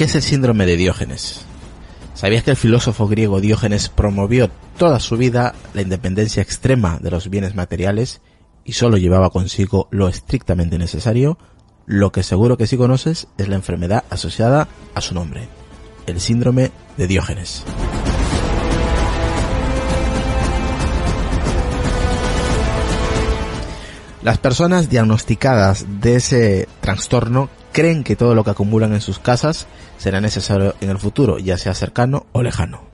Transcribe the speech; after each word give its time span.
¿Qué 0.00 0.04
es 0.04 0.14
el 0.14 0.22
síndrome 0.22 0.64
de 0.64 0.78
Diógenes? 0.78 1.42
¿Sabías 2.14 2.42
que 2.42 2.52
el 2.52 2.56
filósofo 2.56 3.06
griego 3.06 3.42
Diógenes 3.42 3.90
promovió 3.90 4.48
toda 4.78 4.98
su 4.98 5.18
vida 5.18 5.54
la 5.74 5.82
independencia 5.82 6.42
extrema 6.42 6.98
de 7.02 7.10
los 7.10 7.28
bienes 7.28 7.54
materiales 7.54 8.22
y 8.64 8.72
solo 8.72 8.96
llevaba 8.96 9.28
consigo 9.28 9.88
lo 9.90 10.08
estrictamente 10.08 10.78
necesario? 10.78 11.36
Lo 11.84 12.12
que 12.12 12.22
seguro 12.22 12.56
que 12.56 12.66
sí 12.66 12.78
conoces 12.78 13.28
es 13.36 13.48
la 13.48 13.56
enfermedad 13.56 14.04
asociada 14.08 14.68
a 14.94 15.02
su 15.02 15.12
nombre, 15.12 15.48
el 16.06 16.18
síndrome 16.18 16.72
de 16.96 17.06
Diógenes. 17.06 17.62
Las 24.22 24.38
personas 24.38 24.88
diagnosticadas 24.88 25.84
de 26.00 26.16
ese 26.16 26.68
trastorno 26.80 27.50
creen 27.72 28.04
que 28.04 28.16
todo 28.16 28.34
lo 28.34 28.44
que 28.44 28.50
acumulan 28.50 28.92
en 28.92 29.00
sus 29.00 29.18
casas 29.18 29.66
será 29.98 30.20
necesario 30.20 30.74
en 30.80 30.90
el 30.90 30.98
futuro, 30.98 31.38
ya 31.38 31.58
sea 31.58 31.74
cercano 31.74 32.26
o 32.32 32.42
lejano. 32.42 32.90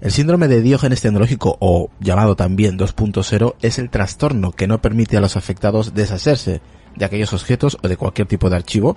El 0.00 0.12
síndrome 0.12 0.46
de 0.46 0.62
Diógenes 0.62 1.00
tecnológico 1.00 1.56
o 1.58 1.90
llamado 2.00 2.36
también 2.36 2.78
2.0 2.78 3.56
es 3.62 3.78
el 3.78 3.90
trastorno 3.90 4.52
que 4.52 4.68
no 4.68 4.80
permite 4.80 5.16
a 5.16 5.20
los 5.20 5.36
afectados 5.36 5.94
deshacerse 5.94 6.60
de 6.94 7.04
aquellos 7.04 7.32
objetos 7.32 7.78
o 7.82 7.88
de 7.88 7.96
cualquier 7.96 8.28
tipo 8.28 8.48
de 8.48 8.56
archivo 8.56 8.96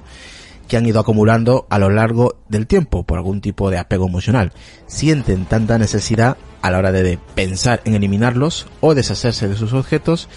que 0.68 0.78
han 0.78 0.86
ido 0.86 1.00
acumulando 1.00 1.66
a 1.70 1.80
lo 1.80 1.90
largo 1.90 2.36
del 2.48 2.68
tiempo 2.68 3.04
por 3.04 3.18
algún 3.18 3.42
tipo 3.42 3.72
de 3.72 3.80
apego 3.80 4.06
emocional. 4.06 4.54
Sienten 4.86 5.46
tanta 5.46 5.80
necesidad 5.80 6.38
a 6.62 6.70
la 6.70 6.78
hora 6.78 6.92
de 6.92 7.18
pensar 7.34 7.82
en 7.86 7.96
eliminarlos 7.96 8.68
o 8.80 8.94
deshacerse 8.94 9.48
de 9.48 9.56
sus 9.56 9.74
objetos 9.74 10.30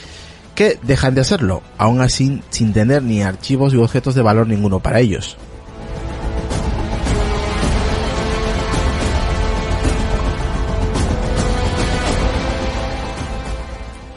que 0.54 0.78
dejan 0.82 1.14
de 1.14 1.22
hacerlo, 1.22 1.62
aún 1.78 2.00
así 2.00 2.42
sin 2.50 2.72
tener 2.72 3.02
ni 3.02 3.22
archivos 3.22 3.74
y 3.74 3.76
objetos 3.76 4.14
de 4.14 4.22
valor 4.22 4.46
ninguno 4.46 4.80
para 4.80 5.00
ellos. 5.00 5.36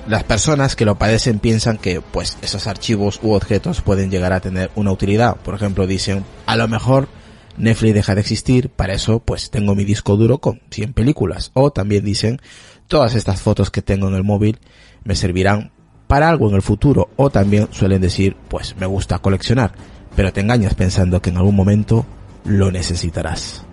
Las 0.07 0.23
personas 0.23 0.75
que 0.75 0.85
lo 0.85 0.99
padecen 0.99 1.39
piensan 1.39 1.79
que 1.79 1.99
pues 1.99 2.37
esos 2.43 2.67
archivos 2.67 3.19
u 3.23 3.31
objetos 3.31 3.81
pueden 3.81 4.11
llegar 4.11 4.33
a 4.33 4.39
tener 4.39 4.69
una 4.75 4.91
utilidad. 4.91 5.35
Por 5.37 5.55
ejemplo, 5.55 5.87
dicen, 5.87 6.23
a 6.45 6.55
lo 6.55 6.67
mejor 6.67 7.07
Netflix 7.57 7.95
deja 7.95 8.13
de 8.13 8.21
existir, 8.21 8.69
para 8.69 8.93
eso 8.93 9.19
pues 9.19 9.49
tengo 9.49 9.73
mi 9.73 9.83
disco 9.83 10.15
duro 10.15 10.37
con 10.37 10.61
100 10.69 10.93
películas. 10.93 11.49
O 11.55 11.71
también 11.71 12.05
dicen, 12.05 12.39
todas 12.87 13.15
estas 13.15 13.41
fotos 13.41 13.71
que 13.71 13.81
tengo 13.81 14.07
en 14.07 14.13
el 14.13 14.23
móvil 14.23 14.59
me 15.03 15.15
servirán 15.15 15.71
para 16.15 16.29
algo 16.29 16.47
en 16.47 16.55
el 16.55 16.61
futuro. 16.61 17.09
O 17.17 17.29
también 17.29 17.67
suelen 17.71 17.99
decir, 17.99 18.37
pues 18.47 18.73
me 18.77 18.85
gusta 18.85 19.19
coleccionar, 19.19 19.73
pero 20.15 20.31
te 20.31 20.39
engañas 20.39 20.73
pensando 20.73 21.21
que 21.21 21.29
en 21.29 21.35
algún 21.35 21.57
momento 21.57 22.05
lo 22.45 22.71
necesitarás. 22.71 23.65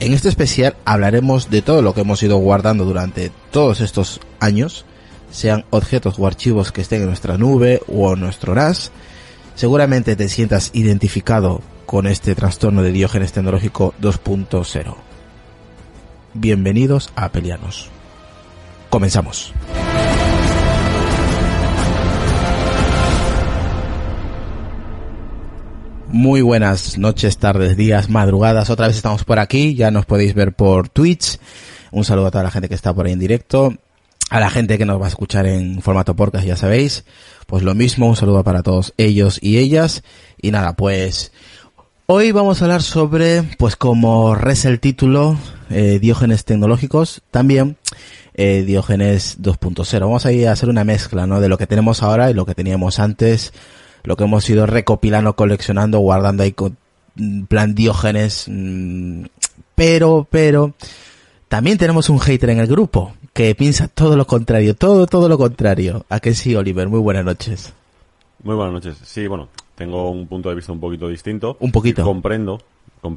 En 0.00 0.12
este 0.12 0.28
especial 0.28 0.74
hablaremos 0.84 1.50
de 1.50 1.62
todo 1.62 1.82
lo 1.82 1.94
que 1.94 2.00
hemos 2.00 2.20
ido 2.24 2.38
guardando 2.38 2.84
durante 2.84 3.30
todos 3.52 3.80
estos 3.80 4.18
años, 4.40 4.84
sean 5.34 5.64
objetos 5.70 6.14
o 6.18 6.26
archivos 6.26 6.70
que 6.70 6.80
estén 6.80 7.00
en 7.00 7.08
nuestra 7.08 7.36
nube 7.36 7.80
o 7.88 8.14
en 8.14 8.20
nuestro 8.20 8.54
NAS. 8.54 8.92
Seguramente 9.56 10.14
te 10.14 10.28
sientas 10.28 10.70
identificado 10.72 11.60
con 11.86 12.06
este 12.06 12.36
trastorno 12.36 12.82
de 12.82 12.92
Diógenes 12.92 13.32
tecnológico 13.32 13.94
2.0. 14.00 14.94
Bienvenidos 16.34 17.10
a 17.16 17.30
Pelianos. 17.30 17.90
Comenzamos. 18.90 19.52
Muy 26.08 26.42
buenas 26.42 26.96
noches, 26.96 27.38
tardes, 27.38 27.76
días, 27.76 28.08
madrugadas. 28.08 28.70
Otra 28.70 28.86
vez 28.86 28.94
estamos 28.94 29.24
por 29.24 29.40
aquí. 29.40 29.74
Ya 29.74 29.90
nos 29.90 30.06
podéis 30.06 30.32
ver 30.34 30.52
por 30.52 30.88
Twitch. 30.88 31.40
Un 31.90 32.04
saludo 32.04 32.28
a 32.28 32.30
toda 32.30 32.44
la 32.44 32.52
gente 32.52 32.68
que 32.68 32.76
está 32.76 32.94
por 32.94 33.06
ahí 33.06 33.12
en 33.12 33.18
directo. 33.18 33.74
A 34.34 34.40
la 34.40 34.50
gente 34.50 34.78
que 34.78 34.84
nos 34.84 35.00
va 35.00 35.04
a 35.04 35.10
escuchar 35.10 35.46
en 35.46 35.80
formato 35.80 36.16
podcast, 36.16 36.44
ya 36.44 36.56
sabéis. 36.56 37.04
Pues 37.46 37.62
lo 37.62 37.76
mismo, 37.76 38.08
un 38.08 38.16
saludo 38.16 38.42
para 38.42 38.64
todos 38.64 38.92
ellos 38.96 39.38
y 39.40 39.58
ellas. 39.58 40.02
Y 40.42 40.50
nada, 40.50 40.72
pues 40.72 41.30
hoy 42.06 42.32
vamos 42.32 42.60
a 42.60 42.64
hablar 42.64 42.82
sobre, 42.82 43.44
pues 43.58 43.76
como 43.76 44.34
reza 44.34 44.70
el 44.70 44.80
título, 44.80 45.38
eh, 45.70 46.00
Diógenes 46.00 46.44
tecnológicos. 46.44 47.22
También 47.30 47.76
eh, 48.34 48.64
Diógenes 48.66 49.40
2.0. 49.40 50.00
Vamos 50.00 50.26
a 50.26 50.32
ir 50.32 50.48
a 50.48 50.52
hacer 50.52 50.68
una 50.68 50.82
mezcla, 50.82 51.28
¿no? 51.28 51.40
De 51.40 51.48
lo 51.48 51.56
que 51.56 51.68
tenemos 51.68 52.02
ahora 52.02 52.28
y 52.28 52.34
lo 52.34 52.44
que 52.44 52.56
teníamos 52.56 52.98
antes 52.98 53.52
lo 54.02 54.16
que 54.16 54.24
hemos 54.24 54.50
ido 54.50 54.66
recopilando, 54.66 55.36
coleccionando, 55.36 56.00
guardando 56.00 56.42
ahí 56.42 56.50
con 56.50 56.76
mm, 57.14 57.44
plan 57.44 57.76
Diógenes. 57.76 58.46
Mm, 58.48 59.26
pero, 59.76 60.26
pero, 60.28 60.74
también 61.48 61.78
tenemos 61.78 62.08
un 62.08 62.18
hater 62.18 62.50
en 62.50 62.58
el 62.58 62.66
grupo 62.66 63.14
que 63.32 63.54
piensa 63.54 63.88
todo 63.88 64.16
lo 64.16 64.26
contrario, 64.26 64.74
todo, 64.74 65.06
todo 65.06 65.28
lo 65.28 65.38
contrario. 65.38 66.06
¿A 66.08 66.20
que 66.20 66.34
sí, 66.34 66.54
Oliver? 66.54 66.88
Muy 66.88 67.00
buenas 67.00 67.24
noches. 67.24 67.72
Muy 68.42 68.54
buenas 68.54 68.74
noches. 68.74 68.96
Sí, 69.02 69.26
bueno, 69.26 69.48
tengo 69.74 70.10
un 70.10 70.26
punto 70.26 70.48
de 70.48 70.54
vista 70.54 70.72
un 70.72 70.80
poquito 70.80 71.08
distinto. 71.08 71.56
Un 71.60 71.72
poquito. 71.72 72.04
Comprendo, 72.04 72.60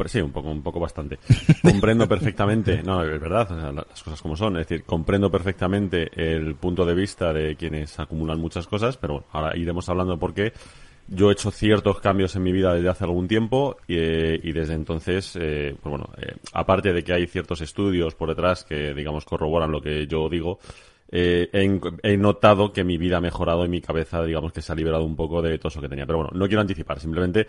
sí, 0.08 0.22
un 0.22 0.32
poco, 0.32 0.50
un 0.50 0.62
poco 0.62 0.80
bastante. 0.80 1.20
Comprendo 1.64 2.08
perfectamente, 2.08 2.84
no, 2.84 3.04
es 3.04 3.22
verdad, 3.22 3.50
las 3.74 4.04
cosas 4.04 4.22
como 4.22 4.36
son, 4.36 4.58
es 4.58 4.68
decir, 4.68 4.84
comprendo 4.84 5.32
perfectamente 5.32 6.09
el 6.16 6.56
punto 6.56 6.86
de 6.86 6.94
vista 6.94 7.32
de 7.32 7.56
quienes 7.56 8.00
acumulan 8.00 8.40
muchas 8.40 8.68
cosas, 8.68 8.98
pero 8.98 9.14
bueno, 9.14 9.28
ahora 9.32 9.58
iremos 9.58 9.88
hablando 9.90 10.18
por 10.18 10.34
qué. 10.34 10.54
Yo 11.09 11.29
he 11.29 11.34
hecho 11.34 11.51
ciertos 11.51 12.01
cambios 12.01 12.35
en 12.35 12.44
mi 12.44 12.51
vida 12.51 12.73
desde 12.73 12.90
hace 12.90 13.06
algún 13.06 13.28
tiempo 13.28 13.78
y, 13.88 13.95
eh, 13.97 14.51
desde 14.53 14.73
entonces, 14.73 15.38
eh, 15.40 15.75
pues 15.81 15.90
bueno, 15.90 16.09
eh, 16.18 16.35
aparte 16.53 16.91
de 16.91 17.03
que 17.03 17.13
hay 17.13 17.28
ciertos 17.28 17.62
estudios 17.62 18.13
por 18.13 18.29
detrás 18.29 18.66
que, 18.66 18.94
digamos, 18.94 19.23
corroboran 19.23 19.72
lo 19.72 19.81
que 19.81 20.06
yo 20.06 20.28
digo, 20.28 20.59
he, 21.09 21.50
he, 21.53 22.17
notado 22.17 22.73
que 22.73 22.84
mi 22.84 22.97
vida 22.97 23.17
ha 23.17 23.22
mejorado 23.22 23.63
y 23.66 23.69
mi 23.69 23.79
cabeza, 23.79 24.22
digamos, 24.23 24.51
que 24.51 24.62
se 24.62 24.72
ha 24.73 24.75
liberado 24.75 25.06
un 25.06 25.16
poco 25.16 25.41
de 25.41 25.57
todo 25.57 25.69
eso 25.69 25.81
que 25.81 25.88
tenía. 25.88 26.06
Pero 26.06 26.19
bueno, 26.19 26.31
no 26.34 26.46
quiero 26.47 26.62
anticipar, 26.62 27.00
simplemente 27.00 27.47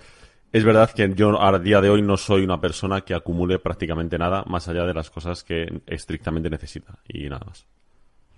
es 0.51 0.65
verdad 0.65 0.91
que 0.91 1.13
yo 1.15 1.43
a 1.43 1.59
día 1.59 1.81
de 1.81 1.91
hoy 1.91 2.01
no 2.01 2.17
soy 2.17 2.43
una 2.43 2.61
persona 2.61 3.03
que 3.03 3.15
acumule 3.15 3.59
prácticamente 3.59 4.17
nada 4.17 4.45
más 4.47 4.67
allá 4.69 4.85
de 4.85 4.95
las 4.95 5.11
cosas 5.11 5.45
que 5.45 5.83
estrictamente 5.87 6.49
necesita 6.49 6.99
y 7.07 7.29
nada 7.29 7.45
más. 7.45 7.67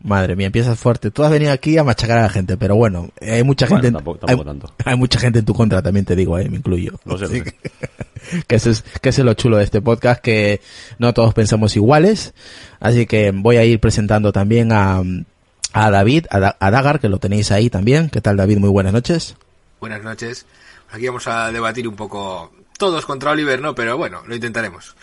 Madre 0.03 0.35
mía, 0.35 0.47
empiezas 0.47 0.79
fuerte. 0.79 1.11
Tú 1.11 1.23
has 1.25 1.31
venido 1.31 1.53
aquí 1.53 1.77
a 1.77 1.85
machacar 1.85 2.19
a 2.19 2.23
la 2.23 2.29
gente, 2.31 2.57
pero 2.57 2.75
bueno, 2.75 3.11
hay 3.21 3.43
mucha 3.43 3.67
gente. 3.67 3.89
En, 3.89 3.95
tampoco, 3.95 4.19
tanto. 4.19 4.73
hay, 4.85 4.97
mucha 4.97 5.21
gente 5.21 5.41
en 5.41 5.45
tu 5.45 5.53
contra, 5.53 5.83
también 5.83 6.07
te 6.07 6.17
digo, 6.17 6.39
eh, 6.39 6.49
me 6.49 6.57
incluyo. 6.57 6.99
No 7.05 7.19
sé, 7.19 7.45
Que, 8.47 8.57
eso 8.57 8.71
es, 8.71 8.83
que 9.01 9.09
es 9.09 9.19
lo 9.19 9.35
chulo 9.35 9.57
de 9.57 9.65
este 9.65 9.83
podcast, 9.83 10.23
que 10.23 10.61
no 10.99 11.13
todos 11.13 11.35
pensamos 11.35 11.77
iguales. 11.77 12.33
Así 12.79 13.07
que 13.07 13.31
voy 13.35 13.57
a 13.57 13.65
ir 13.65 13.81
presentando 13.81 14.33
también 14.33 14.73
a, 14.73 15.03
a 15.73 15.91
David, 15.91 16.27
a, 16.31 16.57
a 16.59 16.71
Dagar, 16.71 17.01
que 17.01 17.09
lo 17.09 17.19
tenéis 17.19 17.51
ahí 17.51 17.69
también. 17.69 18.09
¿Qué 18.09 18.21
tal, 18.21 18.37
David? 18.37 18.59
Muy 18.59 18.71
buenas 18.71 18.93
noches. 18.93 19.37
Buenas 19.81 20.03
noches. 20.03 20.47
Aquí 20.93 21.07
vamos 21.07 21.27
a 21.27 21.53
debatir 21.53 21.87
un 21.87 21.97
poco 21.97 22.53
todos 22.79 23.05
contra 23.05 23.33
Oliver, 23.33 23.61
¿no? 23.61 23.75
Pero 23.75 23.97
bueno, 23.97 24.23
lo 24.27 24.35
intentaremos. 24.35 24.97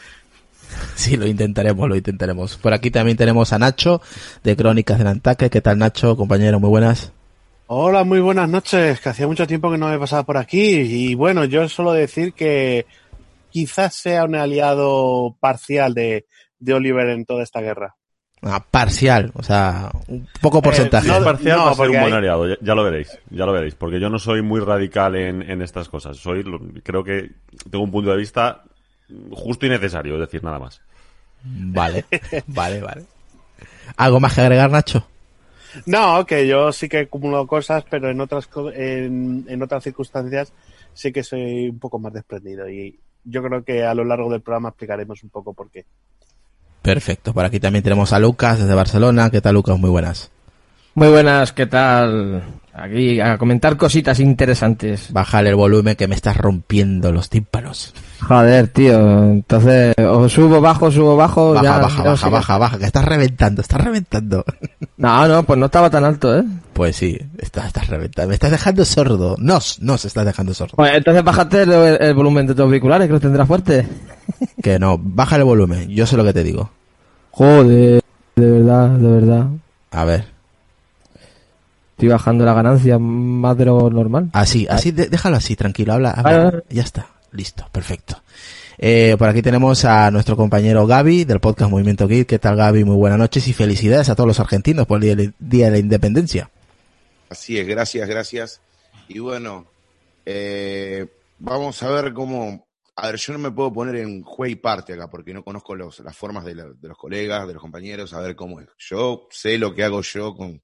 Sí, 0.96 1.18
lo 1.18 1.28
intentaremos, 1.28 1.88
lo 1.88 1.96
intentaremos. 1.96 2.58
Por 2.58 2.74
aquí 2.74 2.92
también 2.92 3.18
tenemos 3.18 3.54
a 3.54 3.60
Nacho 3.60 4.02
de 4.44 4.56
Crónicas 4.56 4.98
del 4.98 5.08
Antaque. 5.08 5.50
¿Qué 5.50 5.62
tal, 5.62 5.78
Nacho, 5.78 6.16
compañero? 6.18 6.60
Muy 6.60 6.70
buenas. 6.70 7.12
Hola, 7.68 8.04
muy 8.04 8.20
buenas 8.20 8.50
noches. 8.50 9.00
Que 9.00 9.10
hacía 9.10 9.28
mucho 9.28 9.48
tiempo 9.48 9.72
que 9.72 9.78
no 9.78 9.90
me 9.90 10.00
pasaba 10.00 10.24
por 10.24 10.38
aquí. 10.38 10.60
Y 10.60 11.16
bueno, 11.16 11.46
yo 11.46 11.68
suelo 11.70 11.94
decir 11.94 12.34
que 12.34 12.86
quizás 13.50 13.96
sea 13.96 14.26
un 14.26 14.36
aliado 14.36 15.36
parcial 15.40 15.94
de, 15.94 16.26
de 16.60 16.74
Oliver 16.74 17.10
en 17.10 17.26
toda 17.26 17.44
esta 17.44 17.62
guerra. 17.62 17.96
Ah, 18.44 18.64
parcial, 18.70 19.32
o 19.34 19.42
sea, 19.42 19.90
un 20.08 20.28
poco 20.40 20.62
porcentaje. 20.62 21.08
no, 21.08 21.24
parcial 21.24 21.58
no, 21.58 21.74
ser 21.74 21.90
un 21.90 22.02
buen 22.02 22.14
aliado, 22.14 22.46
ya, 22.62 22.76
lo 22.76 22.84
veréis, 22.84 23.18
ya 23.32 23.48
lo 23.48 23.52
veréis, 23.52 23.74
porque 23.74 24.00
yo 24.00 24.10
no 24.12 24.20
soy 24.20 24.44
muy 24.44 24.60
radical 24.60 25.16
en, 25.16 25.42
en 25.42 25.64
estas 25.64 25.90
cosas. 25.90 26.18
Soy, 26.18 26.44
creo 26.84 27.04
que 27.04 27.32
tengo 27.72 27.84
un 27.84 27.90
punto 27.90 28.12
de 28.12 28.18
vista 28.18 28.64
justo 29.32 29.66
y 29.66 29.70
necesario, 29.70 30.16
es 30.16 30.22
decir, 30.22 30.44
nada 30.44 30.60
más. 30.60 30.82
Vale, 31.44 32.06
vale, 32.48 32.82
vale. 32.82 33.06
¿Algo 33.96 34.20
más 34.20 34.34
que 34.34 34.42
agregar, 34.42 34.70
Nacho? 34.70 35.08
No, 35.86 36.26
que 36.26 36.48
yo 36.48 36.72
sí 36.72 36.90
que 36.90 37.00
acumulo 37.00 37.46
cosas, 37.46 37.84
pero 37.90 38.10
en 38.10 38.20
otras 38.20 38.50
en, 38.74 39.46
en 39.48 39.62
otras 39.62 39.84
circunstancias 39.84 40.52
sí 40.94 41.12
que 41.12 41.24
soy 41.24 41.70
un 41.70 41.80
poco 41.80 42.00
más 42.00 42.14
desprendido 42.14 42.68
y 42.70 43.00
yo 43.24 43.44
creo 43.44 43.64
que 43.64 43.84
a 43.84 43.94
lo 43.94 44.04
largo 44.04 44.32
del 44.32 44.42
programa 44.42 44.70
explicaremos 44.70 45.22
un 45.24 45.30
poco 45.30 45.54
por 45.54 45.70
qué. 45.70 45.86
Perfecto. 46.82 47.34
Por 47.34 47.46
aquí 47.46 47.60
también 47.60 47.84
tenemos 47.84 48.14
a 48.14 48.20
Lucas 48.20 48.60
desde 48.60 48.74
Barcelona. 48.74 49.30
¿Qué 49.30 49.42
tal, 49.42 49.56
Lucas? 49.56 49.78
Muy 49.78 49.90
buenas. 49.90 50.32
Muy 50.96 51.10
buenas, 51.10 51.52
¿qué 51.52 51.68
tal? 51.68 52.44
Aquí 52.80 53.20
a 53.20 53.40
comentar 53.40 53.76
cositas 53.76 54.20
interesantes. 54.20 55.12
Bájale 55.12 55.50
el 55.50 55.56
volumen 55.56 55.96
que 55.96 56.08
me 56.08 56.14
estás 56.14 56.38
rompiendo 56.38 57.12
los 57.12 57.28
tímpanos. 57.28 57.92
Joder, 58.22 58.68
tío. 58.68 59.24
Entonces, 59.24 59.96
o 59.98 60.30
subo, 60.30 60.62
bajo, 60.62 60.92
subo, 60.92 61.16
bajo. 61.16 61.54
Baja, 61.54 61.64
ya, 61.64 61.78
baja, 61.80 62.04
ya 62.04 62.10
baja, 62.12 62.30
baja, 62.30 62.58
baja, 62.60 62.78
que 62.78 62.86
estás 62.86 63.04
reventando, 63.04 63.62
estás 63.62 63.82
reventando. 63.82 64.46
No, 65.00 65.28
no, 65.28 65.44
pues 65.44 65.60
no 65.60 65.68
estaba 65.68 65.92
tan 65.92 66.04
alto, 66.04 66.36
¿eh? 66.36 66.44
Pues 66.74 66.96
sí, 66.96 67.20
estás, 67.38 67.68
estás 67.68 67.88
reventando. 67.88 68.30
Me 68.30 68.34
estás 68.34 68.50
dejando 68.50 68.84
sordo. 68.84 69.36
Nos, 69.38 69.80
nos 69.80 70.04
estás 70.06 70.26
dejando 70.26 70.56
sordo. 70.56 70.74
Pues 70.76 70.92
entonces 70.96 71.24
bájate 71.24 71.62
el, 71.62 71.72
el 71.72 72.14
volumen 72.16 72.48
de 72.48 72.56
tus 72.56 72.64
auriculares, 72.64 73.06
que 73.06 73.14
lo 73.14 73.20
tendrás 73.20 73.48
fuerte. 73.48 73.88
Que 74.64 74.80
no, 74.80 74.98
baja 75.00 75.36
el 75.36 75.44
volumen. 75.44 75.88
Yo 75.90 76.08
sé 76.08 76.18
lo 76.18 76.24
que 76.24 76.34
te 76.34 76.44
digo. 76.44 76.72
Joder, 77.30 78.02
de 78.36 78.52
verdad, 78.52 78.90
de 78.90 79.12
verdad. 79.12 79.48
A 79.92 80.04
ver. 80.04 80.37
Estoy 81.98 82.10
bajando 82.10 82.46
la 82.46 82.54
ganancia 82.54 83.00
más 83.00 83.58
de 83.58 83.66
lo 83.66 83.90
normal. 83.90 84.30
Así, 84.34 84.68
así, 84.70 84.92
de- 84.92 85.08
déjalo 85.10 85.38
así, 85.38 85.56
tranquilo, 85.56 85.94
habla, 85.94 86.12
habla. 86.12 86.32
Vale, 86.38 86.44
vale. 86.52 86.64
Ya 86.70 86.84
está, 86.84 87.08
listo, 87.32 87.68
perfecto. 87.72 88.22
Eh, 88.78 89.16
por 89.18 89.28
aquí 89.28 89.42
tenemos 89.42 89.84
a 89.84 90.12
nuestro 90.12 90.38
compañero 90.38 90.86
Gaby 90.86 91.24
del 91.26 91.40
podcast 91.40 91.72
Movimiento 91.72 92.08
Geek. 92.08 92.28
¿Qué 92.28 92.38
tal 92.38 92.56
Gaby? 92.56 92.84
Muy 92.84 92.98
buenas 92.98 93.18
noches 93.18 93.48
y 93.48 93.54
felicidades 93.54 94.10
a 94.10 94.16
todos 94.16 94.28
los 94.28 94.40
argentinos 94.40 94.86
por 94.86 95.04
el 95.04 95.18
Día- 95.18 95.34
Día 95.40 95.66
de 95.66 95.72
la 95.72 95.78
Independencia. 95.80 96.52
Así 97.32 97.58
es, 97.58 97.66
gracias, 97.68 98.08
gracias. 98.08 98.62
Y 99.08 99.18
bueno, 99.18 99.66
eh, 100.24 101.08
vamos 101.40 101.82
a 101.82 101.90
ver 101.90 102.14
cómo... 102.14 102.68
A 102.96 103.08
ver, 103.08 103.16
yo 103.18 103.34
no 103.34 103.40
me 103.40 103.50
puedo 103.52 103.74
poner 103.74 103.96
en 103.96 104.22
juez 104.22 104.52
y 104.52 104.56
parte 104.56 104.94
acá 104.94 105.08
porque 105.10 105.34
no 105.34 105.44
conozco 105.44 105.74
los, 105.76 106.00
las 106.02 106.16
formas 106.16 106.46
de, 106.46 106.54
la- 106.54 106.66
de 106.80 106.88
los 106.88 106.98
colegas, 106.98 107.48
de 107.48 107.54
los 107.54 107.62
compañeros, 107.62 108.14
a 108.14 108.20
ver 108.20 108.36
cómo 108.36 108.60
es. 108.60 108.68
Yo 108.78 109.28
sé 109.32 109.58
lo 109.58 109.74
que 109.74 109.84
hago 109.84 110.02
yo 110.04 110.36
con, 110.36 110.62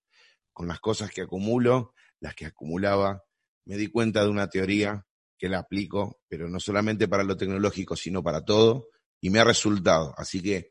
con 0.54 0.68
las 0.68 0.80
cosas 0.80 1.12
que 1.12 1.22
acumulo, 1.22 1.94
las 2.20 2.36
que 2.36 2.46
acumulaba. 2.46 3.24
Me 3.66 3.76
di 3.76 3.88
cuenta 3.88 4.24
de 4.24 4.30
una 4.30 4.50
teoría 4.50 5.06
que 5.38 5.50
la 5.50 5.60
aplico, 5.60 6.22
pero 6.28 6.48
no 6.48 6.60
solamente 6.60 7.08
para 7.08 7.24
lo 7.24 7.36
tecnológico, 7.36 7.96
sino 7.96 8.24
para 8.24 8.46
todo, 8.46 8.88
y 9.20 9.30
me 9.30 9.40
ha 9.40 9.44
resultado. 9.44 10.14
Así 10.18 10.42
que 10.42 10.70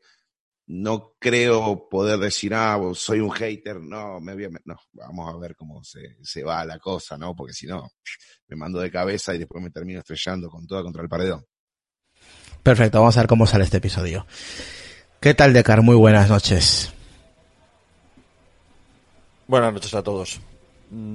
no 0.67 1.15
creo 1.19 1.87
poder 1.89 2.19
decir, 2.19 2.53
ah, 2.53 2.79
soy 2.93 3.19
un 3.19 3.31
hater, 3.31 3.81
no, 3.81 4.19
me 4.19 4.33
voy 4.33 4.45
a... 4.45 4.49
me-". 4.49 4.61
No, 4.65 4.77
vamos 4.93 5.33
a 5.33 5.37
ver 5.37 5.55
cómo 5.55 5.83
se, 5.83 6.17
se 6.21 6.43
va 6.43 6.65
la 6.65 6.79
cosa, 6.79 7.17
¿no? 7.17 7.35
Porque 7.35 7.53
si 7.53 7.67
no, 7.67 7.89
me 8.47 8.55
mando 8.55 8.79
de 8.79 8.91
cabeza 8.91 9.35
y 9.35 9.39
después 9.39 9.63
me 9.63 9.71
termino 9.71 9.99
estrellando 9.99 10.49
con 10.49 10.65
toda 10.65 10.83
contra 10.83 11.03
el 11.03 11.09
paredón. 11.09 11.45
Perfecto, 12.61 12.99
vamos 12.99 13.17
a 13.17 13.21
ver 13.21 13.27
cómo 13.27 13.45
sale 13.45 13.65
este 13.65 13.77
episodio. 13.77 14.25
¿Qué 15.19 15.33
tal, 15.33 15.53
Decar? 15.53 15.81
Muy 15.81 15.95
buenas 15.95 16.29
noches. 16.29 16.93
Buenas 19.53 19.71
noches 19.71 19.93
a 19.93 20.01
todos. 20.01 20.41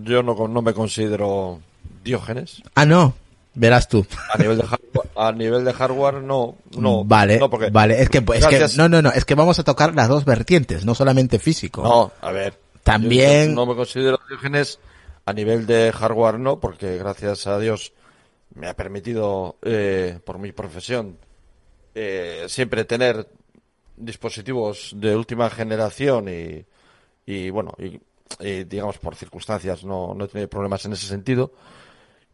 Yo 0.05 0.23
no, 0.23 0.47
no 0.47 0.63
me 0.63 0.73
considero 0.73 1.59
Diógenes. 2.05 2.63
Ah, 2.77 2.87
no, 2.87 3.13
verás 3.55 3.89
tú. 3.89 4.07
A 4.33 4.39
nivel 4.39 4.59
de 4.59 4.63
hardware, 4.63 5.09
a 5.17 5.33
nivel 5.33 5.65
de 5.65 5.73
hardware 5.73 6.23
no, 6.23 6.55
no. 6.77 7.03
vale, 7.03 7.41
no 7.41 7.51
porque, 7.51 7.69
vale, 7.71 8.01
es 8.01 8.09
que, 8.09 8.19
es 8.19 8.47
que, 8.47 8.65
no, 8.77 8.89
no, 8.89 9.03
no, 9.03 9.11
es 9.11 9.25
que 9.25 9.35
vamos 9.35 9.59
a 9.59 9.65
tocar 9.65 9.93
las 9.97 10.07
dos 10.07 10.25
vertientes, 10.25 10.85
no 10.85 10.95
solamente 10.95 11.41
físico. 11.41 11.83
No, 11.83 12.13
a 12.21 12.31
ver. 12.31 12.57
También- 12.85 13.57
no 13.57 13.67
me 13.67 13.75
considero 13.75 14.21
Diógenes 14.29 14.79
a 15.27 15.33
nivel 15.33 15.67
de 15.67 15.91
hardware 15.91 16.39
no, 16.39 16.61
porque 16.61 16.97
gracias 16.97 17.49
a 17.49 17.59
Dios 17.59 17.93
me 18.55 18.69
ha 18.69 18.77
permitido, 18.77 19.57
eh, 19.63 20.21
por 20.25 20.39
mi 20.39 20.53
profesión, 20.53 21.19
eh, 21.93 22.45
siempre 22.47 22.85
tener 22.85 23.29
dispositivos 23.97 24.93
de 24.95 25.17
última 25.17 25.51
generación 25.51 26.29
y, 26.29 26.65
y 27.27 27.51
bueno, 27.51 27.75
y, 27.81 28.01
y, 28.41 28.65
digamos 28.65 28.99
por 28.99 29.15
circunstancias 29.17 29.85
no, 29.85 30.15
no 30.15 30.25
he 30.25 30.29
tenido 30.29 30.49
problemas 30.49 30.85
en 30.85 30.93
ese 30.93 31.07
sentido. 31.07 31.53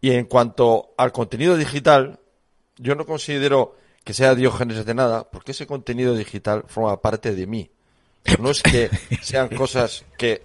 Y 0.00 0.10
en 0.10 0.26
cuanto 0.26 0.94
al 0.98 1.12
contenido 1.12 1.56
digital, 1.56 2.18
yo 2.76 2.94
no 2.94 3.06
considero 3.06 3.76
que 4.04 4.12
sea 4.12 4.34
Diógenes 4.34 4.84
de 4.84 4.94
nada, 4.94 5.24
porque 5.30 5.52
ese 5.52 5.66
contenido 5.66 6.14
digital 6.14 6.64
forma 6.66 7.00
parte 7.00 7.34
de 7.34 7.46
mí. 7.46 7.70
No 8.40 8.50
es 8.50 8.62
que 8.62 8.90
sean 9.22 9.48
cosas 9.48 10.04
que 10.18 10.42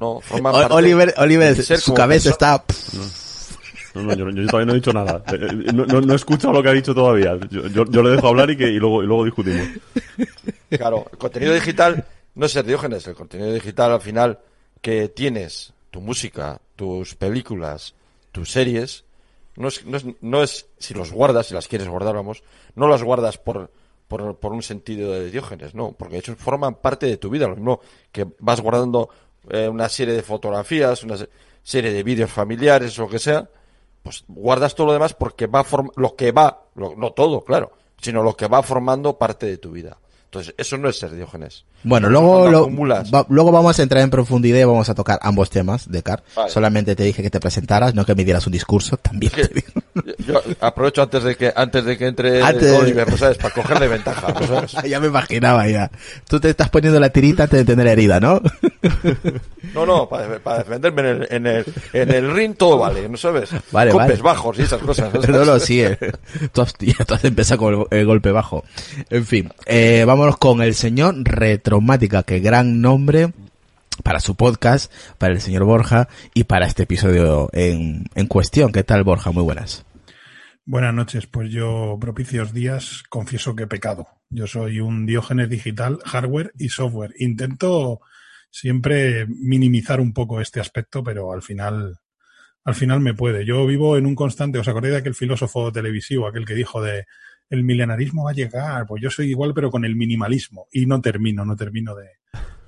no 0.00 0.20
forman 0.20 0.54
O- 0.54 0.58
parte 0.58 0.74
Oliver, 0.74 1.14
Oliver, 1.16 1.56
de 1.56 1.62
ser 1.62 1.78
su 1.80 1.94
cabeza 1.94 2.30
persona. 2.30 2.56
está... 2.56 2.64
No, 3.94 4.02
no, 4.02 4.14
yo, 4.14 4.30
yo 4.30 4.46
todavía 4.46 4.66
no 4.66 4.72
he 4.72 4.76
dicho 4.76 4.92
nada. 4.92 5.22
Eh, 5.32 5.34
eh, 5.40 5.72
No, 5.72 5.84
no- 5.86 6.00
no 6.00 6.12
he 6.14 6.16
escuchado 6.16 6.52
lo 6.54 6.62
que 6.62 6.68
ha 6.70 6.72
dicho 6.72 6.94
todavía. 6.94 7.38
Yo, 7.50 7.66
yo, 7.68 7.84
yo 7.86 8.02
le 8.02 8.10
dejo 8.10 8.28
hablar 8.28 8.50
y 8.50 8.56
que 8.56 8.68
y 8.68 8.76
luego, 8.78 9.02
y 9.02 9.06
luego 9.06 9.24
discutimos. 9.24 9.68
Claro, 10.70 11.06
el 11.12 11.18
contenido 11.18 11.52
digital 11.54 12.04
no 12.34 12.48
ser 12.48 12.64
Diógenes, 12.64 13.06
el 13.06 13.14
contenido 13.14 13.52
digital 13.52 13.92
al 13.92 14.00
final 14.00 14.40
que 14.80 15.08
tienes 15.08 15.72
tu 15.90 16.00
música, 16.00 16.60
tus 16.76 17.14
películas, 17.14 17.94
tus 18.32 18.50
series, 18.50 19.04
no 19.56 19.68
es, 19.68 19.84
no 19.84 19.96
es, 19.98 20.04
no 20.20 20.42
es 20.42 20.66
si 20.78 20.94
los 20.94 21.12
guardas, 21.12 21.46
si 21.46 21.54
las 21.54 21.68
quieres 21.68 21.88
guardar, 21.88 22.14
vamos, 22.14 22.42
no 22.74 22.88
las 22.88 23.02
guardas 23.02 23.36
por, 23.38 23.70
por, 24.08 24.36
por 24.38 24.52
un 24.52 24.62
sentido 24.62 25.12
de 25.12 25.30
Diógenes, 25.30 25.74
no, 25.74 25.92
porque 25.92 26.14
de 26.14 26.20
hecho 26.20 26.36
forman 26.36 26.76
parte 26.76 27.06
de 27.06 27.18
tu 27.18 27.28
vida, 27.30 27.46
lo 27.48 27.56
mismo 27.56 27.80
que 28.10 28.26
vas 28.38 28.60
guardando 28.60 29.10
eh, 29.50 29.68
una 29.68 29.88
serie 29.88 30.14
de 30.14 30.22
fotografías, 30.22 31.02
una 31.04 31.16
se- 31.18 31.28
serie 31.62 31.92
de 31.92 32.02
vídeos 32.02 32.30
familiares 32.30 32.96
lo 32.96 33.08
que 33.08 33.18
sea, 33.18 33.48
pues 34.02 34.24
guardas 34.26 34.74
todo 34.74 34.88
lo 34.88 34.92
demás 34.94 35.14
porque 35.14 35.46
va 35.46 35.64
lo 35.96 36.16
que 36.16 36.32
va, 36.32 36.64
lo- 36.74 36.96
no 36.96 37.12
todo, 37.12 37.44
claro, 37.44 37.72
sino 38.00 38.22
lo 38.22 38.34
que 38.34 38.48
va 38.48 38.62
formando 38.62 39.18
parte 39.18 39.46
de 39.46 39.58
tu 39.58 39.70
vida. 39.70 39.98
Entonces, 40.32 40.54
eso 40.56 40.78
no 40.78 40.88
es 40.88 40.98
ser 40.98 41.10
Diógenes. 41.14 41.66
Bueno, 41.84 42.08
luego, 42.08 42.48
lo- 42.50 42.64
va- 43.12 43.26
luego 43.28 43.52
vamos 43.52 43.78
a 43.78 43.82
entrar 43.82 44.02
en 44.02 44.08
profundidad 44.08 44.60
y 44.60 44.64
vamos 44.64 44.88
a 44.88 44.94
tocar 44.94 45.18
ambos 45.20 45.50
temas, 45.50 45.90
Decar. 45.90 46.22
Vale. 46.34 46.50
Solamente 46.50 46.96
te 46.96 47.02
dije 47.02 47.22
que 47.22 47.28
te 47.28 47.38
presentaras, 47.38 47.94
no 47.94 48.06
que 48.06 48.14
me 48.14 48.24
dieras 48.24 48.46
un 48.46 48.52
discurso, 48.54 48.96
también 48.96 49.30
te 49.32 49.48
digo. 49.48 49.81
Yo 50.26 50.40
aprovecho 50.60 51.02
antes 51.02 51.22
de 51.22 51.36
que 51.36 51.52
antes 51.54 51.84
de 51.84 51.98
que 51.98 52.06
entre 52.06 52.42
Antes 52.42 52.70
Oliver, 52.78 53.08
¿no 53.10 53.16
sabes? 53.16 53.36
Para 53.38 53.52
cogerle 53.54 53.88
ventaja, 53.88 54.32
¿no 54.32 54.46
sabes? 54.46 54.72
ya 54.88 55.00
me 55.00 55.08
imaginaba 55.08 55.68
ya. 55.68 55.90
Tú 56.28 56.40
te 56.40 56.50
estás 56.50 56.70
poniendo 56.70 56.98
la 56.98 57.10
tirita 57.10 57.44
antes 57.44 57.60
de 57.60 57.64
tener 57.64 57.86
herida, 57.86 58.20
¿no? 58.20 58.40
No, 59.74 59.86
no, 59.86 60.06
para, 60.08 60.38
para 60.40 60.58
defenderme 60.58 61.00
en 61.02 61.06
el, 61.06 61.28
en 61.30 61.46
el 61.46 61.64
en 61.92 62.10
el 62.10 62.34
ring 62.34 62.54
todo 62.56 62.78
vale, 62.78 63.08
¿no 63.08 63.16
sabes? 63.16 63.50
Vale, 63.70 63.92
Golpes 63.92 64.20
vale. 64.20 64.34
bajos 64.34 64.58
y 64.58 64.62
esas 64.62 64.82
cosas. 64.82 65.14
¿no 65.14 65.20
no, 65.38 65.44
no, 65.44 65.58
sí. 65.58 65.80
eh. 65.82 65.96
Tú 66.52 66.60
has, 66.62 66.74
ya 66.78 67.04
tú 67.06 67.14
has 67.14 67.24
empezado 67.24 67.58
con 67.58 67.86
el, 67.90 67.98
el 67.98 68.04
golpe 68.06 68.32
bajo. 68.32 68.64
En 69.08 69.24
fin, 69.24 69.50
eh, 69.64 70.04
vámonos 70.06 70.36
con 70.36 70.60
el 70.62 70.74
señor 70.74 71.14
Retromática, 71.24 72.22
que 72.24 72.40
gran 72.40 72.80
nombre 72.82 73.32
para 74.02 74.20
su 74.20 74.36
podcast, 74.36 74.92
para 75.18 75.32
el 75.32 75.40
señor 75.40 75.64
Borja 75.64 76.08
y 76.34 76.44
para 76.44 76.66
este 76.66 76.84
episodio 76.84 77.48
en, 77.52 78.04
en 78.14 78.26
cuestión. 78.26 78.72
¿Qué 78.72 78.84
tal, 78.84 79.04
Borja? 79.04 79.30
Muy 79.30 79.42
buenas. 79.42 79.84
Buenas 80.64 80.94
noches, 80.94 81.26
pues 81.26 81.50
yo 81.50 81.98
propicios 82.00 82.52
días 82.52 83.02
confieso 83.08 83.56
que 83.56 83.66
pecado. 83.66 84.06
Yo 84.30 84.46
soy 84.46 84.78
un 84.78 85.06
diógenes 85.06 85.50
digital, 85.50 85.98
hardware 86.04 86.52
y 86.56 86.68
software. 86.68 87.12
Intento 87.18 88.00
siempre 88.48 89.26
minimizar 89.26 90.00
un 90.00 90.12
poco 90.12 90.40
este 90.40 90.60
aspecto, 90.60 91.02
pero 91.02 91.32
al 91.32 91.42
final, 91.42 91.98
al 92.64 92.74
final 92.76 93.00
me 93.00 93.12
puede. 93.12 93.44
Yo 93.44 93.66
vivo 93.66 93.96
en 93.96 94.06
un 94.06 94.14
constante, 94.14 94.60
¿os 94.60 94.68
acordáis 94.68 94.92
de 94.92 94.98
aquel 95.00 95.16
filósofo 95.16 95.72
televisivo, 95.72 96.28
aquel 96.28 96.46
que 96.46 96.54
dijo 96.54 96.80
de 96.80 97.06
el 97.50 97.64
milenarismo 97.64 98.24
va 98.24 98.30
a 98.30 98.34
llegar? 98.34 98.86
Pues 98.86 99.02
yo 99.02 99.10
soy 99.10 99.30
igual, 99.30 99.54
pero 99.54 99.70
con 99.70 99.84
el 99.84 99.96
minimalismo. 99.96 100.68
Y 100.70 100.86
no 100.86 101.00
termino, 101.00 101.44
no 101.44 101.56
termino 101.56 101.96
de, 101.96 102.08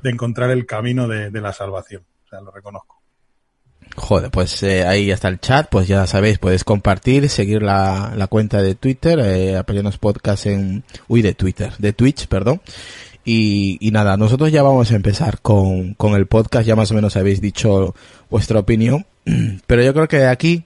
de 0.03 0.11
encontrar 0.11 0.51
el 0.51 0.67
camino 0.67 1.09
de, 1.09 1.31
de 1.31 1.41
la 1.41 1.53
salvación. 1.53 2.03
O 2.27 2.29
sea, 2.29 2.41
lo 2.41 2.51
reconozco. 2.51 2.95
Joder, 3.97 4.31
pues 4.31 4.63
eh, 4.65 4.85
ahí 4.87 5.11
está 5.11 5.29
el 5.29 5.41
chat, 5.41 5.69
pues 5.71 5.87
ya 5.87 6.07
sabéis, 6.07 6.39
puedes 6.39 6.65
compartir, 6.65 7.29
seguir 7.29 7.63
la, 7.63 8.13
la 8.17 8.27
cuenta 8.27 8.61
de 8.61 8.75
Twitter, 8.75 9.21
eh, 9.21 9.57
Apelianos 9.57 9.99
Podcast 9.99 10.47
en, 10.47 10.83
uy, 11.07 11.23
de 11.23 11.35
Twitter, 11.35 11.73
de 11.79 11.93
Twitch, 11.93 12.27
perdón. 12.27 12.61
Y, 13.25 13.79
y 13.81 13.93
nada, 13.93 14.17
nosotros 14.17 14.51
ya 14.51 14.63
vamos 14.63 14.91
a 14.91 14.97
empezar 14.97 15.41
con, 15.41 15.95
con 15.95 16.15
el 16.15 16.27
podcast, 16.27 16.67
ya 16.67 16.77
más 16.77 16.91
o 16.91 16.95
menos 16.95 17.17
habéis 17.17 17.41
dicho 17.41 17.95
vuestra 18.31 18.59
opinión, 18.59 19.07
pero 19.67 19.83
yo 19.83 19.95
creo 19.95 20.09
que 20.09 20.27
aquí, 20.27 20.65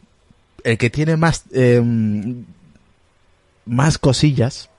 el 0.64 0.78
que 0.78 0.88
tiene 0.88 1.16
más, 1.16 1.44
eh, 1.52 1.82
más 3.66 3.98
cosillas 3.98 4.70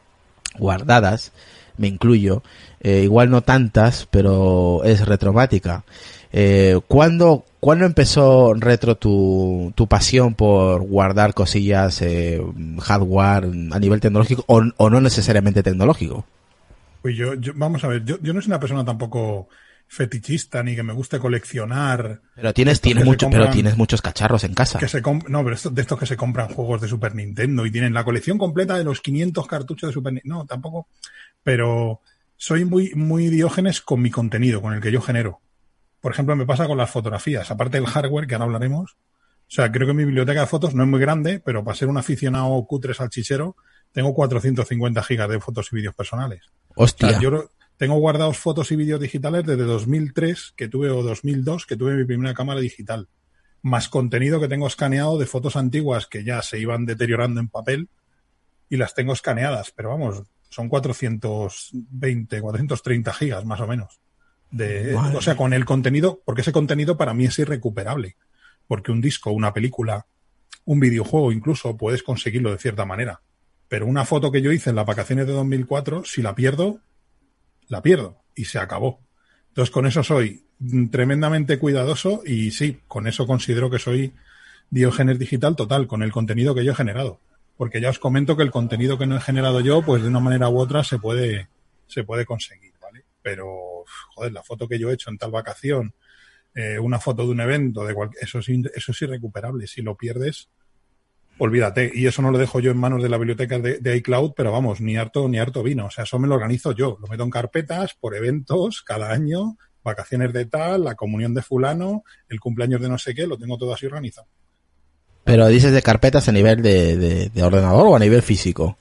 guardadas, 0.58 1.32
me 1.80 1.88
incluyo, 1.88 2.44
eh, 2.82 3.02
igual 3.04 3.30
no 3.32 3.42
tantas, 3.42 4.08
pero 4.12 4.84
es 4.84 5.06
retromática. 5.08 5.84
Eh, 6.32 6.80
¿cuándo, 6.88 7.46
¿Cuándo 7.60 7.86
empezó 7.86 8.54
Retro 8.54 8.96
tu, 8.96 9.74
tu 9.76 9.88
pasión 9.88 10.36
por 10.36 10.82
guardar 10.84 11.34
cosillas, 11.34 12.02
eh, 12.04 12.40
hardware 12.80 13.46
a 13.72 13.80
nivel 13.80 14.00
tecnológico 14.00 14.44
o, 14.48 14.62
o 14.78 14.90
no 14.92 15.02
necesariamente 15.02 15.64
tecnológico? 15.64 16.26
Pues 17.02 17.16
yo, 17.18 17.34
yo 17.34 17.54
vamos 17.56 17.84
a 17.84 17.88
ver, 17.88 18.06
yo, 18.06 18.18
yo 18.22 18.34
no 18.34 18.42
soy 18.42 18.50
una 18.50 18.60
persona 18.60 18.86
tampoco 18.86 19.48
fetichista 19.88 20.62
ni 20.62 20.76
que 20.76 20.84
me 20.84 20.94
guste 20.94 21.18
coleccionar. 21.18 22.22
Pero 22.36 22.54
tienes, 22.54 22.80
tienes 22.80 23.04
mucho, 23.06 23.28
pero 23.30 23.46
compran- 23.46 23.52
tienes 23.54 23.76
muchos 23.78 24.02
cacharros 24.02 24.44
en 24.44 24.54
casa. 24.54 24.78
Que 24.80 24.88
se 24.88 25.02
no, 25.02 25.44
pero 25.44 25.56
de 25.72 25.82
estos 25.82 26.00
que 26.00 26.06
se 26.06 26.16
compran 26.16 26.50
juegos 26.50 26.80
de 26.82 26.88
Super 26.88 27.16
Nintendo 27.16 27.66
y 27.66 27.72
tienen 27.72 27.94
la 27.94 28.04
colección 28.04 28.38
completa 28.38 28.78
de 28.78 28.84
los 28.84 29.02
500 29.02 29.48
cartuchos 29.48 29.90
de 29.90 29.94
Super 29.94 30.14
Nintendo. 30.14 30.36
No, 30.40 30.46
tampoco. 30.46 30.88
Pero 31.44 32.02
soy 32.38 32.66
muy, 32.66 32.92
muy 32.96 33.28
diógenes 33.28 33.82
con 33.82 34.02
mi 34.02 34.12
contenido, 34.12 34.62
con 34.62 34.74
el 34.74 34.82
que 34.82 34.92
yo 34.92 35.02
genero. 35.02 35.42
por 36.02 36.14
ejemplo, 36.14 36.36
me 36.36 36.46
pasa 36.46 36.68
con 36.68 36.78
las 36.78 36.90
fotografías, 36.90 37.52
aparte 37.52 37.78
del 37.78 37.88
hardware, 37.88 38.26
que 38.28 38.36
ahora 38.36 38.46
hablaremos. 38.46 38.94
O 38.94 39.52
sea, 39.52 39.72
creo 39.72 39.88
que 39.88 39.94
mi 39.94 40.06
biblioteca 40.06 40.42
de 40.42 40.48
fotos 40.48 40.76
no 40.76 40.84
es 40.84 40.90
muy 40.90 41.00
grande, 41.00 41.40
pero 41.40 41.64
para 41.64 41.76
ser 41.76 41.88
un 41.90 41.98
aficionado 41.98 42.64
cutre 42.66 42.94
salchichero, 42.94 43.56
tengo 43.92 44.14
450 44.14 45.04
gigas 45.04 45.30
de 45.30 45.40
fotos 45.40 45.70
y 45.72 45.76
vídeos 45.76 45.96
personales. 45.96 46.42
O 46.76 46.84
Hostia. 46.84 47.10
sea, 47.10 47.20
yo 47.20 47.50
tengo 47.76 47.96
guardados 47.96 48.38
fotos 48.38 48.72
y 48.72 48.76
vídeos 48.76 49.00
digitales 49.00 49.44
desde 49.46 49.64
2003, 49.64 50.54
que 50.56 50.68
tuve, 50.68 50.90
o 50.90 51.02
2002, 51.02 51.66
que 51.66 51.76
tuve 51.76 51.96
mi 51.96 52.06
primera 52.06 52.34
cámara 52.34 52.60
digital. 52.60 53.08
Más 53.62 53.90
contenido 53.90 54.40
que 54.40 54.48
tengo 54.48 54.68
escaneado 54.68 55.18
de 55.18 55.26
fotos 55.26 55.56
antiguas 55.56 56.06
que 56.06 56.24
ya 56.24 56.42
se 56.42 56.60
iban 56.60 56.86
deteriorando 56.86 57.42
en 57.42 57.50
papel 57.50 57.90
y 58.70 58.78
las 58.78 58.94
tengo 58.94 59.14
escaneadas, 59.14 59.72
pero 59.76 59.90
vamos, 59.90 60.24
son 60.50 60.68
420, 60.68 62.42
430 62.42 63.14
gigas 63.14 63.46
más 63.46 63.60
o 63.62 63.68
menos. 63.68 64.02
De, 64.52 64.94
Madre 64.94 65.18
o 65.18 65.22
sea, 65.22 65.36
con 65.36 65.54
el 65.54 65.66
contenido, 65.66 66.22
porque 66.26 66.42
ese 66.42 66.52
contenido 66.52 66.98
para 66.98 67.14
mí 67.14 67.26
es 67.26 67.38
irrecuperable. 67.40 68.16
Porque 68.68 68.92
un 68.92 69.02
disco, 69.02 69.32
una 69.32 69.54
película, 69.54 70.08
un 70.66 70.80
videojuego 70.80 71.32
incluso 71.32 71.78
puedes 71.78 72.04
conseguirlo 72.04 72.52
de 72.52 72.58
cierta 72.58 72.86
manera. 72.86 73.22
Pero 73.68 73.86
una 73.86 74.06
foto 74.06 74.32
que 74.32 74.42
yo 74.42 74.52
hice 74.52 74.72
en 74.72 74.76
las 74.76 74.86
vacaciones 74.86 75.28
de 75.28 75.34
2004, 75.34 76.04
si 76.04 76.22
la 76.22 76.34
pierdo, 76.34 76.80
la 77.68 77.82
pierdo 77.82 78.18
y 78.36 78.46
se 78.46 78.60
acabó. 78.60 79.00
Entonces 79.50 79.72
con 79.72 79.86
eso 79.86 80.04
soy 80.04 80.46
tremendamente 80.92 81.60
cuidadoso 81.60 82.22
y 82.26 82.52
sí, 82.52 82.80
con 82.88 83.08
eso 83.08 83.26
considero 83.28 83.70
que 83.70 83.80
soy 83.80 84.14
Diógenes 84.72 85.18
digital 85.18 85.56
total, 85.56 85.88
con 85.88 86.04
el 86.04 86.12
contenido 86.12 86.54
que 86.54 86.64
yo 86.64 86.74
he 86.74 86.76
generado. 86.76 87.20
Porque 87.60 87.82
ya 87.82 87.90
os 87.90 88.00
comento 88.00 88.38
que 88.38 88.44
el 88.44 88.52
contenido 88.52 88.98
que 88.98 89.06
no 89.06 89.18
he 89.18 89.20
generado 89.20 89.60
yo, 89.60 89.82
pues 89.82 90.02
de 90.02 90.08
una 90.08 90.22
manera 90.22 90.48
u 90.48 90.58
otra 90.58 90.82
se 90.82 90.98
puede, 90.98 91.50
se 91.88 92.06
puede 92.06 92.24
conseguir, 92.24 92.72
¿vale? 92.82 93.04
Pero, 93.22 93.84
joder, 94.16 94.32
la 94.32 94.44
foto 94.44 94.66
que 94.66 94.80
yo 94.80 94.90
he 94.90 94.94
hecho 94.94 95.10
en 95.10 95.18
tal 95.18 95.32
vacación, 95.32 95.94
eh, 96.56 96.80
una 96.80 97.02
foto 97.02 97.26
de 97.26 97.32
un 97.32 97.42
evento, 97.42 97.84
de 97.84 97.94
cual, 97.94 98.12
eso, 98.22 98.40
es, 98.40 98.48
eso 98.48 98.94
es 98.94 99.02
irrecuperable. 99.02 99.68
Si 99.68 99.82
lo 99.82 99.98
pierdes, 99.98 100.48
olvídate. 101.38 101.92
Y 101.94 102.08
eso 102.08 102.22
no 102.22 102.32
lo 102.32 102.38
dejo 102.38 102.62
yo 102.62 102.72
en 102.72 102.78
manos 102.78 103.04
de 103.04 103.10
la 103.10 103.18
biblioteca 103.18 103.60
de, 103.60 103.80
de 103.80 103.98
iCloud, 103.98 104.36
pero 104.38 104.54
vamos, 104.54 104.80
ni 104.80 104.96
harto, 104.96 105.28
ni 105.28 105.38
harto 105.38 105.62
vino. 105.62 105.88
O 105.88 105.92
sea, 105.92 106.06
eso 106.06 106.18
me 106.18 106.30
lo 106.30 106.36
organizo 106.36 106.72
yo. 106.72 106.98
Lo 107.02 107.08
meto 107.08 107.26
en 107.26 107.30
carpetas 107.30 107.94
por 107.94 108.16
eventos 108.16 108.84
cada 108.84 109.12
año, 109.12 109.58
vacaciones 109.84 110.32
de 110.32 110.46
tal, 110.46 110.86
la 110.86 110.96
comunión 110.96 111.34
de 111.34 111.42
fulano, 111.42 112.06
el 112.30 112.40
cumpleaños 112.40 112.80
de 112.80 112.88
no 112.88 112.98
sé 112.98 113.14
qué, 113.14 113.28
lo 113.28 113.38
tengo 113.38 113.58
todo 113.58 113.74
así 113.74 113.86
organizado. 113.86 114.30
Pero 115.32 115.48
dices 115.48 115.72
de 115.72 115.82
carpetas 115.82 116.28
a 116.28 116.32
nivel 116.32 116.62
de, 116.62 116.98
de- 116.98 117.30
de 117.30 117.44
ordenador 117.44 117.88
o 117.88 117.96
a 117.96 118.00
nivel 118.00 118.22
físico. 118.22 118.78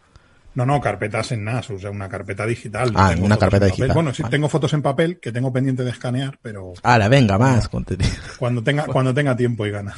No, 0.55 0.67
no, 0.67 0.81
carpetas 0.81 1.31
en 1.33 1.45
NAS, 1.45 1.71
o 1.71 1.78
sea, 1.78 1.90
una 1.90 2.09
carpeta 2.09 2.45
digital. 2.45 2.90
Ah, 2.97 3.11
tengo 3.12 3.26
una 3.26 3.37
carpeta 3.37 3.67
digital. 3.67 3.93
Bueno, 3.95 4.12
sí, 4.12 4.23
Vale. 4.23 4.31
tengo 4.33 4.49
fotos 4.49 4.73
en 4.73 4.83
papel 4.83 5.21
que 5.21 5.31
tengo 5.31 5.52
pendiente 5.52 5.85
de 5.85 5.90
escanear, 5.90 6.38
pero 6.43 6.73
Ahora, 6.83 7.09
venga, 7.09 7.38
más 7.38 7.69
contenido. 7.69 8.11
cuando 8.38 8.62
tenga, 8.62 8.87
cuando 8.87 9.14
tenga 9.14 9.37
tiempo 9.37 9.67
y 9.67 9.71
ganas. 9.71 9.97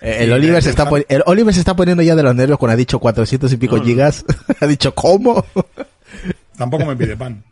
Eh, 0.00 0.18
El 0.20 0.26
Sí, 0.26 0.32
Oliver, 0.32 0.62
se 0.62 0.70
está 0.70 0.88
el- 1.08 1.22
Oliver 1.26 1.52
se 1.54 1.60
está 1.60 1.74
poniendo 1.74 2.02
ya 2.02 2.14
de 2.14 2.22
los 2.22 2.34
nervios 2.34 2.58
cuando 2.58 2.74
ha 2.74 2.76
dicho 2.76 2.98
400 3.00 3.52
y 3.52 3.56
pico 3.56 3.76
No, 3.76 3.82
no. 3.82 3.88
gigas. 3.88 4.24
ha 4.60 4.66
dicho, 4.66 4.94
¿cómo? 4.94 5.44
Tampoco 6.56 6.84
me 6.86 6.94
pide 6.94 7.16
pan. 7.16 7.42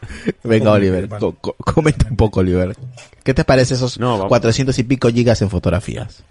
Venga, 0.44 0.64
¿Cómo 0.66 0.76
Oliver, 0.76 1.08
que- 1.08 1.18
co- 1.18 1.34
co- 1.34 1.56
comenta 1.58 2.06
un 2.08 2.16
poco, 2.16 2.40
Oliver. 2.40 2.76
¿Qué 3.22 3.34
te 3.34 3.44
parece 3.44 3.74
esos 3.74 3.98
No, 3.98 4.12
vamos. 4.12 4.28
400 4.28 4.78
y 4.78 4.84
pico 4.84 5.08
gigas 5.10 5.42
en 5.42 5.50
fotografías? 5.50 6.22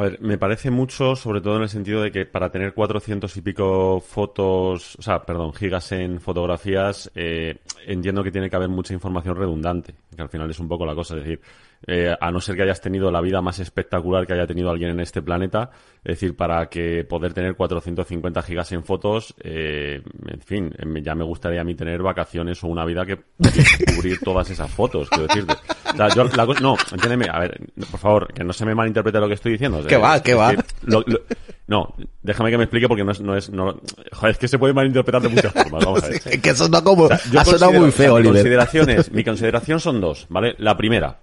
A 0.00 0.04
ver, 0.04 0.18
me 0.22 0.38
parece 0.38 0.70
mucho, 0.70 1.14
sobre 1.14 1.42
todo 1.42 1.56
en 1.56 1.62
el 1.64 1.68
sentido 1.68 2.00
de 2.00 2.10
que 2.10 2.24
para 2.24 2.50
tener 2.50 2.72
400 2.72 3.36
y 3.36 3.42
pico 3.42 4.00
fotos, 4.00 4.96
o 4.98 5.02
sea, 5.02 5.26
perdón, 5.26 5.52
gigas 5.52 5.92
en 5.92 6.22
fotografías, 6.22 7.10
eh, 7.14 7.58
entiendo 7.86 8.24
que 8.24 8.32
tiene 8.32 8.48
que 8.48 8.56
haber 8.56 8.70
mucha 8.70 8.94
información 8.94 9.36
redundante, 9.36 9.94
que 10.16 10.22
al 10.22 10.30
final 10.30 10.50
es 10.50 10.58
un 10.58 10.68
poco 10.68 10.86
la 10.86 10.94
cosa. 10.94 11.18
Es 11.18 11.24
decir, 11.24 11.42
eh, 11.86 12.14
a 12.20 12.30
no 12.30 12.40
ser 12.40 12.56
que 12.56 12.62
hayas 12.62 12.80
tenido 12.80 13.10
la 13.10 13.20
vida 13.20 13.40
más 13.40 13.58
espectacular 13.58 14.26
que 14.26 14.34
haya 14.34 14.46
tenido 14.46 14.70
alguien 14.70 14.90
en 14.90 15.00
este 15.00 15.22
planeta, 15.22 15.70
es 16.04 16.14
decir, 16.20 16.36
para 16.36 16.68
que 16.68 17.04
poder 17.04 17.32
tener 17.32 17.54
450 17.56 18.42
gigas 18.42 18.70
en 18.72 18.84
fotos, 18.84 19.34
eh, 19.42 20.02
en 20.28 20.40
fin, 20.42 20.72
eh, 20.78 21.00
ya 21.02 21.14
me 21.14 21.24
gustaría 21.24 21.60
a 21.62 21.64
mí 21.64 21.74
tener 21.74 22.02
vacaciones 22.02 22.62
o 22.64 22.66
una 22.68 22.84
vida 22.84 23.06
que 23.06 23.16
cubrir 23.96 24.18
todas 24.20 24.50
esas 24.50 24.70
fotos, 24.70 25.08
quiero 25.08 25.26
decirte. 25.26 25.54
O 25.92 25.96
sea, 25.96 26.08
yo 26.08 26.24
la 26.24 26.46
no, 26.60 26.76
entiéndeme, 26.92 27.26
a 27.30 27.38
ver, 27.40 27.60
por 27.90 27.98
favor, 28.00 28.32
que 28.32 28.44
no 28.44 28.52
se 28.52 28.64
me 28.66 28.74
malinterprete 28.74 29.18
lo 29.18 29.28
que 29.28 29.34
estoy 29.34 29.52
diciendo. 29.52 29.84
Que 29.86 29.96
va, 29.96 30.22
que 30.22 30.34
va. 30.34 30.52
lo- 30.82 31.02
lo- 31.06 31.20
no, 31.66 31.94
déjame 32.22 32.50
que 32.50 32.58
me 32.58 32.64
explique 32.64 32.88
porque 32.88 33.04
no 33.04 33.12
es, 33.12 33.20
no 33.20 33.36
es, 33.36 33.48
no, 33.50 33.80
joder, 34.12 34.32
es 34.32 34.38
que 34.38 34.48
se 34.48 34.58
puede 34.58 34.74
malinterpretar 34.74 35.22
de 35.22 35.28
muchas 35.28 35.52
formas, 35.52 35.84
vamos 35.84 36.02
a 36.02 36.08
ver. 36.08 36.20
Es 36.26 36.40
que 36.42 36.50
eso 36.50 36.68
no 36.68 36.82
como, 36.82 37.04
O 37.04 37.08
sea, 37.08 37.20
yo 37.30 37.40
ha 37.40 37.44
sonado 37.44 37.72
muy 37.72 37.88
o 37.88 37.92
sea, 37.92 38.04
feo, 38.04 38.14
mi 38.14 38.20
Oliver. 38.28 38.42
consideraciones- 38.44 39.10
mi 39.12 39.24
consideración 39.24 39.80
son 39.80 40.00
dos, 40.00 40.26
¿vale? 40.28 40.54
La 40.58 40.76
primera 40.76 41.20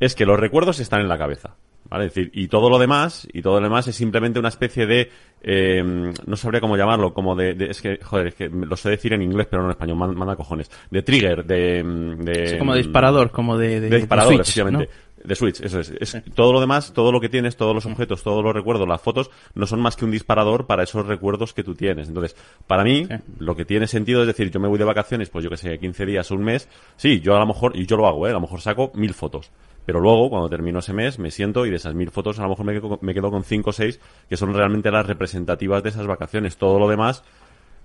es 0.00 0.14
que 0.14 0.26
los 0.26 0.40
recuerdos 0.40 0.80
están 0.80 1.00
en 1.00 1.08
la 1.08 1.16
cabeza, 1.18 1.54
¿vale? 1.88 2.06
Es 2.06 2.14
decir, 2.14 2.30
y 2.34 2.48
todo 2.48 2.68
lo 2.70 2.78
demás, 2.78 3.28
y 3.32 3.42
todo 3.42 3.60
lo 3.60 3.64
demás 3.64 3.86
es 3.86 3.94
simplemente 3.96 4.38
una 4.40 4.48
especie 4.48 4.86
de, 4.86 5.10
eh, 5.42 6.12
no 6.26 6.36
sabría 6.36 6.60
cómo 6.60 6.76
llamarlo, 6.76 7.14
como 7.14 7.36
de, 7.36 7.54
de- 7.54 7.70
es 7.70 7.80
que, 7.80 7.98
joder, 8.02 8.28
es 8.28 8.34
que 8.34 8.48
lo 8.48 8.76
sé 8.76 8.90
decir 8.90 9.12
en 9.12 9.22
inglés, 9.22 9.46
pero 9.50 9.62
no 9.62 9.68
en 9.68 9.72
español, 9.72 9.96
man- 9.96 10.16
manda 10.16 10.36
cojones. 10.36 10.70
De 10.90 11.02
trigger, 11.02 11.44
de, 11.44 11.82
de 12.18 12.42
Es 12.44 12.54
como 12.54 12.74
disparador, 12.74 13.30
como 13.30 13.56
de, 13.56 13.80
de, 13.80 13.90
de 13.90 13.96
disparador, 13.98 14.32
de 14.32 14.36
Switch, 14.44 14.48
efectivamente. 14.48 14.88
¿no? 14.92 15.10
De 15.22 15.34
Switch, 15.34 15.60
eso 15.60 15.80
es. 15.80 15.90
es 16.00 16.22
Todo 16.34 16.50
lo 16.54 16.60
demás, 16.60 16.94
todo 16.94 17.12
lo 17.12 17.20
que 17.20 17.28
tienes, 17.28 17.54
todos 17.54 17.74
los 17.74 17.84
objetos, 17.84 18.22
todos 18.22 18.42
los 18.42 18.54
recuerdos, 18.54 18.88
las 18.88 19.02
fotos, 19.02 19.30
no 19.54 19.66
son 19.66 19.78
más 19.82 19.94
que 19.94 20.06
un 20.06 20.10
disparador 20.10 20.66
para 20.66 20.82
esos 20.84 21.04
recuerdos 21.06 21.52
que 21.52 21.62
tú 21.62 21.74
tienes. 21.74 22.08
Entonces, 22.08 22.34
para 22.66 22.84
mí, 22.84 23.04
Sí. 23.06 23.14
lo 23.38 23.54
que 23.54 23.66
tiene 23.66 23.86
sentido 23.86 24.22
es 24.22 24.26
decir, 24.28 24.50
yo 24.50 24.60
me 24.60 24.68
voy 24.68 24.78
de 24.78 24.84
vacaciones, 24.86 25.28
pues 25.28 25.44
yo 25.44 25.50
que 25.50 25.58
sé, 25.58 25.78
15 25.78 26.06
días 26.06 26.30
un 26.30 26.42
mes. 26.42 26.70
Sí, 26.96 27.20
yo 27.20 27.36
a 27.36 27.38
lo 27.38 27.44
mejor, 27.46 27.76
y 27.76 27.84
yo 27.84 27.98
lo 27.98 28.06
hago, 28.06 28.26
¿eh? 28.26 28.30
A 28.30 28.32
lo 28.32 28.40
mejor 28.40 28.62
saco 28.62 28.92
mil 28.94 29.12
fotos. 29.12 29.50
Pero 29.86 30.00
luego, 30.00 30.30
cuando 30.30 30.48
termino 30.48 30.80
ese 30.80 30.92
mes, 30.92 31.18
me 31.18 31.30
siento 31.30 31.66
y 31.66 31.70
de 31.70 31.76
esas 31.76 31.94
mil 31.94 32.10
fotos 32.10 32.38
a 32.38 32.42
lo 32.42 32.50
mejor 32.50 32.66
me 32.66 32.72
quedo, 32.74 32.98
me 33.02 33.14
quedo 33.14 33.30
con 33.30 33.44
cinco 33.44 33.70
o 33.70 33.72
seis 33.72 34.00
que 34.28 34.36
son 34.36 34.54
realmente 34.54 34.90
las 34.90 35.06
representativas 35.06 35.82
de 35.82 35.88
esas 35.88 36.06
vacaciones. 36.06 36.56
Todo 36.56 36.78
lo 36.78 36.88
demás, 36.88 37.24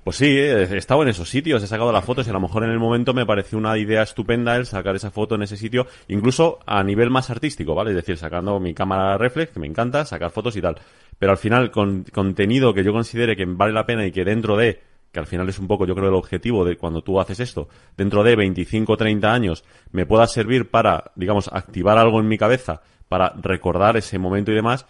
pues 0.06 0.18
sí, 0.18 0.28
eh, 0.28 0.68
he 0.72 0.78
estado 0.78 1.02
en 1.02 1.10
esos 1.10 1.30
sitios, 1.30 1.64
he 1.64 1.68
sacado 1.68 1.92
las 1.92 2.06
fotos 2.06 2.28
y 2.28 2.30
a 2.30 2.34
lo 2.34 2.40
mejor 2.40 2.64
en 2.64 2.70
el 2.70 2.78
momento 2.78 3.16
me 3.16 3.26
pareció 3.26 3.58
una 3.58 3.76
idea 3.76 4.04
estupenda 4.04 4.56
el 4.56 4.68
sacar 4.68 4.96
esa 4.96 5.10
foto 5.10 5.34
en 5.34 5.42
ese 5.42 5.58
sitio, 5.58 5.88
incluso 6.08 6.60
a 6.68 6.84
nivel 6.84 7.10
más 7.10 7.32
artístico, 7.32 7.74
¿vale? 7.74 7.90
Es 7.90 7.96
decir, 7.96 8.16
sacando 8.16 8.60
mi 8.60 8.76
cámara 8.76 9.18
reflex, 9.18 9.54
que 9.54 9.60
me 9.60 9.66
encanta, 9.66 10.06
sacar 10.06 10.30
fotos 10.30 10.56
y 10.58 10.62
tal. 10.62 10.76
Pero 11.18 11.32
al 11.32 11.40
final, 11.40 11.72
con 11.72 12.04
contenido 12.04 12.72
que 12.72 12.84
yo 12.84 12.94
considere 12.94 13.36
que 13.36 13.46
vale 13.46 13.74
la 13.74 13.88
pena 13.88 14.06
y 14.06 14.12
que 14.12 14.24
dentro 14.24 14.56
de, 14.56 14.80
que 15.16 15.20
al 15.22 15.28
final 15.28 15.48
es 15.50 15.58
un 15.60 15.68
poco 15.68 15.86
yo 15.88 15.96
creo 15.96 16.10
el 16.10 16.14
objetivo 16.16 16.66
de 16.66 16.78
cuando 16.78 17.02
tú 17.02 17.20
haces 17.22 17.40
esto, 17.40 17.70
dentro 17.98 18.22
de 18.22 18.36
25 18.36 18.92
o 18.94 18.98
30 18.98 19.34
años 19.34 19.64
me 19.92 20.06
pueda 20.06 20.28
servir 20.28 20.70
para, 20.70 21.12
digamos, 21.16 21.50
activar 21.52 21.98
algo 21.98 22.20
en 22.20 22.28
mi 22.28 22.38
cabeza, 22.38 22.82
para 23.08 23.30
recordar 23.42 23.96
ese 23.96 24.20
momento 24.20 24.52
y 24.52 24.56
demás, 24.56 24.86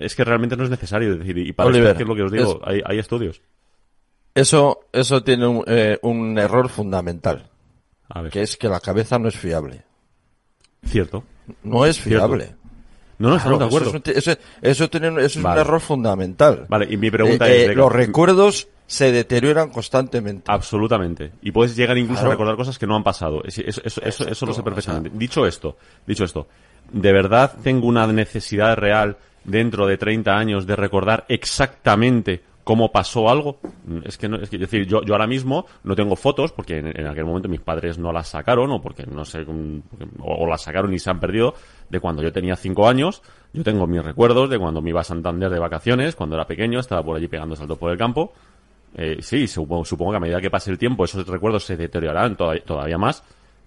es 0.00 0.14
que 0.14 0.24
realmente 0.24 0.56
no 0.56 0.64
es 0.64 0.70
necesario. 0.70 1.12
Es 1.12 1.18
decir, 1.18 1.36
y 1.36 1.52
para 1.52 1.68
Oliver, 1.68 1.90
esto, 1.90 2.02
es 2.02 2.08
lo 2.08 2.14
que 2.16 2.22
os 2.22 2.32
digo, 2.32 2.60
es- 2.62 2.68
hay, 2.68 2.82
hay 2.84 2.98
estudios. 2.98 3.42
Eso, 4.34 4.80
eso 4.92 5.22
tiene 5.22 5.46
un, 5.46 5.64
eh, 5.66 5.98
un 6.02 6.38
error 6.38 6.68
fundamental, 6.68 7.50
A 8.08 8.22
ver, 8.22 8.32
que 8.32 8.42
es 8.42 8.56
que 8.56 8.68
la 8.68 8.80
cabeza 8.80 9.18
no 9.18 9.28
es 9.28 9.36
fiable. 9.36 9.82
cierto. 10.84 11.24
No 11.62 11.84
es 11.84 12.00
Cierto. 12.00 12.24
No, 13.20 13.28
no, 13.30 13.36
estamos 13.36 13.58
de 13.60 13.64
acuerdo. 13.66 13.88
Eso, 13.90 13.98
es, 13.98 14.26
un- 14.26 14.32
eso, 14.32 14.40
eso 14.62 14.90
tiene 14.90 15.10
un- 15.10 15.20
es 15.20 15.36
error 15.36 15.80
fundamental. 15.80 16.66
Vale, 16.68 16.86
y 16.90 16.96
mi 16.96 17.10
pregunta 17.10 17.48
Eh, 17.48 17.56
es... 17.58 17.64
eh, 17.64 17.68
de- 17.68 17.74
los 17.76 17.92
recuerdos 17.92 18.66
se 18.86 19.12
deterioran 19.12 19.68
constantemente. 19.70 20.50
Absolutamente. 20.50 21.30
Y 21.42 21.52
puedes 21.52 21.76
llegar 21.76 21.96
incluso 21.98 22.20
Claro. 22.22 22.30
a 22.30 22.32
recordar 22.34 22.56
cosas 22.56 22.78
que 22.78 22.86
no 22.88 22.96
han 22.96 23.04
pasado. 23.04 23.44
Es- 23.44 23.58
Eso, 23.58 23.80
eso, 23.84 24.00
eso, 24.02 24.26
eso 24.28 24.46
lo 24.46 24.52
sé 24.54 24.62
perfectamente. 24.64 25.10
Dicho 25.16 25.46
esto, 25.46 25.76
dicho 26.06 26.24
esto, 26.24 26.48
¿de 26.92 27.12
verdad 27.12 27.54
tengo 27.62 27.86
una 27.86 28.06
necesidad 28.08 28.76
real 28.76 29.16
dentro 29.44 29.86
de 29.86 29.96
30 29.96 30.36
años 30.36 30.66
de 30.66 30.74
recordar 30.76 31.24
exactamente 31.28 32.42
cómo 32.70 32.92
pasó 32.92 33.28
algo? 33.28 33.58
Es 34.04 34.16
que 34.16 34.28
no, 34.28 34.36
es 34.36 34.48
que 34.48 34.54
es 34.54 34.60
decir, 34.60 34.86
yo, 34.86 35.02
yo 35.02 35.14
ahora 35.14 35.26
mismo 35.26 35.66
no 35.82 35.96
tengo 35.96 36.14
fotos 36.14 36.52
porque 36.52 36.78
en, 36.78 36.86
en 36.96 37.08
aquel 37.08 37.24
momento 37.24 37.48
mis 37.48 37.60
padres 37.60 37.98
no 37.98 38.12
las 38.12 38.28
sacaron 38.28 38.70
o 38.70 38.80
porque 38.80 39.04
no 39.06 39.24
sé, 39.24 39.44
o, 40.20 40.46
las 40.46 40.62
sacaron 40.62 40.94
y 40.94 41.00
se 41.00 41.10
han 41.10 41.18
perdido 41.18 41.52
de 41.88 41.98
cuando 41.98 42.22
yo 42.22 42.32
tenía 42.32 42.54
5 42.54 42.86
años. 42.86 43.22
Yo 43.52 43.64
tengo 43.64 43.88
mis 43.88 44.04
recuerdos 44.04 44.48
de 44.48 44.56
cuando 44.60 44.80
me 44.80 44.90
iba 44.90 45.00
a 45.00 45.04
Santander 45.04 45.50
de 45.50 45.58
vacaciones, 45.58 46.14
cuando 46.14 46.36
era 46.36 46.46
pequeño, 46.46 46.78
estaba 46.78 47.02
por 47.02 47.16
allí 47.16 47.26
pegando 47.26 47.56
saltos 47.56 47.76
por 47.76 47.90
el 47.90 47.98
campo. 47.98 48.32
Eh, 48.94 49.16
sí, 49.20 49.48
supongo, 49.48 49.84
supongo 49.84 50.12
que 50.12 50.18
a 50.18 50.20
medida 50.20 50.40
que 50.40 50.48
pase 50.50 50.70
el 50.70 50.78
tiempo 50.78 51.04
esos 51.04 51.26
recuerdos 51.26 51.64
se 51.64 51.76
deteriorarán 51.76 52.36
toda- 52.36 52.60
todavía 52.60 52.98
más, 52.98 53.24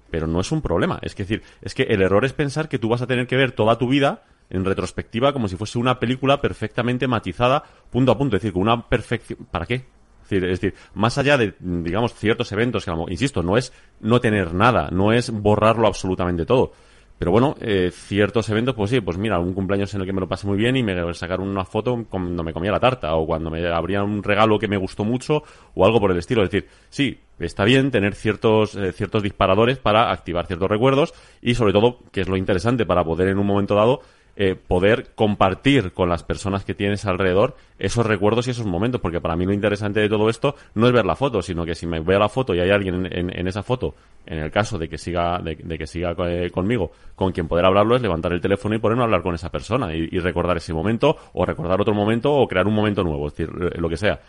pero 0.10 0.28
no 0.28 0.40
es 0.40 0.50
un 0.54 0.62
problema. 0.62 0.98
Es 1.02 1.14
que, 1.14 1.24
decir, 1.24 1.44
es 1.62 1.74
que 1.74 1.84
el 1.84 2.02
error 2.02 2.24
es 2.24 2.32
pensar 2.32 2.70
que 2.70 2.80
tú 2.80 2.88
vas 2.88 3.02
a 3.02 3.08
tener 3.08 3.28
que 3.28 3.36
ver 3.36 3.52
toda 3.52 3.78
tu 3.78 3.90
vida 3.90 4.24
en 4.54 4.64
retrospectiva 4.64 5.34
como 5.34 5.50
si 5.50 5.58
fuese 5.58 5.78
una 5.78 6.00
película 6.00 6.40
perfectamente 6.40 7.08
matizada 7.08 7.64
punto 7.92 8.14
a 8.14 8.18
punto. 8.18 8.38
Es 8.38 8.42
decir, 8.42 8.54
con 8.54 8.62
una 8.62 8.88
perfección... 8.88 9.40
¿Para 9.52 9.66
qué? 9.66 9.86
Es 10.30 10.42
decir, 10.42 10.74
más 10.94 11.18
allá 11.18 11.38
de, 11.38 11.54
digamos, 11.60 12.14
ciertos 12.14 12.52
eventos 12.54 12.86
que, 12.86 12.92
insisto, 13.10 13.44
no 13.44 13.58
es 13.58 13.74
no 14.00 14.20
tener 14.22 14.54
nada, 14.54 14.90
no 14.92 15.12
es 15.12 15.30
borrarlo 15.30 15.86
absolutamente 15.88 16.46
todo. 16.46 16.72
Pero 17.20 17.32
bueno, 17.32 17.56
eh, 17.62 17.92
ciertos 17.94 18.50
eventos, 18.50 18.76
pues 18.76 18.90
sí, 18.90 19.00
pues 19.00 19.18
mira, 19.18 19.40
un 19.40 19.54
cumpleaños 19.54 19.94
en 19.94 20.02
el 20.02 20.08
que 20.08 20.14
me 20.14 20.20
lo 20.20 20.28
pasé 20.28 20.48
muy 20.48 20.58
bien 20.58 20.76
y 20.76 20.84
me 20.84 21.14
sacaron 21.14 21.48
una 21.48 21.64
foto 21.64 22.06
cuando 22.10 22.44
me 22.44 22.52
comía 22.52 22.72
la 22.72 22.80
tarta 22.80 23.16
o 23.16 23.26
cuando 23.26 23.50
me 23.50 23.66
abrían 23.68 24.04
un 24.04 24.24
regalo 24.24 24.58
que 24.60 24.68
me 24.68 24.78
gustó 24.78 25.06
mucho 25.06 25.44
o 25.76 25.86
algo 25.86 26.00
por 26.00 26.12
el 26.12 26.18
estilo. 26.18 26.44
Es 26.44 26.50
decir, 26.50 26.70
sí, 26.90 27.20
está 27.40 27.64
bien 27.64 27.92
tener 27.92 28.16
ciertos, 28.16 28.76
eh, 28.76 28.92
ciertos 28.92 29.24
disparadores 29.24 29.78
para 29.78 30.12
activar 30.12 30.48
ciertos 30.48 30.70
recuerdos 30.70 31.14
y 31.42 31.56
sobre 31.56 31.72
todo, 31.72 32.00
que 32.12 32.22
es 32.22 32.28
lo 32.28 32.36
interesante, 32.36 32.86
para 32.86 33.04
poder 33.04 33.30
en 33.30 33.38
un 33.38 33.46
momento 33.46 33.76
dado 33.76 34.02
eh, 34.36 34.56
poder 34.56 35.14
compartir 35.14 35.92
con 35.92 36.10
las 36.10 36.24
personas 36.24 36.66
que 36.66 36.74
tienes 36.74 37.06
alrededor 37.06 37.56
esos 37.78 38.04
recuerdos 38.04 38.48
y 38.48 38.52
esos 38.52 38.66
momentos, 38.66 39.00
porque 39.00 39.22
para 39.22 39.36
mí 39.36 39.46
lo 39.46 39.54
interesante 39.54 40.00
de 40.00 40.10
todo 40.10 40.28
esto 40.28 40.56
no 40.74 40.88
es 40.88 40.94
ver 40.94 41.06
la 41.06 41.16
foto, 41.16 41.44
sino 41.44 41.66
que 41.66 41.76
si 41.76 41.86
me 41.86 42.00
veo 42.00 42.18
la 42.18 42.30
foto 42.30 42.56
y 42.56 42.60
hay 42.60 42.72
alguien 42.72 43.08
en, 43.12 43.48
esa 43.48 43.62
foto, 43.62 43.94
en 44.26 44.40
el 44.40 44.50
caso 44.50 44.80
de 44.80 44.90
que 44.90 44.98
siga, 44.98 45.40
de, 45.40 45.78
que 45.78 45.86
siga 45.86 46.16
eh, 46.28 46.50
conmigo, 46.50 46.92
con 47.16 47.32
quien 47.32 47.48
poder 47.48 47.66
hablarlo 47.66 47.96
es 47.96 48.02
levantar 48.02 48.34
el 48.34 48.42
teléfono 48.42 48.74
y 48.74 48.80
ponerme 48.80 49.04
a 49.04 49.06
hablar 49.06 49.22
con 49.22 49.36
esa 49.36 49.52
persona 49.52 49.94
y, 49.94 50.08
recordar 50.18 50.58
ese 50.58 50.74
momento, 50.74 51.16
o 51.34 51.46
recordar 51.46 51.80
otro 51.80 51.94
momento, 51.94 52.34
o 52.34 52.48
crear 52.48 52.66
un 52.66 52.74
momento 52.74 53.04
nuevo, 53.04 53.28
es 53.28 53.36
decir, 53.36 53.54
eh, 53.62 53.80
lo 53.80 53.88
que 53.88 53.98
sea. 53.98 54.20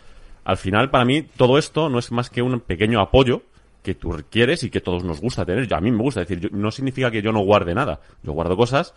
Al 0.43 0.57
final, 0.57 0.91
para 0.91 1.05
mí, 1.05 1.23
todo 1.23 1.57
esto 1.57 1.89
no 1.89 1.97
es 1.97 2.11
más 2.11 2.29
que 2.29 2.43
un 2.43 2.59
pequeño 2.59 3.01
apoyo 3.01 3.41
que 3.85 3.93
tú 3.93 4.15
quieres 4.31 4.63
y 4.63 4.71
que 4.71 4.81
todos 4.81 5.03
nos 5.03 5.21
gusta 5.21 5.45
tener. 5.45 5.71
a 5.73 5.79
mí 5.79 5.91
me 5.91 6.01
gusta 6.01 6.21
decir, 6.21 6.51
no 6.51 6.71
significa 6.71 7.11
que 7.11 7.21
yo 7.21 7.31
no 7.31 7.41
guarde 7.41 7.75
nada. 7.75 7.99
Yo 8.23 8.33
guardo 8.33 8.57
cosas, 8.57 8.95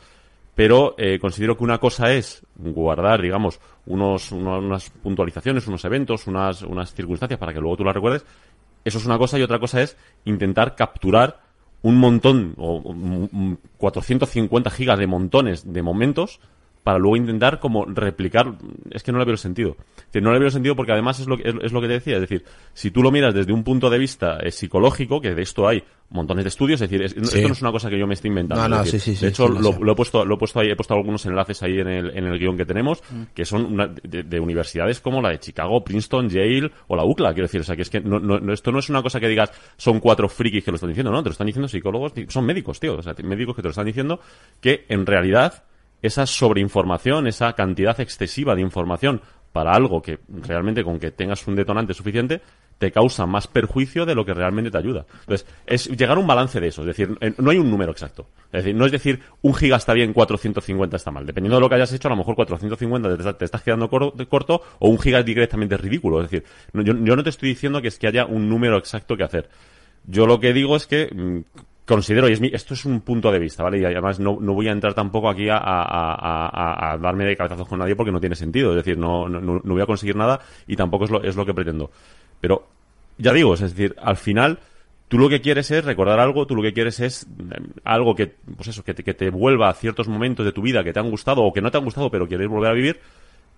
pero 0.59 0.97
eh, 0.99 1.21
considero 1.21 1.57
que 1.57 1.63
una 1.63 1.79
cosa 1.79 2.13
es 2.13 2.45
guardar, 2.57 3.23
digamos, 3.23 3.61
unos, 3.87 4.33
unas 4.33 4.91
puntualizaciones, 4.91 5.69
unos 5.69 5.85
eventos, 5.85 6.27
unas, 6.27 6.63
unas 6.63 6.93
circunstancias 6.93 7.39
para 7.39 7.55
que 7.55 7.61
luego 7.61 7.77
tú 7.77 7.85
las 7.85 7.95
recuerdes. 7.95 8.27
Eso 8.85 8.99
es 8.99 9.07
una 9.07 9.19
cosa 9.19 9.39
y 9.39 9.43
otra 9.43 9.61
cosa 9.61 9.81
es 9.83 9.97
intentar 10.25 10.75
capturar 10.75 11.43
un 11.83 11.95
montón 11.99 12.55
o 12.57 12.83
450 13.77 14.71
gigas 14.71 14.99
de 14.99 15.07
montones 15.07 15.73
de 15.73 15.81
momentos 15.81 16.41
para 16.83 16.99
luego 16.99 17.17
intentar 17.17 17.61
como 17.61 17.85
replicar. 17.85 18.55
Es 18.91 19.03
que 19.03 19.13
no 19.13 19.19
le 19.19 19.25
veo 19.25 19.33
el 19.33 19.39
sentido. 19.39 19.77
no 20.15 20.33
le 20.33 20.39
veo 20.39 20.47
el 20.47 20.53
sentido 20.53 20.77
porque 20.77 20.93
además 20.93 21.21
es 21.21 21.27
lo, 21.27 21.37
es, 21.39 21.73
lo 21.73 21.81
que 21.81 21.87
te 21.87 21.95
decía. 21.95 22.15
Es 22.15 22.23
decir, 22.23 22.45
si 22.73 22.91
tú 22.91 23.03
lo 23.03 23.11
miras 23.11 23.35
desde 23.35 23.53
un 23.53 23.65
punto 23.65 23.91
de 23.91 23.99
vista 23.99 24.39
eh, 24.39 24.51
psicológico, 24.51 25.21
que 25.21 25.35
de 25.35 25.43
esto 25.43 25.69
hay 25.69 25.83
montones 26.11 26.45
de 26.45 26.49
estudios, 26.49 26.81
es 26.81 26.89
decir, 26.89 27.05
esto 27.05 27.21
no 27.21 27.53
es 27.53 27.61
una 27.61 27.71
cosa 27.71 27.91
que 27.91 27.99
yo 27.99 28.07
me 28.07 28.15
estoy 28.15 28.29
inventando. 28.29 28.83
de 28.83 29.29
hecho, 29.29 29.49
lo, 29.49 29.93
he 29.93 29.95
puesto, 29.95 30.25
lo 30.25 30.37
he 30.37 30.39
puesto 30.39 30.61
ahí, 30.61 30.71
he 30.71 30.77
puesto 30.77 30.95
algunos 30.95 31.27
enlaces 31.27 31.63
ahí 31.63 31.79
en 31.79 31.89
el, 31.89 32.17
en 32.17 32.25
el 32.25 32.39
guion 32.39 32.57
que 32.57 32.65
tenemos, 32.65 33.03
mm. 33.11 33.23
que 33.35 33.45
son 33.45 33.77
de, 34.03 34.41
universidades 34.41 35.01
como 35.01 35.21
la 35.21 35.31
de 35.31 35.41
Chicago, 35.41 35.85
Princeton, 35.85 36.31
Yale 36.31 36.71
o 36.87 36.97
la 36.97 37.05
UCLA, 37.05 37.35
quiero 37.35 37.47
decir, 37.47 37.61
o 37.61 37.65
sea, 37.65 37.77
que 37.77 37.83
es 37.83 37.91
que 37.91 38.01
no, 38.01 38.53
esto 38.53 38.73
no 38.73 38.79
es 38.79 38.89
una 38.89 39.03
cosa 39.03 39.21
que 39.21 39.29
digas, 39.29 39.53
son 39.77 40.01
cuatro 40.01 40.29
frikis 40.29 40.65
que 40.65 40.71
lo 40.71 40.77
están 40.77 40.89
diciendo, 40.89 41.13
no, 41.13 41.23
te 41.23 41.29
lo 41.29 41.33
están 41.33 41.47
diciendo 41.47 41.69
psicólogos, 41.69 42.13
son 42.29 42.47
médicos, 42.47 42.81
tío, 42.81 42.97
o 42.97 43.03
sea, 43.03 43.15
médicos 43.23 43.55
que 43.55 43.63
te 43.63 43.69
lo 43.69 43.73
están 43.73 43.87
diciendo 43.87 44.21
que 44.61 44.87
en 44.89 45.05
realidad 45.05 45.65
esa 46.03 46.27
sobreinformación, 46.27 47.27
esa 47.27 47.53
cantidad 47.55 47.99
excesiva 48.01 48.55
de 48.55 48.63
información 48.63 49.21
para 49.53 49.73
algo 49.73 50.03
que 50.03 50.19
realmente 50.29 50.85
con 50.85 50.99
que 50.99 51.11
tengas 51.11 51.47
un 51.47 51.57
detonante 51.57 51.95
suficiente 51.95 52.43
te 52.79 52.93
causa 52.93 53.27
más 53.27 53.49
perjuicio 53.49 54.07
de 54.07 54.15
lo 54.15 54.25
que 54.25 54.33
realmente 54.33 54.71
te 54.71 54.79
ayuda. 54.79 55.05
Entonces, 55.21 55.47
es 55.67 55.89
llegar 55.89 56.17
a 56.17 56.21
un 56.21 56.27
balance 56.27 56.61
de 56.61 56.69
eso. 56.69 56.83
Es 56.83 56.87
decir, 56.87 57.19
no 57.39 57.51
hay 57.51 57.59
un 57.59 57.71
número 57.71 57.91
exacto. 57.91 58.29
Es 58.53 58.65
decir, 58.65 58.75
no 58.75 58.87
es 58.87 58.93
decir, 58.93 59.21
un 59.43 59.53
giga 59.53 59.77
está 59.77 59.93
bien, 59.95 60.13
450 60.13 60.97
está 60.97 61.11
mal. 61.11 61.27
Dependiendo 61.27 61.57
de 61.57 61.61
lo 61.61 61.69
que 61.69 61.75
hayas 61.75 61.93
hecho, 61.93 62.07
a 62.07 62.13
lo 62.13 62.17
mejor 62.17 62.37
450 62.37 63.37
te, 63.37 63.45
estás 63.45 63.63
quedando 63.63 63.89
corto 63.91 64.63
o 64.79 64.89
un 64.89 64.99
giga 64.99 65.19
es 65.19 65.25
directamente 65.25 65.77
ridículo. 65.77 66.23
Es 66.23 66.31
decir, 66.31 66.49
yo, 66.73 66.95
yo, 66.95 67.17
no 67.17 67.25
te 67.25 67.31
estoy 67.31 67.49
diciendo 67.49 67.83
que 67.83 67.89
es 67.89 67.99
que 67.99 68.07
haya 68.07 68.27
un 68.27 68.49
número 68.49 68.79
exacto 68.79 69.17
que 69.17 69.25
hacer. 69.25 69.49
Yo 70.07 70.27
lo 70.27 70.39
que 70.39 70.53
digo 70.53 70.77
es 70.77 70.87
que 70.87 71.11
mm, 71.13 71.41
considero, 71.89 72.29
y 72.29 72.35
es 72.35 72.41
esto 72.53 72.75
es 72.75 72.85
un 72.85 73.01
punto 73.01 73.33
de 73.33 73.39
vista, 73.39 73.63
¿vale? 73.63 73.81
Y 73.81 73.85
además 73.85 74.21
no, 74.21 74.39
no 74.41 74.53
voy 74.53 74.69
a 74.69 74.73
entrar 74.73 74.93
tampoco 74.93 75.31
aquí 75.31 75.49
a, 75.49 75.57
a, 75.57 76.93
a, 76.93 76.99
darme 76.99 77.25
de 77.25 77.35
cabezazos 77.35 77.67
con 77.67 77.79
nadie 77.79 77.97
porque 77.97 78.13
no 78.13 78.21
tiene 78.21 78.37
sentido. 78.37 78.71
Es 78.71 78.77
decir, 78.77 78.99
no, 78.99 79.27
no, 79.29 79.41
no 79.41 79.61
voy 79.65 79.81
a 79.81 79.87
conseguir 79.87 80.15
nada 80.15 80.39
y 80.67 80.77
tampoco 80.77 81.07
es 81.07 81.11
lo, 81.11 81.23
es 81.23 81.35
lo 81.35 81.47
que 81.47 81.55
pretendo. 81.55 81.91
Pero, 82.41 82.69
ya 83.17 83.33
digo, 83.33 83.55
es 83.55 83.61
decir, 83.61 83.97
al 84.01 84.19
final, 84.19 84.59
tú 85.09 85.19
lo 85.19 85.31
que 85.31 85.41
quieres 85.41 85.71
es 85.71 85.83
recordar 85.83 86.21
algo, 86.21 86.47
tú 86.47 86.55
lo 86.55 86.63
que 86.63 86.75
quieres 86.75 87.01
es 87.01 87.25
eh, 87.25 87.61
algo 87.85 88.15
que, 88.15 88.35
pues 88.55 88.69
eso, 88.69 88.85
que 88.85 88.93
te, 88.93 89.03
que 89.03 89.15
te 89.15 89.31
vuelva 89.31 89.71
a 89.71 89.75
ciertos 89.75 90.09
momentos 90.09 90.45
de 90.45 90.53
tu 90.53 90.61
vida 90.61 90.85
que 90.85 90.93
te 90.93 91.01
han 91.01 91.11
gustado 91.11 91.43
o 91.43 91.53
que 91.55 91.63
no 91.63 91.71
te 91.71 91.79
han 91.79 91.85
gustado 91.85 92.11
pero 92.11 92.29
quieres 92.29 92.49
volver 92.49 92.71
a 92.71 92.75
vivir 92.75 93.01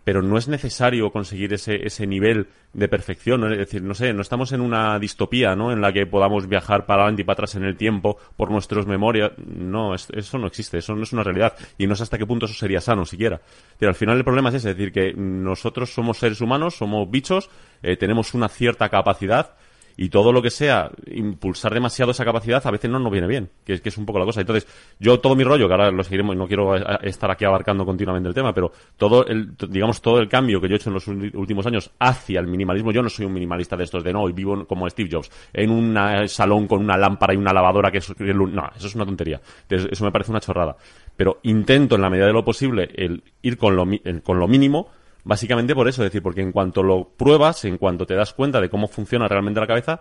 pero 0.05 0.23
no 0.23 0.39
es 0.39 0.49
necesario 0.49 1.11
conseguir 1.11 1.53
ese, 1.53 1.87
ese 1.87 2.07
nivel 2.07 2.49
de 2.73 2.89
perfección. 2.89 3.51
Es 3.53 3.59
decir, 3.59 3.83
no 3.83 3.95
sé, 3.95 4.13
no 4.13 4.23
estamos 4.23 4.53
en 4.53 4.61
una 4.61 4.99
distopía, 4.99 5.55
¿no? 5.55 5.73
En 5.73 5.81
la 5.81 5.93
que 5.93 6.07
podamos 6.07 6.49
viajar 6.49 6.87
para 6.87 7.03
adelante 7.03 7.23
y 7.23 7.25
para 7.25 7.35
atrás 7.35 7.55
en 7.57 7.65
el 7.65 7.77
tiempo 7.77 8.17
por 8.37 8.51
nuestras 8.51 8.87
memorias. 8.87 9.33
No, 9.39 9.95
eso 9.95 10.39
no 10.39 10.47
existe, 10.47 10.79
eso 10.79 10.95
no 10.95 11.03
es 11.03 11.13
una 11.13 11.23
realidad. 11.23 11.55
Y 11.79 11.87
no 11.87 11.95
sé 11.95 12.05
hasta 12.05 12.19
qué 12.19 12.27
punto 12.27 12.47
eso 12.47 12.55
sería 12.55 12.81
sano 12.81 13.05
siquiera. 13.05 13.41
Pero 13.79 13.91
al 13.91 13.97
final 13.97 14.17
el 14.17 14.25
problema 14.25 14.49
es 14.49 14.57
ese, 14.57 14.71
es 14.71 14.77
decir, 14.77 14.93
que 14.93 15.13
nosotros 15.15 15.93
somos 15.93 16.19
seres 16.19 16.41
humanos, 16.41 16.77
somos 16.77 17.11
bichos, 17.11 17.51
eh, 17.83 17.97
tenemos 17.97 18.35
una 18.35 18.49
cierta 18.49 18.89
capacidad 18.89 19.55
y 19.97 20.09
todo 20.09 20.33
lo 20.33 20.43
que 20.43 20.51
sea 20.51 20.91
impulsar 21.07 21.75
demasiado 21.75 22.11
esa 22.13 22.25
capacidad 22.25 22.67
a 22.67 22.71
veces 22.71 22.91
no 22.91 22.99
nos 22.99 23.13
viene 23.13 23.27
bien, 23.27 23.51
que 23.65 23.75
es, 23.75 23.81
que 23.81 23.89
es 23.89 23.99
un 23.99 24.07
poco 24.07 24.19
la 24.19 24.25
cosa. 24.25 24.41
Entonces, 24.41 24.67
yo 24.99 25.21
todo 25.21 25.35
mi 25.35 25.45
rollo, 25.45 25.67
que 25.67 25.75
ahora 25.75 25.91
lo 25.91 26.03
seguiremos, 26.03 26.37
no 26.37 26.47
quiero 26.47 26.75
estar 27.03 27.31
aquí 27.31 27.45
abarcando 27.45 27.85
continuamente 27.85 28.29
el 28.29 28.35
tema, 28.35 28.53
pero 28.53 28.73
todo 28.97 29.27
el, 29.27 29.57
digamos, 29.69 30.01
todo 30.01 30.19
el 30.19 30.29
cambio 30.29 30.61
que 30.61 30.69
yo 30.69 30.75
he 30.75 30.77
hecho 30.77 30.91
en 30.91 30.95
los 30.95 31.07
últimos 31.09 31.67
años 31.67 31.91
hacia 31.99 32.41
el 32.41 32.47
minimalismo, 32.47 32.93
yo 32.93 33.03
no 33.03 33.09
soy 33.09 33.27
un 33.27 33.33
minimalista 33.33 33.77
de 33.77 33.85
estos 33.85 34.05
de 34.05 34.13
no, 34.13 34.29
y 34.29 34.33
vivo 34.33 34.65
como 34.67 34.89
Steve 34.89 35.09
Jobs, 35.11 35.31
en 35.53 35.71
un 35.71 35.97
salón 36.29 36.67
con 36.67 36.81
una 36.81 36.97
lámpara 36.97 37.35
y 37.35 37.37
una 37.37 37.53
lavadora 37.53 37.91
que 37.91 37.99
es, 37.99 38.15
no, 38.19 38.71
eso 38.77 38.87
es 38.87 38.95
una 38.95 39.05
tontería. 39.05 39.41
eso 39.69 40.05
me 40.05 40.13
parece 40.13 40.31
una 40.31 40.41
chorrada. 40.41 40.77
Pero 41.17 41.39
intento 41.43 41.97
en 41.97 42.03
la 42.03 42.11
medida 42.11 42.27
de 42.27 42.33
lo 42.33 42.45
posible 42.45 42.89
el 42.95 43.23
ir 43.43 43.59
con 43.59 43.77
lo, 43.77 43.87
con 44.23 44.39
lo 44.39 44.49
mínimo, 44.49 44.89
Básicamente 45.25 45.75
por 45.75 45.89
eso, 45.89 46.03
es 46.03 46.11
decir, 46.11 46.23
porque 46.23 46.41
en 46.41 46.53
cuanto 46.53 46.83
lo 46.83 47.09
pruebas, 47.09 47.65
en 47.65 47.79
cuanto 47.79 48.07
te 48.07 48.15
das 48.15 48.33
cuenta 48.33 48.61
de 48.61 48.71
cómo 48.71 48.89
funciona 48.89 49.29
realmente 49.29 49.61
la 49.61 49.67
cabeza, 49.67 50.01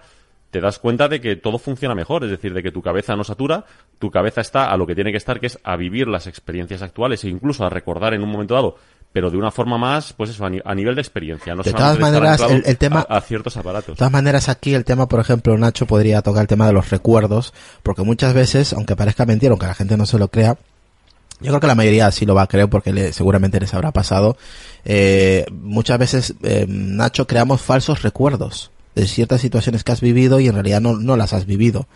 te 0.51 0.61
das 0.61 0.79
cuenta 0.79 1.07
de 1.07 1.21
que 1.21 1.35
todo 1.35 1.59
funciona 1.59 1.93
mejor, 1.93 2.23
es 2.23 2.31
decir, 2.31 2.53
de 2.53 2.63
que 2.63 2.71
tu 2.71 2.81
cabeza 2.81 3.15
no 3.15 3.23
satura, 3.23 3.65
tu 3.99 4.09
cabeza 4.09 4.41
está 4.41 4.71
a 4.71 4.77
lo 4.77 4.87
que 4.87 4.95
tiene 4.95 5.11
que 5.11 5.17
estar, 5.17 5.39
que 5.39 5.47
es 5.47 5.59
a 5.63 5.75
vivir 5.75 6.07
las 6.07 6.27
experiencias 6.27 6.81
actuales 6.81 7.23
e 7.23 7.29
incluso 7.29 7.65
a 7.65 7.69
recordar 7.69 8.13
en 8.13 8.23
un 8.23 8.31
momento 8.31 8.55
dado, 8.55 8.75
pero 9.11 9.29
de 9.29 9.37
una 9.37 9.51
forma 9.51 9.77
más, 9.77 10.13
pues 10.13 10.31
eso, 10.31 10.45
a, 10.45 10.75
nivel 10.75 10.95
de 10.95 11.01
experiencia. 11.01 11.55
No 11.55 11.63
de 11.63 11.71
todas 11.71 11.99
maneras, 11.99 12.41
el, 12.41 12.77
tema, 12.77 13.05
a, 13.07 13.21
ciertos 13.21 13.57
aparatos. 13.57 13.95
De 13.95 13.97
todas 13.97 14.11
maneras, 14.11 14.49
aquí 14.49 14.73
el 14.73 14.85
tema, 14.85 15.07
por 15.07 15.19
ejemplo, 15.19 15.57
Nacho 15.57 15.85
podría 15.85 16.21
tocar 16.21 16.41
el 16.41 16.47
tema 16.47 16.67
de 16.67 16.73
los 16.73 16.89
recuerdos, 16.89 17.53
porque 17.83 18.03
muchas 18.03 18.33
veces, 18.33 18.73
aunque 18.73 18.95
parezca 18.95 19.25
mentira, 19.25 19.51
aunque 19.51 19.67
la 19.67 19.75
gente 19.75 19.97
no 19.97 20.05
se 20.05 20.19
lo 20.19 20.27
crea, 20.29 20.57
yo 21.41 21.47
creo 21.47 21.59
que 21.59 21.67
la 21.67 21.75
mayoría 21.75 22.11
sí 22.11 22.25
lo 22.25 22.35
va 22.35 22.43
a 22.43 22.47
creer 22.47 22.69
porque 22.69 22.91
le, 22.91 23.13
seguramente 23.13 23.59
les 23.59 23.73
habrá 23.73 23.91
pasado. 23.91 24.37
Eh, 24.85 25.45
muchas 25.51 25.97
veces, 25.97 26.33
eh, 26.43 26.65
Nacho, 26.67 27.27
creamos 27.27 27.61
falsos 27.61 28.01
recuerdos 28.01 28.71
de 28.95 29.07
ciertas 29.07 29.41
situaciones 29.41 29.83
que 29.83 29.91
has 29.91 30.01
vivido 30.01 30.39
y 30.39 30.47
en 30.47 30.53
realidad 30.53 30.81
no, 30.81 30.97
no 30.97 31.15
las 31.15 31.33
has 31.33 31.45
vivido. 31.45 31.87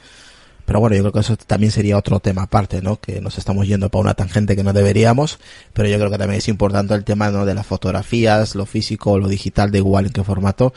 Pero 0.66 0.80
bueno, 0.80 0.96
yo 0.96 1.02
creo 1.02 1.12
que 1.12 1.20
eso 1.20 1.36
también 1.36 1.72
sería 1.72 1.98
otro 1.98 2.22
tema 2.22 2.44
aparte, 2.44 2.82
¿no? 2.82 2.98
Que 2.98 3.20
nos 3.20 3.38
estamos 3.38 3.68
yendo 3.68 3.90
para 3.90 4.02
una 4.02 4.14
tangente 4.14 4.56
que 4.56 4.64
no 4.64 4.72
deberíamos, 4.72 5.40
pero 5.74 5.90
yo 5.90 5.98
creo 5.98 6.10
que 6.10 6.18
también 6.18 6.38
es 6.38 6.48
importante 6.48 6.94
el 6.94 7.04
tema, 7.04 7.30
¿no? 7.32 7.46
De 7.46 7.54
las 7.54 7.66
fotografías, 7.66 8.56
lo 8.56 8.66
físico 8.66 9.20
lo 9.20 9.28
digital, 9.28 9.72
de 9.72 9.80
igual 9.80 10.06
en 10.06 10.14
qué 10.14 10.24
formato, 10.24 10.74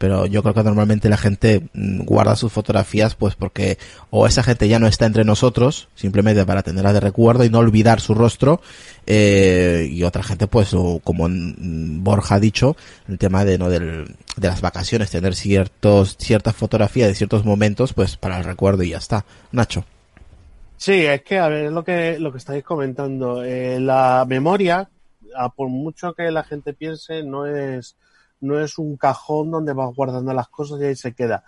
pero 0.00 0.24
yo 0.24 0.42
creo 0.42 0.54
que 0.54 0.64
normalmente 0.64 1.10
la 1.10 1.18
gente 1.18 1.68
mm, 1.74 2.04
guarda 2.04 2.34
sus 2.34 2.50
fotografías 2.50 3.14
pues 3.14 3.34
porque 3.34 3.76
o 4.08 4.26
esa 4.26 4.42
gente 4.42 4.66
ya 4.66 4.78
no 4.78 4.86
está 4.86 5.04
entre 5.04 5.24
nosotros, 5.24 5.88
simplemente 5.94 6.46
para 6.46 6.62
tenerla 6.62 6.94
de 6.94 7.00
recuerdo 7.00 7.44
y 7.44 7.50
no 7.50 7.58
olvidar 7.58 8.00
su 8.00 8.14
rostro, 8.14 8.62
eh, 9.06 9.86
y 9.92 10.02
otra 10.04 10.22
gente 10.22 10.46
pues 10.46 10.74
como 11.04 11.28
Borja 11.28 12.36
ha 12.36 12.40
dicho, 12.40 12.76
el 13.08 13.18
tema 13.18 13.44
de 13.44 13.58
no 13.58 13.68
del, 13.68 14.16
de 14.38 14.48
las 14.48 14.62
vacaciones, 14.62 15.10
tener 15.10 15.34
ciertos 15.34 16.16
ciertas 16.16 16.56
fotografías 16.56 17.06
de 17.06 17.14
ciertos 17.14 17.44
momentos 17.44 17.92
pues 17.92 18.16
para 18.16 18.38
el 18.38 18.44
recuerdo 18.44 18.82
y 18.82 18.90
ya 18.90 18.98
está. 18.98 19.26
Nacho. 19.52 19.84
Sí, 20.78 21.04
es 21.04 21.20
que 21.20 21.38
a 21.38 21.48
ver, 21.48 21.70
lo 21.70 21.84
que 21.84 22.18
lo 22.18 22.32
que 22.32 22.38
estáis 22.38 22.64
comentando, 22.64 23.44
eh, 23.44 23.78
la 23.78 24.24
memoria, 24.26 24.88
por 25.54 25.68
mucho 25.68 26.14
que 26.14 26.30
la 26.30 26.42
gente 26.42 26.72
piense, 26.72 27.22
no 27.22 27.44
es 27.44 27.96
no 28.40 28.60
es 28.60 28.78
un 28.78 28.96
cajón 28.96 29.50
donde 29.50 29.72
vas 29.72 29.94
guardando 29.94 30.32
las 30.32 30.48
cosas 30.48 30.80
y 30.80 30.84
ahí 30.84 30.96
se 30.96 31.14
queda. 31.14 31.44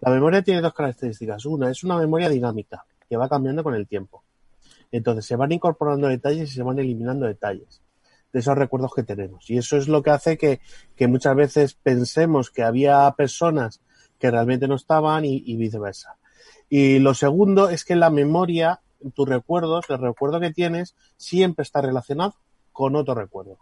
La 0.00 0.10
memoria 0.10 0.42
tiene 0.42 0.60
dos 0.60 0.74
características. 0.74 1.44
Una, 1.46 1.70
es 1.70 1.84
una 1.84 1.96
memoria 1.96 2.28
dinámica, 2.28 2.84
que 3.08 3.16
va 3.16 3.28
cambiando 3.28 3.62
con 3.62 3.74
el 3.74 3.86
tiempo. 3.86 4.24
Entonces 4.92 5.26
se 5.26 5.36
van 5.36 5.52
incorporando 5.52 6.08
detalles 6.08 6.50
y 6.50 6.54
se 6.54 6.62
van 6.62 6.78
eliminando 6.78 7.26
detalles 7.26 7.82
de 8.32 8.40
esos 8.40 8.56
recuerdos 8.56 8.92
que 8.94 9.02
tenemos. 9.02 9.48
Y 9.50 9.58
eso 9.58 9.76
es 9.76 9.88
lo 9.88 10.02
que 10.02 10.10
hace 10.10 10.38
que, 10.38 10.60
muchas 11.08 11.34
veces 11.34 11.74
pensemos 11.74 12.50
que 12.50 12.62
había 12.62 13.10
personas 13.16 13.80
que 14.18 14.30
realmente 14.30 14.68
no 14.68 14.76
estaban 14.76 15.24
y, 15.24 15.42
y 15.44 15.56
viceversa. 15.56 16.16
Y 16.68 16.98
lo 16.98 17.14
segundo 17.14 17.68
es 17.68 17.84
que 17.84 17.96
la 17.96 18.10
memoria, 18.10 18.80
tus 19.14 19.28
recuerdos, 19.28 19.86
el 19.88 19.98
recuerdo 19.98 20.40
que 20.40 20.52
tienes, 20.52 20.96
siempre 21.16 21.62
está 21.62 21.80
relacionado 21.80 22.34
con 22.72 22.96
otro 22.96 23.14
recuerdo. 23.14 23.58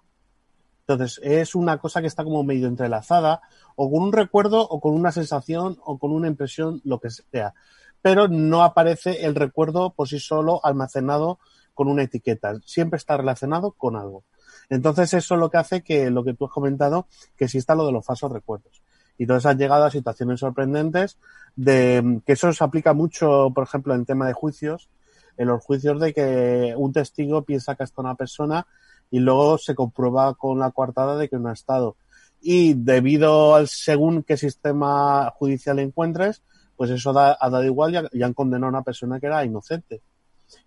Entonces, 0.87 1.19
es 1.23 1.55
una 1.55 1.79
cosa 1.79 2.03
que 2.03 2.07
está 2.07 2.25
como 2.25 2.45
medio 2.45 2.69
entrelazada, 2.69 3.41
o 3.75 3.91
con 3.91 4.03
un 4.03 4.13
recuerdo, 4.13 4.61
o 4.61 4.81
con 4.81 4.93
una 4.95 5.13
sensación, 5.13 5.79
o 5.85 5.99
con 5.99 6.13
una 6.13 6.29
impresión, 6.29 6.81
lo 6.85 7.01
que 7.01 7.11
sea. 7.11 7.55
pero 8.03 8.29
no 8.29 8.63
aparece 8.63 9.25
el 9.25 9.35
recuerdo 9.35 9.95
por 9.95 10.09
sí 10.09 10.19
solo 10.21 10.61
almacenado 10.63 11.39
con 11.73 11.89
una 11.89 12.03
etiqueta. 12.03 12.61
Siempre 12.67 12.99
está 12.99 13.17
relacionado 13.17 13.73
con 13.73 13.97
algo. 13.97 14.25
Entonces 14.69 15.15
eso 15.15 15.35
es 15.35 15.41
lo 15.41 15.51
que 15.51 15.57
hace 15.57 15.83
que 15.83 16.11
lo 16.11 16.23
que 16.23 16.35
tú 16.35 16.45
has 16.45 16.51
comentado, 16.51 17.07
que 17.37 17.47
exista 17.47 17.75
lo 17.75 17.87
de 17.87 17.93
los 17.93 18.05
falsos 18.05 18.31
recuerdos. 18.31 18.83
Y 19.17 19.25
entonces 19.25 19.47
has 19.47 19.57
llegado 19.57 19.85
a 19.85 19.91
situaciones 19.91 20.41
sorprendentes 20.41 21.19
de 21.57 22.21
que 22.27 22.35
eso 22.35 22.53
se 22.53 22.65
aplica 22.65 22.93
mucho, 22.93 23.51
por 23.55 23.65
ejemplo, 23.65 23.95
en 23.95 24.05
tema 24.05 24.27
de 24.27 24.35
juicios, 24.35 24.91
en 25.37 25.49
los 25.49 25.63
juicios 25.63 26.01
de 26.01 26.13
que 26.13 26.75
un 26.77 26.93
testigo 26.93 27.43
piensa 27.43 27.75
que 27.75 27.85
está 27.85 28.03
una 28.03 28.17
persona 28.17 28.67
y 29.11 29.21
luego 29.21 29.59
se 29.59 29.75
comprueba 29.75 30.35
con 30.35 30.59
la 30.59 30.71
coartada 30.71 31.17
de 31.17 31.29
que 31.29 31.39
no 31.39 31.49
ha 31.49 31.53
estado. 31.53 31.97
Y 32.41 32.75
debido 32.75 33.55
al 33.55 33.69
según 33.69 34.23
qué 34.23 34.37
sistema 34.37 35.31
judicial 35.37 35.79
encuentres, 35.79 36.43
pues 36.77 36.91
eso 36.91 37.13
da, 37.13 37.37
ha 37.41 37.51
dado 37.51 37.65
igual 37.65 38.11
y, 38.13 38.23
han 38.23 38.35
condenado 38.35 38.67
a 38.67 38.69
una 38.71 38.83
persona 38.83 39.21
que 39.21 39.27
era 39.27 39.45
inocente. 39.45 40.03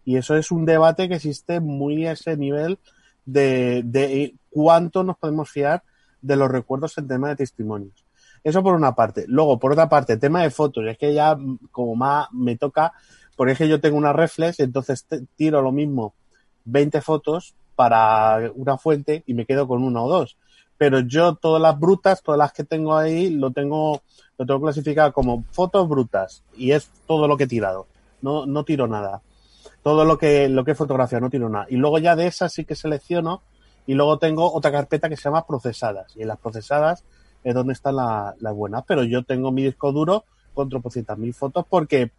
Y 0.04 0.18
eso 0.18 0.36
es 0.36 0.52
un 0.52 0.66
debate 0.66 1.08
que 1.08 1.16
existe 1.16 1.60
muy 1.60 2.08
a 2.08 2.14
ese 2.14 2.36
nivel 2.38 2.80
de, 3.26 3.84
de 3.86 4.36
cuánto 4.50 5.04
nos 5.04 5.18
podemos 5.18 5.50
fiar 5.50 5.84
de 6.22 6.36
los 6.36 6.50
recuerdos 6.50 6.98
en 6.98 7.08
tema 7.08 7.30
de 7.30 7.36
testimonios. 7.36 8.06
Eso 8.44 8.64
por 8.64 8.74
una 8.74 8.96
parte. 8.96 9.26
Luego, 9.28 9.60
por 9.60 9.74
otra 9.74 9.90
parte, 9.90 10.18
tema 10.18 10.42
de 10.42 10.50
fotos. 10.50 10.86
Es 10.88 10.98
que 10.98 11.14
ya 11.14 11.38
como 11.72 11.96
más 11.96 12.28
me 12.32 12.56
toca, 12.56 12.94
por 13.36 13.50
ejemplo, 13.50 13.76
yo 13.76 13.82
tengo 13.82 13.98
una 13.98 14.14
reflex, 14.14 14.60
entonces 14.60 15.06
tiro 15.36 15.62
lo 15.62 15.72
mismo 15.72 16.16
20 16.66 17.02
fotos 17.02 17.56
para 17.78 18.52
una 18.56 18.76
fuente 18.80 19.24
y 19.28 19.36
me 19.36 19.46
quedo 19.46 19.68
con 19.68 19.84
una 19.84 20.02
o 20.02 20.10
dos. 20.10 20.36
Pero 20.80 21.00
yo 21.02 21.36
todas 21.36 21.62
las 21.62 21.80
brutas, 21.80 22.24
todas 22.24 22.40
las 22.40 22.52
que 22.52 22.64
tengo 22.64 22.98
ahí, 22.98 23.30
lo 23.30 23.52
tengo, 23.52 24.02
lo 24.38 24.46
tengo 24.48 24.62
clasificado 24.62 25.14
como 25.14 25.44
fotos 25.52 25.88
brutas 25.88 26.44
y 26.58 26.72
es 26.72 26.90
todo 27.06 27.28
lo 27.28 27.38
que 27.38 27.44
he 27.44 27.48
tirado. 27.48 27.86
No, 28.24 28.48
no 28.48 28.66
tiro 28.66 28.88
nada. 28.88 29.22
Todo 29.84 30.06
lo 30.06 30.18
que, 30.18 30.50
lo 30.50 30.66
que 30.66 30.72
he 30.72 30.76
fotografiado, 30.76 31.22
no 31.22 31.30
tiro 31.30 31.50
nada. 31.50 31.68
Y 31.70 31.76
luego 31.76 32.00
ya 32.00 32.16
de 32.16 32.26
esas 32.26 32.52
sí 32.52 32.66
que 32.66 32.74
selecciono 32.74 33.44
y 33.86 33.94
luego 33.94 34.18
tengo 34.18 34.52
otra 34.52 34.72
carpeta 34.72 35.08
que 35.08 35.16
se 35.16 35.24
llama 35.24 35.46
procesadas. 35.46 36.18
Y 36.18 36.24
en 36.24 36.30
las 36.30 36.40
procesadas 36.40 37.04
es 37.44 37.54
donde 37.54 37.74
están 37.74 37.96
las 37.96 38.42
la 38.42 38.52
buenas. 38.52 38.84
Pero 38.88 39.04
yo 39.04 39.24
tengo 39.24 39.52
mi 39.52 39.64
disco 39.64 39.92
duro 39.92 40.26
con 40.56 40.68
tropocientas 40.68 41.16
mil 41.20 41.34
fotos 41.36 41.64
porque 41.70 42.10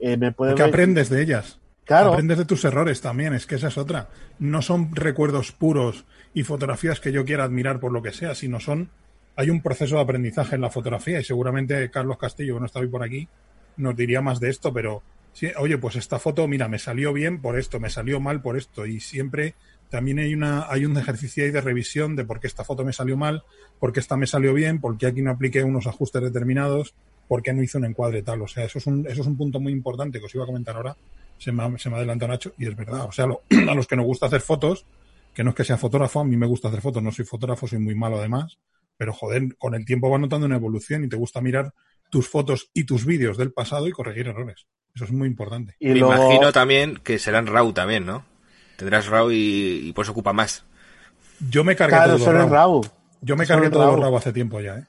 eh, 0.00 0.16
me 0.16 0.32
puede. 0.32 0.52
Porque 0.52 0.64
aprendes 0.64 1.08
de 1.08 1.22
ellas. 1.22 1.60
Claro. 1.84 2.12
Aprendes 2.12 2.38
de 2.38 2.44
tus 2.44 2.64
errores 2.64 3.00
también, 3.00 3.34
es 3.34 3.46
que 3.46 3.56
esa 3.56 3.68
es 3.68 3.76
otra. 3.76 4.08
No 4.38 4.62
son 4.62 4.94
recuerdos 4.94 5.52
puros 5.52 6.04
y 6.32 6.42
fotografías 6.42 7.00
que 7.00 7.12
yo 7.12 7.24
quiera 7.24 7.44
admirar 7.44 7.78
por 7.78 7.92
lo 7.92 8.02
que 8.02 8.12
sea, 8.12 8.34
sino 8.34 8.60
son. 8.60 8.90
Hay 9.36 9.50
un 9.50 9.62
proceso 9.62 9.96
de 9.96 10.02
aprendizaje 10.02 10.54
en 10.54 10.62
la 10.62 10.70
fotografía 10.70 11.20
y 11.20 11.24
seguramente 11.24 11.90
Carlos 11.90 12.18
Castillo, 12.18 12.54
que 12.54 12.60
no 12.60 12.66
está 12.66 12.80
hoy 12.80 12.88
por 12.88 13.02
aquí, 13.02 13.28
nos 13.76 13.96
diría 13.96 14.20
más 14.20 14.40
de 14.40 14.48
esto, 14.48 14.72
pero 14.72 15.02
sí, 15.32 15.50
oye, 15.58 15.76
pues 15.76 15.96
esta 15.96 16.18
foto, 16.18 16.46
mira, 16.46 16.68
me 16.68 16.78
salió 16.78 17.12
bien 17.12 17.42
por 17.42 17.58
esto, 17.58 17.80
me 17.80 17.90
salió 17.90 18.20
mal 18.20 18.40
por 18.40 18.56
esto 18.56 18.86
y 18.86 19.00
siempre 19.00 19.54
también 19.90 20.18
hay, 20.18 20.34
una, 20.34 20.70
hay 20.70 20.86
un 20.86 20.96
ejercicio 20.96 21.44
ahí 21.44 21.50
de 21.50 21.60
revisión 21.60 22.16
de 22.16 22.24
por 22.24 22.40
qué 22.40 22.46
esta 22.46 22.64
foto 22.64 22.84
me 22.84 22.92
salió 22.92 23.16
mal, 23.16 23.44
por 23.78 23.92
qué 23.92 24.00
esta 24.00 24.16
me 24.16 24.26
salió 24.26 24.54
bien, 24.54 24.80
por 24.80 24.96
qué 24.98 25.06
aquí 25.06 25.22
no 25.22 25.30
apliqué 25.30 25.62
unos 25.62 25.86
ajustes 25.86 26.22
determinados, 26.22 26.94
por 27.28 27.42
qué 27.42 27.52
no 27.52 27.62
hice 27.62 27.78
un 27.78 27.84
encuadre 27.84 28.22
tal. 28.22 28.42
O 28.42 28.48
sea, 28.48 28.64
eso 28.64 28.78
es 28.78 28.86
un, 28.86 29.06
eso 29.06 29.20
es 29.20 29.26
un 29.26 29.36
punto 29.36 29.60
muy 29.60 29.72
importante 29.72 30.18
que 30.18 30.26
os 30.26 30.34
iba 30.34 30.44
a 30.44 30.46
comentar 30.46 30.76
ahora. 30.76 30.96
Se 31.38 31.52
me, 31.52 31.78
se 31.78 31.90
me 31.90 31.96
adelantó 31.96 32.28
Nacho 32.28 32.52
y 32.58 32.66
es 32.66 32.76
verdad. 32.76 33.06
O 33.06 33.12
sea, 33.12 33.26
a 33.68 33.74
los 33.74 33.86
que 33.86 33.96
nos 33.96 34.06
gusta 34.06 34.26
hacer 34.26 34.40
fotos, 34.40 34.86
que 35.34 35.44
no 35.44 35.50
es 35.50 35.56
que 35.56 35.64
sea 35.64 35.76
fotógrafo, 35.76 36.20
a 36.20 36.24
mí 36.24 36.36
me 36.36 36.46
gusta 36.46 36.68
hacer 36.68 36.80
fotos, 36.80 37.02
no 37.02 37.12
soy 37.12 37.24
fotógrafo, 37.24 37.66
soy 37.66 37.78
muy 37.78 37.94
malo 37.94 38.18
además, 38.18 38.58
pero 38.96 39.12
joder, 39.12 39.56
con 39.58 39.74
el 39.74 39.84
tiempo 39.84 40.08
va 40.08 40.18
notando 40.18 40.46
una 40.46 40.56
evolución 40.56 41.04
y 41.04 41.08
te 41.08 41.16
gusta 41.16 41.40
mirar 41.40 41.74
tus 42.10 42.28
fotos 42.28 42.70
y 42.72 42.84
tus 42.84 43.04
vídeos 43.04 43.36
del 43.36 43.52
pasado 43.52 43.88
y 43.88 43.92
corregir 43.92 44.28
errores. 44.28 44.66
Eso 44.94 45.04
es 45.04 45.10
muy 45.10 45.26
importante. 45.26 45.74
Y 45.80 45.88
me 45.88 45.98
imagino 45.98 46.52
también 46.52 46.98
que 47.02 47.18
serán 47.18 47.48
RAW 47.48 47.72
también, 47.72 48.06
¿no? 48.06 48.24
Tendrás 48.76 49.06
RAW 49.06 49.30
y, 49.32 49.92
pues 49.94 50.08
ocupa 50.08 50.32
más. 50.32 50.64
Yo 51.50 51.64
me 51.64 51.74
cargué 51.74 51.96
todo 52.16 52.48
RAW. 52.48 52.82
Yo 53.20 53.36
me 53.36 53.46
cargué 53.46 53.70
todo 53.70 53.96
RAW 53.96 54.16
hace 54.16 54.32
tiempo 54.32 54.60
ya, 54.60 54.78
¿eh? 54.78 54.84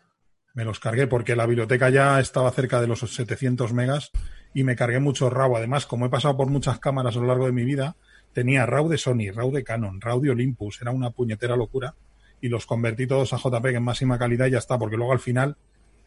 Me 0.54 0.64
los 0.64 0.80
cargué 0.80 1.08
porque 1.08 1.36
la 1.36 1.46
biblioteca 1.46 1.90
ya 1.90 2.20
estaba 2.20 2.50
cerca 2.52 2.80
de 2.80 2.88
los 2.88 3.00
700 3.00 3.74
megas 3.74 4.12
y 4.56 4.64
me 4.64 4.76
cargué 4.76 5.00
mucho 5.00 5.30
RAW. 5.30 5.58
Además, 5.58 5.86
como 5.86 6.06
he 6.06 6.10
pasado 6.10 6.38
por 6.38 6.48
muchas 6.48 6.80
cámaras 6.80 7.16
a 7.16 7.20
lo 7.20 7.28
largo 7.28 7.46
de 7.46 7.52
mi 7.52 7.66
vida, 7.66 7.98
tenía 8.34 8.66
RAW 8.66 8.88
de 8.88 8.98
Sony, 8.98 9.30
RAW 9.32 9.52
de 9.52 9.66
Canon, 9.66 10.00
RAW 10.00 10.22
de 10.22 10.30
Olympus, 10.32 10.82
era 10.82 10.92
una 10.92 11.12
puñetera 11.12 11.58
locura 11.58 11.94
y 12.40 12.48
los 12.48 12.66
convertí 12.66 13.06
todos 13.06 13.34
a 13.34 13.38
JPEG 13.38 13.76
en 13.76 13.84
máxima 13.84 14.18
calidad 14.18 14.48
y 14.48 14.52
ya 14.52 14.60
está, 14.60 14.80
porque 14.80 14.96
luego 14.96 15.12
al 15.12 15.20
final 15.20 15.58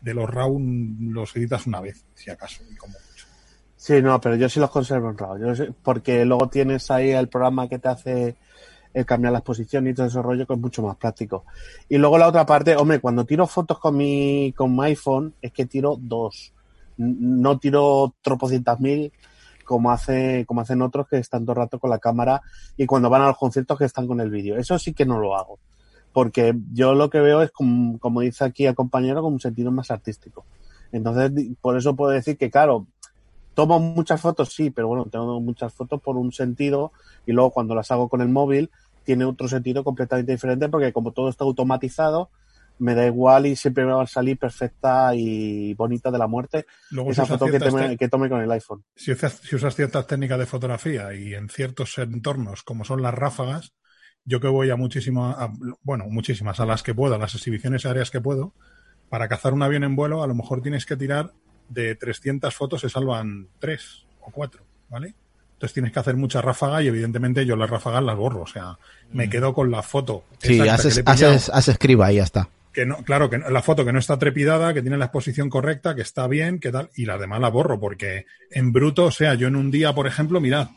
de 0.01 0.15
los 0.15 0.31
RAW 0.31 0.59
los 0.59 1.37
editas 1.37 1.67
una 1.67 1.83
vez, 1.83 2.07
si 2.15 2.31
acaso, 2.31 2.65
y 2.73 2.75
como 2.77 2.95
Sí, 3.77 4.03
no, 4.03 4.21
pero 4.21 4.35
yo 4.35 4.49
sí 4.49 4.59
los 4.59 4.71
conservo 4.71 5.11
en 5.11 5.19
RAW. 5.19 5.75
porque 5.83 6.25
luego 6.25 6.49
tienes 6.49 6.91
ahí 6.91 7.11
el 7.11 7.29
programa 7.29 7.69
que 7.69 7.79
te 7.79 7.89
hace 7.89 8.37
el 8.95 9.05
cambiar 9.05 9.33
la 9.33 9.41
exposición 9.41 9.87
y 9.87 9.95
todo 9.95 10.07
ese 10.07 10.23
rollo 10.23 10.47
que 10.47 10.55
es 10.55 10.59
mucho 10.59 10.83
más 10.83 10.97
práctico. 10.97 11.45
Y 11.87 11.99
luego 11.99 12.17
la 12.17 12.29
otra 12.29 12.47
parte, 12.47 12.75
hombre, 12.77 12.99
cuando 12.99 13.27
tiro 13.27 13.47
fotos 13.47 13.79
con 13.79 13.97
mi, 13.97 14.55
con 14.57 14.75
mi 14.75 14.87
iPhone 14.87 15.35
es 15.43 15.53
que 15.53 15.67
tiro 15.67 15.97
dos. 16.01 16.55
No 16.99 17.59
tiro 17.59 18.15
tropocientas 18.23 18.81
mil 18.81 19.13
como 19.65 19.91
hace, 19.91 20.45
como 20.47 20.63
hacen 20.63 20.83
otros 20.83 21.07
que 21.09 21.19
están 21.19 21.45
todo 21.45 21.53
el 21.53 21.59
rato 21.59 21.79
con 21.79 21.91
la 21.91 21.99
cámara 21.99 22.43
y 22.77 22.87
cuando 22.87 23.11
van 23.11 23.23
a 23.23 23.29
los 23.29 23.37
conciertos 23.37 23.79
que 23.79 23.85
están 23.85 24.07
con 24.07 24.21
el 24.21 24.31
vídeo. 24.31 24.57
Eso 24.57 24.79
sí 24.79 24.95
que 24.95 25.05
no 25.05 25.19
lo 25.19 25.37
hago. 25.37 25.59
Porque 26.13 26.55
yo 26.73 26.95
lo 26.95 27.11
que 27.11 27.21
veo 27.21 27.43
es 27.43 27.51
como, 27.51 27.99
como 27.99 28.23
dice 28.23 28.45
aquí 28.45 28.65
el 28.67 28.75
compañero, 28.75 29.23
con 29.23 29.35
un 29.35 29.41
sentido 29.41 29.71
más 29.71 29.91
artístico. 29.91 30.45
Entonces, 30.91 31.31
por 31.61 31.77
eso 31.77 31.95
puedo 31.95 32.13
decir 32.13 32.39
que, 32.39 32.51
claro, 32.51 32.87
tomo 33.59 33.79
muchas 33.79 34.21
fotos, 34.21 34.55
sí, 34.55 34.71
pero 34.71 34.89
bueno, 34.89 35.05
tengo 35.05 35.41
muchas 35.41 35.75
fotos 35.75 36.01
por 36.01 36.17
un 36.17 36.33
sentido 36.33 36.93
y 37.27 37.33
luego 37.33 37.51
cuando 37.51 37.75
las 37.75 37.91
hago 37.91 38.09
con 38.09 38.21
el 38.21 38.29
móvil 38.29 38.71
tiene 39.05 39.25
otro 39.25 39.49
sentido 39.49 39.85
completamente 39.85 40.33
diferente 40.33 40.69
porque 40.69 40.93
como 40.93 41.13
todo 41.13 41.29
está 41.29 41.45
automatizado, 41.45 42.31
me 42.79 42.95
da 42.95 43.07
igual 43.07 43.47
y 43.47 43.57
siempre 43.57 43.85
me 43.85 43.93
va 43.93 44.03
a 44.03 44.07
salir 44.07 44.39
perfecta 44.39 45.15
y 45.15 45.75
bonita 45.75 46.11
de 46.11 46.19
la 46.19 46.27
muerte 46.27 46.67
esa 47.09 47.27
foto 47.27 47.47
que, 47.47 47.97
que, 47.99 48.09
tome 48.09 48.29
con 48.29 48.41
el 48.41 48.51
iPhone. 48.51 48.85
Si 48.95 49.13
usas, 49.13 49.41
si 49.43 49.57
usas 49.57 49.75
ciertas 49.75 50.07
técnicas 50.07 50.39
de 50.39 50.47
fotografía 50.47 51.15
y 51.15 51.35
en 51.35 51.49
ciertos 51.49 51.99
entornos 51.99 52.63
como 52.63 52.85
son 52.85 53.03
las 53.03 53.15
ráfagas, 53.15 53.73
yo 54.25 54.41
que 54.41 54.49
voy 54.49 54.71
a 54.71 54.77
muchísimas, 54.77 55.51
bueno, 55.83 56.05
muchísimas, 56.09 56.61
a 56.61 56.67
las 56.67 56.83
que 56.83 56.95
puedo, 56.95 57.15
a 57.15 57.19
las 57.19 57.35
exhibiciones 57.35 57.87
aéreas 57.87 58.11
que 58.11 58.21
puedo, 58.21 58.53
para 59.09 59.29
cazar 59.29 59.55
un 59.55 59.63
avión 59.63 59.85
en 59.85 59.97
vuelo 59.97 60.23
a 60.23 60.27
lo 60.27 60.35
mejor 60.35 60.61
tienes 60.61 60.85
que 60.85 60.97
tirar 60.97 61.33
de 61.69 61.95
300 61.95 62.55
fotos 62.55 62.81
se 62.81 62.89
salvan 62.89 63.49
3 63.59 64.07
o 64.21 64.31
4, 64.31 64.63
¿vale? 64.89 65.15
Entonces 65.55 65.75
tienes 65.75 65.93
que 65.93 65.99
hacer 65.99 66.17
mucha 66.17 66.41
ráfaga 66.41 66.83
y 66.83 66.87
evidentemente 66.87 67.45
yo 67.45 67.57
las 67.57 67.69
ráfagas 67.69 68.03
las 68.03 68.17
borro, 68.17 68.43
o 68.43 68.47
sea, 68.47 68.79
me 69.11 69.27
mm. 69.27 69.31
quedo 69.31 69.55
con 69.55 69.71
la 69.71 69.83
foto. 69.83 70.25
Sí, 70.39 70.61
haces, 70.61 71.03
haces, 71.05 71.49
haces 71.49 71.69
escriba 71.75 72.13
y 72.13 72.17
ya 72.17 72.23
está. 72.23 72.49
Que 72.79 72.87
no, 72.87 73.03
claro, 73.03 73.29
que 73.29 73.39
la 73.39 73.61
foto 73.61 73.85
que 73.85 73.93
no 73.93 73.99
está 73.99 74.21
trepidada, 74.21 74.73
que 74.73 74.83
tiene 74.83 74.97
la 74.97 75.07
exposición 75.07 75.51
correcta, 75.51 75.97
que 75.97 76.03
está 76.03 76.29
bien, 76.29 76.61
que 76.61 76.71
tal, 76.71 76.91
y 76.95 77.07
la 77.07 77.19
demás 77.19 77.41
la 77.41 77.49
borro, 77.49 77.81
porque 77.81 78.27
en 78.53 78.71
bruto, 78.71 79.07
o 79.07 79.11
sea, 79.11 79.35
yo 79.35 79.49
en 79.49 79.57
un 79.57 79.73
día, 79.73 79.93
por 79.97 80.07
ejemplo, 80.07 80.41
mirad, 80.41 80.69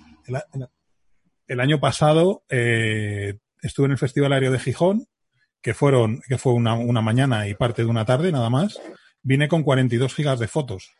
el, 1.47 1.59
año 1.59 1.79
pasado 1.79 2.43
eh, 2.49 3.37
estuve 3.61 3.85
en 3.85 3.91
el 3.91 3.97
Festival 3.99 4.33
Aéreo 4.33 4.51
de 4.51 4.57
Gijón, 4.57 5.09
que 5.61 5.75
fueron, 5.75 6.23
que 6.27 6.39
fue 6.39 6.53
una, 6.53 6.73
una 6.73 7.01
mañana 7.01 7.47
y 7.47 7.53
parte 7.53 7.83
de 7.83 7.89
una 7.89 8.03
tarde 8.03 8.31
nada 8.31 8.49
más, 8.49 8.81
Vine 9.21 9.47
con 9.47 9.61
42 9.61 10.15
gigas 10.15 10.39
de 10.39 10.47
fotos. 10.47 10.93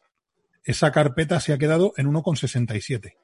Esa 0.64 0.92
carpeta 0.92 1.40
se 1.40 1.54
ha 1.54 1.58
quedado 1.58 1.94
en 1.98 2.06
1,67, 2.14 3.16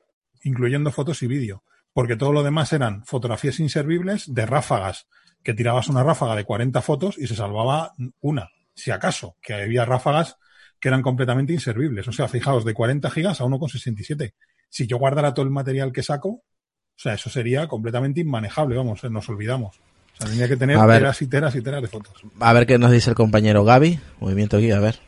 incluyendo 0.41 0.91
fotos 0.91 1.21
y 1.21 1.27
vídeo, 1.27 1.61
porque 1.93 2.15
todo 2.15 2.31
lo 2.31 2.43
demás 2.43 2.73
eran 2.73 3.05
fotografías 3.05 3.59
inservibles 3.59 4.33
de 4.33 4.45
ráfagas, 4.45 5.07
que 5.43 5.53
tirabas 5.53 5.87
una 5.87 6.03
ráfaga 6.03 6.35
de 6.35 6.43
40 6.43 6.81
fotos 6.81 7.17
y 7.17 7.27
se 7.27 7.35
salvaba 7.35 7.93
una, 8.21 8.49
si 8.73 8.91
acaso, 8.91 9.35
que 9.41 9.53
había 9.53 9.85
ráfagas 9.85 10.37
que 10.79 10.89
eran 10.89 11.01
completamente 11.01 11.53
inservibles. 11.53 12.07
O 12.07 12.11
sea, 12.11 12.27
fijaos, 12.27 12.65
de 12.65 12.73
40 12.73 13.09
gigas 13.09 13.41
a 13.41 13.45
1,67. 13.45 14.33
Si 14.69 14.85
yo 14.85 14.97
guardara 14.97 15.33
todo 15.33 15.45
el 15.45 15.51
material 15.51 15.91
que 15.91 16.03
saco, 16.03 16.29
o 16.29 16.99
sea, 16.99 17.13
eso 17.13 17.29
sería 17.29 17.67
completamente 17.67 18.21
inmanejable, 18.21 18.75
vamos, 18.75 19.03
nos 19.03 19.29
olvidamos. 19.29 19.77
O 19.77 20.17
sea, 20.17 20.27
tenía 20.27 20.47
que 20.47 20.57
tener 20.57 20.79
teras 20.79 21.21
y 21.21 21.27
teras 21.27 21.55
y 21.55 21.61
teras 21.61 21.81
de 21.81 21.87
fotos. 21.87 22.13
A 22.39 22.53
ver 22.53 22.65
qué 22.65 22.77
nos 22.77 22.91
dice 22.91 23.11
el 23.11 23.15
compañero 23.15 23.63
Gaby. 23.63 23.99
Movimiento 24.19 24.57
aquí, 24.57 24.71
a 24.71 24.79
ver. 24.79 24.99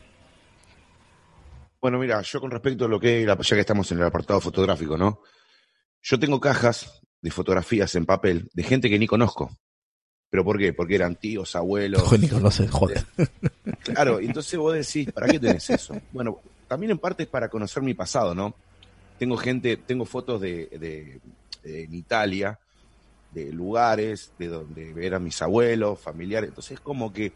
Bueno, 1.80 1.98
mira, 1.98 2.20
yo 2.22 2.40
con 2.40 2.50
respecto 2.50 2.84
a 2.84 2.88
lo 2.88 3.00
que, 3.00 3.24
ya 3.24 3.36
que 3.36 3.60
estamos 3.60 3.90
en 3.90 3.98
el 3.98 4.04
apartado 4.04 4.40
fotográfico, 4.40 4.96
¿no? 4.96 5.20
Yo 6.02 6.18
tengo 6.18 6.40
cajas 6.40 7.02
de 7.20 7.30
fotografías 7.30 7.94
en 7.94 8.06
papel 8.06 8.48
de 8.52 8.62
gente 8.62 8.88
que 8.88 8.98
ni 8.98 9.06
conozco. 9.06 9.50
¿Pero 10.30 10.44
por 10.44 10.58
qué? 10.58 10.72
Porque 10.72 10.94
eran 10.94 11.16
tíos, 11.16 11.56
abuelos. 11.56 12.18
ni 12.18 12.28
conoces, 12.28 12.70
joder. 12.70 13.04
Claro, 13.82 14.20
entonces 14.20 14.58
vos 14.58 14.74
decís, 14.74 15.10
¿para 15.10 15.26
qué 15.26 15.40
tenés 15.40 15.68
eso? 15.70 15.98
Bueno, 16.12 16.40
también 16.68 16.92
en 16.92 16.98
parte 16.98 17.24
es 17.24 17.28
para 17.28 17.48
conocer 17.48 17.82
mi 17.82 17.94
pasado, 17.94 18.34
¿no? 18.34 18.54
Tengo 19.18 19.36
gente, 19.36 19.78
tengo 19.78 20.04
fotos 20.04 20.40
de, 20.40 20.66
de 20.66 21.20
en 21.64 21.94
Italia, 21.94 22.58
de 23.32 23.52
lugares, 23.52 24.32
de 24.38 24.48
donde 24.48 24.94
eran 25.04 25.24
mis 25.24 25.40
abuelos, 25.42 25.98
familiares. 25.98 26.48
Entonces, 26.48 26.80
como 26.80 27.12
que 27.12 27.32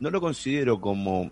no 0.00 0.10
lo 0.10 0.20
considero 0.20 0.80
como, 0.80 1.30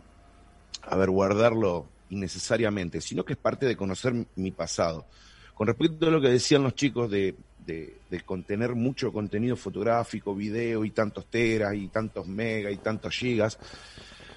a 0.83 0.97
ver, 0.97 1.11
guardarlo 1.11 1.87
innecesariamente, 2.11 3.01
sino 3.01 3.25
que 3.25 3.35
es 3.35 3.39
parte 3.39 3.67
de 3.67 3.77
conocer 3.77 4.15
mi 4.37 4.51
pasado. 4.51 5.07
Con 5.59 5.67
respecto 5.67 6.07
a 6.07 6.11
lo 6.11 6.21
que 6.21 6.29
decían 6.29 6.63
los 6.63 6.77
chicos 6.77 7.11
de, 7.11 7.35
contener 8.25 8.77
mucho 8.77 9.13
contenido 9.13 9.57
fotográfico, 9.57 10.33
video 10.33 10.85
y 10.85 10.93
tantos 10.93 11.27
teras 11.27 11.75
y 11.75 11.89
tantos 11.89 12.29
megas 12.29 12.73
y 12.73 12.77
tantos 12.77 13.13
gigas, 13.13 13.59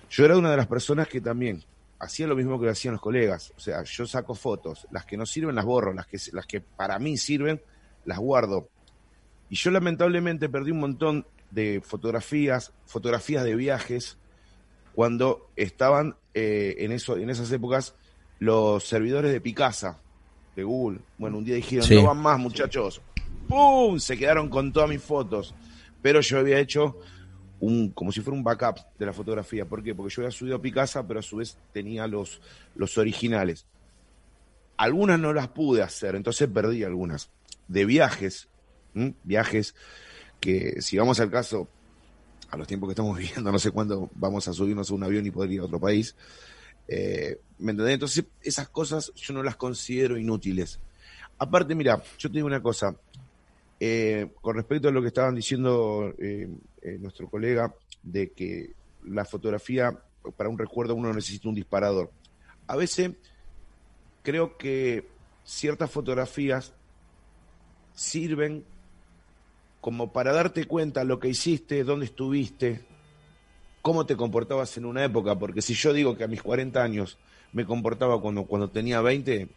yo 0.10 0.26
era 0.26 0.36
una 0.36 0.50
de 0.50 0.58
las 0.58 0.66
personas 0.66 1.08
que 1.08 1.22
también 1.22 1.64
hacía 2.00 2.26
lo 2.26 2.36
mismo 2.36 2.60
que 2.60 2.66
lo 2.66 2.72
hacían 2.72 2.94
los 2.94 3.02
colegas. 3.02 3.54
O 3.56 3.60
sea, 3.60 3.84
yo 3.84 4.08
saco 4.08 4.34
fotos, 4.34 4.88
las 4.90 5.06
que 5.06 5.16
no 5.16 5.28
sirven 5.28 5.54
las 5.54 5.64
borro, 5.64 5.94
las 5.94 6.08
que, 6.08 6.18
las 6.34 6.48
que 6.48 6.60
para 6.60 6.98
mí 6.98 7.16
sirven 7.18 7.62
las 8.06 8.18
guardo. 8.18 8.68
Y 9.52 9.58
yo 9.58 9.70
lamentablemente 9.70 10.50
perdí 10.50 10.72
un 10.72 10.80
montón 10.80 11.28
de 11.52 11.84
fotografías, 11.86 12.74
fotografías 12.88 13.44
de 13.44 13.56
viajes, 13.56 14.18
cuando 14.96 15.52
estaban 15.56 16.16
eh, 16.34 16.78
en, 16.80 16.92
eso, 16.92 17.16
en 17.16 17.30
esas 17.30 17.52
épocas 17.52 17.94
los 18.40 18.84
servidores 18.86 19.32
de 19.32 19.40
Picasa, 19.40 20.00
de 20.56 20.64
Google. 20.64 21.00
Bueno, 21.18 21.38
un 21.38 21.46
día 21.46 21.56
dijeron, 21.56 21.86
Sí. 21.86 21.96
no 21.96 22.06
van 22.06 22.18
más 22.18 22.40
muchachos. 22.40 23.02
¡Pum! 23.48 24.00
Se 24.00 24.18
quedaron 24.18 24.50
con 24.50 24.72
todas 24.72 24.90
mis 24.90 25.02
fotos. 25.02 25.54
Pero 26.02 26.22
yo 26.22 26.40
había 26.40 26.60
hecho 26.60 26.98
un, 27.60 27.90
como 27.92 28.12
si 28.12 28.22
fuera 28.22 28.38
un 28.38 28.44
backup 28.44 28.78
de 28.98 29.06
la 29.06 29.14
fotografía. 29.14 29.66
¿Por 29.66 29.84
qué? 29.84 29.94
Porque 29.94 30.14
yo 30.14 30.22
había 30.24 30.32
subido 30.32 30.56
a 30.58 30.62
Picasa, 30.62 31.06
pero 31.08 31.20
a 31.20 31.24
su 31.24 31.38
vez 31.38 31.58
tenía 31.74 32.08
los, 32.08 32.42
los 32.76 32.98
originales. 32.98 33.66
Algunas 34.78 35.20
no 35.20 35.32
las 35.34 35.48
pude 35.50 35.84
hacer, 35.84 36.16
entonces 36.16 36.50
perdí 36.52 36.84
algunas. 36.84 37.30
De 37.68 37.86
viajes, 37.86 38.48
¿m? 38.96 39.14
viajes 39.24 39.76
que, 40.40 40.82
si 40.82 40.98
vamos 40.98 41.20
al 41.20 41.30
caso, 41.30 41.68
a 42.50 42.58
los 42.58 42.68
tiempos 42.68 42.88
que 42.90 42.94
estamos 42.94 43.16
viviendo, 43.20 43.52
no 43.52 43.60
sé 43.60 43.70
cuándo 43.72 44.10
vamos 44.16 44.48
a 44.48 44.54
subirnos 44.54 44.90
a 44.90 44.94
un 44.96 45.04
avión 45.04 45.26
y 45.26 45.32
poder 45.32 45.52
ir 45.52 45.60
a 45.62 45.66
otro 45.66 45.80
país. 45.80 46.16
Eh, 46.88 47.40
¿Me 47.62 47.72
entendés? 47.72 47.94
Entonces, 47.94 48.26
esas 48.42 48.70
cosas 48.70 49.14
yo 49.16 49.34
no 49.36 49.44
las 49.44 49.56
considero 49.56 50.18
inútiles. 50.18 50.80
Aparte, 51.38 51.76
mira, 51.76 52.02
yo 52.18 52.30
te 52.30 52.36
digo 52.38 52.48
una 52.48 52.62
cosa. 52.62 52.96
Eh, 53.80 54.32
con 54.42 54.56
respecto 54.56 54.88
a 54.88 54.92
lo 54.92 55.02
que 55.02 55.08
estaban 55.08 55.36
diciendo 55.36 56.14
eh, 56.18 56.50
eh, 56.82 56.98
nuestro 57.00 57.30
colega, 57.30 57.74
de 58.04 58.32
que 58.32 58.74
la 59.06 59.26
fotografía, 59.26 59.96
para 60.38 60.50
un 60.50 60.58
recuerdo, 60.58 60.96
uno 60.96 61.14
necesita 61.14 61.50
un 61.50 61.56
disparador. 61.56 62.12
A 62.66 62.76
veces 62.76 63.12
creo 64.24 64.58
que 64.58 65.08
ciertas 65.44 65.90
fotografías 65.92 66.74
sirven 67.94 68.66
como 69.82 70.12
para 70.14 70.34
darte 70.34 70.66
cuenta 70.66 71.04
lo 71.04 71.20
que 71.20 71.30
hiciste, 71.30 71.84
dónde 71.84 72.06
estuviste, 72.06 72.82
cómo 73.82 74.06
te 74.06 74.16
comportabas 74.16 74.78
en 74.78 74.86
una 74.86 75.04
época, 75.04 75.38
porque 75.38 75.62
si 75.62 75.74
yo 75.74 75.94
digo 75.94 76.18
que 76.18 76.24
a 76.24 76.28
mis 76.28 76.42
40 76.42 76.82
años 76.82 77.18
me 77.54 77.66
comportaba 77.66 78.22
cuando, 78.22 78.46
cuando 78.46 78.70
tenía 78.70 79.02
20, 79.02 79.48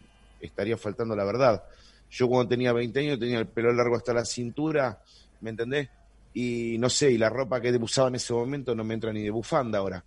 estaría 0.41 0.77
faltando 0.77 1.15
la 1.15 1.25
verdad. 1.25 1.65
Yo 2.11 2.29
cuando 2.29 2.49
tenía 2.49 2.73
20 2.73 3.01
años 3.01 3.19
tenía 3.19 3.39
el 3.39 3.47
pelo 3.47 3.73
largo 3.73 3.97
hasta 3.97 4.13
la 4.13 4.25
cintura, 4.25 5.01
¿me 5.41 5.51
entendés? 5.51 5.89
Y 6.33 6.77
no 6.79 6.91
sé, 6.91 7.13
y 7.13 7.19
la 7.19 7.29
ropa 7.29 7.61
que 7.61 7.71
usaba 7.77 8.09
en 8.09 8.17
ese 8.17 8.33
momento 8.33 8.75
no 8.75 8.85
me 8.85 8.95
entra 8.95 9.13
ni 9.13 9.23
de 9.23 9.31
bufanda 9.31 9.79
ahora. 9.79 10.05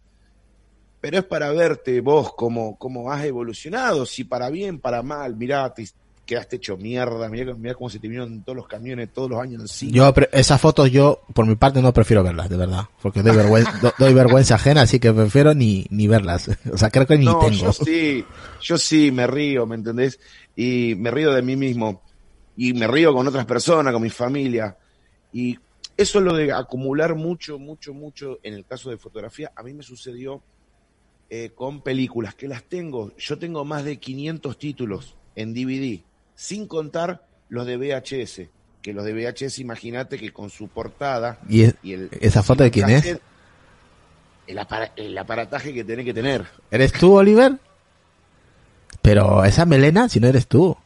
Pero 1.00 1.20
es 1.20 1.26
para 1.26 1.52
verte 1.52 2.02
vos 2.02 2.34
cómo, 2.36 2.78
cómo 2.78 3.12
has 3.12 3.24
evolucionado, 3.24 4.06
si 4.06 4.24
para 4.24 4.50
bien, 4.50 4.80
para 4.80 5.04
mal, 5.04 5.36
mirá, 5.36 5.74
te 5.74 5.88
quedaste 6.28 6.58
hecho 6.58 6.78
mierda, 6.78 7.28
mirá, 7.30 7.56
mirá 7.56 7.74
cómo 7.74 7.90
se 7.90 7.98
te 8.00 8.08
vinieron 8.08 8.44
todos 8.44 8.56
los 8.56 8.68
camiones 8.68 9.12
todos 9.12 9.30
los 9.32 9.40
años 9.42 9.62
encima. 9.62 9.92
Yo, 9.94 10.14
esas 10.34 10.62
fotos 10.62 10.92
yo, 10.92 11.22
por 11.34 11.48
mi 11.48 11.56
parte, 11.56 11.82
no 11.82 11.92
prefiero 11.94 12.22
verlas, 12.22 12.50
de 12.50 12.58
verdad. 12.58 12.84
Porque 13.02 13.24
doy 13.24 13.36
vergüenza, 13.36 13.72
do- 13.82 13.94
doy 13.98 14.14
vergüenza 14.14 14.56
ajena, 14.56 14.82
así 14.82 15.00
que 15.00 15.12
prefiero 15.14 15.56
ni, 15.56 15.88
ni 15.90 16.08
verlas. 16.08 16.50
O 16.72 16.78
sea, 16.78 16.92
creo 16.92 17.08
que 17.08 17.18
ni 17.18 17.26
no, 17.26 17.40
tengo. 17.40 17.56
yo 17.56 17.74
sí, 17.74 18.24
yo 18.62 18.78
sí 18.78 19.12
me 19.12 19.26
río, 19.26 19.66
¿me 19.66 19.76
entendés? 19.76 20.20
Y 20.56 20.94
me 20.98 21.10
río 21.10 21.32
de 21.34 21.42
mí 21.42 21.56
mismo. 21.56 22.04
Y 22.56 22.74
me 22.74 22.88
río 22.88 23.14
con 23.14 23.28
otras 23.28 23.46
personas, 23.46 23.94
con 23.94 24.02
mi 24.02 24.10
familia. 24.10 24.78
Y 25.32 25.58
eso 25.96 26.20
es 26.20 26.26
lo 26.26 26.34
de 26.36 26.52
acumular 26.52 27.16
mucho, 27.16 27.58
mucho, 27.58 27.94
mucho, 27.94 28.38
en 28.44 28.54
el 28.54 28.66
caso 28.66 28.90
de 28.90 28.98
fotografía, 28.98 29.52
a 29.56 29.64
mí 29.64 29.74
me 29.74 29.84
sucedió 29.84 30.44
eh, 31.30 31.52
con 31.56 31.82
películas, 31.82 32.36
que 32.36 32.48
las 32.48 32.64
tengo. 32.68 33.16
Yo 33.18 33.38
tengo 33.40 33.64
más 33.66 33.84
de 33.86 33.98
500 33.98 34.58
títulos 34.58 35.16
en 35.36 35.54
DVD, 35.54 36.04
sin 36.38 36.68
contar 36.68 37.24
los 37.50 37.66
de 37.66 37.78
VHS. 37.78 38.42
Que 38.82 38.94
los 38.94 39.04
de 39.04 39.12
VHS, 39.14 39.58
imagínate 39.60 40.18
que 40.20 40.32
con 40.32 40.50
su 40.52 40.68
portada 40.70 41.40
¿Y 41.50 41.64
es- 41.64 41.76
y 41.84 41.94
el... 41.94 42.10
esa 42.22 42.44
foto 42.44 42.64
de 42.64 42.72
quién 42.72 42.90
es? 42.90 43.20
El, 44.46 44.58
apara- 44.60 44.92
el 44.96 45.18
aparataje 45.18 45.74
que 45.74 45.84
tenés 45.84 46.06
que 46.06 46.14
tener. 46.14 46.46
¿Eres 46.72 46.94
tú, 46.94 47.14
Oliver? 47.18 47.54
Pero 49.02 49.44
esa 49.44 49.66
melena, 49.66 50.08
si 50.10 50.20
no 50.20 50.28
eres 50.28 50.48
tú. 50.48 50.78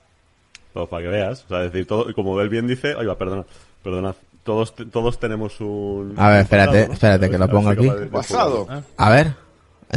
Pues 0.73 0.87
para 0.89 1.03
que 1.03 1.09
veas. 1.09 1.43
O 1.45 1.47
sea, 1.49 1.65
es 1.65 1.71
decir, 1.71 1.85
todo, 1.87 2.11
como 2.15 2.39
él 2.41 2.49
bien 2.49 2.65
dice, 2.67 2.95
oiga, 2.95 3.15
perdona, 3.17 3.45
perdona. 3.83 4.15
Todos, 4.43 4.73
todos 4.91 5.19
tenemos 5.19 5.59
un. 5.61 6.15
A 6.17 6.29
ver, 6.29 6.41
espérate, 6.41 6.71
pasado, 6.71 6.87
¿no? 6.87 6.93
espérate, 6.93 7.29
que 7.29 7.37
lo 7.37 7.49
pongo 7.49 7.69
aquí. 7.69 7.83
capaz 7.85 7.95
de- 7.99 8.05
de- 8.05 8.11
Pasado. 8.11 8.67
A 8.97 9.09
ver, 9.11 9.27
Todos 9.27 9.37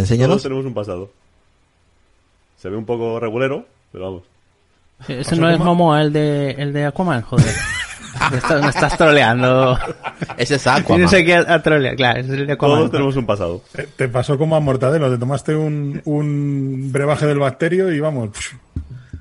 enséñanos. 0.01 0.43
tenemos 0.43 0.67
un 0.67 0.75
pasado. 0.75 1.11
Se 2.59 2.69
ve 2.69 2.77
un 2.77 2.85
poco 2.85 3.19
regulero, 3.21 3.67
pero 3.93 4.05
vamos. 4.05 4.23
Ese 5.09 5.37
no 5.37 5.51
es 5.51 5.59
Momoa, 5.59 6.03
el 6.03 6.13
de, 6.13 6.51
el 6.53 6.73
de 6.73 6.87
Aquaman, 6.87 7.23
joder. 7.23 7.47
me, 8.31 8.37
estás, 8.39 8.63
me 8.63 8.69
estás 8.69 8.97
troleando. 8.97 9.79
Ese 10.37 10.55
es 10.57 10.67
Aquaman. 10.67 10.85
Tienes 10.87 11.15
aquí 11.15 11.33
a, 11.33 11.55
a 11.55 11.63
trolear, 11.63 11.97
claro, 11.97 12.21
ese 12.21 12.33
es 12.35 12.41
el 12.41 12.47
de 12.47 12.53
Aquaman. 12.55 12.79
Todos 12.79 12.91
tenemos 12.91 13.17
un 13.17 13.27
pasado. 13.27 13.63
Te, 13.73 13.83
te 13.85 14.09
pasó 14.09 14.39
como 14.39 14.57
a 14.57 14.61
Mortadelo, 14.61 15.11
te 15.11 15.19
tomaste 15.19 15.55
un, 15.55 16.01
un 16.05 16.91
brebaje 16.93 17.27
del 17.27 17.39
bacterio 17.39 17.93
y 17.93 18.01
vamos. 18.01 18.31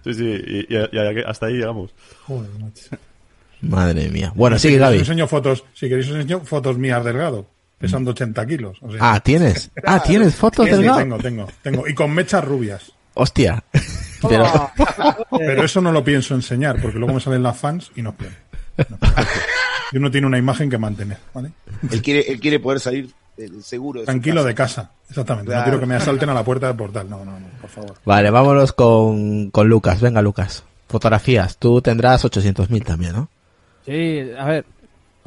Sí, 0.04 0.14
sí, 0.14 0.24
y, 0.26 0.74
y- 0.76 0.90
y 0.92 1.24
hasta 1.26 1.46
ahí 1.48 1.54
llegamos. 1.54 1.92
Joder, 2.28 2.50
macho. 2.60 2.84
Madre 3.62 4.10
mía. 4.10 4.34
Bueno, 4.36 4.58
si 4.60 4.68
sigue 4.68 4.80
Gaby. 4.80 4.98
enseño 5.00 5.26
fotos, 5.28 5.64
si 5.74 5.88
queréis 5.88 6.10
os 6.10 6.16
enseño 6.18 6.42
fotos 6.42 6.78
mías 6.78 7.02
delgado, 7.06 7.46
pesando 7.78 8.12
80 8.12 8.46
kilos. 8.46 8.78
o 8.82 8.92
sea. 8.92 9.00
Ah, 9.14 9.20
¿tienes? 9.22 9.72
Ah, 9.86 10.04
¿tienes 10.04 10.36
fotos 10.36 10.66
Sí, 10.66 10.72
del 10.72 10.82
sí, 10.82 10.86
Gao? 10.88 10.98
tengo, 10.98 11.18
tengo, 11.20 11.48
tengo. 11.62 11.88
Y 11.88 11.94
con 11.94 12.12
mechas 12.12 12.44
rubias. 12.44 12.92
Hostia. 13.14 13.64
Pero, 14.28 14.46
Pero 15.38 15.64
eso 15.66 15.82
no 15.82 15.92
lo 15.92 16.04
pienso 16.04 16.34
enseñar, 16.36 16.82
porque 16.82 16.98
luego 17.00 17.14
me 17.16 17.20
salen 17.20 17.44
las 17.44 17.58
fans 17.58 17.92
y 17.96 18.02
nos 18.02 18.16
pierden. 18.16 18.38
Y 19.92 19.98
uno 19.98 20.10
tiene 20.10 20.28
una 20.28 20.38
imagen 20.38 20.70
que 20.70 20.78
mantener, 20.78 21.18
¿vale? 21.34 21.52
Él 21.92 22.02
quiere, 22.02 22.22
él 22.32 22.40
quiere 22.40 22.60
poder 22.60 22.80
salir 22.80 23.12
seguro 23.62 24.00
de 24.02 24.06
Tranquilo 24.06 24.38
casa. 24.42 24.48
de 24.48 24.56
casa, 24.56 24.92
exactamente. 25.10 25.50
No 25.50 25.54
Claro. 25.54 25.64
quiero 25.66 25.80
que 25.80 25.86
me 25.86 25.96
asalten 25.96 26.30
a 26.30 26.34
la 26.34 26.44
puerta 26.44 26.68
del 26.68 26.76
portal. 26.76 27.10
No, 27.10 27.24
no, 27.24 27.40
no, 27.40 27.48
por 27.62 27.70
favor. 27.70 27.94
vale, 28.06 28.30
vámonos 28.32 28.74
con, 28.74 29.52
con 29.52 29.68
Lucas. 29.70 30.02
Venga, 30.02 30.22
Lucas. 30.22 30.64
Fotografías. 30.88 31.58
Tú 31.58 31.82
tendrás 31.82 32.24
800.000 32.26 32.84
también, 32.86 33.14
¿no? 33.14 33.28
Sí, 33.86 34.22
a 34.38 34.46
ver. 34.46 34.66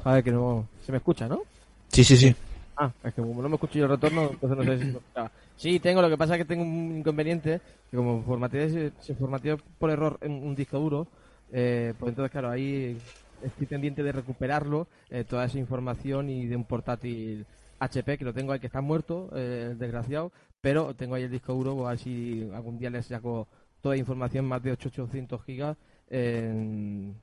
A 0.05 0.13
ver, 0.15 0.25
que 0.25 0.31
no. 0.33 0.67
Se 0.85 0.93
me 0.93 0.99
escucha, 0.99 1.27
¿no? 1.29 1.41
Sí, 1.89 2.05
sí, 2.05 2.17
sí. 2.17 2.35
Ah, 2.77 2.91
es 3.05 3.15
que 3.15 3.23
como 3.23 3.43
no 3.43 3.49
me 3.49 3.55
escucho 3.57 3.79
yo 3.79 3.85
el 3.85 3.91
retorno, 3.91 4.31
entonces 4.33 4.59
no 4.59 4.65
sé 4.65 4.79
si 4.79 4.85
me 4.85 4.91
escuchaba. 4.91 5.31
Sí, 5.57 5.81
tengo, 5.81 6.03
lo 6.03 6.11
que 6.11 6.19
pasa 6.19 6.35
es 6.35 6.39
que 6.39 6.45
tengo 6.45 6.63
un 6.63 6.99
inconveniente, 6.99 7.61
que 7.91 7.97
como 7.97 8.23
formateé, 8.23 8.93
se, 9.01 9.15
formateó 9.15 9.57
por 9.79 9.91
error 9.91 10.19
en 10.21 10.33
un 10.33 10.55
disco 10.55 10.79
duro, 10.79 11.07
eh, 11.51 11.95
pues 11.99 12.11
entonces, 12.11 12.31
claro, 12.31 12.51
ahí 12.51 12.99
estoy 13.43 13.67
pendiente 13.67 14.03
de 14.03 14.13
recuperarlo, 14.13 14.87
eh, 15.09 15.25
toda 15.25 15.47
esa 15.47 15.59
información 15.59 16.29
y 16.29 16.47
de 16.47 16.57
un 16.57 16.65
portátil 16.65 17.47
HP, 17.79 18.19
que 18.19 18.25
lo 18.25 18.35
tengo 18.35 18.53
ahí, 18.53 18.61
que 18.61 18.67
está 18.67 18.83
muerto, 18.83 19.31
eh, 19.35 19.69
el 19.71 19.79
desgraciado, 19.79 20.31
pero 20.61 20.95
tengo 20.95 21.15
ahí 21.15 21.23
el 21.23 21.31
disco 21.31 21.55
duro, 21.55 21.87
a 21.87 21.91
ver 21.91 21.99
si 22.01 22.49
algún 22.55 22.79
día 22.79 22.91
les 22.91 23.07
saco 23.07 23.49
toda 23.81 23.95
la 23.95 24.01
información, 24.01 24.45
más 24.45 24.63
de 24.63 24.73
800 24.73 25.43
gigas, 25.43 25.77
en... 26.11 27.15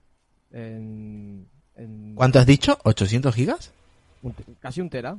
en, 0.52 1.48
en 1.76 2.15
¿Cuánto 2.15 2.39
has 2.39 2.46
dicho? 2.48 2.80
¿800 2.80 3.32
gigas? 3.32 3.74
un 4.24 4.34
casi 4.60 4.82
un 4.82 4.89
tera, 4.89 5.17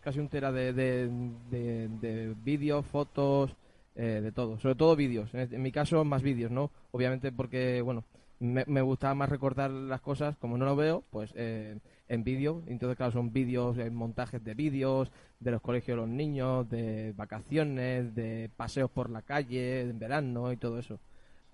casi 0.00 0.18
un 0.18 0.28
tera 0.28 0.52
de, 0.52 0.72
de, 0.72 1.08
de, 1.50 1.88
de 1.88 2.34
vídeos, 2.42 2.86
fotos, 2.86 3.56
eh, 3.94 4.20
de 4.22 4.32
todo, 4.32 4.58
sobre 4.58 4.74
todo 4.74 4.96
vídeos. 4.96 5.30
En, 5.34 5.62
mi 5.62 5.72
caso, 5.72 6.04
más 6.04 6.22
vídeos, 6.22 6.50
¿no? 6.50 6.70
Obviamente 6.92 7.32
porque, 7.32 7.82
bueno, 7.82 8.04
me, 8.38 8.64
me 8.66 8.80
gusta 8.82 9.14
más 9.14 9.28
recordar 9.28 9.70
las 9.70 10.00
cosas, 10.00 10.36
como 10.36 10.56
no 10.56 10.64
lo 10.64 10.76
veo, 10.76 11.04
pues 11.10 11.32
eh, 11.36 11.78
en 12.08 12.24
vídeo. 12.24 12.62
Entonces, 12.66 12.96
claro, 12.96 13.12
son 13.12 13.32
vídeos, 13.32 13.78
eh, 13.78 13.90
montajes 13.90 14.42
de 14.42 14.54
vídeos, 14.54 15.10
de 15.38 15.50
los 15.50 15.60
colegios 15.60 15.96
de 15.96 16.00
los 16.02 16.08
niños, 16.08 16.68
de 16.68 17.12
vacaciones, 17.16 18.14
de 18.14 18.50
paseos 18.56 18.90
por 18.90 19.10
la 19.10 19.22
calle, 19.22 19.82
en 19.82 19.98
verano 19.98 20.52
y 20.52 20.56
todo 20.56 20.78
eso. 20.78 20.98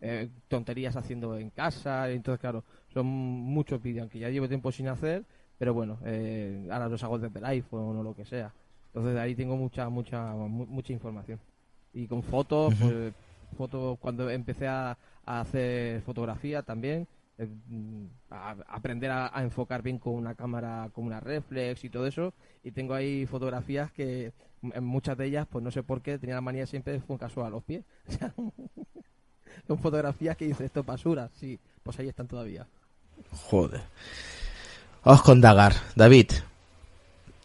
Eh, 0.00 0.28
tonterías 0.48 0.94
haciendo 0.96 1.38
en 1.38 1.50
casa, 1.50 2.10
entonces, 2.10 2.40
claro, 2.40 2.64
son 2.92 3.06
muchos 3.06 3.82
vídeos, 3.82 4.02
aunque 4.02 4.18
ya 4.18 4.28
llevo 4.28 4.46
tiempo 4.46 4.70
sin 4.70 4.88
hacer, 4.88 5.24
pero 5.58 5.74
bueno, 5.74 5.98
eh, 6.04 6.68
ahora 6.70 6.88
los 6.88 7.02
hago 7.04 7.18
desde 7.18 7.38
el 7.38 7.44
iPhone 7.44 7.96
o 7.98 8.02
lo 8.02 8.14
que 8.14 8.24
sea. 8.24 8.52
Entonces 8.88 9.14
de 9.14 9.20
ahí 9.20 9.34
tengo 9.34 9.56
mucha, 9.56 9.88
mucha, 9.88 10.32
mu- 10.34 10.66
mucha 10.66 10.92
información. 10.92 11.38
Y 11.92 12.06
con 12.06 12.22
fotos, 12.22 12.74
pues, 12.80 13.12
fotos 13.56 13.98
cuando 13.98 14.28
empecé 14.30 14.66
a, 14.68 14.96
a 15.24 15.40
hacer 15.40 16.00
fotografía 16.02 16.62
también, 16.62 17.06
eh, 17.38 17.48
a- 18.30 18.56
aprender 18.68 19.10
a, 19.10 19.30
a 19.36 19.42
enfocar 19.42 19.82
bien 19.82 19.98
con 19.98 20.14
una 20.14 20.34
cámara, 20.34 20.88
con 20.92 21.04
una 21.04 21.20
reflex 21.20 21.84
y 21.84 21.90
todo 21.90 22.06
eso. 22.06 22.32
Y 22.64 22.70
tengo 22.72 22.94
ahí 22.94 23.26
fotografías 23.26 23.90
que 23.92 24.32
en 24.62 24.84
muchas 24.84 25.16
de 25.18 25.26
ellas, 25.26 25.46
pues 25.50 25.62
no 25.62 25.70
sé 25.70 25.82
por 25.82 26.00
qué, 26.02 26.18
tenía 26.18 26.34
la 26.34 26.40
manía 26.40 26.66
siempre 26.66 26.92
de 26.94 27.02
un 27.06 27.18
casual 27.18 27.46
a 27.46 27.50
los 27.50 27.62
pies. 27.64 27.84
O 28.08 28.12
sea, 28.12 28.32
son 29.66 29.78
fotografías 29.78 30.36
que 30.36 30.46
dice 30.46 30.64
esto 30.64 30.80
es 30.80 30.86
basura. 30.86 31.28
Sí, 31.34 31.58
pues 31.82 31.98
ahí 31.98 32.08
están 32.08 32.26
todavía. 32.28 32.66
Joder. 33.30 33.82
Vamos 35.06 35.22
con 35.22 35.40
Dagar. 35.40 35.72
David, 35.94 36.32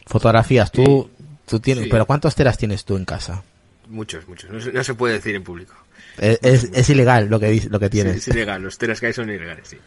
fotografías, 0.07 0.71
tú, 0.71 1.09
tú 1.47 1.59
tienes, 1.59 1.83
Sí. 1.85 1.89
pero 1.91 2.05
¿cuántos 2.07 2.33
teras 2.35 2.57
tienes 2.57 2.83
tú 2.85 2.97
en 2.97 3.05
casa? 3.05 3.43
Muchos, 3.87 4.27
muchos. 4.27 4.49
No 4.49 4.59
se, 4.59 4.71
no 4.71 4.83
se 4.83 4.95
puede 4.95 5.13
decir 5.13 5.35
en 5.35 5.43
público. 5.43 5.75
Es, 6.17 6.39
es, 6.41 6.69
es 6.73 6.89
ilegal 6.89 7.27
lo 7.29 7.39
que, 7.39 7.61
lo 7.69 7.79
que 7.79 7.85
Sí, 7.85 7.91
tienes. 7.91 8.15
es 8.17 8.27
ilegal. 8.29 8.63
Los 8.63 8.77
teras 8.79 8.99
que 8.99 9.05
hay 9.07 9.13
son 9.13 9.29
ilegales, 9.29 9.67
sí. 9.67 9.77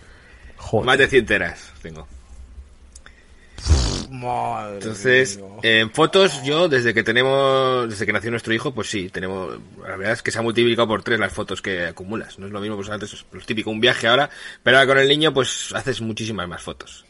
Joder. 0.56 0.86
Más 0.86 0.98
de 0.98 1.08
100 1.08 1.26
teras 1.26 1.72
tengo. 1.82 2.06
Entonces, 4.74 5.40
en 5.62 5.90
fotos, 5.90 6.42
yo 6.44 6.68
desde 6.68 6.94
que 6.94 7.02
tenemos, 7.02 7.88
desde 7.90 8.06
que 8.06 8.12
nació 8.12 8.30
nuestro 8.30 8.54
hijo, 8.54 8.72
pues 8.72 8.88
sí, 8.88 9.08
tenemos, 9.10 9.58
la 9.82 9.96
verdad 9.96 10.12
es 10.12 10.22
que 10.22 10.30
se 10.30 10.38
ha 10.38 10.42
multiplicado 10.42 10.86
por 10.86 11.02
tres 11.02 11.18
las 11.18 11.32
fotos 11.32 11.60
que 11.60 11.86
acumulas. 11.86 12.38
No 12.38 12.46
es 12.46 12.52
lo 12.52 12.60
mismo, 12.60 12.76
pues 12.76 12.88
antes, 12.90 13.24
pues 13.30 13.44
típico, 13.46 13.70
un 13.70 13.80
viaje 13.80 14.06
ahora, 14.06 14.30
pero 14.62 14.78
ahora 14.78 14.86
con 14.86 14.98
el 14.98 15.08
niño, 15.08 15.34
pues 15.34 15.72
haces 15.74 16.00
muchísimas 16.00 16.46
más 16.48 16.62
fotos. 16.62 17.04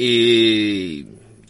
Y 0.00 1.02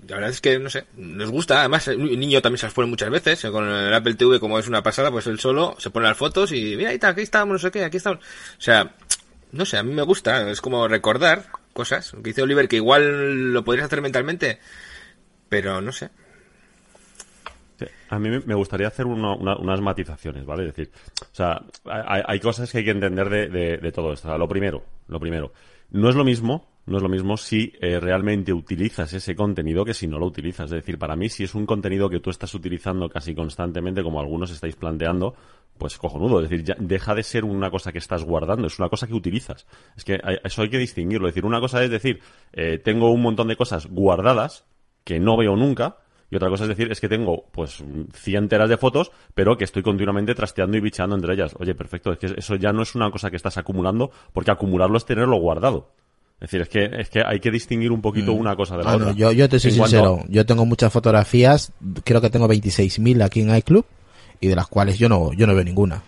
la 0.08 0.16
verdad 0.16 0.30
es 0.30 0.40
que, 0.40 0.58
no 0.58 0.70
sé, 0.70 0.84
nos 0.96 1.30
gusta, 1.30 1.60
además, 1.60 1.86
el 1.88 2.18
niño 2.18 2.40
también 2.40 2.58
se 2.58 2.64
las 2.66 2.72
pone 2.72 2.88
muchas 2.88 3.10
veces, 3.10 3.44
con 3.50 3.68
el 3.68 3.92
Apple 3.92 4.14
TV, 4.14 4.40
como 4.40 4.58
es 4.58 4.66
una 4.66 4.82
pasada, 4.82 5.10
pues 5.10 5.26
él 5.26 5.38
solo 5.38 5.74
se 5.78 5.90
pone 5.90 6.08
las 6.08 6.16
fotos 6.16 6.50
y 6.52 6.74
mira, 6.76 6.88
ahí 6.88 6.94
está, 6.94 7.08
aquí 7.08 7.20
estamos, 7.20 7.52
no 7.52 7.58
sé 7.58 7.70
qué, 7.70 7.84
aquí 7.84 7.98
estamos. 7.98 8.20
O 8.20 8.60
sea, 8.60 8.94
no 9.52 9.66
sé, 9.66 9.76
a 9.76 9.82
mí 9.82 9.92
me 9.92 10.02
gusta, 10.02 10.50
es 10.50 10.62
como 10.62 10.88
recordar 10.88 11.44
cosas. 11.74 12.12
Que 12.12 12.30
dice 12.30 12.40
Oliver, 12.42 12.68
que 12.68 12.76
igual 12.76 13.52
lo 13.52 13.62
podrías 13.64 13.84
hacer 13.86 14.00
mentalmente, 14.00 14.58
pero 15.50 15.80
no 15.82 15.92
sé. 15.92 16.08
A 18.10 18.18
mí 18.18 18.30
me- 18.44 18.54
gustaría 18.54 18.88
hacer 18.88 19.04
una- 19.04 19.34
unas 19.56 19.80
matizaciones, 19.82 20.46
¿vale? 20.46 20.66
Es 20.66 20.74
decir, 20.74 20.90
o 21.20 21.34
sea, 21.34 21.60
hay, 21.84 22.22
hay 22.26 22.40
cosas 22.40 22.72
que 22.72 22.78
hay 22.78 22.84
que 22.84 22.90
entender 22.92 23.28
de, 23.28 23.76
de- 23.76 23.92
todo 23.92 24.14
esto. 24.14 24.36
Lo 24.38 24.48
primero, 24.48 24.82
lo 25.08 25.20
primero, 25.20 25.52
no 25.90 26.08
es 26.08 26.14
lo 26.16 26.24
mismo, 26.24 26.66
no 26.88 26.96
es 26.96 27.02
lo 27.02 27.08
mismo 27.08 27.36
si 27.36 27.72
eh, 27.80 28.00
realmente 28.00 28.52
utilizas 28.52 29.12
ese 29.12 29.36
contenido 29.36 29.84
que 29.84 29.94
si 29.94 30.06
no 30.06 30.18
lo 30.18 30.26
utilizas. 30.26 30.66
Es 30.66 30.70
decir, 30.76 30.98
para 30.98 31.14
mí, 31.16 31.28
si 31.28 31.44
es 31.44 31.54
un 31.54 31.66
contenido 31.66 32.08
que 32.10 32.20
tú 32.20 32.30
estás 32.30 32.54
utilizando 32.54 33.08
casi 33.08 33.34
constantemente, 33.34 34.02
como 34.02 34.20
algunos 34.20 34.50
estáis 34.50 34.74
planteando, 34.76 35.34
pues 35.76 35.96
cojonudo. 35.98 36.40
Es 36.42 36.48
decir, 36.50 36.64
ya 36.64 36.76
deja 36.78 37.14
de 37.14 37.22
ser 37.22 37.44
una 37.44 37.70
cosa 37.70 37.92
que 37.92 37.98
estás 37.98 38.24
guardando, 38.24 38.66
es 38.66 38.78
una 38.78 38.88
cosa 38.88 39.06
que 39.06 39.14
utilizas. 39.14 39.66
Es 39.96 40.04
que 40.04 40.18
hay- 40.22 40.38
eso 40.42 40.62
hay 40.62 40.70
que 40.70 40.78
distinguirlo. 40.78 41.28
Es 41.28 41.34
decir, 41.34 41.44
una 41.46 41.60
cosa 41.60 41.82
es 41.84 41.90
decir, 41.90 42.20
eh, 42.52 42.78
tengo 42.82 43.10
un 43.10 43.22
montón 43.22 43.48
de 43.48 43.56
cosas 43.56 43.86
guardadas 43.86 44.66
que 45.04 45.20
no 45.20 45.36
veo 45.36 45.56
nunca, 45.56 45.98
y 46.30 46.36
otra 46.36 46.50
cosa 46.50 46.64
es 46.64 46.68
decir, 46.68 46.90
es 46.92 47.00
que 47.00 47.08
tengo 47.08 47.46
pues 47.52 47.82
100 48.12 48.48
teras 48.48 48.68
de 48.68 48.76
fotos, 48.76 49.10
pero 49.34 49.56
que 49.56 49.64
estoy 49.64 49.82
continuamente 49.82 50.34
trasteando 50.34 50.76
y 50.76 50.80
bicheando 50.80 51.16
entre 51.16 51.32
ellas. 51.34 51.54
Oye, 51.58 51.74
perfecto, 51.74 52.12
es 52.12 52.18
que 52.18 52.26
eso 52.36 52.56
ya 52.56 52.72
no 52.72 52.82
es 52.82 52.94
una 52.94 53.10
cosa 53.10 53.30
que 53.30 53.36
estás 53.36 53.56
acumulando, 53.56 54.10
porque 54.32 54.50
acumularlo 54.50 54.98
es 54.98 55.06
tenerlo 55.06 55.36
guardado. 55.38 55.92
Es 56.40 56.50
decir, 56.52 56.60
es 56.62 56.68
que, 56.68 57.00
es 57.00 57.10
que 57.10 57.22
hay 57.26 57.40
que 57.40 57.50
distinguir 57.50 57.90
un 57.90 58.00
poquito 58.00 58.32
una 58.32 58.54
cosa 58.54 58.76
de 58.76 58.84
la 58.84 58.90
Ah, 58.92 58.96
no, 58.96 59.04
otra. 59.06 59.16
yo, 59.16 59.32
yo 59.32 59.48
te 59.48 59.58
soy 59.58 59.72
cuanto- 59.72 59.88
sincero, 59.90 60.24
yo 60.28 60.46
tengo 60.46 60.64
muchas 60.64 60.92
fotografías, 60.92 61.72
creo 62.04 62.20
que 62.20 62.30
tengo 62.30 62.46
26.000 62.48 63.22
aquí 63.22 63.40
en 63.40 63.54
iClub 63.56 63.84
y 64.40 64.46
de 64.46 64.54
las 64.54 64.68
cuales 64.68 64.98
yo 64.98 65.08
no, 65.08 65.32
yo 65.32 65.46
no 65.48 65.54
veo 65.54 65.64
ninguna. 65.64 66.02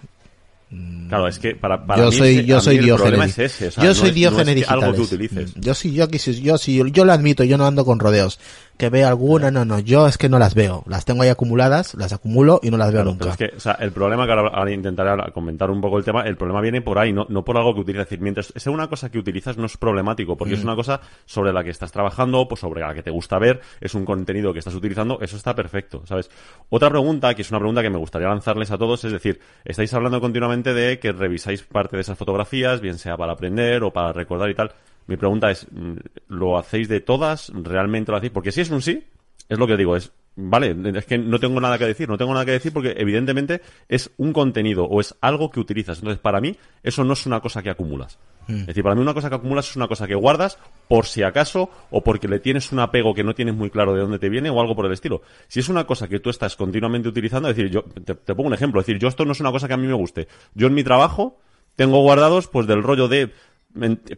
Claro, 1.09 1.27
es 1.27 1.41
que 1.41 1.57
para, 1.57 1.85
para 1.85 2.05
yo 2.05 2.11
mí 2.13 2.17
soy, 2.17 2.45
yo 2.47 2.61
soy 2.61 2.75
mí 2.75 2.79
el 2.79 2.85
Diógenes. 2.85 3.09
problema 3.11 3.25
es 3.27 3.39
ese, 3.41 3.67
o 3.67 3.71
sea, 3.73 3.83
yo 3.83 3.89
no 3.89 3.95
soy 3.97 4.09
es- 4.11 4.15
no 4.15 4.17
Diógenes 4.21 4.57
es 4.57 4.67
que 4.69 4.73
algo 4.73 4.93
que 4.93 5.01
utilices. 5.01 5.57
Mm, 5.57 5.61
Yo 5.63 5.75
sí, 5.75 5.93
yo, 5.93 6.07
yo 6.09 6.59
sí, 6.59 6.81
yo 6.93 7.05
lo 7.05 7.13
admito, 7.13 7.43
yo 7.43 7.59
no 7.59 7.67
ando 7.67 7.85
con 7.85 7.99
rodeos. 7.99 8.39
Que 8.81 8.89
veo 8.89 9.07
alguna, 9.07 9.51
no, 9.51 9.65
no, 9.65 9.79
yo 9.79 10.07
es 10.07 10.17
que 10.19 10.29
no 10.29 10.39
las 10.39 10.55
veo. 10.55 10.83
Las 10.87 11.05
tengo 11.05 11.23
ahí 11.23 11.29
acumuladas, 11.29 11.95
las 11.95 12.13
acumulo 12.13 12.61
y 12.63 12.71
no 12.71 12.79
las 12.79 12.89
veo 12.93 13.03
Claro, 13.03 13.11
nunca. 13.11 13.19
pero 13.21 13.31
es 13.33 13.37
que, 13.53 13.57
o 13.57 13.61
sea, 13.61 13.73
el 13.75 13.93
problema 13.93 14.25
que 14.27 14.33
ahora, 14.33 14.49
ahora 14.55 14.71
intentaré 14.73 15.11
hablar- 15.11 15.33
comentar 15.33 15.71
un 15.71 15.81
poco 15.81 15.99
el 15.99 16.05
tema, 16.05 16.23
el 16.23 16.37
problema 16.37 16.61
viene 16.61 16.81
por 16.81 16.99
ahí, 16.99 17.13
no, 17.13 17.27
no 17.29 17.45
por 17.45 17.57
algo 17.59 17.75
que 17.75 17.81
utilizas. 17.81 18.05
Es 18.05 18.11
decir, 18.11 18.23
mientras 18.23 18.53
sea 18.57 18.73
una 18.73 18.89
cosa 18.89 19.11
que 19.11 19.19
utilizas 19.19 19.57
no 19.59 19.67
es 19.67 19.77
problemático, 19.77 20.37
porque 20.37 20.55
Mm. 20.55 20.59
es 20.59 20.65
una 20.65 20.75
cosa 20.77 21.01
sobre 21.27 21.53
la 21.53 21.63
que 21.63 21.71
estás 21.71 21.93
trabajando, 21.93 22.49
pues 22.49 22.61
sobre 22.61 22.81
la 22.81 22.95
que 22.95 23.03
te 23.03 23.11
gusta 23.11 23.39
ver, 23.39 23.61
es 23.81 23.95
un 23.95 24.05
contenido 24.05 24.53
que 24.53 24.61
estás 24.61 24.75
utilizando, 24.75 25.19
eso 25.21 25.37
está 25.37 25.55
perfecto, 25.55 26.03
¿sabes? 26.07 26.31
Otra 26.71 26.89
pregunta, 26.89 27.35
que 27.35 27.43
es 27.43 27.51
una 27.51 27.59
pregunta 27.59 27.83
que 27.83 27.91
me 27.91 27.99
gustaría 27.99 28.29
lanzarles 28.29 28.71
a 28.71 28.79
todos, 28.79 29.05
es 29.05 29.13
decir, 29.13 29.41
estáis 29.65 29.93
hablando 29.93 30.21
continuamente 30.21 30.73
de 30.73 30.99
que 30.99 31.13
revisáis 31.13 31.63
parte 31.65 31.97
de 31.97 32.01
esas 32.03 32.17
fotografías, 32.17 32.81
bien 32.81 32.97
sea 32.99 33.17
para 33.19 33.33
aprender 33.33 33.83
o 33.83 33.93
para 33.93 34.13
recordar 34.15 34.49
y 34.49 34.55
tal. 34.55 34.73
Mi 35.07 35.17
pregunta 35.17 35.51
es, 35.51 35.67
mm, 35.71 35.97
¿lo 36.29 36.59
hacéis 36.59 36.89
de 36.89 37.01
todas? 37.01 37.53
¿Realmente 37.55 38.13
lo 38.13 38.19
hacéis? 38.19 38.33
Porque 38.33 38.53
si 38.53 38.61
es 38.61 38.71
un 38.71 38.83
sí, 38.83 39.05
es 39.49 39.59
lo 39.59 39.67
que 39.67 39.77
digo, 39.77 39.97
es, 39.97 40.13
vale, 40.37 40.77
es 40.97 41.05
que 41.07 41.19
no 41.19 41.39
tengo 41.39 41.61
nada 41.61 41.79
que 41.79 41.87
decir, 41.87 42.09
no 42.09 42.17
tengo 42.17 42.33
nada 42.33 42.45
que 42.45 42.53
decir 42.53 42.73
porque 42.73 42.95
evidentemente 42.97 43.61
es 43.89 44.11
un 44.17 44.33
contenido 44.33 44.85
o 44.85 45.01
es 45.01 45.15
algo 45.21 45.51
que 45.51 45.61
utilizas. 45.61 45.99
Entonces, 45.99 46.21
para 46.21 46.41
mí, 46.41 46.57
eso 46.83 47.05
no 47.05 47.13
es 47.15 47.27
una 47.27 47.41
cosa 47.41 47.63
que 47.63 47.71
acumulas. 47.71 48.19
Es 48.49 48.67
decir, 48.67 48.83
para 48.83 48.97
mí 48.97 49.01
una 49.01 49.15
cosa 49.15 49.29
que 49.29 49.37
acumulas 49.37 49.71
es 49.71 49.77
una 49.77 49.87
cosa 49.87 50.09
que 50.09 50.15
guardas 50.17 50.59
por 50.89 51.07
si 51.07 51.23
acaso 51.23 51.71
o 51.91 52.03
porque 52.03 52.27
le 52.27 52.41
tienes 52.41 52.73
un 52.73 52.81
apego 52.81 53.15
que 53.15 53.23
no 53.23 53.35
tienes 53.35 53.55
muy 53.55 53.71
claro 53.71 53.95
de 53.95 54.01
dónde 54.01 54.19
te 54.19 54.29
viene 54.29 54.51
o 54.51 54.61
algo 54.61 54.75
por 54.75 54.87
el 54.87 54.93
estilo. 54.93 55.23
Si 55.47 55.61
es 55.61 55.69
una 55.69 55.87
cosa 55.87 56.09
que 56.09 56.19
tú 56.19 56.31
estás 56.31 56.57
continuamente 56.57 57.09
utilizando, 57.09 57.49
es 57.49 57.57
decir, 57.57 57.71
yo 57.71 57.83
te, 57.83 58.15
te 58.15 58.35
pongo 58.35 58.49
un 58.49 58.55
ejemplo, 58.55 58.81
es 58.81 58.87
decir, 58.87 59.01
yo 59.01 59.07
esto 59.07 59.25
no 59.25 59.33
es 59.33 59.41
una 59.41 59.53
cosa 59.53 59.69
que 59.69 59.75
a 59.75 59.77
mí 59.77 59.87
me 59.87 59.95
guste. 59.95 60.27
Yo 60.55 60.67
en 60.67 60.75
mi 60.75 60.83
trabajo 60.83 61.39
tengo 61.77 62.03
guardados 62.03 62.49
pues 62.49 62.67
del 62.67 62.83
rollo 62.83 63.09
de 63.09 63.31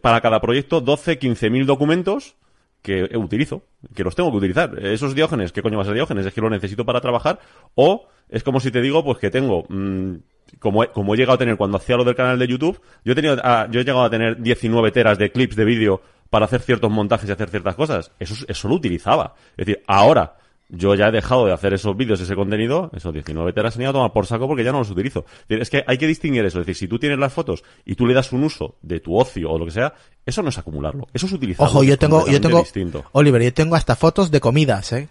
para 0.01 0.21
cada 0.21 0.41
proyecto 0.41 0.81
12, 0.81 1.17
15 1.19 1.49
mil 1.49 1.65
documentos 1.65 2.35
que 2.81 3.09
utilizo, 3.15 3.63
que 3.95 4.03
los 4.03 4.15
tengo 4.15 4.29
que 4.31 4.37
utilizar. 4.37 4.77
Esos 4.85 5.15
diógenes, 5.15 5.51
¿qué 5.53 5.61
coño 5.61 5.77
va 5.77 5.83
a 5.83 5.85
ser 5.85 5.93
diógenes? 5.93 6.25
Es 6.25 6.33
que 6.33 6.41
lo 6.41 6.49
necesito 6.49 6.85
para 6.85 6.99
trabajar. 6.99 7.39
O 7.75 8.07
es 8.29 8.43
como 8.43 8.59
si 8.59 8.71
te 8.71 8.81
digo, 8.81 9.03
pues 9.05 9.19
que 9.19 9.29
tengo, 9.29 9.63
mm, 9.69 10.15
como, 10.59 10.83
he, 10.83 10.87
como 10.89 11.13
he 11.13 11.17
llegado 11.17 11.35
a 11.35 11.37
tener 11.37 11.55
cuando 11.55 11.77
hacía 11.77 11.95
lo 11.95 12.03
del 12.03 12.15
canal 12.15 12.37
de 12.37 12.47
YouTube, 12.47 12.81
yo 13.05 13.13
he, 13.13 13.15
tenido, 13.15 13.37
ah, 13.43 13.67
yo 13.71 13.79
he 13.79 13.83
llegado 13.85 14.03
a 14.03 14.09
tener 14.09 14.41
19 14.41 14.91
teras 14.91 15.17
de 15.17 15.31
clips 15.31 15.55
de 15.55 15.63
vídeo 15.65 16.01
para 16.29 16.45
hacer 16.45 16.61
ciertos 16.61 16.91
montajes 16.91 17.29
y 17.29 17.31
hacer 17.31 17.49
ciertas 17.49 17.75
cosas. 17.75 18.11
Eso, 18.19 18.33
es- 18.33 18.45
eso 18.49 18.67
lo 18.67 18.75
utilizaba. 18.75 19.35
Es 19.55 19.65
decir, 19.65 19.81
ahora, 19.87 20.35
yo 20.75 20.95
ya 20.95 21.09
he 21.09 21.11
dejado 21.11 21.45
de 21.45 21.53
hacer 21.53 21.73
esos 21.73 21.95
vídeos, 21.95 22.19
ese 22.19 22.35
contenido, 22.35 22.89
esos 22.95 23.13
19 23.13 23.53
teras 23.53 23.75
han 23.75 23.83
ido 23.83 23.91
a 23.91 23.93
tomar 23.93 24.11
por 24.11 24.25
saco 24.25 24.47
porque 24.47 24.63
ya 24.63 24.71
no 24.71 24.79
los 24.79 24.89
utilizo. 24.89 25.23
Es 25.47 25.69
que 25.69 25.83
hay 25.85 25.97
que 25.99 26.07
distinguir 26.07 26.43
eso. 26.45 26.59
Es 26.59 26.65
decir, 26.65 26.75
si 26.79 26.87
tú 26.87 26.97
tienes 26.97 27.19
las 27.19 27.31
fotos 27.31 27.63
y 27.85 27.95
tú 27.95 28.07
le 28.07 28.13
das 28.13 28.31
un 28.31 28.43
uso 28.43 28.75
de 28.81 28.99
tu 28.99 29.15
ocio 29.15 29.51
o 29.51 29.59
lo 29.59 29.65
que 29.65 29.71
sea, 29.71 29.93
eso 30.25 30.41
no 30.41 30.49
es 30.49 30.57
acumularlo. 30.57 31.07
Eso 31.13 31.27
es 31.27 31.31
utilizarlo. 31.33 31.69
Ojo, 31.71 31.83
yo 31.83 31.97
tengo, 31.97 32.25
yo 32.27 32.41
tengo, 32.41 32.59
distinto. 32.61 33.05
Oliver, 33.11 33.41
yo 33.43 33.53
tengo 33.53 33.75
hasta 33.75 33.95
fotos 33.95 34.31
de 34.31 34.39
comidas, 34.39 34.91
¿eh? 34.93 35.09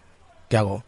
¿Qué 0.48 0.56
hago? 0.56 0.82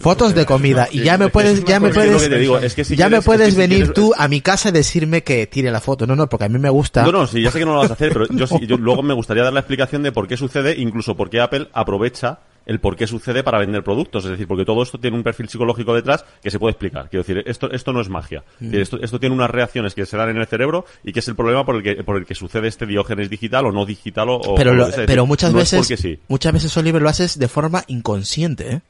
Fotos 0.00 0.34
de 0.34 0.46
comida 0.46 0.88
y 0.92 1.02
ya 1.02 1.18
me 1.18 1.28
puedes, 1.28 1.64
ya 1.64 1.80
me 1.80 1.90
puedes, 1.90 2.86
ya 2.96 3.08
me 3.08 3.20
puedes 3.20 3.56
venir 3.56 3.92
tú 3.92 4.12
a 4.16 4.28
mi 4.28 4.40
casa 4.40 4.68
a 4.68 4.72
decirme 4.72 5.22
que 5.24 5.46
tire 5.48 5.70
la 5.72 5.80
foto. 5.80 6.06
No, 6.06 6.14
no, 6.14 6.28
porque 6.28 6.44
a 6.44 6.48
mí 6.48 6.58
me 6.58 6.70
gusta. 6.70 7.04
No, 7.04 7.10
no, 7.12 7.26
sí, 7.26 7.42
ya 7.42 7.50
sé 7.50 7.58
que 7.58 7.64
no 7.64 7.74
lo 7.74 7.80
vas 7.80 7.90
a 7.90 7.94
hacer, 7.94 8.12
pero 8.12 8.26
yo, 8.28 8.46
sí- 8.48 8.66
yo 8.66 8.76
luego 8.76 9.02
me 9.02 9.14
gustaría 9.14 9.42
dar 9.42 9.52
la 9.52 9.60
explicación 9.60 10.02
de 10.04 10.12
por 10.12 10.28
qué 10.28 10.36
sucede, 10.36 10.74
incluso 10.78 11.16
por 11.16 11.30
qué 11.30 11.40
Apple 11.40 11.68
aprovecha 11.72 12.40
el 12.68 12.78
por 12.78 12.94
qué 12.94 13.08
sucede 13.08 13.42
para 13.42 13.58
vender 13.58 13.82
productos. 13.82 14.24
Es 14.26 14.30
decir, 14.30 14.46
porque 14.46 14.64
todo 14.64 14.80
esto 14.84 14.98
tiene 14.98 15.16
un 15.16 15.24
perfil 15.24 15.48
psicológico 15.48 15.92
detrás 15.94 16.24
que 16.40 16.52
se 16.52 16.60
puede 16.60 16.70
explicar. 16.72 17.08
Quiero 17.10 17.24
decir, 17.24 17.42
esto, 17.44 17.68
esto 17.72 17.92
no 17.92 18.00
es 18.00 18.08
magia. 18.08 18.44
Es 18.60 18.66
decir, 18.66 18.80
Esto, 18.80 18.98
esto 19.02 19.18
tiene 19.18 19.34
unas 19.34 19.50
reacciones 19.50 19.94
que 19.96 20.06
se 20.06 20.16
dan 20.16 20.28
en 20.28 20.36
el 20.36 20.46
cerebro 20.46 20.84
y 21.02 21.12
que 21.12 21.18
es 21.18 21.26
el 21.28 21.34
problema 21.34 21.66
por 21.66 21.74
el 21.76 21.82
que, 21.82 22.04
por 22.04 22.16
el 22.16 22.24
que 22.24 22.36
sucede 22.36 22.68
este 22.68 22.86
diógenes 22.86 23.28
digital 23.28 23.66
o 23.66 23.72
no 23.72 23.84
digital 23.84 24.28
o, 24.30 24.54
pero 24.54 24.70
o 24.70 24.74
lo- 24.74 24.84
pero 24.90 25.06
decir, 25.06 25.22
muchas 25.24 25.52
no 25.52 25.58
veces, 25.58 25.86
sí. 25.98 26.18
muchas 26.28 26.52
veces 26.52 26.76
Oliver 26.76 27.02
lo 27.02 27.08
haces 27.08 27.38
de 27.38 27.48
forma 27.48 27.82
inconsciente, 27.88 28.70
¿eh? 28.74 28.80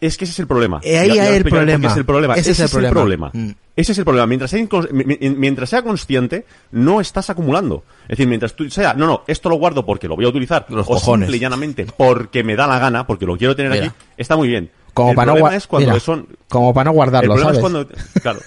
Es 0.00 0.16
que 0.16 0.24
ese 0.24 0.32
es 0.32 0.38
el 0.38 0.46
problema. 0.46 0.80
Eh, 0.82 0.98
ahí 0.98 1.08
Ya- 1.08 1.14
ya 1.16 1.22
hay 1.24 1.34
el 1.36 1.44
problema. 1.44 1.88
Es 1.88 1.96
el 1.96 2.04
problema. 2.06 2.34
Ese 2.34 2.52
es 2.52 2.60
el 2.60 2.68
problema. 2.70 2.92
problema. 2.92 3.30
Mm. 3.34 3.50
Ese 3.76 3.92
es 3.92 3.98
el 3.98 4.04
problema. 4.04 4.26
Mientras 4.26 4.50
sea, 4.50 4.66
mientras 4.92 5.68
sea 5.70 5.82
consciente, 5.82 6.46
no 6.72 7.00
estás 7.00 7.28
acumulando. 7.30 7.84
Es 8.04 8.10
decir, 8.10 8.26
mientras 8.26 8.54
tú 8.54 8.68
sea, 8.70 8.94
no, 8.94 9.06
no, 9.06 9.22
esto 9.26 9.48
lo 9.50 9.56
guardo 9.56 9.84
porque 9.84 10.08
lo 10.08 10.16
voy 10.16 10.24
a 10.24 10.28
utilizar, 10.28 10.64
Los 10.70 10.86
o 10.86 10.94
cojones. 10.94 11.26
simple 11.26 11.36
y 11.36 11.40
llanamente 11.40 11.86
porque 11.96 12.42
me 12.42 12.56
da 12.56 12.66
la 12.66 12.78
gana, 12.78 13.06
porque 13.06 13.26
lo 13.26 13.36
quiero 13.36 13.54
tener 13.54 13.72
Mira. 13.72 13.86
aquí, 13.86 13.94
está 14.16 14.36
muy 14.36 14.48
bien. 14.48 14.70
Como 14.94 15.10
el 15.10 15.16
para 15.16 15.34
no 15.34 15.48
es 15.50 15.66
cuando 15.66 15.88
mira, 15.90 16.00
son... 16.00 16.26
como 16.48 16.74
para 16.74 16.86
no 16.86 16.92
guardarlo, 16.92 17.34
problema 17.34 17.54
¿sabes? 17.54 17.58
es 17.58 17.94
cuando... 17.94 18.20
Claro. 18.22 18.40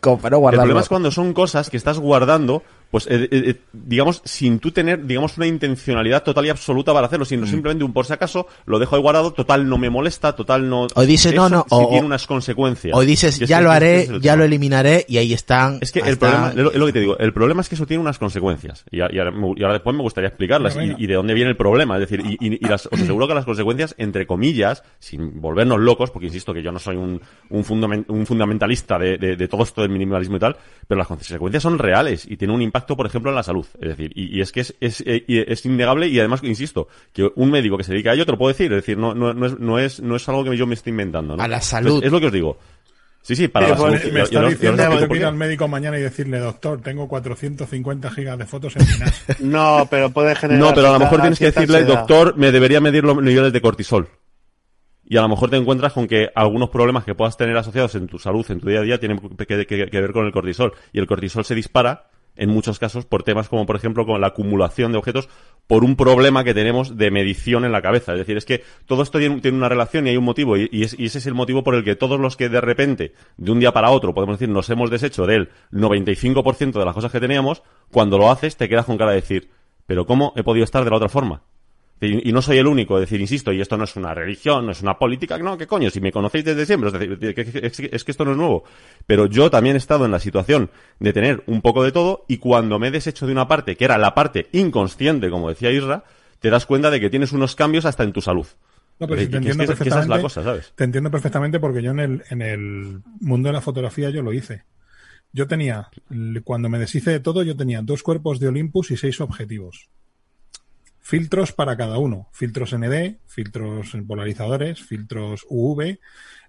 Como 0.00 0.18
para 0.20 0.36
no 0.38 0.48
El 0.50 0.56
problema 0.56 0.80
es 0.80 0.88
cuando 0.88 1.10
son 1.10 1.32
cosas 1.32 1.70
que 1.70 1.76
estás 1.76 1.98
guardando, 1.98 2.62
pues, 2.90 3.06
eh, 3.06 3.28
eh, 3.30 3.42
eh, 3.46 3.60
digamos, 3.72 4.20
sin 4.24 4.58
tú 4.58 4.70
tener, 4.70 5.06
digamos, 5.06 5.36
una 5.38 5.46
intencionalidad 5.46 6.22
total 6.22 6.46
y 6.46 6.50
absoluta 6.50 6.92
para 6.92 7.06
hacerlo, 7.06 7.24
Mm. 7.24 7.28
sino 7.28 7.46
simplemente 7.46 7.84
un 7.84 7.92
por 7.92 8.04
si 8.06 8.12
acaso, 8.12 8.46
lo 8.66 8.78
dejo 8.78 8.96
ahí 8.96 9.02
guardado, 9.02 9.32
total 9.32 9.66
no 9.68 9.78
me 9.78 9.88
molesta, 9.90 10.34
total 10.34 10.68
no... 10.68 10.86
O 10.94 11.02
dices, 11.02 11.34
no, 11.34 11.46
Eso 11.46 11.54
no, 11.56 11.62
sí 11.62 11.66
o- 11.70 11.88
tiene 11.88 12.06
unas 12.06 12.26
consecuencias. 12.26 12.94
O 12.96 13.00
dices, 13.02 13.38
ya 13.38 13.58
que 13.58 13.64
lo 13.64 13.70
haré, 13.70 14.08
ya 14.20 14.36
lo 14.36 14.44
eliminaré 14.44 15.06
y 15.08 15.16
ahí 15.18 15.32
están. 15.32 15.78
Es 15.80 15.90
que 15.92 16.00
el 16.00 16.18
problema, 16.18 16.48
están. 16.48 16.58
es 16.58 16.64
lo, 16.64 16.72
es 16.72 16.78
lo 16.78 16.86
que 16.86 16.92
te 16.92 17.00
digo, 17.00 17.18
el 17.18 17.32
problema 17.32 17.60
es 17.62 17.68
que 17.68 17.74
eso 17.76 17.86
tiene 17.86 18.00
unas 18.02 18.18
consecuencias. 18.18 18.84
Y, 18.90 19.00
ahora, 19.00 19.14
y 19.56 19.62
ahora 19.62 19.72
después 19.74 19.96
me 19.96 20.02
gustaría 20.02 20.28
explicarlas 20.28 20.76
y, 20.98 21.06
de 21.06 21.14
dónde 21.14 21.32
viene 21.34 21.50
el 21.50 21.56
problema. 21.56 21.94
Es 21.96 22.00
decir, 22.08 22.20
y, 22.24 22.32
y- 22.46 22.54
y 22.60 22.68
las- 22.68 22.86
os 22.86 23.00
aseguro 23.00 23.26
que 23.26 23.34
las 23.34 23.44
consecuencias, 23.46 23.94
entre 23.98 24.26
comillas, 24.26 24.82
sin 24.98 25.40
volvernos 25.40 25.80
locos, 25.80 26.10
porque 26.10 26.26
insisto 26.26 26.52
que 26.52 26.62
yo 26.62 26.70
no 26.72 26.78
soy 26.78 26.96
un, 26.96 27.20
un, 27.48 27.64
fundamen- 27.64 28.04
un 28.08 28.26
fundamentalista 28.26 28.98
de, 28.98 29.16
de- 29.16 29.36
de 29.42 29.48
todo 29.48 29.62
esto 29.62 29.82
del 29.82 29.90
minimalismo 29.90 30.36
y 30.36 30.40
tal, 30.40 30.56
pero 30.86 30.98
las 30.98 31.06
consecuencias 31.06 31.62
son 31.62 31.78
reales 31.78 32.24
y 32.28 32.36
tienen 32.36 32.56
un 32.56 32.62
impacto, 32.62 32.96
por 32.96 33.06
ejemplo, 33.06 33.30
en 33.30 33.36
la 33.36 33.42
salud. 33.42 33.66
Es 33.80 33.88
decir, 33.88 34.12
y, 34.14 34.40
es 34.40 34.52
que 34.52 34.60
es, 34.60 34.74
es, 34.80 35.02
eh, 35.06 35.24
es, 35.26 35.64
innegable 35.66 36.08
y 36.08 36.18
además, 36.18 36.42
insisto, 36.42 36.88
que 37.12 37.30
un 37.34 37.50
médico 37.50 37.76
que 37.76 37.84
se 37.84 37.92
dedica 37.92 38.10
a 38.10 38.14
ello 38.14 38.26
te 38.26 38.32
lo 38.32 38.38
puedo 38.38 38.52
decir. 38.52 38.72
Es 38.72 38.78
decir, 38.82 38.98
no, 38.98 39.14
no, 39.14 39.34
no, 39.34 39.46
es, 39.46 39.58
no, 39.58 39.78
es, 39.78 40.00
no 40.00 40.16
es 40.16 40.28
algo 40.28 40.44
que 40.44 40.56
yo 40.56 40.66
me 40.66 40.74
estoy 40.74 40.90
inventando. 40.90 41.36
¿no? 41.36 41.42
A 41.42 41.48
la 41.48 41.60
salud. 41.60 42.02
es 42.02 42.10
lo 42.10 42.20
que 42.20 42.26
os 42.26 42.32
digo. 42.32 42.58
Sí, 43.22 43.36
sí, 43.36 43.46
para 43.46 43.68
la 43.68 43.76
pues, 43.76 44.00
salud. 44.00 44.12
Me 44.12 44.18
Yo- 44.18 44.24
está 44.24 44.34
yo 44.34 44.40
no- 44.40 44.48
yo 44.48 44.54
diciendo 44.54 45.06
no 45.06 45.16
ir 45.16 45.24
al 45.24 45.34
médico 45.34 45.68
mañana 45.68 45.96
y 45.96 46.02
decirle, 46.02 46.38
doctor, 46.40 46.80
tengo 46.80 47.06
450 47.06 48.10
gigas 48.10 48.36
de 48.36 48.46
fotos 48.46 48.74
en 48.76 48.86
mi 48.86 48.98
NAS. 48.98 49.22
No, 49.40 49.86
pero 49.88 50.10
puede 50.10 50.34
generar. 50.34 50.60
No, 50.60 50.74
pero 50.74 50.88
a 50.88 50.92
lo 50.94 50.98
mejor 50.98 51.20
tienes 51.20 51.38
que 51.38 51.46
decirle, 51.46 51.78
ansiedad. 51.78 52.00
doctor, 52.00 52.36
me 52.36 52.50
debería 52.50 52.80
medir 52.80 53.04
los 53.04 53.16
niveles 53.22 53.52
de 53.52 53.60
cortisol. 53.60 54.08
Y 55.12 55.18
a 55.18 55.20
lo 55.20 55.28
mejor 55.28 55.50
te 55.50 55.58
encuentras 55.58 55.92
con 55.92 56.06
que 56.06 56.30
algunos 56.34 56.70
problemas 56.70 57.04
que 57.04 57.14
puedas 57.14 57.36
tener 57.36 57.54
asociados 57.54 57.94
en 57.96 58.06
tu 58.06 58.18
salud, 58.18 58.50
en 58.50 58.60
tu 58.60 58.68
día 58.70 58.78
a 58.78 58.82
día, 58.82 58.98
tienen 58.98 59.18
que, 59.18 60.00
ver 60.00 60.12
con 60.12 60.24
el 60.24 60.32
cortisol. 60.32 60.72
Y 60.90 61.00
el 61.00 61.06
cortisol 61.06 61.44
se 61.44 61.54
dispara, 61.54 62.06
en 62.34 62.48
muchos 62.48 62.78
casos, 62.78 63.04
por 63.04 63.22
temas 63.22 63.50
como, 63.50 63.66
por 63.66 63.76
ejemplo, 63.76 64.06
con 64.06 64.22
la 64.22 64.28
acumulación 64.28 64.90
de 64.90 64.96
objetos, 64.96 65.28
por 65.66 65.84
un 65.84 65.96
problema 65.96 66.44
que 66.44 66.54
tenemos 66.54 66.96
de 66.96 67.10
medición 67.10 67.66
en 67.66 67.72
la 67.72 67.82
cabeza. 67.82 68.12
Es 68.12 68.20
decir, 68.20 68.38
es 68.38 68.46
que 68.46 68.64
todo 68.86 69.02
esto 69.02 69.18
tiene, 69.18 69.38
una 69.50 69.68
relación 69.68 70.06
y 70.06 70.10
hay 70.12 70.16
un 70.16 70.24
motivo. 70.24 70.56
Y, 70.56 70.70
y 70.72 70.82
ese 70.82 71.18
es 71.18 71.26
el 71.26 71.34
motivo 71.34 71.62
por 71.62 71.74
el 71.74 71.84
que 71.84 71.94
todos 71.94 72.18
los 72.18 72.38
que 72.38 72.48
de 72.48 72.62
repente, 72.62 73.12
de 73.36 73.52
un 73.52 73.60
día 73.60 73.72
para 73.72 73.90
otro, 73.90 74.14
podemos 74.14 74.38
decir, 74.38 74.48
nos 74.48 74.70
hemos 74.70 74.88
deshecho 74.88 75.26
del 75.26 75.50
95% 75.72 76.72
de 76.72 76.84
las 76.86 76.94
cosas 76.94 77.12
que 77.12 77.20
teníamos, 77.20 77.62
cuando 77.90 78.16
lo 78.16 78.30
haces 78.30 78.56
te 78.56 78.66
quedas 78.66 78.86
con 78.86 78.96
cara 78.96 79.10
de 79.10 79.16
decir, 79.16 79.50
pero 79.84 80.06
¿cómo 80.06 80.32
he 80.36 80.42
podido 80.42 80.64
estar 80.64 80.84
de 80.84 80.88
la 80.88 80.96
otra 80.96 81.10
forma? 81.10 81.42
Y, 82.04 82.28
y 82.28 82.32
no 82.32 82.42
soy 82.42 82.58
el 82.58 82.66
único, 82.66 82.96
es 82.96 83.02
decir, 83.02 83.20
insisto, 83.20 83.52
y 83.52 83.60
esto 83.60 83.76
no 83.76 83.84
es 83.84 83.94
una 83.94 84.12
religión, 84.12 84.66
no 84.66 84.72
es 84.72 84.82
una 84.82 84.98
política, 84.98 85.38
no, 85.38 85.56
¿qué 85.56 85.66
coño? 85.68 85.88
Si 85.88 86.00
me 86.00 86.10
conocéis 86.10 86.44
desde 86.44 86.66
siempre, 86.66 86.88
es 86.88 86.92
decir, 87.20 87.64
es, 87.64 87.76
que- 87.76 87.90
es 87.92 88.04
que 88.04 88.10
esto 88.10 88.24
no 88.24 88.32
es 88.32 88.36
nuevo. 88.36 88.64
Pero 89.06 89.26
yo 89.26 89.50
también 89.50 89.76
he 89.76 89.78
estado 89.78 90.04
en 90.04 90.10
la 90.10 90.18
situación 90.18 90.70
de 90.98 91.12
tener 91.12 91.44
un 91.46 91.62
poco 91.62 91.84
de 91.84 91.92
todo 91.92 92.24
y 92.28 92.38
cuando 92.38 92.78
me 92.80 92.88
he 92.88 92.90
deshecho 92.90 93.26
de 93.26 93.32
una 93.32 93.46
parte, 93.46 93.76
que 93.76 93.84
era 93.84 93.98
la 93.98 94.14
parte 94.14 94.48
inconsciente, 94.52 95.30
como 95.30 95.48
decía 95.48 95.70
Isra, 95.70 96.02
te 96.40 96.50
das 96.50 96.66
cuenta 96.66 96.90
de 96.90 96.98
que 96.98 97.08
tienes 97.08 97.30
unos 97.32 97.54
cambios 97.54 97.84
hasta 97.84 98.02
en 98.02 98.12
tu 98.12 98.20
salud. 98.20 98.46
No, 98.98 99.06
pero 99.06 99.20
si 99.20 99.26
te 99.26 99.30
que 99.30 99.36
entiendo 99.38 99.62
que- 99.64 99.66
que 99.82 99.88
esa 99.88 100.00
es 100.00 100.08
la 100.08 100.16
perfectamente. 100.16 100.22
cosa, 100.22 100.42
¿sabes? 100.42 100.72
Te 100.74 100.84
entiendo 100.84 101.10
perfectamente 101.10 101.60
porque 101.60 101.82
yo 101.82 101.92
en 101.92 102.00
el, 102.00 102.22
en 102.30 102.42
el 102.42 103.00
mundo 103.20 103.48
de 103.48 103.52
la 103.52 103.60
fotografía 103.60 104.10
yo 104.10 104.22
lo 104.22 104.32
hice. 104.32 104.64
Yo 105.32 105.46
tenía, 105.46 105.88
cuando 106.44 106.68
me 106.68 106.78
deshice 106.78 107.10
de 107.10 107.20
todo, 107.20 107.42
yo 107.42 107.56
tenía 107.56 107.80
dos 107.80 108.02
cuerpos 108.02 108.38
de 108.40 108.48
Olympus 108.48 108.90
y 108.90 108.96
seis 108.96 109.20
objetivos. 109.20 109.88
Filtros 111.12 111.52
para 111.52 111.76
cada 111.76 111.98
uno. 111.98 112.30
Filtros 112.32 112.72
ND, 112.72 113.18
filtros 113.26 113.92
polarizadores, 114.06 114.80
filtros 114.80 115.44
UV, 115.46 115.98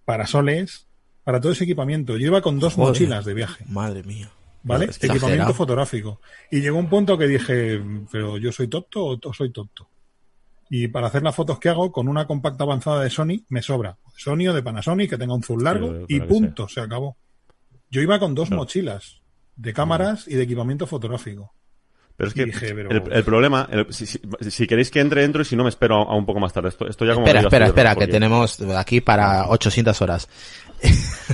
parasoles, 0.05 0.87
para 1.25 1.41
todo 1.41 1.51
ese 1.51 1.65
equipamiento. 1.65 2.15
Yo 2.15 2.27
iba 2.27 2.41
con 2.41 2.59
dos 2.59 2.75
Joder. 2.75 2.91
mochilas 2.91 3.25
de 3.25 3.33
viaje. 3.33 3.65
Madre 3.67 4.03
mía. 4.03 4.31
¿Vale? 4.63 4.85
Equipamiento 4.85 5.53
fotográfico. 5.53 6.21
Y 6.49 6.61
llegó 6.61 6.77
un 6.77 6.87
punto 6.87 7.17
que 7.17 7.27
dije, 7.27 7.83
pero 8.09 8.37
yo 8.37 8.53
soy 8.53 8.69
tonto 8.69 9.19
o 9.21 9.33
soy 9.33 9.51
tonto. 9.51 9.89
Y 10.69 10.87
para 10.87 11.07
hacer 11.07 11.23
las 11.23 11.35
fotos 11.35 11.59
que 11.59 11.67
hago, 11.67 11.91
con 11.91 12.07
una 12.07 12.25
compacta 12.25 12.63
avanzada 12.63 13.03
de 13.03 13.09
Sony, 13.09 13.43
me 13.49 13.61
sobra. 13.61 13.97
Sony 14.15 14.47
o 14.47 14.53
de 14.53 14.63
Panasonic, 14.63 15.09
que 15.09 15.17
tenga 15.17 15.35
un 15.35 15.43
zoom 15.43 15.61
largo, 15.61 16.05
y 16.07 16.21
punto, 16.21 16.69
se 16.69 16.79
acabó. 16.79 17.17
Yo 17.91 17.99
iba 17.99 18.17
con 18.17 18.33
dos 18.33 18.49
mochilas 18.49 19.19
de 19.57 19.73
cámaras 19.73 20.25
y 20.25 20.35
de 20.35 20.43
equipamiento 20.43 20.87
fotográfico. 20.87 21.53
Pero 22.15 22.27
es 22.27 22.33
que 22.35 22.45
dije, 22.45 22.73
pero- 22.75 22.89
el, 22.91 23.11
el 23.13 23.23
problema, 23.23 23.67
el- 23.71 23.87
si, 23.93 24.05
si- 24.05 24.19
si 24.49 24.67
queréis 24.67 24.91
que 24.91 24.99
entre, 24.99 25.23
entro 25.23 25.41
y 25.41 25.45
si 25.45 25.55
no 25.55 25.63
me 25.63 25.69
espero 25.69 25.97
a, 26.09 26.13
a 26.13 26.15
un 26.15 26.25
poco 26.25 26.39
más 26.39 26.53
tarde. 26.53 26.69
Esto, 26.69 26.87
esto 26.87 27.05
ya 27.05 27.13
como 27.15 27.25
Espera, 27.25 27.41
me 27.41 27.47
espera, 27.47 27.65
espera, 27.67 27.89
que 27.91 27.95
porque- 28.01 28.11
tenemos 28.11 28.61
aquí 28.77 29.01
para 29.01 29.47
800 29.49 30.01
horas. 30.01 30.29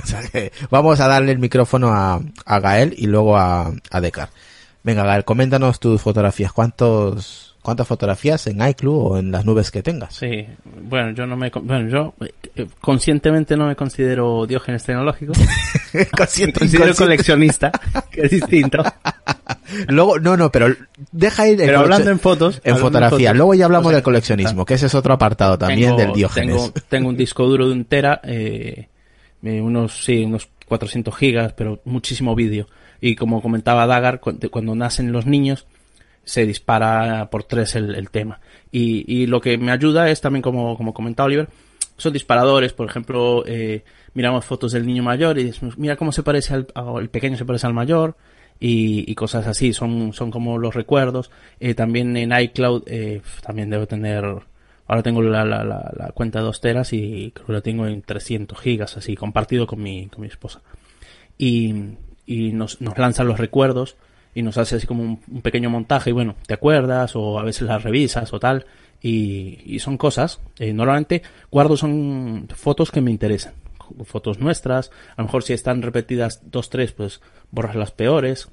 O 0.02 0.06
sea 0.06 0.22
que 0.22 0.52
vamos 0.70 1.00
a 1.00 1.08
darle 1.08 1.32
el 1.32 1.38
micrófono 1.40 1.88
a, 1.92 2.20
a 2.46 2.60
Gael 2.60 2.94
y 2.96 3.06
luego 3.08 3.36
a, 3.36 3.72
a 3.90 4.00
Decar. 4.00 4.30
Venga, 4.84 5.02
Gael, 5.04 5.24
coméntanos 5.24 5.78
tus 5.80 6.00
fotografías. 6.00 6.52
¿Cuántos, 6.52 7.56
¿Cuántas 7.60 7.86
fotografías 7.86 8.46
en 8.46 8.66
iClub 8.66 8.94
o 8.94 9.18
en 9.18 9.30
las 9.32 9.44
nubes 9.44 9.70
que 9.70 9.82
tengas? 9.82 10.14
Sí, 10.14 10.46
bueno, 10.82 11.10
yo 11.10 11.26
no 11.26 11.36
me, 11.36 11.50
bueno, 11.50 11.88
yo 11.88 12.14
eh, 12.56 12.66
conscientemente 12.80 13.56
no 13.56 13.66
me 13.66 13.74
considero 13.76 14.46
diógenes 14.46 14.84
tecnológico. 14.84 15.32
me 15.92 16.06
Consciente, 16.06 16.60
considero 16.60 16.84
inconsciente. 16.84 16.94
coleccionista, 17.04 17.72
que 18.10 18.22
es 18.22 18.30
distinto. 18.30 18.82
Luego, 19.88 20.18
no, 20.18 20.36
no, 20.36 20.50
pero 20.50 20.74
deja 21.12 21.48
ir 21.48 21.56
Pero 21.58 21.80
hablando 21.80 22.10
en 22.10 22.18
fotos, 22.18 22.60
en 22.64 22.76
fotografía. 22.76 23.28
fotos, 23.30 23.36
Luego 23.36 23.54
ya 23.54 23.64
hablamos 23.66 23.86
o 23.86 23.90
sea, 23.90 23.96
del 23.96 24.02
coleccionismo, 24.04 24.64
que 24.64 24.74
ese 24.74 24.86
es 24.86 24.94
otro 24.94 25.12
apartado 25.14 25.58
también 25.58 25.90
tengo- 25.96 25.98
del 25.98 26.12
Diógenes. 26.12 26.56
Tengo, 26.56 26.72
tengo 26.88 27.08
un 27.08 27.16
disco 27.16 27.46
duro 27.46 27.66
de 27.66 27.72
un 27.72 27.84
tera, 27.84 28.20
eh, 28.24 28.88
eh, 29.42 29.60
unos, 29.60 30.04
sí, 30.04 30.24
unos 30.24 30.48
400 30.66 31.14
gigas, 31.16 31.52
pero 31.54 31.80
muchísimo 31.84 32.34
vídeo. 32.34 32.66
Y 33.00 33.16
como 33.16 33.40
comentaba 33.42 33.86
Dagar, 33.86 34.20
cuando 34.20 34.74
nacen 34.74 35.10
los 35.12 35.26
niños, 35.26 35.66
se 36.24 36.44
dispara 36.46 37.30
por 37.30 37.44
tres 37.44 37.74
el, 37.74 37.94
el 37.94 38.10
tema. 38.10 38.40
Y, 38.70 39.04
y 39.12 39.26
lo 39.26 39.40
que 39.40 39.56
me 39.58 39.72
ayuda 39.72 40.10
es 40.10 40.20
también, 40.20 40.42
como, 40.42 40.76
como 40.76 40.92
comentaba 40.92 41.26
Oliver, 41.26 41.48
son 41.96 42.12
disparadores. 42.12 42.72
Por 42.74 42.88
ejemplo, 42.88 43.42
eh, 43.46 43.84
miramos 44.14 44.44
fotos 44.44 44.72
del 44.72 44.86
niño 44.86 45.02
mayor 45.02 45.38
y 45.38 45.44
decimos, 45.44 45.78
mira 45.78 45.96
cómo 45.96 46.12
se 46.12 46.22
parece 46.22 46.54
al, 46.54 46.66
al 46.74 47.08
pequeño 47.08 47.36
se 47.38 47.44
parece 47.46 47.66
al 47.66 47.74
mayor. 47.74 48.16
Y, 48.62 49.14
cosas 49.14 49.46
así, 49.46 49.72
son, 49.72 50.12
son 50.12 50.30
como 50.30 50.58
los 50.58 50.74
recuerdos. 50.74 51.30
Eh, 51.60 51.74
también 51.74 52.16
en 52.16 52.38
iCloud, 52.38 52.82
eh, 52.86 53.22
también 53.42 53.70
debo 53.70 53.86
tener, 53.86 54.22
ahora 54.86 55.02
tengo 55.02 55.22
la, 55.22 55.46
la, 55.46 55.64
la, 55.64 56.12
cuenta 56.12 56.40
de 56.40 56.44
dos 56.44 56.60
teras 56.60 56.92
y 56.92 57.32
creo 57.34 57.46
que 57.46 57.52
la 57.54 57.60
tengo 57.62 57.86
en 57.86 58.02
300 58.02 58.58
gigas, 58.60 58.98
así, 58.98 59.16
compartido 59.16 59.66
con 59.66 59.82
mi, 59.82 60.08
con 60.08 60.20
mi 60.20 60.28
esposa. 60.28 60.60
Y, 61.38 61.74
y 62.26 62.52
nos, 62.52 62.80
nos 62.82 62.98
lanzan 62.98 63.28
los 63.28 63.38
recuerdos 63.38 63.96
y 64.34 64.42
nos 64.42 64.58
hace 64.58 64.76
así 64.76 64.86
como 64.86 65.02
un, 65.02 65.20
un 65.30 65.42
pequeño 65.42 65.70
montaje 65.70 66.10
y 66.10 66.12
bueno, 66.12 66.36
te 66.46 66.54
acuerdas 66.54 67.16
o 67.16 67.38
a 67.38 67.44
veces 67.44 67.62
las 67.62 67.82
revisas 67.82 68.32
o 68.32 68.38
tal 68.38 68.66
y, 69.02 69.58
y 69.64 69.78
son 69.78 69.96
cosas, 69.96 70.40
eh, 70.58 70.72
normalmente 70.72 71.22
guardo 71.50 71.76
son 71.76 72.48
fotos 72.54 72.90
que 72.90 73.00
me 73.00 73.10
interesan, 73.10 73.54
fotos 74.04 74.38
nuestras, 74.40 74.90
a 75.16 75.22
lo 75.22 75.24
mejor 75.24 75.42
si 75.42 75.52
están 75.52 75.82
repetidas 75.82 76.40
dos, 76.50 76.70
tres, 76.70 76.92
pues 76.92 77.20
borras 77.50 77.76
las 77.76 77.90
peores 77.90 78.48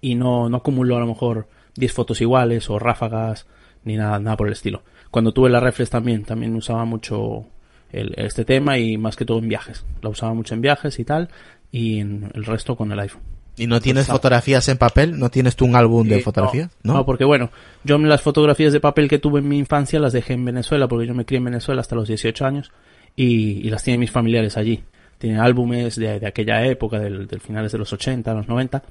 y 0.00 0.14
no, 0.14 0.48
no 0.48 0.58
acumulo 0.58 0.96
a 0.96 1.00
lo 1.00 1.06
mejor 1.06 1.48
10 1.76 1.92
fotos 1.92 2.20
iguales 2.20 2.68
o 2.70 2.78
ráfagas 2.78 3.46
ni 3.84 3.96
nada, 3.96 4.18
nada 4.18 4.36
por 4.36 4.46
el 4.46 4.52
estilo. 4.52 4.82
Cuando 5.10 5.32
tuve 5.32 5.50
la 5.50 5.60
reflex 5.60 5.90
también, 5.90 6.24
también 6.24 6.54
usaba 6.54 6.84
mucho 6.84 7.46
el- 7.92 8.14
este 8.16 8.44
tema 8.44 8.78
y 8.78 8.98
más 8.98 9.16
que 9.16 9.24
todo 9.24 9.38
en 9.38 9.48
viajes. 9.48 9.84
La 10.02 10.10
usaba 10.10 10.34
mucho 10.34 10.54
en 10.54 10.60
viajes 10.60 10.98
y 10.98 11.04
tal 11.04 11.28
y 11.72 11.98
en 12.00 12.30
el 12.34 12.44
resto 12.44 12.76
con 12.76 12.92
el 12.92 13.00
iPhone. 13.00 13.22
¿Y 13.56 13.66
no 13.66 13.80
tienes 13.80 14.06
fotografías 14.06 14.68
en 14.68 14.78
papel? 14.78 15.18
¿No 15.18 15.28
tienes 15.28 15.56
tú 15.56 15.64
un 15.66 15.74
álbum 15.76 16.06
de 16.06 16.18
Eh, 16.18 16.22
fotografías? 16.22 16.70
No, 16.82 16.94
no, 16.94 17.04
porque 17.04 17.24
bueno, 17.24 17.50
yo 17.84 17.98
las 17.98 18.22
fotografías 18.22 18.72
de 18.72 18.80
papel 18.80 19.08
que 19.08 19.18
tuve 19.18 19.40
en 19.40 19.48
mi 19.48 19.58
infancia 19.58 19.98
las 19.98 20.12
dejé 20.12 20.34
en 20.34 20.44
Venezuela 20.44 20.86
porque 20.88 21.06
yo 21.06 21.14
me 21.14 21.24
crié 21.26 21.38
en 21.38 21.44
Venezuela 21.46 21.80
hasta 21.80 21.96
los 21.96 22.08
18 22.08 22.46
años 22.46 22.70
y, 23.16 23.66
y 23.66 23.70
las 23.70 23.82
tienen 23.82 24.00
mis 24.00 24.10
familiares 24.10 24.56
allí. 24.56 24.82
Tienen 25.18 25.40
álbumes 25.40 25.96
de, 25.96 26.18
de 26.18 26.26
aquella 26.26 26.64
época, 26.66 26.98
del, 26.98 27.28
finales 27.40 27.72
de 27.72 27.78
los 27.78 27.92
80, 27.92 28.32
los 28.34 28.48
90, 28.48 28.82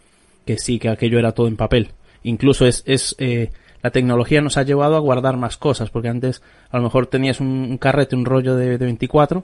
que 0.45 0.57
sí, 0.57 0.77
que 0.79 0.89
aquello 0.89 1.17
era 1.19 1.31
todo 1.31 1.47
en 1.47 1.57
papel. 1.57 1.89
Incluso 2.23 2.65
es, 2.65 2.83
es 2.85 3.15
eh, 3.17 3.49
la 3.81 3.91
tecnología 3.91 4.41
nos 4.41 4.57
ha 4.57 4.63
llevado 4.63 4.95
a 4.95 4.99
guardar 4.99 5.37
más 5.37 5.57
cosas, 5.57 5.89
porque 5.89 6.09
antes 6.09 6.41
a 6.69 6.77
lo 6.77 6.83
mejor 6.83 7.07
tenías 7.07 7.39
un, 7.39 7.47
un 7.47 7.77
carrete, 7.77 8.15
un 8.15 8.25
rollo 8.25 8.55
de, 8.55 8.77
de 8.77 8.85
24 8.85 9.43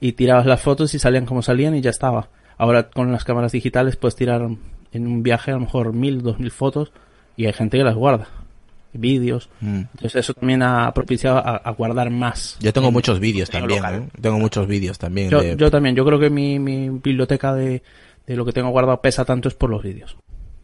y 0.00 0.12
tirabas 0.12 0.46
las 0.46 0.60
fotos 0.60 0.94
y 0.94 0.98
salían 0.98 1.26
como 1.26 1.42
salían 1.42 1.74
y 1.74 1.80
ya 1.80 1.90
estaba. 1.90 2.28
Ahora 2.56 2.90
con 2.90 3.12
las 3.12 3.24
cámaras 3.24 3.52
digitales 3.52 3.96
puedes 3.96 4.16
tirar 4.16 4.48
en 4.92 5.06
un 5.06 5.22
viaje 5.22 5.50
a 5.52 5.54
lo 5.54 5.60
mejor 5.60 5.92
mil, 5.92 6.22
dos 6.22 6.38
mil 6.38 6.50
fotos 6.50 6.92
y 7.36 7.46
hay 7.46 7.52
gente 7.52 7.78
que 7.78 7.84
las 7.84 7.94
guarda. 7.94 8.28
Vídeos. 9.00 9.48
Mm. 9.60 9.76
Entonces 9.94 10.16
eso 10.16 10.34
también 10.34 10.62
ha 10.62 10.92
propiciado 10.92 11.38
a, 11.38 11.56
a 11.56 11.70
guardar 11.72 12.10
más. 12.10 12.56
Yo 12.60 12.72
tengo 12.72 12.88
en- 12.88 12.94
muchos 12.94 13.20
vídeos 13.20 13.48
también, 13.50 13.80
local. 13.82 13.94
¿eh? 14.02 14.08
Tengo 14.20 14.38
muchos 14.38 14.66
vídeos 14.66 14.98
también. 14.98 15.30
Yo, 15.30 15.40
de- 15.40 15.56
yo 15.56 15.70
también, 15.70 15.94
yo 15.94 16.04
creo 16.04 16.18
que 16.18 16.30
mi, 16.30 16.58
mi 16.58 16.88
biblioteca 16.90 17.54
de, 17.54 17.82
de 18.26 18.36
lo 18.36 18.44
que 18.44 18.52
tengo 18.52 18.70
guardado 18.70 19.00
pesa 19.00 19.24
tanto 19.24 19.48
es 19.48 19.54
por 19.54 19.70
los 19.70 19.82
vídeos. 19.82 20.16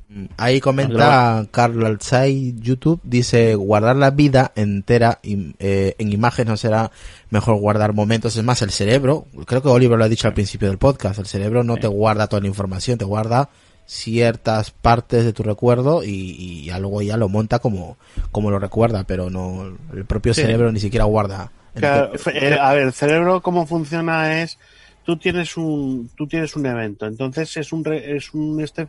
Mm. 0.09 0.27
Ahí 0.37 0.61
comenta 0.61 1.47
Carlos 1.51 1.85
Alzai 1.87 2.55
YouTube, 2.61 3.01
dice 3.03 3.55
guardar 3.55 3.97
la 3.97 4.11
vida 4.11 4.53
entera 4.55 5.19
im- 5.23 5.55
eh, 5.59 5.95
en 5.99 6.13
imágenes 6.13 6.51
no 6.51 6.57
será 6.59 6.91
mejor 7.31 7.57
guardar 7.59 7.95
momentos, 7.95 8.37
es 8.37 8.45
más 8.45 8.61
el 8.61 8.71
cerebro, 8.71 9.27
creo 9.47 9.63
que 9.63 9.69
Oliver 9.69 9.97
lo 9.99 10.05
ha 10.05 10.09
dicho 10.11 10.29
al 10.29 10.35
principio 10.35 10.69
del 10.69 10.77
podcast, 10.79 11.19
el 11.21 11.27
cerebro 11.27 11.65
no 11.65 11.77
te 11.79 11.87
guarda 11.87 12.27
toda 12.27 12.43
la 12.43 12.49
información, 12.49 12.99
te 12.99 13.05
guarda 13.07 13.49
ciertas 13.87 14.71
partes 14.71 15.25
de 15.25 15.33
tu 15.33 15.43
recuerdo 15.43 16.03
y, 16.05 16.09
y 16.39 16.65
ya 16.65 16.79
luego 16.79 17.03
ya 17.03 17.17
lo 17.17 17.29
monta 17.29 17.59
como, 17.59 17.97
como 18.33 18.51
lo 18.51 18.59
recuerda, 18.59 19.05
pero 19.05 19.31
no 19.31 19.77
el 19.93 20.05
propio 20.07 20.33
Sí. 20.35 20.43
cerebro 20.43 20.73
ni 20.73 20.81
siquiera 20.81 21.05
guarda. 21.05 21.53
Claro, 21.75 22.17
fe- 22.19 22.49
eh, 22.55 22.59
a 22.59 22.73
ver, 22.73 22.85
el 22.85 22.93
cerebro 22.93 23.43
cómo 23.43 23.67
funciona 23.67 24.43
es 24.43 24.59
tú 25.05 25.19
tienes 25.19 25.57
un 25.57 26.09
tú 26.17 26.27
tienes 26.27 26.57
un 26.57 26.65
evento, 26.67 27.07
entonces 27.07 27.57
es 27.57 27.73
un 27.73 27.85
re- 27.85 28.17
es 28.17 28.33
un 28.33 28.61
este 28.61 28.89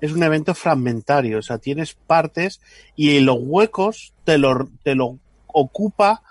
es 0.00 0.12
un 0.12 0.22
evento 0.22 0.54
fragmentario, 0.54 1.38
o 1.38 1.42
sea, 1.42 1.56
tienes 1.58 1.94
partes 2.06 2.60
y 2.96 3.20
los 3.20 3.38
huecos 3.40 4.12
te 4.24 4.36
lo 4.38 4.68
te 4.82 4.94
lo 4.94 5.18
ocupa 5.46 6.22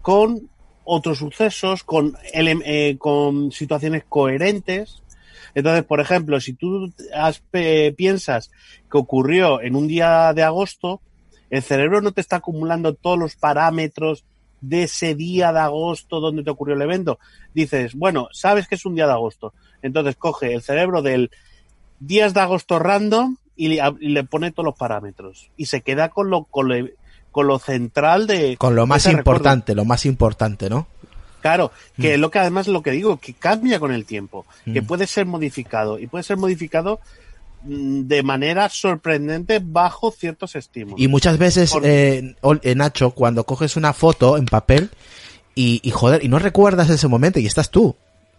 con 0.00 0.48
otros 0.84 1.18
sucesos, 1.18 1.84
con 1.84 2.16
eh, 2.32 2.96
con 2.98 3.52
situaciones 3.52 4.04
coherentes. 4.08 5.02
Entonces, 5.54 5.84
por 5.84 6.00
ejemplo, 6.00 6.40
si 6.40 6.54
tú 6.54 6.92
has, 7.14 7.42
eh, 7.52 7.94
piensas 7.96 8.50
que 8.90 8.98
ocurrió 8.98 9.60
en 9.60 9.76
un 9.76 9.88
día 9.88 10.32
de 10.32 10.42
agosto, 10.42 11.00
el 11.50 11.62
cerebro 11.62 12.00
no 12.00 12.12
te 12.12 12.20
está 12.20 12.36
acumulando 12.36 12.94
todos 12.94 13.18
los 13.18 13.36
parámetros 13.36 14.24
de 14.60 14.84
ese 14.84 15.14
día 15.14 15.52
de 15.52 15.60
agosto 15.60 16.20
donde 16.20 16.42
te 16.42 16.50
ocurrió 16.50 16.74
el 16.74 16.82
evento. 16.82 17.18
Dices, 17.54 17.94
bueno, 17.94 18.28
sabes 18.32 18.68
que 18.68 18.74
es 18.74 18.84
un 18.84 18.94
día 18.94 19.06
de 19.06 19.12
agosto. 19.12 19.52
Entonces 19.82 20.16
coge 20.16 20.54
el 20.54 20.62
cerebro 20.62 21.02
del 21.02 21.30
días 21.98 22.34
de 22.34 22.40
agosto 22.40 22.78
random 22.78 23.36
y 23.56 23.68
le, 23.68 23.82
y 24.00 24.08
le 24.10 24.24
pone 24.24 24.52
todos 24.52 24.66
los 24.66 24.76
parámetros. 24.76 25.50
Y 25.56 25.66
se 25.66 25.80
queda 25.80 26.10
con 26.10 26.30
lo, 26.30 26.44
con 26.44 26.68
lo, 26.68 26.74
con 27.30 27.46
lo 27.46 27.58
central 27.58 28.26
de... 28.26 28.56
Con 28.56 28.74
lo 28.74 28.86
más 28.86 29.04
recuerdo. 29.04 29.20
importante, 29.20 29.74
lo 29.74 29.84
más 29.84 30.06
importante, 30.06 30.70
¿no? 30.70 30.86
Claro, 31.40 31.72
que 31.96 32.08
Mm. 32.10 32.12
es 32.12 32.18
lo 32.18 32.30
que 32.30 32.38
además 32.38 32.68
lo 32.68 32.82
que 32.82 32.90
digo, 32.92 33.16
que 33.18 33.32
cambia 33.34 33.78
con 33.80 33.92
el 33.92 34.04
tiempo, 34.04 34.46
que 34.64 34.82
Mm. 34.82 34.86
puede 34.86 35.06
ser 35.06 35.26
modificado 35.26 35.98
y 35.98 36.06
puede 36.06 36.24
ser 36.24 36.36
modificado 36.36 37.00
mm, 37.62 38.06
de 38.08 38.22
manera 38.22 38.70
sorprendente 38.70 39.60
bajo 39.62 40.10
ciertos 40.12 40.56
estímulos. 40.56 40.98
Y 40.98 41.08
muchas 41.08 41.36
veces, 41.36 41.72
Por- 41.72 41.82
eh, 41.84 42.34
eh, 42.62 42.74
Nacho, 42.74 43.10
cuando 43.10 43.44
coges 43.44 43.76
una 43.76 43.92
foto 43.92 44.38
en 44.38 44.46
papel 44.46 44.88
y, 45.54 45.80
y 45.82 45.90
joder, 45.90 46.24
y 46.24 46.28
no 46.28 46.38
recuerdas 46.38 46.88
ese 46.88 47.06
momento 47.06 47.38
y 47.38 47.44
estás 47.46 47.70
tú. 47.70 47.94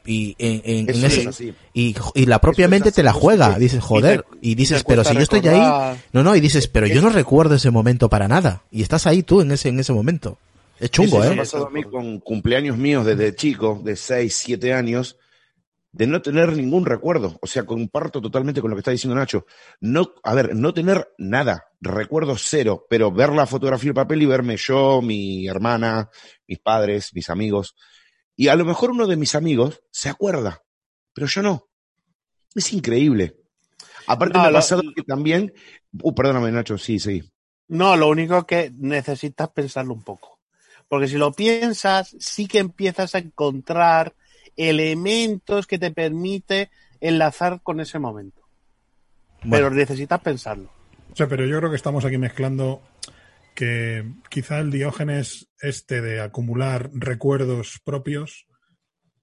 Y 0.07 0.35
en, 0.39 0.61
en- 0.65 0.89
en 0.89 1.05
Eso 1.05 1.05
ese- 1.29 1.29
es 1.29 1.55
y, 1.75 1.95
y 2.15 2.25
la 2.25 2.41
propia 2.41 2.65
Eso 2.65 2.71
mente 2.71 2.89
así, 2.89 2.95
te 2.95 3.03
la 3.03 3.13
juega. 3.13 3.53
sí. 3.53 3.59
Dices, 3.59 3.83
joder, 3.83 4.25
y 4.41 4.55
dices, 4.55 4.79
te 4.83 4.87
pero 4.87 5.03
si 5.03 5.13
yo 5.13 5.19
estoy 5.19 5.41
recordar. 5.41 5.91
ahí, 5.93 5.99
no, 6.13 6.23
no, 6.23 6.35
y 6.35 6.39
dices, 6.41 6.67
pero 6.67 6.87
yo 6.87 7.03
no 7.03 7.09
recuerdo 7.09 7.53
ese 7.53 7.69
momento 7.69 8.09
para 8.09 8.27
nada. 8.27 8.63
Y 8.71 8.81
estás 8.81 9.05
ahí 9.05 9.21
tú 9.21 9.41
en 9.41 9.51
ese, 9.51 9.69
en 9.69 9.79
ese 9.79 9.93
momento. 9.93 10.39
Es 10.81 10.89
chungo, 10.91 11.19
Eso 11.23 11.29
me 11.29 11.29
¿eh? 11.29 11.33
ha 11.33 11.37
pasado 11.43 11.67
a 11.67 11.69
mí 11.69 11.83
con 11.83 12.19
cumpleaños 12.19 12.75
míos 12.77 13.05
desde 13.05 13.35
chico, 13.35 13.79
de 13.83 13.95
6, 13.95 14.35
7 14.35 14.73
años, 14.73 15.17
de 15.91 16.07
no 16.07 16.21
tener 16.21 16.53
ningún 16.57 16.85
recuerdo. 16.85 17.37
O 17.41 17.45
sea, 17.47 17.65
comparto 17.65 18.19
totalmente 18.19 18.61
con 18.61 18.71
lo 18.71 18.75
que 18.75 18.79
está 18.79 18.91
diciendo 18.91 19.15
Nacho. 19.15 19.45
No, 19.79 20.13
a 20.23 20.33
ver, 20.33 20.55
no 20.55 20.73
tener 20.73 21.09
nada, 21.19 21.65
recuerdo 21.81 22.35
cero, 22.37 22.87
pero 22.89 23.11
ver 23.11 23.29
la 23.29 23.45
fotografía 23.45 23.89
en 23.89 23.93
papel 23.95 24.23
y 24.23 24.25
verme 24.25 24.57
yo, 24.57 25.01
mi 25.03 25.47
hermana, 25.47 26.09
mis 26.47 26.57
padres, 26.59 27.13
mis 27.13 27.29
amigos. 27.29 27.75
Y 28.35 28.47
a 28.47 28.55
lo 28.55 28.65
mejor 28.65 28.89
uno 28.91 29.05
de 29.05 29.17
mis 29.17 29.35
amigos 29.35 29.83
se 29.91 30.09
acuerda, 30.09 30.63
pero 31.13 31.27
yo 31.27 31.43
no. 31.43 31.67
Es 32.55 32.73
increíble. 32.73 33.35
Aparte 34.07 34.33
No, 34.35 34.41
me 34.41 34.47
ha 34.47 34.51
lo- 34.51 34.57
pasado 34.57 34.81
que 34.95 35.03
también, 35.03 35.53
uh, 36.01 36.15
perdóname 36.15 36.51
Nacho, 36.51 36.77
sí, 36.79 36.97
sí. 36.97 37.21
No, 37.67 37.95
lo 37.95 38.09
único 38.09 38.47
que 38.47 38.73
necesitas 38.75 39.49
pensarlo 39.49 39.93
un 39.93 40.03
poco. 40.03 40.30
Porque 40.91 41.07
si 41.07 41.15
lo 41.17 41.31
piensas, 41.31 42.13
sí 42.19 42.47
que 42.47 42.59
empiezas 42.59 43.15
a 43.15 43.19
encontrar 43.19 44.13
elementos 44.57 45.65
que 45.65 45.79
te 45.79 45.91
permite 45.91 46.69
enlazar 46.99 47.61
con 47.63 47.79
ese 47.79 47.97
momento. 47.97 48.41
Bueno. 49.41 49.51
Pero 49.51 49.69
necesitas 49.71 50.19
pensarlo. 50.19 50.69
O 51.13 51.15
sea, 51.15 51.29
pero 51.29 51.45
yo 51.45 51.57
creo 51.59 51.69
que 51.69 51.77
estamos 51.77 52.03
aquí 52.03 52.17
mezclando 52.17 52.81
que 53.55 54.03
quizá 54.29 54.59
el 54.59 54.69
diógenes 54.69 55.47
este 55.61 56.01
de 56.01 56.19
acumular 56.19 56.89
recuerdos 56.93 57.79
propios, 57.85 58.45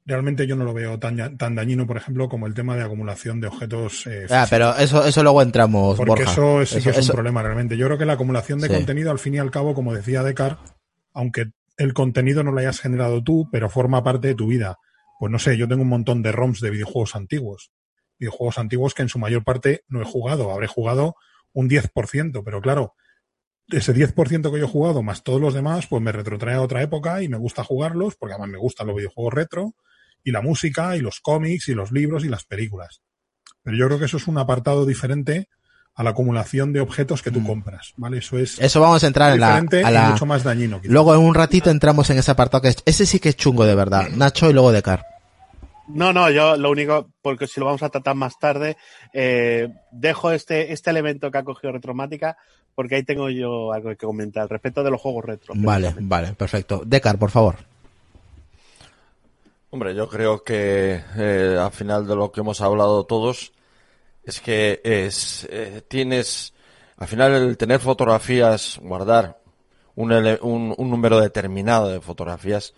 realmente 0.06 0.46
yo 0.46 0.56
no 0.56 0.64
lo 0.64 0.72
veo 0.72 0.98
tan, 0.98 1.36
tan 1.36 1.54
dañino, 1.54 1.86
por 1.86 1.98
ejemplo, 1.98 2.30
como 2.30 2.46
el 2.46 2.54
tema 2.54 2.76
de 2.76 2.82
acumulación 2.84 3.42
de 3.42 3.48
objetos. 3.48 4.06
eh, 4.06 4.26
Ah, 4.30 4.46
pero 4.48 4.74
eso, 4.76 5.04
eso 5.04 5.22
luego 5.22 5.42
entramos, 5.42 5.98
Porque 5.98 6.24
Borja. 6.24 6.32
eso 6.32 6.64
sí 6.64 6.82
que 6.82 6.88
es 6.92 6.96
eso- 6.96 7.12
un 7.12 7.16
problema 7.16 7.42
realmente. 7.42 7.76
Yo 7.76 7.84
creo 7.84 7.98
que 7.98 8.06
la 8.06 8.14
acumulación 8.14 8.58
de 8.58 8.68
Sí. 8.68 8.74
contenido, 8.74 9.10
al 9.10 9.18
fin 9.18 9.34
y 9.34 9.38
al 9.38 9.50
cabo, 9.50 9.74
como 9.74 9.92
decía 9.92 10.22
Descartes, 10.22 10.72
aunque 11.14 11.50
el 11.78 11.94
contenido 11.94 12.42
no 12.42 12.52
lo 12.52 12.60
hayas 12.60 12.80
generado 12.80 13.22
tú, 13.22 13.48
pero 13.50 13.70
forma 13.70 14.02
parte 14.02 14.28
de 14.28 14.34
tu 14.34 14.48
vida. 14.48 14.76
Pues 15.18 15.32
no 15.32 15.38
sé, 15.38 15.56
yo 15.56 15.68
tengo 15.68 15.82
un 15.82 15.88
montón 15.88 16.22
de 16.22 16.32
ROMs 16.32 16.60
de 16.60 16.70
videojuegos 16.70 17.14
antiguos. 17.14 17.72
Videojuegos 18.18 18.58
antiguos 18.58 18.94
que 18.94 19.02
en 19.02 19.08
su 19.08 19.18
mayor 19.18 19.44
parte 19.44 19.84
no 19.88 20.02
he 20.02 20.04
jugado. 20.04 20.50
Habré 20.50 20.66
jugado 20.66 21.14
un 21.52 21.68
10%, 21.68 22.42
pero 22.44 22.60
claro, 22.60 22.94
ese 23.68 23.94
10% 23.94 24.52
que 24.52 24.58
yo 24.58 24.64
he 24.64 24.68
jugado 24.68 25.02
más 25.02 25.22
todos 25.22 25.40
los 25.40 25.54
demás, 25.54 25.86
pues 25.86 26.02
me 26.02 26.10
retrotrae 26.10 26.56
a 26.56 26.62
otra 26.62 26.82
época 26.82 27.22
y 27.22 27.28
me 27.28 27.36
gusta 27.36 27.62
jugarlos, 27.62 28.16
porque 28.16 28.34
además 28.34 28.50
me 28.50 28.58
gustan 28.58 28.88
los 28.88 28.96
videojuegos 28.96 29.34
retro, 29.34 29.74
y 30.24 30.32
la 30.32 30.42
música, 30.42 30.96
y 30.96 31.00
los 31.00 31.20
cómics, 31.20 31.68
y 31.68 31.74
los 31.74 31.92
libros, 31.92 32.24
y 32.24 32.28
las 32.28 32.44
películas. 32.44 33.02
Pero 33.62 33.76
yo 33.76 33.86
creo 33.86 33.98
que 34.00 34.06
eso 34.06 34.16
es 34.16 34.26
un 34.26 34.38
apartado 34.38 34.84
diferente 34.84 35.48
a 35.98 36.04
la 36.04 36.10
acumulación 36.10 36.72
de 36.72 36.80
objetos 36.80 37.22
que 37.22 37.32
tú 37.32 37.44
compras, 37.44 37.92
¿vale? 37.96 38.18
Eso 38.18 38.38
es 38.38 38.58
Mm. 38.60 38.64
Eso 38.64 38.80
vamos 38.80 39.02
a 39.02 39.06
entrar 39.08 39.32
en 39.34 39.40
la, 39.40 39.56
a 39.56 39.90
la- 39.90 40.10
mucho 40.10 40.26
más 40.26 40.44
dañino. 40.44 40.80
quizá. 40.80 40.92
Luego 40.92 41.12
en 41.12 41.20
un 41.20 41.34
ratito 41.34 41.70
entramos 41.70 42.08
en 42.10 42.18
ese 42.18 42.30
apartado 42.30 42.62
que 42.62 42.68
es, 42.68 42.76
ese 42.86 43.04
sí 43.04 43.18
que 43.18 43.30
es 43.30 43.36
chungo 43.36 43.66
de 43.66 43.74
verdad. 43.74 44.08
Nacho 44.10 44.48
y 44.48 44.52
luego 44.52 44.70
Decar. 44.70 45.04
No, 45.88 46.12
no, 46.12 46.30
yo 46.30 46.56
lo 46.56 46.70
único, 46.70 47.08
porque 47.20 47.46
si 47.48 47.58
lo 47.58 47.66
vamos 47.66 47.82
a 47.82 47.88
tratar 47.88 48.14
más 48.14 48.38
tarde, 48.38 48.76
eh, 49.12 49.68
dejo 49.90 50.30
este, 50.30 50.72
este 50.72 50.90
elemento 50.90 51.30
que 51.30 51.38
ha 51.38 51.42
cogido 51.42 51.72
Retromática, 51.72 52.36
porque 52.74 52.94
ahí 52.96 53.02
tengo 53.02 53.28
yo 53.30 53.72
algo 53.72 53.88
que 53.88 53.96
comentar 53.96 54.48
respecto 54.48 54.84
de 54.84 54.90
los 54.90 55.00
juegos 55.00 55.24
retro. 55.24 55.54
Vale, 55.56 55.94
vale, 55.98 56.34
perfecto. 56.34 56.82
Decar, 56.86 57.18
por 57.18 57.30
favor. 57.30 57.56
Hombre, 59.70 59.94
yo 59.94 60.08
creo 60.08 60.42
que 60.44 61.00
eh, 61.16 61.58
al 61.60 61.70
final 61.72 62.06
de 62.06 62.16
lo 62.16 62.32
que 62.32 62.40
hemos 62.40 62.60
hablado 62.60 63.04
todos 63.04 63.52
es 64.28 64.40
que 64.40 64.80
es 64.84 65.46
eh, 65.50 65.82
tienes 65.88 66.52
al 66.96 67.08
final 67.08 67.32
el 67.32 67.56
tener 67.56 67.80
fotografías, 67.80 68.78
guardar 68.82 69.40
un, 69.94 70.12
un, 70.12 70.74
un 70.76 70.90
número 70.90 71.20
determinado 71.20 71.88
de 71.88 72.00
fotografías 72.00 72.74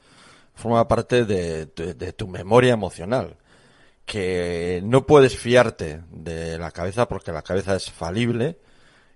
forma 0.54 0.86
parte 0.88 1.24
de, 1.24 1.66
de- 1.66 2.12
tu 2.12 2.28
memoria 2.28 2.72
emocional 2.74 3.36
que 4.04 4.80
no 4.84 5.06
puedes 5.06 5.36
fiarte 5.38 6.02
de 6.10 6.58
la 6.58 6.70
cabeza 6.70 7.08
porque 7.08 7.32
la 7.32 7.42
cabeza 7.42 7.76
es 7.76 7.90
falible 7.90 8.58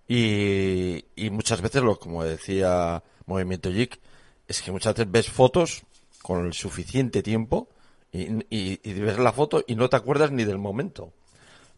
y, 0.09 1.05
muchas 1.30 1.61
veces 1.61 1.82
lo 1.82 1.99
como 1.99 2.24
decía 2.24 3.03
Movimiento 3.26 3.70
Geek 3.70 4.01
es 4.49 4.61
que 4.62 4.72
muchas 4.72 4.95
veces 4.95 5.11
ves 5.11 5.30
fotos 5.30 5.82
con 6.22 6.47
el 6.47 6.53
suficiente 6.53 7.22
tiempo 7.22 7.68
y- 8.12 8.45
y 8.51 8.93
ves 9.01 9.18
la 9.18 9.32
foto 9.32 9.64
y 9.66 9.74
no 9.76 9.89
te 9.89 9.97
acuerdas 9.97 10.30
ni 10.30 10.45
del 10.45 10.59
momento 10.59 11.12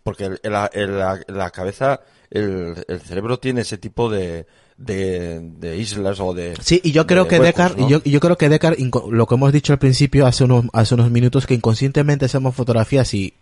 porque 0.06 0.24
el- 0.26 0.40
la, 0.52 1.20
la 1.26 1.50
cabeza 1.50 2.00
el, 2.30 2.84
el 2.88 3.00
cerebro 3.00 3.38
tiene 3.38 3.62
ese 3.62 3.76
tipo 3.76 4.08
de, 4.08 4.46
de, 4.76 5.40
de 5.40 5.76
islas 5.76 6.20
o 6.20 6.32
de 6.32 6.54
Sí, 6.62 6.80
y 6.84 6.92
yo 6.92 7.06
creo 7.06 7.24
de 7.24 7.30
que 7.30 7.40
huecos, 7.40 7.72
y 7.76 7.88
yo, 7.88 8.20
creo 8.20 8.36
que 8.38 8.48
inco- 8.48 9.10
lo 9.10 9.26
que 9.26 9.34
hemos 9.34 9.52
dicho 9.52 9.72
al 9.72 9.78
principio 9.80 10.26
hace 10.26 10.44
unos, 10.44 10.66
hace 10.72 10.94
unos 10.94 11.10
minutos, 11.10 11.44
que 11.46 11.54
inconscientemente 11.54 12.24
hacemos 12.26 12.54
fotografías 12.54 13.12
y, 13.14 13.34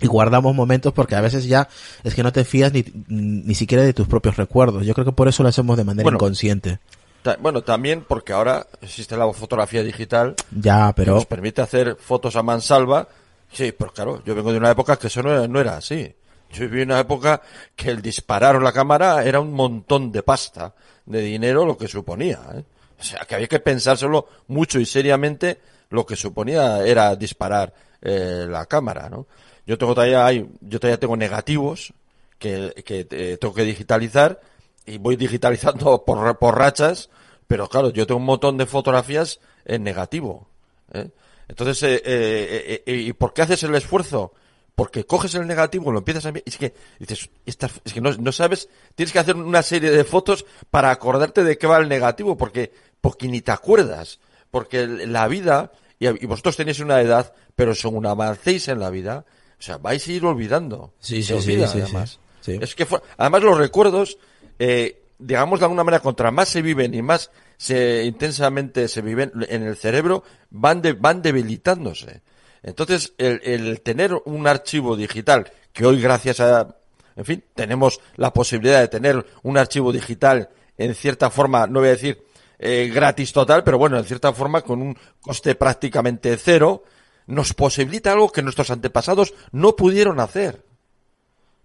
y 0.00 0.06
guardamos 0.06 0.54
momentos 0.54 0.92
porque 0.92 1.16
a 1.16 1.20
veces 1.20 1.46
ya 1.46 1.68
es 2.04 2.14
que 2.14 2.22
no 2.22 2.32
te 2.32 2.44
fías 2.44 2.72
ni, 2.72 2.84
ni 3.08 3.54
siquiera 3.54 3.82
de 3.82 3.92
tus 3.92 4.06
propios 4.06 4.36
recuerdos. 4.36 4.86
Yo 4.86 4.94
creo 4.94 5.04
que 5.04 5.12
por 5.12 5.26
eso 5.28 5.42
lo 5.42 5.48
hacemos 5.48 5.76
de 5.76 5.84
manera 5.84 6.04
Bueno. 6.04 6.16
inconsciente. 6.16 6.78
Ta- 7.22 7.38
bueno 7.40 7.62
también 7.62 8.04
porque 8.06 8.32
ahora 8.32 8.66
existe 8.82 9.16
la 9.16 9.32
fotografía 9.32 9.82
digital 9.82 10.34
Ya, 10.50 10.88
que 10.88 10.94
pero 10.94 11.14
nos 11.14 11.26
permite 11.26 11.62
hacer 11.62 11.96
fotos 11.98 12.36
a 12.36 12.42
mansalva. 12.42 13.08
Sí, 13.54 13.70
pero 13.70 13.92
claro, 13.92 14.22
yo 14.24 14.34
vengo 14.34 14.50
de 14.50 14.58
una 14.58 14.72
época 14.72 14.96
que 14.96 15.06
eso 15.06 15.22
no 15.22 15.32
era, 15.32 15.46
no 15.46 15.60
era 15.60 15.76
así. 15.76 16.12
Yo 16.50 16.68
viví 16.68 16.82
una 16.82 16.98
época 16.98 17.40
que 17.76 17.90
el 17.90 18.02
disparar 18.02 18.60
la 18.60 18.72
cámara 18.72 19.24
era 19.24 19.38
un 19.38 19.52
montón 19.52 20.10
de 20.10 20.24
pasta, 20.24 20.74
de 21.06 21.20
dinero, 21.20 21.64
lo 21.64 21.78
que 21.78 21.86
suponía. 21.86 22.40
¿eh? 22.52 22.64
O 22.98 23.02
sea, 23.02 23.20
que 23.20 23.36
había 23.36 23.46
que 23.46 23.60
pensárselo 23.60 24.26
mucho 24.48 24.80
y 24.80 24.86
seriamente 24.86 25.60
lo 25.90 26.04
que 26.04 26.16
suponía 26.16 26.84
era 26.84 27.14
disparar 27.14 27.72
eh, 28.02 28.44
la 28.48 28.66
cámara, 28.66 29.08
¿no? 29.08 29.26
Yo 29.66 29.78
tengo 29.78 29.94
todavía, 29.94 30.26
hay, 30.26 30.50
yo 30.60 30.80
todavía 30.80 30.98
tengo 30.98 31.16
negativos 31.16 31.94
que, 32.38 32.82
que 32.84 33.06
eh, 33.10 33.38
tengo 33.40 33.54
que 33.54 33.62
digitalizar 33.62 34.40
y 34.84 34.98
voy 34.98 35.14
digitalizando 35.14 36.04
por, 36.06 36.38
por 36.38 36.58
rachas, 36.58 37.08
pero 37.46 37.68
claro, 37.68 37.90
yo 37.90 38.04
tengo 38.04 38.18
un 38.18 38.26
montón 38.26 38.56
de 38.56 38.66
fotografías 38.66 39.38
en 39.64 39.84
negativo. 39.84 40.48
¿eh? 40.92 41.10
Entonces, 41.48 41.82
eh, 41.82 42.02
eh, 42.04 42.82
eh, 42.86 42.92
¿y 42.94 43.12
por 43.12 43.32
qué 43.34 43.42
haces 43.42 43.62
el 43.62 43.74
esfuerzo? 43.74 44.32
Porque 44.74 45.04
coges 45.06 45.34
el 45.36 45.46
negativo, 45.46 45.92
lo 45.92 45.98
empiezas 45.98 46.26
a 46.26 46.30
y 46.30 46.42
es 46.44 46.56
que 46.58 46.74
dices, 46.98 47.30
esta- 47.46 47.70
es 47.84 47.92
que 47.92 48.00
no, 48.00 48.12
no 48.12 48.32
sabes, 48.32 48.68
tienes 48.96 49.12
que 49.12 49.18
hacer 49.20 49.36
una 49.36 49.62
serie 49.62 49.90
de 49.90 50.02
fotos 50.04 50.44
para 50.70 50.90
acordarte 50.90 51.44
de 51.44 51.56
qué 51.58 51.66
va 51.66 51.78
el 51.78 51.88
negativo, 51.88 52.36
porque, 52.36 52.72
porque 53.00 53.28
ni 53.28 53.40
te 53.40 53.52
acuerdas, 53.52 54.18
porque 54.50 54.86
la 54.86 55.28
vida, 55.28 55.70
y, 56.00 56.08
y 56.08 56.26
vosotros 56.26 56.56
tenéis 56.56 56.80
una 56.80 57.00
edad, 57.00 57.34
pero 57.54 57.74
según 57.74 58.04
avancéis 58.06 58.66
en 58.68 58.80
la 58.80 58.90
vida, 58.90 59.24
o 59.58 59.62
sea, 59.62 59.76
vais 59.78 60.06
a 60.08 60.12
ir 60.12 60.24
olvidando. 60.24 60.92
Sí, 60.98 61.22
sí, 61.22 61.28
sí, 61.28 61.32
olvida, 61.34 61.68
sí, 61.68 61.78
sí. 61.78 61.82
además. 61.84 62.18
Sí. 62.40 62.58
Es 62.60 62.74
que 62.74 62.84
fue- 62.84 63.00
además 63.16 63.42
los 63.44 63.56
recuerdos, 63.56 64.18
eh, 64.58 65.02
digamos 65.18 65.60
de 65.60 65.66
alguna 65.66 65.84
manera, 65.84 66.02
contra 66.02 66.32
más 66.32 66.48
se 66.48 66.62
viven 66.62 66.94
y 66.94 67.00
más 67.02 67.30
se 67.56 68.04
intensamente 68.04 68.88
se 68.88 69.02
viven 69.02 69.32
en 69.48 69.62
el 69.62 69.76
cerebro, 69.76 70.24
van 70.50 70.82
de, 70.82 70.92
van 70.92 71.22
debilitándose. 71.22 72.22
Entonces, 72.62 73.12
el, 73.18 73.80
tener 73.82 74.14
un 74.24 74.46
archivo 74.46 74.96
digital, 74.96 75.52
que 75.72 75.84
hoy 75.84 76.00
gracias 76.00 76.40
a, 76.40 76.76
en 77.14 77.24
fin, 77.24 77.44
tenemos 77.54 78.00
la 78.16 78.32
posibilidad 78.32 78.80
de 78.80 78.88
tener 78.88 79.24
un 79.42 79.58
archivo 79.58 79.92
digital 79.92 80.48
en 80.78 80.94
cierta 80.94 81.30
forma, 81.30 81.66
no 81.66 81.80
voy 81.80 81.88
a 81.88 81.92
decir 81.92 82.24
eh, 82.58 82.90
gratis 82.92 83.32
total, 83.32 83.62
pero 83.64 83.78
bueno, 83.78 83.98
en 83.98 84.04
cierta 84.04 84.32
forma 84.32 84.62
con 84.62 84.80
un 84.80 84.96
coste 85.20 85.54
prácticamente 85.54 86.36
cero, 86.38 86.84
nos 87.26 87.52
posibilita 87.52 88.12
algo 88.12 88.30
que 88.30 88.42
nuestros 88.42 88.70
antepasados 88.70 89.34
no 89.52 89.76
pudieron 89.76 90.20
hacer. 90.20 90.64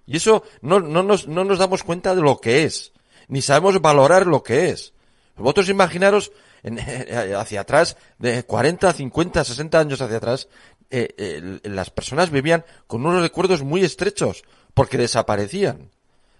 Y 0.05 0.17
eso 0.17 0.43
no, 0.61 0.79
no, 0.79 1.03
nos, 1.03 1.27
no 1.27 1.43
nos 1.43 1.59
damos 1.59 1.83
cuenta 1.83 2.15
de 2.15 2.21
lo 2.21 2.39
que 2.39 2.63
es, 2.63 2.91
ni 3.27 3.41
sabemos 3.41 3.79
valorar 3.79 4.27
lo 4.27 4.43
que 4.43 4.69
es. 4.69 4.93
Vosotros 5.39 5.69
imaginaros 5.69 6.31
en- 6.63 6.79
hacia 7.35 7.61
atrás, 7.61 7.97
de 8.17 8.43
40, 8.43 8.91
50, 8.93 9.43
60 9.43 9.79
años 9.79 10.01
hacia 10.01 10.17
atrás, 10.17 10.47
eh, 10.91 11.13
eh, 11.17 11.59
las 11.63 11.89
personas 11.89 12.29
vivían 12.31 12.65
con 12.87 13.05
unos 13.05 13.21
recuerdos 13.21 13.63
muy 13.63 13.83
estrechos, 13.83 14.43
porque 14.73 14.97
desaparecían. 14.97 15.89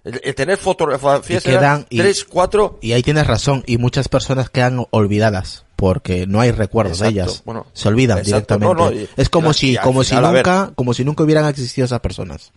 El, 0.03 0.21
el 0.23 0.33
tener 0.33 0.57
fotografías 0.57 1.45
Y 1.45 1.49
quedan- 1.49 1.85
y- 1.89 1.97
tres, 1.97 2.23
cuatro, 2.23 2.79
Y 2.81 2.93
ahí 2.93 3.03
tienes 3.03 3.27
razón, 3.27 3.63
y 3.67 3.77
muchas 3.77 4.07
personas 4.07 4.49
quedan 4.49 4.85
olvidadas 4.91 5.65
porque 5.75 6.25
no 6.25 6.39
hay 6.41 6.51
recuerdos 6.51 6.99
de 6.99 7.09
ellas. 7.09 7.41
bueno, 7.45 7.65
Se 7.73 7.89
olvidan 7.89 8.17
exacto, 8.19 8.57
directamente. 8.57 8.81
no, 8.83 8.89
no, 8.91 8.93
y- 8.93 9.09
es 9.17 9.29
como 9.29 9.51
y- 9.51 9.53
si 9.53 9.73
y 9.73 9.77
como 9.77 10.03
si 10.03 10.15
final, 10.15 10.35
nunca 10.35 10.71
como 10.75 10.93
si 10.93 11.03
nunca 11.03 11.23
hubieran 11.23 11.45
existido 11.45 11.85
esas 11.85 11.99
personas. 11.99 12.51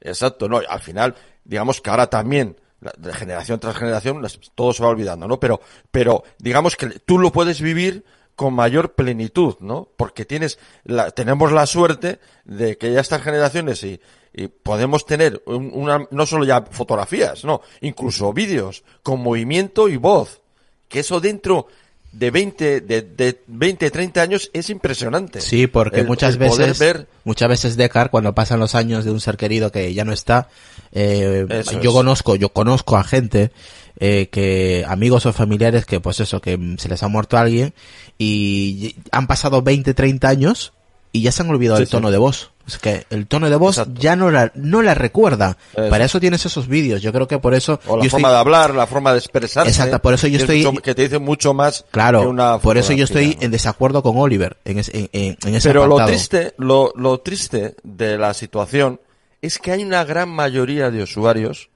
Exacto, 0.00 0.48
no, 0.48 0.60
al 0.68 0.80
final, 0.80 1.14
digamos 1.44 1.80
que 1.80 1.90
ahora 1.90 2.08
también, 2.08 2.56
de 2.96 3.12
generación 3.14 3.60
tras 3.60 3.76
generación, 3.76 4.22
todo 4.54 4.72
se 4.72 4.82
va 4.82 4.88
olvidando, 4.88 5.28
¿no? 5.28 5.38
Pero, 5.38 5.60
pero, 5.90 6.24
digamos 6.38 6.76
que 6.76 6.86
tú 7.00 7.18
lo 7.18 7.30
puedes 7.32 7.60
vivir 7.60 8.04
con 8.34 8.54
mayor 8.54 8.94
plenitud, 8.94 9.56
¿no? 9.60 9.88
Porque 9.96 10.24
tienes, 10.24 10.58
la, 10.84 11.10
tenemos 11.10 11.52
la 11.52 11.66
suerte 11.66 12.18
de 12.44 12.76
que 12.78 12.92
ya 12.92 13.00
estas 13.00 13.22
generaciones 13.22 13.82
y, 13.84 14.00
y 14.32 14.48
podemos 14.48 15.04
tener 15.06 15.42
un- 15.46 15.70
una, 15.74 16.06
no 16.10 16.26
solo 16.26 16.44
ya 16.44 16.62
fotografías, 16.62 17.44
no, 17.44 17.60
incluso 17.82 18.32
vídeos 18.32 18.84
con 19.02 19.20
movimiento 19.20 19.88
y 19.88 19.96
voz. 19.96 20.40
Que 20.88 21.00
eso 21.00 21.20
dentro 21.20 21.68
de 22.12 22.30
20, 22.30 22.80
de, 22.82 23.02
de 23.02 23.40
20, 23.46 23.90
30 23.90 24.20
años 24.22 24.50
es 24.52 24.68
impresionante. 24.70 25.40
Sí, 25.40 25.66
porque 25.66 26.00
El- 26.00 26.06
muchas 26.06 26.34
el 26.34 26.38
veces 26.38 26.78
ver 26.78 27.06
muchas 27.24 27.48
veces 27.48 27.76
Decar 27.76 28.10
cuando 28.10 28.34
pasan 28.34 28.60
los 28.60 28.74
años 28.74 29.04
de 29.04 29.10
un 29.10 29.20
ser 29.20 29.36
querido 29.36 29.72
que 29.72 29.92
ya 29.94 30.04
no 30.04 30.12
está, 30.12 30.48
eh, 30.92 31.46
yo 31.48 31.90
es. 31.90 31.94
conozco 31.94 32.36
yo 32.36 32.50
conozco 32.50 32.96
a 32.96 33.04
gente 33.04 33.50
eh, 33.98 34.28
que 34.30 34.84
amigos 34.88 35.24
o 35.26 35.32
familiares 35.32 35.86
que 35.86 36.00
pues 36.00 36.20
eso 36.20 36.40
que 36.40 36.76
se 36.78 36.88
les 36.88 37.02
ha 37.02 37.08
muerto 37.08 37.36
alguien 37.38 37.72
y 38.18 38.96
han 39.10 39.26
pasado 39.26 39.62
20, 39.62 39.94
30 39.94 40.28
años 40.28 40.72
y 41.12 41.22
ya 41.22 41.32
se 41.32 41.42
han 41.42 41.50
olvidado 41.50 41.76
Sí, 41.78 41.82
el 41.84 41.88
tono 41.88 42.08
sí. 42.08 42.12
de 42.12 42.18
voz. 42.18 42.51
Es 42.66 42.78
que 42.78 43.06
el 43.10 43.26
tono 43.26 43.50
de 43.50 43.56
voz 43.56 43.78
Exacto. 43.78 44.00
ya 44.00 44.14
no 44.14 44.30
la, 44.30 44.52
no 44.54 44.82
la 44.82 44.94
recuerda. 44.94 45.56
Eso. 45.74 45.88
Para 45.90 46.04
eso 46.04 46.20
tienes 46.20 46.46
esos 46.46 46.68
vídeos. 46.68 47.02
Yo 47.02 47.12
creo 47.12 47.26
que 47.26 47.38
por 47.38 47.54
eso 47.54 47.80
O 47.86 47.96
la 47.96 48.04
yo 48.04 48.10
forma 48.10 48.28
estoy- 48.28 48.32
de 48.34 48.38
hablar, 48.40 48.74
la 48.74 48.86
forma 48.86 49.12
de 49.12 49.18
expresarse. 49.18 49.68
Exacto, 49.70 50.00
por 50.00 50.14
eso 50.14 50.26
yo 50.28 50.32
que 50.32 50.36
es 50.36 50.42
estoy- 50.42 50.64
mucho- 50.72 50.82
que 50.82 50.94
te 50.94 51.02
dice 51.02 51.18
mucho 51.18 51.54
más 51.54 51.84
Claro, 51.90 52.20
que 52.20 52.26
una 52.28 52.58
por 52.58 52.78
eso 52.78 52.92
yo 52.92 53.04
estoy 53.04 53.34
¿no? 53.36 53.42
en 53.46 53.50
desacuerdo 53.50 54.02
con 54.02 54.16
Oliver 54.16 54.56
en, 54.64 54.78
ese- 54.78 54.96
en, 54.96 55.08
en- 55.12 55.38
en 55.44 55.54
ese 55.56 55.68
Pero 55.68 55.86
lo 55.86 56.04
triste, 56.06 56.54
lo, 56.58 56.92
lo 56.96 57.18
triste 57.20 57.74
de 57.82 58.16
la 58.16 58.32
situación 58.32 59.00
es 59.40 59.58
que 59.58 59.72
hay 59.72 59.82
una 59.82 60.04
gran 60.04 60.28
mayoría 60.28 60.90
de 60.92 61.02
usuarios 61.02 61.68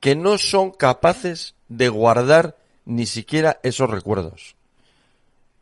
que 0.00 0.16
no 0.16 0.36
son 0.36 0.72
capaces 0.72 1.54
de 1.68 1.88
guardar 1.88 2.56
ni 2.84 3.06
siquiera 3.06 3.60
esos 3.62 3.88
recuerdos. 3.88 4.56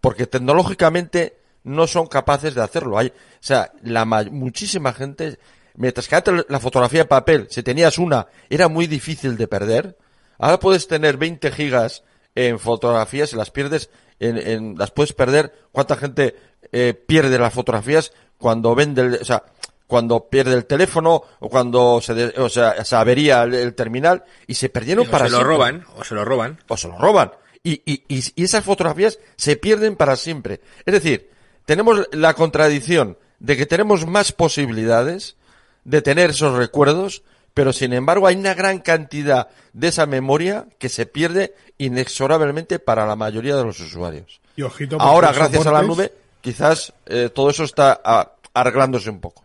Porque 0.01 0.27
tecnológicamente 0.27 1.37
no 1.65 1.87
son 1.87 2.07
capaces 2.07 2.55
de 2.55 2.63
hacerlo. 2.63 2.99
Hay, 2.99 3.09
o 3.09 3.13
sea, 3.41 3.73
la 3.83 4.05
ma- 4.05 4.25
muchísima 4.25 4.93
gente, 4.93 5.39
mientras 5.75 6.09
que 6.09 6.17
antes 6.17 6.45
la 6.49 6.61
fotografía 6.61 7.01
de 7.03 7.09
papel, 7.09 7.47
si 7.51 7.63
tenías 7.63 7.99
una, 7.99 8.27
era 8.51 8.69
muy 8.69 8.87
difícil 8.87 9.37
de 9.37 9.49
perder. 9.49 9.97
Ahora 10.39 10.59
puedes 10.59 10.89
tener 10.89 11.17
20 11.17 11.51
gigas 11.53 12.03
en 12.35 12.59
fotografías 12.59 13.33
y 13.33 13.37
las 13.37 13.51
pierdes, 13.51 13.91
en, 14.19 14.39
en- 14.39 14.75
las 14.79 14.91
puedes 14.91 15.13
perder. 15.13 15.53
¿Cuánta 15.73 15.97
gente 15.97 16.35
eh, 16.73 16.95
pierde 16.95 17.39
las 17.39 17.53
fotografías 17.53 18.13
cuando 18.39 18.75
vende, 18.75 19.03
el- 19.03 19.15
o 19.21 19.25
sea, 19.25 19.45
cuando 19.87 20.29
pierde 20.31 20.55
el 20.55 20.65
teléfono 20.65 21.23
o 21.39 21.49
cuando 21.51 22.01
se, 22.01 22.15
de- 22.15 22.41
o 22.41 22.49
sea, 22.49 22.83
se 22.85 22.97
avería 22.97 23.43
el, 23.43 23.53
el 23.55 23.75
terminal 23.75 24.25
y 24.47 24.55
se 24.55 24.69
perdieron 24.71 25.07
O 25.07 25.11
para 25.11 25.27
se 25.27 25.31
lo 25.33 25.37
siempre 25.39 25.55
roban, 25.57 25.85
o 25.97 26.03
se 26.05 26.15
lo 26.15 26.25
roban. 26.25 26.59
o 26.69 26.77
se 26.77 26.89
lo 26.89 26.99
roban. 26.99 27.33
Y, 27.63 27.83
y, 27.85 28.03
y, 28.09 28.25
y 28.35 28.45
esas 28.45 28.65
fotografías 28.65 29.19
se 29.37 29.57
pierden 29.57 29.95
para 29.97 30.17
siempre. 30.17 30.61
Es 30.87 30.95
decir, 30.95 31.31
tenemos 31.65 32.09
la 32.13 32.35
contradicción 32.35 33.17
de 33.39 33.57
que 33.57 33.67
tenemos 33.67 34.07
más 34.07 34.33
posibilidades 34.33 35.37
de 35.85 36.03
tener 36.03 36.31
esos 36.31 36.57
recuerdos, 36.57 37.23
pero 37.55 37.73
sin 37.73 37.93
embargo 37.93 38.27
hay 38.27 38.37
una 38.37 38.55
gran 38.55 38.79
cantidad 38.79 39.49
de 39.73 39.89
esa 39.89 40.07
memoria 40.07 40.67
que 40.79 40.89
se 40.89 41.07
pierde 41.07 41.55
inexorablemente 41.79 42.79
para 42.79 43.07
la 43.07 43.17
mayoría 43.17 43.57
de 43.57 43.65
los 43.65 43.81
usuarios. 43.81 44.41
Y 44.57 44.63
ojito, 44.63 44.97
Ahora, 45.01 45.33
gracias 45.33 45.67
a 45.67 45.73
la 45.73 45.83
nube, 45.83 46.13
quizás 46.41 46.93
eh, 47.07 47.31
todo 47.35 47.51
eso 47.51 47.65
está 47.65 48.01
ah, 48.05 48.33
arreglándose 48.55 49.11
un 49.11 49.21
poco. 49.21 49.43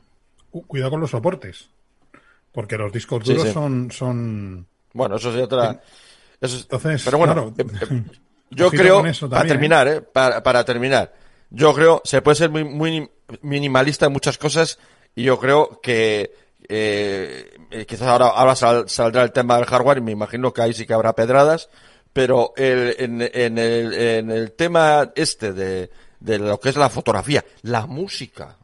Cuidado 0.51 0.91
con 0.91 1.01
los 1.01 1.11
soportes. 1.11 1.69
Porque 2.51 2.77
los 2.77 2.91
discos 2.91 3.23
duros 3.23 3.43
sí. 3.43 3.53
son, 3.53 3.91
son 3.91 4.65
Bueno, 4.93 5.15
eso 5.17 5.29
es 5.35 5.43
otra. 5.43 5.79
eso 6.41 6.55
es- 6.55 6.63
Entonces, 6.63 7.03
pero 7.05 7.17
bueno, 7.19 7.33
claro, 7.53 7.53
eh, 7.57 7.85
eh, 7.89 8.03
yo 8.49 8.71
creo, 8.71 9.03
para 9.29 9.45
terminar, 9.47 9.87
¿eh? 9.87 10.01
para, 10.01 10.41
para 10.41 10.65
terminar, 10.65 11.13
yo 11.49 11.73
creo, 11.73 12.01
se 12.03 12.21
puede 12.21 12.35
ser 12.35 12.49
muy, 12.49 12.63
muy 12.63 13.09
minimalista 13.41 14.05
en 14.07 14.13
muchas 14.13 14.37
cosas 14.37 14.79
y 15.15 15.23
yo 15.23 15.39
creo 15.39 15.79
que 15.81 16.31
eh, 16.69 17.85
quizás 17.87 18.07
ahora, 18.07 18.55
sal- 18.55 18.89
saldrá 18.89 19.23
el 19.23 19.31
tema 19.31 19.55
del 19.57 19.65
hardware 19.65 19.97
y 19.99 20.01
me 20.01 20.11
imagino 20.11 20.53
que 20.53 20.61
ahí 20.61 20.73
sí 20.73 20.85
que 20.85 20.93
habrá 20.93 21.13
pedradas, 21.13 21.69
pero 22.13 22.53
el, 22.57 22.95
en, 22.99 23.21
el, 23.57 23.93
en 23.93 24.31
el 24.31 24.51
tema 24.53 25.11
este 25.15 25.53
de 25.53 25.89
lo 26.19 26.59
que 26.59 26.69
es 26.69 26.75
la 26.75 26.89
fotografía, 26.89 27.45
la 27.61 27.85
música, 27.85 28.57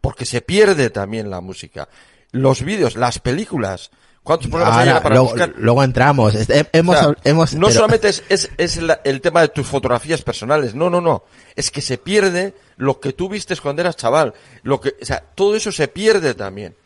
porque 0.00 0.24
se 0.24 0.40
pierde 0.40 0.90
también 0.90 1.28
la 1.28 1.40
música, 1.40 1.88
los 2.30 2.62
vídeos, 2.62 2.96
las 2.96 3.18
películas, 3.18 3.90
¿cuántos 4.28 4.48
programas 4.50 4.78
hay 4.78 4.88
Ahora, 4.88 5.02
para 5.02 5.14
luego, 5.16 5.30
buscar? 5.30 5.54
luego 5.56 5.82
entramos. 5.82 6.34
Hemos, 6.72 6.96
O 6.96 7.00
sea, 7.00 7.14
hemos, 7.24 7.54
no 7.54 7.66
pero- 7.66 7.74
solamente 7.78 8.08
es, 8.10 8.22
es, 8.28 8.50
es 8.56 8.76
la- 8.82 9.00
el 9.04 9.20
tema 9.20 9.40
de 9.40 9.48
tus 9.48 9.66
fotografías 9.66 10.22
personales, 10.22 10.74
no, 10.74 10.88
no, 10.90 11.00
no. 11.00 11.24
Es 11.56 11.70
que 11.70 11.80
se 11.80 11.98
pierde 11.98 12.54
lo 12.76 13.00
que 13.00 13.12
tú 13.12 13.28
vistes 13.28 13.60
cuando 13.60 13.82
eras 13.82 13.96
chaval. 13.96 14.34
Lo 14.62 14.80
que, 14.80 14.90
o 15.00 15.04
sea, 15.04 15.22
todo 15.34 15.56
eso 15.56 15.72
se 15.72 15.88
pierde 15.88 16.34
también. 16.34 16.76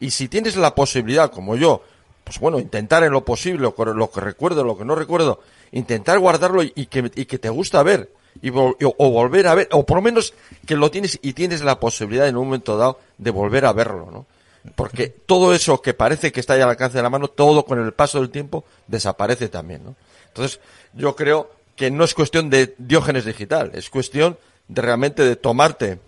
Y 0.00 0.10
si 0.10 0.28
tienes 0.28 0.56
la 0.56 0.74
posibilidad, 0.74 1.30
como 1.30 1.56
yo, 1.56 1.82
pues 2.24 2.38
bueno, 2.40 2.58
intentar 2.58 3.02
en 3.04 3.12
lo 3.12 3.24
posible, 3.24 3.60
lo, 3.62 3.74
que- 3.74 3.84
lo 3.86 4.10
que 4.10 4.20
recuerdo, 4.20 4.64
lo 4.64 4.76
que 4.76 4.84
no 4.84 4.94
recuerdo, 4.94 5.40
intentar 5.72 6.18
guardarlo 6.18 6.62
y, 6.62 6.72
y 6.74 6.86
que, 6.86 7.10
y 7.14 7.24
que 7.26 7.38
te 7.38 7.48
gusta 7.48 7.82
ver. 7.82 8.10
Y, 8.42 8.50
vol- 8.50 8.76
y- 8.78 8.84
o 8.84 9.10
volver 9.10 9.46
a 9.48 9.54
ver, 9.54 9.68
o 9.72 9.84
por 9.84 9.96
lo 9.96 10.02
menos 10.02 10.34
que 10.66 10.76
lo 10.76 10.90
tienes 10.90 11.18
y 11.22 11.32
tienes 11.32 11.62
la 11.62 11.80
posibilidad 11.80 12.28
en 12.28 12.36
un 12.36 12.44
momento 12.46 12.76
dado 12.76 12.98
de 13.18 13.30
volver 13.30 13.64
a 13.66 13.72
verlo, 13.72 14.08
¿no? 14.12 14.26
Porque 14.76 15.08
todo 15.08 15.54
eso 15.54 15.80
que 15.80 15.94
parece 15.94 16.32
que 16.32 16.40
está 16.40 16.54
ahí 16.54 16.60
al 16.60 16.68
alcance 16.70 16.96
de 16.98 17.02
la 17.02 17.10
mano, 17.10 17.28
todo 17.28 17.64
con 17.64 17.78
el 17.82 17.92
paso 17.92 18.18
del 18.20 18.30
tiempo 18.30 18.64
desaparece 18.86 19.48
también, 19.48 19.84
¿no? 19.84 19.96
Entonces, 20.28 20.60
yo 20.94 21.16
creo 21.16 21.50
que 21.76 21.90
no 21.90 22.04
es 22.04 22.14
cuestión 22.14 22.50
de 22.50 22.74
diógenes 22.78 23.24
digital, 23.24 23.70
es 23.74 23.88
cuestión 23.90 24.36
de 24.68 24.82
realmente 24.82 25.22
de 25.24 25.36
tomarte, 25.36 25.98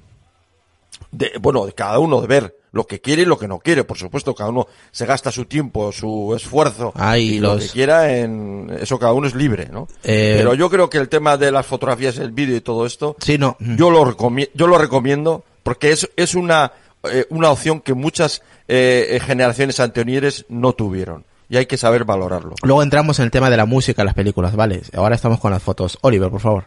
de, 1.10 1.32
bueno, 1.40 1.66
de 1.66 1.72
cada 1.72 1.98
uno 1.98 2.20
de 2.20 2.26
ver 2.26 2.56
lo 2.72 2.86
que 2.86 3.00
quiere 3.00 3.22
y 3.22 3.24
lo 3.26 3.38
que 3.38 3.48
no 3.48 3.58
quiere. 3.58 3.84
Por 3.84 3.98
supuesto, 3.98 4.34
cada 4.34 4.50
uno 4.50 4.66
se 4.90 5.04
gasta 5.06 5.30
su 5.30 5.44
tiempo, 5.44 5.92
su 5.92 6.32
esfuerzo 6.34 6.92
Ay, 6.94 7.34
y 7.34 7.38
lo 7.38 7.58
que 7.58 7.68
quiera 7.68 8.16
en 8.16 8.74
eso 8.80 8.98
cada 8.98 9.12
uno 9.12 9.26
es 9.26 9.34
libre, 9.34 9.68
¿no? 9.70 9.88
Eh, 10.04 10.34
Pero 10.38 10.54
yo 10.54 10.70
creo 10.70 10.88
que 10.88 10.98
el 10.98 11.08
tema 11.08 11.36
de 11.36 11.50
las 11.50 11.66
fotografías, 11.66 12.18
el 12.18 12.32
vídeo 12.32 12.56
y 12.56 12.60
todo 12.60 12.86
esto, 12.86 13.16
Sí, 13.20 13.36
no. 13.38 13.56
yo 13.60 13.90
lo 13.90 14.04
recomiendo, 14.04 14.52
yo 14.54 14.66
lo 14.66 14.78
recomiendo 14.78 15.44
porque 15.62 15.90
es, 15.92 16.08
es 16.16 16.34
una, 16.34 16.72
eh, 17.10 17.26
una 17.30 17.50
opción 17.50 17.80
que 17.80 17.94
muchas 17.94 18.42
eh, 18.68 19.20
generaciones 19.24 19.80
anteriores 19.80 20.46
no 20.48 20.72
tuvieron 20.72 21.24
y 21.48 21.56
hay 21.56 21.66
que 21.66 21.76
saber 21.76 22.04
valorarlo. 22.04 22.54
Luego 22.62 22.82
entramos 22.82 23.18
en 23.18 23.26
el 23.26 23.30
tema 23.30 23.50
de 23.50 23.56
la 23.56 23.66
música, 23.66 24.04
las 24.04 24.14
películas, 24.14 24.56
¿vale? 24.56 24.82
Ahora 24.94 25.14
estamos 25.14 25.38
con 25.40 25.50
las 25.50 25.62
fotos. 25.62 25.98
Oliver, 26.02 26.30
por 26.30 26.40
favor. 26.40 26.64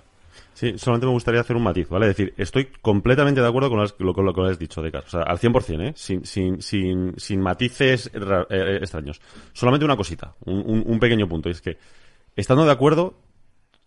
Sí, 0.53 0.75
solamente 0.77 1.05
me 1.07 1.11
gustaría 1.11 1.41
hacer 1.41 1.55
un 1.57 1.63
matiz, 1.63 1.89
¿vale? 1.89 2.05
Es 2.09 2.15
decir, 2.15 2.33
estoy 2.37 2.67
completamente 2.81 3.41
de 3.41 3.47
acuerdo 3.47 3.69
con 3.69 3.79
lo, 3.97 4.13
con 4.13 4.25
lo 4.25 4.33
que 4.33 4.41
has 4.49 4.57
dicho, 4.59 4.81
Decar. 4.81 5.03
O 5.05 5.09
sea, 5.09 5.23
al 5.23 5.37
100%, 5.37 5.81
¿eh? 5.81 5.93
Sin, 5.97 6.25
sin, 6.25 6.61
sin, 6.61 7.13
sin 7.17 7.41
matices 7.41 8.09
ra- 8.13 8.47
eh, 8.49 8.77
extraños. 8.79 9.19
Solamente 9.51 9.83
una 9.83 9.97
cosita, 9.97 10.33
un, 10.45 10.59
un- 10.65 10.83
un 10.85 10.99
pequeño 10.99 11.27
punto. 11.27 11.49
Y 11.49 11.53
es 11.53 11.61
que, 11.61 11.77
estando 12.37 12.63
de 12.63 12.71
acuerdo, 12.71 13.15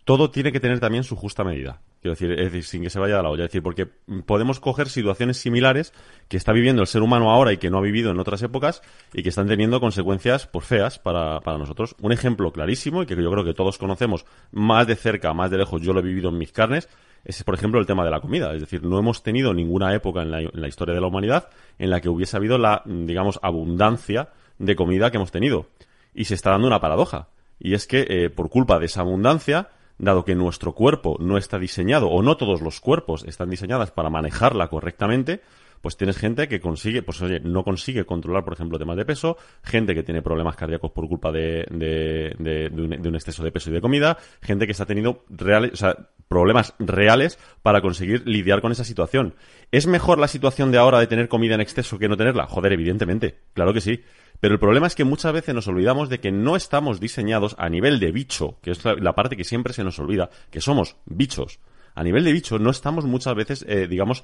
todo 0.08 0.30
tiene 0.30 0.52
que 0.52 0.58
tener 0.58 0.80
también 0.80 1.04
su 1.04 1.16
justa 1.16 1.44
medida. 1.44 1.82
Quiero 2.00 2.14
decir, 2.14 2.32
es 2.32 2.44
decir, 2.50 2.64
sin 2.64 2.82
que 2.82 2.88
se 2.88 2.98
vaya 2.98 3.20
a 3.20 3.22
la 3.22 3.28
olla. 3.28 3.44
Es 3.44 3.50
decir, 3.50 3.62
porque 3.62 3.84
podemos 4.24 4.58
coger 4.58 4.88
situaciones 4.88 5.36
similares 5.36 5.92
que 6.28 6.38
está 6.38 6.54
viviendo 6.54 6.80
el 6.80 6.88
ser 6.88 7.02
humano 7.02 7.30
ahora 7.30 7.52
y 7.52 7.58
que 7.58 7.68
no 7.68 7.76
ha 7.76 7.82
vivido 7.82 8.10
en 8.10 8.18
otras 8.18 8.40
épocas 8.40 8.80
y 9.12 9.22
que 9.22 9.28
están 9.28 9.48
teniendo 9.48 9.80
consecuencias 9.80 10.46
pues, 10.46 10.64
feas 10.64 10.98
para, 10.98 11.40
para 11.40 11.58
nosotros. 11.58 11.94
Un 12.00 12.12
ejemplo 12.12 12.50
clarísimo 12.52 13.02
y 13.02 13.06
que 13.06 13.22
yo 13.22 13.30
creo 13.30 13.44
que 13.44 13.52
todos 13.52 13.76
conocemos 13.76 14.24
más 14.50 14.86
de 14.86 14.96
cerca, 14.96 15.34
más 15.34 15.50
de 15.50 15.58
lejos, 15.58 15.82
yo 15.82 15.92
lo 15.92 16.00
he 16.00 16.04
vivido 16.04 16.30
en 16.30 16.38
mis 16.38 16.52
carnes, 16.52 16.88
es 17.26 17.44
por 17.44 17.54
ejemplo 17.54 17.78
el 17.78 17.84
tema 17.84 18.02
de 18.02 18.10
la 18.10 18.22
comida. 18.22 18.54
Es 18.54 18.62
decir, 18.62 18.82
no 18.82 18.98
hemos 18.98 19.22
tenido 19.22 19.52
ninguna 19.52 19.94
época 19.94 20.22
en 20.22 20.30
la, 20.30 20.40
en 20.40 20.50
la 20.54 20.68
historia 20.68 20.94
de 20.94 21.02
la 21.02 21.08
humanidad 21.08 21.50
en 21.78 21.90
la 21.90 22.00
que 22.00 22.08
hubiese 22.08 22.34
habido 22.34 22.56
la, 22.56 22.80
digamos, 22.86 23.38
abundancia 23.42 24.30
de 24.56 24.74
comida 24.74 25.10
que 25.10 25.18
hemos 25.18 25.32
tenido. 25.32 25.66
Y 26.14 26.24
se 26.24 26.34
está 26.34 26.52
dando 26.52 26.66
una 26.66 26.80
paradoja. 26.80 27.28
Y 27.60 27.74
es 27.74 27.86
que, 27.86 28.06
eh, 28.08 28.30
por 28.30 28.48
culpa 28.48 28.78
de 28.78 28.86
esa 28.86 29.02
abundancia, 29.02 29.68
dado 29.98 30.24
que 30.24 30.34
nuestro 30.34 30.72
cuerpo 30.72 31.16
no 31.20 31.36
está 31.36 31.58
diseñado, 31.58 32.08
o 32.08 32.22
no 32.22 32.36
todos 32.36 32.60
los 32.60 32.80
cuerpos 32.80 33.24
están 33.24 33.50
diseñados 33.50 33.90
para 33.90 34.10
manejarla 34.10 34.68
correctamente, 34.68 35.40
pues 35.80 35.96
tienes 35.96 36.16
gente 36.16 36.48
que 36.48 36.60
consigue, 36.60 37.02
pues 37.02 37.20
oye, 37.22 37.40
no 37.40 37.64
consigue 37.64 38.04
controlar, 38.04 38.44
por 38.44 38.52
ejemplo, 38.52 38.78
temas 38.78 38.96
de 38.96 39.04
peso, 39.04 39.36
gente 39.62 39.94
que 39.94 40.02
tiene 40.02 40.22
problemas 40.22 40.56
cardíacos 40.56 40.90
por 40.90 41.08
culpa 41.08 41.30
de, 41.30 41.66
de, 41.70 42.34
de, 42.38 42.68
de, 42.70 42.82
un, 42.82 42.90
de 42.90 43.08
un, 43.08 43.14
exceso 43.14 43.42
de 43.42 43.52
peso 43.52 43.70
y 43.70 43.74
de 43.74 43.80
comida, 43.80 44.18
gente 44.42 44.66
que 44.66 44.72
está 44.72 44.86
teniendo 44.86 45.24
reales, 45.28 45.80
problemas 46.28 46.74
reales 46.78 47.38
para 47.62 47.80
conseguir 47.80 48.22
lidiar 48.26 48.60
con 48.60 48.72
esa 48.72 48.84
situación. 48.84 49.34
¿Es 49.72 49.86
mejor 49.86 50.18
la 50.18 50.28
situación 50.28 50.70
de 50.70 50.78
ahora 50.78 51.00
de 51.00 51.06
tener 51.06 51.28
comida 51.28 51.54
en 51.54 51.60
exceso 51.60 51.98
que 51.98 52.08
no 52.08 52.16
tenerla? 52.16 52.46
Joder, 52.46 52.72
evidentemente, 52.72 53.38
claro 53.54 53.72
que 53.72 53.80
sí. 53.80 54.02
Pero 54.40 54.54
el 54.54 54.60
problema 54.60 54.86
es 54.86 54.94
que 54.94 55.04
muchas 55.04 55.32
veces 55.32 55.54
nos 55.54 55.66
olvidamos 55.66 56.08
de 56.08 56.20
que 56.20 56.30
no 56.30 56.54
estamos 56.54 57.00
diseñados 57.00 57.56
a 57.58 57.68
nivel 57.68 57.98
de 57.98 58.12
bicho, 58.12 58.58
que 58.62 58.70
es 58.70 58.84
la, 58.84 59.14
parte 59.14 59.36
que 59.36 59.44
siempre 59.44 59.72
se 59.72 59.82
nos 59.84 59.98
olvida, 59.98 60.30
que 60.50 60.60
somos 60.60 60.96
bichos. 61.06 61.58
A 61.94 62.04
nivel 62.04 62.24
de 62.24 62.32
bicho 62.32 62.58
no 62.58 62.70
estamos 62.70 63.04
muchas 63.04 63.34
veces, 63.34 63.64
eh, 63.68 63.88
digamos, 63.88 64.22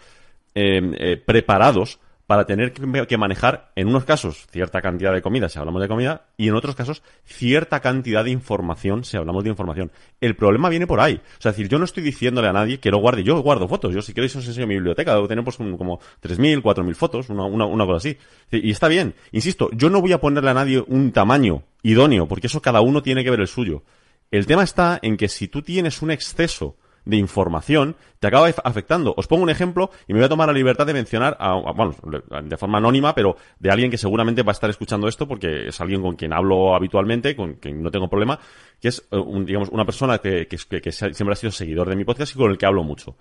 eh, 0.55 0.81
eh, 0.99 1.17
preparados 1.17 1.99
para 2.27 2.47
tener 2.47 2.73
que 2.73 3.19
manejar, 3.19 3.73
en 3.77 3.89
unos 3.89 4.05
casos, 4.05 4.47
cierta 4.51 4.81
cantidad 4.81 5.13
de 5.13 5.21
comida, 5.21 5.49
si 5.51 5.59
hablamos 5.59 5.83
de 5.83 5.89
comida, 5.89 6.27
y 6.39 6.49
en 6.49 6.55
otros 6.55 6.75
casos, 6.75 7.03
cierta 7.25 7.81
cantidad 7.81 8.25
de 8.25 8.31
información, 8.31 9.05
si 9.05 9.19
hablamos 9.19 9.45
de 9.45 9.51
información. 9.51 9.93
El 10.21 10.35
problema 10.35 10.71
viene 10.71 10.87
por 10.87 11.01
ahí. 11.01 11.15
O 11.17 11.43
sea, 11.43 11.51
es 11.51 11.57
decir, 11.57 11.69
yo 11.69 11.79
no 11.79 11.85
estoy 11.85 12.03
diciéndole 12.03 12.49
a 12.49 12.53
nadie 12.53 12.81
que 12.81 12.91
lo 12.91 12.99
guarde. 12.99 13.25
Yo 13.25 13.39
guardo 13.43 13.69
fotos. 13.69 13.95
Yo, 13.95 14.01
si 14.01 14.15
queréis, 14.15 14.35
os 14.37 14.47
enseño 14.47 14.67
mi 14.67 14.75
biblioteca. 14.75 15.15
Debo 15.15 15.29
tener, 15.29 15.45
pues, 15.45 15.57
como 15.57 15.99
3.000, 16.23 16.63
4.000 16.63 16.95
fotos, 16.95 17.29
una, 17.29 17.45
una, 17.45 17.67
una 17.67 17.85
cosa 17.85 17.97
así. 17.99 18.17
Y 18.51 18.71
está 18.71 18.89
bien. 18.89 19.15
Insisto, 19.33 19.69
yo 19.73 19.91
no 19.91 20.01
voy 20.01 20.13
a 20.13 20.21
ponerle 20.21 20.51
a 20.51 20.55
nadie 20.55 20.83
un 20.87 21.13
tamaño 21.13 21.63
idóneo, 21.83 22.27
porque 22.27 22.47
eso 22.47 22.63
cada 22.63 22.81
uno 22.81 23.03
tiene 23.03 23.23
que 23.23 23.31
ver 23.31 23.41
el 23.41 23.49
suyo. 23.49 23.83
El 24.31 24.47
tema 24.47 24.65
está 24.65 24.99
en 25.03 25.19
que 25.19 25.29
si 25.29 25.49
tú 25.49 25.61
tienes 25.61 26.01
un 26.01 26.11
exceso 26.11 26.77
de 27.05 27.17
información 27.17 27.97
te 28.19 28.29
acaba 28.29 28.49
afectando. 28.49 29.15
Os 29.17 29.27
pongo 29.27 29.43
un 29.43 29.51
ejemplo 29.51 29.91
y 30.09 30.13
me 30.13 30.21
voy 30.21 30.27
a 30.27 30.29
tomar 30.29 30.49
la 30.49 30.55
libertad 30.55 30.87
de 30.87 30.95
mencionar, 30.95 31.37
a, 31.39 31.55
bueno, 31.73 31.95
de 32.43 32.57
forma 32.57 32.79
anónima, 32.79 33.15
pero 33.15 33.37
de 33.59 33.71
alguien 33.71 33.91
que 33.91 33.99
seguramente 33.99 34.43
va 34.43 34.53
a 34.53 34.55
estar 34.55 34.71
escuchando 34.71 35.09
esto 35.09 35.29
porque 35.29 35.69
es 35.69 35.81
alguien 35.81 36.03
con 36.03 36.17
quien 36.17 36.33
hablo 36.33 36.75
habitualmente, 36.75 37.37
con 37.37 37.55
quien 37.55 37.83
no 37.83 37.91
tengo 37.91 38.09
problema, 38.09 38.39
que 38.81 38.89
es, 38.89 39.07
un, 39.11 39.45
digamos, 39.45 39.69
una 39.71 39.85
persona 39.85 40.19
que, 40.19 40.47
que, 40.47 40.81
que 40.81 40.93
siempre 40.93 41.33
ha 41.33 41.37
sido 41.37 41.53
seguidor 41.53 41.89
de 41.89 41.97
mi 41.97 42.05
podcast 42.05 42.35
y 42.35 42.39
con 42.39 42.51
el 42.51 42.59
que 42.59 42.67
hablo 42.67 42.83
mucho 42.83 43.17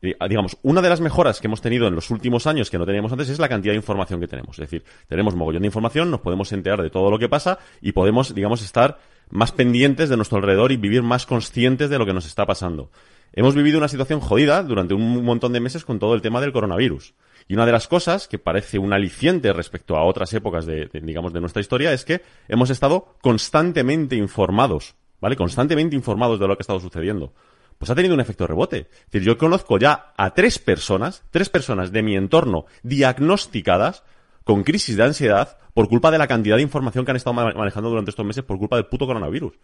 digamos, 0.00 0.58
una 0.62 0.82
de 0.82 0.88
las 0.88 1.00
mejoras 1.00 1.40
que 1.40 1.46
hemos 1.46 1.60
tenido 1.60 1.88
en 1.88 1.94
los 1.94 2.10
últimos 2.10 2.46
años 2.46 2.70
que 2.70 2.78
no 2.78 2.86
teníamos 2.86 3.12
antes 3.12 3.28
es 3.28 3.38
la 3.38 3.48
cantidad 3.48 3.72
de 3.72 3.76
información 3.76 4.20
que 4.20 4.28
tenemos. 4.28 4.58
Es 4.58 4.70
decir, 4.70 4.84
tenemos 5.08 5.34
mogollón 5.34 5.62
de 5.62 5.66
información, 5.66 6.10
nos 6.10 6.20
podemos 6.20 6.52
enterar 6.52 6.82
de 6.82 6.90
todo 6.90 7.10
lo 7.10 7.18
que 7.18 7.28
pasa 7.28 7.58
y 7.80 7.92
podemos, 7.92 8.34
digamos, 8.34 8.62
estar 8.62 8.98
más 9.30 9.52
pendientes 9.52 10.08
de 10.08 10.16
nuestro 10.16 10.38
alrededor 10.38 10.72
y 10.72 10.76
vivir 10.76 11.02
más 11.02 11.26
conscientes 11.26 11.90
de 11.90 11.98
lo 11.98 12.06
que 12.06 12.12
nos 12.12 12.26
está 12.26 12.46
pasando. 12.46 12.90
Hemos 13.32 13.54
vivido 13.54 13.78
una 13.78 13.88
situación 13.88 14.20
jodida 14.20 14.62
durante 14.62 14.94
un 14.94 15.24
montón 15.24 15.52
de 15.52 15.60
meses 15.60 15.84
con 15.84 15.98
todo 15.98 16.14
el 16.14 16.22
tema 16.22 16.40
del 16.40 16.52
coronavirus. 16.52 17.14
Y 17.48 17.54
una 17.54 17.66
de 17.66 17.72
las 17.72 17.86
cosas 17.86 18.28
que 18.28 18.38
parece 18.38 18.78
un 18.78 18.92
aliciente 18.92 19.52
respecto 19.52 19.96
a 19.96 20.04
otras 20.04 20.32
épocas 20.32 20.64
de, 20.64 20.86
de, 20.86 21.00
digamos, 21.00 21.32
de 21.32 21.40
nuestra 21.40 21.60
historia 21.60 21.92
es 21.92 22.04
que 22.04 22.22
hemos 22.48 22.70
estado 22.70 23.16
constantemente 23.20 24.16
informados, 24.16 24.94
¿vale? 25.20 25.36
Constantemente 25.36 25.94
informados 25.94 26.40
de 26.40 26.48
lo 26.48 26.56
que 26.56 26.60
ha 26.60 26.64
estado 26.64 26.80
sucediendo 26.80 27.34
pues 27.78 27.90
ha 27.90 27.94
tenido 27.94 28.14
un 28.14 28.20
efecto 28.20 28.46
rebote. 28.46 28.88
Es 28.90 29.10
decir, 29.10 29.22
yo 29.22 29.38
conozco 29.38 29.78
ya 29.78 30.12
a 30.16 30.32
tres 30.34 30.58
personas, 30.58 31.24
tres 31.30 31.50
personas 31.50 31.92
de 31.92 32.02
mi 32.02 32.16
entorno 32.16 32.66
diagnosticadas 32.82 34.02
con 34.46 34.62
crisis 34.62 34.96
de 34.96 35.02
ansiedad 35.02 35.58
por 35.74 35.88
culpa 35.88 36.12
de 36.12 36.18
la 36.18 36.28
cantidad 36.28 36.54
de 36.54 36.62
información 36.62 37.04
que 37.04 37.10
han 37.10 37.16
estado 37.16 37.34
manejando 37.34 37.90
durante 37.90 38.10
estos 38.10 38.24
meses 38.24 38.44
por 38.44 38.58
culpa 38.58 38.76
del 38.76 38.86
puto 38.86 39.04
coronavirus. 39.04 39.54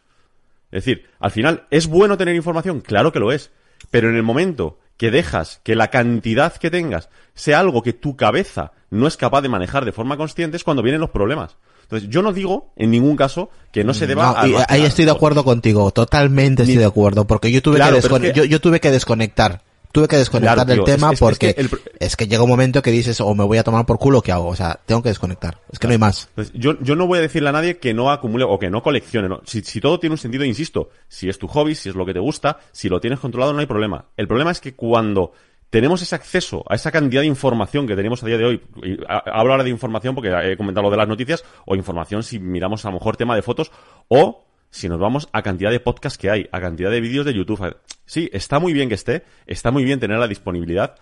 Es 0.72 0.84
decir, 0.84 1.06
al 1.20 1.30
final, 1.30 1.66
¿es 1.70 1.86
bueno 1.86 2.18
tener 2.18 2.34
información? 2.34 2.80
Claro 2.80 3.12
que 3.12 3.20
lo 3.20 3.30
es. 3.30 3.52
Pero 3.92 4.10
en 4.10 4.16
el 4.16 4.24
momento 4.24 4.80
que 4.96 5.12
dejas 5.12 5.60
que 5.62 5.76
la 5.76 5.88
cantidad 5.88 6.56
que 6.56 6.68
tengas 6.68 7.10
sea 7.34 7.60
algo 7.60 7.82
que 7.82 7.92
tu 7.92 8.16
cabeza 8.16 8.72
no 8.90 9.06
es 9.06 9.16
capaz 9.16 9.42
de 9.42 9.48
manejar 9.48 9.84
de 9.84 9.92
forma 9.92 10.16
consciente 10.16 10.56
es 10.56 10.64
cuando 10.64 10.82
vienen 10.82 11.00
los 11.00 11.10
problemas. 11.10 11.56
Entonces, 11.82 12.08
yo 12.08 12.20
no 12.22 12.32
digo 12.32 12.72
en 12.74 12.90
ningún 12.90 13.16
caso 13.16 13.50
que 13.70 13.84
no 13.84 13.94
se 13.94 14.08
deba 14.08 14.44
no, 14.46 14.58
a 14.58 14.66
ahí 14.68 14.82
estoy 14.82 15.04
de 15.04 15.10
acuerdo 15.12 15.44
contigo, 15.44 15.92
totalmente 15.92 16.62
estoy 16.62 16.78
de 16.78 16.84
acuerdo, 16.86 17.26
porque 17.26 17.52
yo 17.52 17.62
tuve 17.62 17.76
claro, 17.76 17.96
que, 17.96 18.02
descone- 18.02 18.26
es 18.26 18.32
que... 18.32 18.38
Yo, 18.40 18.44
yo, 18.44 18.60
tuve 18.60 18.80
que 18.80 18.90
desconectar. 18.90 19.62
Tuve 19.92 20.08
que 20.08 20.16
desconectar 20.16 20.54
claro, 20.54 20.68
del 20.68 20.78
tío, 20.78 20.84
tema 20.84 21.12
es, 21.12 21.20
porque 21.20 21.50
es 21.50 21.54
que, 21.54 21.60
el... 21.60 21.70
es 22.00 22.16
que, 22.16 22.26
llega 22.26 22.42
un 22.42 22.48
momento 22.48 22.80
que 22.80 22.90
dices 22.90 23.20
o 23.20 23.34
me 23.34 23.44
voy 23.44 23.58
a 23.58 23.62
tomar 23.62 23.84
por 23.84 23.98
culo 23.98 24.22
qué 24.22 24.32
hago, 24.32 24.48
o 24.48 24.56
sea, 24.56 24.80
tengo 24.86 25.02
que 25.02 25.10
desconectar. 25.10 25.58
Es 25.70 25.78
que 25.78 25.86
claro. 25.86 25.90
no 25.90 25.92
hay 25.92 26.08
más. 26.08 26.28
Entonces, 26.30 26.54
yo, 26.56 26.80
yo 26.80 26.96
no 26.96 27.06
voy 27.06 27.18
a 27.18 27.22
decirle 27.22 27.50
a 27.50 27.52
nadie 27.52 27.76
que 27.76 27.92
no 27.92 28.10
acumule 28.10 28.44
o 28.44 28.58
que 28.58 28.70
no 28.70 28.82
coleccione. 28.82 29.28
¿no? 29.28 29.42
Si, 29.44 29.62
si 29.62 29.80
todo 29.80 30.00
tiene 30.00 30.14
un 30.14 30.18
sentido, 30.18 30.44
insisto, 30.44 30.88
si 31.08 31.28
es 31.28 31.38
tu 31.38 31.46
hobby, 31.46 31.74
si 31.74 31.90
es 31.90 31.94
lo 31.94 32.06
que 32.06 32.14
te 32.14 32.20
gusta, 32.20 32.58
si 32.72 32.88
lo 32.88 33.00
tienes 33.00 33.20
controlado, 33.20 33.52
no 33.52 33.60
hay 33.60 33.66
problema. 33.66 34.06
El 34.16 34.26
problema 34.26 34.50
es 34.50 34.60
que 34.60 34.74
cuando 34.74 35.32
tenemos 35.72 36.02
ese 36.02 36.14
acceso 36.14 36.62
a 36.68 36.74
esa 36.74 36.90
cantidad 36.90 37.22
de 37.22 37.28
información 37.28 37.86
que 37.86 37.96
tenemos 37.96 38.22
a 38.22 38.26
día 38.26 38.36
de 38.36 38.44
hoy. 38.44 38.60
Y 38.82 38.98
hablo 39.08 39.52
ahora 39.52 39.64
de 39.64 39.70
información 39.70 40.14
porque 40.14 40.28
he 40.28 40.54
comentado 40.58 40.84
lo 40.84 40.90
de 40.90 40.98
las 40.98 41.08
noticias, 41.08 41.44
o 41.64 41.74
información 41.74 42.22
si 42.22 42.38
miramos 42.38 42.84
a 42.84 42.88
lo 42.88 42.94
mejor 42.94 43.16
tema 43.16 43.34
de 43.34 43.40
fotos, 43.40 43.72
o 44.08 44.44
si 44.72 44.88
nos 44.88 44.98
vamos 44.98 45.28
a 45.32 45.42
cantidad 45.42 45.70
de 45.70 45.80
podcasts 45.80 46.18
que 46.18 46.30
hay, 46.30 46.48
a 46.50 46.60
cantidad 46.60 46.90
de 46.90 47.00
vídeos 47.00 47.26
de 47.26 47.34
YouTube. 47.34 47.76
Sí, 48.06 48.30
está 48.32 48.58
muy 48.58 48.72
bien 48.72 48.88
que 48.88 48.94
esté, 48.94 49.22
está 49.46 49.70
muy 49.70 49.84
bien 49.84 50.00
tener 50.00 50.18
la 50.18 50.26
disponibilidad, 50.26 50.96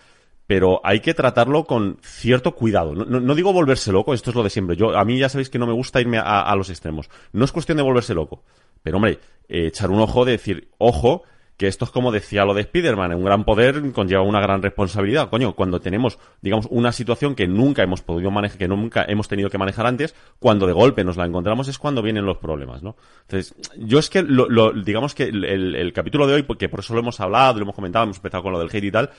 pero 0.45 0.81
hay 0.83 0.99
que 0.99 1.13
tratarlo 1.13 1.63
con 1.63 1.97
cierto 2.03 2.53
cuidado. 2.53 2.93
No, 2.93 3.21
no, 3.21 3.33
digo 3.33 3.53
volverse 3.53 3.93
loco, 3.93 4.13
esto 4.13 4.29
es 4.29 4.35
lo 4.35 4.43
de 4.43 4.49
siempre. 4.49 4.75
Yo, 4.75 4.97
a 4.97 5.05
mí 5.05 5.17
ya 5.17 5.29
sabéis 5.29 5.49
que 5.49 5.57
no 5.57 5.65
me 5.65 5.73
gusta 5.73 6.01
irme 6.01 6.17
a, 6.17 6.41
a 6.41 6.55
los 6.57 6.69
extremos. 6.69 7.09
No 7.31 7.45
es 7.45 7.53
cuestión 7.53 7.77
de 7.77 7.83
volverse 7.83 8.13
loco. 8.13 8.43
Pero 8.83 8.97
hombre, 8.97 9.19
eh, 9.47 9.67
echar 9.67 9.89
un 9.89 10.01
ojo 10.01 10.25
de 10.25 10.33
decir, 10.33 10.69
ojo, 10.77 11.23
que 11.61 11.67
esto 11.67 11.85
es 11.85 11.91
como 11.91 12.11
decía 12.11 12.43
lo 12.43 12.55
de 12.55 12.61
Spider-Man, 12.61 13.13
un 13.13 13.23
gran 13.23 13.43
poder 13.43 13.91
conlleva 13.91 14.23
una 14.23 14.41
gran 14.41 14.63
responsabilidad. 14.63 15.29
Coño, 15.29 15.53
cuando 15.53 15.79
tenemos, 15.79 16.17
digamos, 16.41 16.65
una 16.71 16.91
situación 16.91 17.35
que 17.35 17.47
nunca 17.47 17.83
hemos 17.83 18.01
podido 18.01 18.31
manejar, 18.31 18.57
que 18.57 18.67
nunca 18.67 19.05
hemos 19.07 19.27
tenido 19.27 19.47
que 19.47 19.59
manejar 19.59 19.85
antes, 19.85 20.15
cuando 20.39 20.65
de 20.65 20.73
golpe 20.73 21.03
nos 21.03 21.17
la 21.17 21.25
encontramos 21.27 21.67
es 21.67 21.77
cuando 21.77 22.01
vienen 22.01 22.25
los 22.25 22.39
problemas, 22.39 22.81
¿no? 22.81 22.95
Entonces, 23.27 23.53
yo 23.77 23.99
es 23.99 24.09
que, 24.09 24.23
lo, 24.23 24.49
lo, 24.49 24.73
digamos 24.73 25.13
que 25.13 25.25
el, 25.25 25.93
capítulo 25.93 26.25
de 26.25 26.33
hoy, 26.33 26.41
porque 26.41 26.67
por 26.67 26.79
eso 26.79 26.95
lo 26.95 27.01
hemos 27.01 27.19
hablado, 27.19 27.59
lo 27.59 27.61
hemos 27.61 27.75
comentado, 27.75 28.05
hemos 28.05 28.17
empezado 28.17 28.41
con 28.41 28.53
lo 28.53 28.59
del 28.59 28.69
hate 28.75 28.85
y 28.85 28.91
tal, 28.91 29.11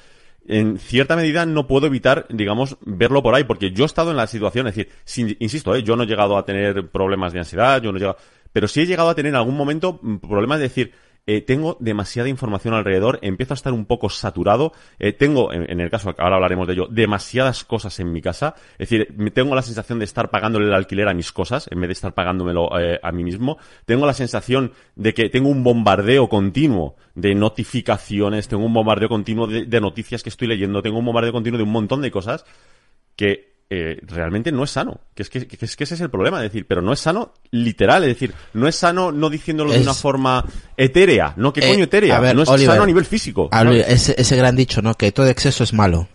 en 0.48 0.78
cierta 0.78 1.14
medida 1.14 1.46
no 1.46 1.68
puedo 1.68 1.86
evitar, 1.86 2.26
digamos, 2.28 2.76
verlo 2.80 3.22
por 3.22 3.36
ahí, 3.36 3.44
porque 3.44 3.70
yo 3.70 3.84
he 3.84 3.86
estado 3.86 4.10
en 4.10 4.16
la 4.16 4.26
situación, 4.26 4.66
es 4.66 4.74
decir, 4.74 4.92
sin, 5.04 5.36
insisto, 5.38 5.76
¿eh? 5.76 5.84
yo 5.84 5.94
no 5.94 6.02
he 6.02 6.06
llegado 6.08 6.36
a 6.36 6.44
tener 6.44 6.88
problemas 6.88 7.32
de 7.32 7.38
ansiedad, 7.38 7.80
yo 7.80 7.92
no 7.92 7.98
he 7.98 8.00
llegado, 8.00 8.18
pero 8.52 8.66
sí 8.66 8.80
he 8.80 8.86
llegado 8.86 9.10
a 9.10 9.14
tener 9.14 9.30
en 9.30 9.36
algún 9.36 9.56
momento 9.56 10.00
problemas 10.20 10.58
de 10.58 10.64
decir, 10.64 10.92
eh, 11.26 11.40
tengo 11.40 11.76
demasiada 11.78 12.28
información 12.28 12.74
alrededor, 12.74 13.20
empiezo 13.22 13.54
a 13.54 13.56
estar 13.56 13.72
un 13.72 13.84
poco 13.84 14.10
saturado, 14.10 14.72
eh, 14.98 15.12
tengo, 15.12 15.52
en, 15.52 15.80
el 15.80 15.88
caso, 15.88 16.12
ahora 16.18 16.34
hablaremos 16.34 16.66
de 16.66 16.72
ello, 16.72 16.88
demasiadas 16.90 17.62
cosas 17.64 18.00
en 18.00 18.10
mi 18.10 18.20
casa, 18.20 18.56
es 18.72 18.90
decir, 18.90 19.14
tengo 19.32 19.54
la 19.54 19.62
sensación 19.62 20.00
de 20.00 20.04
estar 20.04 20.30
pagándole 20.30 20.66
el 20.66 20.74
alquiler 20.74 21.08
a 21.08 21.14
mis 21.14 21.30
cosas, 21.30 21.68
en 21.70 21.80
vez 21.80 21.88
de 21.88 21.92
estar 21.92 22.12
pagándomelo 22.12 22.76
eh, 22.80 22.98
a 23.02 23.12
mí 23.12 23.22
mismo, 23.22 23.58
tengo 23.84 24.04
la 24.04 24.14
sensación 24.14 24.72
de 24.96 25.14
que 25.14 25.28
tengo 25.28 25.48
un 25.48 25.62
bombardeo 25.62 26.28
continuo 26.28 26.96
de 27.14 27.36
notificaciones, 27.36 28.48
tengo 28.48 28.64
un 28.64 28.74
bombardeo 28.74 29.08
continuo 29.08 29.46
de 29.46 29.80
noticias 29.80 30.24
que 30.24 30.28
estoy 30.28 30.48
leyendo, 30.48 30.82
tengo 30.82 30.98
un 30.98 31.04
bombardeo 31.04 31.32
continuo 31.32 31.58
de 31.58 31.64
un 31.64 31.72
montón 31.72 32.02
de 32.02 32.10
cosas 32.10 32.44
que 33.14 33.51
eh, 33.74 33.98
realmente 34.02 34.52
no 34.52 34.64
es 34.64 34.70
sano. 34.70 35.00
Que 35.14 35.22
es 35.22 35.30
que, 35.30 35.46
que, 35.46 35.64
es 35.64 35.76
que 35.76 35.84
ese 35.84 35.94
es 35.94 36.00
el 36.02 36.10
problema, 36.10 36.44
es 36.44 36.52
decir, 36.52 36.66
pero 36.66 36.82
no 36.82 36.92
es 36.92 37.00
sano 37.00 37.32
literal, 37.52 38.02
es 38.02 38.10
decir, 38.10 38.34
no 38.52 38.68
es 38.68 38.76
sano 38.76 39.12
no 39.12 39.30
diciéndolo 39.30 39.70
es... 39.70 39.78
de 39.78 39.82
una 39.84 39.94
forma 39.94 40.44
etérea, 40.76 41.32
¿no? 41.36 41.54
¿Qué 41.54 41.60
eh, 41.60 41.70
coño 41.70 41.84
etérea? 41.84 42.20
Ver, 42.20 42.36
no 42.36 42.42
es 42.42 42.50
Oliver, 42.50 42.72
sano 42.72 42.82
a 42.82 42.86
nivel 42.86 43.06
físico. 43.06 43.48
ese, 43.50 44.14
ese, 44.18 44.36
gran 44.36 44.56
dicho, 44.56 44.82
¿no? 44.82 44.92
Que 44.94 45.10
todo 45.10 45.26
exceso 45.26 45.64
es 45.64 45.72
malo. 45.72 46.06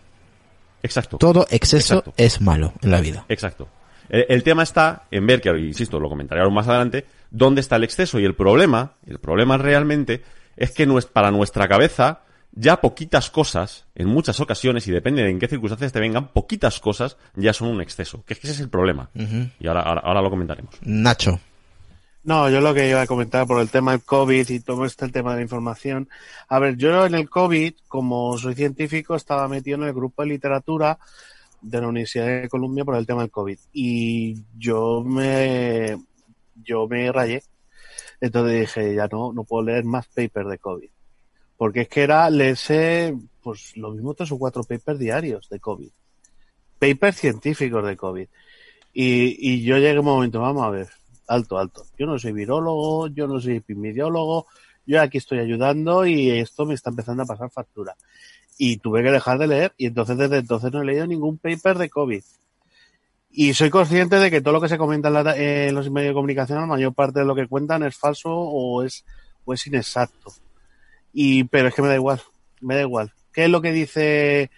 Exacto. 0.84 1.18
Todo 1.18 1.48
exceso 1.50 1.96
Exacto. 1.96 2.14
es 2.16 2.42
malo 2.42 2.74
en 2.84 2.92
la 2.92 3.02
vida. 3.02 3.26
Exacto. 3.28 3.68
El, 4.08 4.28
el, 4.30 4.44
tema 4.44 4.62
está 4.62 5.08
en 5.10 5.26
ver, 5.26 5.42
que 5.42 5.50
insisto, 5.58 6.00
lo 6.00 6.10
comentaré 6.10 6.42
ahora 6.42 6.54
más 6.54 6.68
adelante, 6.68 7.06
dónde 7.32 7.62
está 7.62 7.78
el 7.78 7.86
exceso 7.86 8.20
y 8.20 8.26
el 8.26 8.36
problema, 8.36 8.94
el 9.08 9.18
problema 9.18 9.58
realmente 9.58 10.22
es 10.56 10.72
que 10.72 10.86
no 10.86 11.00
es 11.00 11.08
para 11.08 11.32
nuestra 11.32 11.68
cabeza 11.68 12.22
ya 12.60 12.82
poquitas 12.82 13.30
cosas, 13.30 13.86
en 13.94 14.08
muchas 14.08 14.40
ocasiones, 14.40 14.88
y 14.88 14.92
depende 14.92 15.22
de 15.22 15.30
en 15.30 15.40
qué 15.40 15.48
circunstancias 15.48 15.94
te 15.94 16.00
vengan, 16.00 16.30
poquitas 16.30 16.80
cosas 16.80 17.18
ya 17.36 17.54
son 17.54 17.70
un 17.70 17.82
exceso. 17.82 18.24
Que 18.26 18.34
es 18.34 18.40
que 18.40 18.48
ese 18.48 18.56
es 18.56 18.62
el 18.62 18.70
problema. 18.70 19.10
Uh 19.14 19.22
-huh. 19.22 19.52
Y 19.60 19.68
ahora, 19.68 19.82
ahora, 19.82 20.02
ahora, 20.04 20.22
lo 20.22 20.30
comentaremos. 20.30 20.74
Nacho. 20.82 21.40
No, 22.24 22.50
yo 22.50 22.60
lo 22.60 22.74
que 22.74 22.90
iba 22.90 23.02
a 23.02 23.08
comentar 23.08 23.46
por 23.48 23.62
el 23.62 23.70
tema 23.70 23.92
del 23.92 24.04
COVID 24.04 24.50
y 24.50 24.60
todo 24.60 24.86
este 24.86 25.08
tema 25.10 25.32
de 25.32 25.38
la 25.38 25.42
información. 25.44 26.10
A 26.50 26.60
ver, 26.60 26.76
yo 26.76 27.06
en 27.06 27.16
el 27.16 27.30
COVID, 27.30 27.74
como 27.88 28.38
soy 28.38 28.56
científico, 28.56 29.16
estaba 29.16 29.48
metido 29.48 29.78
en 29.78 29.84
el 29.84 29.94
grupo 29.94 30.24
de 30.24 30.30
literatura 30.30 30.98
de 31.62 31.80
la 31.80 31.88
Universidad 31.88 32.26
de 32.26 32.50
Columbia 32.50 32.84
por 32.84 32.96
el 32.96 33.06
tema 33.06 33.22
del 33.22 33.32
COVID. 33.32 33.58
Y 33.72 34.44
yo 34.58 35.04
me, 35.06 35.98
yo 36.64 36.88
me 36.88 37.12
rayé. 37.12 37.44
Entonces 38.20 38.60
dije, 38.62 38.96
ya 38.96 39.08
no, 39.08 39.32
no 39.32 39.44
puedo 39.44 39.64
leer 39.64 39.86
más 39.86 40.08
papers 40.08 40.50
de 40.50 40.58
COVID 40.58 40.90
porque 41.58 41.82
es 41.82 41.90
que 41.90 42.04
era 42.04 42.30
leerse 42.30 43.16
pues 43.42 43.76
lo 43.78 43.92
mismo 43.92 44.14
tres 44.14 44.32
o 44.32 44.38
cuatro 44.38 44.64
papers 44.64 45.00
diarios 45.00 45.50
de 45.50 45.60
COVID. 45.60 45.90
Papers 46.80 47.18
científicos 47.18 47.86
de 47.86 47.98
COVID. 47.98 48.28
Y, 48.94 49.52
y 49.54 49.64
yo 49.64 49.78
llegué 49.78 50.00
un 50.00 50.06
momento, 50.06 50.40
vamos 50.42 50.64
a 50.64 50.70
ver, 50.70 50.88
alto, 51.28 51.58
alto. 51.58 51.86
Yo 51.98 52.06
no 52.06 52.18
soy 52.20 52.32
virólogo, 52.34 53.08
yo 53.08 53.28
no 53.28 53.40
soy 53.40 53.58
epidemiólogo, 53.58 54.48
yo 54.86 55.02
aquí 55.02 55.18
estoy 55.18 55.40
ayudando 55.40 56.06
y 56.06 56.30
esto 56.32 56.66
me 56.66 56.74
está 56.74 56.90
empezando 56.90 57.24
a 57.24 57.26
pasar 57.26 57.50
factura. 57.52 57.96
Y 58.58 58.78
tuve 58.78 59.04
que 59.04 59.12
dejar 59.12 59.38
de 59.38 59.48
leer 59.48 59.74
y 59.78 59.88
entonces 59.88 60.18
desde 60.18 60.38
entonces 60.38 60.72
no 60.72 60.82
he 60.82 60.86
leído 60.86 61.06
ningún 61.08 61.38
paper 61.38 61.78
de 61.78 61.90
COVID. 61.90 62.24
Y 63.30 63.54
soy 63.54 63.70
consciente 63.70 64.16
de 64.16 64.32
que 64.32 64.42
todo 64.42 64.54
lo 64.54 64.62
que 64.62 64.70
se 64.70 64.78
comenta 64.80 65.10
en, 65.10 65.14
la- 65.14 65.38
en 65.38 65.76
los 65.76 65.92
medios 65.92 66.10
de 66.12 66.14
comunicación, 66.16 66.60
la 66.60 66.66
mayor 66.66 66.94
parte 66.94 67.20
de 67.20 67.26
lo 67.26 67.36
que 67.36 67.48
cuentan 67.48 67.84
es 67.84 67.96
falso 67.96 68.30
o 68.32 68.84
es, 68.84 69.06
o 69.46 69.54
es 69.54 69.68
inexacto. 69.68 70.32
Y, 71.20 71.46
pero 71.46 71.70
es 71.70 71.74
que 71.74 71.82
me 71.82 71.88
da 71.88 71.96
igual, 71.96 72.22
me 72.62 72.76
da 72.76 72.82
igual. 72.82 73.12
¿Qué 73.34 73.46
es 73.46 73.50
lo 73.50 73.60
que 73.60 73.72
dice, 73.72 74.52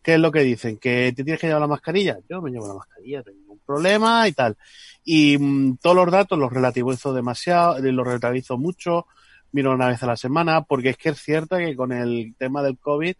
qué 0.00 0.14
es 0.14 0.20
lo 0.20 0.30
que 0.30 0.42
dicen? 0.44 0.76
¿Que 0.76 1.12
te 1.12 1.24
tienes 1.24 1.40
que 1.40 1.48
llevar 1.48 1.62
la 1.62 1.66
mascarilla? 1.66 2.20
Yo 2.30 2.40
me 2.40 2.52
llevo 2.52 2.68
la 2.68 2.74
mascarilla, 2.74 3.24
tengo 3.24 3.40
ningún 3.40 3.58
problema 3.66 4.28
y 4.28 4.32
tal. 4.32 4.56
Y 5.04 5.36
mm, 5.36 5.78
todos 5.78 5.96
los 5.96 6.12
datos 6.12 6.38
los 6.38 6.52
relativizo 6.52 7.12
demasiado, 7.12 7.78
eh, 7.78 7.90
los 7.90 8.06
relativizo 8.06 8.56
mucho, 8.56 9.08
miro 9.50 9.72
una 9.74 9.88
vez 9.88 10.04
a 10.04 10.06
la 10.06 10.16
semana, 10.16 10.62
porque 10.62 10.90
es 10.90 10.96
que 10.96 11.08
es 11.08 11.18
cierto 11.20 11.56
que 11.56 11.74
con 11.74 11.90
el 11.90 12.36
tema 12.38 12.62
del 12.62 12.78
COVID 12.78 13.16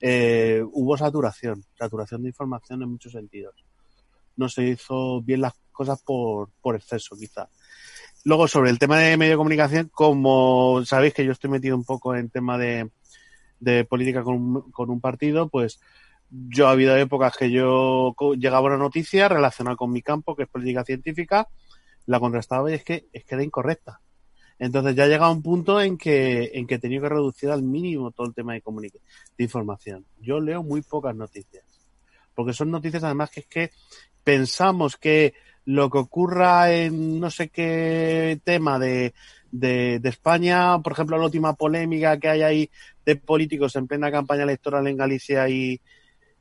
eh, 0.00 0.62
hubo 0.70 0.96
saturación, 0.96 1.64
saturación 1.76 2.22
de 2.22 2.28
información 2.28 2.80
en 2.80 2.90
muchos 2.90 3.10
sentidos. 3.10 3.56
No 4.36 4.48
se 4.48 4.62
hizo 4.68 5.20
bien 5.20 5.40
las 5.40 5.54
cosas 5.72 6.00
por, 6.00 6.50
por 6.62 6.76
exceso, 6.76 7.16
quizá. 7.16 7.48
Luego, 8.26 8.48
sobre 8.48 8.70
el 8.70 8.80
tema 8.80 8.98
de 8.98 9.16
medio 9.16 9.34
de 9.34 9.36
comunicación, 9.36 9.88
como 9.94 10.84
sabéis 10.84 11.14
que 11.14 11.24
yo 11.24 11.30
estoy 11.30 11.48
metido 11.48 11.76
un 11.76 11.84
poco 11.84 12.16
en 12.16 12.28
tema 12.28 12.58
de, 12.58 12.90
política 13.88 14.24
con 14.24 14.34
un, 14.34 14.70
con 14.72 14.90
un 14.90 15.00
partido, 15.00 15.48
pues 15.48 15.78
yo 16.28 16.66
ha 16.66 16.72
habido 16.72 16.96
épocas 16.96 17.36
que 17.36 17.52
yo 17.52 18.16
llegaba 18.36 18.66
una 18.66 18.78
noticia 18.78 19.28
relacionada 19.28 19.76
con 19.76 19.92
mi 19.92 20.02
campo, 20.02 20.34
que 20.34 20.42
es 20.42 20.48
política 20.48 20.82
científica, 20.82 21.46
la 22.06 22.18
contrastaba 22.18 22.68
y 22.68 22.74
es 22.74 22.82
que, 22.82 23.06
es 23.12 23.24
que 23.24 23.36
era 23.36 23.44
incorrecta. 23.44 24.00
Entonces 24.58 24.96
ya 24.96 25.06
llega 25.06 25.30
un 25.30 25.40
punto 25.40 25.80
en 25.80 25.96
que, 25.96 26.50
en 26.52 26.66
que 26.66 26.74
he 26.74 26.78
tenido 26.80 27.02
que 27.02 27.10
reducir 27.10 27.50
al 27.50 27.62
mínimo 27.62 28.10
todo 28.10 28.26
el 28.26 28.34
tema 28.34 28.54
de 28.54 28.60
comunica 28.60 28.98
de 29.38 29.44
información. 29.44 30.04
Yo 30.18 30.40
leo 30.40 30.64
muy 30.64 30.82
pocas 30.82 31.14
noticias. 31.14 31.64
Porque 32.34 32.52
son 32.52 32.72
noticias 32.72 33.04
además 33.04 33.30
que 33.30 33.40
es 33.40 33.46
que 33.46 33.70
pensamos 34.24 34.96
que 34.96 35.32
lo 35.66 35.90
que 35.90 35.98
ocurra 35.98 36.72
en 36.72 37.20
no 37.20 37.30
sé 37.30 37.48
qué 37.48 38.40
tema 38.44 38.78
de, 38.78 39.12
de, 39.50 40.00
España, 40.04 40.78
por 40.80 40.92
ejemplo, 40.92 41.18
la 41.18 41.24
última 41.24 41.54
polémica 41.54 42.18
que 42.18 42.28
hay 42.28 42.42
ahí 42.42 42.70
de 43.04 43.16
políticos 43.16 43.76
en 43.76 43.86
plena 43.86 44.10
campaña 44.10 44.44
electoral 44.44 44.86
en 44.86 44.96
Galicia 44.96 45.48
y, 45.48 45.80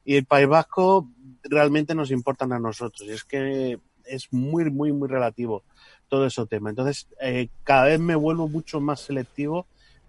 y 0.05 0.15
el 0.15 0.25
País 0.25 0.47
Vasco, 0.47 1.09
realmente 1.43 1.95
nos 1.95 2.11
importan 2.11 2.53
a 2.53 2.59
nosotros. 2.59 3.07
Y 3.07 3.11
es 3.11 3.23
que 3.23 3.79
es 4.05 4.31
muy, 4.31 4.69
muy, 4.69 4.93
muy 4.93 5.07
relativo 5.07 5.63
todo 6.07 6.27
ese 6.27 6.45
tema. 6.45 6.69
Entonces, 6.69 7.07
eh, 7.19 7.49
cada 7.63 7.85
vez 7.85 7.99
me 7.99 8.15
vuelvo 8.15 8.47
mucho 8.47 8.79
más 8.79 9.01
selectivo 9.01 9.65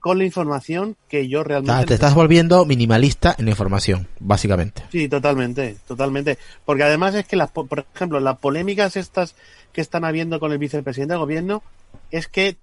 con 0.06 0.18
la 0.18 0.24
información 0.24 0.96
que 1.08 1.26
yo 1.26 1.42
realmente... 1.42 1.72
sea, 1.78 1.84
te 1.84 1.94
estás 1.94 2.14
volviendo 2.14 2.64
minimalista 2.64 3.34
en 3.38 3.46
la 3.46 3.50
información, 3.50 4.06
básicamente. 4.20 4.84
Sí, 4.92 5.08
totalmente, 5.08 5.78
totalmente. 5.84 6.38
Porque 6.64 6.84
además 6.84 7.16
es 7.16 7.26
que, 7.26 7.34
las, 7.34 7.50
po- 7.50 7.66
por 7.66 7.84
ejemplo, 7.92 8.20
las 8.20 8.38
polémicas 8.38 8.96
estas 8.96 9.34
que 9.72 9.80
están 9.80 10.04
habiendo 10.04 10.38
con 10.38 10.52
el 10.52 10.58
vicepresidente 10.58 11.14
del 11.14 11.18
gobierno 11.18 11.64
es 12.12 12.28
que 12.28 12.56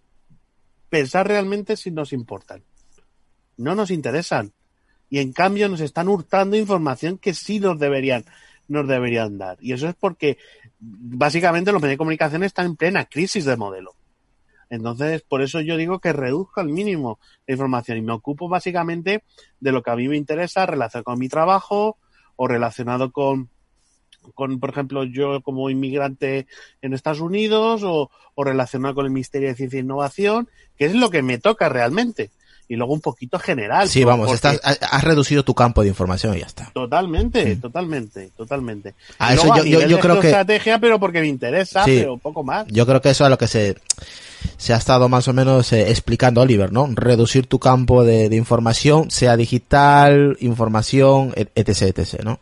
pensar 0.90 1.28
realmente 1.28 1.76
si 1.76 1.92
nos 1.92 2.14
importan. 2.14 2.64
No 3.58 3.76
nos 3.76 3.92
interesan. 3.92 4.54
Y 5.10 5.20
en 5.20 5.34
cambio 5.34 5.68
nos 5.68 5.82
están 5.82 6.08
hurtando 6.08 6.56
información 6.56 7.18
que 7.18 7.34
sí 7.34 7.60
nos 7.60 7.78
deberían, 7.78 8.24
nos 8.70 8.88
deberían 8.88 9.38
dar. 9.38 9.58
Y 9.60 9.74
eso 9.74 9.90
es 9.90 9.96
porque 9.96 10.38
básicamente 10.80 11.74
los 11.74 11.82
medios 11.82 11.96
de 11.96 11.98
comunicación 11.98 12.44
están 12.44 12.68
en 12.68 12.78
plena 12.78 13.04
crisis 13.04 13.44
de 13.44 13.58
modelo. 13.58 13.96
Entonces, 14.74 15.22
por 15.22 15.44
eso 15.44 15.62
yo 15.62 15.78
digo 15.78 16.00
que 16.00 16.14
reduzco 16.14 16.60
al 16.60 16.70
mínimo 16.70 17.20
la 17.46 17.54
información 17.54 18.00
y 18.00 18.02
me 18.02 18.12
ocupo 18.12 18.50
básicamente 18.50 19.24
de 19.60 19.72
lo 19.72 19.84
que 19.84 19.92
a 19.92 19.96
mí 19.96 20.08
me 20.08 20.18
interesa 20.18 20.66
relacionado 20.66 21.04
con 21.04 21.20
mi 21.20 21.30
trabajo 21.30 21.98
o 22.36 22.48
relacionado 22.48 23.12
con, 23.12 23.52
con 24.34 24.60
por 24.60 24.72
ejemplo, 24.72 25.04
yo 25.04 25.44
como 25.44 25.70
inmigrante 25.70 26.48
en 26.82 26.96
Estados 26.96 27.20
Unidos 27.20 27.84
o, 27.84 28.10
o 28.34 28.44
relacionado 28.44 28.96
con 28.96 29.06
el 29.06 29.12
Ministerio 29.12 29.50
de 29.50 29.54
Ciencia 29.54 29.78
e 29.78 29.84
Innovación, 29.84 30.50
que 30.76 30.86
es 30.86 30.96
lo 30.96 31.12
que 31.12 31.22
me 31.22 31.38
toca 31.38 31.70
realmente. 31.70 32.32
Y 32.70 32.76
luego 32.76 32.94
un 32.94 33.02
poquito 33.02 33.38
general. 33.40 33.88
Sí, 33.90 34.04
vamos, 34.04 34.32
estás, 34.32 34.60
ha- 34.64 34.72
has 34.96 35.04
reducido 35.04 35.44
tu 35.44 35.54
campo 35.54 35.82
de 35.84 35.90
información 35.90 36.36
y 36.36 36.40
ya 36.40 36.46
está. 36.48 36.72
Totalmente, 36.74 37.58
totalmente, 37.58 38.32
totalmente. 38.38 38.96
A 39.20 39.32
Y 39.34 39.36
eso 39.36 39.48
luego, 39.48 39.64
yo- 39.66 39.78
a 39.80 39.82
yo- 39.82 39.88
yo 39.90 39.96
de 39.98 40.02
creo 40.02 40.20
que- 40.20 40.28
estrategia, 40.28 40.80
pero 40.80 41.00
porque 41.00 41.20
me 41.22 41.28
interesa, 41.28 41.84
Sí. 41.84 41.98
pero 42.00 42.18
poco 42.18 42.44
más. 42.44 42.66
Yo 42.68 42.86
creo 42.86 43.02
que 43.02 43.10
eso 43.10 43.24
es 43.24 43.28
a 43.28 43.30
lo 43.30 43.38
que 43.38 43.48
se, 43.48 43.76
se 44.58 44.74
ha 44.74 44.78
estado 44.78 45.10
más 45.10 45.28
o 45.28 45.34
menos 45.34 45.72
eh, 45.74 45.90
explicando 45.90 46.42
Oliver, 46.42 46.72
¿no? 46.72 46.88
Reducir 46.94 47.48
tu 47.48 47.60
campo 47.60 48.04
de, 48.04 48.30
de 48.30 48.36
información, 48.38 49.12
sea 49.12 49.36
digital, 49.38 50.38
información, 50.40 51.34
et- 51.36 51.52
etc, 51.56 51.98
etc, 51.98 52.24
¿no? 52.24 52.40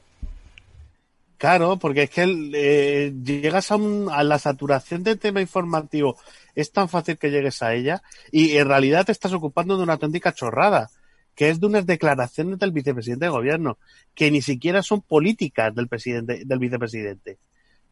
Claro, 1.38 1.78
porque 1.78 2.04
es 2.04 2.10
que 2.12 2.52
eh, 2.54 3.14
llegas 3.24 3.72
a, 3.72 3.76
un- 3.76 4.10
a 4.12 4.24
la 4.24 4.38
saturación 4.38 5.02
del 5.04 5.18
tema 5.18 5.42
informativo, 5.42 6.16
es 6.56 6.72
tan 6.72 6.90
fácil 6.90 7.18
que 7.18 7.32
llegues 7.32 7.62
a 7.62 7.74
ella 7.74 8.02
y 8.32 8.58
en 8.58 8.68
realidad 8.68 9.06
te 9.06 9.12
estás 9.12 9.34
ocupando 9.34 9.78
de 9.78 9.84
una 9.84 9.94
auténtica 9.94 10.34
chorrada, 10.34 10.90
que 11.36 11.50
es 11.50 11.60
de 11.60 11.68
unas 11.68 11.86
declaraciones 11.86 12.60
del 12.60 12.72
vicepresidente 12.72 13.26
de 13.26 13.32
gobierno, 13.32 13.78
que 14.14 14.32
ni 14.32 14.42
siquiera 14.42 14.84
son 14.84 15.02
políticas 15.02 15.74
del 15.74 15.88
presidente, 15.88 16.44
del 16.46 16.60
vicepresidente, 16.60 17.38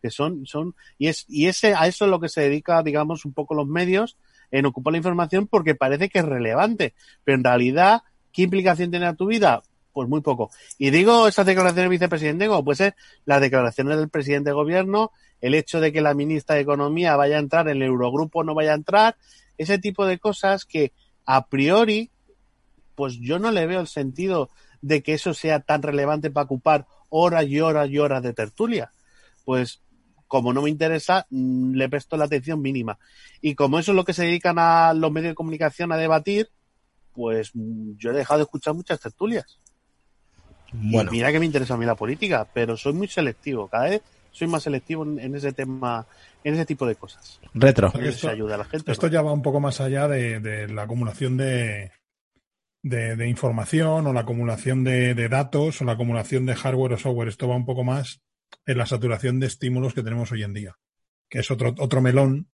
que 0.01 0.09
son, 0.09 0.45
son, 0.45 0.75
y 0.97 1.07
es, 1.07 1.25
y 1.27 1.47
ese, 1.47 1.73
a 1.73 1.87
eso 1.87 2.05
es 2.05 2.11
lo 2.11 2.19
que 2.19 2.29
se 2.29 2.41
dedica, 2.41 2.83
digamos, 2.83 3.25
un 3.25 3.33
poco 3.33 3.55
los 3.55 3.67
medios, 3.67 4.17
en 4.51 4.65
ocupar 4.65 4.91
la 4.91 4.97
información 4.97 5.47
porque 5.47 5.75
parece 5.75 6.09
que 6.09 6.19
es 6.19 6.25
relevante, 6.25 6.93
pero 7.23 7.37
en 7.37 7.43
realidad, 7.43 8.01
¿qué 8.31 8.43
implicación 8.43 8.91
tiene 8.91 9.05
a 9.05 9.13
tu 9.13 9.27
vida? 9.27 9.61
Pues 9.99 10.07
muy 10.07 10.21
poco. 10.21 10.49
Y 10.77 10.91
digo 10.91 11.27
esas 11.27 11.45
declaraciones 11.45 11.83
del 11.83 11.89
vicepresidente, 11.89 12.47
como 12.47 12.63
puede 12.63 12.77
ser 12.77 12.95
las 13.25 13.41
declaraciones 13.41 13.97
del 13.97 14.07
presidente 14.07 14.51
de 14.51 14.53
gobierno, 14.53 15.11
el 15.41 15.53
hecho 15.55 15.81
de 15.81 15.91
que 15.91 15.99
la 15.99 16.13
ministra 16.13 16.55
de 16.55 16.61
Economía 16.61 17.17
vaya 17.17 17.35
a 17.35 17.39
entrar, 17.39 17.67
el 17.67 17.81
Eurogrupo 17.81 18.45
no 18.45 18.55
vaya 18.55 18.71
a 18.71 18.75
entrar, 18.75 19.17
ese 19.57 19.77
tipo 19.77 20.05
de 20.05 20.17
cosas 20.17 20.63
que 20.63 20.93
a 21.25 21.47
priori, 21.47 22.11
pues 22.95 23.19
yo 23.19 23.39
no 23.39 23.51
le 23.51 23.67
veo 23.67 23.81
el 23.81 23.87
sentido 23.87 24.49
de 24.81 25.03
que 25.03 25.15
eso 25.15 25.33
sea 25.33 25.59
tan 25.59 25.81
relevante 25.81 26.31
para 26.31 26.45
ocupar 26.45 26.87
horas 27.09 27.45
y 27.47 27.59
horas 27.59 27.89
y 27.89 27.99
horas 27.99 28.23
de 28.23 28.31
tertulia. 28.31 28.93
Pues 29.43 29.81
como 30.27 30.53
no 30.53 30.61
me 30.61 30.69
interesa, 30.69 31.27
mm, 31.29 31.73
le 31.73 31.89
presto 31.89 32.15
la 32.15 32.23
atención 32.23 32.61
mínima. 32.61 32.97
Y 33.41 33.53
como 33.53 33.79
eso 33.79 33.91
es 33.91 33.97
lo 33.97 34.05
que 34.05 34.13
se 34.13 34.23
dedican 34.23 34.59
a 34.59 34.93
los 34.93 35.11
medios 35.11 35.31
de 35.31 35.35
comunicación 35.35 35.91
a 35.91 35.97
debatir, 35.97 36.47
pues 37.11 37.51
mm, 37.53 37.97
yo 37.97 38.11
he 38.11 38.13
dejado 38.13 38.37
de 38.37 38.43
escuchar 38.43 38.73
muchas 38.73 39.01
tertulias. 39.01 39.59
Bueno, 40.73 41.09
Y 41.11 41.17
mira 41.17 41.31
que 41.31 41.39
me 41.39 41.45
interesa 41.45 41.73
a 41.73 41.77
mí 41.77 41.85
la 41.85 41.95
política, 41.95 42.47
pero 42.53 42.77
soy 42.77 42.93
muy 42.93 43.07
selectivo. 43.07 43.67
Cada 43.67 43.85
vez 43.89 44.01
soy 44.31 44.47
más 44.47 44.63
selectivo 44.63 45.03
en, 45.03 45.19
en 45.19 45.35
ese 45.35 45.51
tema, 45.53 46.05
en 46.43 46.53
ese 46.53 46.65
tipo 46.65 46.85
de 46.85 46.95
cosas. 46.95 47.39
retro. 47.53 47.91
Esto- 47.99 48.29
ayuda 48.29 48.55
a 48.55 48.59
la 48.59 48.65
gente. 48.65 48.91
Esto 48.91 49.07
¿no? 49.07 49.13
ya 49.13 49.21
va 49.21 49.33
un 49.33 49.41
poco 49.41 49.59
más 49.59 49.81
allá 49.81 50.07
de, 50.07 50.39
de 50.39 50.67
la 50.67 50.83
acumulación 50.83 51.37
de, 51.37 51.91
de, 52.83 53.15
de 53.15 53.27
información 53.27 54.05
o 54.07 54.13
la 54.13 54.21
acumulación 54.21 54.83
de, 54.83 55.13
de 55.15 55.29
datos 55.29 55.81
o 55.81 55.85
la 55.85 55.93
acumulación 55.93 56.45
de 56.45 56.55
hardware 56.55 56.93
o 56.93 56.97
software. 56.97 57.29
Esto 57.29 57.47
va 57.47 57.55
un 57.55 57.65
poco 57.65 57.83
más 57.83 58.21
en 58.65 58.77
la 58.77 58.85
saturación 58.85 59.39
de 59.39 59.47
estímulos 59.47 59.93
que 59.93 60.03
tenemos 60.03 60.31
hoy 60.31 60.43
en 60.43 60.53
día, 60.53 60.75
que 61.29 61.39
es 61.39 61.49
otro, 61.51 61.73
otro 61.79 62.01
melón 62.01 62.49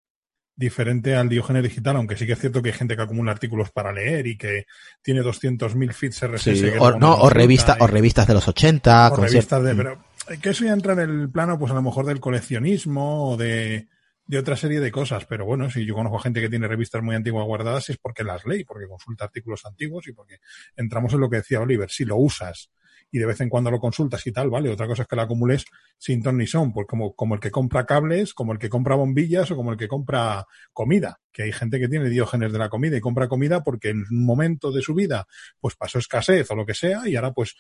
diferente 0.56 1.16
al 1.16 1.30
Diógenes 1.30 1.64
digital, 1.64 1.96
aunque 1.96 2.16
sí 2.16 2.26
que 2.28 2.34
es 2.34 2.40
cierto 2.40 2.62
que 2.62 2.70
hay 2.70 2.76
gente 2.76 2.96
que 2.96 3.02
acumula 3.02 3.32
artículos 3.32 3.72
para 3.72 3.92
leer 3.92 4.28
y 4.28 4.38
que 4.38 4.66
tiene 5.02 5.22
200.000 5.22 5.94
feeds 5.94 6.22
RSS. 6.28 6.60
Sí, 6.60 6.66
o, 6.80 6.92
no, 6.98 7.16
o, 7.16 7.30
revista, 7.30 7.76
y- 7.80 7.84
o 7.84 7.88
revistas 7.88 8.28
de 8.28 8.34
los 8.36 8.48
80. 8.48 9.12
o 9.12 9.16
revistas 9.16 9.64
de. 9.64 9.76
Pero 9.76 10.04
eh, 10.30 10.38
que 10.42 10.50
eso 10.50 10.64
ya 10.66 10.74
entra 10.74 10.94
en 10.94 11.00
el 11.00 11.30
plano, 11.32 11.58
pues 11.58 11.72
a 11.72 11.76
lo 11.76 11.82
mejor 11.82 12.06
del 12.06 12.20
coleccionismo 12.20 13.32
o 13.32 13.38
de, 13.38 13.88
de 14.28 14.38
otra 14.38 14.56
serie 14.56 14.80
de 14.80 14.92
cosas. 14.92 15.26
Pero 15.26 15.46
bueno, 15.46 15.70
si 15.72 15.86
yo 15.86 15.96
conozco 15.96 16.20
gente 16.20 16.40
que 16.42 16.50
tiene 16.50 16.68
revistas 16.68 17.02
muy 17.02 17.16
antiguas 17.16 17.46
guardadas, 17.46 17.90
es 17.90 17.98
porque 17.98 18.24
las 18.24 18.46
lee, 18.46 18.64
porque 18.64 18.88
consulta 18.88 19.26
artículos 19.26 19.66
antiguos 19.66 20.08
y 20.08 20.14
porque 20.14 20.38
entramos 20.76 21.14
en 21.14 21.20
lo 21.22 21.30
que 21.30 21.38
decía 21.38 21.60
Oliver. 21.62 21.90
Si 21.90 22.06
lo 22.06 22.18
usas 22.18 22.70
y 23.14 23.20
de 23.20 23.28
vez 23.28 23.40
en 23.42 23.50
cuando 23.50 23.70
lo 23.70 23.80
consultas 23.80 24.26
y 24.26 24.32
tal, 24.32 24.50
vale. 24.50 24.72
Otra 24.72 24.88
cosa 24.88 25.04
es 25.04 25.08
que 25.08 25.16
la 25.16 25.22
acumules 25.22 25.66
sin 26.00 26.24
ton 26.24 26.36
ni 26.36 26.48
son, 26.48 26.74
pues 26.74 26.88
como, 26.88 27.14
como 27.14 27.36
el 27.36 27.40
que 27.40 27.52
compra 27.52 27.86
cables, 27.86 28.34
como 28.34 28.54
el 28.54 28.58
que 28.58 28.70
compra 28.70 28.96
bombillas 28.96 29.52
o 29.52 29.56
como 29.56 29.72
el 29.72 29.78
que 29.78 29.88
compra 29.88 30.48
comida. 30.74 31.22
Que 31.32 31.44
hay 31.44 31.52
gente 31.52 31.80
que 31.80 31.88
tiene 31.88 32.10
diógenes 32.10 32.52
de 32.52 32.58
la 32.58 32.70
comida 32.70 32.98
y 32.98 33.02
compra 33.02 33.28
comida 33.28 33.64
porque 33.64 33.90
en 33.90 34.00
un 34.10 34.26
momento 34.26 34.72
de 34.72 34.82
su 34.82 34.96
vida 34.96 35.28
pues 35.60 35.76
pasó 35.76 36.00
escasez 36.00 36.50
o 36.50 36.56
lo 36.56 36.66
que 36.66 36.74
sea 36.74 37.08
y 37.08 37.16
ahora 37.16 37.34
pues 37.34 37.56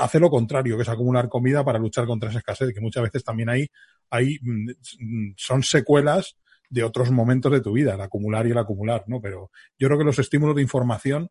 hace 0.00 0.18
lo 0.18 0.30
contrario, 0.30 0.76
que 0.76 0.84
es 0.84 0.88
acumular 0.88 1.28
comida 1.28 1.62
para 1.62 1.78
luchar 1.78 2.06
contra 2.06 2.30
esa 2.30 2.38
escasez, 2.38 2.72
que 2.72 2.80
muchas 2.80 3.02
veces 3.02 3.22
también 3.22 3.50
hay, 3.50 3.68
hay 4.08 4.38
mm, 4.40 5.34
son 5.36 5.62
secuelas 5.62 6.38
de 6.70 6.82
otros 6.82 7.10
momentos 7.10 7.52
de 7.52 7.60
tu 7.60 7.72
vida, 7.72 7.92
el 7.92 8.00
acumular 8.00 8.46
y 8.46 8.52
el 8.52 8.58
acumular, 8.58 9.04
¿no? 9.06 9.20
Pero 9.20 9.50
yo 9.78 9.86
creo 9.88 9.98
que 9.98 10.04
los 10.04 10.18
estímulos 10.18 10.56
de 10.56 10.62
información 10.62 11.28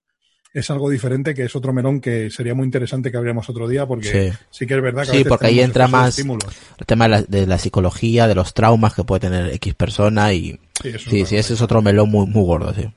es 0.54 0.70
algo 0.70 0.90
diferente, 0.90 1.34
que 1.34 1.44
es 1.46 1.56
otro 1.56 1.74
melón 1.74 2.00
que 2.00 2.30
sería 2.30 2.54
muy 2.54 2.66
interesante 2.66 3.10
que 3.10 3.18
abriéramos 3.18 3.50
otro 3.50 3.68
día, 3.68 3.86
porque 3.88 4.32
sí, 4.32 4.38
Sí. 4.52 4.68
que 4.68 4.76
es 4.76 4.82
verdad 4.82 5.04
que 5.04 5.10
a 5.10 5.12
Sí, 5.14 5.18
veces 5.20 5.30
porque 5.30 5.48
ahí 5.48 5.60
entra 5.62 5.88
más 5.88 6.18
el 6.20 6.86
tema 6.86 7.06
de 7.06 7.10
la, 7.10 7.22
de 7.24 7.48
la 7.48 7.58
psicología, 7.58 8.28
de 8.28 8.36
los 8.36 8.54
traumas 8.54 8.94
que 8.94 9.04
puede 9.04 9.22
tener 9.22 9.48
X 9.54 9.74
persona 9.74 10.32
y 10.34 10.60
Sí, 10.82 10.90
eso 10.90 10.92
sí, 10.92 10.94
es 10.96 11.02
sí, 11.04 11.12
verdad. 11.20 11.34
ese 11.40 11.54
es 11.56 11.62
otro 11.62 11.82
melón 11.82 12.10
muy, 12.12 12.28
muy 12.28 12.46
gordo, 12.46 12.74
sí. 12.74 12.88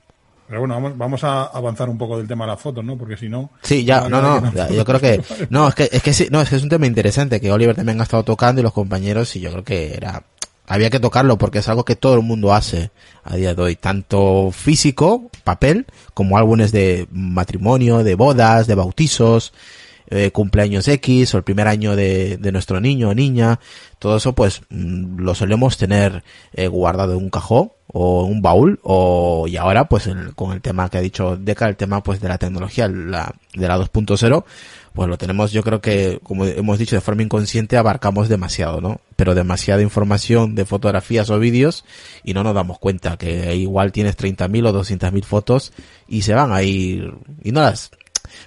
Pero 0.47 0.59
bueno, 0.61 0.75
vamos, 0.75 0.97
vamos 0.97 1.23
a 1.25 1.43
avanzar 1.45 1.89
un 1.89 1.97
poco 1.97 2.17
del 2.17 2.25
tema 2.27 2.45
de 2.45 2.51
las 2.51 2.61
fotos, 2.61 2.83
¿no? 2.85 2.97
Porque 2.97 3.17
si 3.17 3.27
no... 3.27 3.49
Sí, 3.63 3.83
ya, 3.83 4.07
no, 4.07 4.21
no, 4.21 4.53
ya, 4.53 4.69
yo 4.69 4.85
creo 4.85 4.99
que, 5.01 5.21
no, 5.49 5.67
es 5.67 5.75
que, 5.75 5.89
es 5.91 6.01
que 6.01 6.13
sí, 6.13 6.27
no, 6.31 6.39
es 6.41 6.49
que 6.49 6.55
es 6.55 6.63
un 6.63 6.69
tema 6.69 6.85
interesante 6.85 7.41
que 7.41 7.51
Oliver 7.51 7.75
también 7.75 7.99
ha 7.99 8.03
estado 8.03 8.23
tocando 8.23 8.61
y 8.61 8.63
los 8.63 8.71
compañeros 8.71 9.35
y 9.35 9.41
yo 9.41 9.51
creo 9.51 9.63
que 9.65 9.93
era, 9.93 10.23
había 10.67 10.89
que 10.89 10.99
tocarlo 10.99 11.37
porque 11.37 11.59
es 11.59 11.69
algo 11.69 11.85
que 11.85 11.95
todo 11.95 12.15
el 12.15 12.21
mundo 12.21 12.53
hace 12.53 12.91
a 13.23 13.35
día 13.35 13.55
de 13.55 13.61
hoy, 13.61 13.75
tanto 13.75 14.51
físico, 14.51 15.29
papel, 15.43 15.87
como 16.13 16.37
álbumes 16.37 16.71
de 16.71 17.07
matrimonio, 17.11 18.03
de 18.03 18.15
bodas, 18.15 18.67
de 18.67 18.75
bautizos, 18.75 19.53
eh, 20.09 20.31
cumpleaños 20.31 20.87
X 20.87 21.33
o 21.33 21.37
el 21.37 21.43
primer 21.43 21.67
año 21.67 21.95
de, 21.95 22.37
de 22.37 22.51
nuestro 22.51 22.79
niño 22.79 23.09
o 23.09 23.13
niña, 23.13 23.59
todo 23.99 24.17
eso 24.17 24.33
pues 24.33 24.61
mm, 24.69 25.19
lo 25.19 25.35
solemos 25.35 25.77
tener 25.77 26.23
eh, 26.53 26.67
guardado 26.67 27.13
en 27.13 27.17
un 27.17 27.29
cajón 27.29 27.71
o 27.87 28.25
en 28.25 28.31
un 28.33 28.41
baúl 28.41 28.79
o 28.83 29.47
y 29.47 29.57
ahora 29.57 29.89
pues 29.89 30.09
con 30.35 30.53
el 30.53 30.61
tema 30.61 30.89
que 30.89 30.97
ha 30.97 31.01
dicho 31.01 31.35
Deca, 31.35 31.67
el 31.67 31.75
tema 31.75 32.03
pues 32.03 32.21
de 32.21 32.29
la 32.29 32.37
tecnología, 32.37 32.87
la, 32.87 33.33
de 33.53 33.67
la 33.67 33.77
2.0, 33.77 34.45
pues 34.97 35.07
lo 35.07 35.17
tenemos 35.19 35.51
yo 35.51 35.61
creo 35.61 35.79
que 35.79 36.19
como 36.23 36.43
hemos 36.47 36.79
dicho 36.79 36.95
de 36.95 37.01
forma 37.01 37.21
inconsciente 37.21 37.77
abarcamos 37.77 38.29
demasiado, 38.29 38.81
¿no? 38.81 38.99
Pero 39.15 39.35
demasiada 39.35 39.83
información 39.83 40.55
de 40.55 40.65
fotografías 40.65 41.29
o 41.29 41.37
vídeos 41.37 41.85
y 42.23 42.33
no 42.33 42.43
nos 42.43 42.55
damos 42.55 42.79
cuenta 42.79 43.15
que 43.15 43.55
igual 43.55 43.91
tienes 43.91 44.17
30.000 44.17 44.67
o 44.67 44.73
200.000 44.73 45.23
fotos 45.23 45.71
y 46.07 46.23
se 46.23 46.33
van 46.33 46.51
a 46.51 46.63
ir 46.63 47.13
y 47.43 47.51
no 47.51 47.61
las 47.61 47.91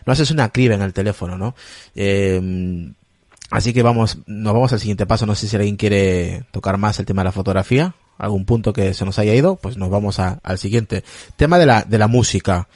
no 0.04 0.12
haces 0.12 0.32
una 0.32 0.48
criba 0.48 0.74
en 0.74 0.82
el 0.82 0.92
teléfono, 0.92 1.38
¿no? 1.38 1.54
Eh, 1.94 2.90
así 3.52 3.72
que 3.72 3.84
vamos, 3.84 4.18
nos 4.26 4.52
vamos 4.52 4.72
al 4.72 4.80
siguiente 4.80 5.06
paso. 5.06 5.26
No 5.26 5.36
sé 5.36 5.46
si 5.46 5.54
alguien 5.54 5.76
quiere 5.76 6.46
tocar 6.50 6.78
más 6.78 6.98
el 6.98 7.06
tema 7.06 7.22
de 7.22 7.26
la 7.26 7.32
fotografía, 7.32 7.94
algún 8.18 8.44
punto 8.44 8.72
que 8.72 8.92
se 8.92 9.04
nos 9.04 9.20
haya 9.20 9.34
ido, 9.34 9.54
pues 9.54 9.76
nos 9.76 9.88
vamos 9.88 10.18
al 10.18 10.58
siguiente. 10.58 11.04
Tema 11.36 11.60
de 11.60 11.66
la, 11.66 11.84
de 11.84 11.98
la 11.98 12.08
música, 12.08 12.66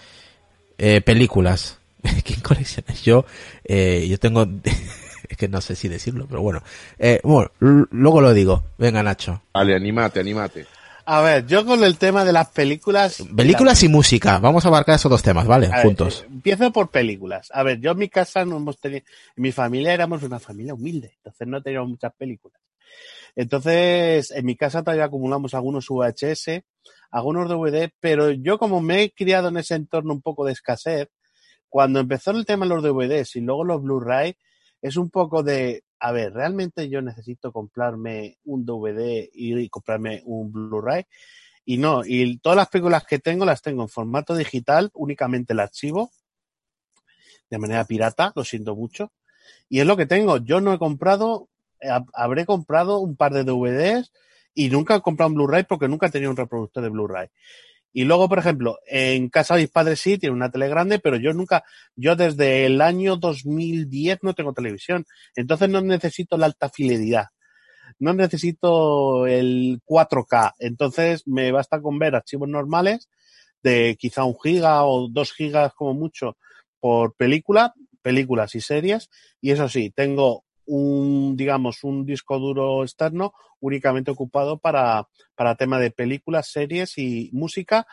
eh, 0.79 1.01
películas. 1.01 1.79
¿Quién 2.25 2.41
colecciona? 2.41 2.95
Yo, 3.03 3.25
eh, 3.65 4.07
yo 4.09 4.19
tengo, 4.19 4.47
es 5.29 5.37
que 5.37 5.49
no 5.49 5.61
sé 5.61 5.77
si 5.77 5.89
decirlo, 5.89 6.27
pero 6.29 6.43
bueno. 6.43 6.63
Eh, 6.99 7.21
bueno, 7.25 7.51
luego 7.59 8.21
lo 8.21 8.33
digo. 8.33 8.65
Venga, 8.79 9.03
Nacho. 9.03 9.43
Dale, 9.53 9.75
animate, 9.75 10.21
animate. 10.21 10.67
A 11.07 11.21
ver, 11.21 11.47
yo 11.47 11.67
con 11.67 11.85
el 11.85 11.99
tema 11.99 12.25
de 12.25 12.33
las 12.33 12.49
películas. 12.49 13.23
Películas 13.37 13.83
y 13.83 13.89
música. 13.89 14.39
Vamos 14.39 14.65
a 14.65 14.69
abarcar 14.69 14.95
esos 14.97 15.11
dos 15.11 15.23
temas, 15.23 15.47
¿vale? 15.47 15.67
A 15.67 15.77
ver, 15.77 15.83
Juntos. 15.83 16.23
eh, 16.23 16.29
empiezo 16.31 16.73
por 16.73 16.91
películas. 16.91 17.51
A 17.53 17.63
ver, 17.63 17.79
yo 17.79 17.91
en 17.91 17.99
mi 17.99 18.09
casa 18.09 18.45
no 18.47 18.57
hemos 18.57 18.79
tenido, 18.79 19.05
en 19.37 19.43
mi 19.43 19.53
familia 19.53 19.93
éramos 19.93 20.23
una 20.23 20.39
familia 20.39 20.73
humilde, 20.73 21.13
entonces 21.17 21.47
no 21.47 21.63
teníamos 21.63 21.91
muchas 21.91 22.13
películas. 22.15 22.59
Entonces, 23.37 24.31
en 24.31 24.47
mi 24.47 24.57
casa 24.57 24.83
todavía 24.83 25.05
acumulamos 25.05 25.53
algunos 25.55 25.87
VHS, 25.91 26.63
algunos 27.11 27.49
DVD, 27.49 27.91
pero 28.01 28.31
yo 28.31 28.59
como 28.59 28.81
me 28.81 29.03
he 29.03 29.11
criado 29.13 29.49
en 29.49 29.59
ese 29.59 29.75
entorno 29.75 30.13
un 30.15 30.23
poco 30.23 30.47
de 30.47 30.53
escasez, 30.53 31.09
cuando 31.75 31.99
empezó 31.99 32.31
el 32.31 32.47
tema 32.47 32.67
de 32.67 32.69
los 32.73 32.85
DVDs 32.85 33.35
y 33.35 33.41
luego 33.41 33.65
los 33.65 33.83
Blu-ray, 33.83 34.37
es 34.81 34.97
un 34.97 35.11
poco 35.11 35.43
de, 35.43 35.83
a 35.99 36.13
ver, 36.13 36.33
¿realmente 36.33 36.89
yo 36.89 37.03
necesito 37.03 37.51
comprarme 37.51 38.39
un 38.45 38.65
DVD 38.65 39.29
y 39.33 39.69
comprarme 39.71 40.23
un 40.25 40.53
Blu-ray? 40.53 41.03
Y 41.65 41.79
no, 41.79 42.03
y 42.07 42.39
todas 42.39 42.55
las 42.55 42.69
películas 42.69 43.05
que 43.05 43.19
tengo 43.19 43.45
las 43.45 43.61
tengo 43.61 43.83
en 43.83 43.89
formato 43.89 44.37
digital, 44.37 44.93
únicamente 44.95 45.53
el 45.53 45.59
archivo, 45.59 46.13
de 47.51 47.59
manera 47.59 47.85
pirata, 47.87 48.33
lo 48.37 48.45
siento 48.45 48.77
mucho. 48.77 49.11
Y 49.69 49.81
es 49.81 49.87
lo 49.87 49.97
que 49.97 50.07
tengo. 50.07 50.37
Yo 50.37 50.61
no 50.61 50.73
he 50.73 50.79
comprado, 50.79 51.49
eh, 51.81 51.89
hab- 51.89 52.11
habré 52.15 52.47
comprado 52.47 53.01
un 53.01 53.17
par 53.17 53.33
de 53.33 53.43
DVDs 53.43 54.13
y 54.55 54.69
nunca 54.69 54.95
he 54.95 55.01
comprado 55.03 55.31
un 55.31 55.35
Blu-ray 55.35 55.65
porque 55.65 55.89
nunca 55.89 56.07
he 56.07 56.11
tenido 56.13 56.31
un 56.31 56.37
reproductor 56.37 56.85
de 56.85 56.91
Blu-ray. 56.91 57.31
Y 57.97 58.05
luego, 58.05 58.29
por 58.29 58.41
ejemplo, 58.41 58.81
en 58.89 59.29
casa 59.29 59.55
de 59.55 59.63
mis 59.63 59.71
padres 59.71 60.01
sí 60.01 60.19
tiene 60.19 60.35
una 60.35 60.51
tele 60.51 60.69
grande, 60.69 60.99
pero 60.99 61.17
yo 61.17 61.33
nunca, 61.33 61.63
yo 61.95 62.17
desde 62.17 62.67
el 62.67 62.81
año 62.81 63.17
2010 63.17 64.19
no 64.23 64.35
tengo 64.35 64.53
televisión. 64.53 65.07
Entonces 65.37 65.69
no 65.69 65.81
necesito 65.81 66.37
la 66.37 66.47
alta 66.47 66.69
fidelidad. 66.69 67.27
No 68.01 68.13
necesito 68.13 69.29
el 69.29 69.81
4K. 69.87 70.55
Entonces 70.59 71.23
me 71.29 71.53
basta 71.53 71.81
con 71.81 72.01
ver 72.01 72.17
archivos 72.17 72.49
normales 72.49 73.09
de 73.63 73.97
quizá 73.97 74.25
un 74.25 74.37
giga 74.43 74.85
o 74.85 75.09
dos 75.09 75.33
gigas 75.33 75.73
como 75.75 75.95
mucho 75.95 76.37
por 76.81 77.15
película, 77.15 77.75
películas 78.03 78.57
y 78.57 78.61
series. 78.61 79.09
Y 79.41 79.53
eso 79.53 79.69
sí, 79.69 79.91
tengo 79.95 80.45
un, 80.67 81.37
digamos, 81.37 81.85
un 81.85 82.05
disco 82.05 82.39
duro 82.39 82.83
externo 82.83 83.33
únicamente 83.61 84.11
ocupado 84.11 84.59
para, 84.59 85.09
para 85.35 85.57
tema 85.57 85.79
de 85.79 85.91
películas, 85.91 86.51
series 86.51 86.99
y 86.99 87.31
música 87.33 87.87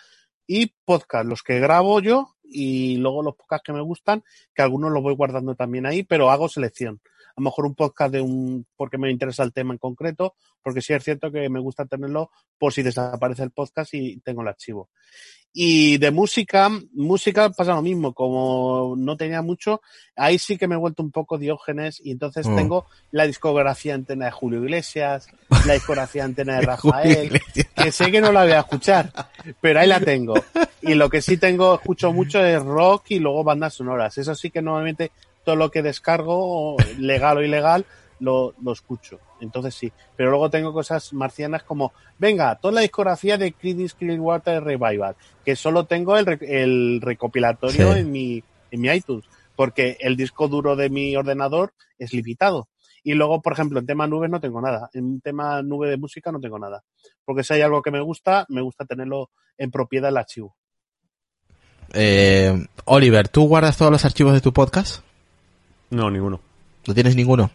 y 0.47 0.73
podcast, 0.85 1.25
los 1.25 1.43
que 1.43 1.59
grabo 1.59 2.01
yo 2.01 2.35
y 2.43 2.97
luego 2.97 3.23
los 3.23 3.35
podcasts 3.35 3.65
que 3.65 3.73
me 3.73 3.81
gustan, 3.81 4.23
que 4.53 4.61
algunos 4.61 4.91
los 4.91 5.01
voy 5.01 5.15
guardando 5.15 5.55
también 5.55 5.85
ahí, 5.85 6.03
pero 6.03 6.29
hago 6.29 6.49
selección. 6.49 7.01
A 7.31 7.33
lo 7.37 7.43
mejor 7.43 7.65
un 7.65 7.75
podcast 7.75 8.13
de 8.13 8.21
un, 8.21 8.65
porque 8.75 8.97
me 8.97 9.09
interesa 9.11 9.43
el 9.43 9.53
tema 9.53 9.73
en 9.73 9.79
concreto, 9.79 10.35
porque 10.61 10.81
sí 10.81 10.93
es 10.93 11.03
cierto 11.03 11.31
que 11.31 11.49
me 11.49 11.59
gusta 11.59 11.85
tenerlo 11.85 12.29
por 12.57 12.73
si 12.73 12.83
desaparece 12.83 13.43
el 13.43 13.51
podcast 13.51 13.93
y 13.93 14.19
tengo 14.21 14.41
el 14.41 14.47
archivo. 14.49 14.89
Y 15.53 15.97
de 15.97 16.11
música, 16.11 16.69
música 16.93 17.49
pasa 17.49 17.73
lo 17.73 17.81
mismo, 17.81 18.13
como 18.13 18.95
no 18.97 19.17
tenía 19.17 19.41
mucho, 19.41 19.81
ahí 20.15 20.39
sí 20.39 20.57
que 20.57 20.65
me 20.65 20.75
he 20.75 20.77
vuelto 20.77 21.03
un 21.03 21.11
poco 21.11 21.37
diógenes 21.37 21.99
y 22.01 22.11
entonces 22.11 22.47
Oh. 22.47 22.55
tengo 22.55 22.85
la 23.11 23.27
discografía 23.27 23.93
entera 23.95 24.27
de 24.27 24.31
Julio 24.31 24.63
Iglesias, 24.63 25.27
la 25.67 25.73
discografía 25.73 26.23
entera 26.23 26.55
de 26.55 26.61
Rafael, 26.61 27.41
que 27.75 27.91
sé 27.91 28.11
que 28.11 28.21
no 28.21 28.31
la 28.31 28.43
voy 28.43 28.53
a 28.53 28.59
escuchar, 28.61 29.11
pero 29.59 29.81
ahí 29.81 29.87
la 29.89 29.99
tengo. 29.99 30.35
Y 30.81 30.93
lo 30.93 31.09
que 31.09 31.21
sí 31.21 31.35
tengo, 31.35 31.75
escucho 31.75 32.13
mucho 32.13 32.43
es 32.43 32.63
rock 32.63 33.07
y 33.09 33.19
luego 33.19 33.43
bandas 33.43 33.73
sonoras. 33.73 34.17
Eso 34.17 34.33
sí 34.35 34.51
que 34.51 34.61
normalmente 34.61 35.11
todo 35.43 35.55
lo 35.55 35.71
que 35.71 35.81
descargo, 35.81 36.77
legal 36.97 37.37
o 37.37 37.41
ilegal, 37.43 37.85
lo, 38.19 38.53
lo 38.61 38.71
escucho. 38.71 39.19
Entonces 39.39 39.73
sí. 39.75 39.91
Pero 40.15 40.29
luego 40.29 40.49
tengo 40.49 40.73
cosas 40.73 41.11
marcianas 41.13 41.63
como, 41.63 41.93
venga, 42.19 42.55
toda 42.55 42.73
la 42.75 42.81
discografía 42.81 43.37
de 43.37 43.53
Creedence 43.53 43.95
Clearwater 43.97 44.63
Revival, 44.63 45.15
que 45.43 45.55
solo 45.55 45.85
tengo 45.85 46.17
el, 46.17 46.37
el 46.41 47.01
recopilatorio 47.01 47.93
Sí. 47.93 47.99
en 47.99 48.11
mi, 48.11 48.43
en 48.69 48.81
mi 48.81 48.89
iTunes, 48.89 49.25
porque 49.55 49.97
el 49.99 50.15
disco 50.15 50.47
duro 50.47 50.75
de 50.75 50.89
mi 50.89 51.15
ordenador 51.15 51.73
es 51.97 52.13
limitado. 52.13 52.67
Y 53.03 53.15
luego, 53.15 53.41
por 53.41 53.53
ejemplo, 53.53 53.79
en 53.79 53.87
tema 53.87 54.05
nubes 54.05 54.29
no 54.29 54.39
tengo 54.39 54.61
nada. 54.61 54.91
En 54.93 55.21
tema 55.21 55.63
nube 55.63 55.89
de 55.89 55.97
música 55.97 56.31
no 56.31 56.39
tengo 56.39 56.59
nada. 56.59 56.83
Porque 57.25 57.43
si 57.43 57.55
hay 57.55 57.61
algo 57.61 57.81
que 57.81 57.89
me 57.89 57.99
gusta, 57.99 58.45
me 58.49 58.61
gusta 58.61 58.85
tenerlo 58.85 59.31
en 59.57 59.71
propiedad 59.71 60.09
el 60.09 60.17
archivo. 60.17 60.55
Eh, 61.93 62.53
Oliver, 62.85 63.27
¿tú 63.27 63.47
guardas 63.47 63.77
todos 63.77 63.91
los 63.91 64.05
archivos 64.05 64.33
de 64.33 64.41
tu 64.41 64.53
podcast? 64.53 65.03
No, 65.91 66.09
ninguno. 66.09 66.39
¿No 66.87 66.93
tienes 66.93 67.15
ninguno? 67.15 67.51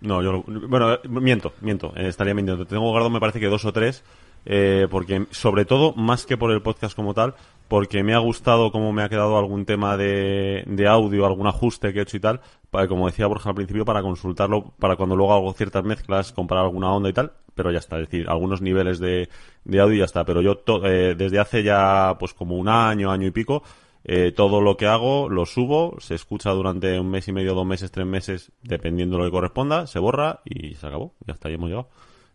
No, 0.00 0.20
yo 0.22 0.42
bueno, 0.68 0.94
eh, 0.94 1.00
miento, 1.08 1.52
miento, 1.60 1.92
eh, 1.96 2.08
estaría 2.08 2.34
mintiendo. 2.34 2.66
Tengo 2.66 2.90
guardado 2.90 3.08
me 3.10 3.20
parece 3.20 3.38
que 3.40 3.46
dos 3.46 3.64
o 3.64 3.72
tres, 3.72 4.02
eh, 4.44 4.88
porque 4.90 5.26
sobre 5.30 5.64
todo, 5.64 5.94
más 5.94 6.26
que 6.26 6.36
por 6.36 6.50
el 6.50 6.60
podcast 6.60 6.96
como 6.96 7.14
tal, 7.14 7.34
porque 7.68 8.02
me 8.02 8.12
ha 8.14 8.18
gustado 8.18 8.72
cómo 8.72 8.92
me 8.92 9.02
ha 9.04 9.08
quedado 9.08 9.38
algún 9.38 9.64
tema 9.64 9.96
de, 9.96 10.64
de 10.66 10.88
audio, 10.88 11.24
algún 11.24 11.46
ajuste 11.46 11.92
que 11.92 12.00
he 12.00 12.02
hecho 12.02 12.16
y 12.16 12.20
tal, 12.20 12.40
para, 12.70 12.88
como 12.88 13.06
decía 13.06 13.28
Borja 13.28 13.50
al 13.50 13.54
principio, 13.54 13.84
para 13.84 14.02
consultarlo, 14.02 14.72
para 14.78 14.96
cuando 14.96 15.14
luego 15.14 15.32
hago 15.34 15.52
ciertas 15.52 15.84
mezclas, 15.84 16.32
comparar 16.32 16.64
alguna 16.64 16.92
onda 16.92 17.08
y 17.08 17.12
tal, 17.12 17.32
pero 17.54 17.70
ya 17.70 17.78
está, 17.78 18.00
es 18.00 18.08
decir, 18.10 18.28
algunos 18.28 18.60
niveles 18.60 18.98
de, 18.98 19.28
de 19.64 19.80
audio 19.80 19.94
y 19.94 19.98
ya 19.98 20.04
está. 20.06 20.24
Pero 20.24 20.42
yo 20.42 20.56
to- 20.58 20.84
eh, 20.84 21.14
desde 21.14 21.38
hace 21.38 21.62
ya 21.62 22.16
pues 22.18 22.34
como 22.34 22.56
un 22.56 22.68
año, 22.68 23.10
año 23.10 23.28
y 23.28 23.30
pico, 23.30 23.62
eh, 24.04 24.32
todo 24.34 24.60
lo 24.60 24.76
que 24.76 24.86
hago 24.86 25.28
lo 25.28 25.46
subo, 25.46 25.96
se 26.00 26.14
escucha 26.14 26.50
durante 26.50 26.98
un 26.98 27.10
mes 27.10 27.28
y 27.28 27.32
medio, 27.32 27.54
dos 27.54 27.66
meses, 27.66 27.90
tres 27.90 28.06
meses, 28.06 28.52
dependiendo 28.62 29.16
de 29.16 29.22
lo 29.22 29.28
que 29.28 29.32
corresponda, 29.32 29.86
se 29.86 29.98
borra 29.98 30.40
y 30.44 30.74
se 30.74 30.86
acabó. 30.86 31.14
Ya 31.26 31.34
está, 31.34 31.48
ya 31.48 31.54
hemos 31.54 31.68
llegado. 31.68 31.88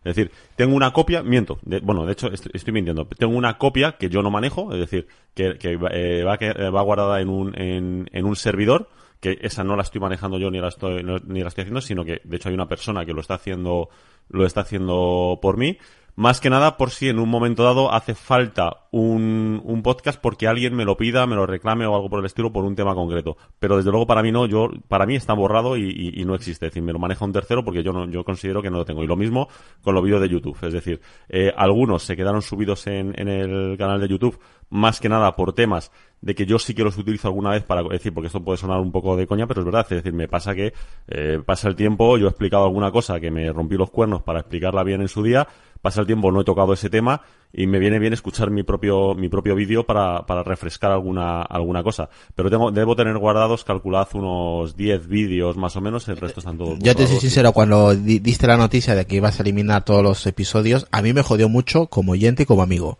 Es 0.04 0.14
decir, 0.14 0.30
tengo 0.56 0.74
una 0.76 0.92
copia, 0.92 1.22
miento, 1.22 1.58
de- 1.62 1.80
bueno, 1.80 2.06
de 2.06 2.12
hecho 2.12 2.28
est- 2.32 2.46
estoy 2.54 2.72
mintiendo, 2.72 3.06
tengo 3.06 3.36
una 3.36 3.58
copia 3.58 3.96
que 3.98 4.08
yo 4.08 4.22
no 4.22 4.30
manejo, 4.30 4.72
es 4.72 4.78
decir, 4.78 5.08
que, 5.34 5.56
eh, 5.60 6.22
va, 6.22 6.36
eh, 6.40 6.70
va 6.70 6.82
guardada 6.82 7.20
en 7.20 7.28
un, 7.28 7.60
en, 7.60 8.08
en 8.12 8.24
un 8.24 8.36
servidor, 8.36 8.88
que 9.20 9.38
esa 9.42 9.64
no 9.64 9.74
la 9.74 9.82
estoy 9.82 10.00
manejando 10.00 10.38
yo 10.38 10.50
ni 10.52 10.60
la 10.60 10.68
estoy, 10.68 11.02
ni 11.26 11.40
la 11.42 11.48
estoy 11.48 11.62
haciendo, 11.62 11.80
sino 11.80 12.04
que 12.04 12.20
de 12.22 12.36
hecho 12.36 12.48
hay 12.48 12.54
una 12.54 12.68
persona 12.68 13.04
que 13.04 13.12
lo 13.12 13.20
está 13.20 13.34
haciendo, 13.34 13.88
lo 14.28 14.46
está 14.46 14.60
haciendo 14.60 15.40
por 15.42 15.56
mí. 15.56 15.76
Más 16.18 16.40
que 16.40 16.50
nada 16.50 16.76
por 16.76 16.90
si 16.90 17.08
en 17.08 17.20
un 17.20 17.28
momento 17.28 17.62
dado 17.62 17.92
hace 17.92 18.12
falta 18.16 18.88
un, 18.90 19.62
un 19.64 19.82
podcast 19.84 20.20
porque 20.20 20.48
alguien 20.48 20.74
me 20.74 20.84
lo 20.84 20.96
pida, 20.96 21.28
me 21.28 21.36
lo 21.36 21.46
reclame 21.46 21.86
o 21.86 21.94
algo 21.94 22.10
por 22.10 22.18
el 22.18 22.26
estilo 22.26 22.52
por 22.52 22.64
un 22.64 22.74
tema 22.74 22.92
concreto. 22.92 23.36
Pero 23.60 23.76
desde 23.76 23.90
luego 23.92 24.04
para 24.04 24.20
mí 24.24 24.32
no, 24.32 24.44
yo, 24.46 24.68
para 24.88 25.06
mí 25.06 25.14
está 25.14 25.32
borrado 25.32 25.76
y, 25.76 26.12
y- 26.16 26.24
no 26.24 26.34
existe. 26.34 26.66
Es 26.66 26.72
decir, 26.72 26.82
me 26.82 26.92
lo 26.92 26.98
maneja 26.98 27.24
un 27.24 27.32
tercero 27.32 27.64
porque 27.64 27.84
yo 27.84 27.92
no, 27.92 28.10
yo 28.10 28.24
considero 28.24 28.60
que 28.60 28.68
no 28.68 28.78
lo 28.78 28.84
tengo. 28.84 29.04
Y 29.04 29.06
lo 29.06 29.14
mismo 29.14 29.46
con 29.80 29.94
los 29.94 30.02
vídeos 30.02 30.20
de 30.20 30.28
YouTube. 30.28 30.58
Es 30.62 30.72
decir, 30.72 31.00
eh, 31.28 31.52
algunos 31.56 32.02
se 32.02 32.16
quedaron 32.16 32.42
subidos 32.42 32.88
en, 32.88 33.14
en 33.16 33.28
el 33.28 33.78
canal 33.78 34.00
de 34.00 34.08
YouTube 34.08 34.40
más 34.70 35.00
que 35.00 35.08
nada 35.08 35.34
por 35.36 35.52
temas 35.52 35.92
de 36.20 36.34
que 36.34 36.44
yo 36.46 36.58
sí 36.58 36.74
que 36.74 36.82
los 36.82 36.98
utilizo 36.98 37.28
alguna 37.28 37.50
vez 37.50 37.62
para 37.62 37.82
decir, 37.84 38.12
porque 38.12 38.26
esto 38.26 38.42
puede 38.42 38.58
sonar 38.58 38.80
un 38.80 38.90
poco 38.90 39.16
de 39.16 39.26
coña, 39.26 39.46
pero 39.46 39.60
es 39.60 39.64
verdad, 39.64 39.86
es 39.88 40.02
decir, 40.02 40.12
me 40.12 40.26
pasa 40.28 40.54
que 40.54 40.72
eh, 41.06 41.40
pasa 41.46 41.68
el 41.68 41.76
tiempo, 41.76 42.18
yo 42.18 42.26
he 42.26 42.28
explicado 42.30 42.64
alguna 42.64 42.90
cosa 42.90 43.20
que 43.20 43.30
me 43.30 43.50
rompí 43.52 43.76
los 43.76 43.90
cuernos 43.90 44.22
para 44.22 44.40
explicarla 44.40 44.82
bien 44.82 45.00
en 45.00 45.08
su 45.08 45.22
día, 45.22 45.46
pasa 45.80 46.00
el 46.00 46.06
tiempo, 46.06 46.30
no 46.32 46.40
he 46.40 46.44
tocado 46.44 46.72
ese 46.72 46.90
tema 46.90 47.22
y 47.52 47.66
me 47.66 47.78
viene 47.78 47.98
bien 47.98 48.12
escuchar 48.12 48.50
mi 48.50 48.62
propio, 48.62 49.14
mi 49.14 49.28
propio 49.28 49.54
vídeo 49.54 49.84
para, 49.86 50.26
para 50.26 50.42
refrescar 50.42 50.90
alguna, 50.92 51.42
alguna 51.42 51.82
cosa. 51.82 52.10
Pero 52.34 52.50
tengo, 52.50 52.70
debo 52.70 52.94
tener 52.96 53.16
guardados, 53.18 53.64
calculad, 53.64 54.08
unos 54.14 54.76
10 54.76 55.08
vídeos 55.08 55.56
más 55.56 55.74
o 55.76 55.80
menos, 55.80 56.08
el 56.08 56.16
resto 56.18 56.40
están 56.40 56.58
todos 56.58 56.78
Yo 56.80 56.94
te 56.94 57.06
soy 57.06 57.16
sincero, 57.18 57.52
cuando 57.52 57.94
di- 57.94 58.18
diste 58.18 58.46
la 58.46 58.56
noticia 58.56 58.94
de 58.94 59.06
que 59.06 59.16
ibas 59.16 59.38
a 59.38 59.42
eliminar 59.42 59.84
todos 59.84 60.02
los 60.02 60.26
episodios, 60.26 60.86
a 60.90 61.00
mí 61.02 61.12
me 61.12 61.22
jodió 61.22 61.48
mucho 61.48 61.86
como 61.86 62.12
oyente 62.12 62.42
y 62.42 62.46
como 62.46 62.62
amigo 62.62 62.98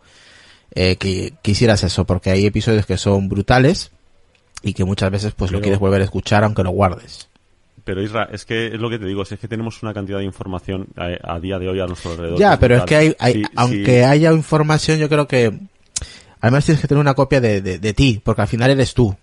eh, 0.75 0.95
que, 0.97 1.33
hicieras 1.43 1.83
eso, 1.83 2.05
porque 2.05 2.31
hay 2.31 2.45
episodios 2.45 2.85
que 2.85 2.97
son 2.97 3.29
brutales 3.29 3.91
y 4.61 4.73
que 4.73 4.83
muchas 4.83 5.09
veces 5.11 5.33
pues 5.35 5.51
lo 5.51 5.61
quieres 5.61 5.79
volver 5.79 6.01
a 6.01 6.05
escuchar 6.05 6.43
aunque 6.43 6.63
lo 6.63 6.71
guardes. 6.71 7.28
Pero 7.83 8.01
Isra, 8.01 8.29
es 8.31 8.45
que 8.45 8.67
es 8.67 8.79
lo 8.79 8.89
que 8.89 8.99
te 8.99 9.05
digo, 9.05 9.23
es 9.23 9.29
que 9.29 9.47
tenemos 9.47 9.81
una 9.83 9.93
cantidad 9.93 10.19
de 10.19 10.25
información 10.25 10.87
a, 10.95 11.35
a 11.35 11.39
día 11.39 11.59
de 11.59 11.69
hoy 11.69 11.79
a 11.79 11.85
nuestro 11.87 12.11
alrededor. 12.11 12.39
Ya, 12.39 12.59
pero 12.59 12.75
es 12.77 12.83
que 12.83 12.95
hay, 12.95 13.15
hay- 13.19 13.33
Sí, 13.33 13.43
aunque 13.55 13.85
sí. 13.99 14.03
haya 14.03 14.31
información, 14.31 14.97
yo 14.99 15.09
creo 15.09 15.27
que 15.27 15.57
además 16.41 16.65
tienes 16.65 16.81
que 16.81 16.87
tener 16.87 17.01
una 17.01 17.13
copia 17.13 17.41
de, 17.41 17.61
de, 17.61 17.79
de 17.79 17.93
ti, 17.93 18.21
porque 18.23 18.41
al 18.41 18.47
final 18.47 18.71
eres 18.71 18.93
tú. 18.93 19.15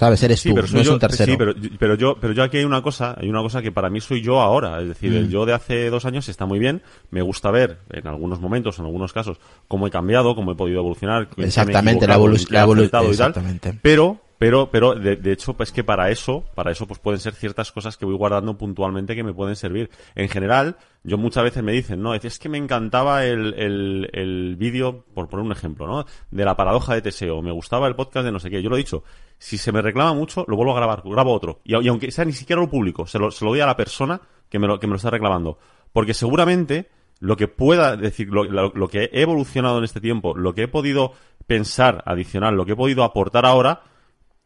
¿Sabes? 0.00 0.22
Eres 0.22 0.40
Sí, 0.40 0.48
tú, 0.48 0.54
pero 0.54 0.66
no 0.66 0.70
soy 0.72 0.80
es 0.80 0.86
yo, 0.86 0.92
un 0.94 0.98
tercero. 0.98 1.30
sí, 1.32 1.36
pero, 1.38 1.54
pero 1.78 1.94
yo, 1.94 2.16
pero 2.18 2.32
yo 2.32 2.42
aquí 2.42 2.56
hay 2.56 2.64
una 2.64 2.80
cosa, 2.80 3.14
hay 3.20 3.28
una 3.28 3.42
cosa 3.42 3.60
que 3.60 3.70
para 3.70 3.90
mí 3.90 4.00
soy 4.00 4.22
yo 4.22 4.40
ahora, 4.40 4.80
es 4.80 4.88
decir, 4.88 5.14
el 5.14 5.26
Mm. 5.26 5.30
yo 5.30 5.44
de 5.44 5.52
hace 5.52 5.90
dos 5.90 6.06
años 6.06 6.26
está 6.30 6.46
muy 6.46 6.58
bien, 6.58 6.80
me 7.10 7.20
gusta 7.20 7.50
ver 7.50 7.80
en 7.90 8.06
algunos 8.08 8.40
momentos, 8.40 8.78
en 8.78 8.86
algunos 8.86 9.12
casos, 9.12 9.38
cómo 9.68 9.86
he 9.86 9.90
cambiado, 9.90 10.34
cómo 10.34 10.52
he 10.52 10.54
podido 10.54 10.78
evolucionar, 10.80 11.28
Exactamente, 11.36 12.06
la 12.06 12.14
equivocado, 12.14 12.24
evolu- 12.34 12.40
en 12.40 12.46
qué 12.46 12.54
he 12.54 12.58
la 12.58 12.64
evolu- 12.66 12.78
acertado 12.78 13.04
y 13.04 13.16
tal. 13.16 13.28
exactamente. 13.28 13.78
Pero, 13.82 14.20
pero, 14.38 14.70
pero, 14.70 14.94
de, 14.94 15.16
de 15.16 15.32
hecho, 15.32 15.52
pues 15.52 15.70
que 15.70 15.84
para 15.84 16.08
eso, 16.10 16.44
para 16.54 16.70
eso, 16.72 16.86
pues 16.86 16.98
pueden 16.98 17.20
ser 17.20 17.34
ciertas 17.34 17.70
cosas 17.70 17.98
que 17.98 18.06
voy 18.06 18.14
guardando 18.16 18.56
puntualmente 18.56 19.14
que 19.14 19.22
me 19.22 19.34
pueden 19.34 19.54
servir. 19.54 19.90
En 20.14 20.30
general, 20.30 20.76
yo 21.04 21.18
muchas 21.18 21.44
veces 21.44 21.62
me 21.62 21.72
dicen, 21.72 22.00
no, 22.00 22.14
es 22.14 22.38
que 22.38 22.48
me 22.48 22.56
encantaba 22.56 23.26
el, 23.26 23.52
el, 23.52 24.08
el 24.14 24.56
vídeo, 24.56 25.04
por 25.12 25.28
poner 25.28 25.44
un 25.44 25.52
ejemplo, 25.52 25.86
¿no? 25.86 26.06
De 26.30 26.44
la 26.46 26.56
paradoja 26.56 26.94
de 26.94 27.02
Teseo, 27.02 27.42
me 27.42 27.52
gustaba 27.52 27.86
el 27.86 27.94
podcast 27.96 28.24
de 28.24 28.32
no 28.32 28.40
sé 28.40 28.48
qué. 28.48 28.62
Yo 28.62 28.70
lo 28.70 28.76
he 28.76 28.78
dicho, 28.78 29.04
si 29.42 29.56
se 29.56 29.72
me 29.72 29.80
reclama 29.80 30.12
mucho, 30.12 30.44
lo 30.46 30.54
vuelvo 30.54 30.72
a 30.72 30.76
grabar, 30.76 31.02
grabo 31.04 31.32
otro. 31.32 31.60
Y, 31.64 31.74
aunque 31.88 32.10
sea 32.12 32.26
ni 32.26 32.32
siquiera 32.32 32.60
lo 32.60 32.68
público, 32.68 33.06
se 33.06 33.18
lo, 33.18 33.30
se 33.30 33.42
lo 33.44 33.52
doy 33.52 33.60
a 33.60 33.66
la 33.66 33.76
persona 33.76 34.20
que 34.50 34.58
me 34.58 34.66
lo, 34.66 34.78
que 34.78 34.86
me 34.86 34.90
lo 34.92 34.96
está 34.98 35.08
reclamando. 35.08 35.58
Porque 35.94 36.12
seguramente, 36.12 36.90
lo 37.20 37.36
que 37.38 37.48
pueda 37.48 37.96
decir, 37.96 38.28
lo, 38.28 38.44
lo- 38.44 38.70
lo 38.74 38.88
que 38.88 39.04
he 39.12 39.22
evolucionado 39.22 39.78
en 39.78 39.84
este 39.84 40.00
tiempo, 40.00 40.36
lo 40.36 40.54
que 40.54 40.64
he 40.64 40.68
podido 40.68 41.14
pensar 41.46 42.02
adicional, 42.04 42.54
lo 42.54 42.66
que 42.66 42.72
he 42.72 42.76
podido 42.76 43.02
aportar 43.02 43.46
ahora, 43.46 43.80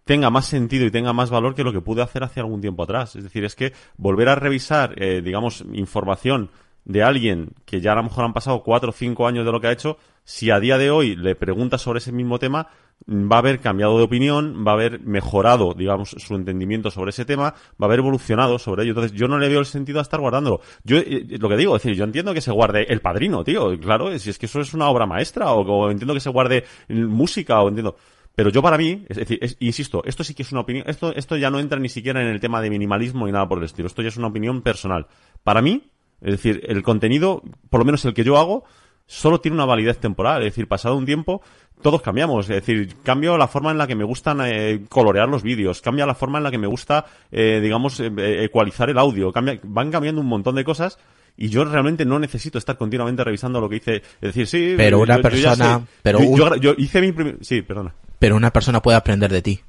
tenga 0.05 0.31
más 0.31 0.47
sentido 0.47 0.87
y 0.87 0.91
tenga 0.93 1.13
más 1.13 1.31
valor 1.31 1.55
que 1.57 1.65
lo 1.65 1.73
que 1.73 1.81
pude 1.81 2.03
hacer 2.03 2.23
hace 2.23 2.39
algún 2.39 2.61
tiempo 2.61 2.85
atrás. 2.85 3.17
Es 3.17 3.25
decir, 3.25 3.45
es 3.45 3.57
que 3.57 3.73
volver 3.97 4.29
a 4.29 4.37
revisar, 4.37 4.95
eh, 5.03 5.23
digamos, 5.23 5.65
información 5.73 6.51
de 6.85 7.03
alguien 7.03 7.51
que 7.65 7.81
ya 7.81 7.93
a 7.93 7.97
lo 7.97 8.05
mejor 8.05 8.25
han 8.25 8.33
pasado 8.33 8.63
cuatro 8.63 8.91
o 8.91 8.93
cinco 8.93 9.27
años 9.27 9.45
de 9.45 9.53
lo 9.53 9.61
que 9.61 9.69
ha 9.69 9.73
hecho, 9.73 9.97
si 10.25 10.51
a 10.51 10.59
día 10.59 10.79
de 10.79 10.91
hoy 10.91 11.17
le 11.17 11.35
preguntas 11.35 11.83
sobre 11.83 11.99
ese 11.99 12.13
mismo 12.13 12.39
tema, 12.39 12.69
mm, 13.07 13.31
va 13.31 13.37
a 13.37 13.39
haber 13.41 13.61
cambiado 13.61 13.97
de 13.99 14.05
opinión, 14.05 14.65
va 14.67 14.73
a 14.73 14.75
haber 14.75 15.01
mejorado, 15.01 15.75
digamos, 15.75 16.11
su 16.11 16.35
entendimiento 16.35 16.91
sobre 16.91 17.11
ese 17.11 17.25
tema, 17.25 17.51
va 17.53 17.55
a 17.81 17.85
haber 17.85 18.01
evolucionado 18.01 18.59
sobre 18.59 18.83
ello. 18.83 18.93
Entonces, 18.93 19.13
yo 19.13 19.29
no 19.29 19.39
le 19.39 19.49
veo 19.49 19.61
el 19.61 19.67
sentido 19.67 19.99
a 19.99 20.03
estar 20.03 20.21
guardándolo. 20.21 20.61
Yo, 20.83 20.99
eh, 20.99 21.27
lo 21.39 21.49
que 21.49 21.57
digo, 21.57 21.77
es 21.77 21.83
decir, 21.83 21.97
yo 21.97 22.05
entiendo 22.05 22.35
que 22.35 22.41
se 22.41 22.51
guarde 22.51 22.85
El 22.89 23.01
Padrino, 23.01 23.45
tío, 23.45 23.79
claro, 23.79 24.19
si 24.19 24.31
es 24.31 24.39
que 24.39 24.47
eso 24.47 24.61
es 24.61 24.75
una 24.75 24.89
obra 24.89 25.07
maestra, 25.07 25.53
o, 25.53 25.91
entiendo 25.91 26.15
que 26.15 26.21
se 26.21 26.31
guarde 26.31 26.65
música, 26.89 27.61
o 27.63 27.69
entiendo... 27.69 27.97
Pero 28.37 28.51
yo 28.51 28.63
para 28.63 28.77
mí, 28.77 29.05
es 29.09 29.17
decir, 29.17 29.39
insisto, 29.61 30.03
esto 30.05 30.25
sí 30.25 30.35
que 30.35 30.43
es 30.43 30.51
una 30.51 30.63
opinión, 30.63 30.85
esto, 30.89 31.15
esto 31.15 31.37
ya 31.37 31.51
no 31.51 31.61
entra 31.61 31.79
ni 31.79 31.89
siquiera 31.89 32.21
en 32.21 32.27
el 32.27 32.41
tema 32.41 32.61
de 32.61 32.69
minimalismo 32.69 33.27
ni 33.27 33.33
nada 33.33 33.47
por 33.47 33.59
el 33.59 33.65
estilo, 33.65 33.87
esto 33.87 34.03
ya 34.03 34.09
es 34.09 34.17
una 34.17 34.27
opinión 34.27 34.61
personal. 34.61 35.07
Para 35.45 35.63
mí, 35.63 35.85
es 36.21 36.33
decir, 36.33 36.63
el 36.69 36.83
contenido, 36.83 37.43
por 37.71 37.81
lo 37.81 37.85
menos 37.85 38.05
el 38.05 38.15
que 38.15 38.25
yo 38.25 38.37
hago, 38.39 38.65
solo 39.07 39.41
tiene 39.41 39.57
una 39.57 39.67
validez 39.67 39.99
temporal, 39.99 40.43
es 40.43 40.47
decir, 40.53 40.67
pasado 40.67 40.97
un 40.97 41.05
tiempo, 41.05 41.43
todos 41.83 42.01
cambiamos, 42.01 42.49
es 42.49 42.65
decir, 42.65 42.95
cambio 43.03 43.37
la 43.37 43.49
forma 43.49 43.71
en 43.71 43.77
la 43.79 43.87
que 43.87 43.95
me 43.95 44.05
gustan 44.05 44.39
eh, 44.45 44.85
colorear 44.89 45.29
los 45.29 45.43
vídeos, 45.43 45.83
cambia 45.83 46.07
la 46.07 46.15
forma 46.15 46.39
en 46.39 46.45
la 46.45 46.51
que 46.51 46.57
me 46.59 46.67
gusta, 46.67 47.05
eh, 47.31 47.61
digamos, 47.63 48.01
eh, 48.01 48.11
eh, 48.17 48.45
ecualizar 48.45 48.89
el 48.89 48.99
audio, 48.99 49.31
cambia, 49.33 49.59
van 49.63 49.91
cambiando 49.91 50.21
un 50.23 50.27
montón 50.29 50.55
de 50.55 50.65
cosas 50.65 50.99
y 51.37 51.49
yo 51.49 51.65
realmente 51.65 52.07
no 52.07 52.19
necesito 52.19 52.57
estar 52.59 52.79
continuamente 52.79 53.23
revisando 53.25 53.61
lo 53.61 53.69
que 53.69 53.77
hice, 53.77 53.97
es 53.97 54.03
decir, 54.21 54.47
sí, 54.47 54.75
Pero 54.77 55.01
una 55.01 55.17
yo- 55.17 55.23
persona- 55.23 55.79
sé. 55.81 55.85
pero 56.03 56.21
yo, 56.21 56.27
un- 56.29 56.39
yo 56.39 56.47
gra- 56.47 56.61
yo 56.61 56.75
hice 56.79 57.01
mi 57.03 57.13
primer, 57.13 57.39
sí, 57.43 57.61
perdona. 57.61 57.93
Pero 58.19 58.37
una 58.37 58.53
persona 58.53 58.81
puede 58.81 58.97
aprender 58.97 59.31
de 59.31 59.43
ti 59.43 59.61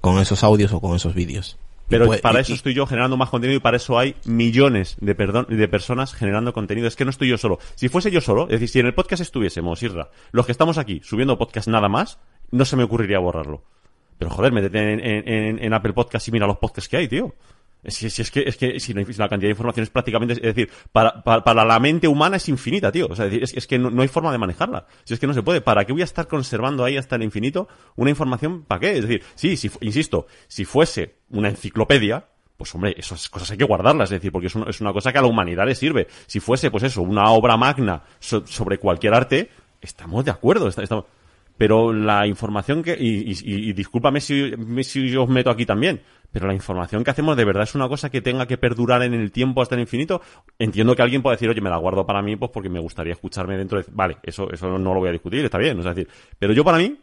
con 0.00 0.18
esos 0.20 0.44
audios 0.44 0.72
o 0.72 0.80
con 0.80 0.94
esos 0.94 1.14
vídeos. 1.14 1.58
Pero 1.88 2.06
para 2.20 2.38
y- 2.38 2.42
eso 2.42 2.54
estoy 2.54 2.74
yo 2.74 2.86
generando 2.86 3.16
más 3.16 3.30
contenido 3.30 3.56
y 3.56 3.60
para 3.60 3.76
eso 3.76 3.98
hay 3.98 4.16
millones 4.24 4.96
de, 5.00 5.14
perdón, 5.14 5.46
de 5.48 5.68
personas 5.68 6.14
generando 6.14 6.52
contenido. 6.52 6.88
Es 6.88 6.96
que 6.96 7.04
no 7.04 7.10
estoy 7.10 7.28
yo 7.28 7.38
solo. 7.38 7.58
Si 7.74 7.88
fuese 7.88 8.10
yo 8.10 8.20
solo, 8.20 8.44
es 8.44 8.50
decir, 8.52 8.68
si 8.68 8.80
en 8.80 8.86
el 8.86 8.94
podcast 8.94 9.22
estuviésemos, 9.22 9.82
Isra, 9.82 10.10
los 10.32 10.46
que 10.46 10.52
estamos 10.52 10.78
aquí 10.78 11.00
subiendo 11.04 11.38
podcast 11.38 11.68
nada 11.68 11.88
más, 11.88 12.18
no 12.50 12.64
se 12.64 12.76
me 12.76 12.82
ocurriría 12.84 13.18
borrarlo. 13.18 13.62
Pero 14.18 14.30
joder, 14.30 14.52
métete 14.52 14.92
en, 14.94 15.00
en- 15.00 15.28
en- 15.28 15.58
en 15.62 15.72
Apple 15.74 15.92
Podcast 15.92 16.26
y 16.28 16.32
mira 16.32 16.46
los 16.46 16.56
podcasts 16.58 16.88
que 16.88 16.96
hay, 16.96 17.08
tío. 17.08 17.34
Si, 17.88 18.06
es 18.06 18.30
que, 18.30 18.44
es 18.46 18.56
que 18.56 18.80
si 18.80 18.92
la, 18.92 19.28
cantidad 19.28 19.48
de 19.48 19.50
información 19.50 19.84
es 19.84 19.90
prácticamente, 19.90 20.34
es 20.34 20.42
decir, 20.42 20.70
para, 20.92 21.22
para, 21.22 21.64
la 21.64 21.78
mente 21.78 22.08
humana 22.08 22.36
es 22.36 22.48
infinita, 22.48 22.90
tío. 22.90 23.06
O 23.08 23.16
sea, 23.16 23.26
es, 23.26 23.54
es, 23.54 23.66
que 23.66 23.78
no, 23.78 23.90
no 23.90 24.02
hay 24.02 24.08
forma 24.08 24.32
de 24.32 24.38
manejarla. 24.38 24.86
Si 25.04 25.14
es 25.14 25.20
que 25.20 25.26
no 25.26 25.34
se 25.34 25.42
puede. 25.42 25.60
¿Para 25.60 25.84
qué 25.84 25.92
voy 25.92 26.02
a 26.02 26.04
estar 26.04 26.26
conservando 26.26 26.84
ahí 26.84 26.96
hasta 26.96 27.16
el 27.16 27.22
infinito 27.22 27.68
una 27.94 28.10
información? 28.10 28.64
¿Para 28.64 28.80
qué? 28.80 28.98
Es 28.98 29.02
decir, 29.02 29.22
sí, 29.34 29.56
si, 29.56 29.70
insisto, 29.80 30.26
si 30.48 30.64
fuese 30.64 31.16
una 31.30 31.48
enciclopedia, 31.48 32.26
pues 32.56 32.74
hombre, 32.74 32.94
esas 32.96 33.28
cosas 33.28 33.50
hay 33.50 33.58
que 33.58 33.64
guardarlas, 33.64 34.10
es 34.10 34.18
decir, 34.18 34.32
porque 34.32 34.46
es 34.46 34.54
una, 34.54 34.70
es 34.70 34.80
una 34.80 34.92
cosa 34.92 35.12
que 35.12 35.18
a 35.18 35.22
la 35.22 35.28
humanidad 35.28 35.66
le 35.66 35.74
sirve. 35.74 36.08
Si 36.26 36.40
fuese, 36.40 36.70
pues 36.70 36.84
eso, 36.84 37.02
una 37.02 37.30
obra 37.30 37.56
magna 37.56 38.02
so- 38.18 38.46
sobre 38.46 38.78
cualquier 38.78 39.14
arte, 39.14 39.50
estamos 39.80 40.24
de 40.24 40.30
acuerdo, 40.30 40.68
estamos... 40.68 41.04
Pero 41.58 41.92
la 41.92 42.26
información 42.26 42.82
que, 42.82 42.96
y, 42.98 43.30
y- 43.32 43.70
y 43.70 43.72
discúlpame 43.72 44.20
si, 44.20 44.52
si 44.82 45.08
yo 45.08 45.22
os 45.24 45.28
meto 45.28 45.48
aquí 45.50 45.64
también, 45.64 46.02
pero 46.30 46.46
la 46.46 46.54
información 46.54 47.02
que 47.02 47.10
hacemos 47.10 47.36
de 47.36 47.44
verdad 47.44 47.62
es 47.62 47.74
una 47.74 47.88
cosa 47.88 48.10
que 48.10 48.20
tenga 48.20 48.46
que 48.46 48.58
perdurar 48.58 49.02
en 49.02 49.14
el 49.14 49.32
tiempo 49.32 49.62
hasta 49.62 49.74
el 49.74 49.80
infinito. 49.80 50.20
Entiendo 50.58 50.94
que 50.94 51.02
alguien 51.02 51.22
pueda 51.22 51.36
decir, 51.36 51.48
oye, 51.48 51.60
me 51.62 51.70
la 51.70 51.78
guardo 51.78 52.04
para 52.06 52.20
mí, 52.20 52.36
pues 52.36 52.50
porque 52.52 52.68
me 52.68 52.80
gustaría 52.80 53.14
escucharme 53.14 53.56
dentro 53.56 53.78
de... 53.78 53.86
Vale, 53.90 54.18
eso, 54.22 54.50
eso 54.52 54.78
no 54.78 54.92
lo 54.92 55.00
voy 55.00 55.08
a 55.08 55.12
discutir, 55.12 55.44
está 55.44 55.56
bien, 55.58 55.78
es 55.78 55.84
decir, 55.84 56.08
pero 56.38 56.52
yo 56.52 56.62
para 56.64 56.78
mí, 56.78 56.96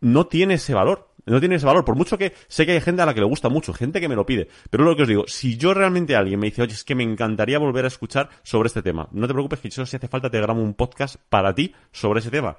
no 0.00 0.26
tiene 0.26 0.54
ese 0.54 0.74
valor. 0.74 1.08
No 1.24 1.38
tiene 1.38 1.54
ese 1.54 1.66
valor. 1.66 1.84
Por 1.84 1.94
mucho 1.94 2.18
que 2.18 2.32
sé 2.48 2.66
que 2.66 2.72
hay 2.72 2.80
gente 2.80 3.00
a 3.02 3.06
la 3.06 3.14
que 3.14 3.20
le 3.20 3.26
gusta 3.26 3.48
mucho, 3.48 3.72
gente 3.72 4.00
que 4.00 4.08
me 4.08 4.16
lo 4.16 4.26
pide. 4.26 4.48
Pero 4.70 4.82
lo 4.82 4.96
que 4.96 5.02
os 5.02 5.08
digo, 5.08 5.24
si 5.28 5.56
yo 5.56 5.72
realmente 5.72 6.16
alguien 6.16 6.40
me 6.40 6.46
dice, 6.46 6.62
oye, 6.62 6.72
es 6.74 6.82
que 6.82 6.96
me 6.96 7.04
encantaría 7.04 7.60
volver 7.60 7.84
a 7.84 7.88
escuchar 7.88 8.28
sobre 8.42 8.66
este 8.66 8.82
tema, 8.82 9.08
no 9.12 9.28
te 9.28 9.32
preocupes 9.32 9.60
que 9.60 9.70
yo 9.70 9.86
si 9.86 9.96
hace 9.96 10.08
falta 10.08 10.28
te 10.30 10.40
grabo 10.40 10.60
un 10.60 10.74
podcast 10.74 11.16
para 11.28 11.54
ti 11.54 11.72
sobre 11.92 12.18
ese 12.18 12.30
tema. 12.30 12.56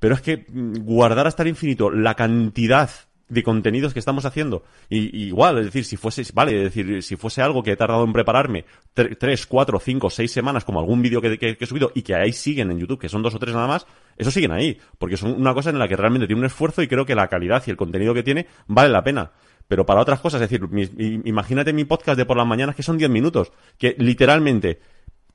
Pero 0.00 0.14
es 0.14 0.20
que 0.22 0.46
mm, 0.48 0.84
guardar 0.84 1.26
hasta 1.26 1.42
el 1.42 1.48
infinito 1.50 1.90
la 1.90 2.14
cantidad 2.14 2.90
de 3.28 3.42
contenidos 3.42 3.92
que 3.92 3.98
estamos 3.98 4.24
haciendo. 4.24 4.64
Y, 4.88 5.26
igual, 5.26 5.58
es 5.58 5.66
decir, 5.66 5.84
si 5.84 5.96
fuese, 5.98 6.22
vale, 6.32 6.56
es 6.56 6.74
decir, 6.74 7.02
si 7.02 7.16
fuese 7.16 7.42
algo 7.42 7.62
que 7.62 7.72
he 7.72 7.76
tardado 7.76 8.02
en 8.04 8.12
prepararme 8.14 8.64
tre- 8.96 9.18
tres, 9.18 9.46
cuatro, 9.46 9.78
cinco, 9.78 10.08
seis 10.08 10.32
semanas, 10.32 10.64
como 10.64 10.80
algún 10.80 11.02
vídeo 11.02 11.20
que, 11.20 11.56
he 11.60 11.66
subido 11.66 11.92
y 11.94 12.00
que 12.00 12.14
ahí 12.14 12.32
siguen 12.32 12.70
en 12.70 12.78
YouTube, 12.78 12.98
que 12.98 13.10
son 13.10 13.22
dos 13.22 13.34
o 13.34 13.38
tres 13.38 13.54
nada 13.54 13.66
más, 13.66 13.86
eso 14.16 14.30
siguen 14.30 14.52
ahí. 14.52 14.78
Porque 14.96 15.18
son 15.18 15.32
una 15.38 15.52
cosa 15.52 15.68
en 15.68 15.78
la 15.78 15.86
que 15.88 15.96
realmente 15.96 16.26
tiene 16.26 16.40
un 16.40 16.46
esfuerzo 16.46 16.80
y 16.80 16.88
creo 16.88 17.04
que 17.04 17.14
la 17.14 17.28
calidad 17.28 17.62
y 17.66 17.70
el 17.70 17.76
contenido 17.76 18.14
que 18.14 18.22
tiene 18.22 18.46
vale 18.66 18.88
la 18.88 19.04
pena. 19.04 19.32
Pero 19.66 19.84
para 19.84 20.00
otras 20.00 20.20
cosas, 20.20 20.40
es 20.40 20.48
decir, 20.48 20.66
mi- 20.70 21.20
imagínate 21.28 21.74
mi 21.74 21.84
podcast 21.84 22.16
de 22.16 22.24
por 22.24 22.38
las 22.38 22.46
mañanas 22.46 22.74
que 22.74 22.82
son 22.82 22.96
10 22.96 23.10
minutos, 23.10 23.52
que 23.76 23.94
literalmente 23.98 24.80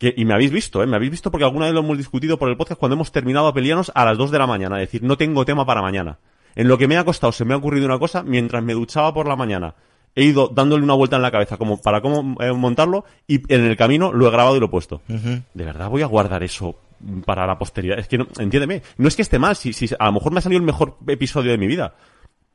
que, 0.04 0.14
y 0.16 0.26
me 0.26 0.34
habéis 0.34 0.52
visto, 0.52 0.84
¿eh? 0.84 0.88
Me 0.88 0.96
habéis 0.96 1.12
visto 1.12 1.32
porque 1.32 1.46
alguna 1.46 1.66
vez 1.66 1.74
lo 1.74 1.80
hemos 1.80 1.98
discutido 1.98 2.38
por 2.38 2.50
el 2.50 2.58
podcast 2.58 2.80
cuando 2.80 2.96
hemos 2.96 3.12
terminado 3.12 3.48
a 3.48 3.54
pelearnos 3.54 3.92
a 3.96 4.06
las 4.06 4.18
2 4.18 4.32
de 4.32 4.40
la 4.40 4.48
mañana. 4.48 4.82
Es 4.82 4.90
decir, 4.90 5.04
no 5.04 5.18
tengo 5.18 5.46
tema 5.46 5.66
para 5.66 5.82
mañana. 5.82 6.20
En 6.56 6.68
lo 6.68 6.78
que 6.78 6.88
me 6.88 6.98
ha 6.98 7.04
costado 7.04 7.32
se 7.32 7.46
me 7.46 7.54
ha 7.54 7.58
ocurrido 7.58 7.86
una 7.86 8.00
cosa 8.00 8.24
mientras 8.24 8.64
me 8.64 8.74
duchaba 8.74 9.14
por 9.14 9.28
la 9.28 9.36
mañana. 9.36 9.76
He 10.16 10.26
ido 10.26 10.48
dándole 10.48 10.84
una 10.84 10.94
vuelta 10.94 11.16
en 11.16 11.24
la 11.24 11.32
cabeza 11.32 11.58
como 11.58 11.82
para 11.82 12.02
cómo 12.02 12.36
eh, 12.40 12.52
montarlo 12.54 13.06
y 13.28 13.42
en 13.52 13.64
el 13.64 13.76
camino 13.76 14.14
lo 14.14 14.28
he 14.28 14.32
grabado 14.32 14.56
y 14.56 14.60
lo 14.60 14.68
he 14.68 14.70
puesto. 14.70 15.02
De 15.08 15.66
verdad 15.66 15.90
voy 15.90 16.04
a 16.04 16.08
guardar 16.08 16.44
eso 16.44 16.78
para 17.26 17.48
la 17.48 17.58
posteridad. 17.58 17.98
Es 17.98 18.08
que 18.08 18.20
no, 18.20 18.28
entiéndeme, 18.38 18.84
no 18.98 19.08
es 19.08 19.16
que 19.16 19.24
esté 19.24 19.40
mal, 19.40 19.56
si, 19.56 19.74
si 19.74 19.90
a 19.98 20.06
lo 20.06 20.12
mejor 20.12 20.32
me 20.32 20.40
ha 20.40 20.42
salido 20.42 20.60
el 20.60 20.66
mejor 20.66 20.98
episodio 21.08 21.52
de 21.52 21.58
mi 21.58 21.66
vida, 21.66 21.96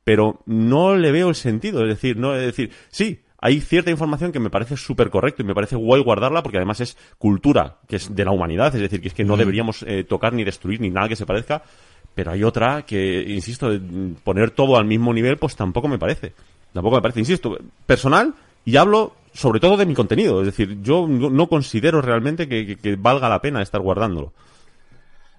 pero 0.05 0.41
no 0.47 0.95
le 0.95 1.11
veo 1.11 1.29
el 1.29 1.35
sentido. 1.35 1.83
Es 1.83 1.89
decir, 1.89 2.17
no, 2.17 2.35
es 2.35 2.47
decir, 2.47 2.71
sí, 2.91 3.23
hay 3.41 3.61
cierta 3.61 3.91
información 3.91 4.33
que 4.33 4.41
me 4.41 4.51
parece 4.51 4.77
súper 4.77 5.11
correcto 5.11 5.43
y 5.43 5.45
me 5.47 5.55
parece 5.55 5.77
guay 5.77 6.03
guardarla 6.03 6.43
porque 6.43 6.59
además 6.59 6.81
es 6.81 6.97
cultura, 7.19 7.77
que 7.89 7.97
es 7.97 8.15
de 8.15 8.25
la 8.25 8.33
humanidad, 8.33 8.75
es 8.75 8.81
decir, 8.81 9.01
que 9.01 9.09
es 9.09 9.15
que 9.15 9.25
no 9.25 9.37
deberíamos 9.37 9.83
eh, 9.85 10.05
tocar 10.05 10.33
ni 10.33 10.45
destruir 10.45 10.81
ni 10.81 10.91
nada 10.91 11.09
que 11.09 11.17
se 11.17 11.27
parezca, 11.27 11.63
pero 12.15 12.33
hay 12.33 12.43
otra 12.43 12.83
que, 12.83 13.23
insisto, 13.29 13.69
mm, 13.71 14.15
poner 14.25 14.51
todo 14.51 14.77
al 14.77 14.85
mismo 14.87 15.13
nivel, 15.15 15.37
pues 15.39 15.55
tampoco 15.55 15.87
me 15.89 15.99
parece. 15.99 16.33
Tampoco 16.73 16.97
me 16.97 17.03
parece, 17.03 17.21
insisto, 17.21 17.57
personal 17.87 18.35
y 18.65 18.77
hablo 18.77 19.15
sobre 19.33 19.61
todo 19.61 19.77
de 19.77 19.87
mi 19.87 19.95
contenido, 19.95 20.41
es 20.41 20.47
decir, 20.47 20.83
yo 20.83 21.07
no, 21.07 21.31
no 21.31 21.49
considero 21.49 22.03
realmente 22.03 22.49
que, 22.49 22.67
que- 22.67 22.77
que 22.77 22.97
valga 22.97 23.29
la 23.29 23.41
pena 23.41 23.63
estar 23.63 23.81
guardándolo. 23.81 24.33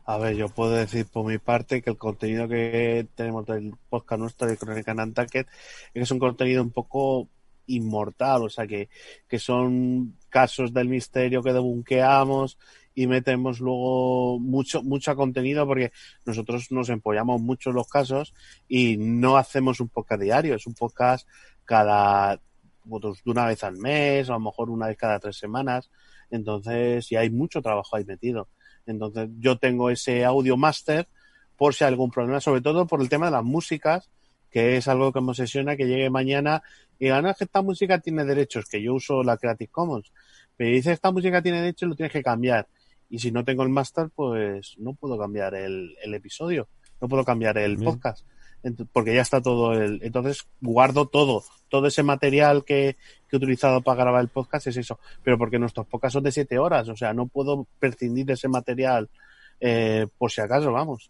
A 0.05 0.17
ver, 0.17 0.35
yo 0.35 0.49
puedo 0.49 0.71
decir 0.71 1.05
por 1.11 1.26
mi 1.26 1.38
parte 1.38 1.81
que 1.84 1.91
el 1.91 1.97
contenido 1.97 2.47
que 2.47 3.07
tenemos 3.15 3.45
del 3.45 3.73
podcast 3.89 4.19
nuestro 4.19 4.47
de 4.47 4.57
Crónica 4.57 4.93
Nantucket 4.95 5.47
es 5.93 6.09
un 6.11 6.17
contenido 6.19 6.63
un 6.63 6.71
poco 6.71 7.27
inmortal, 7.69 8.43
o 8.43 8.49
sea 8.49 8.67
que, 8.67 8.89
que 9.27 9.39
son 9.39 10.15
casos 10.29 10.73
del 10.73 10.89
misterio 10.89 11.41
que 11.41 11.53
debunqueamos 11.53 12.57
y 12.93 13.07
metemos 13.07 13.59
luego 13.59 14.39
mucho, 14.39 14.83
mucho 14.83 15.15
contenido 15.15 15.65
porque 15.65 15.91
nosotros 16.25 16.71
nos 16.71 16.89
empollamos 16.89 17.41
mucho 17.41 17.71
los 17.71 17.87
casos 17.87 18.33
y 18.67 18.97
no 18.97 19.37
hacemos 19.37 19.79
un 19.79 19.89
podcast 19.89 20.21
diario, 20.21 20.55
es 20.55 20.67
un 20.67 20.73
podcast 20.73 21.27
cada, 21.63 22.41
pues, 22.87 23.21
una 23.25 23.45
vez 23.45 23.63
al 23.63 23.77
mes, 23.77 24.29
a 24.29 24.33
lo 24.33 24.39
mejor 24.39 24.69
una 24.69 24.87
vez 24.87 24.97
cada 24.97 25.19
tres 25.19 25.37
semanas. 25.37 25.89
Entonces, 26.31 27.11
y 27.11 27.15
hay 27.15 27.29
mucho 27.29 27.61
trabajo 27.61 27.95
ahí 27.95 28.05
metido. 28.05 28.49
Entonces, 28.85 29.29
yo 29.39 29.57
tengo 29.57 29.89
ese 29.89 30.25
audio 30.25 30.57
master 30.57 31.07
por 31.55 31.75
si 31.75 31.83
hay 31.83 31.89
algún 31.89 32.11
problema, 32.11 32.39
sobre 32.39 32.61
todo 32.61 32.87
por 32.87 33.01
el 33.01 33.09
tema 33.09 33.27
de 33.27 33.33
las 33.33 33.43
músicas, 33.43 34.09
que 34.49 34.77
es 34.77 34.87
algo 34.87 35.13
que 35.13 35.21
me 35.21 35.29
obsesiona 35.29 35.75
que 35.75 35.85
llegue 35.85 36.09
mañana 36.09 36.63
y 36.99 37.05
diga, 37.05 37.21
no, 37.21 37.30
es 37.30 37.38
que 37.38 37.45
esta 37.45 37.61
música 37.61 37.99
tiene 37.99 38.26
derechos, 38.26 38.65
que 38.65 38.81
yo 38.81 38.93
uso 38.93 39.23
la 39.23 39.38
Creative 39.38 39.71
Commons, 39.71 40.11
pero 40.57 40.69
dice, 40.69 40.91
esta 40.91 41.11
música 41.11 41.41
tiene 41.41 41.61
derechos, 41.61 41.88
lo 41.88 41.95
tienes 41.95 42.11
que 42.11 42.21
cambiar. 42.21 42.67
Y 43.09 43.19
si 43.19 43.31
no 43.31 43.43
tengo 43.45 43.63
el 43.63 43.69
master, 43.69 44.09
pues 44.13 44.76
no 44.77 44.93
puedo 44.93 45.17
cambiar 45.17 45.55
el, 45.55 45.95
el 46.03 46.13
episodio, 46.13 46.67
no 47.01 47.07
puedo 47.07 47.23
cambiar 47.23 47.57
el 47.57 47.77
podcast, 47.77 48.26
porque 48.91 49.15
ya 49.15 49.21
está 49.21 49.41
todo 49.41 49.73
el... 49.73 50.01
Entonces 50.03 50.45
guardo 50.59 51.07
todo, 51.07 51.43
todo 51.69 51.88
ese 51.88 52.03
material 52.03 52.65
que, 52.65 52.97
que 53.27 53.35
he 53.35 53.38
utilizado 53.38 53.81
para 53.81 54.03
grabar 54.03 54.21
el 54.21 54.27
podcast 54.27 54.67
es 54.67 54.77
eso, 54.77 54.99
pero 55.23 55.38
porque 55.38 55.57
nuestros 55.57 55.88
podcasts 55.88 56.13
son 56.13 56.23
de 56.23 56.34
siete 56.34 56.59
horas, 56.59 56.89
o 56.89 56.95
sea, 56.97 57.13
no 57.13 57.27
puedo 57.27 57.65
prescindir 57.80 58.26
de 58.26 58.34
ese 58.34 58.49
material 58.49 59.09
eh, 59.61 60.07
por 60.17 60.31
si 60.31 60.41
acaso, 60.41 60.71
vamos. 60.71 61.09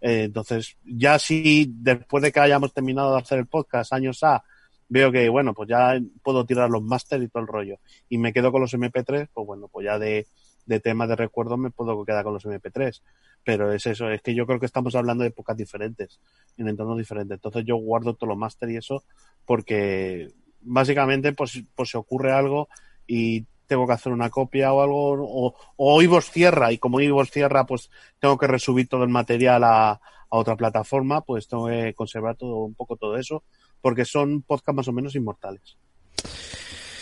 Eh, 0.00 0.24
entonces, 0.24 0.76
ya 0.84 1.18
si 1.18 1.70
después 1.74 2.22
de 2.22 2.32
que 2.32 2.40
hayamos 2.40 2.72
terminado 2.72 3.14
de 3.14 3.20
hacer 3.20 3.38
el 3.38 3.46
podcast, 3.46 3.92
años 3.92 4.22
A, 4.22 4.44
veo 4.90 5.10
que, 5.10 5.28
bueno, 5.28 5.54
pues 5.54 5.68
ya 5.68 5.98
puedo 6.22 6.44
tirar 6.44 6.68
los 6.68 6.82
máster 6.82 7.22
y 7.22 7.28
todo 7.28 7.42
el 7.42 7.48
rollo, 7.48 7.78
y 8.08 8.18
me 8.18 8.32
quedo 8.32 8.52
con 8.52 8.60
los 8.60 8.74
MP3, 8.74 9.28
pues 9.32 9.46
bueno, 9.46 9.68
pues 9.68 9.86
ya 9.86 9.98
de, 9.98 10.26
de 10.66 10.80
temas 10.80 11.08
de 11.08 11.16
recuerdos 11.16 11.58
me 11.58 11.70
puedo 11.70 12.04
quedar 12.04 12.24
con 12.24 12.34
los 12.34 12.44
MP3. 12.44 13.00
Pero 13.42 13.72
es 13.72 13.86
eso, 13.86 14.10
es 14.10 14.20
que 14.20 14.34
yo 14.34 14.46
creo 14.46 14.60
que 14.60 14.66
estamos 14.66 14.94
hablando 14.94 15.22
de 15.22 15.30
épocas 15.30 15.56
diferentes, 15.56 16.20
en 16.58 16.68
entornos 16.68 16.98
diferentes. 16.98 17.36
Entonces 17.36 17.64
yo 17.64 17.76
guardo 17.76 18.14
todos 18.14 18.28
los 18.28 18.36
máster 18.36 18.68
y 18.70 18.76
eso, 18.76 19.02
porque 19.46 20.28
básicamente, 20.60 21.32
pues, 21.32 21.62
pues 21.74 21.90
se 21.90 21.96
ocurre 21.96 22.32
algo 22.32 22.68
y 23.06 23.46
tengo 23.66 23.86
que 23.86 23.92
hacer 23.92 24.12
una 24.12 24.28
copia 24.28 24.72
o 24.72 24.82
algo, 24.82 25.12
o, 25.12 25.54
o 25.76 26.02
Ivos 26.02 26.30
cierra, 26.30 26.72
y 26.72 26.78
como 26.78 27.00
Ivos 27.00 27.30
cierra, 27.30 27.64
pues 27.64 27.90
tengo 28.18 28.36
que 28.36 28.48
resubir 28.48 28.88
todo 28.88 29.04
el 29.04 29.10
material 29.10 29.62
a 29.64 30.00
otra 30.28 30.56
plataforma, 30.56 31.22
pues 31.22 31.48
tengo 31.48 31.66
que 31.68 31.94
conservar 31.94 32.36
todo, 32.36 32.64
un 32.64 32.74
poco 32.74 32.96
todo 32.96 33.16
eso, 33.16 33.44
porque 33.80 34.04
son 34.04 34.42
podcasts 34.42 34.76
más 34.76 34.88
o 34.88 34.92
menos 34.92 35.14
inmortales. 35.14 35.76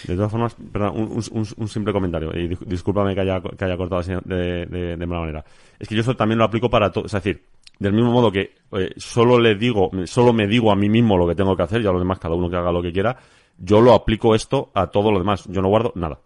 De 0.06 0.14
todas 0.14 0.30
formas, 0.30 0.56
perdón, 0.72 1.20
un, 1.56 1.68
simple 1.68 1.92
comentario, 1.92 2.30
y 2.30 2.48
dis- 2.48 2.64
discúlpame 2.64 3.14
que 3.14 3.20
haya, 3.20 3.40
que 3.40 3.64
haya 3.64 3.76
cortado 3.76 4.00
de 4.02 5.06
mala 5.06 5.20
manera. 5.20 5.44
Es 5.78 5.88
que 5.88 5.94
yo 5.94 6.02
eso 6.02 6.14
también 6.14 6.38
lo 6.38 6.44
aplico 6.44 6.70
para 6.70 6.92
todo, 6.92 7.06
es 7.06 7.12
decir, 7.12 7.42
del 7.78 7.92
mismo 7.92 8.10
modo 8.10 8.32
que 8.32 8.54
eh, 8.72 8.90
solo 8.96 9.38
le 9.38 9.54
digo, 9.54 9.90
solo 10.06 10.32
me 10.32 10.46
digo 10.46 10.72
a 10.72 10.76
mí 10.76 10.88
mismo 10.88 11.16
lo 11.16 11.28
que 11.28 11.34
tengo 11.34 11.56
que 11.56 11.62
hacer 11.62 11.80
y 11.82 11.86
a 11.86 11.92
los 11.92 12.00
demás 12.00 12.18
cada 12.18 12.34
uno 12.34 12.50
que 12.50 12.56
haga 12.56 12.72
lo 12.72 12.82
que 12.82 12.92
quiera, 12.92 13.16
yo 13.56 13.80
lo 13.80 13.92
aplico 13.92 14.34
esto 14.34 14.70
a 14.74 14.88
todo 14.88 15.10
lo 15.10 15.18
demás. 15.18 15.44
Yo 15.48 15.62
no 15.62 15.68
guardo 15.68 15.92
nada. 15.94 16.18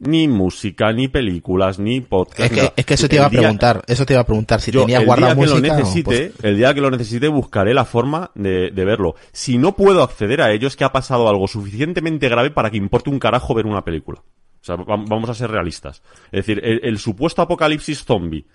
Ni 0.00 0.28
música, 0.28 0.92
ni 0.94 1.08
películas, 1.08 1.78
ni 1.78 2.00
podcast. 2.00 2.40
Es 2.40 2.58
que, 2.58 2.72
es 2.74 2.86
que 2.86 2.94
eso 2.94 3.06
te 3.06 3.16
iba 3.16 3.26
a 3.26 3.30
preguntar, 3.30 3.82
eso 3.86 4.06
te 4.06 4.14
iba 4.14 4.22
a 4.22 4.26
preguntar, 4.26 4.60
si 4.62 4.70
yo, 4.70 4.80
tenías 4.80 5.00
el 5.00 5.06
guardado 5.06 5.34
día 5.34 5.44
que 5.44 5.50
música 5.52 5.68
lo 5.68 5.74
o, 5.74 5.76
necesite, 5.78 6.02
pues, 6.30 6.44
el 6.44 6.56
día 6.56 6.72
que 6.74 6.80
lo 6.80 6.90
necesite 6.90 7.28
buscaré 7.28 7.74
la 7.74 7.84
forma 7.84 8.30
de, 8.34 8.70
de 8.70 8.84
verlo. 8.86 9.14
Si 9.32 9.58
no 9.58 9.76
puedo 9.76 10.02
acceder 10.02 10.40
a 10.40 10.52
ello 10.52 10.68
es 10.68 10.76
que 10.76 10.84
ha 10.84 10.92
pasado 10.92 11.28
algo 11.28 11.46
suficientemente 11.46 12.30
grave 12.30 12.50
para 12.50 12.70
que 12.70 12.78
importe 12.78 13.10
un 13.10 13.18
carajo 13.18 13.52
ver 13.54 13.66
una 13.66 13.84
película. 13.84 14.20
O 14.20 14.64
sea, 14.64 14.76
va- 14.76 14.96
vamos 15.06 15.28
a 15.28 15.34
ser 15.34 15.50
realistas. 15.50 16.02
Es 16.32 16.46
decir, 16.46 16.60
el, 16.64 16.80
el 16.82 16.98
supuesto 16.98 17.42
apocalipsis 17.42 18.02
zombie, 18.04 18.46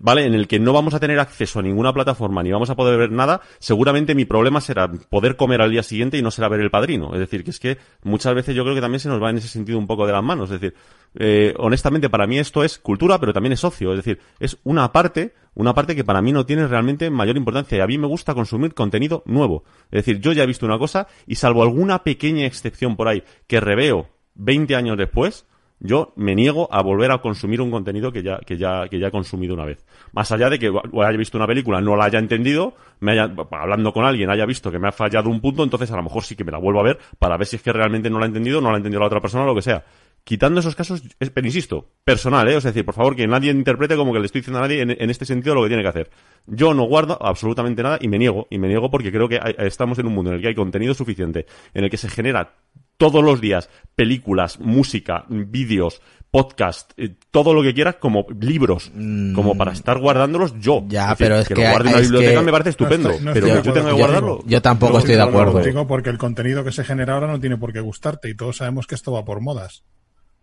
¿vale? 0.00 0.26
En 0.26 0.34
el 0.34 0.46
que 0.46 0.58
no 0.58 0.72
vamos 0.72 0.94
a 0.94 1.00
tener 1.00 1.18
acceso 1.18 1.58
a 1.58 1.62
ninguna 1.62 1.92
plataforma 1.92 2.42
ni 2.42 2.52
vamos 2.52 2.70
a 2.70 2.76
poder 2.76 2.98
ver 2.98 3.10
nada, 3.10 3.40
seguramente 3.58 4.14
mi 4.14 4.24
problema 4.24 4.60
será 4.60 4.90
poder 4.90 5.36
comer 5.36 5.60
al 5.62 5.70
día 5.70 5.82
siguiente 5.82 6.18
y 6.18 6.22
no 6.22 6.30
será 6.30 6.48
ver 6.48 6.60
el 6.60 6.70
padrino. 6.70 7.12
Es 7.14 7.20
decir, 7.20 7.44
que 7.44 7.50
es 7.50 7.58
que 7.58 7.78
muchas 8.02 8.34
veces 8.34 8.54
yo 8.54 8.62
creo 8.62 8.74
que 8.74 8.80
también 8.80 9.00
se 9.00 9.08
nos 9.08 9.22
va 9.22 9.30
en 9.30 9.38
ese 9.38 9.48
sentido 9.48 9.78
un 9.78 9.86
poco 9.86 10.06
de 10.06 10.12
las 10.12 10.22
manos. 10.22 10.50
Es 10.50 10.60
decir, 10.60 10.76
eh, 11.14 11.54
honestamente 11.58 12.08
para 12.08 12.26
mí 12.26 12.38
esto 12.38 12.62
es 12.62 12.78
cultura, 12.78 13.18
pero 13.18 13.32
también 13.32 13.52
es 13.52 13.64
ocio. 13.64 13.92
Es 13.92 13.98
decir, 13.98 14.20
es 14.38 14.58
una 14.64 14.92
parte, 14.92 15.34
una 15.54 15.74
parte 15.74 15.96
que 15.96 16.04
para 16.04 16.22
mí 16.22 16.32
no 16.32 16.46
tiene 16.46 16.66
realmente 16.66 17.10
mayor 17.10 17.36
importancia. 17.36 17.78
Y 17.78 17.80
a 17.80 17.86
mí 17.86 17.98
me 17.98 18.06
gusta 18.06 18.34
consumir 18.34 18.74
contenido 18.74 19.22
nuevo. 19.26 19.64
Es 19.90 20.04
decir, 20.04 20.20
yo 20.20 20.32
ya 20.32 20.44
he 20.44 20.46
visto 20.46 20.66
una 20.66 20.78
cosa 20.78 21.08
y 21.26 21.36
salvo 21.36 21.62
alguna 21.62 22.02
pequeña 22.04 22.46
excepción 22.46 22.96
por 22.96 23.08
ahí 23.08 23.22
que 23.46 23.60
reveo 23.60 24.08
20 24.34 24.74
años 24.76 24.96
después, 24.96 25.46
yo 25.80 26.12
me 26.14 26.34
niego 26.34 26.68
a 26.70 26.82
volver 26.82 27.10
a 27.10 27.18
consumir 27.18 27.60
un 27.60 27.70
contenido 27.70 28.12
que 28.12 28.22
ya, 28.22 28.38
que 28.38 28.58
ya, 28.58 28.86
que 28.88 28.98
ya 28.98 29.08
he 29.08 29.10
consumido 29.10 29.54
una 29.54 29.64
vez. 29.64 29.84
Más 30.12 30.30
allá 30.30 30.50
de 30.50 30.58
que 30.58 30.68
haya 30.68 31.16
visto 31.16 31.38
una 31.38 31.46
película, 31.46 31.80
no 31.80 31.96
la 31.96 32.04
haya 32.04 32.18
entendido, 32.18 32.74
me 33.00 33.12
haya, 33.12 33.32
hablando 33.50 33.92
con 33.92 34.04
alguien, 34.04 34.30
haya 34.30 34.44
visto 34.44 34.70
que 34.70 34.78
me 34.78 34.88
ha 34.88 34.92
fallado 34.92 35.30
un 35.30 35.40
punto, 35.40 35.64
entonces 35.64 35.90
a 35.90 35.96
lo 35.96 36.02
mejor 36.02 36.22
sí 36.22 36.36
que 36.36 36.44
me 36.44 36.52
la 36.52 36.58
vuelvo 36.58 36.80
a 36.80 36.84
ver 36.84 36.98
para 37.18 37.36
ver 37.38 37.46
si 37.46 37.56
es 37.56 37.62
que 37.62 37.72
realmente 37.72 38.10
no 38.10 38.18
la 38.18 38.26
ha 38.26 38.28
entendido, 38.28 38.60
no 38.60 38.68
la 38.68 38.74
ha 38.74 38.76
entendido 38.76 39.00
la 39.00 39.06
otra 39.06 39.20
persona 39.20 39.44
o 39.44 39.46
lo 39.46 39.54
que 39.54 39.62
sea. 39.62 39.82
Quitando 40.24 40.60
esos 40.60 40.76
casos, 40.76 41.02
es- 41.18 41.30
pero 41.30 41.46
insisto, 41.46 41.90
personal, 42.04 42.46
¿eh? 42.48 42.56
Es 42.56 42.64
decir, 42.64 42.84
por 42.84 42.94
favor, 42.94 43.16
que 43.16 43.26
nadie 43.26 43.50
interprete 43.50 43.96
como 43.96 44.12
que 44.12 44.20
le 44.20 44.26
estoy 44.26 44.42
diciendo 44.42 44.58
a 44.58 44.62
nadie 44.62 44.82
en, 44.82 44.90
en 44.90 45.10
este 45.10 45.24
sentido 45.24 45.54
lo 45.54 45.62
que 45.62 45.68
tiene 45.68 45.82
que 45.82 45.88
hacer. 45.88 46.10
Yo 46.46 46.74
no 46.74 46.84
guardo 46.84 47.18
absolutamente 47.20 47.82
nada 47.82 47.98
y 48.00 48.08
me 48.08 48.18
niego, 48.18 48.46
y 48.50 48.58
me 48.58 48.68
niego 48.68 48.90
porque 48.90 49.10
creo 49.10 49.28
que 49.28 49.40
hay- 49.42 49.54
estamos 49.66 49.98
en 49.98 50.06
un 50.06 50.14
mundo 50.14 50.30
en 50.30 50.36
el 50.36 50.42
que 50.42 50.48
hay 50.48 50.54
contenido 50.54 50.94
suficiente, 50.94 51.46
en 51.74 51.84
el 51.84 51.90
que 51.90 51.96
se 51.96 52.08
genera 52.08 52.54
todos 52.96 53.24
los 53.24 53.40
días 53.40 53.70
películas, 53.96 54.60
música, 54.60 55.24
vídeos, 55.28 56.02
podcast, 56.30 56.92
eh, 56.96 57.16
todo 57.30 57.54
lo 57.54 57.62
que 57.62 57.74
quieras 57.74 57.96
como 57.96 58.26
libros, 58.38 58.92
como 59.34 59.56
para 59.56 59.72
estar 59.72 59.98
guardándolos 59.98 60.54
yo. 60.60 60.82
Mm. 60.82 60.88
Ya, 60.90 61.14
pero 61.18 61.36
es 61.36 61.48
que 61.48 61.54
que 61.54 61.64
lo 61.64 61.70
guarde 61.70 61.88
en 61.88 61.94
una 61.94 62.02
biblioteca 62.02 62.38
que- 62.40 62.46
me 62.46 62.52
parece 62.52 62.70
estupendo, 62.70 63.08
No 63.08 63.14
estoy- 63.14 63.24
no 63.24 63.32
pero 63.32 63.46
que 63.46 63.52
yo 63.66 63.72
tenga 63.72 63.88
que 63.88 63.94
guardarlo. 63.94 64.42
yo 64.46 64.62
tampoco 64.62 64.92
No 64.92 64.98
estoy 65.00 65.16
de 65.16 65.22
acuerdo 65.22 65.86
porque 65.88 66.10
el 66.10 66.18
contenido 66.18 66.62
que 66.62 66.70
se 66.72 66.84
genera 66.84 67.14
ahora 67.14 67.26
no 67.26 67.40
tiene 67.40 67.56
por 67.56 67.72
qué 67.72 67.80
gustarte 67.80 68.28
y 68.28 68.36
todos 68.36 68.58
sabemos 68.58 68.86
que 68.86 68.94
esto 68.94 69.10
va 69.12 69.24
por 69.24 69.40
modas. 69.40 69.82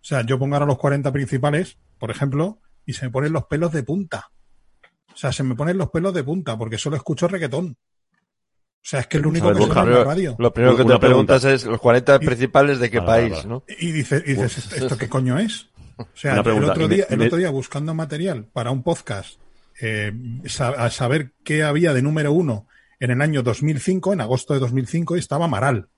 O 0.08 0.14
sea, 0.16 0.22
yo 0.22 0.38
pongo 0.38 0.54
ahora 0.54 0.64
los 0.64 0.78
40 0.78 1.12
principales, 1.12 1.76
por 1.98 2.10
ejemplo, 2.10 2.60
y 2.86 2.94
se 2.94 3.04
me 3.04 3.10
ponen 3.10 3.30
los 3.30 3.44
pelos 3.44 3.72
de 3.72 3.82
punta. 3.82 4.30
O 5.12 5.16
sea, 5.18 5.32
se 5.32 5.42
me 5.42 5.54
ponen 5.54 5.76
los 5.76 5.90
pelos 5.90 6.14
de 6.14 6.24
punta 6.24 6.56
porque 6.56 6.78
solo 6.78 6.96
escucho 6.96 7.28
reggaetón. 7.28 7.76
O 7.76 8.80
sea, 8.80 9.00
es 9.00 9.06
que 9.06 9.18
es 9.18 9.22
lo 9.22 9.28
único 9.28 9.48
ver, 9.48 9.58
que 9.58 9.64
suena 9.64 9.82
en 9.82 9.90
la 9.90 10.04
radio. 10.04 10.34
Lo 10.38 10.50
primero 10.50 10.78
que 10.78 10.84
te 10.84 10.86
pregunta. 10.86 11.06
preguntas 11.06 11.44
es 11.44 11.66
los 11.66 11.78
40 11.78 12.20
principales 12.20 12.78
de 12.78 12.90
qué 12.90 13.02
país. 13.02 13.44
¿no? 13.44 13.64
Y 13.78 13.92
dices, 13.92 14.22
y 14.24 14.32
dices 14.32 14.56
¿esto, 14.56 14.76
esto 14.76 14.96
qué 14.96 15.10
coño 15.10 15.38
es? 15.38 15.68
O 15.98 16.06
sea, 16.14 16.40
el 16.40 16.64
otro, 16.64 16.88
día, 16.88 17.04
el 17.10 17.20
otro 17.20 17.36
día 17.36 17.50
buscando 17.50 17.92
material 17.92 18.46
para 18.50 18.70
un 18.70 18.82
podcast, 18.82 19.38
eh, 19.78 20.10
a 20.58 20.88
saber 20.88 21.34
qué 21.44 21.64
había 21.64 21.92
de 21.92 22.00
número 22.00 22.32
uno 22.32 22.66
en 22.98 23.10
el 23.10 23.20
año 23.20 23.42
2005, 23.42 24.14
en 24.14 24.22
agosto 24.22 24.54
de 24.54 24.60
2005, 24.60 25.16
y 25.16 25.18
estaba 25.18 25.44
Amaral. 25.44 25.90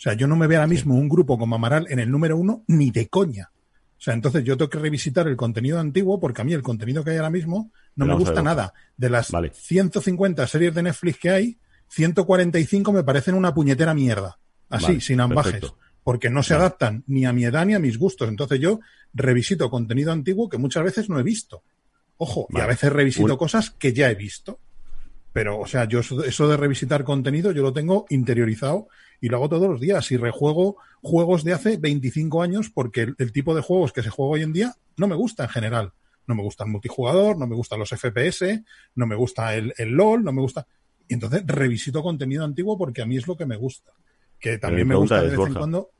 O 0.00 0.02
sea, 0.02 0.14
yo 0.14 0.26
no 0.26 0.34
me 0.34 0.46
veo 0.46 0.58
ahora 0.60 0.66
mismo 0.66 0.94
un 0.94 1.10
grupo 1.10 1.36
como 1.38 1.56
Amaral 1.56 1.86
en 1.90 1.98
el 1.98 2.10
número 2.10 2.34
uno 2.38 2.64
ni 2.68 2.90
de 2.90 3.08
coña. 3.08 3.50
O 3.52 4.02
sea, 4.02 4.14
entonces 4.14 4.42
yo 4.44 4.56
tengo 4.56 4.70
que 4.70 4.78
revisitar 4.78 5.28
el 5.28 5.36
contenido 5.36 5.78
antiguo 5.78 6.18
porque 6.18 6.40
a 6.40 6.44
mí 6.44 6.54
el 6.54 6.62
contenido 6.62 7.04
que 7.04 7.10
hay 7.10 7.16
ahora 7.18 7.28
mismo 7.28 7.70
no 7.96 8.06
Pero 8.06 8.16
me 8.16 8.24
gusta 8.24 8.42
nada. 8.42 8.72
De 8.96 9.10
las 9.10 9.30
Vale. 9.30 9.52
150 9.54 10.46
series 10.46 10.74
de 10.74 10.82
Netflix 10.84 11.18
que 11.18 11.28
hay, 11.30 11.58
145 11.88 12.92
me 12.92 13.04
parecen 13.04 13.34
una 13.34 13.52
puñetera 13.52 13.92
mierda. 13.92 14.38
Así, 14.70 14.86
Vale, 14.86 15.00
sin 15.02 15.20
ambajes 15.20 15.52
perfecto. 15.52 15.78
porque 16.02 16.30
no 16.30 16.42
se 16.42 16.54
Vale. 16.54 16.64
adaptan 16.64 17.04
ni 17.06 17.26
a 17.26 17.34
mi 17.34 17.44
edad 17.44 17.66
ni 17.66 17.74
a 17.74 17.78
mis 17.78 17.98
gustos. 17.98 18.26
Entonces 18.30 18.58
yo 18.58 18.80
revisito 19.12 19.68
contenido 19.68 20.12
antiguo 20.12 20.48
que 20.48 20.56
muchas 20.56 20.82
veces 20.82 21.10
no 21.10 21.18
he 21.20 21.22
visto. 21.22 21.62
Ojo, 22.16 22.46
y 22.50 22.60
a 22.60 22.66
veces 22.66 22.90
revisito 22.90 23.32
Un- 23.34 23.36
cosas 23.38 23.70
que 23.70 23.92
ya 23.92 24.10
he 24.10 24.14
visto. 24.14 24.58
Pero, 25.34 25.58
o 25.60 25.66
sea, 25.66 25.84
yo 25.84 26.00
eso 26.00 26.48
de 26.48 26.56
revisitar 26.56 27.04
contenido 27.04 27.52
yo 27.52 27.62
lo 27.62 27.72
tengo 27.74 28.06
interiorizado 28.08 28.88
y 29.20 29.28
lo 29.28 29.36
hago 29.36 29.48
todos 29.48 29.68
los 29.68 29.80
días. 29.80 30.10
Y 30.12 30.16
rejuego 30.16 30.76
juegos 31.02 31.44
de 31.44 31.52
hace 31.52 31.76
25 31.76 32.42
años 32.42 32.70
porque 32.70 33.02
el, 33.02 33.14
el 33.18 33.32
tipo 33.32 33.54
de 33.54 33.62
juegos 33.62 33.92
que 33.92 34.02
se 34.02 34.10
juega 34.10 34.32
hoy 34.32 34.42
en 34.42 34.52
día 34.52 34.74
no 34.96 35.08
me 35.08 35.14
gusta 35.14 35.44
en 35.44 35.50
general. 35.50 35.92
No 36.26 36.34
me 36.34 36.42
gusta 36.42 36.64
el 36.64 36.70
multijugador, 36.70 37.38
no 37.38 37.46
me 37.46 37.56
gustan 37.56 37.80
los 37.80 37.90
FPS, 37.90 38.62
no 38.94 39.06
me 39.06 39.16
gusta 39.16 39.54
el, 39.54 39.74
el 39.76 39.90
LOL, 39.90 40.22
no 40.22 40.32
me 40.32 40.40
gusta. 40.40 40.66
Y 41.08 41.14
entonces 41.14 41.42
revisito 41.44 42.02
contenido 42.02 42.44
antiguo 42.44 42.78
porque 42.78 43.02
a 43.02 43.06
mí 43.06 43.16
es 43.16 43.26
lo 43.26 43.36
que 43.36 43.46
me 43.46 43.56
gusta. 43.56 43.92
Que 44.38 44.58
también 44.58 44.86
me 44.86 44.94
gusta 44.94 45.22
de 45.22 45.36
vez 45.36 45.46
en 45.48 45.54
cuando. 45.54 45.90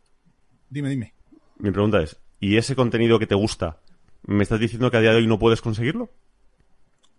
Dime, 0.68 0.88
dime. 0.88 1.14
Mi 1.58 1.70
pregunta 1.72 2.00
es, 2.00 2.16
¿y 2.38 2.56
ese 2.56 2.76
contenido 2.76 3.18
que 3.18 3.26
te 3.26 3.34
gusta, 3.34 3.80
me 4.22 4.44
estás 4.44 4.60
diciendo 4.60 4.90
que 4.90 4.96
a 4.96 5.00
día 5.00 5.10
de 5.10 5.16
hoy 5.16 5.26
no 5.26 5.38
puedes 5.38 5.60
conseguirlo? 5.60 6.10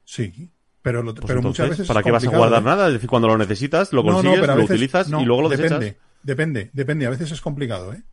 Sí, 0.05 0.49
pero, 0.81 1.03
lo- 1.03 1.13
Pues 1.13 1.25
pero 1.27 1.39
entonces, 1.39 1.59
muchas 1.65 1.69
veces. 1.77 1.87
¿para 1.87 2.03
qué 2.03 2.11
vas 2.11 2.25
a 2.25 2.29
guardar 2.29 2.61
¿eh? 2.61 2.65
nada? 2.65 2.87
Es 2.87 2.93
decir, 2.93 3.09
cuando 3.09 3.27
lo 3.27 3.37
necesitas, 3.37 3.93
lo 3.93 4.01
No, 4.03 4.09
no, 4.09 4.13
consigues, 4.15 4.39
pero 4.41 4.53
a 4.53 4.55
lo 4.55 4.63
utilizas 4.63 5.09
no, 5.09 5.21
y 5.21 5.25
luego 5.25 5.41
lo 5.43 5.49
depende, 5.49 5.79
desechas. 5.79 6.01
Depende, 6.23 6.69
depende. 6.73 7.05
A 7.05 7.09
veces 7.09 7.31
es 7.31 7.41
complicado, 7.41 7.93
¿eh? 7.93 8.03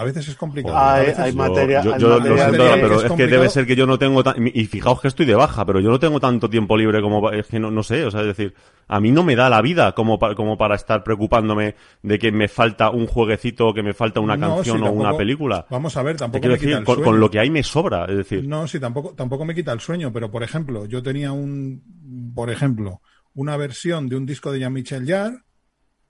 A 0.00 0.04
veces 0.04 0.28
es 0.28 0.36
complicado. 0.36 0.74
Joder, 0.76 0.88
A 0.88 0.94
Hay- 0.94 1.06
veces- 1.06 1.18
hay 1.24 1.32
materia- 1.32 1.82
yo, 1.82 1.94
hay 1.94 2.00
yo 2.00 2.08
lo 2.08 2.22
siento, 2.22 2.52
de- 2.64 2.80
pero 2.80 2.96
es 3.00 3.04
es, 3.04 3.12
que 3.12 3.26
debe 3.26 3.48
ser 3.48 3.66
que 3.66 3.74
yo 3.74 3.84
no 3.84 3.98
tengo 3.98 4.22
tan- 4.22 4.46
y 4.46 4.64
fijaos 4.66 5.00
que 5.00 5.08
estoy 5.08 5.26
de 5.26 5.34
baja, 5.34 5.66
pero 5.66 5.80
yo 5.80 5.90
no 5.90 5.98
tengo 5.98 6.20
tanto 6.20 6.48
tiempo 6.48 6.76
libre 6.76 7.02
como 7.02 7.30
es 7.32 7.46
que 7.48 7.58
no, 7.58 7.70
no 7.72 7.82
sé, 7.82 8.04
o 8.04 8.10
sea, 8.12 8.20
es 8.20 8.28
decir, 8.28 8.54
a 8.86 9.00
mí 9.00 9.10
no 9.10 9.24
me 9.24 9.34
da 9.34 9.50
la 9.50 9.60
vida 9.60 9.92
como 9.96 10.18
pa- 10.18 10.34
como 10.36 10.56
para 10.56 10.76
estar 10.76 11.02
preocupándome 11.02 11.74
de 12.02 12.18
que 12.18 12.30
me 12.30 12.46
falta 12.46 12.90
un 12.90 13.06
jueguecito, 13.08 13.74
que 13.74 13.82
me 13.82 13.92
falta 13.92 14.20
una 14.20 14.36
No, 14.36 14.54
canción 14.56 14.82
o 14.84 14.92
una 14.92 15.16
película. 15.16 15.66
Vamos 15.68 15.96
a 15.96 16.02
ver, 16.04 16.14
Te 16.14 16.20
tampoco 16.20 16.40
quiero 16.42 16.52
me 16.54 16.58
quita 16.60 16.68
decir, 16.70 16.78
el 16.78 16.84
con, 16.84 16.94
sueño. 16.94 17.10
con 17.10 17.20
lo 17.20 17.30
que 17.30 17.40
hay 17.40 17.50
me 17.50 17.62
sobra, 17.64 18.04
es 18.04 18.16
decir, 18.18 18.46
No, 18.46 18.68
sí, 18.68 18.78
tampoco, 18.78 19.14
tampoco 19.16 19.44
me 19.44 19.54
quita 19.54 19.72
el 19.72 19.80
sueño, 19.80 20.12
pero 20.12 20.30
por 20.30 20.44
ejemplo, 20.44 20.86
yo 20.86 21.02
tenía 21.02 21.32
un, 21.32 22.32
por 22.36 22.50
ejemplo, 22.50 23.00
una 23.34 23.56
versión 23.56 24.08
de 24.08 24.14
un 24.16 24.26
disco 24.26 24.52
de 24.52 24.60
Jean-Michel 24.60 25.06
Jarre 25.06 25.38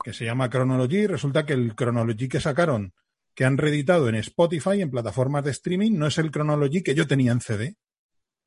que 0.05 0.12
se 0.12 0.24
llama 0.27 0.48
Chronology. 0.51 0.98
y 0.98 1.06
Resulta 1.06 1.47
que 1.47 1.55
el 1.55 1.74
Chronology 1.74 2.28
que 2.28 2.39
sacaron, 2.40 2.93
que 3.39 3.44
han 3.44 3.56
reeditado 3.56 4.09
en 4.09 4.16
Spotify, 4.16 4.82
en 4.82 4.90
plataformas 4.90 5.44
de 5.44 5.52
streaming, 5.52 5.93
no 5.93 6.09
es 6.09 6.19
el 6.19 6.32
Chronology 6.32 6.82
que 6.82 6.97
yo 6.97 7.06
tenía 7.06 7.31
en 7.31 7.40
CD, 7.40 7.77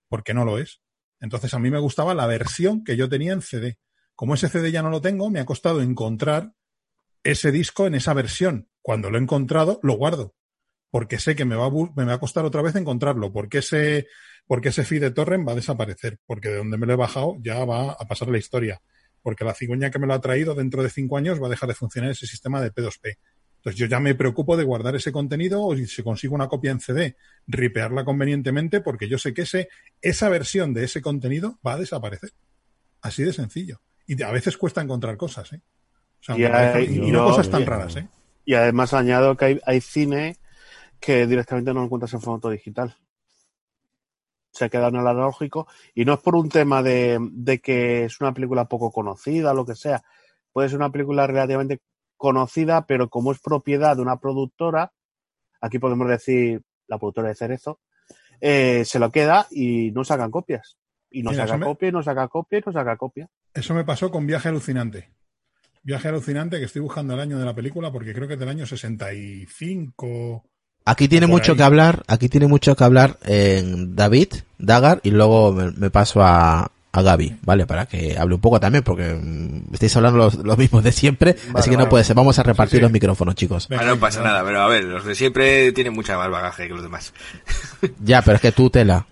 porque 0.10 0.34
no 0.34 0.44
lo 0.44 0.58
es. 0.58 0.82
Entonces 1.22 1.54
a 1.54 1.60
mí 1.60 1.72
me 1.72 1.80
gustaba 1.80 2.14
la 2.14 2.28
versión 2.28 2.84
que 2.84 2.98
yo 2.98 3.08
tenía 3.08 3.32
en 3.32 3.42
CD. 3.42 3.78
Como 4.16 4.34
ese 4.34 4.50
CD 4.50 4.70
ya 4.70 4.82
no 4.82 4.90
lo 4.90 5.00
tengo, 5.00 5.30
me 5.30 5.40
ha 5.40 5.46
costado 5.46 5.82
encontrar 5.82 6.52
ese 7.24 7.54
disco 7.54 7.88
en 7.88 7.96
esa 7.96 8.14
versión. 8.14 8.68
Cuando 8.82 9.10
lo 9.10 9.18
he 9.18 9.22
encontrado, 9.22 9.80
lo 9.82 9.94
guardo 9.94 10.36
porque 10.90 11.20
sé 11.20 11.38
que 11.38 11.46
me 11.46 11.56
va, 11.56 11.68
a, 11.68 12.20
costar 12.20 12.44
otra 12.44 12.62
vez 12.62 12.76
encontrarlo, 12.76 13.32
porque 13.32 13.60
ese, 13.60 14.08
porque 14.46 14.70
ese 14.70 14.84
feed 14.84 15.00
de 15.00 15.12
torrent 15.12 15.48
va 15.48 15.54
a 15.54 15.56
desaparecer, 15.56 16.20
porque 16.26 16.50
de 16.50 16.58
donde 16.58 16.78
me 16.78 16.86
lo 16.86 16.92
he 16.92 16.98
bajado 16.98 17.38
ya 17.40 17.64
va 17.64 17.94
a 17.94 18.06
pasar 18.10 18.28
la 18.28 18.38
historia, 18.38 18.82
porque 19.22 19.46
la 19.46 19.54
cigüeña 19.54 19.90
que 19.90 20.00
me 20.00 20.06
lo 20.06 20.16
ha 20.16 20.20
traído 20.20 20.54
dentro 20.54 20.84
de 20.84 20.90
cinco 20.90 21.16
años 21.16 21.42
va 21.42 21.48
a 21.48 21.50
dejar 21.50 21.70
de 21.70 21.76
funcionar 21.76 22.12
ese 22.12 22.28
sistema 22.28 22.60
de 22.60 22.74
P2P. 22.74 23.16
Entonces 23.62 23.80
yo 23.80 23.86
ya 23.86 24.00
me 24.00 24.16
preocupo 24.16 24.58
de 24.58 24.64
guardar 24.64 24.96
ese 24.96 25.12
contenido 25.12 25.62
o 25.64 25.76
si 25.76 25.86
se 25.86 26.04
consigo 26.04 26.34
una 26.34 26.48
copia 26.48 26.72
en 26.72 26.80
CD, 26.80 27.16
ripearla 27.46 28.04
convenientemente, 28.04 28.82
porque 28.82 29.08
yo 29.08 29.20
sé 29.20 29.36
que 29.36 29.44
ese, 29.44 29.70
esa 30.02 30.30
versión 30.30 30.74
de 30.74 30.84
ese 30.86 31.00
contenido 31.02 31.60
va 31.66 31.74
a 31.74 31.78
desaparecer. 31.78 32.32
Así 33.02 33.24
de 33.24 33.34
sencillo. 33.34 33.80
Y 34.08 34.22
a 34.24 34.32
veces 34.32 34.58
cuesta 34.58 34.82
encontrar 34.82 35.16
cosas, 35.16 35.54
¿eh? 35.54 35.62
O 36.22 36.24
sea, 36.24 36.36
Y 36.38 36.40
me 36.42 36.50
parece- 36.50 36.78
hay- 36.80 37.00
y, 37.00 37.08
y 37.10 37.12
no 37.12 37.24
cosas 37.26 37.50
tan 37.52 37.62
y- 37.62 37.66
raras, 37.66 37.96
¿eh? 37.98 38.08
Y 38.46 38.56
además 38.56 38.94
añado 38.96 39.38
que 39.38 39.46
hay, 39.46 39.60
hay 39.64 39.80
cine 39.80 40.38
que 41.00 41.28
directamente 41.28 41.72
no 41.72 41.82
lo 41.82 41.86
encuentras 41.86 42.14
en 42.16 42.22
formato 42.22 42.50
digital. 42.50 42.96
Se 44.52 44.70
queda 44.70 44.88
en 44.90 44.96
el 44.96 45.08
analógico 45.08 45.68
y 45.94 46.04
no 46.04 46.14
es 46.16 46.20
por 46.20 46.36
un 46.36 46.50
tema 46.50 46.84
de, 46.84 47.18
de 47.32 47.60
que 47.60 48.06
es 48.06 48.20
una 48.20 48.34
película 48.34 48.66
poco 48.66 48.92
conocida 48.92 49.52
o 49.52 49.54
lo 49.54 49.66
que 49.66 49.76
sea. 49.76 50.04
Puede 50.52 50.68
ser 50.70 50.78
una 50.80 50.92
película 50.92 51.26
relativamente 51.26 51.80
conocida, 52.22 52.86
pero 52.86 53.10
como 53.10 53.32
es 53.32 53.40
propiedad 53.40 53.96
de 53.96 54.04
una 54.04 54.20
productora, 54.20 54.92
aquí 55.60 55.80
podemos 55.80 56.08
decir 56.08 56.62
la 56.88 57.00
productora 57.00 57.30
de 57.30 57.36
Cerezo, 57.36 57.80
eh, 58.40 58.84
se 58.86 59.00
lo 59.00 59.12
queda 59.12 59.48
y 59.50 59.90
no 59.92 60.04
sacan 60.04 60.30
copias. 60.30 60.78
Y 61.10 61.24
no 61.24 61.32
Mira, 61.32 61.48
saca 61.48 61.58
me- 61.58 61.66
copia, 61.66 61.90
y 61.90 61.92
no 61.92 62.04
saca 62.04 62.28
copia, 62.28 62.60
y 62.60 62.64
no 62.64 62.72
saca 62.72 62.96
copia. 62.96 63.28
Eso 63.56 63.74
me 63.74 63.84
pasó 63.84 64.12
con 64.12 64.28
Viaje 64.28 64.50
Alucinante. 64.50 65.10
Viaje 65.82 66.10
Alucinante, 66.10 66.60
que 66.60 66.66
estoy 66.66 66.84
buscando 66.84 67.16
el 67.16 67.20
año 67.22 67.40
de 67.40 67.46
la 67.46 67.56
película 67.56 67.92
porque 67.92 68.14
creo 68.14 68.28
que 68.28 68.36
es 68.36 68.40
del 68.40 68.50
año 68.50 68.68
65. 68.68 70.44
Aquí 70.86 71.08
tiene 71.08 71.26
mucho 71.26 71.54
ahí. 71.54 71.58
que 71.58 71.64
hablar, 71.64 72.04
aquí 72.08 72.30
tiene 72.30 72.46
mucho 72.48 72.76
que 72.76 72.84
hablar 72.84 73.18
en 73.24 73.96
David, 73.96 74.30
Dagar, 74.60 75.00
y 75.04 75.10
luego 75.10 75.52
me, 75.54 75.72
me 75.72 75.90
paso 75.90 76.22
a, 76.22 76.72
a 76.94 77.02
Gaby, 77.02 77.38
¿vale? 77.44 77.66
Para 77.66 77.86
que 77.86 78.18
hable 78.18 78.36
un 78.36 78.42
poco 78.42 78.60
también, 78.60 78.84
porque 78.84 79.14
mm, 79.14 79.74
estáis 79.74 79.96
hablando 79.96 80.18
los, 80.18 80.36
los 80.36 80.58
mismos 80.58 80.84
de 80.84 80.92
siempre, 80.92 81.36
así 81.54 81.70
que 81.70 81.78
no 81.78 81.88
puede 81.88 82.04
ser. 82.04 82.16
Vamos 82.16 82.38
a 82.40 82.44
repartir 82.44 82.72
Sí, 82.72 82.78
sí. 82.78 82.82
los 82.82 82.92
micrófonos, 82.92 83.36
chicos. 83.36 83.68
Ah, 83.72 83.84
no 83.86 83.98
pasa 83.98 84.22
nada, 84.22 84.44
pero 84.44 84.62
a 84.62 84.68
ver, 84.68 84.84
los 84.84 85.06
de 85.06 85.16
siempre 85.16 85.72
tienen 85.72 85.94
mucha 85.94 86.18
más 86.18 86.30
bagaje 86.30 86.68
que 86.68 86.74
los 86.74 86.84
demás. 86.84 87.14
Ya, 88.04 88.22
pero 88.22 88.36
es 88.36 88.42
que 88.42 88.52
tú, 88.52 88.70
Tela. 88.70 89.06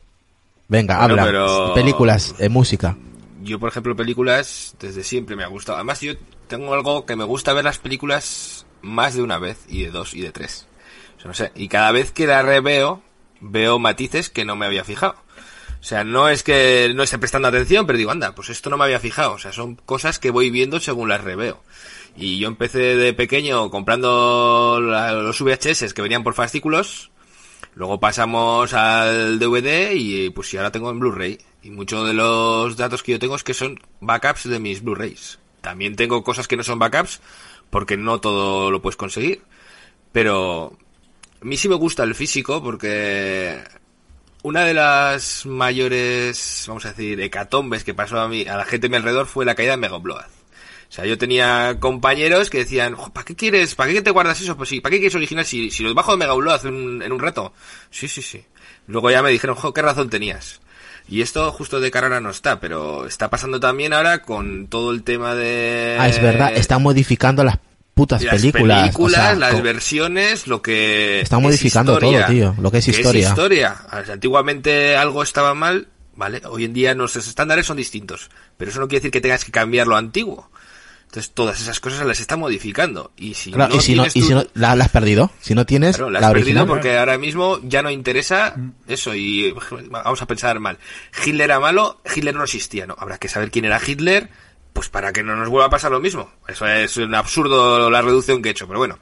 Venga, 0.68 0.98
Bueno, 1.00 1.14
habla. 1.14 1.24
pero- 1.26 1.74
Películas, 1.74 2.36
eh, 2.40 2.50
música. 2.50 2.96
Yo, 3.42 3.58
por 3.60 3.70
ejemplo, 3.70 3.96
películas 3.96 4.76
desde 4.80 5.04
siempre 5.04 5.36
me 5.38 5.44
ha 5.44 5.48
gustado. 5.48 5.78
Además, 5.78 6.02
yo 6.02 6.14
tengo 6.48 6.74
algo 6.74 7.06
que 7.06 7.16
me 7.16 7.24
gusta 7.24 7.54
ver 7.54 7.64
las 7.64 7.78
películas 7.80 8.66
más 8.82 9.14
de 9.16 9.24
una 9.24 9.38
vez, 9.40 9.58
y 9.70 9.84
de 9.84 9.92
dos, 9.92 10.14
y 10.14 10.22
de 10.22 10.32
tres. 10.32 10.68
O 11.18 11.22
sea, 11.22 11.28
no 11.30 11.34
sé, 11.34 11.52
y 11.56 11.70
cada 11.70 11.92
vez 11.92 12.12
que 12.12 12.28
la 12.28 12.42
reveo, 12.42 13.02
veo 13.42 13.80
matices 13.80 14.30
que 14.30 14.44
no 14.46 14.56
me 14.58 14.66
había 14.66 14.84
fijado. 14.84 15.16
O 15.80 15.84
sea, 15.84 16.04
no 16.04 16.28
es 16.28 16.44
que 16.44 16.92
no 16.94 17.04
esté 17.04 17.18
prestando 17.18 17.48
atención, 17.48 17.86
pero 17.88 17.98
digo, 17.98 18.12
anda, 18.12 18.36
pues 18.36 18.50
esto 18.50 18.70
no 18.70 18.78
me 18.78 18.84
había 18.84 19.00
fijado. 19.00 19.34
O 19.34 19.40
sea, 19.40 19.54
son 19.54 19.76
cosas 19.76 20.20
que 20.20 20.32
voy 20.32 20.50
viendo 20.50 20.80
según 20.80 21.10
las 21.10 21.24
reveo. 21.24 21.64
Y 22.18 22.40
yo 22.40 22.48
empecé 22.50 22.98
de 22.98 23.14
pequeño 23.14 23.70
comprando 23.70 24.80
los 24.82 25.42
VHS 25.42 25.94
que 25.94 26.02
venían 26.02 26.24
por 26.24 26.34
fascículos. 26.34 27.12
Luego 27.76 28.00
pasamos 28.00 28.74
al 28.74 29.40
DVD 29.40 29.94
y 29.94 30.30
pues 30.32 30.54
y 30.54 30.58
ahora 30.58 30.72
tengo 30.72 30.92
en 30.92 31.00
Blu-ray. 31.00 31.38
Y 31.62 31.70
muchos 31.70 32.06
de 32.06 32.14
los 32.14 32.76
datos 32.76 33.04
que 33.04 33.14
yo 33.14 33.20
tengo 33.20 33.36
es 33.36 33.44
que 33.44 33.54
son 33.54 33.80
backups 34.02 34.50
de 34.50 34.60
mis 34.60 34.84
Blu-rays. 34.84 35.40
También 35.62 35.96
tengo 35.96 36.24
cosas 36.24 36.48
que 36.48 36.58
no 36.58 36.64
son 36.64 36.80
backups 36.80 37.22
porque 37.70 37.96
no 37.96 38.20
todo 38.20 38.70
lo 38.70 38.82
puedes 38.82 38.98
conseguir. 38.98 39.44
Pero 40.12 40.78
a 41.42 41.46
mí 41.46 41.56
sí 41.56 41.70
me 41.70 41.76
gusta 41.76 42.04
el 42.04 42.16
físico 42.16 42.62
porque 42.62 43.62
una 44.44 44.64
de 44.64 44.74
las 44.74 45.46
mayores, 45.46 46.66
vamos 46.68 46.86
a 46.86 46.90
decir, 46.90 47.20
hecatombes 47.20 47.84
que 47.84 47.94
pasó 47.94 48.20
a 48.20 48.28
mí, 48.28 48.48
a 48.48 48.58
la 48.58 48.66
gente 48.66 48.88
a 48.88 48.90
mi 48.90 48.96
alrededor 48.96 49.28
fue 49.28 49.46
la 49.46 49.56
caída 49.56 49.72
de 49.72 49.78
Mega 49.78 49.98
Upload. 49.98 50.22
O 50.22 50.92
sea, 50.92 51.06
yo 51.06 51.18
tenía 51.18 51.78
compañeros 51.80 52.50
que 52.50 52.60
decían, 52.60 52.96
"Jo, 52.96 53.12
¿para 53.14 53.26
qué 53.26 53.36
quieres? 53.36 53.76
¿Para 53.76 53.92
qué 53.92 54.02
te 54.02 54.10
guardas 54.12 54.42
eso? 54.42 54.58
Pues 54.58 54.70
sí, 54.70 54.82
¿para 54.82 54.92
qué 54.92 54.98
quieres 55.00 55.16
original 55.16 55.46
si, 55.46 55.70
si 55.70 55.84
los 55.84 55.94
bajo 55.94 56.12
de 56.12 56.18
Mega 56.18 56.34
Upload 56.34 56.66
en 56.66 57.02
en 57.04 57.12
un 57.12 57.20
reto? 57.20 57.54
Sí, 57.92 58.08
sí, 58.08 58.22
sí. 58.22 58.44
Luego 58.88 59.12
ya 59.12 59.22
me 59.22 59.30
dijeron, 59.30 59.56
qué 59.74 59.82
razón 59.84 60.10
tenías. 60.10 60.62
Y 61.08 61.22
esto 61.22 61.52
justo 61.52 61.80
de 61.80 61.92
cara 61.92 62.20
no 62.20 62.30
está, 62.30 62.60
pero 62.60 63.06
está 63.06 63.30
pasando 63.30 63.60
también 63.60 63.94
ahora 63.94 64.22
con 64.22 64.68
todo 64.68 64.92
el 64.92 65.04
tema 65.04 65.36
de... 65.36 65.98
Ah, 66.00 66.08
es 66.08 66.22
verdad, 66.22 66.56
están 66.56 66.84
modificando 66.84 67.44
las 67.44 67.58
putas 68.00 68.24
las 68.24 68.36
películas. 68.36 68.82
películas, 68.82 69.20
o 69.20 69.24
sea, 69.24 69.36
las 69.36 69.62
versiones, 69.62 70.48
lo 70.48 70.62
que 70.62 71.22
Están 71.22 71.40
es 71.40 71.44
modificando 71.44 71.94
historia, 71.94 72.26
todo, 72.26 72.32
tío, 72.34 72.56
lo 72.60 72.72
que 72.72 72.78
es 72.80 72.88
historia. 72.88 73.30
historia. 73.30 73.76
O 73.92 74.06
sea, 74.06 74.14
antiguamente 74.14 74.96
algo 74.98 75.22
estaba 75.24 75.54
mal, 75.54 75.88
¿vale? 76.16 76.42
Hoy 76.50 76.66
en 76.66 76.74
día 76.74 76.96
nuestros 76.96 77.28
estándares 77.28 77.66
son 77.66 77.78
distintos, 77.78 78.30
pero 78.58 78.72
eso 78.72 78.80
no 78.80 78.88
quiere 78.88 79.00
decir 79.02 79.12
que 79.12 79.22
tengas 79.22 79.46
que 79.46 79.52
cambiar 79.52 79.88
lo 79.88 79.96
antiguo. 79.98 80.50
Entonces 81.08 81.32
todas 81.34 81.60
esas 81.60 81.80
cosas 81.80 82.06
las 82.06 82.20
está 82.20 82.38
modificando 82.38 83.12
y 83.18 83.34
si 83.34 83.52
Claro, 83.52 83.74
no 83.74 83.80
y 83.80 83.84
si 83.84 83.96
no, 83.96 84.04
tienes 84.04 84.16
y 84.16 84.20
tú- 84.22 84.28
si 84.28 84.34
no 84.36 84.46
la, 84.54 84.76
la 84.76 84.84
has 84.86 84.92
perdido, 84.92 85.32
si 85.42 85.56
no 85.56 85.66
tienes 85.66 85.96
Claro, 85.96 86.12
la 86.12 86.20
la 86.20 86.28
has 86.28 86.34
perdido 86.34 86.62
original. 86.62 86.68
porque 86.68 87.00
ahora 87.00 87.18
mismo 87.18 87.60
ya 87.64 87.82
no 87.82 87.90
interesa 87.90 88.54
eso 88.88 89.16
y 89.16 89.52
vamos 89.90 90.22
a 90.22 90.28
pensar 90.28 90.60
mal. 90.60 90.78
Hitler 91.26 91.46
era 91.46 91.60
malo, 91.60 92.00
Hitler 92.16 92.36
no 92.36 92.44
existía, 92.44 92.86
¿no? 92.86 92.96
Habrá 93.00 93.18
que 93.18 93.28
saber 93.28 93.50
quién 93.50 93.66
era 93.66 93.82
Hitler, 93.84 94.30
pues 94.74 94.90
para 94.90 95.12
que 95.14 95.24
no 95.24 95.36
nos 95.36 95.50
vuelva 95.50 95.68
a 95.68 95.70
pasar 95.70 95.92
lo 95.92 96.00
mismo. 96.00 96.32
Eso 96.48 96.68
es 96.68 96.98
un 96.98 97.16
absurdo 97.16 97.90
la 97.90 98.02
reducción 98.02 98.42
que 98.42 98.50
he 98.50 98.52
hecho, 98.52 98.68
pero 98.68 98.80
bueno. 98.80 99.00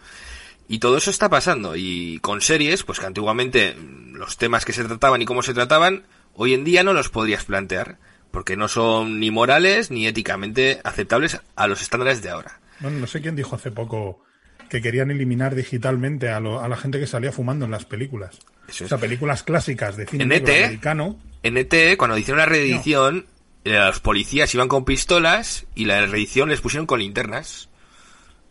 Y 0.70 0.80
todo 0.80 0.98
eso 0.98 1.10
está 1.12 1.30
pasando 1.30 1.76
y 1.76 2.20
con 2.22 2.42
series, 2.42 2.84
pues 2.84 3.00
que 3.00 3.06
antiguamente 3.06 3.76
los 4.12 4.38
temas 4.38 4.66
que 4.66 4.74
se 4.74 4.84
trataban 4.84 5.22
y 5.22 5.26
cómo 5.26 5.42
se 5.42 5.54
trataban, 5.54 6.04
hoy 6.34 6.54
en 6.54 6.64
día 6.66 6.84
no 6.84 6.94
los 6.94 7.10
podrías 7.10 7.46
plantear 7.46 7.98
porque 8.32 8.58
no 8.58 8.68
son 8.68 9.20
ni 9.22 9.32
morales 9.32 9.92
ni 9.92 10.08
éticamente 10.08 10.82
aceptables 10.84 11.40
a 11.56 11.68
los 11.68 11.82
estándares 11.82 12.22
de 12.22 12.30
ahora. 12.32 12.60
Bueno, 12.82 13.00
no 13.00 13.08
sé 13.08 13.22
quién 13.22 13.36
dijo 13.38 13.56
hace 13.56 13.72
poco 13.72 14.22
que 14.70 14.82
querían 14.82 15.10
eliminar 15.10 15.56
digitalmente 15.56 16.30
a, 16.30 16.42
lo- 16.42 16.60
a 16.62 16.68
la 16.68 16.76
gente 16.76 17.00
que 17.00 17.08
salía 17.08 17.32
fumando 17.32 17.64
en 17.64 17.72
las 17.72 17.86
películas. 17.86 18.38
Eso 18.68 18.84
O 18.84 18.86
es. 18.86 18.90
sea, 18.90 18.98
películas 18.98 19.44
clásicas 19.44 19.96
de 19.96 20.06
cine 20.06 20.26
En 20.26 20.32
ET, 20.34 20.50
americano. 20.66 21.18
En 21.44 21.56
ET, 21.58 21.96
cuando 21.98 22.18
hicieron 22.18 22.40
la 22.40 22.46
reedición, 22.46 23.26
los 23.68 24.00
policías 24.00 24.54
iban 24.54 24.68
con 24.68 24.86
pistolas 24.86 25.66
y 25.76 25.86
la 25.86 26.06
reedición 26.06 26.50
les 26.50 26.62
pusieron 26.62 26.86
con 26.88 27.00
linternas. 27.00 27.70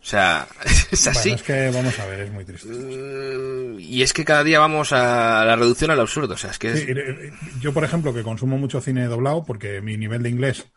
O 0.01 0.05
sea, 0.09 0.47
es 0.91 1.07
así. 1.07 1.29
Bueno, 1.29 1.35
es 1.35 1.43
que 1.43 1.69
vamos 1.71 1.99
a 1.99 2.05
ver, 2.05 2.19
es 2.21 2.31
muy 2.31 2.45
triste. 2.45 2.69
Mm, 2.69 3.79
Y 3.79 4.01
es 4.03 4.13
que 4.13 4.25
cada 4.25 4.43
día 4.43 4.59
vamos 4.59 4.93
a 4.93 5.43
la 5.45 5.55
reducción 5.55 5.91
al 5.91 5.99
absurdo. 5.99 6.35
O 6.35 6.37
sea, 6.37 6.51
es 6.51 6.59
que 6.59 6.71
es... 6.71 6.79
Sí, 6.81 6.87
yo, 7.59 7.73
por 7.73 7.83
ejemplo, 7.83 8.13
que 8.13 8.23
consumo 8.23 8.57
mucho 8.57 8.81
cine 8.81 9.05
doblado 9.05 9.43
porque 9.43 9.81
mi 9.81 9.97
nivel 9.97 10.23
de 10.23 10.29
inglés 10.29 10.67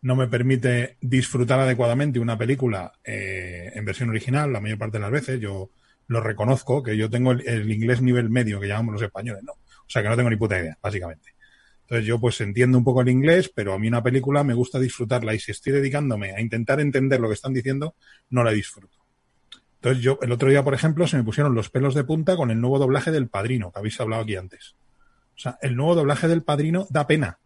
no 0.00 0.14
me 0.16 0.28
permite 0.28 0.96
disfrutar 1.00 1.60
adecuadamente 1.60 2.20
una 2.20 2.38
película 2.38 2.92
eh, 3.04 3.72
en 3.74 3.84
versión 3.84 4.10
original 4.10 4.52
la 4.52 4.60
mayor 4.60 4.78
parte 4.78 4.98
de 4.98 5.02
las 5.02 5.10
veces. 5.10 5.40
Yo 5.40 5.70
lo 6.06 6.20
reconozco, 6.20 6.82
que 6.82 6.96
yo 6.96 7.10
tengo 7.10 7.32
el, 7.32 7.46
el 7.46 7.70
inglés 7.70 8.00
nivel 8.00 8.30
medio, 8.30 8.60
que 8.60 8.68
llamamos 8.68 8.94
los 8.94 9.02
españoles, 9.02 9.42
¿no? 9.42 9.52
O 9.52 9.90
sea, 9.90 10.02
que 10.02 10.08
no 10.08 10.16
tengo 10.16 10.30
ni 10.30 10.36
puta 10.36 10.58
idea, 10.58 10.78
básicamente. 10.82 11.30
Entonces 11.88 12.06
yo 12.06 12.20
pues 12.20 12.38
entiendo 12.42 12.76
un 12.76 12.84
poco 12.84 13.00
el 13.00 13.08
inglés, 13.08 13.50
pero 13.54 13.72
a 13.72 13.78
mí 13.78 13.88
una 13.88 14.02
película 14.02 14.44
me 14.44 14.52
gusta 14.52 14.78
disfrutarla 14.78 15.34
y 15.34 15.38
si 15.38 15.52
estoy 15.52 15.72
dedicándome 15.72 16.32
a 16.34 16.40
intentar 16.42 16.80
entender 16.80 17.18
lo 17.18 17.28
que 17.28 17.34
están 17.34 17.54
diciendo, 17.54 17.94
no 18.28 18.44
la 18.44 18.50
disfruto. 18.50 18.98
Entonces 19.76 20.02
yo, 20.02 20.18
el 20.20 20.30
otro 20.30 20.50
día, 20.50 20.62
por 20.62 20.74
ejemplo, 20.74 21.06
se 21.06 21.16
me 21.16 21.24
pusieron 21.24 21.54
los 21.54 21.70
pelos 21.70 21.94
de 21.94 22.04
punta 22.04 22.36
con 22.36 22.50
el 22.50 22.60
nuevo 22.60 22.78
doblaje 22.78 23.10
del 23.10 23.28
Padrino, 23.28 23.72
que 23.72 23.78
habéis 23.78 23.98
hablado 24.02 24.22
aquí 24.22 24.36
antes. 24.36 24.74
O 25.34 25.38
sea, 25.38 25.58
el 25.62 25.76
nuevo 25.76 25.94
doblaje 25.94 26.28
del 26.28 26.42
Padrino 26.42 26.86
da 26.90 27.06
pena. 27.06 27.38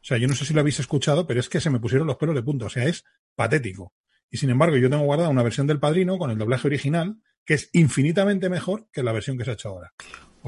O 0.00 0.04
sea, 0.04 0.16
yo 0.16 0.26
no 0.26 0.34
sé 0.34 0.46
si 0.46 0.54
lo 0.54 0.60
habéis 0.60 0.80
escuchado, 0.80 1.26
pero 1.26 1.38
es 1.38 1.50
que 1.50 1.60
se 1.60 1.68
me 1.68 1.80
pusieron 1.80 2.06
los 2.06 2.16
pelos 2.16 2.34
de 2.34 2.42
punta. 2.42 2.64
O 2.64 2.70
sea, 2.70 2.84
es 2.84 3.04
patético. 3.34 3.92
Y 4.30 4.38
sin 4.38 4.48
embargo, 4.48 4.78
yo 4.78 4.88
tengo 4.88 5.04
guardada 5.04 5.28
una 5.28 5.42
versión 5.42 5.66
del 5.66 5.80
Padrino 5.80 6.16
con 6.16 6.30
el 6.30 6.38
doblaje 6.38 6.66
original, 6.66 7.18
que 7.44 7.54
es 7.54 7.68
infinitamente 7.74 8.48
mejor 8.48 8.86
que 8.90 9.02
la 9.02 9.12
versión 9.12 9.36
que 9.36 9.44
se 9.44 9.50
ha 9.50 9.54
hecho 9.54 9.68
ahora. 9.68 9.92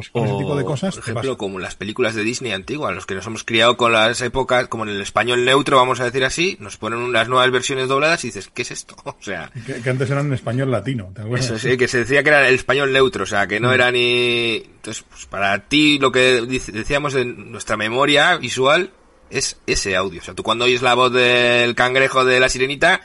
Pues 0.08 0.24
con 0.24 0.26
ese 0.26 0.38
tipo 0.38 0.56
de 0.56 0.64
cosas. 0.64 0.94
Por 0.94 1.04
ejemplo, 1.04 1.36
como 1.36 1.58
las 1.58 1.74
películas 1.74 2.14
de 2.14 2.24
Disney 2.24 2.52
antiguas, 2.52 2.94
los 2.94 3.06
que 3.06 3.14
nos 3.14 3.26
hemos 3.26 3.44
criado 3.44 3.76
con 3.76 3.92
las 3.92 4.20
épocas, 4.20 4.68
como 4.68 4.84
en 4.84 4.90
el 4.90 5.00
español 5.00 5.44
neutro, 5.44 5.76
vamos 5.76 6.00
a 6.00 6.04
decir 6.04 6.24
así, 6.24 6.56
nos 6.60 6.76
ponen 6.76 7.00
unas 7.00 7.28
nuevas 7.28 7.50
versiones 7.50 7.88
dobladas 7.88 8.24
y 8.24 8.28
dices, 8.28 8.50
¿qué 8.52 8.62
es 8.62 8.70
esto? 8.70 8.96
O 9.20 9.22
sea. 9.22 9.50
Que, 9.66 9.90
antes 9.90 10.10
eran 10.10 10.26
en 10.26 10.32
español 10.32 10.70
latino, 10.70 11.10
¿te 11.14 11.22
acuerdas? 11.22 11.50
Eso 11.50 11.58
sí, 11.58 11.76
que 11.76 11.88
se 11.88 11.98
decía 11.98 12.22
que 12.22 12.30
era 12.30 12.48
el 12.48 12.54
español 12.54 12.92
neutro, 12.92 13.24
o 13.24 13.26
sea, 13.26 13.46
que 13.46 13.60
no 13.60 13.68
mm. 13.68 13.72
era 13.72 13.92
ni. 13.92 14.56
Entonces, 14.56 15.04
pues 15.08 15.26
para 15.26 15.58
ti, 15.68 15.98
lo 15.98 16.10
que 16.10 16.40
decíamos 16.42 17.12
de 17.12 17.24
nuestra 17.24 17.76
memoria 17.76 18.36
visual 18.38 18.92
es 19.28 19.58
ese 19.66 19.96
audio. 19.96 20.20
O 20.20 20.24
sea, 20.24 20.34
tú 20.34 20.42
cuando 20.42 20.64
oyes 20.64 20.82
la 20.82 20.94
voz 20.94 21.12
del 21.12 21.74
cangrejo 21.74 22.24
de 22.24 22.40
la 22.40 22.48
sirenita, 22.48 23.00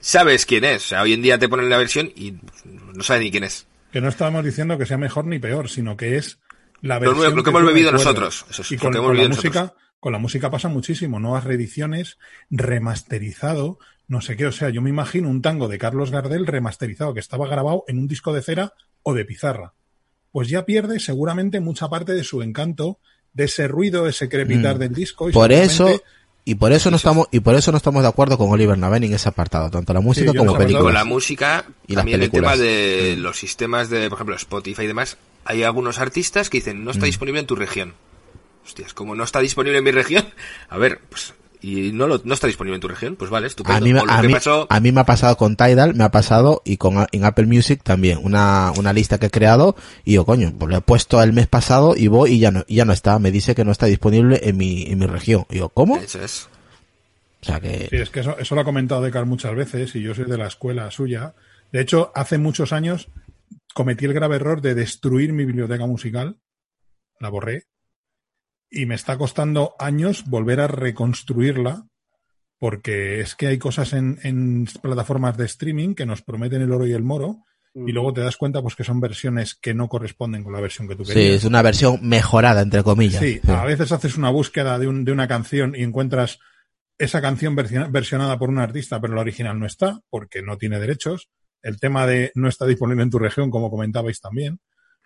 sabes 0.00 0.46
quién 0.46 0.64
es. 0.64 0.84
O 0.84 0.88
sea, 0.88 1.02
hoy 1.02 1.12
en 1.12 1.22
día 1.22 1.38
te 1.38 1.48
ponen 1.48 1.70
la 1.70 1.78
versión 1.78 2.12
y 2.14 2.34
no 2.64 3.02
sabes 3.02 3.22
ni 3.22 3.30
quién 3.30 3.44
es. 3.44 3.66
Que 3.92 4.00
no 4.00 4.08
estábamos 4.08 4.44
diciendo 4.44 4.78
que 4.78 4.86
sea 4.86 4.98
mejor 4.98 5.26
ni 5.26 5.38
peor, 5.38 5.68
sino 5.68 5.96
que 5.96 6.16
es 6.16 6.38
la 6.80 6.98
versión. 6.98 7.34
Lo, 7.34 7.42
que, 7.42 7.50
hemos 7.50 7.64
bebido 7.64 7.92
nosotros. 7.92 8.44
y 8.70 8.76
con, 8.76 8.92
la 8.92 9.28
música, 9.28 9.74
con 9.98 10.12
la 10.12 10.18
música 10.18 10.50
pasa 10.50 10.68
muchísimo. 10.68 11.18
Nuevas 11.18 11.44
reediciones, 11.44 12.18
remasterizado, 12.50 13.78
no 14.06 14.20
sé 14.20 14.36
qué. 14.36 14.46
O 14.46 14.52
sea, 14.52 14.70
yo 14.70 14.82
me 14.82 14.90
imagino 14.90 15.28
un 15.28 15.42
tango 15.42 15.68
de 15.68 15.78
Carlos 15.78 16.10
Gardel 16.10 16.46
remasterizado 16.46 17.14
que 17.14 17.20
estaba 17.20 17.48
grabado 17.48 17.84
en 17.88 17.98
un 17.98 18.08
disco 18.08 18.32
de 18.32 18.42
cera 18.42 18.74
o 19.02 19.14
de 19.14 19.24
pizarra. 19.24 19.74
Pues 20.32 20.48
ya 20.48 20.64
pierde 20.64 21.00
seguramente 21.00 21.60
mucha 21.60 21.88
parte 21.88 22.12
de 22.12 22.24
su 22.24 22.42
encanto, 22.42 22.98
de 23.32 23.44
ese 23.44 23.68
ruido, 23.68 24.06
ese 24.06 24.28
crepitar 24.28 24.76
mm. 24.76 24.78
del 24.78 24.94
disco. 24.94 25.28
Y 25.28 25.32
Por 25.32 25.52
eso 25.52 26.00
y 26.44 26.54
por 26.54 26.72
eso 26.72 26.90
no 26.90 26.96
estamos 26.96 27.28
y 27.30 27.40
por 27.40 27.54
eso 27.54 27.70
no 27.70 27.76
estamos 27.76 28.02
de 28.02 28.08
acuerdo 28.08 28.38
con 28.38 28.50
Oliver 28.50 28.76
Naven 28.76 29.04
en 29.04 29.14
ese 29.14 29.28
apartado, 29.28 29.70
tanto 29.70 29.92
la 29.92 30.00
música 30.00 30.32
como 30.34 30.56
películas. 30.56 30.84
Con 30.84 30.94
la 30.94 31.04
música 31.04 31.64
y 31.86 31.94
también 31.94 32.22
el 32.22 32.30
tema 32.30 32.56
de 32.56 33.16
los 33.18 33.38
sistemas 33.38 33.90
de, 33.90 34.08
por 34.08 34.16
ejemplo, 34.16 34.36
Spotify 34.36 34.82
y 34.82 34.86
demás, 34.86 35.18
hay 35.44 35.62
algunos 35.62 35.98
artistas 35.98 36.50
que 36.50 36.58
dicen 36.58 36.84
no 36.84 36.90
está 36.90 37.04
mm. 37.04 37.06
disponible 37.06 37.40
en 37.40 37.46
tu 37.46 37.56
región. 37.56 37.94
Hostias, 38.64 38.94
como 38.94 39.14
no 39.14 39.24
está 39.24 39.40
disponible 39.40 39.78
en 39.78 39.84
mi 39.84 39.90
región, 39.90 40.26
a 40.68 40.78
ver, 40.78 41.00
pues 41.08 41.34
y 41.60 41.92
no, 41.92 42.06
lo, 42.06 42.20
no 42.24 42.34
está 42.34 42.46
disponible 42.46 42.76
en 42.76 42.80
tu 42.80 42.88
región, 42.88 43.16
pues 43.16 43.30
vale, 43.30 43.46
estupendo. 43.46 43.76
A 43.76 43.80
mí, 43.80 43.90
a 44.68 44.80
mí, 44.80 44.92
me 44.92 45.00
ha 45.00 45.04
pasado 45.04 45.36
con 45.36 45.56
Tidal, 45.56 45.94
me 45.94 46.04
ha 46.04 46.10
pasado 46.10 46.62
y 46.64 46.76
con 46.76 47.06
en 47.12 47.24
Apple 47.24 47.46
Music 47.46 47.82
también, 47.82 48.18
una, 48.22 48.72
una 48.76 48.92
lista 48.92 49.18
que 49.18 49.26
he 49.26 49.30
creado 49.30 49.76
y 50.04 50.14
yo, 50.14 50.24
coño, 50.24 50.52
pues 50.58 50.70
lo 50.70 50.78
he 50.78 50.80
puesto 50.80 51.22
el 51.22 51.32
mes 51.32 51.46
pasado 51.46 51.94
y 51.96 52.08
voy 52.08 52.32
y 52.32 52.38
ya 52.38 52.50
no, 52.50 52.64
ya 52.68 52.84
no 52.84 52.92
está, 52.92 53.18
me 53.18 53.30
dice 53.30 53.54
que 53.54 53.64
no 53.64 53.72
está 53.72 53.86
disponible 53.86 54.40
en 54.42 54.56
mi, 54.56 54.84
en 54.84 54.98
mi 54.98 55.06
región. 55.06 55.46
Y 55.50 55.58
yo, 55.58 55.68
¿cómo? 55.68 55.96
Eso 55.96 56.22
es. 56.22 56.48
O 57.42 57.46
sea 57.46 57.60
que... 57.60 57.88
Sí, 57.90 57.96
es 57.96 58.10
que 58.10 58.20
eso, 58.20 58.38
eso 58.38 58.54
lo 58.54 58.60
ha 58.60 58.64
comentado 58.64 59.00
Decar 59.00 59.26
muchas 59.26 59.54
veces 59.54 59.94
y 59.96 60.02
yo 60.02 60.14
soy 60.14 60.26
de 60.26 60.38
la 60.38 60.46
escuela 60.46 60.90
suya. 60.90 61.34
De 61.72 61.80
hecho, 61.80 62.12
hace 62.14 62.38
muchos 62.38 62.72
años 62.72 63.08
cometí 63.74 64.04
el 64.04 64.12
grave 64.12 64.36
error 64.36 64.60
de 64.60 64.74
destruir 64.74 65.32
mi 65.32 65.44
biblioteca 65.44 65.86
musical. 65.86 66.36
La 67.18 67.28
borré 67.28 67.69
y 68.70 68.86
me 68.86 68.94
está 68.94 69.18
costando 69.18 69.74
años 69.78 70.24
volver 70.26 70.60
a 70.60 70.68
reconstruirla 70.68 71.86
porque 72.58 73.20
es 73.20 73.34
que 73.34 73.46
hay 73.46 73.58
cosas 73.58 73.94
en, 73.94 74.66
plataformas 74.82 75.36
de 75.36 75.46
streaming 75.46 75.94
que 75.94 76.06
nos 76.06 76.22
prometen 76.22 76.62
el 76.62 76.72
oro 76.72 76.86
y 76.86 76.92
el 76.92 77.02
moro 77.02 77.44
y 77.74 77.92
luego 77.92 78.12
te 78.12 78.20
das 78.20 78.36
cuenta 78.36 78.60
pues 78.62 78.74
que 78.74 78.84
son 78.84 79.00
versiones 79.00 79.54
que 79.54 79.74
no 79.74 79.88
corresponden 79.88 80.42
con 80.42 80.52
la 80.52 80.60
versión 80.60 80.88
que 80.88 80.96
tú 80.96 81.04
querías. 81.04 81.24
Sí, 81.24 81.32
es 81.34 81.44
una 81.44 81.62
versión 81.62 82.00
mejorada, 82.02 82.62
entre 82.62 82.82
comillas. 82.82 83.20
Sí, 83.20 83.40
a 83.46 83.64
veces 83.64 83.92
haces 83.92 84.18
una 84.18 84.28
búsqueda 84.28 84.78
de, 84.78 84.88
un, 84.88 85.04
de 85.04 85.12
una 85.12 85.28
canción 85.28 85.74
y 85.76 85.82
encuentras 85.82 86.40
esa 86.98 87.22
canción 87.22 87.56
versionada 87.56 88.38
por 88.38 88.50
un 88.50 88.58
artista, 88.58 89.00
pero 89.00 89.14
la 89.14 89.22
original 89.22 89.58
no 89.58 89.66
está, 89.66 90.00
porque 90.10 90.42
no 90.42 90.58
tiene 90.58 90.78
derechos. 90.78 91.30
El 91.62 91.80
tema 91.80 92.06
de 92.06 92.32
no 92.34 92.48
está 92.48 92.66
disponible 92.66 93.04
en 93.04 93.10
tu 93.10 93.18
región, 93.18 93.50
como 93.50 93.70
comentabais 93.70 94.20
también. 94.20 94.60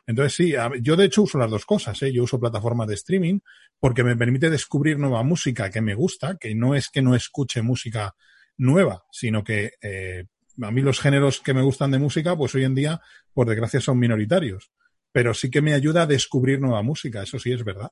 Entonces 0.06 0.34
sí, 0.34 0.54
yo 0.82 0.96
de 0.96 1.04
hecho 1.06 1.22
uso 1.22 1.38
las 1.38 1.50
dos 1.50 1.64
cosas, 1.64 2.00
¿eh? 2.02 2.12
yo 2.12 2.24
uso 2.24 2.38
plataformas 2.38 2.88
de 2.88 2.94
streaming 2.94 3.40
porque 3.80 4.04
me 4.04 4.16
permite 4.16 4.50
descubrir 4.50 4.98
nueva 4.98 5.22
música 5.22 5.70
que 5.70 5.80
me 5.80 5.94
gusta, 5.94 6.36
que 6.36 6.54
no 6.54 6.74
es 6.74 6.90
que 6.90 7.02
no 7.02 7.14
escuche 7.14 7.62
música 7.62 8.14
nueva, 8.56 9.04
sino 9.10 9.42
que 9.42 9.72
eh, 9.80 10.26
a 10.62 10.70
mí 10.70 10.82
los 10.82 11.00
géneros 11.00 11.40
que 11.40 11.54
me 11.54 11.62
gustan 11.62 11.90
de 11.90 11.98
música, 11.98 12.36
pues 12.36 12.54
hoy 12.54 12.64
en 12.64 12.74
día, 12.74 13.00
por 13.32 13.48
desgracia, 13.48 13.80
son 13.80 13.98
minoritarios. 13.98 14.70
Pero 15.10 15.32
sí 15.32 15.50
que 15.50 15.62
me 15.62 15.74
ayuda 15.74 16.02
a 16.02 16.06
descubrir 16.06 16.60
nueva 16.60 16.82
música, 16.82 17.22
eso 17.22 17.38
sí 17.38 17.52
es 17.52 17.64
verdad. 17.64 17.90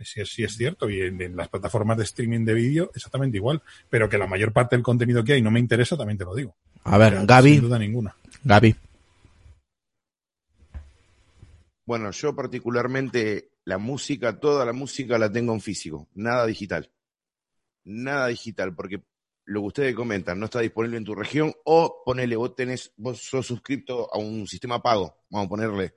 Sí, 0.00 0.24
sí 0.26 0.44
es 0.44 0.56
cierto, 0.56 0.88
y 0.88 1.00
en, 1.00 1.36
las 1.36 1.48
plataformas 1.48 1.96
de 1.96 2.04
streaming 2.04 2.44
de 2.44 2.54
vídeo 2.54 2.90
exactamente 2.94 3.36
igual, 3.36 3.62
pero 3.90 4.08
que 4.08 4.18
la 4.18 4.28
mayor 4.28 4.52
parte 4.52 4.76
del 4.76 4.82
contenido 4.84 5.24
que 5.24 5.32
hay 5.32 5.42
no 5.42 5.50
me 5.50 5.58
interesa, 5.58 5.96
también 5.96 6.18
te 6.18 6.24
lo 6.24 6.34
digo. 6.34 6.56
A 6.84 6.98
ver, 6.98 7.26
Gaby. 7.26 7.54
Sin 7.54 7.62
duda 7.62 7.78
ninguna. 7.78 8.14
Gaby. 8.44 8.76
Bueno, 11.88 12.10
yo 12.10 12.36
particularmente 12.36 13.52
la 13.64 13.78
música, 13.78 14.38
toda 14.38 14.66
la 14.66 14.74
música 14.74 15.16
la 15.16 15.32
tengo 15.32 15.54
en 15.54 15.62
físico, 15.62 16.06
nada 16.12 16.44
digital. 16.44 16.92
Nada 17.82 18.26
digital, 18.26 18.74
porque 18.74 19.02
lo 19.46 19.62
que 19.62 19.66
ustedes 19.68 19.94
comentan 19.94 20.38
no 20.38 20.44
está 20.44 20.60
disponible 20.60 20.98
en 20.98 21.04
tu 21.04 21.14
región 21.14 21.50
o 21.64 22.02
ponele, 22.04 22.36
vos 22.36 22.54
tenés, 22.54 22.92
vos 22.98 23.18
sos 23.22 23.46
suscripto 23.46 24.06
a 24.12 24.18
un 24.18 24.46
sistema 24.46 24.82
pago, 24.82 25.16
vamos 25.30 25.46
a 25.46 25.48
ponerle, 25.48 25.94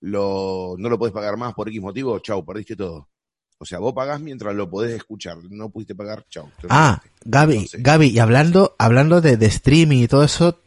lo, 0.00 0.76
no 0.78 0.88
lo 0.88 0.98
podés 0.98 1.12
pagar 1.12 1.36
más 1.36 1.52
por 1.52 1.68
X 1.68 1.82
motivo, 1.82 2.18
chau, 2.20 2.42
perdiste 2.46 2.74
todo. 2.74 3.10
O 3.58 3.66
sea, 3.66 3.80
vos 3.80 3.92
pagás 3.92 4.22
mientras 4.22 4.54
lo 4.54 4.70
podés 4.70 4.94
escuchar, 4.94 5.36
no 5.50 5.68
pudiste 5.68 5.94
pagar, 5.94 6.24
chau. 6.30 6.50
Ah, 6.70 7.02
Gaby, 7.26 7.68
Gaby, 7.74 8.06
y 8.06 8.20
hablando, 8.20 8.74
hablando 8.78 9.20
de, 9.20 9.36
de 9.36 9.46
streaming 9.48 9.98
y 9.98 10.08
todo 10.08 10.24
eso, 10.24 10.62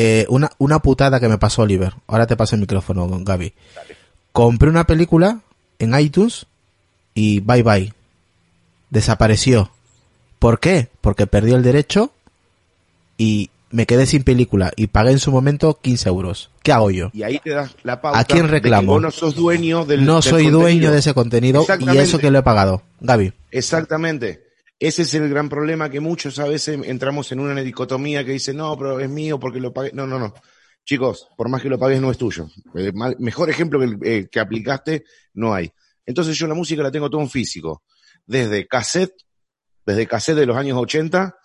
eh, 0.00 0.26
una, 0.28 0.52
una 0.58 0.78
putada 0.78 1.18
que 1.18 1.28
me 1.28 1.38
pasó 1.38 1.62
Oliver. 1.62 1.92
Ahora 2.06 2.28
te 2.28 2.36
paso 2.36 2.54
el 2.54 2.60
micrófono, 2.60 3.08
Gaby. 3.08 3.52
Compré 4.30 4.70
una 4.70 4.86
película 4.86 5.40
en 5.80 5.98
iTunes 5.98 6.46
y 7.14 7.40
bye 7.40 7.64
bye. 7.64 7.92
Desapareció. 8.90 9.72
¿Por 10.38 10.60
qué? 10.60 10.88
Porque 11.00 11.26
perdió 11.26 11.56
el 11.56 11.64
derecho 11.64 12.12
y 13.16 13.50
me 13.72 13.86
quedé 13.86 14.06
sin 14.06 14.22
película 14.22 14.72
y 14.76 14.86
pagué 14.86 15.10
en 15.10 15.18
su 15.18 15.32
momento 15.32 15.80
15 15.82 16.08
euros. 16.08 16.50
¿Qué 16.62 16.70
hago 16.70 16.92
yo? 16.92 17.10
Y 17.12 17.24
ahí 17.24 17.40
te 17.42 17.50
das 17.50 17.74
la 17.82 18.00
pauta 18.00 18.20
¿A 18.20 18.24
quién 18.24 18.46
reclamo? 18.46 19.00
no 19.00 19.10
sos 19.10 19.34
dueño 19.34 19.84
del 19.84 20.04
No 20.04 20.22
soy 20.22 20.46
dueño 20.46 20.92
de 20.92 21.00
ese 21.00 21.12
contenido 21.12 21.66
y 21.80 21.96
eso 21.96 22.20
que 22.20 22.30
lo 22.30 22.38
he 22.38 22.42
pagado. 22.44 22.82
Gaby. 23.00 23.32
Exactamente. 23.50 24.44
Ese 24.80 25.02
es 25.02 25.14
el 25.14 25.28
gran 25.28 25.48
problema 25.48 25.90
que 25.90 25.98
muchos 25.98 26.38
a 26.38 26.46
veces 26.46 26.78
entramos 26.84 27.32
en 27.32 27.40
una 27.40 27.60
dicotomía 27.60 28.24
que 28.24 28.32
dice, 28.32 28.54
no, 28.54 28.76
pero 28.78 29.00
es 29.00 29.08
mío 29.08 29.38
porque 29.40 29.58
lo 29.58 29.72
pagué. 29.72 29.90
No, 29.92 30.06
no, 30.06 30.18
no. 30.18 30.34
Chicos, 30.84 31.28
por 31.36 31.48
más 31.48 31.60
que 31.60 31.68
lo 31.68 31.78
pagues 31.78 32.00
no 32.00 32.10
es 32.10 32.18
tuyo. 32.18 32.48
El 32.74 32.94
mejor 33.18 33.50
ejemplo 33.50 33.80
que, 33.80 34.18
eh, 34.18 34.28
que 34.30 34.40
aplicaste 34.40 35.04
no 35.34 35.52
hay. 35.52 35.70
Entonces 36.06 36.36
yo 36.38 36.46
la 36.46 36.54
música 36.54 36.82
la 36.82 36.92
tengo 36.92 37.10
todo 37.10 37.20
en 37.20 37.28
físico. 37.28 37.82
Desde 38.24 38.66
cassette, 38.66 39.14
desde 39.84 40.06
cassette 40.06 40.38
de 40.38 40.46
los 40.46 40.56
años 40.56 40.78
80 40.78 41.36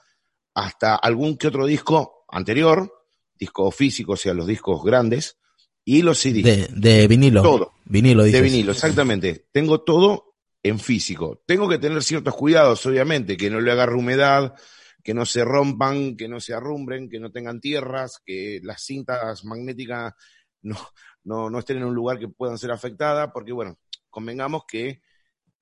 hasta 0.54 0.96
algún 0.96 1.38
que 1.38 1.48
otro 1.48 1.66
disco 1.66 2.26
anterior, 2.30 2.92
disco 3.36 3.72
físico, 3.72 4.14
o 4.14 4.18
sea, 4.18 4.34
los 4.34 4.48
discos 4.48 4.84
grandes, 4.84 5.38
y 5.84 6.02
los 6.02 6.20
CDs. 6.20 6.44
De, 6.44 6.68
de 6.72 7.08
vinilo. 7.08 7.42
Todo. 7.42 7.74
Vinilo, 7.86 8.24
dices. 8.24 8.42
De 8.42 8.48
vinilo, 8.48 8.72
exactamente. 8.72 9.48
Tengo 9.52 9.82
todo 9.82 10.33
en 10.64 10.80
físico. 10.80 11.44
Tengo 11.46 11.68
que 11.68 11.78
tener 11.78 12.02
ciertos 12.02 12.36
cuidados, 12.36 12.86
obviamente, 12.86 13.36
que 13.36 13.50
no 13.50 13.60
le 13.60 13.72
agarre 13.72 13.96
humedad, 13.96 14.56
que 15.04 15.14
no 15.14 15.26
se 15.26 15.44
rompan, 15.44 16.16
que 16.16 16.30
no 16.30 16.40
se 16.40 16.54
arrumbren, 16.54 17.10
que 17.10 17.20
no 17.20 17.32
tengan 17.32 17.60
tierras, 17.60 18.22
que 18.26 18.62
las 18.64 18.82
cintas 18.82 19.44
magnéticas 19.44 20.14
no, 20.62 20.78
no, 21.26 21.50
no 21.50 21.60
estén 21.60 21.78
en 21.78 21.84
un 21.84 21.94
lugar 21.94 22.18
que 22.18 22.30
puedan 22.30 22.58
ser 22.58 22.72
afectadas, 22.72 23.30
porque 23.34 23.52
bueno, 23.52 23.78
convengamos 24.10 24.64
que 24.66 25.02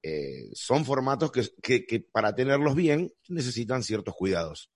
eh, 0.03 0.49
son 0.53 0.85
formatos 0.85 1.31
que, 1.31 1.47
que, 1.61 1.85
que, 1.85 1.99
para 1.99 2.35
tenerlos 2.35 2.75
bien 2.75 3.11
necesitan 3.27 3.83
ciertos 3.83 4.15
cuidados. 4.15 4.71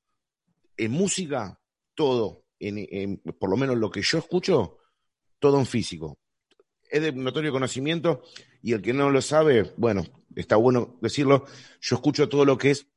En 0.78 0.92
música, 0.92 1.60
todo, 1.94 2.46
en, 2.60 2.78
en, 2.78 3.18
por 3.40 3.50
lo 3.50 3.58
menos 3.58 3.78
lo 3.78 3.92
que 3.92 4.02
yo 4.02 4.18
escucho, 4.18 4.80
todo 5.40 5.60
en 5.60 5.68
físico 5.68 6.20
es 6.96 7.02
de 7.02 7.12
notorio 7.12 7.52
conocimiento 7.52 8.24
y 8.62 8.72
el 8.72 8.82
que 8.82 8.94
no 8.94 9.10
lo 9.10 9.22
sabe, 9.22 9.74
bueno, 9.76 10.06
está 10.34 10.56
bueno 10.56 10.98
decirlo, 11.02 11.46
yo 11.82 11.96
escucho 11.98 12.30
todo 12.30 12.46
lo 12.46 12.58
que 12.58 12.72
es 12.72 12.88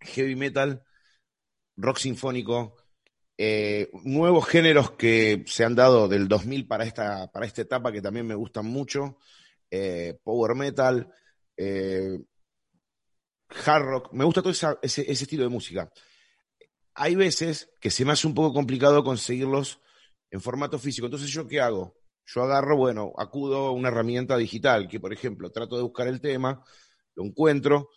heavy 0.00 0.34
metal, 0.34 0.82
rock 1.76 1.98
sinfónico, 1.98 2.74
eh, 3.36 3.90
nuevos 4.02 4.44
géneros 4.48 4.90
que 4.92 5.44
se 5.46 5.64
han 5.64 5.76
dado 5.76 6.08
del 6.08 6.26
2000 6.26 6.66
para 6.66 6.84
esta, 6.84 7.30
para 7.30 7.46
esta 7.46 7.62
etapa 7.62 7.92
que 7.92 8.02
también 8.02 8.26
me 8.26 8.34
gustan 8.34 8.66
mucho, 8.66 9.18
eh, 9.70 10.18
power 10.24 10.56
metal, 10.56 11.08
eh, 11.56 12.18
hard 13.66 13.84
rock, 13.84 14.12
me 14.14 14.24
gusta 14.24 14.42
todo 14.42 14.50
ese, 14.50 14.76
ese 14.82 15.12
estilo 15.12 15.44
de 15.44 15.48
música. 15.48 15.92
Hay 16.94 17.14
veces 17.14 17.70
que 17.80 17.92
se 17.92 18.04
me 18.04 18.10
hace 18.10 18.26
un 18.26 18.34
poco 18.34 18.52
complicado 18.52 19.04
conseguirlos 19.04 19.80
en 20.28 20.40
formato 20.40 20.76
físico, 20.80 21.06
entonces 21.06 21.30
yo 21.30 21.46
qué 21.46 21.60
hago? 21.60 21.98
Yo 22.28 22.42
agarro, 22.44 22.76
bueno, 22.78 23.12
acudo 23.18 23.68
a 23.68 23.72
una 23.72 23.88
herramienta 23.90 24.36
digital, 24.38 24.88
que 24.88 25.00
por 25.00 25.12
ejemplo 25.14 25.50
trato 25.50 25.76
de 25.76 25.82
buscar 25.84 26.08
el 26.08 26.20
tema, 26.20 26.62
lo 27.16 27.24
encuentro, 27.24 27.90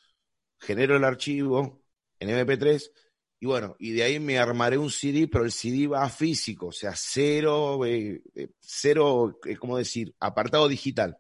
genero 0.59 0.95
el 0.97 1.03
archivo 1.03 1.83
en 2.19 2.29
MP3 2.29 2.91
Y 3.39 3.45
bueno, 3.47 3.75
y 3.79 3.91
de 3.93 4.03
ahí 4.03 4.19
me 4.19 4.37
armaré 4.39 4.77
un 4.77 4.91
CD, 4.91 5.27
pero 5.27 5.45
el 5.45 5.51
CD 5.51 5.87
va 5.87 6.09
físico, 6.09 6.67
o 6.67 6.71
sea, 6.71 6.93
cero, 6.95 7.85
eh, 7.85 8.21
eh, 8.35 8.49
cero, 8.59 9.39
eh, 9.45 9.57
¿cómo 9.57 9.77
decir? 9.77 10.13
Apartado 10.19 10.67
digital. 10.67 11.17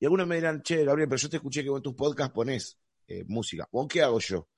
Y 0.00 0.06
algunos 0.06 0.26
me 0.26 0.36
dirán, 0.36 0.62
che, 0.62 0.84
Gabriel, 0.84 1.08
pero 1.08 1.20
yo 1.20 1.30
te 1.30 1.36
escuché 1.36 1.62
que 1.64 1.70
en 1.70 1.82
tus 1.82 1.94
podcasts 1.94 2.34
pones 2.34 2.78
eh, 3.08 3.24
música. 3.28 3.68
¿O 3.72 3.86
qué 3.88 4.02
hago 4.02 4.18
yo? 4.20 4.48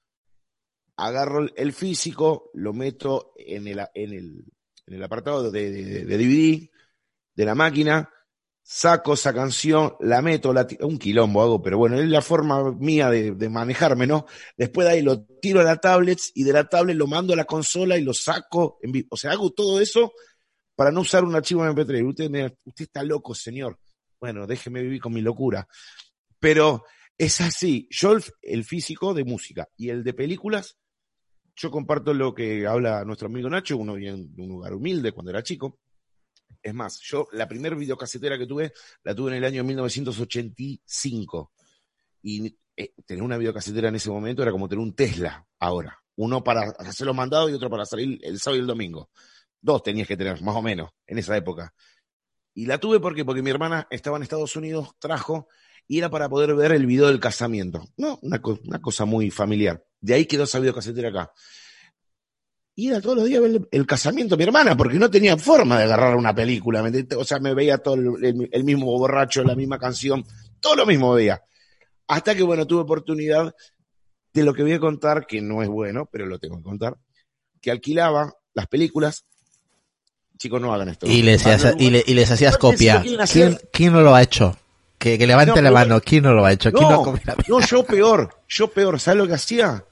Agarro 0.96 1.46
el- 1.56 1.72
físico, 1.72 2.50
lo 2.54 2.72
meto 2.72 3.32
en 3.36 3.66
el, 3.66 3.80
en 3.94 4.12
el, 4.12 4.44
en 4.86 4.94
el 4.94 5.02
apartado 5.02 5.50
de, 5.50 5.70
de- 5.70 6.04
de 6.04 6.16
DVD 6.18 6.70
de 7.34 7.44
la 7.44 7.54
máquina, 7.54 8.10
saco 8.62 9.14
esa 9.14 9.34
canción, 9.34 9.94
la 10.00 10.22
meto, 10.22 10.52
la 10.52 10.66
un 10.80 10.98
quilombo 10.98 11.42
hago, 11.42 11.62
pero 11.62 11.78
bueno, 11.78 11.98
es 11.98 12.08
la 12.08 12.22
forma 12.22 12.72
mía 12.72 13.10
de, 13.10 13.32
de 13.32 13.48
manejarme, 13.48 14.06
¿no? 14.06 14.26
Después 14.56 14.86
de 14.86 14.94
ahí 14.94 15.02
lo 15.02 15.24
tiro 15.24 15.60
a 15.60 15.64
la 15.64 15.76
tablet 15.76 16.18
y 16.34 16.44
de 16.44 16.52
la 16.52 16.68
tablet 16.68 16.96
lo 16.96 17.06
mando 17.06 17.32
a 17.32 17.36
la 17.36 17.44
consola 17.44 17.98
y 17.98 18.02
lo 18.02 18.14
saco, 18.14 18.78
en 18.82 18.92
vi- 18.92 19.06
o 19.10 19.16
sea, 19.16 19.32
hago 19.32 19.50
todo 19.50 19.80
eso 19.80 20.12
para 20.76 20.90
no 20.92 21.00
usar 21.00 21.24
un 21.24 21.34
archivo 21.34 21.64
MP3. 21.64 22.04
Usted, 22.04 22.30
me- 22.30 22.46
usted 22.64 22.84
está 22.84 23.02
loco, 23.02 23.34
señor. 23.34 23.78
Bueno, 24.20 24.46
déjeme 24.46 24.82
vivir 24.82 25.00
con 25.00 25.12
mi 25.12 25.20
locura. 25.20 25.66
Pero 26.40 26.84
es 27.18 27.40
así. 27.40 27.88
Yo 27.90 28.12
el, 28.12 28.22
el 28.42 28.64
físico 28.64 29.14
de 29.14 29.24
música 29.24 29.68
y 29.76 29.90
el 29.90 30.02
de 30.04 30.14
películas, 30.14 30.76
yo 31.56 31.70
comparto 31.70 32.14
lo 32.14 32.34
que 32.34 32.66
habla 32.66 33.04
nuestro 33.04 33.28
amigo 33.28 33.50
Nacho, 33.50 33.76
uno 33.76 33.94
viene 33.94 34.24
de 34.28 34.42
un 34.42 34.48
lugar 34.48 34.74
humilde 34.74 35.12
cuando 35.12 35.30
era 35.30 35.42
chico. 35.42 35.80
Es 36.62 36.74
más, 36.74 37.00
yo 37.00 37.28
la 37.32 37.48
primera 37.48 37.76
videocasetera 37.76 38.38
que 38.38 38.46
tuve, 38.46 38.72
la 39.04 39.14
tuve 39.14 39.30
en 39.32 39.38
el 39.38 39.44
año 39.44 39.64
1985. 39.64 41.52
Y 42.22 42.56
eh, 42.76 42.94
tener 43.06 43.22
una 43.22 43.36
videocasetera 43.36 43.88
en 43.88 43.96
ese 43.96 44.10
momento 44.10 44.42
era 44.42 44.52
como 44.52 44.68
tener 44.68 44.82
un 44.82 44.94
Tesla 44.94 45.46
ahora. 45.58 45.98
Uno 46.16 46.42
para 46.42 46.70
hacer 46.78 47.06
los 47.06 47.16
mandados 47.16 47.50
y 47.50 47.54
otro 47.54 47.70
para 47.70 47.84
salir 47.84 48.18
el 48.22 48.38
sábado 48.38 48.58
y 48.58 48.60
el 48.60 48.66
domingo. 48.66 49.10
Dos 49.60 49.82
tenías 49.82 50.08
que 50.08 50.16
tener, 50.16 50.40
más 50.42 50.56
o 50.56 50.62
menos, 50.62 50.90
en 51.06 51.18
esa 51.18 51.36
época. 51.36 51.74
Y 52.54 52.66
la 52.66 52.78
tuve 52.78 53.00
porque, 53.00 53.24
porque 53.24 53.42
mi 53.42 53.50
hermana 53.50 53.86
estaba 53.90 54.16
en 54.16 54.22
Estados 54.22 54.56
Unidos, 54.56 54.90
trajo, 54.98 55.48
y 55.86 55.98
era 55.98 56.10
para 56.10 56.28
poder 56.28 56.54
ver 56.54 56.72
el 56.72 56.86
video 56.86 57.06
del 57.06 57.20
casamiento. 57.20 57.84
No, 57.96 58.18
una, 58.22 58.40
una 58.66 58.80
cosa 58.80 59.04
muy 59.04 59.30
familiar. 59.30 59.84
De 60.00 60.14
ahí 60.14 60.26
quedó 60.26 60.44
esa 60.44 60.58
videocasetera 60.58 61.08
acá. 61.08 61.32
Y 62.82 62.88
era 62.88 63.00
todos 63.00 63.14
los 63.16 63.26
días 63.26 63.40
ver 63.40 63.50
el, 63.52 63.68
el 63.70 63.86
casamiento 63.86 64.34
de 64.34 64.38
mi 64.38 64.48
hermana, 64.48 64.76
porque 64.76 64.98
no 64.98 65.08
tenía 65.08 65.36
forma 65.36 65.78
de 65.78 65.84
agarrar 65.84 66.16
una 66.16 66.34
película. 66.34 66.82
O 67.16 67.24
sea, 67.24 67.38
me 67.38 67.54
veía 67.54 67.78
todo 67.78 67.94
el, 67.94 68.24
el- 68.24 68.48
el 68.50 68.64
mismo 68.64 68.86
borracho, 68.86 69.44
la 69.44 69.54
misma 69.54 69.78
canción, 69.78 70.24
todo 70.58 70.74
lo 70.74 70.84
mismo 70.84 71.12
veía. 71.14 71.40
Hasta 72.08 72.34
que, 72.34 72.42
bueno, 72.42 72.66
tuve 72.66 72.80
oportunidad 72.80 73.54
de 74.32 74.42
lo 74.42 74.52
que 74.52 74.62
voy 74.62 74.72
a 74.72 74.80
contar, 74.80 75.26
que 75.28 75.40
no 75.40 75.62
es 75.62 75.68
bueno, 75.68 76.08
pero 76.10 76.26
lo 76.26 76.40
tengo 76.40 76.56
que 76.56 76.64
contar, 76.64 76.96
que 77.60 77.70
alquilaba 77.70 78.32
las 78.52 78.66
películas. 78.66 79.26
Chicos, 80.36 80.60
no 80.60 80.74
hagan 80.74 80.88
esto. 80.88 81.06
Y 81.06 81.22
les, 81.22 81.44
lugar- 81.44 81.76
y 81.78 81.90
le- 81.90 82.04
y 82.04 82.14
les 82.14 82.30
hacías 82.32 82.58
copia. 82.58 83.00
¿Quién, 83.30 83.60
quién 83.72 83.92
no 83.92 84.00
lo 84.00 84.12
ha 84.12 84.22
hecho? 84.22 84.56
Que, 84.98 85.16
que 85.18 85.26
levante 85.28 85.54
No, 85.54 85.62
la 85.62 85.70
mano. 85.70 86.00
¿Quién 86.00 86.24
no 86.24 86.32
lo 86.32 86.44
ha 86.44 86.50
hecho? 86.52 86.72
¿Quién 86.72 86.88
no, 86.88 86.96
no, 87.48 87.60
yo 87.60 87.84
peor, 87.84 88.34
yo 88.48 88.66
peor. 88.68 88.98
¿Sabes 88.98 89.18
lo 89.18 89.28
que 89.28 89.34
hacía? 89.34 89.84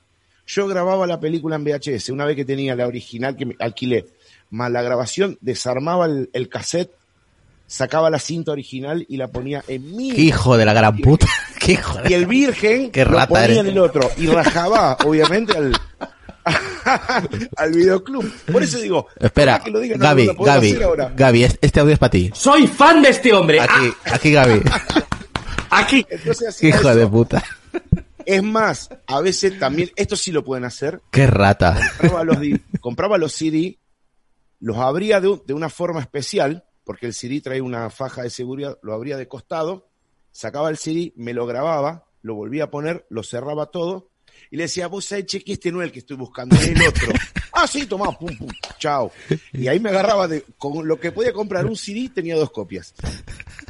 Yo 0.52 0.66
grababa 0.66 1.06
la 1.06 1.20
película 1.20 1.56
en 1.56 1.64
VHS. 1.64 2.08
Una 2.10 2.24
vez 2.24 2.34
que 2.36 2.44
tenía 2.44 2.74
la 2.74 2.86
original 2.86 3.36
que 3.36 3.46
me 3.46 3.56
alquilé, 3.60 4.06
más 4.50 4.70
la 4.70 4.82
grabación, 4.82 5.38
desarmaba 5.40 6.06
el, 6.06 6.28
el 6.32 6.48
cassette, 6.48 6.90
sacaba 7.66 8.10
la 8.10 8.18
cinta 8.18 8.50
original 8.50 9.04
y 9.08 9.16
la 9.16 9.28
ponía 9.28 9.62
en 9.68 9.96
mi. 9.96 10.12
Qué 10.12 10.22
hijo 10.22 10.56
de 10.56 10.64
la 10.64 10.72
gran 10.72 10.96
puta. 10.98 11.26
Qué 11.60 11.72
hijo 11.72 11.98
de- 12.02 12.10
Y 12.10 12.14
el 12.14 12.26
virgen 12.26 12.90
Qué 12.90 13.04
lo 13.04 13.18
ponía 13.28 13.44
eres. 13.44 13.58
en 13.58 13.66
el 13.68 13.78
otro 13.78 14.10
y 14.16 14.26
rajaba, 14.26 14.96
obviamente, 15.04 15.56
al, 15.56 15.72
al 17.56 17.70
videoclub. 17.72 18.32
Por 18.50 18.62
eso 18.62 18.78
digo, 18.78 19.06
Espera, 19.20 19.60
que 19.60 19.70
lo 19.70 19.78
diga, 19.78 19.96
no 19.96 20.02
Gaby, 20.04 20.26
lo 20.26 20.34
Gaby, 20.34 20.82
ahora. 20.82 21.12
Gaby, 21.14 21.44
es- 21.44 21.58
este 21.60 21.80
audio 21.80 21.92
es 21.92 21.98
para 21.98 22.10
ti. 22.10 22.30
Soy 22.34 22.66
fan 22.66 23.02
de 23.02 23.10
este 23.10 23.32
hombre. 23.32 23.60
Aquí, 23.60 23.92
aquí 24.04 24.32
Gaby. 24.32 24.62
Aquí. 25.70 26.06
Entonces 26.10 26.62
hijo 26.64 26.78
eso. 26.78 26.94
de 26.96 27.06
puta. 27.06 27.44
Es 28.26 28.42
más, 28.42 28.88
a 29.06 29.20
veces 29.20 29.58
también, 29.58 29.90
esto 29.96 30.16
sí 30.16 30.32
lo 30.32 30.44
pueden 30.44 30.64
hacer, 30.64 31.00
Qué 31.10 31.26
rata. 31.26 31.78
compraba 31.98 32.24
los, 32.24 32.38
compraba 32.80 33.18
los 33.18 33.32
CD, 33.32 33.78
los 34.60 34.76
abría 34.76 35.20
de, 35.20 35.28
un- 35.28 35.42
de 35.46 35.54
una 35.54 35.68
forma 35.68 36.00
especial, 36.00 36.64
porque 36.84 37.06
el 37.06 37.14
CD 37.14 37.40
trae 37.40 37.60
una 37.60 37.88
faja 37.90 38.22
de 38.22 38.30
seguridad, 38.30 38.78
lo 38.82 38.92
abría 38.94 39.16
de 39.16 39.28
costado, 39.28 39.88
sacaba 40.32 40.70
el 40.70 40.76
CD, 40.76 41.12
me 41.16 41.32
lo 41.34 41.46
grababa, 41.46 42.06
lo 42.22 42.34
volvía 42.34 42.64
a 42.64 42.70
poner, 42.70 43.06
lo 43.10 43.22
cerraba 43.22 43.66
todo, 43.66 44.10
y 44.50 44.56
le 44.56 44.64
decía, 44.64 44.86
vos 44.88 45.04
sabés, 45.04 45.26
che, 45.26 45.42
que 45.44 45.52
este 45.54 45.70
no 45.72 45.80
es 45.82 45.86
el 45.86 45.92
que 45.92 45.98
estoy 46.00 46.16
buscando, 46.16 46.56
es 46.56 46.68
el 46.68 46.82
otro. 46.86 47.12
ah, 47.52 47.66
sí, 47.66 47.86
tomá, 47.86 48.16
pum, 48.18 48.36
pum, 48.36 48.48
chao. 48.78 49.12
Y 49.52 49.68
ahí 49.68 49.78
me 49.80 49.90
agarraba 49.90 50.26
de, 50.28 50.44
con 50.58 50.86
lo 50.88 50.98
que 50.98 51.12
podía 51.12 51.32
comprar 51.32 51.66
un 51.66 51.76
CD, 51.76 52.10
tenía 52.14 52.36
dos 52.36 52.50
copias. 52.50 52.94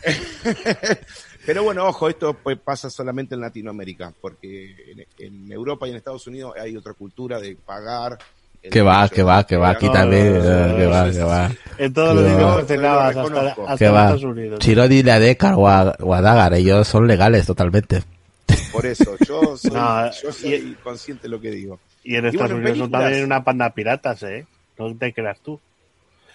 Pero 1.51 1.65
bueno, 1.65 1.85
ojo, 1.89 2.09
esto 2.09 2.33
pues, 2.35 2.57
pasa 2.61 2.89
solamente 2.89 3.35
en 3.35 3.41
Latinoamérica, 3.41 4.13
porque 4.21 4.73
en, 4.93 5.05
en 5.19 5.51
Europa 5.51 5.85
y 5.89 5.91
en 5.91 5.97
Estados 5.97 6.25
Unidos 6.29 6.55
hay 6.57 6.77
otra 6.77 6.93
cultura 6.93 7.41
de 7.41 7.57
pagar. 7.57 8.17
Que 8.63 8.81
va, 8.81 9.09
que 9.09 9.25
va, 9.25 9.45
que 9.45 9.57
va. 9.57 9.71
Aquí 9.71 9.87
No, 9.87 9.93
también. 9.93 10.33
no, 10.35 10.45
no, 10.45 10.75
eh, 10.75 10.77
Que 10.77 10.87
va, 10.87 11.11
que 11.11 11.23
va. 11.25 11.51
En 11.77 11.93
todos 11.93 12.15
los 12.15 12.25
idiomas 12.25 12.55
Yo 12.55 12.61
lo 12.61 12.67
tecladas, 12.67 13.17
hasta, 13.17 13.49
hasta 13.51 13.77
Que 13.79 13.87
en 13.87 13.95
va. 13.95 14.01
Estados 14.03 14.23
Unidos. 14.23 14.59
Chirodi, 14.61 15.03
la 15.03 15.19
Decar 15.19 15.55
o 15.57 15.67
a, 15.69 15.97
o 15.99 16.15
a 16.15 16.21
Dagar, 16.21 16.55
ellos 16.55 16.87
son 16.87 17.09
legales 17.09 17.47
totalmente. 17.47 18.05
Por 18.71 18.87
eso, 18.87 19.17
yo 19.27 19.57
soy, 19.57 19.73
No, 19.73 20.09
yo 20.23 20.33
soy 20.33 20.77
consciente 20.85 21.23
de 21.25 21.31
lo 21.31 21.41
que 21.41 21.51
digo. 21.51 21.81
Y 22.05 22.15
en 22.15 22.27
Y 22.27 22.29
Estados 22.29 22.53
bueno, 22.53 22.55
en 22.55 22.61
Unidos 22.61 22.79
son 22.79 22.91
también 22.93 23.25
una 23.25 23.43
panda 23.43 23.71
piratas, 23.71 24.23
¿eh? 24.23 24.47
No 24.79 24.95
te 24.97 25.13
creas 25.13 25.41
tú. 25.41 25.59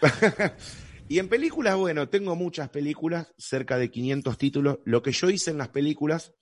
Y 1.08 1.20
en 1.20 1.30
películas, 1.30 1.76
bueno, 1.76 2.10
tengo 2.10 2.36
muchas 2.36 2.70
películas, 2.70 3.32
cerca 3.38 3.78
de 3.78 3.92
500 3.92 4.38
títulos. 4.40 4.80
Lo 4.86 5.04
que 5.04 5.12
yo 5.12 5.30
hice 5.30 5.52
en 5.52 5.60
las 5.60 5.70
películas 5.70 6.34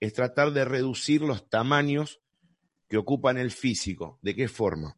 es 0.00 0.14
tratar 0.14 0.52
de 0.52 0.64
reducir 0.64 1.20
los 1.20 1.50
tamaños 1.50 2.20
que 2.88 2.96
ocupan 2.96 3.36
el 3.36 3.50
físico. 3.50 4.18
¿De 4.22 4.34
qué 4.34 4.48
forma? 4.48 4.96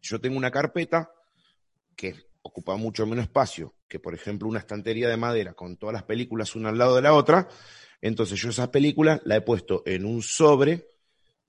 Yo 0.00 0.20
tengo 0.20 0.36
una 0.36 0.52
carpeta 0.52 1.10
que 1.96 2.14
ocupa 2.42 2.76
mucho 2.76 3.06
menos 3.06 3.24
espacio 3.24 3.74
que, 3.88 3.98
por 3.98 4.14
ejemplo, 4.14 4.48
una 4.48 4.60
estantería 4.60 5.08
de 5.08 5.16
madera 5.16 5.54
con 5.54 5.76
todas 5.76 5.94
las 5.94 6.04
películas 6.04 6.54
una 6.54 6.68
al 6.68 6.78
lado 6.78 6.94
de 6.94 7.02
la 7.02 7.12
otra. 7.12 7.48
Entonces 8.00 8.40
yo 8.40 8.50
esas 8.50 8.68
películas 8.68 9.20
la 9.24 9.36
he 9.36 9.40
puesto 9.40 9.82
en 9.84 10.04
un 10.04 10.22
sobre 10.22 10.86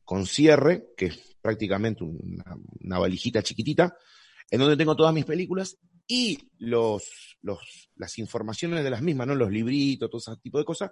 con 0.03 0.25
cierre, 0.25 0.87
que 0.97 1.07
es 1.07 1.37
prácticamente 1.39 2.03
una, 2.03 2.57
una 2.81 2.97
valijita 2.97 3.43
chiquitita, 3.43 3.95
en 4.49 4.59
donde 4.59 4.77
tengo 4.77 4.95
todas 4.95 5.13
mis 5.13 5.25
películas 5.25 5.77
y 6.07 6.39
los, 6.59 7.37
los, 7.41 7.89
las 7.95 8.17
informaciones 8.17 8.83
de 8.83 8.89
las 8.89 9.01
mismas, 9.01 9.27
¿no? 9.27 9.35
Los 9.35 9.51
libritos, 9.51 10.09
todo 10.09 10.19
ese 10.19 10.41
tipo 10.41 10.57
de 10.57 10.65
cosas, 10.65 10.91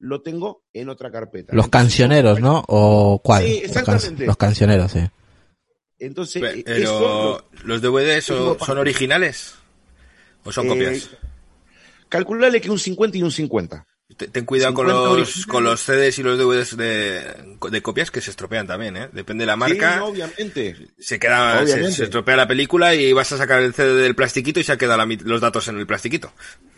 lo 0.00 0.20
tengo 0.22 0.64
en 0.72 0.88
otra 0.88 1.10
carpeta. 1.10 1.54
Los 1.54 1.66
Entonces, 1.66 1.70
cancioneros, 1.70 2.40
¿no? 2.40 2.64
¿O 2.68 3.20
cuál? 3.22 3.44
Sí, 3.44 3.48
Los 3.48 3.60
can- 3.60 3.68
exactamente. 3.84 4.26
Los 4.26 4.36
cancioneros, 4.36 4.92
sí. 4.92 5.00
Entonces, 6.00 6.42
eh, 6.42 6.62
Pero, 6.64 7.38
eso 7.40 7.44
¿los 7.64 7.80
DVDs 7.82 8.24
son, 8.24 8.78
originales? 8.78 9.54
¿O 10.44 10.52
son 10.52 10.66
eh, 10.66 10.68
copias? 10.68 11.10
calcularle 12.08 12.60
que 12.60 12.70
un 12.70 12.78
50 12.78 13.18
y 13.18 13.22
un 13.22 13.32
50. 13.32 13.86
Te- 14.16 14.28
Ten 14.28 14.46
cuidado 14.46 14.72
con 14.72 14.86
50 14.86 15.18
los, 15.18 15.46
con 15.46 15.64
los 15.64 15.80
CDs 15.80 16.18
y 16.18 16.22
los 16.22 16.38
DVDs 16.38 16.76
de, 16.78 17.56
de 17.70 17.82
copias 17.82 18.10
que 18.10 18.22
se 18.22 18.30
estropean 18.30 18.66
también, 18.66 18.96
¿eh? 18.96 19.08
Depende 19.12 19.42
de 19.42 19.46
la 19.46 19.56
marca. 19.56 19.94
Sí, 19.96 20.00
obviamente. 20.02 20.76
Se 20.98 21.18
queda, 21.18 21.58
se, 21.58 21.64
Obviamente. 21.64 21.92
se 21.92 22.04
estropea 22.04 22.36
la 22.36 22.48
película 22.48 22.94
y 22.94 23.12
vas 23.12 23.30
a 23.32 23.36
sacar 23.36 23.60
el 23.62 23.74
CD 23.74 23.94
del 24.02 24.14
plastiquito 24.14 24.60
y 24.60 24.64
se 24.64 24.72
ha 24.72 24.78
quedado 24.78 24.96
la 25.06 25.16
los 25.24 25.40
datos 25.42 25.68
en 25.68 25.78
el 25.78 25.86
plastiquito. 25.86 26.32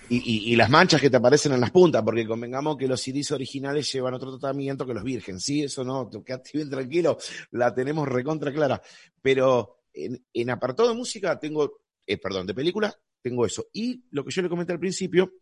Y, 0.08 0.16
y- 0.16 0.52
y 0.52 0.56
las 0.56 0.68
manchas 0.70 1.00
que 1.00 1.08
te 1.08 1.18
aparecen 1.18 1.52
en 1.52 1.60
las 1.60 1.70
puntas, 1.70 2.02
porque 2.02 2.26
convengamos 2.26 2.76
que 2.76 2.88
los 2.88 3.00
CDs 3.00 3.30
originales 3.30 3.92
llevan 3.92 4.14
otro 4.14 4.36
tratamiento 4.36 4.84
que 4.84 4.92
los 4.94 5.04
virgen. 5.04 5.38
Sí, 5.38 5.62
eso 5.62 5.84
no, 5.84 6.08
tú 6.10 6.24
quedaste 6.24 6.50
bien 6.54 6.68
tranquilo, 6.68 7.16
la 7.52 7.72
tenemos 7.72 8.08
recontra 8.08 8.52
clara. 8.52 8.82
Pero 9.22 9.82
en, 9.94 10.20
en 10.34 10.50
apartado 10.50 10.88
de 10.88 10.96
música 10.96 11.38
tengo, 11.38 11.80
eh, 12.04 12.18
perdón, 12.18 12.48
de 12.48 12.54
películas, 12.54 12.98
tengo 13.22 13.46
eso. 13.46 13.68
Y 13.72 14.02
lo 14.10 14.24
que 14.24 14.32
yo 14.32 14.42
le 14.42 14.48
comenté 14.48 14.72
al 14.72 14.80
principio, 14.80 15.34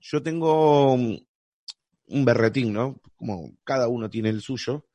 yo 0.00 0.22
tengo 0.22 0.94
un 0.94 2.24
berretín, 2.24 2.72
¿no? 2.72 3.00
Como 3.16 3.56
cada 3.64 3.88
uno 3.88 4.10
tiene 4.10 4.30
el 4.30 4.40
suyo. 4.40 4.86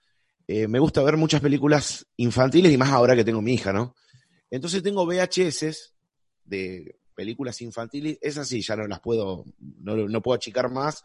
Eh, 0.47 0.67
me 0.67 0.79
gusta 0.79 1.01
ver 1.03 1.17
muchas 1.17 1.41
películas 1.41 2.05
infantiles 2.17 2.71
y 2.71 2.77
más 2.77 2.89
ahora 2.89 3.15
que 3.15 3.23
tengo 3.23 3.41
mi 3.41 3.53
hija, 3.53 3.73
¿no? 3.73 3.95
Entonces 4.49 4.83
tengo 4.83 5.05
VHS 5.05 5.93
de 6.43 6.99
películas 7.15 7.61
infantiles, 7.61 8.17
esas 8.21 8.47
sí, 8.47 8.61
ya 8.61 8.75
no 8.75 8.87
las 8.87 8.99
puedo, 8.99 9.45
no, 9.59 9.95
no 9.95 10.21
puedo 10.21 10.35
achicar 10.35 10.69
más, 10.69 11.03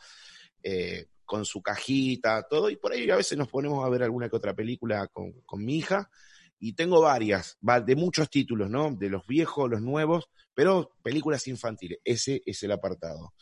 eh, 0.62 1.06
con 1.24 1.44
su 1.44 1.62
cajita, 1.62 2.46
todo, 2.48 2.68
y 2.68 2.76
por 2.76 2.92
ahí 2.92 3.08
a 3.08 3.16
veces 3.16 3.38
nos 3.38 3.48
ponemos 3.48 3.84
a 3.84 3.88
ver 3.88 4.02
alguna 4.02 4.28
que 4.28 4.36
otra 4.36 4.54
película 4.54 5.06
con, 5.06 5.32
con 5.46 5.64
mi 5.64 5.78
hija, 5.78 6.10
y 6.58 6.74
tengo 6.74 7.00
varias, 7.00 7.56
va, 7.66 7.80
de 7.80 7.96
muchos 7.96 8.28
títulos, 8.28 8.68
¿no? 8.68 8.90
De 8.94 9.08
los 9.08 9.26
viejos, 9.26 9.70
los 9.70 9.80
nuevos, 9.80 10.28
pero 10.52 10.92
películas 11.02 11.46
infantiles, 11.46 12.00
ese 12.04 12.42
es 12.44 12.62
el 12.64 12.72
apartado. 12.72 13.32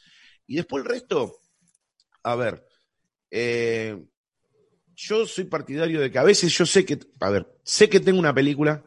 Y 0.48 0.56
después 0.56 0.82
el 0.82 0.90
resto, 0.90 1.40
a 2.24 2.34
ver, 2.34 2.66
eh, 3.30 4.02
yo 4.96 5.26
soy 5.26 5.44
partidario 5.44 6.00
de 6.00 6.10
que 6.10 6.18
a 6.18 6.24
veces 6.24 6.52
yo 6.56 6.64
sé 6.64 6.84
que, 6.86 6.98
a 7.20 7.30
ver, 7.30 7.60
sé 7.62 7.88
que 7.88 8.00
tengo 8.00 8.18
una 8.18 8.34
película 8.34 8.82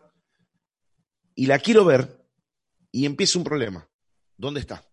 y 1.36 1.46
la 1.46 1.60
quiero 1.60 1.86
ver 1.86 2.26
y 2.92 3.06
empieza 3.06 3.38
un 3.38 3.46
problema. 3.46 3.88
¿Dónde 4.36 4.60
está? 4.60 4.84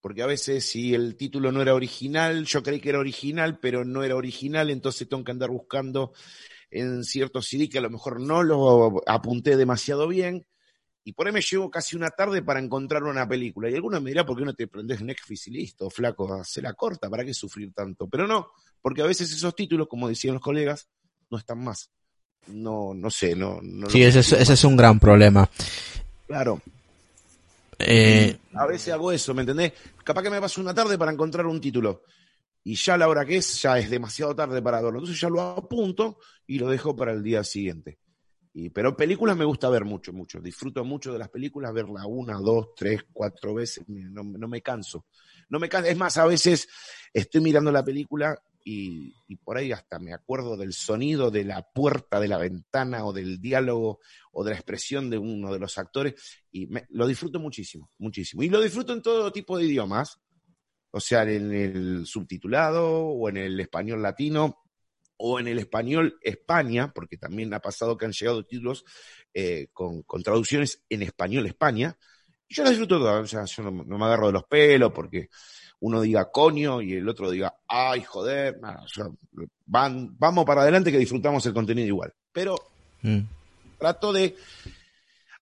Porque 0.00 0.22
a 0.22 0.26
veces 0.26 0.68
si 0.68 0.94
el 0.94 1.16
título 1.16 1.52
no 1.52 1.62
era 1.62 1.74
original, 1.74 2.44
yo 2.44 2.62
creí 2.62 2.80
que 2.80 2.88
era 2.90 2.98
original, 2.98 3.60
pero 3.60 3.84
no 3.84 4.02
era 4.02 4.16
original, 4.16 4.70
entonces 4.70 5.08
tengo 5.08 5.22
que 5.22 5.30
andar 5.30 5.50
buscando 5.50 6.12
en 6.70 7.04
ciertos 7.04 7.46
CD 7.46 7.68
que 7.68 7.78
a 7.78 7.82
lo 7.82 7.90
mejor 7.90 8.20
no 8.20 8.42
lo 8.42 9.00
apunté 9.06 9.56
demasiado 9.56 10.08
bien. 10.08 10.44
Y 11.06 11.12
por 11.12 11.26
ahí 11.26 11.32
me 11.32 11.42
llevo 11.42 11.70
casi 11.70 11.96
una 11.96 12.10
tarde 12.10 12.42
para 12.42 12.60
encontrar 12.60 13.02
una 13.04 13.28
película. 13.28 13.68
Y 13.68 13.74
alguno 13.74 14.00
me 14.00 14.10
dirá, 14.10 14.24
¿por 14.24 14.38
qué 14.38 14.44
no 14.44 14.54
te 14.54 14.66
prendes 14.66 15.02
Netflix 15.02 15.46
y 15.48 15.50
listo, 15.50 15.90
flaco? 15.90 16.42
Se 16.44 16.62
la 16.62 16.72
corta, 16.72 17.10
¿para 17.10 17.24
qué 17.24 17.34
sufrir 17.34 17.72
tanto? 17.74 18.08
Pero 18.08 18.26
no, 18.26 18.52
porque 18.80 19.02
a 19.02 19.06
veces 19.06 19.30
esos 19.30 19.54
títulos, 19.54 19.86
como 19.86 20.08
decían 20.08 20.34
los 20.34 20.42
colegas, 20.42 20.88
no 21.30 21.36
están 21.36 21.62
más. 21.62 21.90
No, 22.46 22.94
no 22.94 23.10
sé, 23.10 23.36
no. 23.36 23.60
no 23.62 23.90
Sí, 23.90 24.02
ese 24.02 24.20
es, 24.20 24.32
ese 24.32 24.66
un 24.66 24.76
gran 24.76 24.98
problema. 24.98 25.48
Claro. 26.26 26.60
Eh, 27.78 28.38
A 28.54 28.66
veces 28.66 28.94
hago 28.94 29.12
eso, 29.12 29.34
¿me 29.34 29.42
entendés? 29.42 29.72
Capaz 30.02 30.22
que 30.22 30.30
me 30.30 30.40
paso 30.40 30.60
una 30.60 30.74
tarde 30.74 30.96
para 30.96 31.12
encontrar 31.12 31.46
un 31.46 31.60
título. 31.60 32.02
Y 32.62 32.76
ya 32.76 32.94
a 32.94 32.98
la 32.98 33.08
hora 33.08 33.26
que 33.26 33.36
es, 33.36 33.60
ya 33.60 33.78
es 33.78 33.90
demasiado 33.90 34.34
tarde 34.34 34.62
para 34.62 34.80
verlo. 34.80 35.00
Entonces 35.00 35.20
ya 35.20 35.28
lo 35.28 35.42
apunto 35.42 36.18
y 36.46 36.58
lo 36.58 36.70
dejo 36.70 36.96
para 36.96 37.12
el 37.12 37.22
día 37.22 37.44
siguiente. 37.44 37.98
Y, 38.56 38.70
pero 38.70 38.96
películas 38.96 39.36
me 39.36 39.44
gusta 39.44 39.68
ver 39.68 39.84
mucho, 39.84 40.12
mucho. 40.12 40.40
Disfruto 40.40 40.84
mucho 40.84 41.12
de 41.12 41.18
las 41.18 41.28
películas, 41.28 41.72
verla 41.72 42.06
una, 42.06 42.34
dos, 42.38 42.68
tres, 42.76 43.02
cuatro 43.12 43.52
veces. 43.54 43.84
No, 43.88 44.22
no 44.22 44.46
me 44.48 44.62
canso. 44.62 45.06
No 45.48 45.58
me 45.58 45.68
canso. 45.68 45.88
Es 45.90 45.96
más, 45.96 46.16
a 46.18 46.26
veces 46.26 46.68
estoy 47.12 47.40
mirando 47.40 47.72
la 47.72 47.84
película 47.84 48.40
y, 48.64 49.12
y 49.26 49.36
por 49.36 49.56
ahí 49.56 49.72
hasta 49.72 49.98
me 49.98 50.14
acuerdo 50.14 50.56
del 50.56 50.72
sonido 50.72 51.32
de 51.32 51.44
la 51.44 51.62
puerta 51.62 52.20
de 52.20 52.28
la 52.28 52.38
ventana 52.38 53.04
o 53.04 53.12
del 53.12 53.40
diálogo 53.40 53.98
o 54.32 54.44
de 54.44 54.52
la 54.52 54.56
expresión 54.56 55.10
de 55.10 55.18
uno 55.18 55.52
de 55.52 55.58
los 55.58 55.76
actores 55.76 56.14
y 56.52 56.66
me- 56.68 56.86
lo 56.90 57.06
disfruto 57.08 57.40
muchísimo, 57.40 57.90
muchísimo. 57.98 58.42
Y 58.44 58.48
lo 58.50 58.62
disfruto 58.62 58.92
en 58.92 59.02
todo 59.02 59.32
tipo 59.32 59.58
de 59.58 59.64
idiomas, 59.66 60.20
o 60.92 61.00
sea, 61.00 61.24
en 61.24 61.52
el 61.52 62.06
subtitulado 62.06 62.88
o 62.88 63.28
en 63.28 63.36
el 63.36 63.58
español 63.58 64.00
latino 64.00 64.63
o 65.16 65.38
en 65.38 65.48
el 65.48 65.58
español 65.58 66.18
España, 66.22 66.92
porque 66.92 67.16
también 67.16 67.52
ha 67.54 67.60
pasado 67.60 67.96
que 67.96 68.06
han 68.06 68.12
llegado 68.12 68.44
títulos 68.44 68.84
eh, 69.32 69.68
con, 69.72 70.02
con 70.02 70.22
traducciones 70.22 70.82
en 70.88 71.02
español 71.02 71.46
España. 71.46 71.96
Y 72.48 72.54
yo 72.54 72.64
la 72.64 72.70
disfruto 72.70 72.98
toda, 72.98 73.20
o 73.20 73.26
sea, 73.26 73.44
yo 73.44 73.62
no, 73.62 73.84
no 73.84 73.98
me 73.98 74.04
agarro 74.04 74.26
de 74.26 74.34
los 74.34 74.44
pelos 74.44 74.92
porque 74.92 75.28
uno 75.80 76.00
diga 76.00 76.30
coño 76.30 76.80
y 76.80 76.94
el 76.94 77.08
otro 77.08 77.30
diga, 77.30 77.54
ay, 77.68 78.02
joder, 78.02 78.58
van, 79.66 80.18
vamos 80.18 80.44
para 80.44 80.62
adelante 80.62 80.90
que 80.90 80.98
disfrutamos 80.98 81.44
el 81.46 81.52
contenido 81.52 81.88
igual. 81.88 82.14
Pero 82.32 82.56
mm. 83.02 83.20
trato 83.78 84.12
de. 84.12 84.34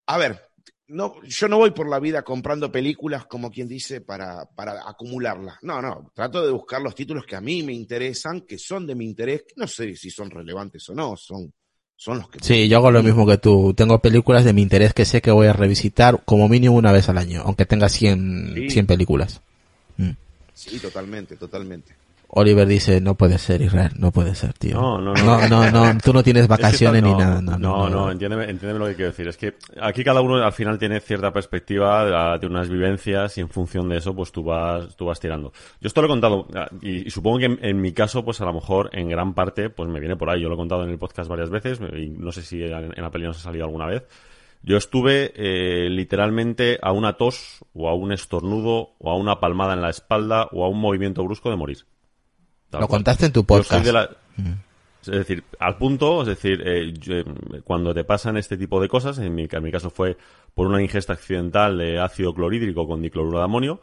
A 0.07 0.19
ver, 0.19 0.49
no, 0.93 1.23
yo 1.23 1.49
no 1.49 1.57
voy 1.57 1.71
por 1.71 1.89
la 1.89 1.99
vida 1.99 2.23
comprando 2.23 2.71
películas, 2.71 3.25
como 3.27 3.51
quien 3.51 3.67
dice, 3.67 4.03
para, 4.03 4.45
para 4.45 4.89
acumularlas. 4.89 5.57
No, 5.63 5.81
no. 5.81 6.11
Trato 6.15 6.45
de 6.45 6.53
buscar 6.53 6.83
los 6.83 6.95
títulos 6.95 7.25
que 7.25 7.35
a 7.35 7.41
mí 7.41 7.63
me 7.63 7.73
interesan, 7.73 8.43
que 8.43 8.59
son 8.59 8.87
de 8.87 8.95
mi 8.95 9.07
interés, 9.07 9.43
que 9.43 9.55
no 9.57 9.67
sé 9.67 9.97
si 9.97 10.11
son 10.11 10.31
relevantes 10.31 10.87
o 10.91 10.95
no, 10.95 11.17
son, 11.17 11.53
son 11.97 12.19
los 12.19 12.29
que. 12.29 12.41
Sí, 12.43 12.69
yo 12.69 12.77
hago 12.77 12.91
lo 12.91 13.03
mismo 13.03 13.27
que 13.27 13.39
tú. 13.39 13.73
Tengo 13.75 13.99
películas 14.01 14.45
de 14.45 14.53
mi 14.53 14.61
interés 14.61 14.93
que 14.93 15.07
sé 15.07 15.23
que 15.23 15.31
voy 15.31 15.47
a 15.47 15.55
revisitar 15.55 16.23
como 16.25 16.49
mínimo 16.49 16.77
una 16.77 16.93
vez 16.93 17.09
al 17.09 17.17
año, 17.19 17.43
aunque 17.45 17.65
tenga 17.65 17.89
100, 17.89 18.53
Sí. 18.55 18.71
100 18.71 18.87
películas. 18.87 19.41
Mm. 19.97 20.11
Sí, 20.53 20.79
totalmente, 20.79 21.37
totalmente. 21.37 22.02
Oliver 22.35 22.67
dice, 22.67 23.03
no 23.03 23.15
puede 23.15 23.37
ser, 23.37 23.61
Israel, 23.61 23.93
no 23.99 24.11
puede 24.11 24.35
ser, 24.35 24.55
tío. 24.55 24.81
No, 24.81 24.99
no, 24.99 25.13
no, 25.13 25.49
no. 25.49 25.71
no, 25.71 25.93
no, 25.93 25.99
tú 26.03 26.15
no 26.15 26.23
tienes 26.23 26.49
vacaciones 26.49 27.03
ni 27.03 27.11
no, 27.11 27.19
nada. 27.19 27.43
No, 27.43 27.59
no, 27.59 27.91
no, 27.91 28.11
entiéndeme, 28.11 28.45
entiéndeme 28.45 28.79
lo 28.79 28.87
que 28.87 28.95
quiero 28.95 29.11
decir. 29.11 29.29
Es 29.29 29.37
que 29.37 29.57
aquí 29.79 30.03
cada 30.03 30.23
uno 30.23 30.43
al 30.43 30.53
final 30.53 30.79
tiene 30.79 31.01
cierta 31.01 31.31
perspectiva 31.31 32.39
de, 32.39 32.47
unas 32.47 32.71
vivencias 32.71 33.37
y 33.37 33.43
en 33.43 33.51
función 33.51 33.87
de 33.91 33.99
eso, 33.99 34.15
pues 34.15 34.33
tú 34.33 34.43
vas, 34.45 34.97
tú 34.97 35.05
vas 35.05 35.21
tirando. 35.21 35.53
Yo 35.79 35.89
esto 35.89 36.01
lo 36.01 36.07
he 36.07 36.09
contado 36.09 36.47
y, 36.81 37.07
y 37.07 37.11
supongo 37.11 37.39
que 37.39 37.45
en, 37.45 37.59
en 37.61 37.79
mi 37.83 37.93
caso, 37.93 38.25
pues 38.25 38.41
a 38.41 38.47
lo 38.47 38.55
mejor 38.55 38.89
en 38.95 39.11
gran 39.11 39.35
parte, 39.35 39.69
pues 39.69 39.91
me 39.91 40.01
viene 40.01 40.17
por 40.17 40.31
ahí. 40.31 40.41
Yo 40.41 40.49
lo 40.49 40.55
he 40.55 40.59
contado 40.59 40.85
en 40.85 40.91
el 40.91 40.99
podcast 40.99 41.29
varias 41.29 41.51
veces 41.51 41.81
y 41.95 42.09
no 42.09 42.33
sé 42.33 42.41
si 42.41 42.63
en, 42.63 42.95
en 42.97 43.03
la 43.03 43.11
peli 43.11 43.27
nos 43.27 43.37
ha 43.37 43.43
salido 43.43 43.67
alguna 43.67 43.87
vez. 43.87 44.05
Yo 44.63 44.77
estuve 44.77 45.33
eh, 45.35 45.91
literalmente 45.91 46.79
a 46.81 46.93
una 46.93 47.15
tos 47.19 47.63
o 47.75 47.91
a 47.91 47.95
un 47.95 48.13
estornudo 48.13 48.95
o 48.99 49.11
a 49.11 49.17
una 49.17 49.39
palmada 49.39 49.75
en 49.75 49.83
la 49.83 49.91
espalda 49.91 50.49
o 50.53 50.65
a 50.65 50.69
un 50.69 50.81
movimiento 50.81 51.25
brusco 51.25 51.51
de 51.51 51.57
morir. 51.57 51.79
Lo 52.81 52.87
cual. 52.89 52.99
contaste 52.99 53.27
en 53.27 53.33
tu 53.33 53.45
podcast. 53.45 53.87
la- 53.87 54.11
Mm. 54.37 54.53
es 55.03 55.07
decir, 55.19 55.45
al 55.59 55.77
punto, 55.77 56.23
es 56.23 56.29
decir, 56.29 56.63
eh, 56.65 56.93
yo, 56.99 57.17
eh, 57.17 57.25
cuando 57.65 57.93
te 57.93 58.05
pasan 58.05 58.37
este 58.37 58.57
tipo 58.57 58.81
de 58.81 58.89
cosas, 58.89 59.19
en 59.19 59.35
mi, 59.35 59.47
en 59.51 59.63
mi 59.63 59.71
caso 59.71 59.91
fue 59.91 60.17
por 60.55 60.67
una 60.69 60.81
ingesta 60.81 61.13
accidental 61.13 61.77
de 61.79 61.99
ácido 62.01 62.33
clorhídrico 62.35 62.87
con 62.87 63.03
dicloruro 63.03 63.39
de 63.39 63.45
amonio, 63.45 63.81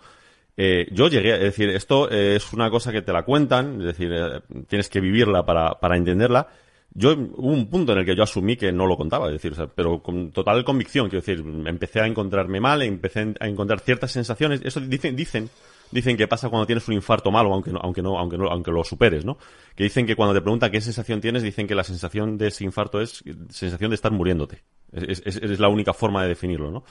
eh, 0.57 0.87
yo 0.91 1.07
llegué, 1.07 1.33
es 1.35 1.39
decir, 1.41 1.69
esto 1.69 2.09
eh, 2.11 2.35
es 2.35 2.51
una 2.51 2.69
cosa 2.69 2.91
que 2.91 3.01
te 3.01 3.13
la 3.13 3.23
cuentan, 3.23 3.79
es 3.79 3.85
decir, 3.85 4.11
eh, 4.11 4.41
tienes 4.67 4.89
que 4.89 4.99
vivirla 4.99 5.45
para, 5.45 5.79
para 5.79 5.95
entenderla. 5.97 6.47
Yo 6.93 7.11
hubo 7.13 7.51
un 7.53 7.69
punto 7.69 7.91
en 7.93 7.99
el 7.99 8.05
que 8.05 8.15
yo 8.15 8.23
asumí 8.23 8.55
que 8.57 8.71
no 8.71 8.87
lo 8.87 8.97
contaba, 8.97 9.27
es 9.27 9.33
decir, 9.33 9.51
o 9.51 9.55
sea, 9.55 9.67
pero 9.67 10.01
con 10.01 10.31
total 10.31 10.63
convicción, 10.65 11.07
quiero 11.07 11.23
decir, 11.23 11.45
empecé 11.67 11.99
a 12.01 12.07
encontrarme 12.07 12.59
mal, 12.59 12.81
empecé 12.81 13.35
a 13.39 13.47
encontrar 13.47 13.79
ciertas 13.81 14.11
sensaciones, 14.11 14.61
eso 14.65 14.79
dicen, 14.81 15.15
dicen, 15.15 15.49
dicen 15.91 16.15
que 16.17 16.27
pasa 16.27 16.49
cuando 16.49 16.65
tienes 16.65 16.87
un 16.87 16.93
infarto 16.93 17.31
malo, 17.31 17.53
aunque 17.53 17.71
no, 17.71 17.79
aunque 17.81 18.01
no, 18.01 18.17
aunque 18.17 18.37
no, 18.37 18.47
aunque 18.47 18.71
lo 18.71 18.83
superes, 18.83 19.25
¿no? 19.25 19.37
Que 19.75 19.83
dicen 19.83 20.05
que 20.05 20.15
cuando 20.15 20.33
te 20.33 20.41
preguntan 20.41 20.71
qué 20.71 20.81
sensación 20.81 21.21
tienes, 21.21 21.43
dicen 21.43 21.67
que 21.67 21.75
la 21.75 21.83
sensación 21.83 22.37
de 22.37 22.47
ese 22.47 22.63
infarto 22.63 23.01
es 23.01 23.23
sensación 23.49 23.89
de 23.91 23.95
estar 23.95 24.11
muriéndote. 24.11 24.63
Es, 24.91 25.21
es- 25.25 25.37
es 25.37 25.59
la 25.59 25.67
única 25.69 25.93
forma 25.93 26.21
de 26.23 26.29
definirlo, 26.29 26.71
¿no? 26.71 26.83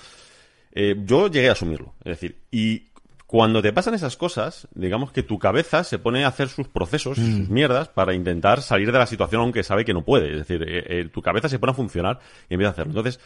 Eh, 0.73 0.95
yo 1.05 1.29
llegué 1.29 1.49
a 1.49 1.53
asumirlo. 1.53 1.95
Es 2.01 2.21
decir, 2.21 2.43
y 2.51 2.89
cuando 3.27 3.61
te 3.61 3.73
pasan 3.73 3.95
esas 3.95 4.17
cosas, 4.17 4.69
digamos 4.75 5.13
que 5.13 5.23
tu 5.23 5.39
cabeza 5.39 5.85
se 5.85 5.99
pone 5.99 6.25
a 6.25 6.29
hacer 6.29 6.49
sus 6.49 6.69
procesos, 6.69 7.19
Mm. 7.19 7.37
sus 7.39 7.49
mierdas, 7.51 7.89
para 7.89 8.15
intentar 8.15 8.63
salir 8.63 8.91
de 8.91 8.99
la 8.99 9.07
situación 9.07 9.43
aunque 9.43 9.63
sabe 9.63 9.85
que 9.85 9.93
no 9.93 10.05
puede. 10.05 10.33
Es 10.33 10.39
decir, 10.39 10.63
eh, 10.67 10.85
eh, 11.01 11.09
tu 11.13 11.21
cabeza 11.21 11.49
se 11.49 11.59
pone 11.59 11.73
a 11.73 11.75
funcionar 11.75 12.21
y 12.49 12.55
empieza 12.55 12.71
a 12.71 12.73
hacerlo. 12.73 12.93
Entonces, 12.93 13.21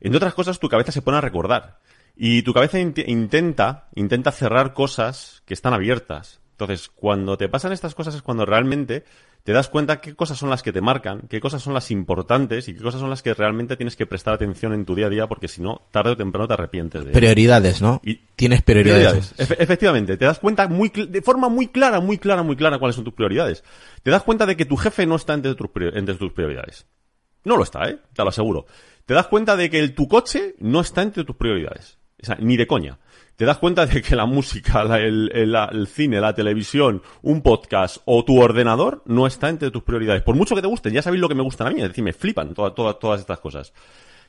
entre 0.00 0.16
otras 0.18 0.34
cosas, 0.34 0.58
tu 0.60 0.68
cabeza 0.68 0.92
se 0.92 1.02
pone 1.02 1.18
a 1.18 1.20
recordar. 1.20 1.78
Y 2.22 2.42
tu 2.42 2.52
cabeza 2.52 2.78
int- 2.78 3.02
intenta, 3.06 3.88
intenta 3.94 4.30
cerrar 4.30 4.74
cosas 4.74 5.42
que 5.46 5.54
están 5.54 5.72
abiertas. 5.72 6.40
Entonces, 6.52 6.90
cuando 6.94 7.38
te 7.38 7.48
pasan 7.48 7.72
estas 7.72 7.94
cosas 7.94 8.14
es 8.14 8.20
cuando 8.20 8.44
realmente 8.44 9.04
te 9.42 9.52
das 9.54 9.68
cuenta 9.70 10.02
qué 10.02 10.14
cosas 10.14 10.36
son 10.36 10.50
las 10.50 10.62
que 10.62 10.70
te 10.70 10.82
marcan, 10.82 11.22
qué 11.30 11.40
cosas 11.40 11.62
son 11.62 11.72
las 11.72 11.90
importantes 11.90 12.68
y 12.68 12.74
qué 12.74 12.82
cosas 12.82 13.00
son 13.00 13.08
las 13.08 13.22
que 13.22 13.32
realmente 13.32 13.78
tienes 13.78 13.96
que 13.96 14.04
prestar 14.04 14.34
atención 14.34 14.74
en 14.74 14.84
tu 14.84 14.94
día 14.94 15.06
a 15.06 15.08
día 15.08 15.26
porque 15.28 15.48
si 15.48 15.62
no, 15.62 15.80
tarde 15.90 16.10
o 16.10 16.16
temprano 16.18 16.46
te 16.46 16.52
arrepientes 16.52 17.06
de. 17.06 17.12
Prioridades, 17.12 17.80
¿no? 17.80 18.02
Y- 18.04 18.16
Tienes 18.36 18.60
prioridades. 18.60 19.34
Efe- 19.38 19.56
efectivamente, 19.58 20.18
te 20.18 20.26
das 20.26 20.38
cuenta 20.40 20.68
muy 20.68 20.90
de 20.90 21.22
forma 21.22 21.48
muy 21.48 21.68
clara, 21.68 22.00
muy 22.00 22.18
clara, 22.18 22.42
muy 22.42 22.56
clara 22.56 22.78
cuáles 22.78 22.96
son 22.96 23.04
tus 23.06 23.14
prioridades. 23.14 23.64
Te 24.02 24.10
das 24.10 24.22
cuenta 24.24 24.44
de 24.44 24.58
que 24.58 24.66
tu 24.66 24.76
jefe 24.76 25.06
no 25.06 25.16
está 25.16 25.32
entre 25.32 25.54
tus, 25.54 25.68
prior- 25.68 25.96
entre 25.96 26.16
tus 26.16 26.32
prioridades. 26.34 26.86
No 27.44 27.56
lo 27.56 27.62
está, 27.62 27.88
¿eh? 27.88 27.98
Te 28.12 28.22
lo 28.22 28.28
aseguro. 28.28 28.66
Te 29.06 29.14
das 29.14 29.26
cuenta 29.28 29.56
de 29.56 29.70
que 29.70 29.78
el, 29.78 29.94
tu 29.94 30.06
coche 30.06 30.54
no 30.58 30.80
está 30.82 31.00
entre 31.00 31.24
tus 31.24 31.36
prioridades. 31.36 31.96
O 32.22 32.26
sea, 32.26 32.36
ni 32.40 32.56
de 32.56 32.66
coña. 32.66 32.98
Te 33.36 33.46
das 33.46 33.56
cuenta 33.58 33.86
de 33.86 34.02
que 34.02 34.14
la 34.16 34.26
música, 34.26 34.84
la- 34.84 35.00
el, 35.00 35.30
el- 35.34 35.54
el 35.72 35.86
cine, 35.86 36.20
la 36.20 36.34
televisión, 36.34 37.02
un 37.22 37.40
podcast 37.40 37.98
o 38.04 38.24
tu 38.24 38.38
ordenador 38.40 39.02
no 39.06 39.26
está 39.26 39.48
entre 39.48 39.70
tus 39.70 39.82
prioridades. 39.82 40.22
Por 40.22 40.34
mucho 40.36 40.54
que 40.54 40.60
te 40.60 40.68
gusten, 40.68 40.92
ya 40.92 41.00
sabéis 41.02 41.22
lo 41.22 41.28
que 41.28 41.34
me 41.34 41.42
gustan 41.42 41.66
a 41.68 41.70
mí, 41.70 41.80
es 41.80 41.88
decir, 41.88 42.04
me 42.04 42.12
flipan 42.12 42.52
toda- 42.52 42.74
toda- 42.74 42.98
todas 42.98 43.20
estas 43.20 43.40
cosas. 43.40 43.72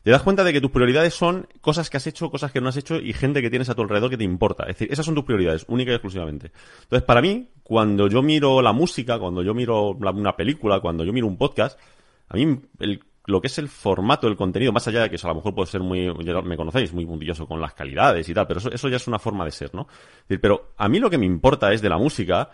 Te 0.03 0.09
das 0.09 0.23
cuenta 0.23 0.43
de 0.43 0.51
que 0.53 0.61
tus 0.61 0.71
prioridades 0.71 1.13
son 1.13 1.47
cosas 1.59 1.89
que 1.89 1.97
has 1.97 2.07
hecho, 2.07 2.31
cosas 2.31 2.51
que 2.51 2.59
no 2.61 2.69
has 2.69 2.77
hecho 2.77 2.95
y 2.95 3.13
gente 3.13 3.41
que 3.41 3.49
tienes 3.51 3.69
a 3.69 3.75
tu 3.75 3.81
alrededor 3.83 4.09
que 4.09 4.17
te 4.17 4.23
importa. 4.23 4.63
Es 4.63 4.69
decir, 4.79 4.87
esas 4.91 5.05
son 5.05 5.13
tus 5.13 5.25
prioridades, 5.25 5.65
única 5.67 5.91
y 5.91 5.95
exclusivamente. 5.95 6.51
Entonces, 6.83 7.03
para 7.05 7.21
mí, 7.21 7.49
cuando 7.61 8.07
yo 8.07 8.21
miro 8.23 8.61
la 8.63 8.71
música, 8.71 9.19
cuando 9.19 9.43
yo 9.43 9.53
miro 9.53 9.89
una 9.91 10.35
película, 10.35 10.79
cuando 10.79 11.03
yo 11.03 11.13
miro 11.13 11.27
un 11.27 11.37
podcast, 11.37 11.77
a 12.29 12.35
mí 12.35 12.61
el- 12.79 13.03
lo 13.25 13.39
que 13.41 13.47
es 13.47 13.57
el 13.57 13.69
formato, 13.69 14.27
el 14.27 14.35
contenido, 14.35 14.71
más 14.71 14.87
allá 14.87 15.03
de 15.03 15.09
que 15.09 15.15
eso 15.15 15.27
a 15.27 15.31
lo 15.31 15.35
mejor 15.35 15.53
puede 15.53 15.67
ser 15.67 15.81
muy, 15.81 16.11
ya 16.23 16.41
me 16.41 16.57
conocéis, 16.57 16.93
muy 16.93 17.05
puntilloso 17.05 17.47
con 17.47 17.61
las 17.61 17.73
calidades 17.73 18.27
y 18.27 18.33
tal, 18.33 18.47
pero 18.47 18.59
eso, 18.59 18.71
eso 18.71 18.89
ya 18.89 18.97
es 18.97 19.07
una 19.07 19.19
forma 19.19 19.45
de 19.45 19.51
ser, 19.51 19.73
¿no? 19.75 19.87
Pero 20.27 20.73
a 20.77 20.89
mí 20.89 20.99
lo 20.99 21.09
que 21.09 21.17
me 21.17 21.25
importa 21.25 21.71
es 21.71 21.81
de 21.81 21.89
la 21.89 21.97
música, 21.97 22.49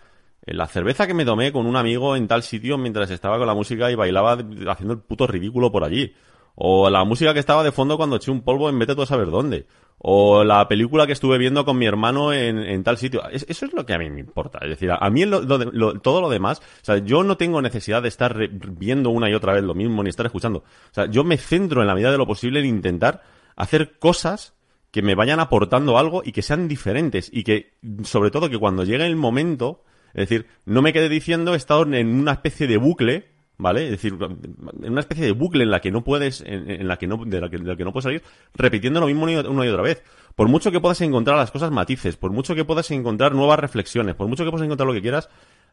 eh, 0.46 0.54
la 0.54 0.68
cerveza 0.68 1.08
que 1.08 1.14
me 1.14 1.26
tomé 1.26 1.52
con 1.52 1.66
un 1.66 1.76
amigo 1.76 2.16
en 2.16 2.28
tal 2.28 2.44
sitio 2.44 2.78
mientras 2.78 3.10
estaba 3.12 3.38
con 3.38 3.48
la 3.48 3.54
música 3.54 3.92
y 3.92 3.96
bailaba 3.96 4.34
haciendo 4.34 4.94
el 4.94 5.00
puto 5.00 5.28
ridículo 5.28 5.72
por 5.72 5.84
allí. 5.84 6.14
O 6.56 6.90
la 6.90 7.04
música 7.04 7.34
que 7.34 7.40
estaba 7.40 7.64
de 7.64 7.72
fondo 7.72 7.98
cuando 7.98 8.16
eché 8.16 8.32
un 8.32 8.42
polvo 8.42 8.68
en 8.68 8.80
vez 8.80 8.88
de 8.88 8.96
todo 8.96 9.06
saber 9.06 9.30
dónde. 9.30 9.68
O 10.00 10.44
la 10.44 10.68
película 10.68 11.08
que 11.08 11.14
estuve 11.14 11.38
viendo 11.40 11.66
con 11.66 11.78
mi 11.78 11.88
hermano 11.88 12.32
en, 12.32 12.60
tal 12.84 12.98
sitio. 12.98 13.28
Es- 13.30 13.46
eso 13.50 13.66
es 13.66 13.74
lo 13.74 13.86
que 13.86 13.94
a 13.94 13.98
mí 13.98 14.10
me 14.10 14.20
importa. 14.20 14.60
Es 14.62 14.70
decir, 14.70 14.92
a, 14.92 15.10
mí 15.10 15.26
lo- 15.26 15.42
lo 15.42 16.00
todo 16.00 16.22
lo 16.22 16.30
demás, 16.30 16.60
o 16.60 16.86
sea, 16.86 16.98
yo 17.00 17.24
no 17.24 17.36
tengo 17.38 17.62
necesidad 17.62 18.02
de 18.04 18.08
estar 18.10 18.38
viendo 18.50 19.10
una 19.10 19.30
y 19.30 19.34
otra 19.34 19.54
vez 19.54 19.64
lo 19.64 19.74
mismo 19.74 20.04
ni 20.04 20.10
estar 20.10 20.26
escuchando. 20.26 20.60
O 20.60 20.94
sea, 20.94 21.08
yo 21.08 21.24
me 21.24 21.38
centro 21.38 21.82
en 21.82 21.88
la 21.88 21.96
medida 21.96 22.12
de 22.12 22.18
lo 22.20 22.28
posible 22.28 22.60
en 22.60 22.68
intentar 22.68 23.24
hacer 23.56 23.98
cosas 23.98 24.54
que 24.92 25.02
me 25.02 25.16
vayan 25.16 25.40
aportando 25.40 25.98
algo 25.98 26.22
y 26.24 26.32
que 26.32 26.42
sean 26.44 26.68
diferentes 26.68 27.30
y 27.34 27.44
que, 27.44 27.74
sobre 28.04 28.30
todo, 28.32 28.50
que 28.50 28.58
cuando 28.60 28.84
llegue 28.84 29.06
el 29.06 29.16
momento, 29.16 29.84
es 30.14 30.30
decir, 30.30 30.46
no 30.66 30.82
me 30.82 30.94
quede 30.94 31.10
diciendo 31.10 31.54
he 31.54 31.58
estado 31.58 31.84
en 31.94 32.08
una 32.20 32.34
especie 32.34 32.68
de 32.68 32.78
bucle 32.78 33.37
¿vale? 33.58 33.86
Es 33.86 33.92
decir, 33.92 34.16
en 34.20 34.92
una 34.92 35.00
especie 35.02 35.26
de 35.26 35.32
bucle 35.32 35.64
en 35.64 35.72
la 35.72 35.82
que 35.82 35.92
no 35.92 36.04
puedes, 36.04 36.42
en, 36.46 36.88
la 36.88 36.98
que 36.98 37.08
no, 37.08 37.24
de 37.26 37.42
la 37.42 37.50
que, 37.50 37.58
de 37.58 37.64
la 37.66 37.76
que 37.76 37.84
no 37.84 37.92
puedes 37.92 38.04
salir, 38.04 38.24
repitiendo 38.54 39.00
lo 39.00 39.08
mismo 39.08 39.24
una 39.24 39.66
y- 39.66 39.70
otra 39.70 39.82
vez. 39.82 40.04
Por 40.36 40.48
mucho 40.48 40.72
que 40.72 40.80
puedas 40.80 41.02
encontrar 41.02 41.38
las 41.38 41.50
cosas 41.52 41.72
matices, 41.72 42.16
por 42.18 42.32
mucho 42.32 42.54
que 42.54 42.64
puedas 42.66 42.90
encontrar 42.92 43.34
nuevas 43.34 43.60
reflexiones, 43.60 44.14
por 44.16 44.28
mucho 44.28 44.44
que 44.46 44.52
puedas 44.52 44.66
encontrar 44.66 44.88
lo 44.88 44.94
que 44.94 45.02
quieras, 45.02 45.30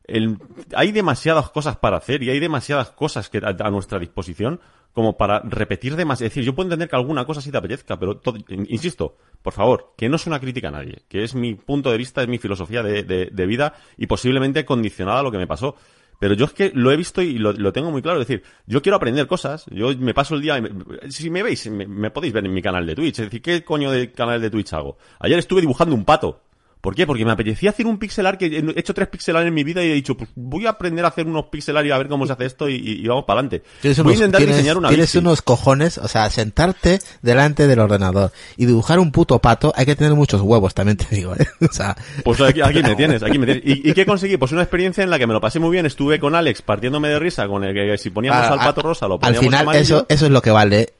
el- 0.06 0.38
hay 0.74 0.92
demasiadas 0.92 1.50
cosas 1.50 1.76
para 1.76 1.96
hacer 1.98 2.22
y 2.22 2.30
hay 2.30 2.40
demasiadas 2.40 2.90
cosas 2.90 3.28
que 3.28 3.38
a, 3.42 3.70
nuestra 3.70 3.98
disposición 3.98 4.60
como 4.92 5.16
para 5.16 5.40
repetir 5.40 5.96
demasiado. 5.96 6.26
Es 6.28 6.32
decir, 6.32 6.44
yo 6.44 6.54
puedo 6.54 6.68
entender 6.68 6.88
que 6.88 6.96
alguna 6.96 7.24
cosa 7.26 7.40
sí 7.40 7.50
te 7.50 7.58
apetezca, 7.58 7.98
pero 7.98 8.16
todo- 8.18 8.38
in- 8.48 8.66
insisto, 8.70 9.16
por 9.42 9.52
favor, 9.52 9.92
que 9.98 10.08
no 10.08 10.16
es 10.16 10.26
una 10.26 10.40
crítica 10.40 10.68
a 10.68 10.70
nadie, 10.70 11.02
que 11.08 11.24
es 11.24 11.34
mi 11.34 11.54
punto 11.54 11.90
de 11.90 11.98
vista, 11.98 12.22
es 12.22 12.28
mi 12.28 12.38
filosofía 12.38 12.82
de, 12.82 13.02
de- 13.02 13.26
de 13.32 13.46
vida 13.46 13.74
y 13.98 14.06
posiblemente 14.06 14.64
condicionada 14.64 15.20
a 15.20 15.22
lo 15.22 15.30
que 15.32 15.38
me 15.38 15.46
pasó. 15.46 15.74
Pero 16.20 16.34
yo 16.34 16.44
es 16.46 16.52
que 16.52 16.70
lo 16.74 16.90
he 16.92 16.96
visto 16.96 17.20
y 17.22 17.38
lo, 17.38 17.52
lo 17.52 17.72
tengo 17.72 17.90
muy 17.90 18.00
claro. 18.02 18.20
Es 18.20 18.28
decir, 18.28 18.44
yo 18.66 18.80
quiero 18.82 18.96
aprender 18.96 19.26
cosas. 19.26 19.66
Yo 19.70 19.94
me 19.98 20.14
paso 20.14 20.34
el 20.34 20.42
día. 20.42 20.60
me- 20.60 20.70
si 21.10 21.28
me 21.30 21.42
veis, 21.42 21.66
me, 21.70 21.86
me 21.86 22.10
podéis 22.10 22.32
ver 22.32 22.46
en 22.46 22.54
mi 22.54 22.62
canal 22.62 22.86
de 22.86 22.94
Twitch. 22.94 23.18
Es 23.18 23.26
decir, 23.26 23.42
¿qué 23.42 23.64
coño 23.64 23.90
de 23.90 24.12
canal 24.12 24.40
de 24.40 24.50
Twitch 24.50 24.72
hago? 24.72 24.96
Ayer 25.20 25.38
estuve 25.38 25.60
dibujando 25.60 25.94
un 25.94 26.04
pato. 26.04 26.43
¿Por 26.84 26.94
qué? 26.94 27.06
Porque 27.06 27.24
me 27.24 27.30
apetecía 27.32 27.70
hacer 27.70 27.86
un 27.86 27.96
pixel 27.98 28.26
art 28.26 28.38
que 28.38 28.44
he 28.44 28.78
hecho 28.78 28.92
tres 28.92 29.08
pixel 29.08 29.34
art 29.36 29.46
en 29.46 29.54
mi 29.54 29.64
vida 29.64 29.82
y 29.82 29.90
he 29.90 29.94
dicho, 29.94 30.18
pues 30.18 30.28
voy 30.34 30.66
a 30.66 30.70
aprender 30.70 31.02
a 31.06 31.08
hacer 31.08 31.26
unos 31.26 31.46
pixel 31.46 31.78
art 31.78 31.86
y 31.86 31.90
a 31.90 31.96
ver 31.96 32.08
cómo 32.08 32.26
se 32.26 32.34
hace 32.34 32.44
esto 32.44 32.68
y, 32.68 33.06
vamos 33.08 33.24
para 33.24 33.40
adelante. 33.40 33.62
Voy 34.02 34.12
a 34.12 34.16
intentar 34.16 34.40
tienes- 34.42 34.56
diseñar 34.56 34.76
una 34.76 34.88
tienes 34.90 35.06
bici. 35.06 35.16
unos 35.18 35.40
cojones, 35.40 35.96
o 35.96 36.08
sea, 36.08 36.28
sentarte 36.28 36.98
delante 37.22 37.66
del 37.66 37.78
ordenador 37.78 38.32
y 38.58 38.66
dibujar 38.66 38.98
un 38.98 39.12
puto 39.12 39.38
pato, 39.38 39.72
hay 39.74 39.86
que 39.86 39.96
tener 39.96 40.12
muchos 40.12 40.42
huevos, 40.42 40.74
también 40.74 40.98
te 40.98 41.06
digo, 41.16 41.34
¿eh? 41.34 41.46
O 41.70 41.72
sea, 41.72 41.96
Pues 42.22 42.38
aquí, 42.42 42.60
aquí 42.60 42.82
me 42.82 42.94
tienes, 42.96 43.22
aquí 43.22 43.38
me 43.38 43.46
tienes. 43.46 43.64
¿Y, 43.64 43.88
y 43.88 43.94
qué 43.94 44.04
conseguí? 44.04 44.36
Pues 44.36 44.52
una 44.52 44.60
experiencia 44.62 45.02
en 45.02 45.08
la 45.08 45.18
que 45.18 45.26
me 45.26 45.32
lo 45.32 45.40
pasé 45.40 45.58
muy 45.58 45.70
bien. 45.70 45.86
Estuve 45.86 46.20
con 46.20 46.34
Alex 46.34 46.60
partiéndome 46.60 47.08
de 47.08 47.18
risa 47.18 47.48
con 47.48 47.64
el 47.64 47.72
que 47.74 47.96
si 47.96 48.10
poníamos 48.10 48.42
a- 48.42 48.52
al 48.52 48.58
pato 48.58 48.82
rosa 48.82 49.08
lo 49.08 49.14
al 49.14 49.20
poníamos 49.20 49.40
final 49.44 49.60
amarillo. 49.62 49.82
eso, 49.82 50.06
eso 50.10 50.26
es 50.26 50.30
lo 50.32 50.42
que 50.42 50.50
vale, 50.50 50.92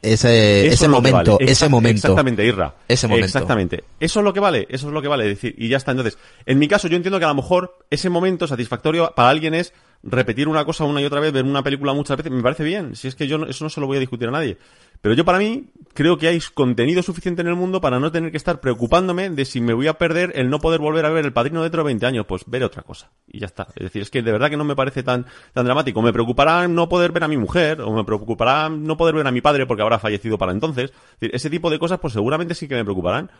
ese, 0.00 0.66
ese 0.68 0.84
es 0.84 0.88
momento, 0.88 1.38
vale. 1.38 1.50
ese 1.50 1.68
momento. 1.68 1.96
Exactamente, 1.96 2.44
Irra. 2.44 2.74
Ese 2.86 3.08
momento. 3.08 3.26
Exactamente. 3.26 3.84
Eso 3.98 4.20
es 4.20 4.24
lo 4.24 4.32
que 4.32 4.40
vale, 4.40 4.66
eso 4.70 4.86
es 4.88 4.92
lo 4.92 5.02
que 5.02 5.08
vale. 5.08 5.24
Decir, 5.24 5.54
y 5.58 5.68
ya 5.68 5.76
está. 5.76 5.90
Entonces, 5.90 6.18
en 6.46 6.58
mi 6.58 6.68
caso, 6.68 6.88
yo 6.88 6.96
entiendo 6.96 7.18
que 7.18 7.24
a 7.24 7.28
lo 7.28 7.34
mejor 7.34 7.78
ese 7.90 8.08
momento 8.08 8.46
satisfactorio 8.46 9.12
para 9.16 9.30
alguien 9.30 9.54
es 9.54 9.72
repetir 10.02 10.48
una 10.48 10.64
cosa 10.64 10.84
una 10.84 11.00
y 11.00 11.04
otra 11.04 11.20
vez, 11.20 11.32
ver 11.32 11.44
una 11.44 11.62
película 11.62 11.92
muchas 11.92 12.16
veces. 12.16 12.32
Me 12.32 12.42
parece 12.42 12.64
bien. 12.64 12.94
Si 12.94 13.08
es 13.08 13.14
que 13.14 13.26
yo 13.26 13.38
no- 13.38 13.46
eso 13.46 13.64
no 13.64 13.70
se 13.70 13.80
lo 13.80 13.86
voy 13.86 13.96
a 13.96 14.00
discutir 14.00 14.28
a 14.28 14.30
nadie. 14.30 14.58
Pero 15.00 15.14
yo 15.14 15.24
para 15.24 15.38
mí 15.38 15.66
creo 15.94 16.18
que 16.18 16.26
hay 16.26 16.40
contenido 16.54 17.02
suficiente 17.04 17.42
en 17.42 17.48
el 17.48 17.54
mundo 17.54 17.80
para 17.80 18.00
no 18.00 18.10
tener 18.10 18.32
que 18.32 18.36
estar 18.36 18.60
preocupándome 18.60 19.30
de 19.30 19.44
si 19.44 19.60
me 19.60 19.72
voy 19.72 19.86
a 19.86 19.94
perder 19.94 20.32
el 20.34 20.50
no 20.50 20.58
poder 20.58 20.80
volver 20.80 21.04
a 21.06 21.10
ver 21.10 21.24
El 21.24 21.32
Padrino 21.32 21.62
dentro 21.62 21.82
de 21.82 21.86
20 21.86 22.06
años. 22.06 22.26
Pues 22.26 22.42
veré 22.46 22.64
otra 22.64 22.82
cosa. 22.82 23.10
Y 23.28 23.38
ya 23.38 23.46
está. 23.46 23.68
Es 23.76 23.84
decir, 23.84 24.02
es 24.02 24.10
que 24.10 24.22
de 24.22 24.32
verdad 24.32 24.50
que 24.50 24.56
no 24.56 24.64
me 24.64 24.74
parece 24.74 25.02
tan, 25.04 25.26
tan 25.52 25.64
dramático. 25.64 26.02
Me 26.02 26.12
preocupará 26.12 26.66
no 26.66 26.88
poder 26.88 27.12
ver 27.12 27.24
a 27.24 27.28
mi 27.28 27.36
mujer 27.36 27.80
o 27.80 27.92
me 27.92 28.04
preocupará 28.04 28.68
no 28.68 28.96
poder 28.96 29.14
ver 29.14 29.26
a 29.26 29.30
mi 29.30 29.40
padre 29.40 29.66
porque 29.66 29.82
habrá 29.82 29.98
fallecido 30.00 30.36
para 30.36 30.50
entonces. 30.52 30.90
Es 30.90 31.20
decir, 31.20 31.30
ese 31.34 31.50
tipo 31.50 31.70
de 31.70 31.78
cosas 31.78 32.00
pues 32.00 32.12
seguramente 32.12 32.54
sí 32.56 32.66
que 32.66 32.74
me 32.74 32.84
preocuparán. 32.84 33.30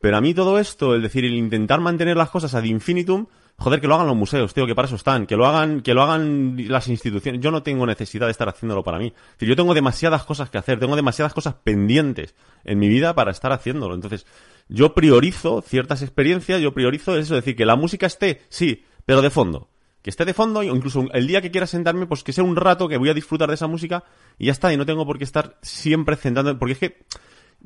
Pero 0.00 0.16
a 0.16 0.20
mí 0.20 0.32
todo 0.32 0.58
esto, 0.58 0.94
el 0.94 1.02
decir, 1.02 1.24
el 1.26 1.34
intentar 1.34 1.80
mantener 1.80 2.16
las 2.16 2.30
cosas 2.30 2.54
ad 2.54 2.64
infinitum, 2.64 3.26
joder, 3.60 3.80
que 3.80 3.86
lo 3.86 3.94
hagan 3.94 4.06
los 4.06 4.16
museos, 4.16 4.54
tío, 4.54 4.66
que 4.66 4.74
para 4.74 4.86
eso 4.86 4.96
están, 4.96 5.26
que 5.26 5.36
lo 5.36 5.46
hagan, 5.46 5.82
que 5.82 5.92
lo 5.92 6.02
hagan 6.02 6.56
las 6.68 6.88
instituciones. 6.88 7.42
Yo 7.42 7.50
no 7.50 7.62
tengo 7.62 7.84
necesidad 7.84 8.26
de 8.26 8.32
estar 8.32 8.48
haciéndolo 8.48 8.82
para 8.82 8.98
mí. 8.98 9.08
Es 9.08 9.32
decir, 9.34 9.48
yo 9.50 9.56
tengo 9.56 9.74
demasiadas 9.74 10.24
cosas 10.24 10.48
que 10.48 10.56
hacer, 10.56 10.80
tengo 10.80 10.96
demasiadas 10.96 11.34
cosas 11.34 11.54
pendientes 11.62 12.34
en 12.64 12.78
mi 12.78 12.88
vida 12.88 13.14
para 13.14 13.30
estar 13.30 13.52
haciéndolo. 13.52 13.94
Entonces, 13.94 14.26
yo 14.68 14.94
priorizo 14.94 15.60
ciertas 15.60 16.00
experiencias, 16.00 16.60
yo 16.62 16.72
priorizo 16.72 17.16
eso, 17.18 17.36
es 17.36 17.44
decir, 17.44 17.54
que 17.54 17.66
la 17.66 17.76
música 17.76 18.06
esté, 18.06 18.40
sí, 18.48 18.86
pero 19.04 19.20
de 19.20 19.28
fondo. 19.28 19.68
Que 20.00 20.08
esté 20.08 20.24
de 20.24 20.32
fondo, 20.32 20.62
incluso 20.62 21.04
el 21.12 21.26
día 21.26 21.42
que 21.42 21.50
quiera 21.50 21.66
sentarme, 21.66 22.06
pues 22.06 22.24
que 22.24 22.32
sea 22.32 22.44
un 22.44 22.56
rato 22.56 22.88
que 22.88 22.96
voy 22.96 23.10
a 23.10 23.14
disfrutar 23.14 23.48
de 23.48 23.56
esa 23.56 23.66
música 23.66 24.04
y 24.38 24.46
ya 24.46 24.52
está, 24.52 24.72
y 24.72 24.78
no 24.78 24.86
tengo 24.86 25.04
por 25.04 25.18
qué 25.18 25.24
estar 25.24 25.58
siempre 25.60 26.16
centrando, 26.16 26.58
porque 26.58 26.72
es 26.72 26.78
que 26.78 27.04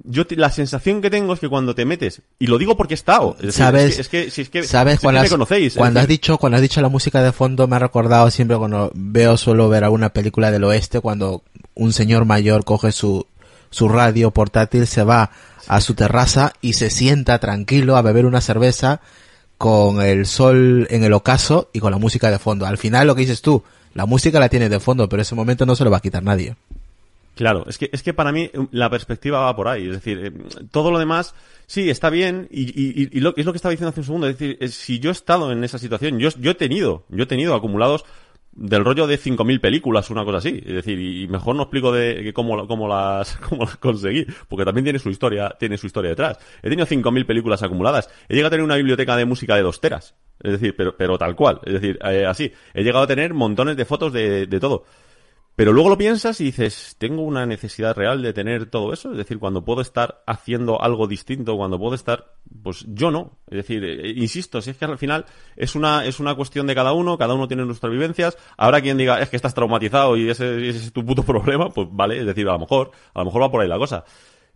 yo 0.02 0.26
te- 0.26 0.36
la 0.36 0.50
sensación 0.50 1.00
que 1.00 1.10
tengo 1.10 1.32
es 1.34 1.40
que 1.40 1.48
cuando 1.48 1.74
te 1.74 1.84
metes, 1.84 2.22
y 2.38 2.46
lo 2.48 2.58
digo 2.58 2.76
porque 2.76 2.94
he 2.94 2.96
estado, 2.96 3.36
es 3.40 3.54
¿Sabes? 3.54 3.98
es 3.98 4.08
que, 4.08 4.22
es 4.22 4.24
que, 4.26 4.30
si 4.30 4.42
es 4.42 4.48
que, 4.50 4.62
¿Sabes 4.64 4.98
si 5.00 5.04
cuando, 5.04 5.22
me 5.22 5.28
conocéis. 5.28 5.74
cuando 5.74 6.00
has 6.00 6.08
dicho, 6.08 6.36
cuando 6.38 6.56
has 6.56 6.62
dicho 6.62 6.80
la 6.82 6.88
música 6.88 7.22
de 7.22 7.32
fondo 7.32 7.66
me 7.68 7.76
ha 7.76 7.78
recordado 7.78 8.30
siempre 8.30 8.56
cuando 8.56 8.90
veo, 8.94 9.36
suelo 9.36 9.68
ver 9.68 9.84
alguna 9.84 10.08
película 10.12 10.50
del 10.50 10.64
oeste, 10.64 11.00
cuando 11.00 11.42
un 11.74 11.92
señor 11.92 12.24
mayor 12.24 12.64
coge 12.64 12.90
su, 12.92 13.26
su 13.70 13.88
radio 13.88 14.30
portátil, 14.32 14.86
se 14.86 15.04
va 15.04 15.30
a 15.68 15.80
su 15.80 15.94
terraza 15.94 16.52
y 16.60 16.74
se 16.74 16.90
sienta 16.90 17.38
tranquilo 17.38 17.96
a 17.96 18.02
beber 18.02 18.26
una 18.26 18.40
cerveza 18.40 19.00
con 19.58 20.02
el 20.02 20.26
sol 20.26 20.86
en 20.90 21.04
el 21.04 21.12
ocaso 21.12 21.70
y 21.72 21.78
con 21.80 21.92
la 21.92 21.98
música 21.98 22.30
de 22.30 22.38
fondo. 22.38 22.66
Al 22.66 22.76
final 22.78 23.06
lo 23.06 23.14
que 23.14 23.22
dices 23.22 23.40
tú, 23.40 23.62
la 23.94 24.04
música 24.06 24.40
la 24.40 24.48
tienes 24.48 24.68
de 24.70 24.80
fondo, 24.80 25.08
pero 25.08 25.22
ese 25.22 25.34
momento 25.36 25.64
no 25.64 25.76
se 25.76 25.84
lo 25.84 25.90
va 25.90 25.98
a 25.98 26.00
quitar 26.00 26.22
nadie. 26.22 26.56
Claro, 27.35 27.65
es 27.69 27.78
que, 27.78 27.90
es 27.93 28.02
que 28.02 28.15
para 28.15 28.32
mí 28.32 28.51
um, 28.55 28.69
la 28.70 28.90
perspectiva 28.90 29.40
va 29.40 29.56
por 29.56 29.69
ahí. 29.69 29.86
Es 29.86 29.94
decir, 29.94 30.19
eh, 30.24 30.32
todo 30.70 30.90
lo 30.90 30.98
demás, 30.98 31.35
sí, 31.66 31.90
está 31.90 32.11
bien, 32.11 32.48
y, 32.51 32.62
y, 32.62 33.09
y 33.12 33.20
lo, 33.20 33.35
es 33.36 33.44
lo 33.44 33.52
que 33.52 33.56
estaba 33.56 33.70
diciendo 33.70 33.90
hace 33.90 34.01
un 34.01 34.06
segundo. 34.06 34.28
Es 34.28 34.39
decir, 34.39 34.69
si 34.70 35.01
yo 35.01 35.11
he 35.11 35.12
estado 35.12 35.51
en 35.51 35.65
esa 35.65 35.78
situación, 35.78 36.19
yo, 36.19 36.31
yo 36.39 36.52
he 36.52 36.55
tenido, 36.55 37.05
yo 37.09 37.24
he 37.24 37.27
tenido 37.27 37.55
acumulados 37.55 38.05
del 38.56 38.85
rollo 38.85 39.06
de 39.06 39.19
5.000 39.19 39.61
películas, 39.61 40.11
una 40.11 40.24
cosa 40.24 40.39
así. 40.39 40.62
Es 40.65 40.74
decir, 40.74 40.98
y 40.98 41.27
mejor 41.28 41.56
no 41.56 41.62
explico 41.62 41.93
de 41.93 42.32
cómo, 42.32 42.66
cómo, 42.66 42.89
las, 42.89 43.36
cómo 43.48 43.65
las 43.65 43.77
conseguí, 43.77 44.27
porque 44.48 44.65
también 44.65 44.85
tiene 44.85 44.98
su 44.98 45.11
historia, 45.11 45.55
tiene 45.59 45.77
su 45.77 45.86
historia 45.86 46.11
detrás. 46.11 46.39
He 46.62 46.70
tenido 46.70 46.86
5.000 46.86 47.27
películas 47.27 47.62
acumuladas. 47.62 48.09
He 48.28 48.35
llegado 48.35 48.48
a 48.48 48.51
tener 48.51 48.65
una 48.65 48.77
biblioteca 48.77 49.16
de 49.16 49.24
música 49.24 49.56
de 49.56 49.62
dos 49.62 49.81
teras. 49.81 50.15
Es 50.40 50.52
decir, 50.52 50.74
pero, 50.77 50.97
pero 50.97 51.19
tal 51.19 51.35
cual. 51.35 51.61
Es 51.65 51.74
decir, 51.74 51.98
eh, 52.05 52.27
así. 52.27 52.52
He 52.73 52.82
llegado 52.82 53.05
a 53.05 53.09
tener 53.09 53.35
montones 53.35 53.77
de 53.77 53.85
fotos 53.85 54.12
de, 54.12 54.47
de 54.47 54.61
todo. 54.61 54.85
Pero 55.56 55.72
luego 55.72 55.89
lo 55.89 55.97
piensas 55.97 56.40
y 56.40 56.44
dices, 56.44 56.97
tengo 56.98 57.22
una 57.22 57.47
necesidad 57.47 57.97
real 57.97 58.22
de 58.22 58.32
tener 58.32 58.66
todo 58.66 58.93
eso. 58.93 59.12
Es 59.12 59.18
decir, 59.18 59.39
cuando 59.39 59.64
puedo 59.64 59.82
estar 59.82 60.22
haciendo 60.26 60.82
algo 60.82 61.06
distinto, 61.06 61.56
cuando 61.56 61.78
puedo 61.78 61.94
estar, 61.94 62.35
pues 62.62 62.85
yo 62.89 63.12
no. 63.12 63.39
Es 63.47 63.59
decir, 63.59 63.85
eh, 63.85 64.12
insisto, 64.16 64.60
si 64.60 64.70
es 64.70 64.76
que 64.76 64.85
al 64.85 64.98
final 64.98 65.26
es 65.55 65.76
una, 65.76 66.05
es 66.06 66.18
una 66.18 66.35
cuestión 66.35 66.66
de 66.66 66.74
cada 66.74 66.93
uno, 66.93 67.16
cada 67.18 67.35
uno 67.35 67.47
tiene 67.47 67.64
nuestras 67.64 67.93
vivencias. 67.93 68.36
Habrá 68.56 68.81
quien 68.81 68.98
diga, 68.98 69.20
es 69.20 69.28
que 69.28 69.36
estás 69.36 69.55
traumatizado 69.55 70.16
y 70.16 70.28
ese, 70.28 70.68
ese 70.68 70.78
es 70.78 70.93
tu 70.93 71.05
puto 71.05 71.22
problema, 71.26 71.70
pues 71.70 71.86
vale, 71.90 72.18
es 72.18 72.26
decir, 72.26 72.48
a 72.48 72.52
lo 72.52 72.59
mejor, 72.59 72.90
a 73.14 73.20
lo 73.20 73.26
mejor 73.26 73.43
va 73.43 73.51
por 73.51 73.60
ahí 73.60 73.68
la 73.68 73.78
cosa. 73.78 74.05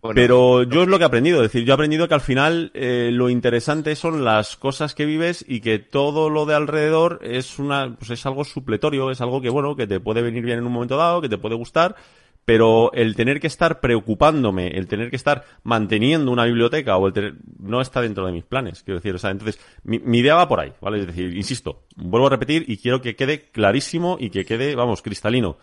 Pero 0.01 0.63
yo 0.63 0.83
es 0.83 0.87
lo 0.87 0.97
que 0.97 1.03
he 1.03 1.07
aprendido, 1.07 1.43
es 1.43 1.51
decir, 1.51 1.65
yo 1.65 1.73
he 1.73 1.75
aprendido 1.75 2.07
que 2.07 2.13
al 2.13 2.21
final 2.21 2.71
eh, 2.73 3.09
lo 3.11 3.29
interesante 3.29 3.97
son 3.97 4.23
las 4.23 4.55
cosas 4.55 4.95
que 4.95 5.05
vives 5.05 5.43
y 5.45 5.59
que 5.59 5.77
todo 5.77 6.29
lo 6.29 6.45
de 6.45 6.55
alrededor 6.55 7.19
es 7.21 7.59
una, 7.59 7.95
pues 7.97 8.11
es 8.11 8.25
algo 8.25 8.45
supletorio, 8.45 9.11
es 9.11 9.19
algo 9.19 9.41
que 9.41 9.49
bueno, 9.49 9.75
que 9.75 9.87
te 9.87 9.99
puede 9.99 10.21
venir 10.21 10.45
bien 10.45 10.59
en 10.59 10.65
un 10.65 10.71
momento 10.71 10.95
dado, 10.95 11.19
que 11.19 11.27
te 11.27 11.37
puede 11.37 11.55
gustar, 11.55 11.97
pero 12.45 12.93
el 12.93 13.13
tener 13.13 13.41
que 13.41 13.47
estar 13.47 13.81
preocupándome, 13.81 14.69
el 14.69 14.87
tener 14.87 15.09
que 15.09 15.17
estar 15.17 15.43
manteniendo 15.63 16.31
una 16.31 16.45
biblioteca 16.45 16.95
o 16.95 17.05
el 17.05 17.13
tener, 17.13 17.35
no 17.59 17.81
está 17.81 17.99
dentro 18.01 18.25
de 18.25 18.31
mis 18.31 18.45
planes, 18.45 18.83
quiero 18.83 18.99
decir, 18.99 19.13
o 19.15 19.19
sea, 19.19 19.31
entonces 19.31 19.59
mi 19.83 20.19
idea 20.19 20.35
va 20.35 20.47
por 20.47 20.61
ahí, 20.61 20.71
¿vale? 20.79 21.01
Es 21.01 21.07
decir, 21.07 21.35
insisto, 21.35 21.83
vuelvo 21.97 22.27
a 22.27 22.31
repetir 22.31 22.63
y 22.69 22.77
quiero 22.77 23.01
que 23.01 23.17
quede 23.17 23.49
clarísimo 23.51 24.15
y 24.17 24.29
que 24.29 24.45
quede, 24.45 24.75
vamos, 24.75 25.01
cristalino. 25.01 25.57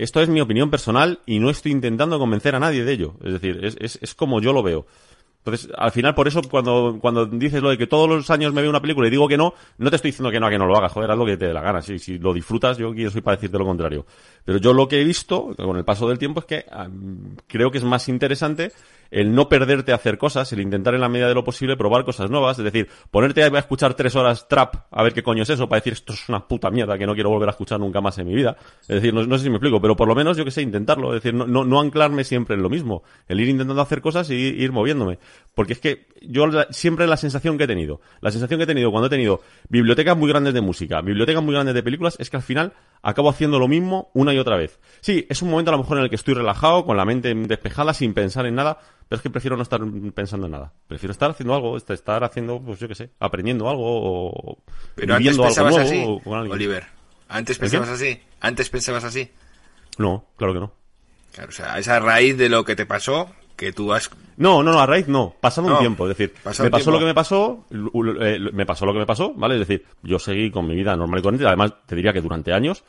Esto 0.00 0.22
es 0.22 0.30
mi 0.30 0.40
opinión 0.40 0.70
personal 0.70 1.18
y 1.26 1.40
no 1.40 1.50
estoy 1.50 1.72
intentando 1.72 2.18
convencer 2.18 2.54
a 2.54 2.58
nadie 2.58 2.84
de 2.84 2.92
ello. 2.92 3.16
Es 3.22 3.34
decir, 3.34 3.60
es, 3.62 3.98
es, 4.00 4.14
como 4.14 4.40
yo 4.40 4.54
lo 4.54 4.62
veo. 4.62 4.86
Entonces, 5.44 5.70
al 5.76 5.90
final, 5.90 6.14
por 6.14 6.28
eso, 6.28 6.42
cuando, 6.50 6.98
cuando 7.00 7.24
dices 7.24 7.62
lo 7.62 7.70
de 7.70 7.78
que 7.78 7.86
todos 7.86 8.06
los 8.08 8.28
años 8.30 8.52
me 8.52 8.60
veo 8.60 8.70
una 8.70 8.82
película 8.82 9.08
y 9.08 9.10
digo 9.10 9.26
que 9.26 9.38
no, 9.38 9.54
no 9.78 9.88
te 9.88 9.96
estoy 9.96 10.10
diciendo 10.10 10.30
que 10.30 10.38
no, 10.38 10.46
a 10.46 10.50
que 10.50 10.58
no 10.58 10.66
lo 10.66 10.76
hagas, 10.76 10.92
joder, 10.92 11.10
haz 11.10 11.16
lo 11.16 11.24
que 11.24 11.38
te 11.38 11.46
dé 11.46 11.54
la 11.54 11.62
gana. 11.62 11.80
Si, 11.80 11.98
si 11.98 12.18
lo 12.18 12.34
disfrutas, 12.34 12.76
yo 12.76 12.92
quiero 12.92 13.10
soy 13.10 13.22
para 13.22 13.36
decirte 13.36 13.56
lo 13.56 13.64
contrario. 13.64 14.04
Pero 14.44 14.58
yo 14.58 14.74
lo 14.74 14.86
que 14.86 15.00
he 15.00 15.04
visto, 15.04 15.54
con 15.56 15.78
el 15.78 15.84
paso 15.84 16.08
del 16.08 16.18
tiempo, 16.18 16.40
es 16.40 16.46
que 16.46 16.66
creo 17.46 17.70
que 17.70 17.78
es 17.78 17.84
más 17.84 18.08
interesante 18.08 18.72
el 19.10 19.34
no 19.34 19.48
perderte 19.48 19.92
a 19.92 19.96
hacer 19.96 20.18
cosas, 20.18 20.52
el 20.52 20.60
intentar 20.60 20.94
en 20.94 21.00
la 21.00 21.08
medida 21.08 21.28
de 21.28 21.34
lo 21.34 21.42
posible 21.42 21.76
probar 21.76 22.04
cosas 22.04 22.30
nuevas, 22.30 22.58
es 22.58 22.64
decir, 22.64 22.88
ponerte 23.10 23.42
a 23.42 23.46
escuchar 23.58 23.94
tres 23.94 24.14
horas 24.14 24.46
trap 24.46 24.76
a 24.90 25.02
ver 25.02 25.12
qué 25.12 25.22
coño 25.22 25.42
es 25.42 25.50
eso, 25.50 25.68
para 25.68 25.80
decir 25.80 25.94
esto 25.94 26.12
es 26.12 26.28
una 26.28 26.46
puta 26.46 26.70
mierda 26.70 26.96
que 26.96 27.06
no 27.06 27.14
quiero 27.14 27.30
volver 27.30 27.48
a 27.48 27.52
escuchar 27.52 27.80
nunca 27.80 28.00
más 28.00 28.18
en 28.18 28.28
mi 28.28 28.34
vida. 28.34 28.56
Es 28.82 29.02
decir, 29.02 29.12
no, 29.12 29.36
sé 29.36 29.44
si 29.44 29.50
me 29.50 29.56
explico, 29.56 29.80
pero 29.80 29.96
por 29.96 30.06
lo 30.06 30.14
menos 30.14 30.36
yo 30.36 30.44
que 30.44 30.50
sé, 30.50 30.62
intentarlo, 30.62 31.14
es 31.14 31.22
decir, 31.22 31.34
no, 31.34 31.46
no 31.46 31.80
anclarme 31.80 32.24
siempre 32.24 32.54
en 32.54 32.62
lo 32.62 32.70
mismo, 32.70 33.02
el 33.26 33.40
ir 33.40 33.48
intentando 33.48 33.82
hacer 33.82 34.00
cosas 34.00 34.30
y 34.30 34.34
ir 34.34 34.72
moviéndome. 34.72 35.18
Porque 35.54 35.72
es 35.74 35.80
que 35.80 36.06
yo 36.22 36.46
la- 36.46 36.66
siempre 36.70 37.06
la 37.06 37.16
sensación 37.16 37.58
que 37.58 37.64
he 37.64 37.66
tenido, 37.66 38.00
la 38.20 38.30
sensación 38.30 38.58
que 38.58 38.64
he 38.64 38.66
tenido 38.66 38.90
cuando 38.90 39.08
he 39.08 39.10
tenido 39.10 39.42
bibliotecas 39.68 40.16
muy 40.16 40.28
grandes 40.28 40.54
de 40.54 40.60
música, 40.60 41.00
bibliotecas 41.00 41.42
muy 41.42 41.52
grandes 41.54 41.74
de 41.74 41.82
películas, 41.82 42.16
es 42.20 42.30
que 42.30 42.36
al 42.36 42.42
final 42.42 42.72
acabo 43.02 43.28
haciendo 43.30 43.58
lo 43.58 43.66
mismo 43.68 44.10
una 44.14 44.32
y 44.32 44.38
otra 44.38 44.56
vez. 44.56 44.78
Sí, 45.00 45.26
es 45.28 45.42
un 45.42 45.50
momento 45.50 45.70
a 45.70 45.72
lo 45.72 45.78
mejor 45.78 45.98
en 45.98 46.04
el 46.04 46.10
que 46.10 46.16
estoy 46.16 46.34
relajado, 46.34 46.84
con 46.84 46.96
la 46.96 47.04
mente 47.04 47.34
despejada, 47.34 47.92
sin 47.94 48.14
pensar 48.14 48.46
en 48.46 48.54
nada, 48.54 48.78
pero 49.08 49.16
es 49.18 49.22
que 49.22 49.30
prefiero 49.30 49.56
no 49.56 49.62
estar 49.62 49.80
pensando 50.14 50.46
en 50.46 50.52
nada. 50.52 50.72
Prefiero 50.86 51.12
estar 51.12 51.30
haciendo 51.30 51.54
algo, 51.54 51.76
est- 51.76 51.90
estar 51.90 52.22
haciendo, 52.22 52.60
pues 52.60 52.78
yo 52.78 52.86
qué 52.88 52.94
sé, 52.94 53.10
aprendiendo 53.18 53.68
algo 53.68 53.82
o 53.86 54.58
Pero 54.94 55.14
antes 55.14 55.36
algo 55.38 55.48
nuevo 55.70 55.78
así, 55.78 56.02
o 56.06 56.20
con 56.20 56.34
alguien. 56.38 56.52
Oliver. 56.54 56.86
Antes 57.28 57.58
pensabas 57.58 57.88
así. 57.88 58.20
Antes 58.40 58.70
pensabas 58.70 59.04
así. 59.04 59.30
No, 59.98 60.26
claro 60.36 60.54
que 60.54 60.60
no. 60.60 60.72
Claro, 61.32 61.48
o 61.48 61.52
sea, 61.52 61.78
esa 61.78 62.00
raíz 62.00 62.36
de 62.36 62.48
lo 62.48 62.64
que 62.64 62.74
te 62.76 62.86
pasó, 62.86 63.30
que 63.60 63.72
tú 63.74 63.92
has... 63.92 64.10
No, 64.38 64.62
no, 64.62 64.72
no, 64.72 64.80
a 64.80 64.86
raíz 64.86 65.06
no, 65.06 65.34
pasado 65.38 65.66
un 65.66 65.74
No, 65.74 65.78
tiempo, 65.80 66.08
es 66.08 66.16
decir, 66.16 66.32
me 66.42 66.48
un 66.48 66.70
pasó 66.70 66.70
tiempo. 66.70 66.90
lo 66.92 66.98
que 66.98 67.04
me 67.04 67.14
pasó, 67.14 67.66
eh, 68.22 68.38
me 68.54 68.64
pasó 68.64 68.86
lo 68.86 68.94
que 68.94 68.98
me 69.00 69.06
pasó, 69.06 69.34
¿vale? 69.34 69.54
Es 69.56 69.68
decir, 69.68 69.84
yo 70.02 70.18
seguí 70.18 70.50
con 70.50 70.66
mi 70.66 70.74
vida 70.74 70.96
normal 70.96 71.20
y 71.20 71.22
corriente, 71.22 71.46
además 71.46 71.74
te 71.84 71.94
diría 71.94 72.14
que 72.14 72.22
durante 72.22 72.54
años, 72.54 72.82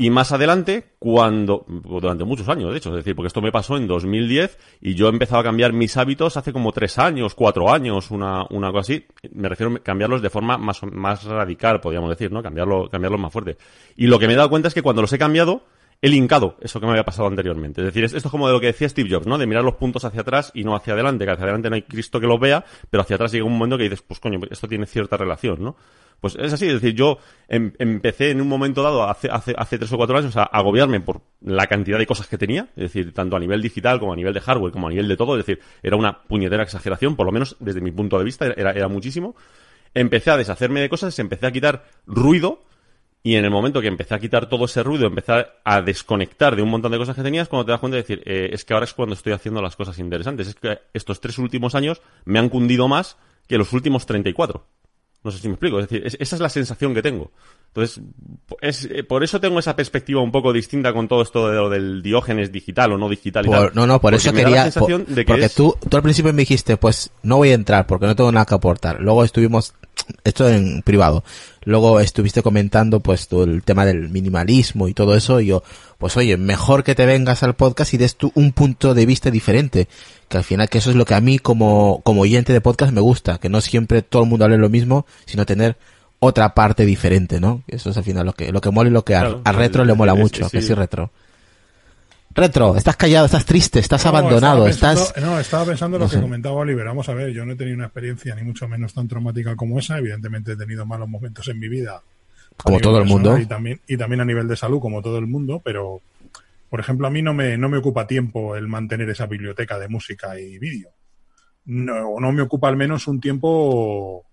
Y 0.00 0.10
más 0.10 0.30
adelante, 0.30 0.94
cuando, 1.00 1.64
durante 1.68 2.22
muchos 2.24 2.48
años, 2.48 2.70
de 2.70 2.78
hecho, 2.78 2.90
es 2.90 2.96
decir, 2.96 3.16
porque 3.16 3.26
esto 3.28 3.42
me 3.42 3.50
pasó 3.50 3.76
en 3.76 3.86
2010 3.88 4.56
y 4.80 4.94
yo 4.94 5.08
empezaba 5.08 5.40
a 5.40 5.44
cambiar 5.44 5.72
mis 5.72 5.96
hábitos 5.96 6.36
hace 6.36 6.52
como 6.52 6.70
tres 6.72 6.98
años, 6.98 7.34
cuatro 7.34 7.72
años, 7.72 8.10
una, 8.12 8.44
una 8.50 8.70
cosa 8.70 8.92
así. 8.92 9.06
Me 9.32 9.48
refiero 9.48 9.74
a 9.74 9.78
cambiarlos 9.80 10.22
de 10.22 10.30
forma 10.30 10.56
más, 10.56 10.82
más 10.84 11.24
radical, 11.24 11.80
podríamos 11.80 12.10
decir, 12.10 12.30
¿no? 12.30 12.42
Cambiarlo, 12.44 12.88
cambiarlos 12.88 13.20
más 13.20 13.32
fuerte. 13.32 13.56
Y 13.96 14.06
lo 14.06 14.18
que 14.20 14.26
me 14.28 14.34
he 14.34 14.36
dado 14.36 14.50
cuenta 14.50 14.68
es 14.68 14.74
que 14.74 14.82
cuando 14.82 15.02
los 15.02 15.12
he 15.12 15.18
cambiado, 15.18 15.62
he 16.00 16.08
linkado 16.08 16.56
eso 16.60 16.78
que 16.80 16.86
me 16.86 16.92
había 16.92 17.04
pasado 17.04 17.26
anteriormente. 17.28 17.80
Es 17.80 17.86
decir, 17.86 18.04
es- 18.04 18.14
esto 18.14 18.28
es 18.28 18.30
como 18.32 18.46
de 18.46 18.52
lo 18.52 18.60
que 18.60 18.66
decía 18.68 18.88
Steve 18.88 19.08
Jobs, 19.10 19.26
¿no? 19.26 19.36
De 19.38 19.46
mirar 19.46 19.64
los 19.64 19.74
puntos 19.74 20.04
hacia 20.04 20.20
atrás 20.20 20.50
y 20.54 20.62
no 20.64 20.76
hacia 20.76 20.92
adelante, 20.92 21.24
que 21.24 21.30
hacia 21.32 21.44
adelante 21.44 21.70
no 21.70 21.74
hay 21.76 21.82
Cristo 21.82 22.20
que 22.20 22.26
los 22.26 22.38
vea, 22.38 22.64
pero 22.90 23.02
hacia 23.02 23.16
atrás 23.16 23.32
llega 23.32 23.44
un 23.44 23.52
momento 23.54 23.76
que 23.76 23.84
dices, 23.84 24.02
pues 24.02 24.20
coño, 24.20 24.38
esto 24.50 24.68
tiene 24.68 24.86
cierta 24.86 25.16
relación, 25.16 25.62
¿no? 25.62 25.76
Pues 26.20 26.34
es 26.36 26.52
así, 26.52 26.66
es 26.66 26.74
decir, 26.74 26.94
yo 26.94 27.18
em- 27.48 27.72
empecé 27.78 28.30
en 28.30 28.40
un 28.40 28.48
momento 28.48 28.82
dado, 28.82 29.04
hace, 29.08 29.28
hace, 29.30 29.54
hace 29.56 29.78
tres 29.78 29.92
o 29.92 29.96
cuatro 29.96 30.18
años, 30.18 30.36
a 30.36 30.42
agobiarme 30.42 31.00
por 31.00 31.20
la 31.40 31.66
cantidad 31.68 31.98
de 31.98 32.06
cosas 32.06 32.26
que 32.26 32.36
tenía, 32.38 32.68
es 32.76 32.92
decir, 32.92 33.12
tanto 33.14 33.36
a 33.36 33.40
nivel 33.40 33.62
digital 33.62 34.00
como 34.00 34.12
a 34.12 34.16
nivel 34.16 34.34
de 34.34 34.40
hardware, 34.40 34.72
como 34.72 34.88
a 34.88 34.90
nivel 34.90 35.06
de 35.06 35.16
todo, 35.16 35.36
es 35.38 35.46
decir, 35.46 35.62
era 35.82 35.96
una 35.96 36.22
puñetera 36.22 36.62
exageración, 36.64 37.14
por 37.16 37.26
lo 37.26 37.30
menos 37.32 37.56
desde 37.60 37.80
mi 37.80 37.92
punto 37.92 38.18
de 38.18 38.24
vista, 38.24 38.46
era, 38.46 38.72
era 38.72 38.88
muchísimo. 38.88 39.36
Empecé 39.94 40.30
a 40.30 40.36
deshacerme 40.36 40.80
de 40.80 40.88
cosas, 40.88 41.16
empecé 41.20 41.46
a 41.46 41.52
quitar 41.52 41.84
ruido, 42.06 42.62
y 43.22 43.34
en 43.34 43.44
el 43.44 43.50
momento 43.50 43.80
que 43.80 43.88
empecé 43.88 44.14
a 44.14 44.18
quitar 44.18 44.48
todo 44.48 44.64
ese 44.66 44.82
ruido, 44.82 45.06
empecé 45.06 45.46
a 45.64 45.82
desconectar 45.82 46.54
de 46.56 46.62
un 46.62 46.70
montón 46.70 46.92
de 46.92 46.98
cosas 46.98 47.16
que 47.16 47.22
tenías, 47.22 47.48
cuando 47.48 47.66
te 47.66 47.72
das 47.72 47.80
cuenta 47.80 47.96
de 47.96 48.02
decir, 48.02 48.22
eh, 48.24 48.50
es 48.52 48.64
que 48.64 48.72
ahora 48.74 48.84
es 48.84 48.94
cuando 48.94 49.14
estoy 49.14 49.32
haciendo 49.32 49.60
las 49.60 49.76
cosas 49.76 49.98
interesantes. 49.98 50.48
Es 50.48 50.54
que 50.54 50.78
estos 50.94 51.20
tres 51.20 51.36
últimos 51.38 51.74
años 51.74 52.00
me 52.24 52.38
han 52.38 52.48
cundido 52.48 52.88
más 52.88 53.16
que 53.46 53.58
los 53.58 53.72
últimos 53.72 54.06
34. 54.06 54.64
No 55.24 55.32
sé 55.32 55.38
si 55.38 55.48
me 55.48 55.54
explico. 55.54 55.80
Es 55.80 55.88
decir, 55.88 56.06
es- 56.06 56.16
esa 56.20 56.36
es 56.36 56.40
la 56.40 56.48
sensación 56.48 56.94
que 56.94 57.02
tengo. 57.02 57.32
Entonces, 57.74 58.00
es, 58.62 58.84
eh, 58.84 59.02
por 59.02 59.24
eso 59.24 59.40
tengo 59.40 59.58
esa 59.58 59.74
perspectiva 59.74 60.22
un 60.22 60.30
poco 60.30 60.52
distinta 60.52 60.92
con 60.92 61.08
todo 61.08 61.22
esto 61.22 61.48
de 61.50 61.56
lo 61.56 61.68
del 61.68 62.02
diógenes 62.02 62.52
digital 62.52 62.92
o 62.92 62.98
no 62.98 63.08
digital 63.08 63.44
y 63.44 63.48
Por- 63.48 63.56
tal. 63.58 63.70
no, 63.74 63.86
no, 63.86 63.94
por 64.00 64.12
Porque 64.12 64.16
eso 64.28 64.32
quería. 64.32 64.62
sensación 64.70 65.04
por- 65.04 65.14
de 65.14 65.24
que 65.24 65.32
porque 65.32 65.44
es- 65.46 65.54
tú, 65.54 65.76
tú 65.88 65.96
al 65.96 66.02
principio 66.04 66.32
me 66.32 66.42
dijiste, 66.42 66.76
pues 66.76 67.10
no 67.24 67.36
voy 67.38 67.50
a 67.50 67.54
entrar 67.54 67.86
porque 67.88 68.06
no 68.06 68.14
tengo 68.14 68.30
nada 68.30 68.46
que 68.46 68.54
aportar. 68.54 69.00
Luego 69.00 69.24
estuvimos, 69.24 69.74
esto 70.24 70.48
en 70.48 70.82
privado. 70.82 71.24
Luego 71.64 72.00
estuviste 72.00 72.42
comentando, 72.42 73.00
pues, 73.00 73.28
todo 73.28 73.44
el 73.44 73.62
tema 73.62 73.84
del 73.84 74.08
minimalismo 74.08 74.88
y 74.88 74.94
todo 74.94 75.14
eso. 75.16 75.40
Y 75.40 75.46
yo, 75.46 75.62
pues 75.98 76.16
oye, 76.16 76.36
mejor 76.36 76.84
que 76.84 76.94
te 76.94 77.06
vengas 77.06 77.42
al 77.42 77.54
podcast 77.56 77.92
y 77.94 77.98
des 77.98 78.16
tú 78.16 78.32
un 78.34 78.52
punto 78.52 78.94
de 78.94 79.06
vista 79.06 79.30
diferente. 79.30 79.88
Que 80.28 80.36
al 80.38 80.44
final, 80.44 80.68
que 80.68 80.78
eso 80.78 80.90
es 80.90 80.96
lo 80.96 81.04
que 81.04 81.14
a 81.14 81.20
mí 81.20 81.38
como, 81.38 82.00
como 82.04 82.22
oyente 82.22 82.52
de 82.52 82.60
podcast 82.60 82.92
me 82.92 83.00
gusta. 83.00 83.38
Que 83.38 83.48
no 83.48 83.60
siempre 83.60 84.02
todo 84.02 84.22
el 84.22 84.28
mundo 84.28 84.44
hable 84.44 84.58
lo 84.58 84.68
mismo, 84.68 85.06
sino 85.26 85.44
tener 85.46 85.76
otra 86.20 86.54
parte 86.54 86.84
diferente, 86.84 87.40
¿no? 87.40 87.62
Eso 87.68 87.90
es 87.90 87.96
al 87.96 88.04
final 88.04 88.26
lo 88.26 88.32
que, 88.32 88.50
lo 88.50 88.60
que 88.60 88.70
mola 88.70 88.90
y 88.90 88.92
lo 88.92 89.04
que 89.04 89.14
a- 89.14 89.20
Claro, 89.20 89.40
a, 89.44 89.52
retro 89.52 89.84
le 89.84 89.94
mola 89.94 90.14
mucho, 90.14 90.48
que 90.50 90.62
sí 90.62 90.74
retro. 90.74 91.10
Retro, 92.38 92.76
estás 92.76 92.96
callado, 92.96 93.26
estás 93.26 93.44
triste, 93.44 93.80
estás 93.80 94.04
No, 94.04 94.10
abandonado, 94.10 94.66
estaba 94.66 94.92
estás... 94.92 95.12
pensando- 95.12 95.34
No, 95.34 95.40
estaba 95.40 95.64
pensando 95.64 95.98
no 95.98 96.04
lo 96.04 96.10
que 96.10 96.20
comentaba 96.20 96.54
Oliver. 96.56 96.86
Vamos 96.86 97.08
a 97.08 97.14
ver, 97.14 97.30
yo 97.32 97.44
no 97.44 97.52
he 97.52 97.56
tenido 97.56 97.76
una 97.76 97.86
experiencia 97.86 98.34
ni 98.34 98.42
mucho 98.42 98.68
menos 98.68 98.94
tan 98.94 99.08
traumática 99.08 99.56
como 99.56 99.78
esa. 99.78 99.98
Evidentemente 99.98 100.52
he 100.52 100.56
tenido 100.56 100.86
malos 100.86 101.08
momentos 101.08 101.46
en 101.48 101.58
mi 101.58 101.68
vida. 101.68 102.00
Como 102.56 102.80
todo 102.80 102.98
el 102.98 103.04
mundo. 103.06 103.36
Y 103.38 103.46
también, 103.46 103.80
y 103.86 103.96
también 103.96 104.20
a 104.20 104.24
nivel 104.24 104.46
de 104.48 104.56
salud, 104.56 104.80
como 104.80 105.02
todo 105.02 105.18
el 105.18 105.26
mundo, 105.26 105.60
pero, 105.64 106.00
por 106.70 106.80
ejemplo, 106.80 107.06
a 107.06 107.10
mí 107.10 107.22
no 107.22 107.34
me, 107.34 107.56
no 107.58 107.68
me 107.68 107.78
ocupa 107.78 108.06
tiempo 108.06 108.56
el 108.56 108.68
mantener 108.68 109.08
esa 109.10 109.26
biblioteca 109.26 109.78
de 109.78 109.88
música 109.88 110.38
y 110.38 110.58
vídeo. 110.58 110.90
No, 111.66 112.18
no 112.20 112.32
me 112.32 112.42
ocupa 112.42 112.68
al 112.68 112.76
menos 112.76 113.06
un 113.08 113.20
tiempo 113.20 114.24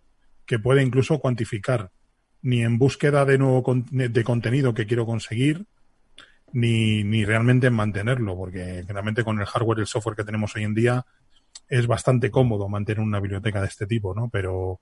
que 0.46 0.60
puede 0.60 0.82
incluso 0.84 1.20
cuantificar, 1.20 1.90
ni 2.42 2.62
en 2.64 2.78
búsqueda 2.78 3.26
de 3.26 3.38
nuevo 3.38 3.64
con- 3.64 3.86
de 3.92 4.24
contenido 4.24 4.74
que 4.74 4.86
quiero 4.86 5.06
conseguir, 5.06 5.66
ni, 6.56 7.04
ni 7.04 7.26
realmente 7.26 7.68
en 7.68 7.74
mantenerlo, 7.74 8.38
porque 8.38 8.86
realmente 8.88 9.26
con 9.26 9.40
el 9.42 9.46
hardware 9.46 9.80
y 9.80 9.82
el 9.82 9.88
software 9.88 10.16
que 10.16 10.24
tenemos 10.24 10.56
hoy 10.56 10.64
en 10.64 10.74
día 10.74 11.06
es 11.68 11.86
bastante 11.86 12.32
cómodo 12.32 12.70
mantener 12.70 13.04
una 13.04 13.20
biblioteca 13.20 13.60
de 13.60 13.68
este 13.68 13.86
tipo, 13.86 14.16
¿no? 14.16 14.30
Pero 14.30 14.80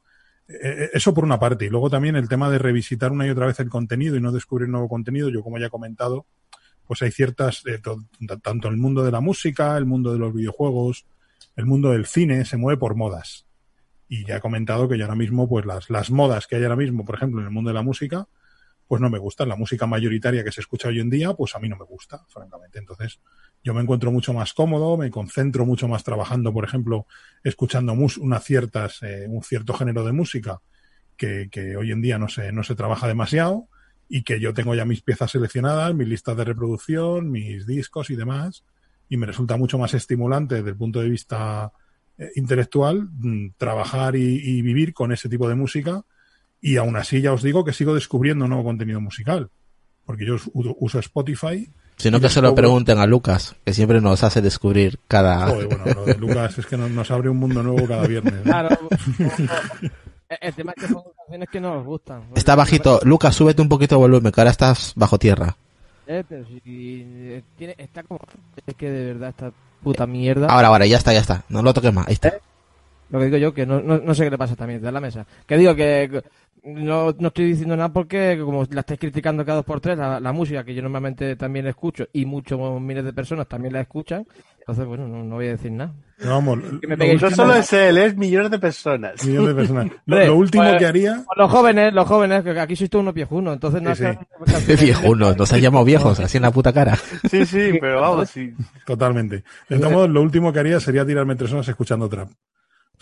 eh, 0.47 0.91
eso 0.93 1.15
por 1.15 1.23
una 1.23 1.39
parte. 1.39 1.65
Y 1.65 1.69
luego 1.69 1.89
también 1.89 2.15
el 2.15 2.29
tema 2.29 2.51
de 2.51 2.59
revisitar 2.59 3.11
una 3.11 3.25
y 3.25 3.31
otra 3.31 3.47
vez 3.47 3.59
el 3.59 3.69
contenido 3.69 4.15
y 4.15 4.21
no 4.21 4.31
descubrir 4.31 4.69
nuevo 4.69 4.87
contenido. 4.87 5.29
Yo, 5.29 5.41
como 5.41 5.57
ya 5.57 5.65
he 5.65 5.71
comentado, 5.71 6.27
pues 6.85 7.01
hay 7.01 7.09
ciertas, 7.09 7.63
eh, 7.65 7.81
tanto 8.43 8.67
el 8.67 8.77
mundo 8.77 9.03
de 9.03 9.11
la 9.11 9.19
música, 9.19 9.75
el 9.75 9.87
mundo 9.87 10.13
de 10.13 10.19
los 10.19 10.31
videojuegos, 10.31 11.07
el 11.55 11.65
mundo 11.65 11.89
del 11.89 12.05
cine, 12.05 12.45
se 12.45 12.55
mueve 12.55 12.77
por 12.77 12.93
modas. 12.93 13.47
Y 14.07 14.25
ya 14.25 14.37
he 14.37 14.41
comentado 14.41 14.87
que 14.87 14.99
yo 14.99 15.05
ahora 15.05 15.15
mismo, 15.15 15.49
pues 15.49 15.65
las, 15.65 15.89
las 15.89 16.11
modas 16.11 16.45
que 16.45 16.57
hay 16.57 16.63
ahora 16.63 16.75
mismo, 16.75 17.03
por 17.03 17.15
ejemplo, 17.15 17.39
en 17.39 17.47
el 17.47 17.51
mundo 17.51 17.71
de 17.71 17.73
la 17.73 17.81
música, 17.81 18.27
pues 18.93 19.01
no 19.01 19.09
me 19.09 19.17
gustan. 19.17 19.49
La 19.49 19.55
música 19.55 19.87
mayoritaria 19.87 20.43
que 20.43 20.51
se 20.51 20.61
escucha 20.61 20.89
hoy 20.89 20.99
en 20.99 21.09
día, 21.09 21.33
pues 21.33 21.55
a 21.55 21.59
mí 21.59 21.67
no 21.67 21.75
me 21.75 21.83
gusta, 21.83 22.23
francamente. 22.29 22.77
Entonces, 22.77 23.19
yo 23.63 23.73
me 23.73 23.81
encuentro 23.81 24.11
mucho 24.11 24.35
más 24.35 24.53
cómodo, 24.53 24.97
me 24.97 25.09
concentro 25.09 25.65
mucho 25.65 25.87
más 25.87 26.03
trabajando, 26.03 26.53
por 26.53 26.63
ejemplo, 26.63 27.07
escuchando 27.43 27.93
unas 27.93 28.43
ciertas, 28.43 29.01
eh, 29.01 29.25
un 29.27 29.41
cierto 29.41 29.73
género 29.73 30.05
de 30.05 30.11
música 30.11 30.61
que, 31.17 31.49
que 31.51 31.75
hoy 31.75 31.91
en 31.91 32.03
día 32.03 32.19
no 32.19 32.29
se, 32.29 32.51
no 32.51 32.61
se 32.61 32.75
trabaja 32.75 33.07
demasiado 33.07 33.67
y 34.07 34.21
que 34.21 34.39
yo 34.39 34.53
tengo 34.53 34.75
ya 34.75 34.85
mis 34.85 35.01
piezas 35.01 35.31
seleccionadas, 35.31 35.95
mis 35.95 36.07
listas 36.07 36.37
de 36.37 36.43
reproducción, 36.43 37.31
mis 37.31 37.65
discos 37.65 38.11
y 38.11 38.15
demás, 38.15 38.63
y 39.09 39.17
me 39.17 39.25
resulta 39.25 39.57
mucho 39.57 39.79
más 39.79 39.95
estimulante 39.95 40.53
desde 40.53 40.69
el 40.69 40.77
punto 40.77 40.99
de 40.99 41.09
vista 41.09 41.71
eh, 42.19 42.29
intelectual 42.35 43.09
mm, 43.11 43.53
trabajar 43.57 44.15
y 44.15 44.61
vivir 44.61 44.93
con 44.93 45.11
ese 45.11 45.29
tipo 45.29 45.49
de 45.49 45.55
música 45.55 46.05
y 46.63 46.77
aún 46.77 46.95
así 46.95 47.21
ya 47.21 47.31
os 47.33 47.43
digo 47.43 47.63
que 47.63 47.73
sigo 47.73 47.93
descubriendo 47.93 48.47
nuevo 48.47 48.63
contenido 48.63 48.99
musical 49.01 49.49
porque 50.05 50.25
yo 50.25 50.35
us- 50.35 50.49
uso 50.53 50.97
Spotify 50.99 51.69
Sino 51.97 52.17
y 52.17 52.21
que 52.21 52.29
se 52.29 52.41
lo 52.41 52.55
pregunten 52.55 52.97
a 52.97 53.05
Lucas, 53.05 53.55
que 53.63 53.71
siempre 53.73 54.01
nos 54.01 54.23
hace 54.23 54.41
descubrir 54.41 54.97
cada... 55.07 55.45
Joder, 55.47 55.67
bueno, 55.67 55.85
lo 55.93 56.05
de 56.05 56.15
Lucas 56.15 56.57
es 56.57 56.65
que 56.65 56.75
nos, 56.75 56.89
nos 56.89 57.11
abre 57.11 57.29
un 57.29 57.37
mundo 57.37 57.61
nuevo 57.61 57.87
cada 57.87 58.07
viernes. 58.07 58.33
¿no? 58.33 58.41
Claro. 58.43 58.77
el 60.41 60.53
tema 60.53 60.73
es 60.75 60.83
que 60.83 60.89
son 60.91 61.03
canciones 61.17 61.49
que 61.51 61.59
no 61.61 61.75
nos 61.75 61.85
gustan. 61.85 62.23
Está 62.35 62.55
bajito. 62.55 62.99
Lucas, 63.03 63.35
súbete 63.35 63.61
un 63.61 63.69
poquito 63.69 63.95
de 63.95 63.99
volumen, 63.99 64.31
que 64.31 64.41
ahora 64.41 64.51
estás 64.51 64.93
bajo 64.95 65.19
tierra. 65.19 65.55
Eh, 66.07 66.23
pero 66.27 66.45
si 66.47 66.61
eh, 66.65 67.43
tiene, 67.57 67.75
está 67.77 68.03
como... 68.03 68.19
Es 68.65 68.75
que 68.75 68.89
de 68.89 69.13
verdad 69.13 69.29
esta 69.29 69.51
puta 69.83 70.07
mierda... 70.07 70.47
Ahora, 70.47 70.69
ahora, 70.69 70.85
ya 70.87 70.97
está, 70.97 71.13
ya 71.13 71.19
está. 71.19 71.45
No 71.49 71.61
lo 71.61 71.73
toques 71.73 71.93
más. 71.93 72.07
Ahí 72.07 72.13
está. 72.13 72.33
Lo 73.09 73.19
que 73.19 73.25
digo 73.25 73.37
yo, 73.37 73.53
que 73.53 73.65
no, 73.67 73.79
no, 73.81 73.99
no 73.99 74.15
sé 74.15 74.23
qué 74.23 74.31
le 74.31 74.37
pasa 74.39 74.55
también 74.55 74.81
de 74.81 74.91
la 74.91 74.99
mesa. 74.99 75.27
Que 75.45 75.57
digo 75.57 75.75
que 75.75 76.23
no, 76.63 77.13
no 77.17 77.27
estoy 77.27 77.45
diciendo 77.45 77.75
nada 77.75 77.91
porque, 77.91 78.39
como 78.41 78.65
la 78.71 78.81
estáis 78.81 78.99
criticando 78.99 79.45
cada 79.45 79.57
dos 79.57 79.65
por 79.65 79.81
tres, 79.81 79.97
la, 79.97 80.19
la 80.19 80.31
música 80.31 80.63
que 80.63 80.73
yo 80.73 80.81
normalmente 80.81 81.35
también 81.35 81.67
escucho 81.67 82.07
y 82.13 82.25
muchos 82.25 82.59
miles 82.81 83.03
de 83.03 83.13
personas 83.13 83.47
también 83.47 83.73
la 83.73 83.81
escuchan, 83.81 84.25
entonces, 84.59 84.85
bueno, 84.85 85.09
no, 85.09 85.25
no 85.25 85.35
voy 85.35 85.47
a 85.47 85.51
decir 85.51 85.73
nada. 85.73 85.93
No, 86.19 86.29
vamos, 86.29 86.59
Que 86.79 86.87
me 86.87 87.15
No 87.15 87.31
solo 87.31 87.53
es 87.53 87.73
él, 87.73 87.97
es 87.97 88.15
millones 88.15 88.49
de 88.49 88.59
personas. 88.59 89.25
millones 89.25 89.49
de 89.49 89.55
personas. 89.55 89.87
Lo, 90.05 90.35
último 90.37 90.63
pues, 90.63 90.77
que 90.77 90.85
haría, 90.85 91.25
Los 91.35 91.51
jóvenes, 91.51 91.93
los 91.93 92.07
jóvenes, 92.07 92.43
que 92.45 92.57
aquí 92.57 92.77
sois 92.77 92.89
todos 92.89 93.03
unos 93.03 93.13
viejunos, 93.13 93.55
entonces 93.55 93.81
no 93.81 93.93
Sí, 93.93 94.05
es 94.05 94.65
Qué 94.65 94.75
viejunos, 94.77 95.35
nos 95.35 95.51
han 95.51 95.59
llamado 95.59 95.83
viejos, 95.83 96.17
así 96.21 96.37
en 96.37 96.43
la 96.43 96.51
puta 96.51 96.71
cara. 96.71 96.95
Sí, 97.29 97.45
sí, 97.45 97.77
pero 97.81 97.99
vamos, 97.99 98.29
sí. 98.29 98.53
totalmente. 98.85 99.43
De 99.67 99.79
todos 99.79 99.91
modos, 99.91 100.09
lo 100.09 100.21
último 100.21 100.53
que 100.53 100.59
haría 100.59 100.79
sería 100.79 101.05
tirarme 101.05 101.35
tres 101.35 101.51
horas 101.51 101.67
escuchando 101.67 102.07
trap. 102.07 102.29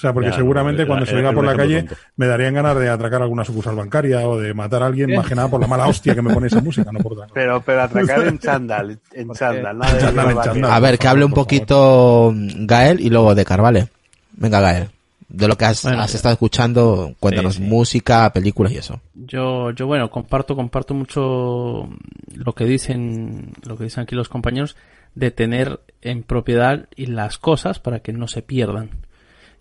O 0.02 0.06
sea, 0.06 0.14
porque 0.14 0.30
Ya, 0.32 0.36
seguramente 0.36 0.82
no, 0.82 0.88
cuando 0.88 1.04
era- 1.04 1.12
saliera 1.12 1.30
era 1.30 1.36
por 1.36 1.46
la 1.46 1.56
calle 1.56 1.80
tonto. 1.84 1.96
me 2.16 2.26
darían 2.26 2.56
ganas 2.56 2.76
de 2.80 2.90
atracar 2.90 3.22
alguna 3.22 3.46
sucursal 3.46 3.76
bancaria 3.76 4.28
o 4.28 4.40
de 4.40 4.52
matar 4.56 4.82
a 4.82 4.88
alguien, 4.88 5.16
más 5.16 5.28
que 5.28 5.36
nada 5.36 5.48
por 5.48 5.62
la 5.62 5.68
mala 5.68 5.86
hostia 5.86 6.16
que 6.16 6.24
me 6.24 6.34
pone 6.34 6.48
esa 6.48 6.60
música, 6.60 6.92
no 6.92 6.98
por 7.00 7.14
otra 7.14 7.26
cosa. 7.28 7.36
Pero, 7.36 7.62
pero 7.62 7.82
atracar 7.84 8.28
en 8.28 8.40
chándal, 8.40 9.00
en 9.14 9.30
chándal, 9.34 9.78
nada 9.78 9.94
de 9.94 10.00
Chándal, 10.00 10.30
en 10.32 10.36
vaquero. 10.36 10.54
chándal. 10.56 10.72
A 10.72 10.80
ver, 10.80 10.98
que 10.98 11.08
hable 11.08 11.26
un 11.26 11.34
poquito 11.34 12.32
mm, 12.36 12.66
Gael 12.66 13.00
y 13.00 13.10
luego 13.12 13.36
de 13.36 13.46
Carvale. 13.46 13.90
Venga, 14.34 14.60
Gael. 14.60 14.90
De 15.30 15.48
lo 15.48 15.56
que 15.58 15.66
has, 15.66 15.84
Bueno, 15.84 16.02
has 16.02 16.14
estado 16.16 16.34
escuchando, 16.34 17.14
cuéntanos 17.20 17.56
sí, 17.56 17.64
sí. 17.64 17.70
música, 17.70 18.34
películas 18.34 18.74
y 18.74 18.78
eso. 18.78 19.00
Yo, 19.14 19.70
yo 19.72 19.86
bueno, 19.88 20.10
comparto, 20.10 20.56
comparto 20.58 20.94
mucho 20.94 21.88
lo 22.34 22.54
que 22.54 22.66
dicen, 22.66 23.54
lo 23.66 23.78
que 23.78 23.84
dicen 23.86 24.04
aquí 24.04 24.16
los 24.16 24.28
compañeros, 24.30 24.76
de 25.16 25.32
tener 25.32 25.80
en 26.02 26.24
propiedad 26.24 26.88
y 26.96 27.06
las 27.06 27.38
cosas 27.38 27.80
para 27.80 28.00
que 28.00 28.12
no 28.14 28.28
se 28.28 28.42
pierdan. 28.42 28.90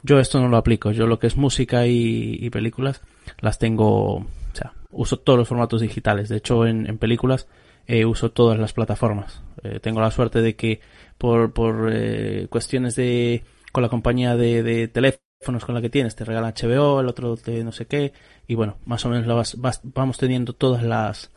Yo 0.03 0.19
esto 0.19 0.41
no 0.41 0.49
lo 0.49 0.57
aplico. 0.57 0.93
Yo 0.93 1.07
lo 1.07 1.19
que 1.19 1.27
es 1.27 1.37
música 1.37 1.87
y, 1.87 2.39
y 2.41 2.51
películas 2.51 3.03
las 3.41 3.59
tengo, 3.59 4.17
o 4.17 4.27
sea, 4.53 4.73
uso 4.91 5.19
todos 5.19 5.39
los 5.39 5.49
formatos 5.49 5.81
digitales. 5.81 6.29
De 6.29 6.37
hecho, 6.37 6.67
en, 6.67 6.87
en 6.89 6.99
películas 6.99 7.47
eh, 7.87 8.05
uso 8.05 8.31
todas 8.31 8.59
las 8.59 8.73
plataformas. 8.73 9.43
Eh, 9.63 9.81
tengo 9.81 10.01
la 10.01 10.11
suerte 10.11 10.43
de 10.43 10.57
que 10.57 10.81
por, 11.19 11.53
por 11.53 11.91
eh, 11.93 12.47
cuestiones 12.51 12.97
de 12.97 13.43
con 13.73 13.83
la 13.83 13.89
compañía 13.89 14.37
de, 14.37 14.63
de 14.63 14.89
teléfonos 14.89 15.65
con 15.65 15.75
la 15.75 15.81
que 15.81 15.91
tienes 15.91 16.17
te 16.17 16.25
regalan 16.25 16.51
HBO, 16.51 17.01
el 17.01 17.09
otro 17.09 17.37
te 17.37 17.63
no 17.63 17.71
sé 17.73 17.87
qué 17.87 18.13
y 18.49 18.55
bueno, 18.57 18.79
más 18.85 19.05
o 19.05 19.09
menos 19.09 19.27
vas- 19.29 19.57
vas- 19.61 19.81
vamos 19.85 20.19
teniendo 20.19 20.53
todas 20.55 20.83
las 20.83 21.31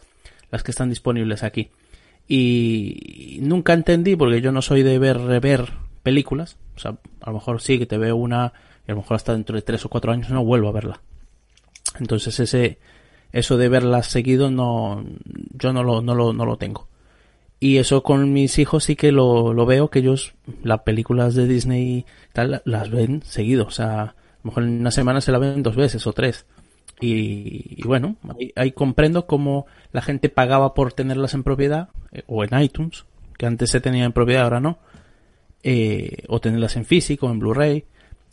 las 0.52 0.64
que 0.64 0.72
están 0.72 0.90
disponibles 0.90 1.44
aquí. 1.44 1.72
Y 2.28 3.40
nunca 3.42 3.74
entendí 3.74 4.16
porque 4.16 4.42
yo 4.42 4.52
no 4.52 4.62
soy 4.62 4.84
de 4.84 4.98
ver 5.00 5.18
rever 5.20 5.74
películas, 6.04 6.58
o 6.76 6.80
sea, 6.80 6.98
a 7.22 7.30
lo 7.30 7.34
mejor 7.34 7.62
sí 7.62 7.80
que 7.80 7.86
te 7.86 7.98
veo 7.98 8.16
una 8.16 8.54
y 8.88 8.92
a 8.92 8.96
lo 8.96 9.02
mejor 9.02 9.16
hasta 9.16 9.34
dentro 9.34 9.56
de 9.56 9.62
tres 9.62 9.86
o 9.86 9.90
cuatro 9.90 10.12
años 10.12 10.30
no 10.30 10.44
vuelvo 10.44 10.70
a 10.70 10.74
verla. 10.74 11.02
Entonces 12.00 12.40
ese 12.40 12.80
eso 13.32 13.58
de 13.58 13.68
verlas 13.68 14.08
seguido 14.08 14.52
no, 14.52 15.04
yo 15.54 15.74
no 15.74 15.84
lo, 15.84 16.02
no 16.02 16.16
lo, 16.16 16.34
no 16.34 16.46
lo 16.46 16.58
tengo. 16.58 16.88
Y 17.60 17.78
eso 17.78 18.04
con 18.04 18.34
mis 18.34 18.60
hijos 18.60 18.84
sí 18.84 18.96
que 18.96 19.12
lo, 19.12 19.54
lo 19.54 19.66
veo, 19.66 19.90
que 19.90 20.00
ellos 20.00 20.34
las 20.64 20.82
películas 20.82 21.34
de 21.34 21.48
Disney 21.48 22.06
tal 22.32 22.62
las 22.66 22.92
ven 22.92 23.24
seguido. 23.24 23.66
O 23.66 23.72
sea, 23.72 24.02
a 24.02 24.16
lo 24.44 24.50
mejor 24.50 24.64
en 24.64 24.82
una 24.82 24.92
semana 24.92 25.22
se 25.22 25.32
la 25.32 25.40
ven 25.40 25.64
dos 25.64 25.76
veces 25.76 26.06
o 26.06 26.14
tres. 26.14 26.46
Y, 27.00 27.82
y 27.82 27.88
bueno, 27.88 28.18
ahí, 28.38 28.52
ahí 28.56 28.72
comprendo 28.72 29.26
cómo 29.26 29.66
la 29.92 30.02
gente 30.02 30.30
pagaba 30.30 30.74
por 30.74 30.94
tenerlas 30.94 31.34
en 31.34 31.44
propiedad, 31.44 31.90
eh, 32.12 32.24
o 32.28 32.44
en 32.44 32.60
iTunes, 32.62 33.06
que 33.38 33.46
antes 33.46 33.72
se 33.72 33.82
tenía 33.82 34.06
en 34.06 34.14
propiedad, 34.14 34.44
ahora 34.44 34.60
no, 34.60 34.78
eh, 35.64 36.24
o 36.28 36.40
tenerlas 36.40 36.76
en 36.76 36.86
físico, 36.86 37.30
en 37.30 37.40
Blu-ray, 37.40 37.86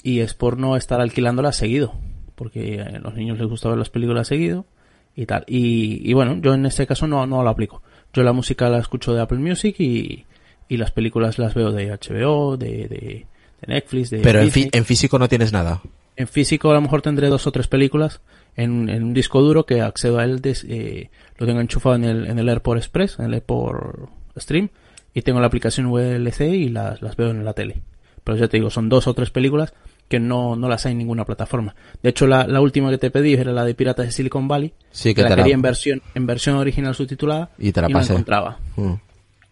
y 0.02 0.20
es 0.20 0.34
por 0.34 0.58
no 0.58 0.76
estar 0.76 1.00
alquilándolas 1.00 1.56
seguido, 1.56 1.94
porque 2.34 2.80
a 2.80 2.98
los 2.98 3.14
niños 3.14 3.38
les 3.38 3.48
gusta 3.48 3.68
ver 3.68 3.78
las 3.78 3.90
películas 3.90 4.28
seguido 4.28 4.66
y 5.14 5.26
tal. 5.26 5.44
Y, 5.46 6.00
y 6.08 6.12
bueno, 6.14 6.38
yo 6.40 6.54
en 6.54 6.66
este 6.66 6.86
caso 6.86 7.06
no, 7.06 7.26
no 7.26 7.42
lo 7.42 7.50
aplico. 7.50 7.82
Yo 8.12 8.22
la 8.22 8.32
música 8.32 8.68
la 8.68 8.78
escucho 8.78 9.12
de 9.14 9.20
Apple 9.20 9.38
Music 9.38 9.76
y, 9.78 10.24
y 10.68 10.76
las 10.76 10.90
películas 10.90 11.38
las 11.38 11.54
veo 11.54 11.70
de 11.72 11.90
HBO, 11.90 12.56
de, 12.56 12.88
de, 12.88 12.88
de 12.88 13.26
Netflix, 13.66 14.10
de 14.10 14.18
Pero 14.20 14.40
en, 14.40 14.50
en 14.72 14.84
físico 14.84 15.18
no 15.18 15.28
tienes 15.28 15.52
nada. 15.52 15.82
En 16.16 16.26
físico 16.28 16.70
a 16.70 16.74
lo 16.74 16.80
mejor 16.80 17.02
tendré 17.02 17.28
dos 17.28 17.46
o 17.46 17.52
tres 17.52 17.68
películas 17.68 18.20
en, 18.56 18.88
en 18.88 19.04
un 19.04 19.14
disco 19.14 19.40
duro 19.40 19.64
que 19.64 19.80
accedo 19.80 20.18
a 20.18 20.24
él, 20.24 20.40
des- 20.40 20.66
eh, 20.68 21.08
lo 21.38 21.46
tengo 21.46 21.60
enchufado 21.60 21.94
en 21.94 22.04
el, 22.04 22.26
en 22.26 22.38
el 22.38 22.48
AirPort 22.48 22.78
Express, 22.78 23.18
en 23.18 23.26
el 23.26 23.34
AirPort 23.34 24.10
Stream, 24.36 24.70
y 25.14 25.22
tengo 25.22 25.40
la 25.40 25.46
aplicación 25.46 25.86
VLC 25.92 26.40
y 26.42 26.68
las, 26.68 27.02
las 27.02 27.16
veo 27.16 27.30
en 27.30 27.44
la 27.44 27.52
tele. 27.52 27.82
Pero 28.24 28.36
ya 28.38 28.48
te 28.48 28.58
digo, 28.58 28.70
son 28.70 28.88
dos 28.88 29.06
o 29.06 29.14
tres 29.14 29.30
películas 29.30 29.72
que 30.08 30.20
no, 30.20 30.56
no 30.56 30.68
las 30.68 30.86
hay 30.86 30.92
en 30.92 30.98
ninguna 30.98 31.24
plataforma. 31.24 31.74
De 32.02 32.10
hecho, 32.10 32.26
la, 32.26 32.46
la 32.46 32.60
última 32.60 32.90
que 32.90 32.98
te 32.98 33.10
pedí 33.10 33.34
era 33.34 33.52
la 33.52 33.64
de 33.64 33.74
Piratas 33.74 34.06
de 34.06 34.12
Silicon 34.12 34.48
Valley, 34.48 34.72
Sí, 34.90 35.14
que 35.14 35.22
la 35.22 35.28
te 35.28 35.36
la- 35.36 35.42
quería 35.42 35.54
en 35.54 35.62
versión, 35.62 36.02
en 36.14 36.26
versión 36.26 36.56
original 36.56 36.94
subtitulada 36.94 37.50
Y 37.58 37.72
te 37.72 37.80
la 37.80 37.88
pasé. 37.88 38.12
encontraba 38.12 38.58
Mm. 38.76 38.94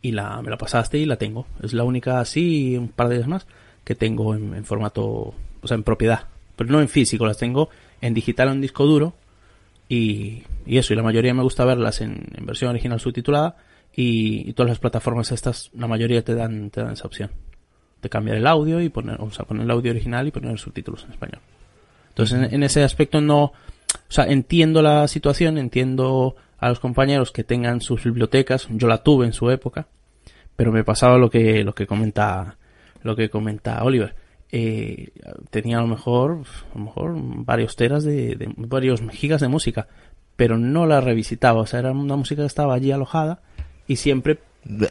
y 0.03 0.13
la, 0.13 0.43
me 0.43 0.51
la 0.51 0.59
pasaste 0.59 0.99
y 0.99 1.07
la 1.07 1.17
tengo. 1.17 1.47
Es 1.63 1.73
la 1.73 1.85
única 1.85 2.21
así 2.21 2.77
un 2.77 2.89
par 2.89 3.09
de 3.09 3.17
ellas 3.17 3.29
más 3.29 3.47
que 3.85 3.95
tengo 3.95 4.35
en, 4.35 4.55
en 4.55 4.65
formato, 4.65 5.03
o 5.05 5.35
sea, 5.67 5.77
en 5.77 5.83
propiedad. 5.85 6.25
Pero 6.57 6.71
no 6.71 6.81
en 6.81 6.89
físico, 6.89 7.25
las 7.27 7.39
tengo 7.39 7.71
en 8.01 8.13
digital 8.15 8.49
o 8.49 8.53
en 8.53 8.61
disco 8.61 8.85
duro. 8.85 9.15
Y, 9.89 10.43
y 10.67 10.77
eso, 10.79 10.93
y 10.93 10.97
la 10.97 11.03
mayoría 11.03 11.33
me 11.35 11.43
gusta 11.43 11.65
verlas 11.65 12.01
en, 12.01 12.27
en 12.35 12.45
versión 12.47 12.71
original 12.71 13.01
subtitulada. 13.01 13.57
Y, 14.01 14.49
y 14.49 14.53
todas 14.53 14.71
las 14.71 14.79
plataformas 14.79 15.33
estas, 15.33 15.73
la 15.75 15.89
mayoría 15.89 16.23
te 16.23 16.37
dan, 16.37 16.71
te 16.71 16.83
dan 16.83 16.93
esa 16.93 17.09
opción. 17.09 17.33
De 18.01 18.09
cambiar 18.09 18.37
el 18.37 18.47
audio 18.47 18.81
y 18.81 18.91
poner, 18.91 19.21
o 19.21 19.29
sea, 19.33 19.45
poner 19.45 19.65
el 19.65 19.71
audio 19.73 19.91
original 19.91 20.25
y 20.25 20.31
poner 20.31 20.57
subtítulos 20.57 21.03
en 21.03 21.11
español. 21.11 21.41
Entonces, 22.11 22.39
en, 22.39 22.55
en 22.55 22.63
ese 22.63 22.85
aspecto 22.85 23.21
no, 23.21 23.43
o 23.43 23.53
sea, 24.09 24.27
entiendo 24.27 24.83
la 24.83 25.09
situación, 25.09 25.59
entiendo 25.59 26.37
a 26.59 26.69
los 26.69 26.79
compañeros 26.79 27.33
que 27.33 27.43
tengan 27.43 27.81
sus 27.81 28.05
bibliotecas, 28.05 28.69
yo 28.71 28.87
la 28.87 29.03
tuve 29.03 29.27
en 29.27 29.33
su 29.33 29.51
época, 29.51 29.89
pero 30.55 30.71
me 30.71 30.85
pasaba 30.85 31.19
lo 31.19 31.29
que, 31.29 31.65
lo 31.65 31.75
que 31.75 31.89
comenta, 31.89 32.57
lo 33.03 33.17
que 33.17 33.29
comenta 33.31 33.83
Oliver. 33.83 34.15
Eh, 34.53 35.09
tenía 35.51 35.79
a 35.79 35.83
lo 35.83 35.89
mejor, 35.89 36.43
a 36.73 36.79
lo 36.79 36.85
mejor 36.85 37.15
varios 37.45 37.75
teras 37.75 38.05
de, 38.05 38.37
de- 38.37 38.55
varios 38.59 39.01
gigas 39.11 39.41
de 39.41 39.49
música, 39.49 39.89
pero 40.37 40.57
no 40.57 40.87
la 40.87 41.01
revisitaba, 41.01 41.63
o 41.63 41.67
sea, 41.67 41.81
era 41.81 41.91
una 41.91 42.15
música 42.15 42.43
que 42.43 42.47
estaba 42.47 42.75
allí 42.75 42.93
alojada 42.93 43.43
y 43.89 43.97
siempre 43.97 44.39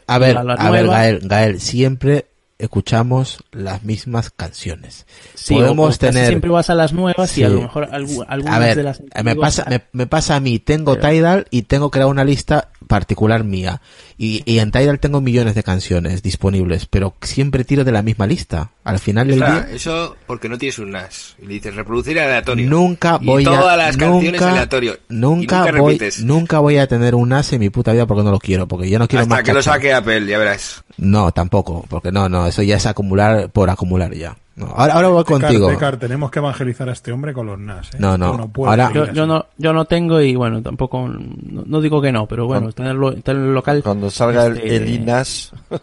A 0.06 0.18
ver, 0.18 0.36
a 0.36 0.70
ver, 0.70 0.86
Gael, 0.88 1.20
Gael, 1.22 1.60
siempre 1.60 2.26
escuchamos 2.58 3.38
las 3.52 3.84
mismas 3.84 4.30
canciones. 4.30 5.06
Sí, 5.34 5.54
Podemos 5.54 5.94
o- 5.94 5.98
tener 5.98 6.26
siempre 6.26 6.50
vas 6.50 6.68
a 6.70 6.74
las 6.74 6.92
nuevas 6.92 7.38
y 7.38 7.44
a 7.44 7.48
lo 7.48 7.60
mejor 7.62 7.88
algu- 7.90 8.24
algunas 8.28 8.56
a 8.56 8.58
ver, 8.58 8.76
de 8.76 8.82
las 8.82 9.00
me 9.22 9.36
pasa, 9.36 9.64
me, 9.70 9.82
me 9.92 10.06
pasa 10.08 10.34
a 10.36 10.40
mí, 10.40 10.58
tengo 10.58 10.96
Pero- 10.96 11.08
Tidal 11.08 11.46
y 11.50 11.62
tengo 11.62 11.90
creado 11.92 12.10
una 12.10 12.24
lista 12.24 12.68
particular 12.88 13.44
mía. 13.44 13.80
Y, 14.20 14.42
y 14.46 14.58
en 14.58 14.72
Tidal 14.72 14.98
tengo 14.98 15.20
millones 15.20 15.54
de 15.54 15.62
canciones 15.62 16.24
disponibles, 16.24 16.86
pero 16.86 17.14
siempre 17.22 17.62
tiro 17.62 17.84
de 17.84 17.92
la 17.92 18.02
misma 18.02 18.26
lista. 18.26 18.72
Al 18.82 18.98
final 18.98 19.28
del 19.28 19.38
día, 19.38 19.68
eso 19.72 20.16
porque 20.26 20.48
no 20.48 20.58
tienes 20.58 20.80
un 20.80 20.90
NAS. 20.90 21.36
Y 21.40 21.46
le 21.46 21.54
dices 21.54 21.76
reproducir 21.76 22.18
aleatorio. 22.18 22.68
nunca 22.68 23.18
Y 23.20 23.26
voy 23.26 23.44
todas 23.44 23.74
a, 23.74 23.76
las 23.76 23.96
canciones 23.96 24.32
nunca, 24.32 24.50
aleatorio. 24.50 24.98
Y 25.08 25.14
nunca, 25.14 25.58
nunca 25.60 25.80
voy, 25.80 25.92
repites. 25.94 26.24
nunca 26.24 26.58
voy 26.58 26.78
a 26.78 26.88
tener 26.88 27.14
un 27.14 27.28
NAS 27.28 27.52
en 27.52 27.60
mi 27.60 27.70
puta 27.70 27.92
vida 27.92 28.06
porque 28.06 28.24
no 28.24 28.32
lo 28.32 28.40
quiero, 28.40 28.66
porque 28.66 28.90
yo 28.90 28.98
no 28.98 29.06
quiero 29.06 29.22
Hasta 29.22 29.34
más 29.36 29.44
que 29.44 29.52
lo 29.52 29.60
cacho. 29.60 29.70
saque 29.70 29.92
Apple, 29.92 30.26
ya 30.26 30.38
verás. 30.38 30.82
No, 30.96 31.30
tampoco, 31.30 31.84
porque 31.88 32.10
no, 32.10 32.28
no, 32.28 32.48
eso 32.48 32.62
ya 32.62 32.76
es 32.76 32.86
acumular 32.86 33.50
por 33.50 33.70
acumular 33.70 34.12
ya. 34.14 34.36
No, 34.58 34.66
ahora, 34.66 34.94
ahora 34.94 35.08
voy 35.08 35.24
contigo. 35.24 35.68
Tecar, 35.68 35.96
tenemos 35.98 36.30
que 36.30 36.40
evangelizar 36.40 36.88
a 36.88 36.92
este 36.92 37.12
hombre 37.12 37.32
con 37.32 37.46
los 37.46 37.58
NAS. 37.58 37.94
¿eh? 37.94 37.96
No, 38.00 38.18
no, 38.18 38.48
puede 38.52 38.70
ahora- 38.70 38.92
Yo, 38.92 39.12
yo 39.12 39.26
no, 39.26 39.46
yo 39.56 39.72
no 39.72 39.84
tengo 39.84 40.20
y 40.20 40.34
bueno, 40.34 40.60
tampoco, 40.62 41.06
no, 41.08 41.62
no 41.64 41.80
digo 41.80 42.00
que 42.02 42.10
no, 42.12 42.26
pero 42.26 42.46
bueno, 42.46 42.72
tenerlo, 42.72 43.14
tenerlo 43.14 43.52
local. 43.52 43.82
Cuando 43.82 44.10
salga 44.10 44.46
el, 44.46 44.56
este, 44.56 44.76
el 44.76 44.88
INAS, 44.88 45.52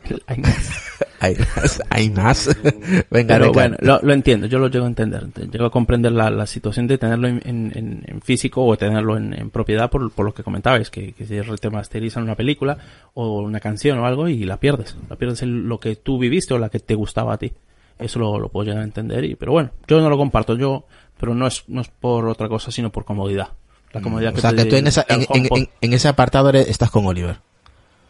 Hay 1.19 1.35
más, 1.37 1.81
hay 1.89 2.09
más. 2.09 2.47
Venga, 3.09 3.35
Pero 3.35 3.45
venga. 3.45 3.51
bueno, 3.53 3.77
lo, 3.79 3.99
lo 4.01 4.13
entiendo, 4.13 4.47
yo 4.47 4.59
lo 4.59 4.67
llego 4.67 4.85
a 4.85 4.89
entender. 4.89 5.25
Llego 5.49 5.65
a 5.65 5.71
comprender 5.71 6.11
la, 6.11 6.29
la 6.29 6.45
situación 6.45 6.87
de 6.87 6.97
tenerlo 6.97 7.27
en, 7.29 7.41
en- 7.45 7.71
en- 7.73 8.03
en 8.05 8.21
físico 8.21 8.63
o 8.65 8.77
tenerlo 8.77 9.15
en, 9.17 9.33
en 9.33 9.49
propiedad 9.49 9.89
por, 9.89 10.11
por 10.11 10.25
lo 10.25 10.33
que 10.33 10.43
comentabais, 10.43 10.89
que, 10.89 11.13
que 11.13 11.25
se 11.25 11.41
remasterizan 11.41 12.23
una 12.23 12.35
película 12.35 12.77
o 13.13 13.39
una 13.41 13.59
canción 13.61 13.97
o 13.99 14.05
algo 14.05 14.27
y 14.27 14.43
la 14.43 14.57
pierdes. 14.57 14.95
La 15.09 15.15
pierdes 15.15 15.41
en 15.41 15.67
lo 15.69 15.79
que 15.79 15.95
tú 15.95 16.19
viviste 16.19 16.53
o 16.53 16.59
la 16.59 16.69
que 16.69 16.79
te 16.79 16.95
gustaba 16.95 17.33
a 17.33 17.37
ti. 17.37 17.53
Eso 17.99 18.19
lo, 18.19 18.39
lo 18.39 18.49
puedo 18.49 18.65
llegar 18.65 18.81
a 18.81 18.85
entender. 18.85 19.23
Y, 19.25 19.35
pero 19.35 19.51
bueno, 19.53 19.71
yo 19.87 19.99
no 20.01 20.09
lo 20.09 20.17
comparto, 20.17 20.55
yo, 20.57 20.85
pero 21.19 21.33
no 21.33 21.47
es, 21.47 21.63
no 21.67 21.81
es 21.81 21.87
por 21.87 22.27
otra 22.27 22.49
cosa, 22.49 22.71
sino 22.71 22.91
por 22.91 23.05
comodidad. 23.05 23.49
La 23.93 24.01
comodidad 24.01 24.33
Mm, 24.33 24.37
o 24.37 24.41
sea, 24.41 24.49
que 24.51 24.55
te 24.57 24.65
tú 24.65 24.75
en, 24.75 24.87
esa, 24.87 25.05
en, 25.07 25.93
ese 25.93 26.07
apartado 26.09 26.49
eres- 26.49 26.67
estás 26.67 26.91
con 26.91 27.05
Oliver. 27.05 27.37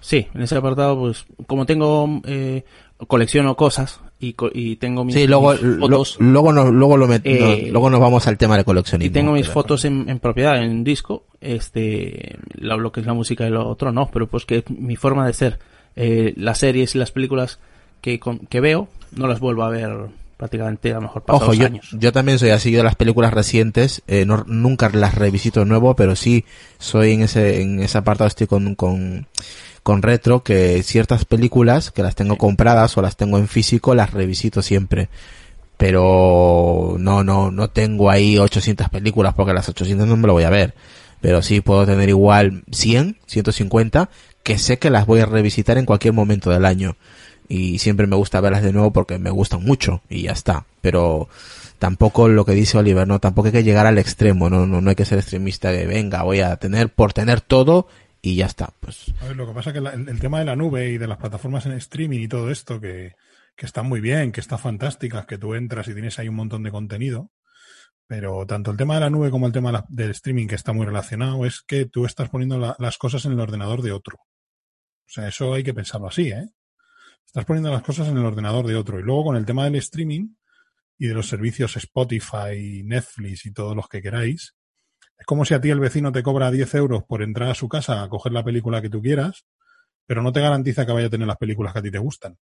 Sí, 0.02 0.28
en 0.34 0.42
ese 0.42 0.56
apartado, 0.56 1.00
pues, 1.00 1.26
como 1.48 1.66
tengo, 1.66 2.22
eh, 2.26 2.64
colecciono 3.08 3.56
cosas 3.56 4.00
y, 4.20 4.36
y 4.54 4.76
tengo 4.78 5.04
mis, 5.04 5.16
Sí, 5.16 5.26
luego, 5.28 5.52
mis 5.54 5.62
lo- 5.62 5.80
fotos. 5.88 6.18
luego, 6.20 6.54
nos, 6.54 6.70
luego, 6.72 6.98
lo 6.98 7.08
met- 7.08 7.22
Eh, 7.24 7.70
luego 7.72 7.90
nos 7.90 8.00
vamos 8.00 8.26
al 8.28 8.38
tema 8.38 8.56
de 8.58 8.64
coleccionismo. 8.64 9.10
y 9.12 9.14
tengo 9.14 9.32
mis 9.34 9.50
fotos 9.50 9.84
en, 9.86 10.08
en 10.10 10.20
propiedad, 10.20 10.64
en 10.64 10.84
disco, 10.84 11.26
este, 11.42 12.38
lo, 12.54 12.78
lo 12.78 12.92
que 12.92 13.00
es 13.02 13.06
la 13.06 13.14
música 13.14 13.48
y 13.48 13.50
lo 13.50 13.68
otro 13.68 13.92
no, 13.92 14.08
pero 14.12 14.28
pues 14.28 14.46
que 14.46 14.64
mi 14.70 14.96
forma 14.96 15.26
de 15.26 15.34
ser, 15.34 15.60
eh, 15.96 16.34
las 16.38 16.60
series 16.60 16.94
y 16.96 17.00
las 17.00 17.12
películas 17.12 17.60
que, 18.06 18.20
con- 18.20 18.38
que 18.38 18.60
veo, 18.60 18.88
no 19.16 19.26
las 19.26 19.40
vuelvo 19.40 19.64
a 19.64 19.70
ver 19.70 19.90
prácticamente 20.38 20.92
a 20.92 20.96
lo 20.96 21.02
mejor 21.02 21.24
pasados 21.24 21.44
Ojo, 21.50 21.54
yo, 21.56 21.66
años. 21.66 21.88
yo 21.94 22.12
también 22.12 22.38
soy 22.38 22.52
así 22.52 22.70
de 22.72 22.84
las 22.84 22.94
películas 22.96 23.34
recientes, 23.34 24.04
eh, 24.08 24.26
no- 24.28 24.44
nunca 24.48 24.90
las 24.90 25.16
revisito 25.16 25.62
de 25.62 25.66
nuevo, 25.66 25.96
pero 25.96 26.16
sí 26.16 26.46
soy 26.78 27.14
en 27.14 27.24
ese, 27.24 27.64
en 27.64 27.80
ese 27.82 27.98
apartado 27.98 28.28
estoy 28.28 28.46
con, 28.46 28.76
con, 28.76 29.26
con 29.82 30.04
retro, 30.04 30.44
que 30.44 30.84
ciertas 30.84 31.26
películas 31.26 31.90
que 31.90 32.04
las 32.04 32.14
tengo 32.14 32.38
compradas 32.38 32.96
o 32.96 33.02
las 33.02 33.18
tengo 33.18 33.40
en 33.40 33.48
físico, 33.48 33.96
las 33.96 34.12
revisito 34.12 34.62
siempre. 34.62 35.10
Pero 35.78 36.96
no, 37.00 37.24
no, 37.24 37.50
no 37.52 37.70
tengo 37.70 38.10
ahí 38.12 38.38
800 38.38 38.90
películas 38.90 39.34
porque 39.34 39.54
las 39.54 39.68
800 39.68 40.08
no 40.08 40.16
me 40.16 40.28
lo 40.28 40.34
voy 40.34 40.44
a 40.44 40.50
ver. 40.50 40.74
Pero 41.22 41.42
sí 41.42 41.62
puedo 41.62 41.86
tener 41.86 42.08
igual 42.10 42.64
100, 42.72 43.18
150, 43.26 44.10
que 44.44 44.58
sé 44.60 44.78
que 44.80 44.90
las 44.90 45.06
voy 45.06 45.22
a 45.22 45.26
revisitar 45.26 45.78
en 45.78 45.86
cualquier 45.86 46.14
momento 46.14 46.50
del 46.52 46.66
año 46.66 46.96
y 47.48 47.80
siempre 47.80 48.08
me 48.08 48.16
gusta 48.16 48.42
verlas 48.42 48.64
de 48.64 48.74
nuevo 48.74 48.92
porque 48.92 49.20
me 49.20 49.30
gustan 49.30 49.64
mucho 49.64 50.02
y 50.10 50.24
ya 50.24 50.32
está. 50.32 50.66
Pero 50.82 51.30
tampoco 51.80 52.28
lo 52.28 52.46
que 52.46 52.54
dice 52.54 52.78
Oliver, 52.78 53.08
no, 53.08 53.20
tampoco 53.20 53.48
hay 53.48 53.52
que 53.52 53.64
llegar 53.64 53.86
al 53.86 53.98
extremo, 53.98 54.50
no, 54.50 54.66
no, 54.66 54.82
no 54.82 54.90
hay 54.90 54.96
que 54.96 55.06
ser 55.06 55.20
extremista 55.20 55.72
de 55.72 55.86
venga, 55.86 56.24
voy 56.24 56.40
a 56.42 56.56
tener 56.58 56.90
por 56.90 57.14
tener 57.14 57.42
todo 57.42 57.88
y 58.22 58.36
ya 58.36 58.46
está. 58.48 58.70
Pues 58.80 59.14
A 59.22 59.28
ver, 59.28 59.36
lo 59.36 59.48
que 59.48 59.54
pasa 59.54 59.70
es 59.70 59.74
que 59.74 59.88
el, 59.88 60.20
tema 60.20 60.40
de 60.40 60.46
la 60.46 60.56
nube 60.56 60.90
y 60.90 60.98
de 60.98 61.08
las 61.08 61.18
plataformas 61.18 61.66
en 61.66 61.74
streaming 61.74 62.20
y 62.22 62.28
todo 62.28 62.50
esto, 62.50 62.82
que, 62.82 63.14
que 63.56 63.66
están 63.66 63.88
muy 63.88 64.02
bien, 64.02 64.32
que 64.32 64.42
están 64.42 64.60
fantásticas, 64.60 65.26
que 65.26 65.38
tú 65.38 65.54
entras 65.54 65.88
y 65.88 65.94
tienes 65.94 66.18
ahí 66.18 66.28
un 66.28 66.36
montón 66.36 66.64
de 66.64 66.72
contenido, 66.72 67.30
pero 68.08 68.46
tanto 68.48 68.72
el 68.72 68.78
tema 68.78 68.96
de 68.96 69.02
la 69.02 69.10
nube 69.10 69.30
como 69.30 69.46
el 69.48 69.54
tema 69.54 69.86
del 69.90 70.12
streaming, 70.12 70.48
que 70.48 70.56
está 70.56 70.74
muy 70.74 70.86
relacionado, 70.86 71.46
es 71.46 71.62
que 71.68 71.86
tú 71.86 72.06
estás 72.06 72.30
poniendo 72.30 72.58
la- 72.58 72.76
las 72.80 72.98
cosas 72.98 73.26
en 73.26 73.34
el 73.34 73.40
ordenador 73.40 73.82
de 73.82 73.92
otro. 73.92 74.18
O 74.18 75.08
sea, 75.08 75.28
eso 75.28 75.54
hay 75.54 75.64
que 75.64 75.74
pensarlo 75.74 76.08
así, 76.08 76.30
¿eh? 76.30 76.48
Estás 77.36 77.48
poniendo 77.48 77.70
las 77.70 77.84
cosas 77.84 78.08
en 78.08 78.18
el 78.18 78.24
ordenador 78.24 78.66
de 78.66 78.78
otro. 78.78 78.98
Y 78.98 79.04
luego 79.04 79.26
con 79.26 79.36
el 79.36 79.46
tema 79.46 79.66
del 79.66 79.76
streaming 79.76 80.36
y 80.98 81.08
de 81.08 81.14
los 81.14 81.28
servicios 81.28 81.76
Spotify, 81.76 82.82
Netflix 82.86 83.46
y 83.46 83.52
todos 83.52 83.76
los 83.76 83.90
que 83.90 84.02
queráis, 84.02 84.56
es 85.20 85.26
como 85.26 85.44
si 85.44 85.54
a 85.54 85.60
ti 85.60 85.70
el 85.70 85.82
vecino 85.82 86.14
te 86.14 86.24
cobra 86.24 86.50
10 86.50 86.76
euros 86.76 87.04
por 87.04 87.22
entrar 87.22 87.50
a 87.50 87.54
su 87.54 87.68
casa 87.68 88.02
a 88.02 88.08
coger 88.08 88.32
la 88.32 88.46
película 88.46 88.82
que 88.82 88.90
tú 88.90 89.02
quieras, 89.02 89.46
pero 90.06 90.24
no 90.24 90.32
te 90.32 90.40
garantiza 90.40 90.86
que 90.86 90.94
vaya 90.94 91.08
a 91.08 91.10
tener 91.10 91.28
las 91.28 91.36
películas 91.36 91.74
que 91.74 91.80
a 91.80 91.82
ti 91.82 91.92
te 91.92 91.98
gustan. 91.98 92.38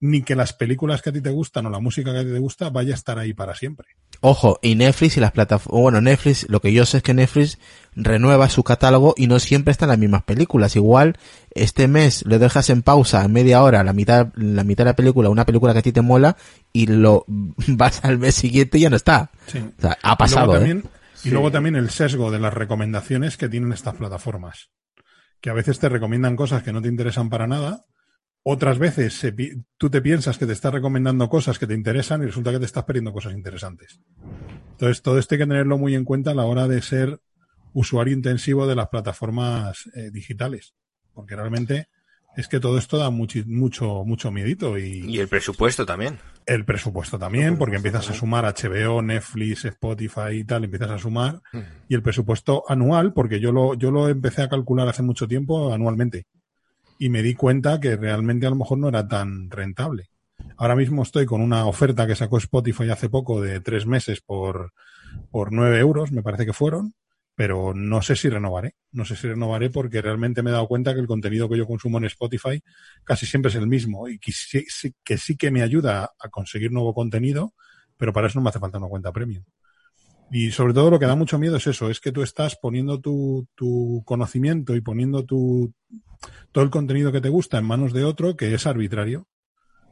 Ni 0.00 0.22
que 0.22 0.36
las 0.36 0.52
películas 0.52 1.00
que 1.00 1.10
a 1.10 1.12
ti 1.12 1.20
te 1.20 1.30
gustan 1.30 1.66
o 1.66 1.70
la 1.70 1.80
música 1.80 2.12
que 2.12 2.18
a 2.18 2.24
ti 2.24 2.30
te 2.30 2.38
gusta 2.38 2.70
vaya 2.70 2.92
a 2.92 2.96
estar 2.96 3.18
ahí 3.18 3.32
para 3.32 3.54
siempre. 3.54 3.88
Ojo, 4.20 4.58
y 4.62 4.74
Netflix 4.74 5.16
y 5.16 5.20
las 5.20 5.32
plataformas, 5.32 5.82
bueno, 5.82 6.00
Netflix, 6.00 6.48
lo 6.48 6.60
que 6.60 6.72
yo 6.72 6.86
sé 6.86 6.98
es 6.98 7.02
que 7.02 7.14
Netflix 7.14 7.58
renueva 7.94 8.48
su 8.48 8.62
catálogo 8.62 9.14
y 9.16 9.26
no 9.26 9.38
siempre 9.38 9.72
están 9.72 9.88
las 9.88 9.98
mismas 9.98 10.22
películas. 10.22 10.76
Igual, 10.76 11.18
este 11.50 11.88
mes 11.88 12.24
lo 12.26 12.38
dejas 12.38 12.70
en 12.70 12.82
pausa, 12.82 13.24
en 13.24 13.32
media 13.32 13.62
hora, 13.62 13.84
la 13.84 13.92
mitad, 13.92 14.28
la 14.34 14.64
mitad 14.64 14.84
de 14.84 14.90
la 14.90 14.96
película, 14.96 15.28
una 15.28 15.44
película 15.44 15.72
que 15.72 15.80
a 15.80 15.82
ti 15.82 15.92
te 15.92 16.02
mola, 16.02 16.36
y 16.72 16.86
lo 16.86 17.24
vas 17.68 18.04
al 18.04 18.18
mes 18.18 18.34
siguiente 18.34 18.78
y 18.78 18.82
ya 18.82 18.90
no 18.90 18.96
está. 18.96 19.30
Sí. 19.46 19.58
O 19.58 19.80
sea, 19.80 19.92
ha 20.02 20.08
Luego 20.08 20.18
pasado, 20.18 20.52
¿eh? 20.54 20.58
también, 20.58 20.84
Y 21.24 21.30
luego 21.30 21.50
también 21.50 21.76
el 21.76 21.90
sesgo 21.90 22.30
de 22.30 22.38
las 22.38 22.54
recomendaciones 22.54 23.36
que 23.36 23.48
tienen 23.48 23.72
estas 23.72 23.96
plataformas. 23.96 24.70
Que 25.40 25.50
a 25.50 25.54
veces 25.54 25.78
te 25.78 25.88
recomiendan 25.88 26.36
cosas 26.36 26.62
que 26.62 26.72
no 26.72 26.80
te 26.80 26.88
interesan 26.88 27.28
para 27.28 27.46
nada. 27.46 27.84
Otras 28.48 28.78
veces 28.78 29.12
se 29.14 29.34
tú 29.76 29.90
te 29.90 30.00
piensas 30.00 30.38
que 30.38 30.46
te 30.46 30.52
estás 30.52 30.72
recomendando 30.72 31.28
cosas 31.28 31.58
que 31.58 31.66
te 31.66 31.74
interesan 31.74 32.22
y 32.22 32.26
resulta 32.26 32.52
que 32.52 32.60
te 32.60 32.64
estás 32.64 32.84
perdiendo 32.84 33.12
cosas 33.12 33.32
interesantes. 33.32 34.00
Entonces, 34.70 35.02
todo 35.02 35.18
esto 35.18 35.34
hay 35.34 35.40
que 35.40 35.46
tenerlo 35.48 35.78
muy 35.78 35.96
en 35.96 36.04
cuenta 36.04 36.30
a 36.30 36.34
la 36.34 36.44
hora 36.44 36.68
de 36.68 36.80
ser 36.80 37.18
usuario 37.72 38.14
intensivo 38.14 38.68
de 38.68 38.76
las 38.76 38.86
plataformas 38.86 39.90
eh, 39.96 40.12
digitales. 40.12 40.76
Porque 41.12 41.34
realmente 41.34 41.88
es 42.36 42.46
que 42.46 42.60
todo 42.60 42.78
esto 42.78 42.98
da 42.98 43.10
mucho, 43.10 43.40
mucho, 43.46 44.04
mucho 44.04 44.30
miedito 44.30 44.78
y, 44.78 45.04
Y 45.04 45.18
el 45.18 45.26
presupuesto 45.26 45.84
también. 45.84 46.16
el 46.46 46.64
presupuesto 46.64 47.18
también, 47.18 47.58
porque 47.58 47.74
empiezas 47.78 48.08
a 48.10 48.14
sumar 48.14 48.44
HBO, 48.44 49.02
Netflix, 49.02 49.64
Spotify 49.64 50.34
y 50.34 50.44
tal, 50.44 50.62
empiezas 50.62 50.92
a 50.92 50.98
sumar. 51.00 51.40
Y 51.88 51.96
el 51.96 52.02
presupuesto 52.02 52.62
anual, 52.68 53.12
porque 53.12 53.40
yo 53.40 53.50
lo, 53.50 53.74
yo 53.74 53.90
lo 53.90 54.08
empecé 54.08 54.42
a 54.42 54.48
calcular 54.48 54.86
hace 54.86 55.02
mucho 55.02 55.26
tiempo 55.26 55.74
anualmente. 55.74 56.28
Y 56.98 57.08
me 57.10 57.22
di 57.22 57.34
cuenta 57.34 57.78
que 57.80 57.96
realmente 57.96 58.46
a 58.46 58.50
lo 58.50 58.56
mejor 58.56 58.78
no 58.78 58.88
era 58.88 59.06
tan 59.06 59.50
rentable. 59.50 60.10
Ahora 60.56 60.76
mismo 60.76 61.02
estoy 61.02 61.26
con 61.26 61.40
una 61.40 61.66
oferta 61.66 62.06
que 62.06 62.14
sacó 62.16 62.38
Spotify 62.38 62.90
hace 62.90 63.08
poco 63.08 63.40
de 63.40 63.60
tres 63.60 63.86
meses 63.86 64.20
por, 64.22 64.72
por 65.30 65.52
nueve 65.52 65.78
euros, 65.78 66.12
me 66.12 66.22
parece 66.22 66.46
que 66.46 66.52
fueron, 66.52 66.94
pero 67.34 67.74
no 67.74 68.00
sé 68.00 68.16
si 68.16 68.30
renovaré. 68.30 68.74
No 68.92 69.04
sé 69.04 69.16
si 69.16 69.28
renovaré 69.28 69.68
porque 69.68 70.00
realmente 70.00 70.42
me 70.42 70.50
he 70.50 70.52
dado 70.54 70.68
cuenta 70.68 70.94
que 70.94 71.00
el 71.00 71.06
contenido 71.06 71.48
que 71.48 71.58
yo 71.58 71.66
consumo 71.66 71.98
en 71.98 72.06
Spotify 72.06 72.62
casi 73.04 73.26
siempre 73.26 73.50
es 73.50 73.56
el 73.56 73.66
mismo 73.66 74.08
y 74.08 74.18
que 74.18 74.32
sí- 74.32 74.66
que 75.04 75.18
sí 75.18 75.36
que 75.36 75.50
me 75.50 75.62
ayuda 75.62 76.10
a 76.18 76.28
conseguir 76.30 76.72
nuevo 76.72 76.94
contenido, 76.94 77.52
pero 77.98 78.12
para 78.12 78.28
eso 78.28 78.38
no 78.38 78.44
me 78.44 78.50
hace 78.50 78.60
falta 78.60 78.78
una 78.78 78.88
cuenta 78.88 79.12
premium. 79.12 79.44
Y 80.30 80.50
sobre 80.50 80.74
todo 80.74 80.90
lo 80.90 80.98
que 80.98 81.06
da 81.06 81.14
mucho 81.14 81.38
miedo 81.38 81.56
es 81.56 81.66
eso, 81.66 81.88
es 81.88 82.00
que 82.00 82.12
tú 82.12 82.22
estás 82.22 82.56
poniendo 82.56 83.00
tu, 83.00 83.46
tu 83.54 84.02
conocimiento 84.04 84.74
y 84.74 84.80
poniendo 84.80 85.24
tu, 85.24 85.72
todo 86.52 86.64
el 86.64 86.70
contenido 86.70 87.12
que 87.12 87.20
te 87.20 87.28
gusta 87.28 87.58
en 87.58 87.64
manos 87.64 87.92
de 87.92 88.04
otro 88.04 88.36
que 88.36 88.52
es 88.52 88.66
arbitrario, 88.66 89.28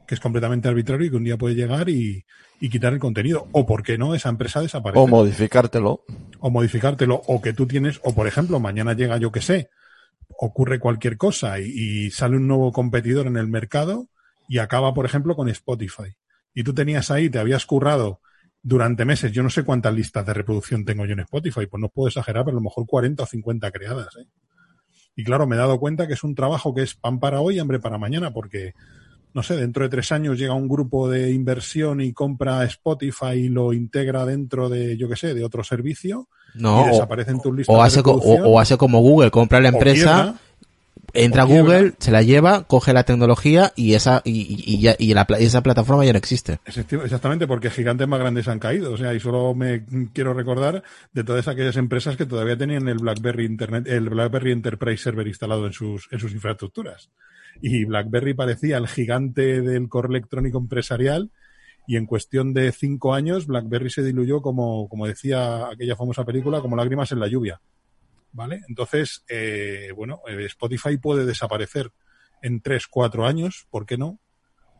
que 0.07 0.15
es 0.15 0.19
completamente 0.21 0.67
arbitrario 0.67 1.07
y 1.07 1.09
que 1.09 1.15
un 1.15 1.23
día 1.23 1.37
puede 1.37 1.55
llegar 1.55 1.89
y, 1.89 2.25
y 2.59 2.69
quitar 2.69 2.93
el 2.93 2.99
contenido. 2.99 3.47
O, 3.53 3.65
¿por 3.65 3.81
qué 3.81 3.97
no? 3.97 4.13
Esa 4.13 4.29
empresa 4.29 4.61
desaparece 4.61 4.99
O 4.99 5.07
modificártelo. 5.07 6.03
o 6.39 6.49
modificártelo, 6.49 7.21
o 7.27 7.41
que 7.41 7.53
tú 7.53 7.65
tienes, 7.65 7.99
o 8.03 8.13
por 8.13 8.27
ejemplo, 8.27 8.59
mañana 8.59 8.93
llega, 8.93 9.17
yo 9.17 9.31
que 9.31 9.41
sé, 9.41 9.69
ocurre 10.37 10.79
cualquier 10.79 11.17
cosa 11.17 11.59
y, 11.59 11.65
y 12.07 12.11
sale 12.11 12.35
un 12.35 12.47
nuevo 12.47 12.71
competidor 12.73 13.27
en 13.27 13.37
el 13.37 13.47
mercado 13.47 14.09
y 14.49 14.59
acaba, 14.59 14.93
por 14.93 15.05
ejemplo, 15.05 15.35
con 15.35 15.47
Spotify. 15.49 16.15
Y 16.53 16.63
tú 16.63 16.73
tenías 16.73 17.09
ahí, 17.09 17.29
te 17.29 17.39
habías 17.39 17.65
currado 17.65 18.19
durante 18.67 19.05
meses, 19.05 19.31
yo 19.31 19.43
no 19.43 19.51
sé 19.51 19.63
cuántas 19.63 19.93
listas 19.93 20.25
de 20.25 20.33
reproducción 20.33 20.83
tengo 20.83 21.05
yo 21.05 21.13
en 21.13 21.19
Spotify, 21.19 21.67
pues 21.67 21.79
no 21.79 21.89
puedo 21.89 22.07
exagerar, 22.07 22.43
pero 22.45 22.57
a 22.57 22.59
lo 22.59 22.63
mejor 22.63 22.87
40 22.87 23.21
o 23.21 23.25
50 23.27 23.69
creadas. 23.69 24.07
¿eh? 24.19 24.25
Y 25.15 25.23
claro, 25.23 25.45
me 25.45 25.55
he 25.55 25.59
dado 25.59 25.79
cuenta 25.79 26.07
que 26.07 26.13
es 26.13 26.23
un 26.23 26.33
trabajo 26.33 26.73
que 26.73 26.81
es 26.81 26.95
pan 26.95 27.19
para 27.19 27.41
hoy, 27.41 27.59
hambre 27.59 27.79
para 27.79 27.99
mañana, 27.99 28.31
porque 28.33 28.73
no 29.35 29.43
sé, 29.43 29.55
dentro 29.55 29.83
de 29.83 29.89
tres 29.89 30.11
años 30.11 30.39
llega 30.39 30.53
un 30.55 30.67
grupo 30.67 31.07
de 31.07 31.31
inversión 31.31 32.01
y 32.01 32.11
compra 32.11 32.63
Spotify 32.65 33.33
y 33.35 33.49
lo 33.49 33.71
integra 33.71 34.25
dentro 34.25 34.67
de, 34.67 34.97
yo 34.97 35.07
qué 35.09 35.15
sé, 35.15 35.35
de 35.35 35.43
otro 35.43 35.63
servicio 35.63 36.27
No, 36.55 36.79
y 36.79 36.83
o- 36.89 36.91
desaparecen 36.93 37.39
tus 37.41 37.55
listas 37.55 37.75
O 37.75 37.77
de 37.79 37.85
hace, 37.85 37.97
reproducción, 37.97 38.41
o, 38.45 38.47
o 38.47 38.59
hace 38.59 38.77
como 38.77 38.99
Google, 39.01 39.29
compra 39.29 39.59
la 39.61 39.69
empresa, 39.69 40.39
entra 41.15 41.43
a 41.43 41.45
o 41.45 41.47
quiebra. 41.47 41.77
Google, 41.77 41.93
se 41.99 42.11
la 42.11 42.21
lleva, 42.21 42.63
coge 42.63 42.93
la 42.93 43.03
tecnología 43.03 43.71
y 43.75 43.93
esa 43.93 44.21
y, 44.25 44.31
y- 44.41 44.75
y 44.75 44.81
ya- 44.81 44.95
y 44.99 45.13
la 45.13 45.25
y 45.39 45.43
esa 45.45 45.63
plataforma 45.63 46.05
ya 46.05 46.11
no 46.13 46.17
existe. 46.17 46.59
Exactamente, 46.65 47.47
porque 47.47 47.69
gigantes 47.69 48.07
más 48.07 48.19
grandes 48.19 48.47
han 48.47 48.59
caído. 48.59 48.93
O 48.93 48.97
sea, 48.97 49.13
y 49.13 49.19
solo 49.19 49.53
me 49.53 49.85
quiero 50.13 50.33
recordar 50.33 50.83
de 51.13 51.23
todas 51.23 51.47
aquellas 51.47 51.77
empresas 51.77 52.17
que 52.17 52.25
todavía 52.25 52.57
tenían 52.57 52.87
el 52.87 52.99
BlackBerry 52.99 53.45
Internet, 53.45 53.87
el 53.87 54.09
BlackBerry 54.09 54.51
Enterprise 54.51 55.03
Server 55.03 55.27
instalado 55.27 55.65
en 55.67 55.73
sus, 55.73 56.07
en 56.11 56.19
sus 56.19 56.31
infraestructuras. 56.33 57.09
Y 57.61 57.85
BlackBerry 57.85 58.33
parecía 58.33 58.77
el 58.77 58.87
gigante 58.87 59.61
del 59.61 59.87
correo 59.89 60.11
electrónico 60.11 60.57
empresarial. 60.57 61.31
Y 61.87 61.97
en 61.97 62.07
cuestión 62.07 62.53
de 62.53 62.71
cinco 62.71 63.13
años, 63.13 63.45
BlackBerry 63.45 63.91
se 63.91 64.01
diluyó 64.03 64.41
como, 64.41 64.89
como 64.89 65.05
decía 65.05 65.67
aquella 65.71 65.95
famosa 65.95 66.25
película, 66.25 66.59
como 66.59 66.75
lágrimas 66.75 67.11
en 67.11 67.19
la 67.19 67.27
lluvia. 67.27 67.61
¿Vale? 68.35 68.59
Entonces, 68.67 69.23
eh, 69.29 69.91
bueno, 69.95 70.19
eh, 70.27 70.43
Spotify 70.47 70.97
puede 70.97 71.25
desaparecer 71.25 71.91
en 72.41 72.59
tres, 72.59 72.85
cuatro 72.87 73.25
años, 73.25 73.65
¿por 73.69 73.85
qué 73.85 73.97
no? 73.97 74.19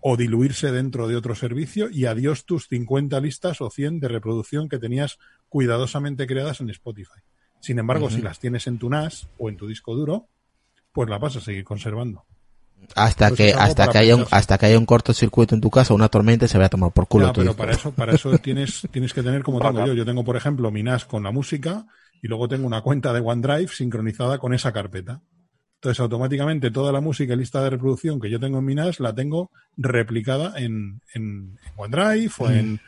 o 0.07 0.17
diluirse 0.17 0.71
dentro 0.71 1.07
de 1.07 1.15
otro 1.15 1.33
servicio 1.33 1.89
y 1.89 2.05
adiós 2.05 2.45
tus 2.45 2.67
50 2.67 3.19
listas 3.21 3.59
o 3.61 3.71
100 3.71 3.99
de 4.01 4.07
reproducción 4.07 4.69
que 4.69 4.77
tenías 4.77 5.17
cuidadosamente 5.49 6.27
creadas 6.27 6.61
en 6.61 6.69
Spotify. 6.69 7.21
Sin 7.59 7.79
embargo, 7.79 8.11
si 8.11 8.21
las 8.21 8.37
tienes 8.39 8.67
en 8.67 8.77
tu 8.77 8.87
NAS 8.87 9.29
o 9.39 9.49
en 9.49 9.57
tu 9.57 9.65
disco 9.67 9.95
duro, 9.95 10.27
pues 10.91 11.09
las 11.09 11.19
vas 11.19 11.37
a 11.37 11.41
seguir 11.41 11.63
conservando. 11.63 12.23
Hasta 12.93 13.29
Pues 13.29 13.37
que 13.37 13.53
hasta 13.53 13.87
que 13.87 13.97
haya 13.97 14.15
un, 14.15 14.25
hasta 14.29 14.59
que 14.59 14.67
haya 14.67 14.77
un 14.77 14.85
cortocircuito 14.85 15.55
en 15.55 15.61
tu 15.61 15.71
casa, 15.71 15.95
una 15.95 16.09
tormenta 16.09 16.45
y 16.45 16.49
se 16.49 16.57
vaya 16.59 16.67
a 16.67 16.69
tomar 16.69 16.91
por 16.91 17.07
culo 17.07 17.27
Ya, 17.27 17.33
tu 17.33 17.39
pero 17.41 17.49
disco. 17.53 17.57
para 17.57 17.71
eso, 17.71 17.91
para 17.93 18.13
eso 18.13 18.37
tienes, 18.43 18.87
tienes 18.91 19.11
que 19.11 19.23
tener 19.23 19.41
como 19.41 19.59
tengo 19.59 19.87
yo. 19.87 19.93
Yo 19.93 20.05
tengo, 20.05 20.23
por 20.23 20.35
ejemplo, 20.37 20.69
mi 20.69 20.83
NAS 20.83 21.05
con 21.05 21.23
la 21.23 21.31
música 21.31 21.87
y 22.21 22.27
luego 22.27 22.47
tengo 22.47 22.65
una 22.67 22.81
cuenta 22.81 23.13
de 23.13 23.19
OneDrive 23.19 23.67
sincronizada 23.69 24.37
con 24.37 24.53
esa 24.53 24.71
carpeta. 24.71 25.21
Entonces, 25.75 25.99
automáticamente 25.99 26.71
toda 26.71 26.91
la 26.91 27.01
música 27.01 27.33
y 27.33 27.37
lista 27.37 27.63
de 27.63 27.69
reproducción 27.69 28.19
que 28.19 28.29
yo 28.29 28.39
tengo 28.39 28.57
en 28.59 28.65
mi 28.65 28.73
NAS 28.75 28.99
la 28.99 29.13
tengo 29.13 29.51
replicada 29.77 30.53
en, 30.57 31.01
en 31.13 31.57
OneDrive 31.75 32.31
o 32.39 32.49
en 32.49 32.79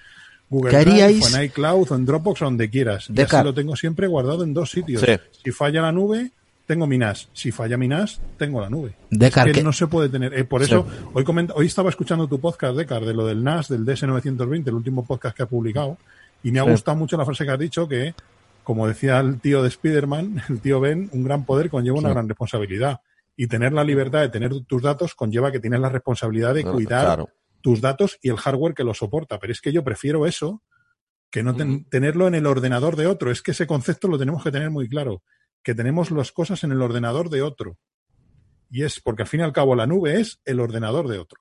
Google 0.49 0.71
¿Qué 0.71 0.85
Drive 0.85 1.19
o 1.23 1.27
en 1.37 1.43
iCloud 1.45 1.91
o 1.91 1.95
en 1.95 2.05
Dropbox 2.05 2.41
o 2.41 2.45
donde 2.45 2.69
quieras. 2.69 3.09
Y 3.13 3.21
así 3.21 3.35
lo 3.43 3.53
tengo 3.53 3.75
siempre 3.75 4.07
guardado 4.07 4.43
en 4.43 4.53
dos 4.53 4.71
sitios. 4.71 5.01
Sí. 5.01 5.11
Si 5.43 5.51
falla 5.51 5.81
la 5.81 5.91
nube, 5.91 6.31
tengo 6.65 6.87
mi 6.87 6.97
NAS. 6.97 7.29
Si 7.33 7.51
falla 7.51 7.77
mi 7.77 7.87
NAS, 7.87 8.19
tengo 8.37 8.61
la 8.61 8.69
nube. 8.69 8.95
Decar, 9.11 9.47
Es 9.47 9.53
que 9.53 9.59
¿qué- 9.59 9.63
no 9.63 9.73
se 9.73 9.85
puede 9.87 10.09
tener. 10.09 10.33
eh, 10.33 10.43
por 10.45 10.63
eso, 10.63 10.87
hoy, 11.13 11.23
comenta- 11.23 11.53
hoy 11.55 11.67
estaba 11.67 11.89
escuchando 11.89 12.27
tu 12.27 12.39
podcast, 12.39 12.75
Decar, 12.75 13.05
de 13.05 13.13
lo 13.13 13.27
del 13.27 13.43
NAS, 13.43 13.67
del 13.67 13.85
DS920, 13.85 14.67
el 14.69 14.73
último 14.75 15.05
podcast 15.05 15.35
que 15.37 15.43
ha 15.43 15.47
publicado, 15.47 15.97
y 16.41 16.51
me 16.51 16.59
ha 16.59 16.63
Sí. 16.63 16.71
gustado 16.71 16.97
mucho 16.97 17.15
la 17.17 17.25
frase 17.25 17.45
que 17.45 17.51
has 17.51 17.59
dicho, 17.59 17.87
que, 17.87 18.15
como 18.67 18.85
decía 18.85 19.17
el 19.21 19.39
tío 19.39 19.61
de 19.61 19.69
Spider-Man, 19.69 20.43
el 20.49 20.59
tío 20.59 20.81
Ben, 20.81 21.09
un 21.13 21.23
gran 21.23 21.45
poder 21.45 21.69
conlleva 21.69 21.99
una 21.99 22.09
Sí. 22.09 22.13
gran 22.15 22.27
responsabilidad. 22.27 22.99
Y 23.37 23.47
tener 23.47 23.71
la 23.71 23.85
libertad 23.85 24.19
de 24.19 24.27
tener 24.27 24.51
tus 24.65 24.81
datos 24.81 25.15
conlleva 25.15 25.53
que 25.53 25.61
tienes 25.61 25.79
la 25.79 25.87
responsabilidad 25.87 26.53
de 26.53 26.65
cuidar 26.65 27.05
Claro. 27.05 27.29
tus 27.61 27.79
datos 27.79 28.17
y 28.21 28.27
el 28.29 28.35
hardware 28.35 28.73
que 28.73 28.83
lo 28.83 28.93
soporta. 28.93 29.39
Pero 29.39 29.53
es 29.53 29.61
que 29.61 29.71
yo 29.71 29.85
prefiero 29.85 30.25
eso 30.25 30.61
que 31.31 31.43
no 31.43 31.55
ten- 31.55 31.85
tenerlo 31.85 32.27
en 32.27 32.35
el 32.35 32.45
ordenador 32.45 32.97
de 32.97 33.07
otro. 33.07 33.31
Es 33.31 33.41
que 33.41 33.51
ese 33.51 33.67
concepto 33.67 34.09
lo 34.09 34.17
tenemos 34.19 34.43
que 34.43 34.51
tener 34.51 34.69
muy 34.69 34.89
claro, 34.89 35.23
que 35.63 35.73
tenemos 35.73 36.11
las 36.11 36.33
cosas 36.33 36.61
en 36.65 36.73
el 36.73 36.81
ordenador 36.81 37.29
de 37.29 37.43
otro. 37.43 37.77
Y 38.69 38.83
es 38.83 38.99
porque 38.99 39.21
al 39.21 39.29
fin 39.29 39.39
y 39.39 39.43
al 39.43 39.53
cabo 39.53 39.75
la 39.75 39.87
nube 39.87 40.19
es 40.19 40.41
el 40.43 40.59
ordenador 40.59 41.07
de 41.07 41.19
otro. 41.19 41.39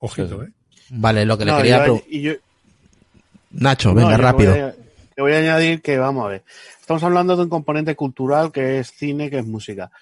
Ojito, 0.00 0.42
Sí, 0.44 0.48
¿eh? 0.50 0.52
Vale, 0.90 1.24
lo 1.24 1.38
que 1.38 1.46
le 1.46 1.56
quería 1.56 1.86
yo- 1.86 2.02
yo- 2.10 2.34
Nacho, 3.52 3.94
venga, 3.94 4.18
rápido. 4.18 4.50
voy 4.52 4.60
a- 4.60 4.74
Voy 5.22 5.34
a 5.34 5.38
añadir 5.38 5.82
que, 5.82 5.98
vamos 5.98 6.24
a 6.24 6.28
ver, 6.30 6.44
estamos 6.80 7.04
hablando 7.04 7.36
de 7.36 7.44
un 7.44 7.48
componente 7.48 7.94
cultural 7.94 8.50
que 8.50 8.80
es 8.80 8.88
cine, 8.88 9.30
que 9.30 9.38
es 9.38 9.46
música, 9.46 9.92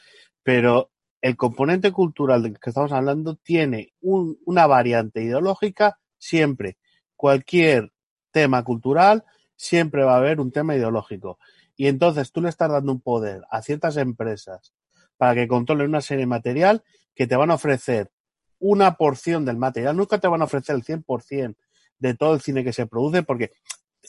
pero 0.43 0.93
el 1.21 1.37
componente 1.37 1.93
cultural 1.93 2.43
del 2.43 2.59
que 2.59 2.71
estamos 2.71 2.91
hablando 2.91 3.37
tiene 3.37 3.93
un- 4.01 4.39
una 4.47 4.67
variante 4.67 5.23
ideológica 5.23 5.99
siempre. 6.17 6.79
Cualquier 7.17 7.93
tema 8.31 8.65
cultural 8.65 9.27
siempre 9.57 10.05
va 10.05 10.15
a 10.15 10.17
haber 10.17 10.41
un 10.41 10.53
tema 10.53 10.75
ideológico. 10.75 11.39
Y 11.77 11.89
entonces 11.89 12.33
tú 12.33 12.41
le 12.41 12.49
estás 12.49 12.71
dando 12.71 12.91
un 12.91 13.03
poder 13.03 13.43
a 13.51 13.61
ciertas 13.61 13.99
empresas 13.99 14.73
para 15.19 15.35
que 15.35 15.49
controlen 15.49 15.89
una 15.89 16.01
serie 16.01 16.25
material 16.25 16.83
que 17.15 17.27
te 17.27 17.37
van 17.37 17.51
a 17.51 17.57
ofrecer 17.57 18.11
una 18.59 18.95
porción 18.95 19.45
del 19.45 19.59
material. 19.59 19.99
Nunca 19.99 20.17
te 20.17 20.29
van 20.29 20.41
a 20.41 20.47
ofrecer 20.47 20.77
el 20.77 20.83
100% 20.83 21.59
de 21.99 22.15
todo 22.15 22.33
el 22.33 22.41
cine 22.41 22.65
que 22.65 22.73
se 22.73 22.87
produce 22.87 23.23
porque 23.23 23.53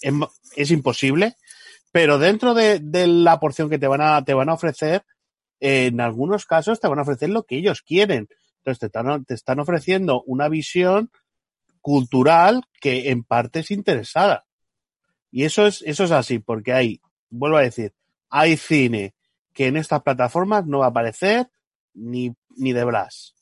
es, 0.02 0.14
es 0.56 0.72
imposible, 0.72 1.36
pero 1.92 2.18
dentro 2.18 2.54
de, 2.54 2.80
de 2.80 3.08
la 3.08 3.40
porción 3.40 3.70
que 3.70 3.80
te 3.80 3.88
van 3.88 4.02
a, 4.02 4.24
te 4.24 4.34
van 4.34 4.50
a 4.50 4.54
ofrecer, 4.54 5.04
eh, 5.60 5.88
en 5.88 6.02
algunos 6.02 6.46
casos 6.46 6.80
te 6.80 6.88
van 6.88 7.00
a 7.00 7.04
ofrecer 7.04 7.30
lo 7.30 7.44
que 7.44 7.58
ellos 7.58 7.82
quieren. 7.82 8.28
Entonces 8.58 8.80
te 8.80 8.86
están, 8.88 9.26
te 9.26 9.34
están 9.34 9.60
ofreciendo 9.60 10.24
una 10.24 10.50
visión 10.50 11.12
cultural 11.82 12.64
que 12.80 13.10
en 13.10 13.24
parte 13.24 13.60
es 13.60 13.72
interesada. 13.72 14.46
Y 15.32 15.44
eso 15.44 15.66
es, 15.66 15.82
eso 15.84 16.04
es 16.04 16.12
así, 16.12 16.40
porque 16.40 16.74
hay, 16.74 17.02
vuelvo 17.30 17.58
a 17.58 17.62
decir, 17.62 17.94
hay 18.30 18.58
cine 18.58 19.16
que 19.54 19.68
en 19.68 19.78
estas 19.78 20.02
plataformas 20.02 20.66
no 20.66 20.80
va 20.80 20.86
a 20.86 20.90
aparecer 20.90 21.48
ni, 21.94 22.34
ni 22.58 22.74
de 22.74 22.84
Blas. 22.84 23.36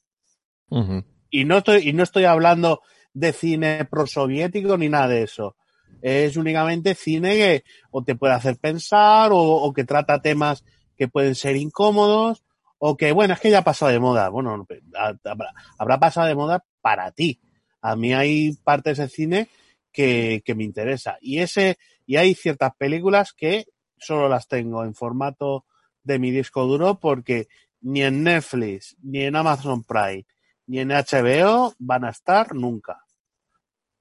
Y 1.32 1.46
no 1.46 1.58
estoy, 1.58 1.90
y 1.90 1.94
no 1.94 2.04
estoy 2.04 2.26
hablando 2.26 2.82
de 3.14 3.34
cine 3.34 3.86
prosoviético 3.86 4.78
ni 4.78 4.90
nada 4.90 5.08
de 5.08 5.24
eso. 5.24 5.56
Es 6.02 6.38
únicamente 6.38 6.96
cine 6.96 7.36
que 7.36 7.64
o 7.92 8.04
te 8.04 8.16
puede 8.16 8.34
hacer 8.34 8.58
pensar 8.58 9.32
o, 9.34 9.72
que 9.74 9.84
trata 9.84 10.22
temas 10.22 10.64
que 10.98 11.08
pueden 11.08 11.36
ser 11.36 11.56
incómodos 11.56 12.44
o 12.78 12.96
que, 12.96 13.12
bueno, 13.12 13.34
es 13.34 13.40
que 13.40 13.50
ya 13.50 13.60
ha 13.60 13.64
pasado 13.64 13.92
de 13.92 14.00
moda. 14.00 14.30
Bueno, 14.30 14.66
habrá, 14.96 15.54
habrá 15.78 16.00
pasado 16.00 16.28
de 16.28 16.36
moda 16.36 16.64
para 16.82 17.12
ti. 17.12 17.40
A 17.82 17.96
mí 17.96 18.14
hay 18.14 18.54
partes 18.64 18.98
de 18.98 19.10
cine 19.10 19.50
que, 19.92 20.42
que 20.46 20.56
me 20.56 20.64
interesa. 20.64 21.18
Y 21.22 21.40
ese, 21.40 21.78
y 22.06 22.18
hay 22.18 22.34
ciertas 22.36 22.74
películas 22.78 23.34
que 23.34 23.66
solo 23.98 24.30
las 24.30 24.48
tengo 24.48 24.84
en 24.84 24.96
formato 24.96 25.66
de 26.04 26.20
mi 26.20 26.32
disco 26.32 26.66
duro 26.66 27.00
porque 27.00 27.48
ni 27.82 28.04
en 28.04 28.24
Netflix, 28.24 28.96
ni 29.02 29.24
en 29.24 29.36
Amazon 29.36 29.84
Prime, 29.84 30.26
ni 30.68 30.80
en 30.80 30.90
HBO 30.90 31.74
van 31.80 32.06
a 32.06 32.10
estar 32.10 32.54
nunca. 32.54 33.06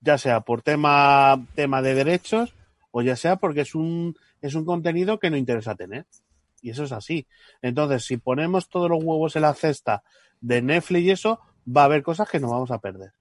Ya 0.01 0.19
sea 0.19 0.41
por 0.41 0.63
tema, 0.63 1.45
tema 1.55 1.83
de 1.83 1.95
derechos 1.95 2.55
o 2.91 3.03
ya 3.03 3.17
sea 3.17 3.37
porque 3.37 3.63
es 3.63 3.75
un, 3.75 4.17
es 4.41 4.55
un 4.55 4.65
contenido 4.65 5.19
que 5.19 5.31
no 5.31 5.37
interesa 5.37 5.75
tener. 5.75 6.07
Y 6.61 6.71
eso 6.71 6.85
es 6.85 6.93
así. 6.93 7.27
Entonces, 7.63 8.05
si 8.05 8.17
ponemos 8.17 8.69
todos 8.69 8.91
los 8.91 9.03
huevos 9.03 9.37
en 9.37 9.43
la 9.43 9.55
cesta 9.55 10.03
de 10.41 10.63
Netflix 10.63 11.05
y 11.05 11.11
eso, 11.11 11.41
va 11.65 11.83
a 11.83 11.85
haber 11.85 12.03
cosas 12.03 12.29
que 12.29 12.41
nos 12.41 12.51
vamos 12.51 12.71
a 12.71 12.79
perder. 12.79 13.13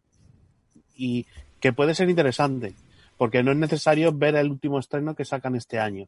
Y 0.95 1.25
que 1.59 1.73
puede 1.73 1.95
ser 1.95 2.09
interesante, 2.09 2.73
porque 3.17 3.43
no 3.43 3.51
es 3.51 3.57
necesario 3.57 4.11
ver 4.11 4.35
el 4.35 4.49
último 4.49 4.79
estreno 4.79 5.15
que 5.15 5.25
sacan 5.25 5.55
este 5.55 5.79
año. 5.79 6.07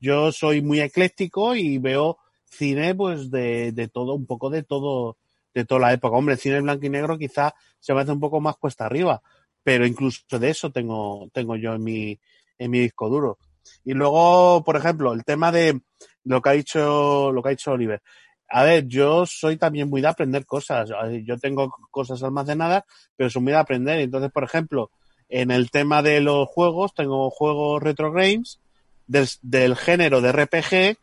Yo 0.00 0.30
soy 0.32 0.62
muy 0.62 0.80
ecléctico 0.80 1.54
y 1.54 1.78
veo 1.78 2.18
cine 2.44 2.94
pues 2.94 3.30
de, 3.30 3.72
de 3.72 3.88
todo, 3.88 4.14
un 4.14 4.26
poco 4.26 4.50
de 4.50 4.62
todo, 4.62 5.16
de 5.54 5.64
toda 5.64 5.80
la 5.80 5.92
época. 5.92 6.16
Hombre, 6.16 6.34
el 6.34 6.40
cine 6.40 6.60
blanco 6.60 6.86
y 6.86 6.90
negro 6.90 7.18
quizá 7.18 7.54
se 7.80 7.94
me 7.94 8.00
hace 8.00 8.12
un 8.12 8.20
poco 8.20 8.40
más 8.40 8.56
cuesta 8.56 8.86
arriba, 8.86 9.22
pero 9.68 9.84
incluso 9.84 10.22
de 10.38 10.48
eso 10.48 10.70
tengo, 10.70 11.28
tengo 11.30 11.54
yo 11.54 11.74
en 11.74 11.84
mi, 11.84 12.18
en 12.58 12.70
mi 12.70 12.78
disco 12.78 13.10
duro. 13.10 13.36
Y 13.84 13.92
luego, 13.92 14.64
por 14.64 14.76
ejemplo, 14.76 15.12
el 15.12 15.26
tema 15.26 15.52
de 15.52 15.82
lo 16.24 16.40
que 16.40 16.48
ha 16.48 16.52
dicho, 16.52 17.30
lo 17.32 17.42
que 17.42 17.48
ha 17.48 17.50
dicho 17.50 17.72
Oliver. 17.72 18.00
A 18.48 18.62
ver, 18.62 18.86
yo 18.86 19.26
soy 19.26 19.58
también 19.58 19.90
muy 19.90 20.00
de 20.00 20.08
aprender 20.08 20.46
cosas. 20.46 20.88
Yo 21.22 21.36
tengo 21.36 21.70
cosas 21.90 22.22
almacenadas, 22.22 22.84
pero 23.14 23.28
soy 23.28 23.42
muy 23.42 23.52
de 23.52 23.58
aprender. 23.58 23.98
Entonces, 23.98 24.32
por 24.32 24.42
ejemplo, 24.42 24.90
en 25.28 25.50
el 25.50 25.70
tema 25.70 26.00
de 26.00 26.22
los 26.22 26.48
juegos, 26.48 26.94
tengo 26.94 27.28
juegos 27.28 27.82
retro 27.82 28.10
games 28.10 28.60
del, 29.06 29.76
género 29.76 30.22
de 30.22 30.32
RPG. 30.32 30.96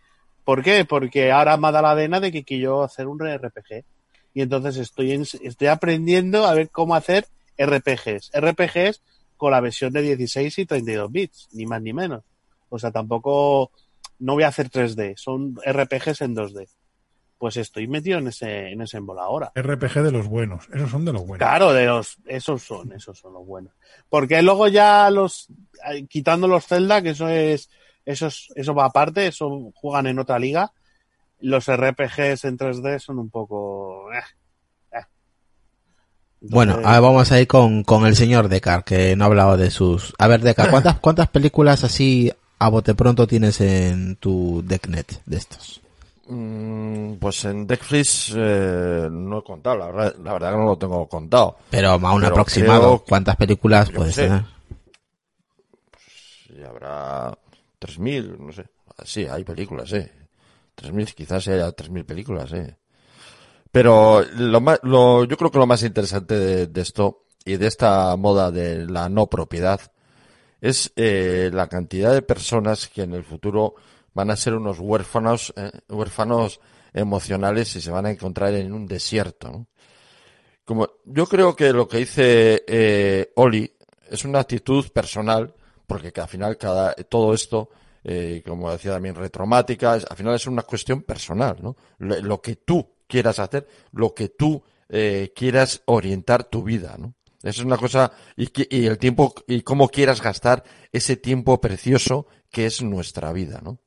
¿Por 0.44 0.64
qué? 0.64 0.86
Porque 0.86 1.32
ahora 1.32 1.56
me 1.58 1.72
da 1.72 1.84
la 1.84 1.94
vena 1.94 2.20
de 2.20 2.32
que 2.32 2.44
quiero 2.44 2.82
hacer 2.82 3.06
un 3.06 3.20
RPG. 3.20 3.84
Y 4.34 4.42
entonces 4.42 4.78
estoy, 4.78 5.12
en, 5.12 5.22
estoy 5.22 5.68
aprendiendo 5.68 6.48
a 6.48 6.56
ver 6.56 6.72
cómo 6.72 6.96
hacer 6.96 7.28
RPGs. 7.58 8.32
RPGs 8.34 9.02
con 9.38 9.52
la 9.52 9.62
versión 9.62 9.94
de 9.94 10.02
16 10.02 10.60
y 10.60 10.66
32 10.66 11.12
bits, 11.12 11.50
ni 11.54 11.66
más 11.66 11.82
ni 11.82 11.94
menos. 11.94 12.24
O 12.70 12.80
sea, 12.80 12.92
tampoco, 12.92 13.72
no 14.20 14.34
voy 14.34 14.44
a 14.44 14.50
hacer 14.50 14.70
3D, 14.70 15.16
son 15.18 15.56
RPGs 15.66 16.22
en 16.22 16.36
2D. 16.36 16.68
Pues 17.38 17.58
estoy 17.58 17.88
metido 17.88 18.20
en 18.20 18.28
ese, 18.28 18.70
en 18.72 18.82
ese 18.82 18.98
embola 18.98 19.24
ahora. 19.24 19.52
RPG 19.56 20.02
de 20.02 20.12
los 20.12 20.28
buenos, 20.28 20.68
esos 20.74 20.90
son 20.90 21.04
de 21.06 21.12
los 21.12 21.22
buenos. 21.28 21.46
Claro, 21.46 21.74
de 21.74 21.86
los, 21.86 22.18
esos 22.26 22.64
son, 22.64 22.94
esos 22.94 23.20
son 23.20 23.34
los 23.34 23.46
buenos. 23.46 23.74
Porque 24.10 24.42
luego 24.42 24.68
ya 24.68 25.10
los, 25.12 25.48
quitando 26.10 26.48
los 26.48 26.66
Zelda, 26.66 27.02
que 27.02 27.10
eso 27.10 27.28
es, 27.28 27.70
eso 28.06 28.28
es, 28.28 28.48
eso 28.56 28.74
va 28.74 28.86
aparte, 28.86 29.28
eso 29.28 29.72
juegan 29.76 30.08
en 30.08 30.20
otra 30.20 30.40
liga. 30.40 30.72
Los 31.42 31.70
RPGs 31.70 32.46
en 32.46 32.58
3D 32.58 33.00
son 33.00 33.20
un 33.20 33.30
poco, 33.30 34.12
eh, 34.14 34.24
bueno, 36.50 36.80
ahora 36.84 37.00
vamos 37.00 37.32
a 37.32 37.40
ir 37.40 37.48
con, 37.48 37.84
con 37.84 38.06
el 38.06 38.16
señor 38.16 38.48
Decar, 38.50 38.84
que 38.84 39.16
no 39.16 39.26
ha 39.26 39.28
hablado 39.28 39.58
de 39.58 39.72
sus... 39.72 40.14
A 40.18 40.28
ver, 40.28 40.42
Decar, 40.42 40.70
¿cuántas, 40.70 41.00
¿cuántas 41.00 41.28
películas 41.30 41.84
así 41.84 42.32
a 42.60 42.70
bote 42.70 42.96
pronto 42.96 43.28
tienes 43.28 43.62
en 43.62 44.16
tu 44.18 44.64
Decknet 44.66 45.22
de 45.26 45.38
estos? 45.38 45.82
Mm, 46.28 47.14
pues 47.16 47.46
en 47.46 47.68
Deckflix 47.68 48.34
eh, 48.36 49.08
no 49.12 49.40
he 49.40 49.44
contado, 49.44 49.78
la 49.78 49.86
verdad, 49.88 50.16
la 50.24 50.34
verdad 50.34 50.52
que 50.52 50.58
no 50.58 50.66
lo 50.66 50.78
tengo 50.78 51.08
contado. 51.08 51.58
Pero 51.70 51.92
a 51.92 52.14
un 52.14 52.26
aproximado, 52.26 53.04
¿cuántas 53.08 53.36
películas 53.36 53.92
puedes 53.92 54.16
tener? 54.16 54.44
Pues, 56.48 56.66
habrá 56.68 57.38
3.000, 57.80 58.38
no 58.40 58.52
sé. 58.52 58.66
Sí, 59.04 59.28
hay 59.30 59.44
películas, 59.44 59.92
eh. 59.94 60.12
3.000, 60.76 61.14
quizás 61.14 61.48
haya 61.48 61.70
3.000 61.70 62.06
películas, 62.06 62.52
eh. 62.54 62.76
Pero 63.76 64.24
lo 64.38 64.62
más, 64.62 64.80
lo, 64.84 65.26
yo 65.26 65.36
creo 65.36 65.52
que 65.52 65.58
lo 65.58 65.68
más 65.68 65.84
interesante 65.84 66.66
de, 66.66 66.82
esto 66.82 67.26
y 67.44 67.58
de 67.58 67.68
esta 67.68 68.16
moda 68.16 68.50
de 68.50 68.86
la 68.86 69.10
no 69.10 69.28
propiedad 69.28 69.82
es 70.62 70.94
eh, 70.96 71.50
la 71.52 71.68
cantidad 71.68 72.14
de 72.14 72.22
personas 72.22 72.88
que 72.88 73.02
en 73.02 73.12
el 73.12 73.26
futuro 73.26 73.76
van 74.14 74.32
a 74.32 74.38
ser 74.38 74.54
unos 74.54 74.80
huérfanos, 74.80 75.54
eh, 75.58 75.72
huérfanos 75.90 76.62
emocionales 76.94 77.76
y 77.76 77.82
se 77.82 77.92
van 77.92 78.06
a 78.06 78.12
encontrar 78.12 78.54
en 78.54 78.72
un 78.72 78.88
desierto. 78.88 79.68
Como 80.64 80.92
yo 81.04 81.26
creo 81.26 81.54
que 81.54 81.74
lo 81.74 81.86
que 81.86 81.98
dice 81.98 82.64
eh, 82.66 83.34
Oli 83.36 83.70
es 84.10 84.24
una 84.24 84.40
actitud 84.40 84.90
personal, 84.94 85.54
porque 85.86 86.14
que 86.14 86.22
al 86.22 86.30
final 86.30 86.58
cada 86.58 86.94
todo 86.94 87.34
esto, 87.34 87.72
eh, 88.06 88.42
como 88.48 88.72
decía 88.72 88.94
también 88.94 89.16
retromática, 89.16 89.98
es, 89.98 90.06
al 90.10 90.16
final 90.16 90.34
es 90.34 90.48
una 90.48 90.62
cuestión 90.62 91.02
personal, 91.02 91.58
¿no? 91.62 91.76
Lo, 91.98 92.22
lo 92.22 92.42
que 92.42 92.56
tú 92.56 92.95
quieras 93.08 93.40
hacer, 93.40 93.68
lo 93.92 94.14
que 94.14 94.30
tú 94.30 94.64
eh, 94.90 95.34
quieras 95.36 95.82
orientar 95.86 96.44
tu 96.44 96.64
vida, 96.64 96.96
¿no? 96.98 97.14
Eso 97.46 97.62
es 97.62 97.66
una 97.66 97.78
cosa, 97.78 98.12
y, 98.36 98.86
el 98.88 98.98
tiempo, 98.98 99.34
y 99.48 99.62
cómo 99.62 99.90
quieras 99.90 100.20
gastar 100.20 100.64
ese 100.92 101.16
tiempo 101.16 101.62
precioso 101.62 102.26
que 102.50 102.66
es 102.66 102.82
nuestra 102.82 103.32
vida, 103.34 103.62
¿no? 103.64 103.78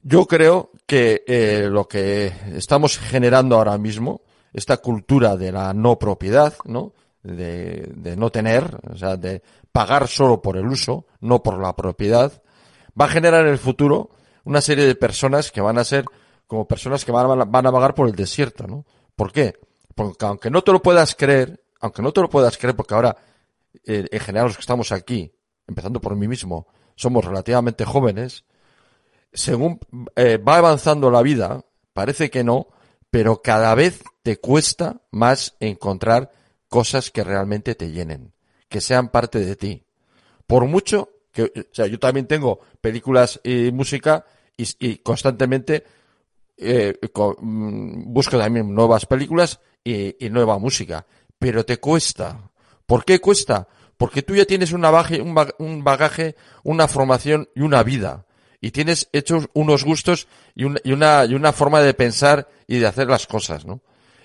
Yo 0.00 0.26
creo 0.26 0.70
que 0.86 1.24
eh, 1.26 1.66
lo 1.68 1.88
que 1.88 2.32
estamos 2.54 2.98
generando 2.98 3.56
ahora 3.56 3.76
mismo, 3.78 4.22
esta 4.52 4.76
cultura 4.76 5.36
de 5.36 5.50
la 5.50 5.74
no 5.74 5.98
propiedad, 5.98 6.54
¿no? 6.64 6.94
De, 7.24 7.90
de 7.96 8.16
no 8.16 8.30
tener, 8.30 8.78
o 8.92 8.96
sea, 8.96 9.16
de 9.16 9.42
pagar 9.72 10.06
solo 10.06 10.40
por 10.40 10.56
el 10.56 10.66
uso, 10.66 11.06
no 11.20 11.42
por 11.42 11.60
la 11.60 11.74
propiedad, 11.74 12.42
va 12.98 13.06
a 13.06 13.08
generar 13.08 13.44
en 13.44 13.52
el 13.52 13.58
futuro 13.58 14.10
una 14.44 14.60
serie 14.60 14.86
de 14.86 14.94
personas 14.94 15.50
que 15.50 15.60
van 15.60 15.78
a 15.78 15.84
ser 15.84 16.04
como 16.48 16.66
personas 16.66 17.04
que 17.04 17.12
van 17.12 17.40
a, 17.40 17.44
van 17.44 17.66
a 17.66 17.70
vagar 17.70 17.94
por 17.94 18.08
el 18.08 18.16
desierto, 18.16 18.66
¿no? 18.66 18.84
¿Por 19.14 19.30
qué? 19.30 19.54
Porque 19.94 20.24
aunque 20.24 20.50
no 20.50 20.62
te 20.62 20.72
lo 20.72 20.82
puedas 20.82 21.14
creer, 21.14 21.62
aunque 21.80 22.02
no 22.02 22.12
te 22.12 22.22
lo 22.22 22.30
puedas 22.30 22.56
creer, 22.56 22.74
porque 22.74 22.94
ahora, 22.94 23.16
eh, 23.84 24.06
en 24.10 24.20
general 24.20 24.46
los 24.46 24.56
que 24.56 24.62
estamos 24.62 24.90
aquí, 24.90 25.30
empezando 25.66 26.00
por 26.00 26.16
mí 26.16 26.26
mismo, 26.26 26.66
somos 26.96 27.24
relativamente 27.24 27.84
jóvenes, 27.84 28.44
según 29.32 29.78
eh, 30.16 30.38
va 30.38 30.56
avanzando 30.56 31.10
la 31.10 31.22
vida, 31.22 31.64
parece 31.92 32.30
que 32.30 32.42
no, 32.42 32.68
pero 33.10 33.42
cada 33.42 33.74
vez 33.74 34.02
te 34.22 34.38
cuesta 34.38 35.02
más 35.10 35.54
encontrar 35.60 36.32
cosas 36.68 37.10
que 37.10 37.24
realmente 37.24 37.74
te 37.74 37.90
llenen, 37.90 38.32
que 38.70 38.80
sean 38.80 39.10
parte 39.10 39.40
de 39.40 39.54
ti. 39.54 39.84
Por 40.46 40.64
mucho 40.64 41.10
que, 41.30 41.42
o 41.42 41.74
sea, 41.74 41.86
yo 41.86 41.98
también 41.98 42.26
tengo 42.26 42.60
películas 42.80 43.38
y 43.44 43.70
música 43.70 44.24
y, 44.56 44.66
y 44.78 44.98
constantemente 44.98 45.84
eh, 46.58 46.98
mm, 47.40 48.12
busco 48.12 48.38
también 48.38 48.74
nuevas 48.74 49.06
películas 49.06 49.60
y, 49.84 50.24
y, 50.24 50.30
nueva 50.30 50.58
música, 50.58 51.06
pero 51.38 51.64
te 51.64 51.78
cuesta. 51.78 52.50
¿Por 52.86 53.04
qué 53.04 53.20
cuesta? 53.20 53.68
Porque 53.96 54.22
tú 54.22 54.34
ya 54.34 54.44
tienes 54.44 54.72
un, 54.72 54.80
bagaje, 54.80 55.20
un 55.20 55.84
bagaje, 55.84 56.36
una 56.62 56.88
formación 56.88 57.48
y 57.54 57.62
una 57.62 57.82
vida. 57.82 58.26
Y 58.60 58.70
tienes 58.70 59.08
hechos 59.12 59.48
unos 59.54 59.84
gustos 59.84 60.26
y, 60.54 60.64
un, 60.64 60.78
y, 60.82 60.92
una, 60.92 61.24
y 61.24 61.34
una 61.34 61.52
forma 61.52 61.80
de 61.80 61.94
pensar 61.94 62.48
y 62.66 62.78
de 62.78 62.86
hacer 62.86 63.08
las 63.08 63.26
cosas, 63.26 63.64
¿no? 63.64 63.80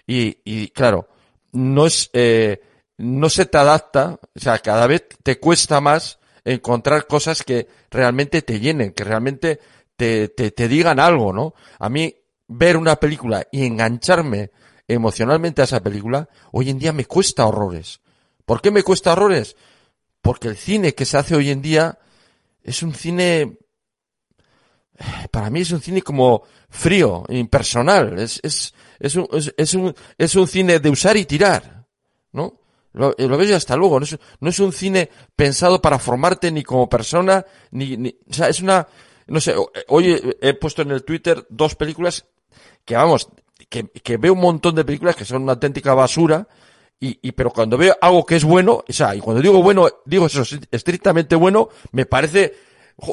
Y, 0.07 0.39
y 0.43 0.69
claro, 0.69 1.07
no 1.51 1.85
es, 1.85 2.09
eh, 2.13 2.61
no 2.97 3.29
se 3.29 3.45
te 3.45 3.57
adapta, 3.57 4.19
o 4.35 4.39
sea, 4.39 4.59
cada 4.59 4.87
vez 4.87 5.07
te 5.23 5.39
cuesta 5.39 5.81
más 5.81 6.19
encontrar 6.43 7.07
cosas 7.07 7.43
que 7.43 7.67
realmente 7.89 8.41
te 8.41 8.59
llenen, 8.59 8.91
que 8.91 9.03
realmente 9.03 9.59
te, 9.95 10.29
te, 10.29 10.51
te 10.51 10.67
digan 10.67 10.99
algo, 10.99 11.31
¿no? 11.31 11.53
A 11.79 11.89
mí, 11.89 12.15
ver 12.47 12.77
una 12.77 12.95
película 12.97 13.47
y 13.51 13.65
engancharme 13.65 14.51
emocionalmente 14.87 15.61
a 15.61 15.65
esa 15.65 15.81
película, 15.81 16.27
hoy 16.51 16.69
en 16.69 16.79
día 16.79 16.93
me 16.93 17.05
cuesta 17.05 17.45
horrores. 17.45 18.01
¿Por 18.45 18.61
qué 18.61 18.71
me 18.71 18.83
cuesta 18.83 19.13
horrores? 19.13 19.55
Porque 20.21 20.47
el 20.47 20.57
cine 20.57 20.93
que 20.93 21.05
se 21.05 21.17
hace 21.17 21.35
hoy 21.35 21.49
en 21.49 21.61
día 21.61 21.99
es 22.61 22.83
un 22.83 22.93
cine, 22.93 23.57
para 25.31 25.49
mí 25.49 25.61
es 25.61 25.71
un 25.71 25.81
cine 25.81 26.01
como 26.01 26.43
frío, 26.69 27.23
impersonal, 27.29 28.19
es, 28.19 28.39
es, 28.43 28.73
es, 28.99 29.15
un, 29.15 29.27
es, 29.33 29.53
es 29.57 29.73
un, 29.73 29.93
es 30.17 30.35
un 30.35 30.47
cine 30.47 30.79
de 30.79 30.89
usar 30.89 31.17
y 31.17 31.25
tirar, 31.25 31.85
¿no? 32.31 32.59
Lo, 32.93 33.15
lo 33.17 33.37
ves 33.37 33.51
hasta 33.51 33.75
luego, 33.75 33.99
no 33.99 34.05
es, 34.05 34.17
no 34.39 34.49
es 34.49 34.59
un 34.59 34.71
cine 34.71 35.09
pensado 35.35 35.81
para 35.81 35.97
formarte 35.97 36.51
ni 36.51 36.63
como 36.63 36.87
persona, 36.87 37.43
ni, 37.71 37.97
ni, 37.97 38.15
o 38.29 38.33
sea, 38.33 38.49
es 38.49 38.61
una, 38.61 38.87
no 39.27 39.41
sé, 39.41 39.55
hoy 39.87 40.35
he 40.41 40.53
puesto 40.53 40.83
en 40.83 40.91
el 40.91 41.03
Twitter 41.03 41.45
dos 41.49 41.75
películas 41.75 42.25
que 42.85 42.95
vamos, 42.95 43.29
que, 43.69 43.87
que 43.87 44.17
veo 44.17 44.33
un 44.33 44.41
montón 44.41 44.75
de 44.75 44.85
películas 44.85 45.15
que 45.15 45.25
son 45.25 45.43
una 45.43 45.53
auténtica 45.53 45.93
basura, 45.93 46.47
y, 46.99 47.19
y, 47.21 47.31
pero 47.33 47.51
cuando 47.51 47.77
veo 47.77 47.95
algo 48.01 48.25
que 48.25 48.37
es 48.37 48.43
bueno, 48.43 48.83
o 48.87 48.93
sea, 48.93 49.13
y 49.15 49.19
cuando 49.19 49.41
digo 49.41 49.61
bueno, 49.61 49.89
digo 50.05 50.27
eso, 50.27 50.43
estrictamente 50.71 51.35
bueno, 51.35 51.69
me 51.91 52.05
parece 52.05 52.53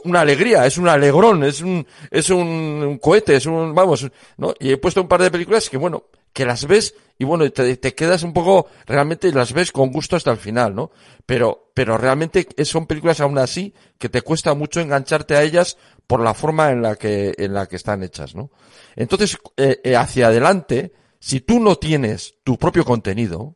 una 0.04 0.20
alegría, 0.20 0.66
es 0.66 0.78
un 0.78 0.88
alegrón, 0.88 1.42
es 1.44 1.60
un, 1.60 1.86
es 2.10 2.30
un, 2.30 2.46
un 2.46 2.98
cohete, 2.98 3.36
es 3.36 3.46
un, 3.46 3.74
vamos, 3.74 4.06
¿no? 4.36 4.54
Y 4.60 4.72
he 4.72 4.76
puesto 4.76 5.00
un 5.00 5.08
par 5.08 5.22
de 5.22 5.30
películas 5.30 5.68
que 5.68 5.76
bueno, 5.76 6.04
que 6.32 6.44
las 6.44 6.66
ves 6.66 6.94
y 7.20 7.24
bueno, 7.24 7.50
te, 7.52 7.76
te 7.76 7.94
quedas 7.94 8.22
un 8.22 8.32
poco, 8.32 8.68
realmente 8.86 9.30
las 9.30 9.52
ves 9.52 9.72
con 9.72 9.92
gusto 9.92 10.16
hasta 10.16 10.30
el 10.30 10.38
final, 10.38 10.74
¿no? 10.74 10.90
Pero, 11.26 11.70
pero 11.74 11.98
realmente 11.98 12.48
son 12.64 12.86
películas 12.86 13.20
aún 13.20 13.36
así 13.36 13.74
que 13.98 14.08
te 14.08 14.22
cuesta 14.22 14.54
mucho 14.54 14.80
engancharte 14.80 15.36
a 15.36 15.42
ellas 15.42 15.76
por 16.06 16.20
la 16.20 16.32
forma 16.32 16.70
en 16.70 16.80
la 16.80 16.96
que, 16.96 17.34
en 17.36 17.52
la 17.52 17.66
que 17.66 17.76
están 17.76 18.02
hechas, 18.02 18.34
¿no? 18.34 18.50
Entonces, 18.96 19.36
eh, 19.58 19.82
eh, 19.84 19.96
hacia 19.96 20.28
adelante, 20.28 20.94
si 21.18 21.40
tú 21.40 21.60
no 21.60 21.76
tienes 21.76 22.36
tu 22.42 22.56
propio 22.56 22.86
contenido, 22.86 23.54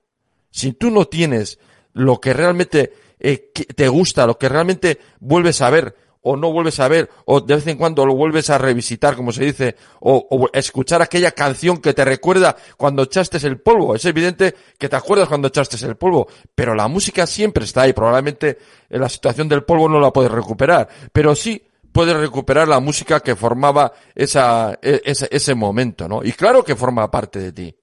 si 0.51 0.75
tú 0.75 0.91
no 0.91 1.07
tienes 1.07 1.59
lo 1.95 2.21
que 2.21 2.35
realmente 2.35 2.93
eh, 3.19 3.51
te 3.55 3.89
gusta, 3.89 4.27
lo 4.27 4.37
que 4.37 4.51
realmente 4.51 4.99
vuelves 5.21 5.63
a 5.63 5.71
ver, 5.71 5.97
o 6.25 6.37
no 6.37 6.51
vuelves 6.51 6.81
a 6.81 6.89
ver, 6.89 7.09
o 7.27 7.41
de 7.41 7.55
vez 7.55 7.67
en 7.67 7.77
cuando 7.77 8.05
lo 8.05 8.15
vuelves 8.15 8.51
a 8.51 8.59
revisitar, 8.59 9.15
como 9.15 9.31
se 9.31 9.45
dice, 9.45 9.77
o, 10.01 10.27
o 10.31 10.49
escuchar 10.53 11.03
aquella 11.03 11.31
canción 11.33 11.79
que 11.79 11.95
te 11.95 12.05
recuerda 12.05 12.57
cuando 12.77 13.03
echaste 13.03 13.37
el 13.47 13.61
polvo. 13.61 13.95
Es 13.95 14.05
evidente 14.07 14.55
que 14.79 14.89
te 14.89 14.97
acuerdas 14.97 15.29
cuando 15.29 15.49
echaste 15.49 15.77
el 15.87 15.97
polvo, 15.97 16.27
pero 16.55 16.75
la 16.75 16.89
música 16.89 17.27
siempre 17.27 17.65
está 17.65 17.83
ahí. 17.83 17.93
Probablemente 17.93 18.59
en 18.89 19.01
la 19.01 19.09
situación 19.09 19.49
del 19.49 19.65
polvo 19.65 19.89
no 19.89 20.01
la 20.01 20.11
puedes 20.11 20.33
recuperar, 20.33 20.89
pero 21.13 21.35
sí 21.35 21.63
puedes 21.93 22.17
recuperar 22.17 22.67
la 22.67 22.81
música 22.81 23.21
que 23.21 23.37
formaba 23.37 23.93
esa, 24.15 24.79
e- 24.83 25.03
ese, 25.05 25.29
ese 25.31 25.55
momento, 25.55 26.09
¿no? 26.09 26.25
Y 26.25 26.33
claro 26.33 26.65
que 26.65 26.75
forma 26.75 27.09
parte 27.11 27.39
de 27.39 27.53
ti. 27.53 27.77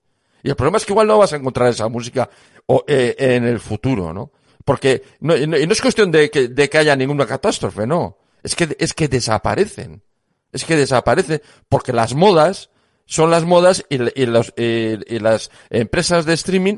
Y 0.44 0.50
el 0.50 0.56
problema 0.56 0.80
es 0.80 0.86
que 0.86 0.94
igual 0.94 1.08
no 1.08 1.20
vas 1.20 1.32
a 1.34 1.38
encontrar 1.38 1.70
esa 1.70 1.88
música 1.88 2.30
o, 2.66 2.84
eh, 2.88 3.16
en 3.18 3.46
el 3.46 3.60
futuro, 3.60 4.12
¿no? 4.12 4.32
Porque 4.66 5.04
no, 5.22 5.38
no, 5.38 5.58
no 5.58 5.72
es 5.72 5.82
cuestión 5.82 6.12
de 6.12 6.30
que, 6.30 6.48
de 6.50 6.70
que 6.70 6.78
haya 6.78 6.96
ninguna 6.96 7.26
catástrofe, 7.26 7.86
no. 7.88 8.18
Es 8.44 8.56
que, 8.56 8.76
es 8.80 8.94
que 8.94 9.08
desaparecen. 9.08 10.04
Es 10.52 10.66
que 10.66 10.76
desaparecen 10.76 11.42
porque 11.70 11.94
las 11.94 12.14
modas 12.14 12.70
son 13.06 13.30
las 13.30 13.44
modas 13.46 13.86
y, 13.90 13.96
y 14.22 14.26
los, 14.26 14.54
y, 14.58 15.16
y 15.16 15.20
las 15.20 15.52
empresas 15.70 16.26
de 16.26 16.34
streaming 16.34 16.78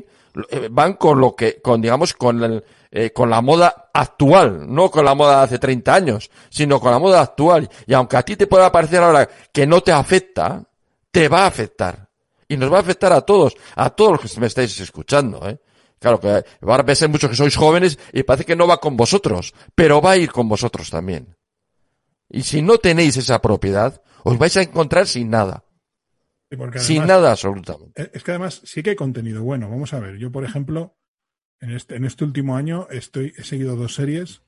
eh, 0.50 0.68
van 0.70 0.94
con 0.94 1.20
lo 1.20 1.36
que, 1.36 1.60
con 1.62 1.80
digamos, 1.80 2.12
con 2.14 2.42
el, 2.42 2.64
eh, 2.90 3.10
con 3.12 3.30
la 3.30 3.40
moda 3.40 3.90
actual, 3.92 4.72
no 4.72 4.90
con 4.90 5.04
la 5.04 5.14
moda 5.14 5.38
de 5.38 5.44
hace 5.44 5.58
30 5.58 5.94
años, 5.94 6.30
sino 6.50 6.80
con 6.80 6.90
la 6.90 6.98
moda 6.98 7.20
actual. 7.20 7.68
Y 7.86 7.94
aunque 7.94 8.16
a 8.16 8.22
ti 8.22 8.36
te 8.36 8.46
pueda 8.46 8.72
parecer 8.72 9.02
ahora 9.02 9.28
que 9.52 9.66
no 9.66 9.80
te 9.80 9.92
afecta, 9.92 10.62
te 11.10 11.28
va 11.28 11.42
a 11.42 11.46
afectar. 11.46 12.08
Y 12.48 12.56
nos 12.56 12.72
va 12.72 12.78
a 12.78 12.80
afectar 12.80 13.12
a 13.12 13.20
todos, 13.20 13.54
a 13.76 13.90
todos 13.90 14.22
los 14.22 14.32
que 14.32 14.40
me 14.40 14.46
estáis 14.46 14.78
escuchando, 14.80 15.48
¿eh? 15.48 15.58
Claro 15.98 16.20
que 16.20 16.44
va 16.68 16.76
a 16.76 16.94
ser 16.94 17.08
muchos 17.08 17.30
que 17.30 17.36
sois 17.36 17.56
jóvenes 17.56 17.98
y 18.12 18.24
parece 18.24 18.44
que 18.44 18.56
no 18.56 18.66
va 18.66 18.78
con 18.78 18.96
vosotros, 18.96 19.54
pero 19.74 20.02
va 20.02 20.10
a 20.10 20.16
ir 20.18 20.30
con 20.30 20.48
vosotros 20.48 20.90
también. 20.90 21.33
Y 22.38 22.42
si 22.42 22.62
no 22.62 22.78
tenéis 22.78 23.16
esa 23.16 23.40
propiedad, 23.40 24.00
os 24.22 24.38
vais 24.38 24.56
a 24.56 24.62
encontrar 24.62 25.06
sin 25.06 25.30
nada. 25.30 25.64
Sí, 26.50 26.56
sin 26.78 27.06
nada 27.06 27.32
absolutamente. 27.32 28.10
Es 28.12 28.22
que 28.22 28.30
además 28.32 28.60
sí 28.64 28.82
que 28.82 28.90
hay 28.90 28.96
contenido 28.96 29.42
bueno. 29.42 29.68
Vamos 29.68 29.92
a 29.92 30.00
ver, 30.00 30.16
yo 30.18 30.30
por 30.30 30.44
ejemplo, 30.44 30.96
en 31.60 31.70
este, 31.72 31.96
en 31.96 32.04
este 32.04 32.24
último 32.24 32.56
año 32.56 32.86
estoy, 32.90 33.32
he 33.36 33.42
seguido 33.44 33.76
dos 33.76 33.94
series 33.94 34.42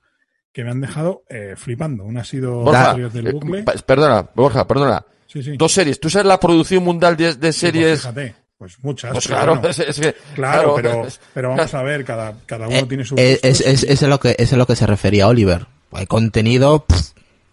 que 0.53 0.65
me 0.65 0.71
han 0.71 0.81
dejado 0.81 1.25
eh, 1.29 1.55
flipando. 1.57 2.05
Una 2.05 2.21
ha 2.21 2.25
sido 2.25 2.61
Borja, 2.61 2.93
Series 2.93 3.13
del 3.13 3.27
eh, 3.29 3.33
Bucle. 3.33 3.65
perdona, 3.87 4.31
Borja, 4.35 4.67
perdona. 4.67 5.05
Sí, 5.27 5.43
sí. 5.43 5.57
Dos 5.57 5.73
series. 5.73 5.99
¿Tú 6.01 6.09
sabes 6.09 6.27
la 6.27 6.39
producción 6.41 6.85
mundial 6.85 7.17
de, 7.17 7.35
de 7.35 7.35
Sí, 7.35 7.41
pues 7.41 7.57
series? 7.57 8.01
fíjate, 8.01 8.35
pues 8.57 8.79
muchas. 8.83 9.13
Pues 9.13 9.27
pero 9.27 9.37
claro, 9.39 9.53
bueno. 9.55 9.69
es, 9.69 9.79
es 9.81 10.01
que, 10.01 10.15
Claro, 10.35 10.75
claro, 10.77 11.03
pero, 11.03 11.09
pero 11.35 11.49
vamos 11.51 11.75
a 11.75 11.83
ver, 11.83 12.05
cada, 12.05 12.37
cada 12.47 12.69
uno 12.69 12.77
Eh, 12.77 12.87
tiene 12.89 13.05
su 13.05 13.17
es, 13.19 13.43
es, 13.61 13.83
es 13.83 14.03
a 14.03 14.07
lo 14.07 14.21
que, 14.21 14.37
es 14.39 14.53
a 14.53 14.57
lo 14.57 14.67
que 14.67 14.77
se 14.77 14.87
refería 14.87 15.27
Oliver. 15.29 15.67
Hay 15.93 16.07
contenido 16.07 16.85
pff, 16.87 17.11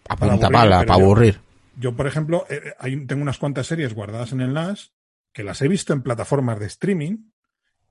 a 0.09 0.15
punta 0.15 0.49
pala, 0.49 0.79
para 0.85 0.97
yo- 0.97 1.03
aburrir. 1.03 1.39
Yo, 1.75 1.95
por 1.95 2.05
ejemplo, 2.07 2.45
eh, 2.49 2.73
hay- 2.79 3.05
tengo 3.05 3.21
unas 3.21 3.37
cuantas 3.39 3.67
series 3.67 3.93
guardadas 3.93 4.31
en 4.31 4.41
el 4.41 4.53
NAS 4.53 4.93
que 5.33 5.43
las 5.43 5.61
he 5.61 5.67
visto 5.67 5.93
en 5.93 6.03
plataformas 6.03 6.59
de 6.59 6.67
streaming 6.67 7.17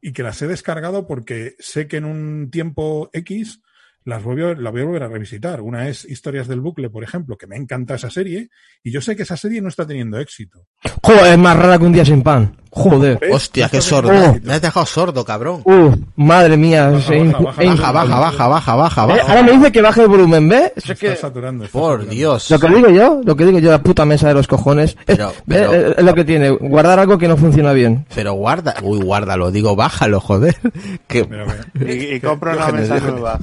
y 0.00 0.12
que 0.12 0.22
las 0.22 0.40
he 0.42 0.46
descargado 0.46 1.06
porque 1.06 1.54
sé 1.58 1.88
que 1.88 1.96
en 1.96 2.04
un 2.04 2.50
tiempo 2.50 3.10
X 3.12 3.60
las 4.04 4.22
voy 4.22 4.42
a, 4.42 4.54
la 4.54 4.70
voy 4.70 4.82
a 4.82 4.84
volver 4.84 5.02
a 5.04 5.08
revisitar. 5.08 5.60
Una 5.60 5.88
es 5.88 6.04
Historias 6.04 6.48
del 6.48 6.60
Bucle, 6.60 6.90
por 6.90 7.04
ejemplo, 7.04 7.36
que 7.36 7.46
me 7.46 7.56
encanta 7.56 7.94
esa 7.94 8.10
serie 8.10 8.48
y 8.82 8.90
yo 8.90 9.00
sé 9.00 9.14
que 9.16 9.22
esa 9.22 9.36
serie 9.36 9.60
no 9.60 9.68
está 9.68 9.86
teniendo 9.86 10.18
éxito. 10.18 10.66
Joder, 11.02 11.32
es 11.32 11.38
más 11.38 11.56
rara 11.56 11.78
que 11.78 11.84
un 11.84 11.92
día 11.92 12.04
sin 12.04 12.22
pan. 12.22 12.56
Joder. 12.70 13.20
Hostia, 13.30 13.68
qué 13.68 13.80
sordo. 13.82 14.10
Oh. 14.10 14.38
Me 14.42 14.54
has 14.54 14.62
dejado 14.62 14.86
sordo, 14.86 15.24
cabrón. 15.26 15.60
Uh, 15.64 15.94
madre 16.16 16.56
mía. 16.56 16.88
Baja, 16.90 17.14
es 17.14 17.32
baja, 17.32 17.92
baja, 17.92 17.92
Baja, 17.92 17.92
baja, 17.92 18.48
baja, 18.48 18.74
baja, 18.76 19.06
baja, 19.06 19.20
Eh. 19.20 19.24
Ahora 19.28 19.42
me 19.42 19.52
dice 19.52 19.70
que 19.72 19.82
baje 19.82 20.00
el 20.02 20.08
volumen, 20.08 20.48
¿ves? 20.48 20.72
Se 20.78 20.92
Es 20.94 20.98
que- 20.98 21.08
está 21.08 21.28
saturando. 21.28 21.64
está 21.64 21.78
Por 21.78 21.90
saturando. 22.00 22.14
Dios. 22.14 22.50
Lo 22.50 22.58
que 22.58 22.68
digo 22.68 22.88
yo, 22.88 23.20
lo 23.22 23.36
que 23.36 23.44
digo 23.44 23.58
yo, 23.58 23.70
la 23.70 23.82
puta 23.82 24.04
mesa 24.06 24.28
de 24.28 24.34
los 24.34 24.48
cojones. 24.48 24.96
Pero- 25.04 25.32
pero- 25.46 25.74
es 25.98 26.02
lo 26.02 26.14
que 26.14 26.24
tiene, 26.24 26.48
guardar 26.50 26.98
algo 26.98 27.18
que 27.18 27.28
no 27.28 27.36
funciona 27.36 27.72
bien. 27.74 28.06
Pero 28.14 28.32
guarda, 28.32 28.74
uy, 28.82 28.98
guárdalo, 29.02 29.50
digo, 29.50 29.76
bájalo, 29.76 30.18
joder. 30.20 30.56
Que, 31.06 31.26
Pero, 31.26 31.46
que- 31.78 31.94
Y, 31.94 32.14
y 32.16 32.20
compra 32.20 32.56
una 32.56 32.68
mesa 32.72 32.98
nueva. 33.00 33.38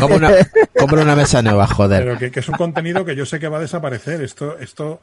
Compra 0.00 0.16
una, 0.16 0.30
compra 0.78 1.02
una 1.02 1.16
mesa 1.16 1.42
nueva, 1.42 1.66
joder. 1.66 2.04
pero 2.04 2.18
que, 2.18 2.30
que 2.30 2.40
es 2.40 2.48
un 2.48 2.56
contenido 2.56 3.04
que 3.04 3.14
yo 3.16 3.24
sé 3.26 3.38
que 3.38 3.48
va 3.48 3.58
a 3.58 3.60
desaparecer. 3.62 4.22
Esto, 4.22 4.58
esto, 4.58 5.00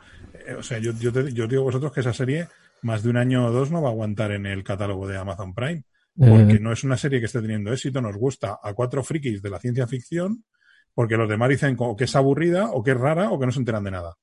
eh, 0.47 0.55
o 0.57 0.63
sea, 0.63 0.79
yo, 0.79 0.91
yo, 0.99 1.11
te- 1.11 1.31
yo 1.33 1.47
digo 1.47 1.61
a 1.61 1.65
vosotros 1.65 1.91
que 1.91 2.01
esa 2.01 2.13
serie 2.13 2.47
más 2.81 3.03
de 3.03 3.09
un 3.09 3.17
año 3.17 3.45
o 3.47 3.51
dos 3.51 3.71
no 3.71 3.81
va 3.81 3.89
a 3.89 3.91
aguantar 3.91 4.31
en 4.31 4.45
el 4.45 4.63
catálogo 4.63 5.07
de 5.07 5.17
Amazon 5.17 5.53
Prime. 5.53 5.83
porque 6.17 6.53
Eh, 6.55 6.59
no 6.59 6.71
es 6.71 6.83
una 6.83 6.97
serie 6.97 7.19
que 7.19 7.25
esté 7.25 7.41
teniendo 7.41 7.71
éxito, 7.73 8.01
nos 8.01 8.15
gusta 8.15 8.59
a 8.61 8.73
cuatro 8.73 9.03
frikis 9.03 9.41
de 9.41 9.49
la 9.49 9.59
ciencia 9.59 9.87
ficción, 9.87 10.43
porque 10.93 11.17
los 11.17 11.27
demás 11.27 11.49
dicen 11.49 11.75
o 11.79 11.95
que 11.95 12.05
es 12.05 12.15
aburrida, 12.15 12.69
o 12.71 12.83
que 12.83 12.91
es 12.91 12.97
rara, 12.97 13.31
o 13.31 13.39
que 13.39 13.45
no 13.45 13.51
se 13.51 13.59
enteran 13.59 13.83
de 13.83 13.91
nada. 13.91 14.13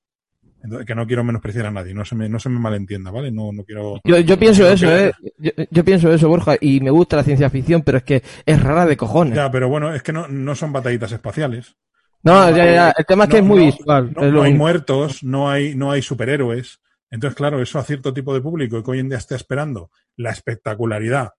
Entonces, 0.63 0.87
que 0.87 0.95
no 0.95 1.07
quiero 1.07 1.25
menospreciar 1.25 1.67
a 1.67 1.71
nadie, 1.73 1.93
no 1.93 2.05
se 2.05 2.15
me, 2.15 2.29
no 2.29 2.39
se 2.39 2.49
me 2.49 2.59
malentienda, 2.61 3.11
¿vale? 3.11 3.31
No, 3.33 3.51
no 3.53 3.65
quiero. 3.65 4.01
yo, 4.05 4.19
yo 4.21 4.39
pienso 4.39 4.63
no 4.63 4.69
eso, 4.69 4.87
quiero- 4.87 5.07
eh. 5.09 5.13
Yo, 5.39 5.51
yo 5.71 5.85
pienso 5.85 6.13
eso, 6.13 6.29
Borja, 6.29 6.55
y 6.61 6.81
me 6.81 6.91
gusta 6.91 7.17
la 7.17 7.25
ciencia 7.25 7.51
ficción, 7.51 7.83
pero 7.83 7.99
es 7.99 8.05
que 8.05 8.23
es 8.47 8.63
rara 8.63 8.87
de 8.87 8.97
cojones. 8.97 9.35
Ya, 9.35 9.51
pero 9.51 9.69
bueno, 9.69 9.93
es 9.95 10.03
que 10.03 10.13
no, 10.13 10.29
no 10.29 10.55
son 10.55 10.73
batallitas 10.73 11.11
espaciales. 11.13 11.75
No, 12.23 12.49
ya, 12.51 12.65
ya, 12.73 12.95
el 12.97 13.05
tema 13.05 13.25
es 13.25 13.31
que 13.31 13.37
No, 13.39 13.43
es 13.43 13.49
muy 13.49 13.59
no, 13.59 13.65
visual. 13.73 14.13
No, 14.15 14.31
no 14.31 14.43
hay 14.45 14.55
muertos, 14.55 15.25
no 15.25 15.51
hay, 15.51 15.75
no 15.75 15.91
hay 15.91 16.03
superhéroes. 16.03 16.81
Entonces, 17.11 17.37
claro, 17.37 17.61
eso 17.61 17.79
a 17.81 17.83
cierto 17.83 18.15
tipo 18.15 18.33
de 18.33 18.41
público 18.41 18.83
que 18.83 18.91
hoy 18.93 19.01
en 19.01 19.09
día 19.09 19.19
está 19.19 19.35
esperando 19.35 19.91
la 20.17 20.31
espectacularidad 20.31 21.31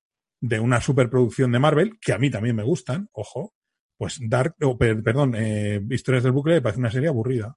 de 0.42 0.60
una 0.60 0.82
superproducción 0.82 1.52
de 1.54 1.60
Marvel, 1.60 1.98
que 2.02 2.12
a 2.12 2.18
mí 2.18 2.30
también 2.30 2.58
me 2.58 2.64
gustan, 2.64 3.08
ojo, 3.14 3.54
pues 3.98 4.20
Dark, 4.28 4.56
o, 4.62 4.78
per- 4.78 5.02
perdón, 5.02 5.34
eh, 5.38 5.82
Historias 5.90 6.24
del 6.24 6.34
Bucle 6.34 6.56
me 6.56 6.62
parece 6.62 6.80
una 6.82 6.92
serie 6.92 7.08
aburrida. 7.08 7.56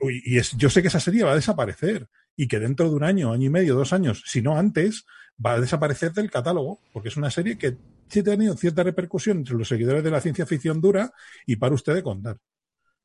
Y 0.00 0.38
es, 0.38 0.52
yo 0.56 0.70
sé 0.70 0.82
que 0.82 0.88
esa 0.88 1.00
serie 1.00 1.24
va 1.24 1.32
a 1.32 1.36
desaparecer 1.36 2.08
y 2.36 2.48
que 2.48 2.58
dentro 2.58 2.88
de 2.88 2.96
un 2.96 3.04
año, 3.04 3.32
año 3.32 3.46
y 3.46 3.50
medio, 3.50 3.74
dos 3.74 3.92
años, 3.92 4.22
si 4.26 4.42
no 4.42 4.56
antes, 4.56 5.04
va 5.44 5.52
a 5.52 5.60
desaparecer 5.60 6.12
del 6.12 6.30
catálogo, 6.30 6.80
porque 6.92 7.08
es 7.08 7.16
una 7.16 7.30
serie 7.30 7.58
que 7.58 7.76
sí 8.08 8.20
ha 8.20 8.24
tenido 8.24 8.56
cierta 8.56 8.82
repercusión 8.82 9.38
entre 9.38 9.54
los 9.54 9.68
seguidores 9.68 10.04
de 10.04 10.10
la 10.10 10.20
ciencia 10.20 10.46
ficción 10.46 10.80
dura 10.80 11.12
y 11.46 11.56
para 11.56 11.74
usted 11.74 11.94
de 11.94 12.02
contar. 12.02 12.38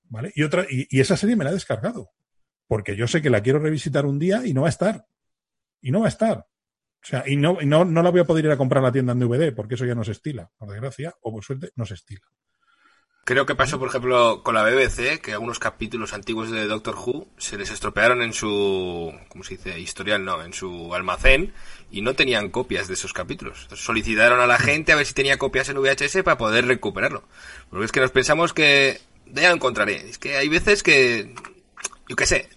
¿Vale? 0.03 0.31
Y 0.35 0.43
otra, 0.43 0.65
y, 0.69 0.87
y 0.89 0.99
esa 1.01 1.17
serie 1.17 1.35
me 1.35 1.43
la 1.43 1.51
he 1.51 1.53
descargado. 1.53 2.09
Porque 2.67 2.95
yo 2.95 3.07
sé 3.07 3.21
que 3.21 3.29
la 3.29 3.41
quiero 3.41 3.59
revisitar 3.59 4.05
un 4.05 4.19
día 4.19 4.45
y 4.45 4.53
no 4.53 4.61
va 4.61 4.67
a 4.67 4.69
estar. 4.69 5.05
Y 5.81 5.91
no 5.91 6.01
va 6.01 6.05
a 6.07 6.09
estar. 6.09 6.47
O 7.01 7.05
sea, 7.05 7.23
y 7.25 7.35
no, 7.35 7.57
y 7.61 7.65
no, 7.65 7.85
no 7.85 8.03
la 8.03 8.09
voy 8.09 8.19
a 8.19 8.25
poder 8.25 8.45
ir 8.45 8.51
a 8.51 8.57
comprar 8.57 8.83
a 8.83 8.87
la 8.87 8.91
tienda 8.91 9.13
en 9.13 9.19
DVD, 9.19 9.53
porque 9.55 9.75
eso 9.75 9.85
ya 9.85 9.95
no 9.95 10.03
se 10.03 10.11
estila. 10.11 10.51
Por 10.57 10.69
desgracia, 10.69 11.15
o 11.21 11.31
por 11.31 11.43
suerte, 11.43 11.71
no 11.75 11.85
se 11.85 11.93
estila. 11.93 12.27
Creo 13.29 13.45
que 13.45 13.53
pasó, 13.53 13.77
por 13.77 13.89
ejemplo, 13.89 14.41
con 14.41 14.55
la 14.55 14.63
BBC, 14.63 15.19
que 15.21 15.33
algunos 15.33 15.59
capítulos 15.59 16.13
antiguos 16.13 16.49
de 16.49 16.65
Doctor 16.65 16.95
Who 16.95 17.27
se 17.37 17.57
les 17.59 17.69
estropearon 17.69 18.23
en 18.23 18.33
su, 18.33 19.13
¿cómo 19.27 19.43
se 19.43 19.55
dice? 19.55 19.79
Historial, 19.79 20.25
no, 20.25 20.41
en 20.43 20.51
su 20.51 20.95
almacén 20.95 21.53
y 21.91 22.01
no 22.01 22.15
tenían 22.15 22.49
copias 22.49 22.87
de 22.87 22.95
esos 22.95 23.13
capítulos. 23.13 23.59
Entonces 23.61 23.85
solicitaron 23.85 24.39
a 24.39 24.47
la 24.47 24.57
gente 24.57 24.93
a 24.93 24.95
ver 24.95 25.05
si 25.05 25.13
tenía 25.13 25.37
copias 25.37 25.69
en 25.69 25.77
VHS 25.79 26.23
para 26.23 26.39
poder 26.39 26.65
recuperarlo. 26.65 27.21
Porque 27.69 27.85
es 27.85 27.91
que 27.91 27.99
nos 27.99 28.09
pensamos 28.09 28.51
que 28.51 28.99
ya 29.27 29.49
lo 29.49 29.55
encontraré. 29.57 30.09
Es 30.09 30.17
que 30.17 30.35
hay 30.35 30.49
veces 30.49 30.81
que, 30.81 31.35
yo 32.07 32.15
qué 32.15 32.25
sé, 32.25 32.49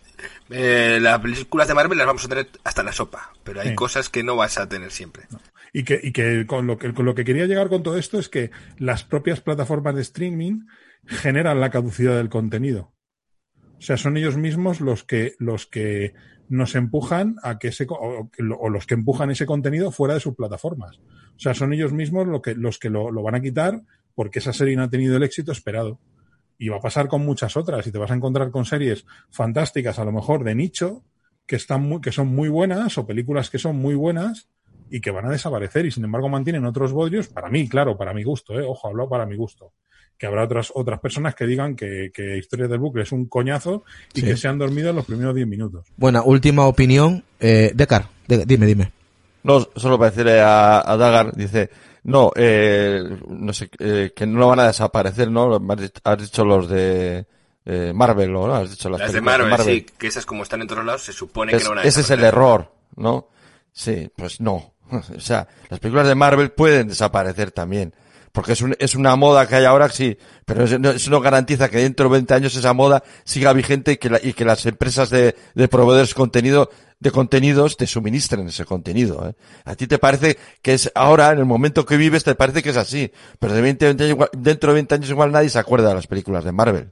eh, 0.48 1.00
las 1.02 1.18
películas 1.20 1.68
de 1.68 1.74
Marvel 1.74 1.98
las 1.98 2.06
vamos 2.06 2.24
a 2.24 2.28
tener 2.28 2.48
hasta 2.64 2.82
la 2.82 2.92
sopa, 2.92 3.30
pero 3.44 3.60
hay 3.60 3.68
Sí. 3.68 3.74
cosas 3.74 4.08
que 4.08 4.22
no 4.22 4.36
vas 4.36 4.56
a 4.56 4.66
tener 4.70 4.90
siempre. 4.90 5.24
Y 5.72 5.84
que, 5.84 6.46
con 6.46 6.66
lo 6.66 6.76
que 6.76 6.92
con 6.92 7.06
lo 7.06 7.14
que 7.14 7.24
quería 7.24 7.46
llegar 7.46 7.68
con 7.68 7.82
todo 7.82 7.96
esto 7.96 8.18
es 8.18 8.28
que 8.28 8.50
las 8.78 9.04
propias 9.04 9.40
plataformas 9.40 9.94
de 9.94 10.02
streaming 10.02 10.66
generan 11.06 11.60
la 11.60 11.70
caducidad 11.70 12.16
del 12.16 12.28
contenido. 12.28 12.92
O 13.78 13.80
sea, 13.80 13.96
son 13.96 14.16
ellos 14.16 14.36
mismos 14.36 14.80
los 14.80 15.02
que, 15.02 15.34
los 15.38 15.66
que 15.66 16.14
nos 16.48 16.74
empujan 16.74 17.36
a 17.42 17.58
que 17.58 17.68
ese, 17.68 17.86
o 17.88 18.68
los 18.68 18.86
que 18.86 18.94
empujan 18.94 19.30
ese 19.30 19.46
contenido 19.46 19.90
fuera 19.90 20.14
de 20.14 20.20
sus 20.20 20.36
plataformas. 20.36 21.00
O 21.34 21.38
sea, 21.38 21.54
son 21.54 21.72
ellos 21.72 21.92
mismos 21.92 22.28
lo 22.28 22.42
que, 22.42 22.54
los 22.54 22.78
que 22.78 22.90
lo, 22.90 23.10
lo 23.10 23.22
van 23.22 23.34
a 23.34 23.40
quitar 23.40 23.82
porque 24.14 24.38
esa 24.38 24.52
serie 24.52 24.76
no 24.76 24.82
ha 24.82 24.90
tenido 24.90 25.16
el 25.16 25.22
éxito 25.22 25.52
esperado. 25.52 25.98
Y 26.58 26.68
va 26.68 26.76
a 26.76 26.80
pasar 26.80 27.08
con 27.08 27.24
muchas 27.24 27.56
otras. 27.56 27.86
Y 27.86 27.92
te 27.92 27.98
vas 27.98 28.10
a 28.10 28.14
encontrar 28.14 28.50
con 28.50 28.64
series 28.64 29.04
fantásticas, 29.30 29.98
a 29.98 30.04
lo 30.04 30.12
mejor 30.12 30.44
de 30.44 30.54
nicho, 30.54 31.02
que 31.46 31.56
están 31.56 31.82
muy, 31.82 32.00
que 32.00 32.12
son 32.12 32.28
muy 32.28 32.48
buenas, 32.48 32.98
o 32.98 33.06
películas 33.06 33.50
que 33.50 33.58
son 33.58 33.76
muy 33.76 33.94
buenas, 33.94 34.48
y 34.94 35.01
que 35.01 35.10
van 35.10 35.27
a 35.27 35.31
desaparecer 35.31 35.86
y 35.86 35.90
sin 35.90 36.05
embargo 36.05 36.28
mantienen 36.28 36.64
otros 36.66 36.93
bodrios, 36.93 37.28
para 37.28 37.48
mí, 37.48 37.69
claro, 37.69 37.97
para 37.97 38.12
mi 38.12 38.23
gusto, 38.23 38.59
¿eh? 38.60 38.64
ojo, 38.66 38.89
hablo 38.89 39.09
para 39.09 39.24
mi 39.27 39.36
gusto. 39.36 39.73
Que 40.19 40.27
habrá 40.27 40.44
otras, 40.44 40.70
otras 40.74 41.01
personas 41.01 41.35
que 41.35 41.47
digan 41.47 41.74
que, 41.74 42.10
que 42.14 42.36
Historias 42.36 42.69
del 42.70 42.78
Bucle 42.78 43.02
es 43.02 43.10
un 43.12 43.27
coñazo 43.27 43.82
y 44.14 44.20
Sí. 44.20 44.27
que 44.27 44.36
se 44.36 44.47
han 44.47 44.59
dormido 44.59 44.90
en 44.90 44.97
los 44.97 45.05
primeros 45.06 45.35
10 45.35 45.48
minutos. 45.48 45.86
Bueno, 45.97 46.23
última 46.24 46.66
opinión. 46.66 47.24
Eh, 47.40 47.73
Decar, 47.74 48.06
de- 48.28 48.44
dime, 48.44 48.66
dime. 48.66 48.93
No, 49.43 49.66
solo 49.74 49.98
para 49.98 50.10
decirle 50.10 50.40
a, 50.40 50.81
a 50.89 50.97
Dagar, 50.97 51.35
dice, 51.35 51.70
no, 52.05 52.31
eh, 52.36 53.02
no 53.28 53.52
sé, 53.52 53.69
eh, 53.81 54.12
que 54.14 54.27
no 54.27 54.47
van 54.48 54.60
a 54.60 54.66
desaparecer, 54.69 55.28
¿no? 55.31 55.59
Has 56.05 56.19
dicho- 56.20 56.44
los 56.44 56.69
de 56.69 57.27
eh, 57.64 57.93
Marvel, 57.94 58.36
¿o 58.36 58.47
¿no? 58.47 58.55
Has 58.55 58.70
dicho 58.70 58.89
las, 58.90 59.01
Las 59.01 59.12
de 59.12 59.20
Marvel, 59.20 59.59
sí, 59.60 59.86
que 59.98 60.06
esas 60.06 60.27
como 60.27 60.43
están 60.44 60.60
en 60.62 60.69
todos 60.69 60.85
lados, 60.85 61.02
se 61.02 61.12
supone 61.12 61.51
que 61.52 61.64
no 61.64 61.70
van 61.70 61.78
a 61.78 61.82
ese 61.82 62.02
es 62.02 62.10
el 62.10 62.23
error, 62.23 62.70
¿no? 62.97 63.28
Sí, 63.73 64.09
pues 64.14 64.40
no. 64.40 64.71
O 65.16 65.20
sea, 65.20 65.47
las 65.69 65.81
películas 65.81 66.06
de 66.06 66.14
Marvel 66.14 66.52
pueden 66.52 66.89
desaparecer 66.89 67.51
también. 67.51 67.94
Porque 68.32 68.52
es, 68.52 68.62
un- 68.62 68.74
es 68.78 68.94
una 68.94 69.14
moda 69.14 69.47
que 69.47 69.56
hay 69.56 69.66
ahora, 69.66 69.90
sí, 69.90 70.16
pero 70.47 70.64
eso 70.64 70.78
no, 70.78 70.89
eso 70.90 71.10
no 71.10 71.20
garantiza 71.20 71.69
que 71.69 71.77
dentro 71.78 72.06
de 72.09 72.12
20 72.12 72.32
años 72.32 72.55
esa 72.56 72.73
moda 72.73 73.02
siga 73.24 73.52
vigente 73.52 73.93
y 73.93 73.97
que, 73.98 74.09
la- 74.09 74.20
y 74.23 74.32
que 74.32 74.47
las 74.47 74.64
empresas 74.64 75.10
de, 75.10 75.36
de 75.55 75.69
proveedores 75.69 76.14
contenido, 76.14 76.70
de 76.98 77.10
contenidos 77.10 77.77
te 77.77 77.86
suministren 77.86 78.48
ese 78.48 78.64
contenido. 78.64 79.28
¿eh? 79.28 79.35
A 79.66 79.74
ti 79.74 79.86
te 79.86 79.98
parece 79.98 80.39
que 80.62 80.73
es 80.73 80.90
ahora, 80.94 81.32
en 81.32 81.40
el 81.40 81.44
momento 81.44 81.85
que 81.85 81.98
vives, 81.98 82.24
te 82.24 82.35
parece 82.35 82.62
que 82.62 82.70
es 82.70 82.78
así. 82.78 83.12
Pero 83.39 83.52
de 83.52 83.60
20, 83.60 83.85
20 83.94 84.05
años 84.05 84.28
dentro 84.32 84.70
de 84.70 84.74
20 84.77 84.94
años 84.94 85.10
igual 85.10 85.31
nadie 85.31 85.51
se 85.51 85.59
acuerda 85.59 85.90
de 85.90 85.94
las 85.97 86.06
películas 86.06 86.43
de 86.44 86.52
Marvel. 86.52 86.89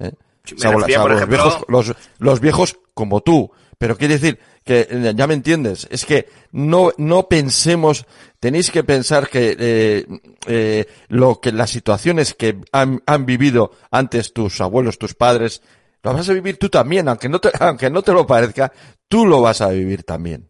¿eh? 0.00 0.12
Me 0.52 0.70
refería, 0.80 0.98
los, 1.08 1.28
viejos, 1.28 1.64
los, 1.68 1.94
los 2.18 2.40
viejos 2.40 2.76
como 2.92 3.22
tú. 3.22 3.50
Pero 3.78 3.96
quiere 3.96 4.14
decir 4.14 4.38
que, 4.64 4.86
eh, 4.90 5.12
ya 5.14 5.26
me 5.26 5.34
entiendes, 5.34 5.86
es 5.90 6.04
que 6.04 6.28
no, 6.52 6.92
no 6.96 7.28
pensemos, 7.28 8.06
tenéis 8.40 8.70
que 8.70 8.84
pensar 8.84 9.28
que, 9.28 9.56
eh, 9.58 10.06
eh, 10.46 10.86
lo 11.08 11.40
que, 11.40 11.52
las 11.52 11.70
situaciones 11.70 12.34
que 12.34 12.60
han, 12.72 13.02
han 13.06 13.26
vivido 13.26 13.72
antes 13.90 14.32
tus 14.32 14.60
abuelos, 14.60 14.98
tus 14.98 15.14
padres, 15.14 15.62
lo 16.02 16.12
vas 16.12 16.28
a 16.28 16.32
vivir 16.34 16.58
tú 16.58 16.68
también, 16.68 17.08
aunque 17.08 17.28
no 17.28 17.40
te, 17.40 17.50
aunque 17.60 17.90
no 17.90 18.02
te 18.02 18.12
lo 18.12 18.26
parezca, 18.26 18.72
tú 19.08 19.26
lo 19.26 19.40
vas 19.40 19.60
a 19.60 19.68
vivir 19.70 20.04
también. 20.04 20.48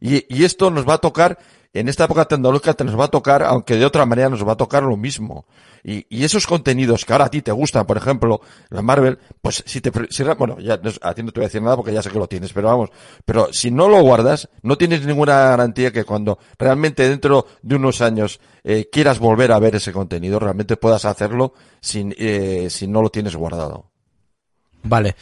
Y, 0.00 0.26
y 0.34 0.44
esto 0.44 0.70
nos 0.70 0.86
va 0.86 0.94
a 0.94 0.98
tocar, 0.98 1.38
en 1.72 1.88
esta 1.88 2.04
época 2.04 2.26
tecnológica 2.26 2.74
te 2.74 2.84
nos 2.84 2.98
va 2.98 3.04
a 3.04 3.08
tocar, 3.08 3.42
aunque 3.42 3.76
de 3.76 3.84
otra 3.84 4.06
manera 4.06 4.28
nos 4.28 4.46
va 4.46 4.52
a 4.52 4.56
tocar 4.56 4.82
lo 4.82 4.96
mismo. 4.96 5.46
Y, 5.88 6.04
y 6.08 6.24
esos 6.24 6.48
contenidos 6.48 7.04
que 7.04 7.12
ahora 7.12 7.26
a 7.26 7.30
ti 7.30 7.42
te 7.42 7.52
gustan, 7.52 7.86
por 7.86 7.96
ejemplo, 7.96 8.40
la 8.70 8.82
Marvel, 8.82 9.20
pues 9.40 9.62
si 9.64 9.80
te, 9.80 9.92
si 10.10 10.24
bueno, 10.24 10.58
ya 10.58 10.78
no, 10.78 10.90
a 11.00 11.14
ti 11.14 11.22
no 11.22 11.30
te 11.30 11.38
voy 11.38 11.44
a 11.44 11.48
decir 11.48 11.62
nada 11.62 11.76
porque 11.76 11.92
ya 11.92 12.02
sé 12.02 12.10
que 12.10 12.18
lo 12.18 12.26
tienes, 12.26 12.52
pero 12.52 12.66
vamos, 12.66 12.90
pero 13.24 13.52
si 13.52 13.70
no 13.70 13.88
lo 13.88 14.02
guardas, 14.02 14.48
no 14.62 14.76
tienes 14.76 15.06
ninguna 15.06 15.50
garantía 15.50 15.92
que 15.92 16.02
cuando 16.02 16.40
realmente 16.58 17.08
dentro 17.08 17.46
de 17.62 17.76
unos 17.76 18.00
años 18.00 18.40
eh, 18.64 18.88
quieras 18.90 19.20
volver 19.20 19.52
a 19.52 19.60
ver 19.60 19.76
ese 19.76 19.92
contenido, 19.92 20.40
realmente 20.40 20.76
puedas 20.76 21.04
hacerlo 21.04 21.54
sin, 21.80 22.12
eh, 22.18 22.66
si 22.68 22.88
no 22.88 23.00
lo 23.00 23.10
tienes 23.10 23.36
guardado. 23.36 23.84
Vale. 24.82 25.14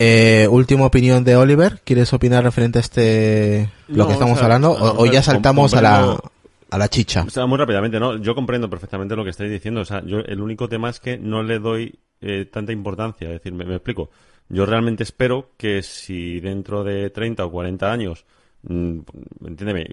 Eh, 0.00 0.48
última 0.50 0.86
opinión 0.86 1.22
de 1.22 1.36
Oliver. 1.36 1.80
¿Quieres 1.84 2.12
opinar 2.12 2.42
referente 2.42 2.78
a 2.78 2.80
este 2.80 3.70
lo 3.86 4.04
No, 4.04 4.06
que 4.06 4.12
estamos 4.14 4.34
o 4.34 4.36
sea, 4.36 4.44
hablando? 4.44 4.72
O, 4.72 5.06
ya 5.06 5.22
saltamos 5.22 5.74
a 5.74 5.82
la, 5.82 6.18
a 6.70 6.78
la 6.78 6.88
chicha. 6.88 7.24
Muy 7.46 7.58
rápidamente, 7.58 7.98
¿no? 7.98 8.16
Yo 8.16 8.34
comprendo 8.34 8.68
perfectamente 8.68 9.16
lo 9.16 9.24
que 9.24 9.30
estáis 9.30 9.50
diciendo. 9.50 9.80
O 9.80 9.84
sea, 9.84 10.04
yo 10.04 10.18
el 10.20 10.40
único 10.40 10.68
tema 10.68 10.90
es 10.90 11.00
que 11.00 11.18
no 11.18 11.42
le 11.42 11.58
doy 11.58 11.98
eh, 12.20 12.46
tanta 12.46 12.72
importancia. 12.72 13.28
Es 13.28 13.34
decir, 13.34 13.52
me, 13.52 13.64
explico. 13.74 14.10
Yo 14.48 14.66
realmente 14.66 15.02
espero 15.02 15.52
que 15.56 15.82
si 15.82 16.40
dentro 16.40 16.84
de 16.84 17.10
30 17.10 17.44
o 17.44 17.50
40 17.50 17.92
años, 17.92 18.24
mm, 18.62 18.98
entiéndeme, 19.46 19.86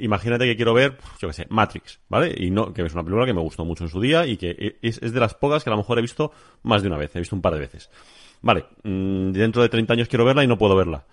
imagínate 0.00 0.44
que 0.46 0.56
quiero 0.56 0.72
ver, 0.72 0.96
yo 1.20 1.28
qué 1.28 1.34
sé, 1.34 1.46
Matrix, 1.50 2.00
¿vale? 2.08 2.32
Y 2.36 2.50
no, 2.50 2.72
que 2.72 2.82
es 2.82 2.94
una 2.94 3.02
película 3.02 3.26
que 3.26 3.34
me 3.34 3.40
gustó 3.40 3.64
mucho 3.64 3.84
en 3.84 3.90
su 3.90 4.00
día 4.00 4.24
y 4.26 4.36
que 4.36 4.78
es, 4.82 5.02
es 5.02 5.12
de 5.12 5.20
las 5.20 5.34
pocas 5.34 5.64
que 5.64 5.70
a 5.70 5.72
lo 5.72 5.78
mejor 5.78 5.98
he 5.98 6.02
visto 6.02 6.30
más 6.62 6.82
de 6.82 6.88
una 6.88 6.96
vez, 6.96 7.14
he 7.16 7.18
visto 7.18 7.34
un 7.34 7.42
par 7.42 7.54
de 7.54 7.60
veces. 7.60 7.90
Vale, 8.40 8.66
mm, 8.84 9.32
dentro 9.32 9.62
de 9.62 9.68
30 9.68 9.94
años 9.94 10.08
quiero 10.08 10.24
verla 10.24 10.44
y 10.44 10.46
no 10.46 10.58
puedo 10.58 10.76
verla 10.76 11.04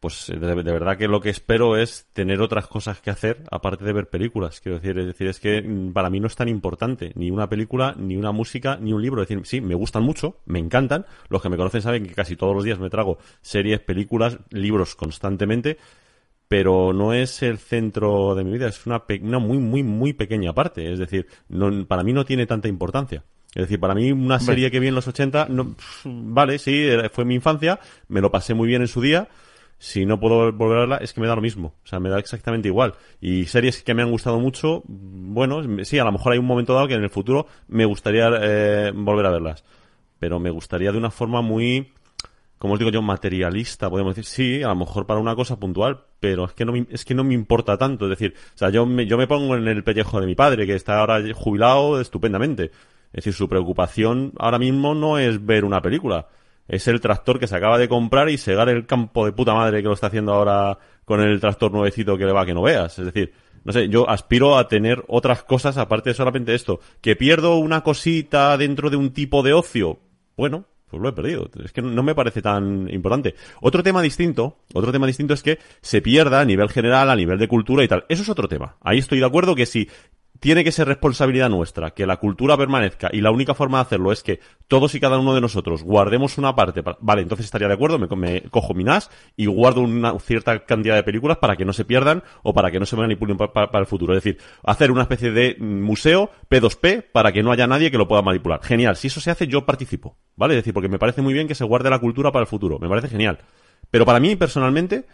pues 0.00 0.26
de, 0.28 0.38
de 0.38 0.72
verdad 0.72 0.96
que 0.96 1.08
lo 1.08 1.20
que 1.20 1.30
espero 1.30 1.76
es 1.76 2.06
tener 2.12 2.40
otras 2.40 2.66
cosas 2.66 3.00
que 3.00 3.10
hacer 3.10 3.42
aparte 3.50 3.84
de 3.84 3.92
ver 3.92 4.08
películas. 4.08 4.60
Quiero 4.60 4.78
decir, 4.78 4.98
es 4.98 5.06
decir, 5.06 5.26
es 5.26 5.40
que 5.40 5.60
mm, 5.62 5.92
para 5.92 6.10
mí 6.10 6.20
no 6.20 6.26
es 6.26 6.36
tan 6.36 6.48
importante 6.48 7.12
ni 7.16 7.30
una 7.30 7.48
película, 7.48 7.94
ni 7.98 8.16
una 8.16 8.32
música, 8.32 8.76
ni 8.80 8.92
un 8.92 9.02
libro. 9.02 9.22
Es 9.22 9.28
decir, 9.28 9.44
sí, 9.46 9.60
me 9.60 9.74
gustan 9.74 10.02
mucho, 10.02 10.36
me 10.46 10.58
encantan. 10.58 11.06
Los 11.28 11.42
que 11.42 11.48
me 11.48 11.56
conocen 11.56 11.82
saben 11.82 12.06
que 12.06 12.14
casi 12.14 12.36
todos 12.36 12.54
los 12.54 12.64
días 12.64 12.78
me 12.78 12.90
trago 12.90 13.18
series, 13.40 13.80
películas, 13.80 14.38
libros 14.50 14.94
constantemente, 14.94 15.78
pero 16.48 16.92
no 16.92 17.12
es 17.12 17.42
el 17.42 17.58
centro 17.58 18.34
de 18.34 18.42
mi 18.44 18.52
vida, 18.52 18.68
es 18.68 18.86
una, 18.86 19.04
pe- 19.06 19.20
una 19.22 19.38
muy, 19.38 19.58
muy, 19.58 19.82
muy 19.82 20.12
pequeña 20.14 20.54
parte. 20.54 20.92
Es 20.92 20.98
decir, 20.98 21.26
no, 21.48 21.86
para 21.86 22.02
mí 22.02 22.12
no 22.12 22.24
tiene 22.24 22.46
tanta 22.46 22.68
importancia. 22.68 23.24
Es 23.54 23.62
decir, 23.62 23.80
para 23.80 23.94
mí 23.94 24.12
una 24.12 24.38
serie 24.40 24.70
que 24.70 24.78
vi 24.80 24.88
en 24.88 24.94
los 24.94 25.08
80, 25.08 25.46
no, 25.50 25.74
vale, 26.04 26.58
sí, 26.58 26.86
fue 27.12 27.24
mi 27.24 27.34
infancia, 27.34 27.80
me 28.08 28.20
lo 28.20 28.30
pasé 28.30 28.54
muy 28.54 28.68
bien 28.68 28.82
en 28.82 28.88
su 28.88 29.00
día, 29.00 29.28
si 29.78 30.06
no 30.06 30.18
puedo 30.18 30.52
volver 30.52 30.76
a 30.76 30.80
verla, 30.80 30.96
es 30.96 31.12
que 31.12 31.20
me 31.20 31.28
da 31.28 31.36
lo 31.36 31.40
mismo. 31.40 31.74
O 31.84 31.86
sea, 31.86 32.00
me 32.00 32.08
da 32.08 32.18
exactamente 32.18 32.68
igual. 32.68 32.94
Y 33.20 33.44
series 33.46 33.82
que 33.82 33.94
me 33.94 34.02
han 34.02 34.10
gustado 34.10 34.40
mucho, 34.40 34.82
bueno, 34.86 35.62
sí, 35.84 35.98
a 35.98 36.04
lo 36.04 36.12
mejor 36.12 36.32
hay 36.32 36.38
un 36.38 36.46
momento 36.46 36.74
dado 36.74 36.88
que 36.88 36.94
en 36.94 37.04
el 37.04 37.10
futuro 37.10 37.46
me 37.68 37.84
gustaría 37.84 38.28
eh, 38.40 38.92
volver 38.94 39.26
a 39.26 39.30
verlas. 39.30 39.64
Pero 40.18 40.40
me 40.40 40.50
gustaría 40.50 40.90
de 40.90 40.98
una 40.98 41.12
forma 41.12 41.42
muy, 41.42 41.92
como 42.58 42.74
os 42.74 42.80
digo 42.80 42.90
yo, 42.90 43.02
materialista, 43.02 43.88
podemos 43.88 44.16
decir, 44.16 44.24
sí, 44.24 44.62
a 44.64 44.68
lo 44.68 44.76
mejor 44.76 45.06
para 45.06 45.20
una 45.20 45.36
cosa 45.36 45.60
puntual, 45.60 46.00
pero 46.18 46.46
es 46.46 46.52
que 46.54 46.64
no 46.64 46.72
me, 46.72 46.86
es 46.90 47.04
que 47.04 47.14
no 47.14 47.22
me 47.22 47.34
importa 47.34 47.78
tanto. 47.78 48.06
Es 48.06 48.18
decir, 48.18 48.34
o 48.36 48.58
sea, 48.58 48.70
yo 48.70 48.84
me, 48.84 49.06
yo 49.06 49.16
me 49.16 49.28
pongo 49.28 49.54
en 49.54 49.68
el 49.68 49.84
pellejo 49.84 50.20
de 50.20 50.26
mi 50.26 50.34
padre, 50.34 50.66
que 50.66 50.74
está 50.74 50.98
ahora 50.98 51.22
jubilado 51.34 52.00
estupendamente. 52.00 52.72
Es 53.12 53.24
decir, 53.24 53.32
su 53.32 53.48
preocupación 53.48 54.32
ahora 54.38 54.58
mismo 54.58 54.94
no 54.94 55.18
es 55.18 55.44
ver 55.46 55.64
una 55.64 55.80
película. 55.80 56.26
Es 56.68 56.86
el 56.86 57.00
tractor 57.00 57.40
que 57.40 57.46
se 57.46 57.56
acaba 57.56 57.78
de 57.78 57.88
comprar 57.88 58.28
y 58.28 58.38
segar 58.38 58.68
el 58.68 58.86
campo 58.86 59.24
de 59.24 59.32
puta 59.32 59.54
madre 59.54 59.78
que 59.78 59.88
lo 59.88 59.94
está 59.94 60.08
haciendo 60.08 60.34
ahora 60.34 60.78
con 61.04 61.20
el 61.20 61.40
tractor 61.40 61.72
nuevecito 61.72 62.18
que 62.18 62.26
le 62.26 62.32
va 62.32 62.46
que 62.46 62.54
no 62.54 62.62
veas. 62.62 62.98
Es 62.98 63.06
decir, 63.06 63.32
no 63.64 63.72
sé, 63.72 63.88
yo 63.88 64.08
aspiro 64.08 64.58
a 64.58 64.68
tener 64.68 65.04
otras 65.08 65.42
cosas 65.42 65.78
aparte 65.78 66.10
de 66.10 66.14
solamente 66.14 66.54
esto. 66.54 66.80
Que 67.00 67.16
pierdo 67.16 67.56
una 67.56 67.82
cosita 67.82 68.56
dentro 68.56 68.90
de 68.90 68.96
un 68.96 69.12
tipo 69.12 69.42
de 69.42 69.54
ocio. 69.54 69.98
Bueno, 70.36 70.66
pues 70.88 71.02
lo 71.02 71.08
he 71.08 71.12
perdido. 71.12 71.50
Es 71.64 71.72
que 71.72 71.82
no 71.82 72.02
me 72.02 72.14
parece 72.14 72.42
tan 72.42 72.88
importante. 72.90 73.34
Otro 73.60 73.82
tema 73.82 74.02
distinto, 74.02 74.58
otro 74.72 74.92
tema 74.92 75.06
distinto 75.06 75.34
es 75.34 75.42
que 75.42 75.58
se 75.80 76.00
pierda 76.00 76.40
a 76.40 76.44
nivel 76.44 76.68
general, 76.68 77.10
a 77.10 77.16
nivel 77.16 77.38
de 77.38 77.48
cultura 77.48 77.84
y 77.84 77.88
tal. 77.88 78.04
Eso 78.08 78.22
es 78.22 78.28
otro 78.28 78.48
tema. 78.48 78.76
Ahí 78.80 78.98
estoy 78.98 79.20
de 79.20 79.26
acuerdo 79.26 79.54
que 79.54 79.66
si 79.66 79.88
tiene 80.40 80.62
que 80.62 80.72
ser 80.72 80.86
responsabilidad 80.88 81.48
nuestra 81.50 81.90
que 81.90 82.06
la 82.06 82.18
cultura 82.18 82.56
permanezca 82.56 83.10
y 83.12 83.20
la 83.20 83.30
única 83.30 83.54
forma 83.54 83.78
de 83.78 83.82
hacerlo 83.82 84.12
es 84.12 84.22
que 84.22 84.40
todos 84.68 84.94
y 84.94 85.00
cada 85.00 85.18
uno 85.18 85.34
de 85.34 85.40
nosotros 85.40 85.82
guardemos 85.82 86.38
una 86.38 86.54
parte. 86.54 86.82
para- 86.82 86.96
Vale, 87.00 87.22
entonces 87.22 87.46
estaría 87.46 87.68
de 87.68 87.74
acuerdo, 87.74 87.98
me, 87.98 88.06
me 88.16 88.42
cojo 88.42 88.74
mi 88.74 88.84
NAS 88.84 89.10
y 89.36 89.46
guardo 89.46 89.80
una 89.80 90.18
cierta 90.20 90.64
cantidad 90.64 90.94
de 90.94 91.02
películas 91.02 91.38
para 91.38 91.56
que 91.56 91.64
no 91.64 91.72
se 91.72 91.84
pierdan 91.84 92.22
o 92.42 92.54
para 92.54 92.70
que 92.70 92.78
no 92.78 92.86
se 92.86 92.94
manipulen 92.96 93.36
pa- 93.36 93.52
pa- 93.52 93.70
para, 93.70 93.80
el 93.80 93.86
futuro. 93.86 94.14
Es 94.16 94.22
decir, 94.22 94.40
hacer 94.62 94.90
una 94.92 95.02
especie 95.02 95.32
de 95.32 95.56
museo 95.58 96.30
P2P 96.50 97.06
para 97.12 97.32
que 97.32 97.42
no 97.42 97.50
haya 97.50 97.66
nadie 97.66 97.90
que 97.90 97.98
lo 97.98 98.06
pueda 98.06 98.22
manipular. 98.22 98.62
Genial, 98.62 98.96
si 98.96 99.08
eso 99.08 99.20
se 99.20 99.30
hace 99.30 99.46
yo 99.48 99.66
participo, 99.66 100.16
¿vale? 100.36 100.54
Es 100.54 100.58
decir, 100.58 100.72
porque 100.74 100.88
me 100.88 100.98
parece 100.98 101.22
muy 101.22 101.32
bien 101.34 101.48
que 101.48 101.54
se 101.54 101.64
guarde 101.64 101.90
la 101.90 101.98
cultura 101.98 102.30
para 102.32 102.42
el 102.42 102.46
futuro, 102.48 102.78
me 102.78 102.88
parece 102.88 103.08
genial. 103.08 103.38
Pero 103.90 104.04
para 104.04 104.20
mí, 104.20 104.36
personalmente, 104.36 105.06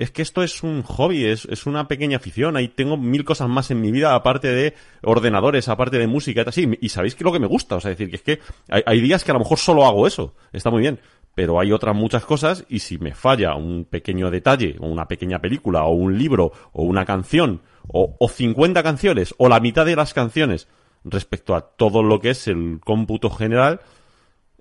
es 0.00 0.10
que 0.10 0.22
esto 0.22 0.42
es 0.42 0.62
un 0.62 0.82
hobby, 0.82 1.26
es, 1.26 1.66
una 1.66 1.86
pequeña 1.86 2.16
afición. 2.16 2.56
Ahí 2.56 2.68
tengo 2.68 2.96
mil 2.96 3.22
cosas 3.22 3.50
más 3.50 3.70
en 3.70 3.82
mi 3.82 3.92
vida, 3.92 4.14
aparte 4.14 4.48
de 4.48 4.74
ordenadores, 5.02 5.68
aparte 5.68 5.98
de 5.98 6.06
música 6.06 6.40
y 6.40 6.44
tal. 6.44 6.54
Sí, 6.54 6.78
y 6.80 6.88
sabéis 6.88 7.14
que 7.14 7.22
lo 7.22 7.30
que 7.30 7.38
me 7.38 7.46
gusta. 7.46 7.76
O 7.76 7.80
sea, 7.82 7.90
decir, 7.90 8.08
que 8.08 8.16
es 8.16 8.22
que 8.22 8.40
hay, 8.70 8.82
hay 8.86 9.02
días 9.02 9.22
que 9.24 9.30
a 9.30 9.34
lo 9.34 9.40
mejor 9.40 9.58
solo 9.58 9.84
hago 9.84 10.06
eso. 10.06 10.34
Está 10.54 10.70
muy 10.70 10.80
bien. 10.80 11.00
Pero 11.34 11.60
hay 11.60 11.70
otras 11.70 11.94
muchas 11.94 12.24
cosas 12.24 12.64
y 12.70 12.78
si 12.78 12.96
me 12.96 13.14
falla 13.14 13.54
un 13.56 13.84
pequeño 13.84 14.30
detalle, 14.30 14.76
o 14.80 14.86
una 14.86 15.06
pequeña 15.06 15.38
película, 15.38 15.84
o 15.84 15.92
un 15.92 16.16
libro, 16.16 16.50
o 16.72 16.82
una 16.82 17.04
canción, 17.04 17.60
o, 17.86 18.16
o 18.18 18.28
50 18.30 18.82
canciones, 18.82 19.34
o 19.36 19.50
la 19.50 19.60
mitad 19.60 19.84
de 19.84 19.96
las 19.96 20.14
canciones, 20.14 20.66
respecto 21.04 21.54
a 21.54 21.60
todo 21.60 22.02
lo 22.02 22.20
que 22.20 22.30
es 22.30 22.48
el 22.48 22.80
cómputo 22.82 23.28
general, 23.28 23.80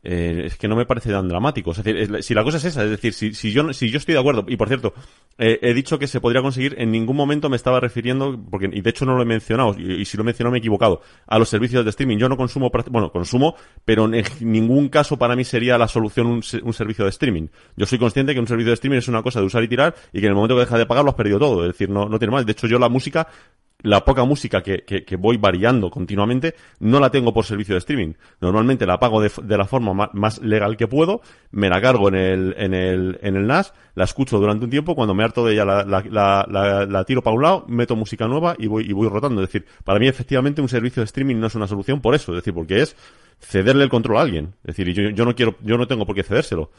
eh, 0.04 0.44
es 0.46 0.58
que 0.58 0.68
no 0.68 0.76
me 0.76 0.86
parece 0.86 1.12
tan 1.12 1.28
dramático. 1.28 1.72
Es 1.72 1.84
decir, 1.84 2.24
si 2.24 2.34
la 2.34 2.44
cosa 2.44 2.58
es 2.58 2.66
esa, 2.66 2.84
es 2.84 2.90
decir, 2.90 3.14
si, 3.14 3.34
si 3.34 3.52
yo, 3.52 3.74
si 3.74 3.90
yo 3.90 3.98
estoy 3.98 4.14
de 4.14 4.20
acuerdo, 4.20 4.46
y 4.48 4.56
por 4.56 4.68
cierto, 4.68 4.94
eh, 5.38 5.60
he 5.62 5.74
dicho 5.74 6.00
que 6.00 6.08
se 6.08 6.22
podría 6.22 6.42
conseguir, 6.42 6.76
en 6.78 6.92
ningún 6.92 7.16
momento 7.16 7.50
me 7.50 7.56
estaba 7.56 7.80
refiriendo, 7.80 8.40
porque, 8.50 8.70
y 8.72 8.82
de 8.82 8.90
hecho 8.90 9.06
no 9.06 9.16
lo 9.16 9.24
he 9.24 9.26
mencionado, 9.26 9.76
y, 9.78 10.06
si 10.06 10.18
lo 10.18 10.24
he 10.24 10.26
mencionado 10.26 10.52
me 10.52 10.58
he 10.58 10.60
equivocado, 10.60 11.02
a 11.28 11.38
los 11.38 11.50
servicios 11.50 11.84
de 11.84 11.90
streaming. 11.90 12.18
Yo 12.18 12.30
no 12.30 12.38
consumo, 12.38 12.72
bueno, 12.90 13.12
consumo, 13.12 13.56
pero 13.84 14.06
en 14.14 14.24
ningún 14.40 14.90
caso 14.90 15.18
para 15.18 15.36
mí 15.36 15.44
sería 15.44 15.78
la 15.78 15.88
solución 15.88 16.28
un, 16.28 16.44
un 16.64 16.74
servicio 16.74 17.04
de 17.06 17.10
streaming. 17.10 17.48
Yo 17.76 17.86
soy 17.86 18.00
consciente 18.00 18.34
que 18.34 18.40
un 18.40 18.48
servicio 18.48 18.70
de 18.70 18.76
streaming 18.76 19.00
es 19.00 19.08
una 19.08 19.22
cosa 19.22 19.40
de 19.40 19.46
usar 19.46 19.64
y 19.64 19.68
tirar, 19.68 19.96
y 20.14 20.20
que 20.20 20.26
en 20.26 20.32
el 20.32 20.36
momento 20.36 20.56
que 20.56 20.62
dejas 20.62 20.80
de 20.80 20.86
pagar 20.86 21.04
lo 21.04 21.12
has 21.12 21.18
perdido 21.18 21.40
todo. 21.40 21.66
Es 21.66 21.74
decir, 21.74 21.90
no, 21.90 22.08
no 22.08 22.20
tiene 22.20 22.32
más. 22.32 22.46
De 22.46 22.54
hecho, 22.54 22.68
yo 22.68 22.80
la 22.80 22.90
música 22.90 23.28
la 23.82 24.04
poca 24.04 24.26
música 24.26 24.62
que, 24.62 24.80
que, 24.84 25.06
que 25.06 25.16
voy 25.16 25.38
variando 25.38 25.90
continuamente 25.90 26.54
no 26.80 27.00
la 27.00 27.10
tengo 27.12 27.34
por 27.34 27.46
servicio 27.46 27.76
de 27.76 27.80
streaming. 27.80 28.14
Normalmente 28.42 28.86
la 28.86 29.00
pago 29.00 29.22
de, 29.22 29.32
de 29.44 29.58
la 29.58 29.66
forma 29.66 29.94
ma- 29.94 30.10
más 30.14 30.40
legal 30.42 30.76
que 30.76 30.88
puedo, 30.88 31.22
me 31.52 31.70
la 31.70 31.80
cargo 31.82 32.10
en 32.10 32.16
el, 32.16 32.56
en 32.58 32.74
el, 32.74 33.20
en 33.22 33.38
el 33.38 33.48
NAS, 33.48 33.74
la 33.96 34.04
escucho 34.04 34.38
durante 34.38 34.66
un 34.66 34.70
tiempo, 34.72 34.96
cuando 34.96 35.14
me 35.16 35.24
harto 35.24 35.46
de 35.46 35.54
ella 35.54 35.64
la, 35.64 35.84
la, 35.86 36.04
la, 36.50 36.86
la- 36.86 37.04
tiro 37.06 37.22
para 37.24 37.36
un 37.36 37.42
lado, 37.44 37.66
meto 37.70 37.96
música 37.96 38.28
nueva 38.28 38.56
y 38.60 38.68
voy, 38.68 38.84
y 38.86 38.92
voy 38.92 39.08
rotando. 39.08 39.42
Es 39.42 39.48
decir, 39.48 39.66
para 39.86 39.98
mí 39.98 40.08
efectivamente 40.10 40.62
un 40.62 40.68
servicio 40.70 41.02
de 41.02 41.06
streaming 41.06 41.38
no 41.38 41.48
es 41.48 41.56
una 41.56 41.68
solución 41.68 42.02
por 42.02 42.16
eso, 42.16 42.34
es 42.34 42.40
decir, 42.40 42.54
porque 42.54 42.82
es 42.82 42.96
cederle 43.40 43.84
el 43.86 43.90
control 43.90 44.18
a 44.18 44.22
alguien. 44.22 44.56
Es 44.66 44.76
decir, 44.76 44.94
yo, 44.94 45.10
yo 45.10 45.24
no 45.24 45.34
quiero, 45.36 45.56
yo 45.64 45.78
no 45.78 45.88
tengo 45.88 46.06
por 46.06 46.16
qué 46.16 46.24
cedérselo. 46.24 46.70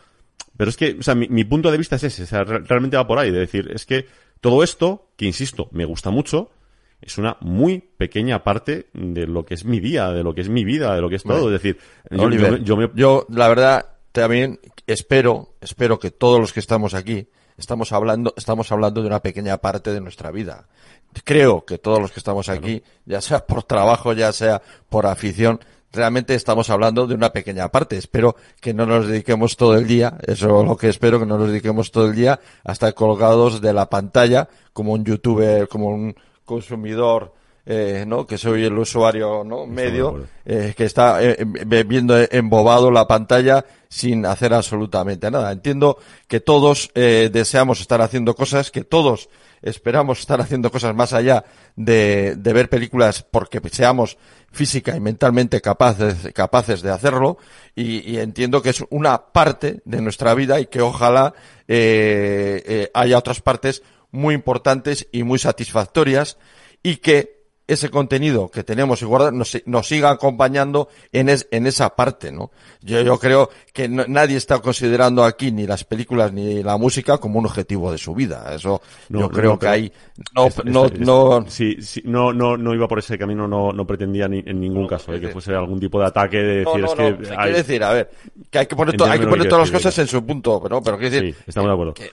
Pero 0.56 0.68
es 0.68 0.76
que, 0.76 0.96
o 1.00 1.02
sea, 1.02 1.14
mi, 1.14 1.28
mi 1.28 1.44
punto 1.44 1.70
de 1.70 1.78
vista 1.78 1.96
es 1.96 2.04
ese, 2.04 2.24
o 2.24 2.26
sea, 2.26 2.44
re- 2.44 2.58
realmente 2.60 2.98
va 2.98 3.06
por 3.06 3.18
ahí, 3.18 3.30
de 3.30 3.38
decir, 3.40 3.70
es 3.72 3.86
que 3.86 4.06
Todo 4.42 4.62
esto, 4.62 5.08
que 5.16 5.24
insisto, 5.26 5.68
me 5.72 5.84
gusta 5.86 6.10
mucho, 6.10 6.50
es 7.02 7.18
una 7.18 7.36
muy 7.40 7.78
pequeña 7.78 8.42
parte 8.44 8.88
de 8.92 9.26
lo 9.26 9.44
que 9.44 9.54
es 9.54 9.64
mi 9.64 9.80
día, 9.80 10.10
de 10.10 10.22
lo 10.22 10.34
que 10.34 10.40
es 10.42 10.48
mi 10.48 10.64
vida, 10.64 10.94
de 10.94 11.00
lo 11.00 11.08
que 11.08 11.16
es 11.16 11.22
todo. 11.22 11.46
Es 11.54 11.62
decir, 11.62 11.78
yo, 12.10 12.22
Oliver, 12.24 12.58
yo- 12.58 12.64
yo 12.64 12.76
me- 12.76 12.90
yo, 12.94 13.26
la 13.30 13.48
verdad, 13.48 13.86
también 14.12 14.60
espero, 14.86 15.54
espero 15.60 15.98
que 15.98 16.10
todos 16.10 16.40
los 16.40 16.52
que 16.52 16.60
estamos 16.60 16.94
aquí, 16.94 17.28
estamos 17.56 17.92
hablando, 17.92 18.34
estamos 18.36 18.70
hablando 18.72 19.00
de 19.02 19.06
una 19.06 19.20
pequeña 19.20 19.56
parte 19.58 19.92
de 19.92 20.00
nuestra 20.00 20.30
vida. 20.30 20.66
Creo 21.24 21.64
que 21.64 21.78
todos 21.78 22.00
los 22.00 22.12
que 22.12 22.20
estamos 22.20 22.48
aquí, 22.48 22.82
ya 23.04 23.20
sea 23.20 23.46
por 23.46 23.64
trabajo, 23.64 24.12
ya 24.12 24.32
sea 24.32 24.62
por 24.88 25.06
afición, 25.06 25.60
realmente 25.92 26.34
estamos 26.34 26.70
hablando 26.70 27.06
de 27.06 27.14
una 27.14 27.32
pequeña 27.32 27.68
parte. 27.68 27.96
Espero 27.96 28.36
que 28.60 28.72
no 28.74 28.86
nos 28.86 29.08
dediquemos 29.08 29.56
todo 29.56 29.76
el 29.76 29.86
día, 29.88 30.18
eso 30.26 30.60
es 30.60 30.66
lo 30.68 30.76
que 30.76 30.88
espero, 30.88 31.18
que 31.18 31.26
no 31.26 31.36
nos 31.38 31.48
dediquemos 31.48 31.90
todo 31.90 32.06
el 32.06 32.14
día 32.14 32.38
a 32.64 32.72
estar 32.72 32.94
colgados 32.94 33.60
de 33.60 33.72
la 33.72 33.90
pantalla 33.90 34.48
como 34.72 34.92
un 34.92 35.04
youtuber, 35.04 35.66
como 35.68 35.88
un 35.88 36.14
consumidor, 36.50 37.32
eh, 37.64 38.04
¿no? 38.06 38.26
Que 38.26 38.36
soy 38.36 38.64
el 38.64 38.76
usuario, 38.76 39.44
¿no? 39.44 39.66
Medio, 39.66 40.26
eh, 40.44 40.74
que 40.76 40.84
está 40.84 41.22
eh, 41.22 41.36
eh, 41.38 41.84
viendo 41.84 42.18
embobado 42.18 42.90
la 42.90 43.06
pantalla 43.06 43.64
sin 43.88 44.26
hacer 44.26 44.52
absolutamente 44.52 45.30
nada. 45.30 45.52
Entiendo 45.52 45.96
que 46.26 46.40
todos 46.40 46.90
eh, 46.94 47.30
deseamos 47.32 47.80
estar 47.80 48.00
haciendo 48.00 48.34
cosas, 48.34 48.72
que 48.72 48.82
todos 48.82 49.28
esperamos 49.62 50.18
estar 50.18 50.40
haciendo 50.40 50.70
cosas 50.70 50.94
más 50.94 51.12
allá 51.12 51.44
de, 51.76 52.34
de 52.36 52.52
ver 52.52 52.68
películas 52.68 53.22
porque 53.30 53.60
seamos 53.70 54.16
física 54.50 54.96
y 54.96 55.00
mentalmente 55.00 55.60
capaces, 55.60 56.32
capaces 56.34 56.82
de 56.82 56.90
hacerlo 56.90 57.36
y, 57.76 58.10
y 58.10 58.18
entiendo 58.18 58.62
que 58.62 58.70
es 58.70 58.82
una 58.90 59.32
parte 59.32 59.80
de 59.84 60.00
nuestra 60.00 60.34
vida 60.34 60.58
y 60.58 60.66
que 60.66 60.80
ojalá 60.80 61.34
eh, 61.68 62.62
eh, 62.66 62.90
haya 62.94 63.18
otras 63.18 63.40
partes 63.40 63.82
muy 64.12 64.34
importantes 64.34 65.06
y 65.12 65.22
muy 65.22 65.38
satisfactorias 65.38 66.36
y 66.82 66.96
que 66.96 67.38
ese 67.68 67.88
contenido 67.88 68.50
que 68.50 68.64
tenemos 68.64 69.00
y 69.00 69.04
guardado 69.04 69.30
nos, 69.30 69.56
nos 69.64 69.86
siga 69.86 70.10
acompañando 70.10 70.88
en, 71.12 71.28
es- 71.28 71.46
en 71.52 71.68
esa 71.68 71.94
parte, 71.94 72.32
¿no? 72.32 72.50
Yo, 72.80 73.00
yo 73.02 73.16
creo 73.20 73.48
que 73.72 73.88
no- 73.88 74.06
nadie 74.08 74.36
está 74.36 74.58
considerando 74.58 75.22
aquí 75.22 75.52
ni 75.52 75.68
las 75.68 75.84
películas 75.84 76.32
ni 76.32 76.64
la 76.64 76.76
música 76.78 77.18
como 77.18 77.38
un 77.38 77.46
objetivo 77.46 77.92
de 77.92 77.98
su 77.98 78.12
vida. 78.12 78.52
Eso 78.56 78.82
No, 79.08 79.20
yo 79.20 79.28
creo 79.30 79.50
no, 79.52 79.58
que 79.60 79.68
hay 79.68 79.92
no, 80.34 80.48
no, 80.64 80.88
no, 80.98 81.44
sí, 81.48 81.76
sí, 81.80 82.02
no, 82.04 82.32
no, 82.32 82.56
no 82.56 82.74
iba 82.74 82.88
por 82.88 82.98
ese 82.98 83.16
camino, 83.16 83.46
no, 83.46 83.72
no 83.72 83.86
pretendía 83.86 84.26
ni, 84.26 84.40
en 84.44 84.58
ningún 84.60 84.88
caso 84.88 85.14
eh, 85.14 85.20
que 85.20 85.28
fuese 85.28 85.54
algún 85.54 85.78
tipo 85.78 86.00
de 86.00 86.06
ataque 86.06 86.38
de 86.38 86.56
decir 86.64 86.80
no, 86.80 86.86
es 86.86 86.90
no, 86.90 86.96
que 86.96 87.28
hay- 87.30 87.36
quiere 87.36 87.56
decir, 87.58 87.84
a 87.84 87.92
ver, 87.92 88.10
que 88.50 88.58
hay 88.58 88.66
que 88.66 88.74
poner, 88.74 88.96
to- 88.96 89.04
hay 89.04 89.20
que 89.20 89.28
poner 89.28 89.48
todas 89.48 89.70
las 89.70 89.78
cosas 89.80 89.96
en 89.96 90.08
su 90.08 90.26
punto, 90.26 90.60
pero, 90.60 90.82
pero 90.82 90.98
quiero 90.98 91.14
decir, 91.14 91.34
Sí, 91.36 91.42
estamos 91.46 91.68
de 91.68 91.72
acuerdo. 91.74 91.94
que- 91.94 92.10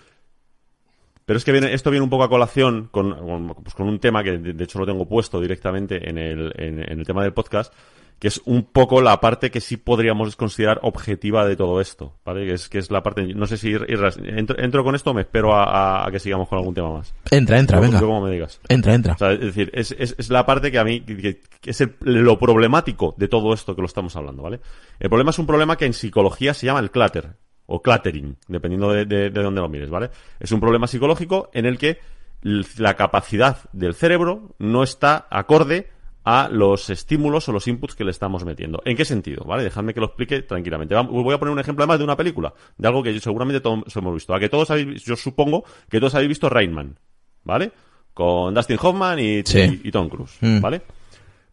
Pero 1.27 1.37
es 1.37 1.43
que 1.43 1.51
viene, 1.51 1.73
esto 1.73 1.91
viene 1.91 2.05
un 2.05 2.09
poco 2.09 2.23
a 2.23 2.29
colación 2.29 2.87
con, 2.89 3.13
con, 3.13 3.47
pues 3.61 3.75
con 3.75 3.87
un 3.89 3.99
tema 3.99 4.23
que 4.23 4.37
de, 4.37 4.63
hecho 4.63 4.79
lo 4.79 4.85
tengo 4.85 5.05
puesto 5.07 5.41
directamente 5.41 6.09
en 6.09 6.17
el, 6.17 6.53
en, 6.57 6.79
en 6.79 6.99
el 6.99 7.05
tema 7.05 7.21
del 7.21 7.33
podcast, 7.33 7.73
que 8.17 8.29
es 8.29 8.41
un 8.45 8.63
poco 8.63 9.01
la 9.01 9.19
parte 9.19 9.51
que 9.51 9.59
sí 9.59 9.75
podríamos 9.75 10.37
considerar 10.37 10.79
objetiva 10.83 11.45
de 11.45 11.57
todo 11.57 11.81
esto, 11.81 12.13
¿vale? 12.25 12.45
Que 12.45 12.53
es, 12.53 12.69
que 12.69 12.77
es 12.79 12.89
la 12.91 13.03
parte, 13.03 13.25
no 13.35 13.45
sé 13.45 13.57
si 13.57 13.75
entro, 14.23 14.57
entro 14.57 14.83
con 14.85 14.95
esto 14.95 15.11
o 15.11 15.13
me 15.13 15.21
espero 15.21 15.53
a, 15.53 15.65
a- 15.65 16.07
a 16.07 16.11
que 16.11 16.19
sigamos 16.19 16.47
con 16.47 16.59
algún 16.59 16.73
tema 16.73 16.91
más. 16.93 17.13
Entra, 17.29 17.59
entra, 17.59 17.79
venga. 17.81 17.99
como 17.99 18.21
me 18.21 18.31
digas. 18.31 18.61
Entra, 18.69 18.93
entra. 18.95 19.13
O 19.13 19.17
sea, 19.17 19.33
es 19.33 19.41
decir, 19.41 19.69
es, 19.73 19.93
es, 19.99 20.15
es 20.17 20.29
la 20.29 20.45
parte 20.45 20.71
que 20.71 20.79
a 20.79 20.83
mí, 20.85 21.01
que, 21.01 21.41
que 21.61 21.69
es 21.71 21.81
el- 21.81 21.93
lo 22.05 22.39
problemático 22.39 23.13
de 23.17 23.27
todo 23.27 23.53
esto 23.53 23.75
que 23.75 23.81
lo 23.81 23.87
estamos 23.87 24.15
hablando, 24.15 24.43
¿vale? 24.43 24.61
El 24.99 25.09
problema 25.09 25.31
es 25.31 25.39
un 25.39 25.45
problema 25.45 25.75
que 25.77 25.85
en 25.85 25.93
psicología 25.93 26.53
se 26.53 26.65
llama 26.65 26.79
el 26.79 26.89
clutter, 26.89 27.35
o 27.67 27.81
cluttering, 27.81 28.35
dependiendo 28.47 28.91
de, 28.91 29.05
de, 29.05 29.29
de 29.29 29.43
dónde 29.43 29.61
lo 29.61 29.69
mires, 29.69 29.89
¿vale? 29.89 30.09
Es 30.39 30.51
un 30.51 30.59
problema 30.59 30.87
psicológico 30.87 31.49
en 31.53 31.65
el 31.65 31.77
que 31.77 31.99
la 32.41 32.95
capacidad 32.95 33.57
del 33.73 33.93
cerebro 33.93 34.55
no 34.59 34.83
está 34.83 35.27
acorde 35.29 35.89
a 36.23 36.49
los 36.51 36.89
estímulos 36.89 37.47
o 37.47 37.53
los 37.53 37.67
inputs 37.67 37.95
que 37.95 38.03
le 38.03 38.11
estamos 38.11 38.43
metiendo. 38.43 38.81
¿En 38.85 38.97
qué 38.97 39.05
sentido? 39.05 39.45
¿Vale? 39.45 39.63
Dejadme 39.63 39.93
que 39.93 40.01
lo 40.01 40.07
explique 40.07 40.41
tranquilamente. 40.41 40.93
Voy 40.95 41.33
a 41.33 41.37
poner 41.39 41.53
un 41.53 41.59
ejemplo 41.59 41.83
además 41.83 41.99
de 41.99 42.03
una 42.03 42.17
película, 42.17 42.53
de 42.77 42.87
algo 42.87 43.01
que 43.01 43.13
yo- 43.13 43.19
seguramente 43.21 43.61
todos 43.61 43.95
hemos 43.95 44.13
visto. 44.13 44.33
A 44.33 44.39
que 44.39 44.49
todos 44.49 44.69
habéis, 44.69 45.03
yo 45.05 45.15
supongo 45.15 45.63
que 45.89 45.99
todos 45.99 46.15
habéis 46.15 46.29
visto 46.29 46.49
Rain 46.49 46.73
Man, 46.73 46.99
¿vale? 47.43 47.71
Con 48.13 48.53
Dustin 48.53 48.77
Hoffman 48.81 49.19
y, 49.19 49.43
Sí. 49.45 49.81
y- 49.83 49.87
y 49.87 49.91
Tom 49.91 50.09
Cruise, 50.09 50.37
Mm. 50.41 50.59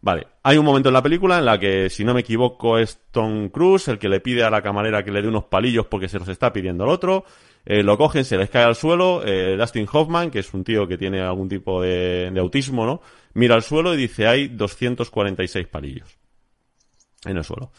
¿Vale? 0.05 0.27
Hay 0.43 0.59
un 0.59 0.65
momento 0.65 0.89
en 0.89 0.93
la 0.93 1.01
película 1.01 1.39
en 1.39 1.45
la 1.45 1.59
que, 1.59 1.89
si 1.89 2.05
no 2.05 2.13
me 2.13 2.19
equivoco, 2.19 2.77
es 2.77 2.99
Tom 3.09 3.49
Cruise 3.49 3.87
el 3.87 3.97
que 3.97 4.07
le 4.07 4.19
pide 4.19 4.43
a 4.43 4.51
la 4.51 4.61
camarera 4.61 5.03
que 5.03 5.09
le 5.09 5.19
dé 5.19 5.27
unos 5.27 5.45
palillos 5.45 5.87
porque 5.87 6.07
se 6.07 6.19
los 6.19 6.27
está 6.27 6.53
pidiendo 6.53 6.83
el 6.83 6.91
otro. 6.91 7.25
Eh, 7.65 7.81
lo 7.81 7.97
cogen, 7.97 8.23
se 8.23 8.37
les 8.37 8.51
cae 8.51 8.63
al 8.63 8.75
suelo. 8.75 9.23
Eh, 9.25 9.57
Dustin 9.57 9.87
Hoffman, 9.91 10.29
que 10.29 10.39
es 10.39 10.53
un 10.53 10.63
tío 10.63 10.87
que 10.87 10.99
tiene 10.99 11.21
algún 11.21 11.49
tipo 11.49 11.81
de, 11.81 12.29
de 12.31 12.39
autismo, 12.39 12.85
¿no? 12.85 13.01
Mira 13.33 13.55
al 13.55 13.63
suelo 13.63 13.95
y 13.95 13.97
dice, 13.97 14.27
hay 14.27 14.47
246 14.47 15.67
palillos 15.69 16.19
en 17.25 17.37
el 17.37 17.43
suelo. 17.43 17.71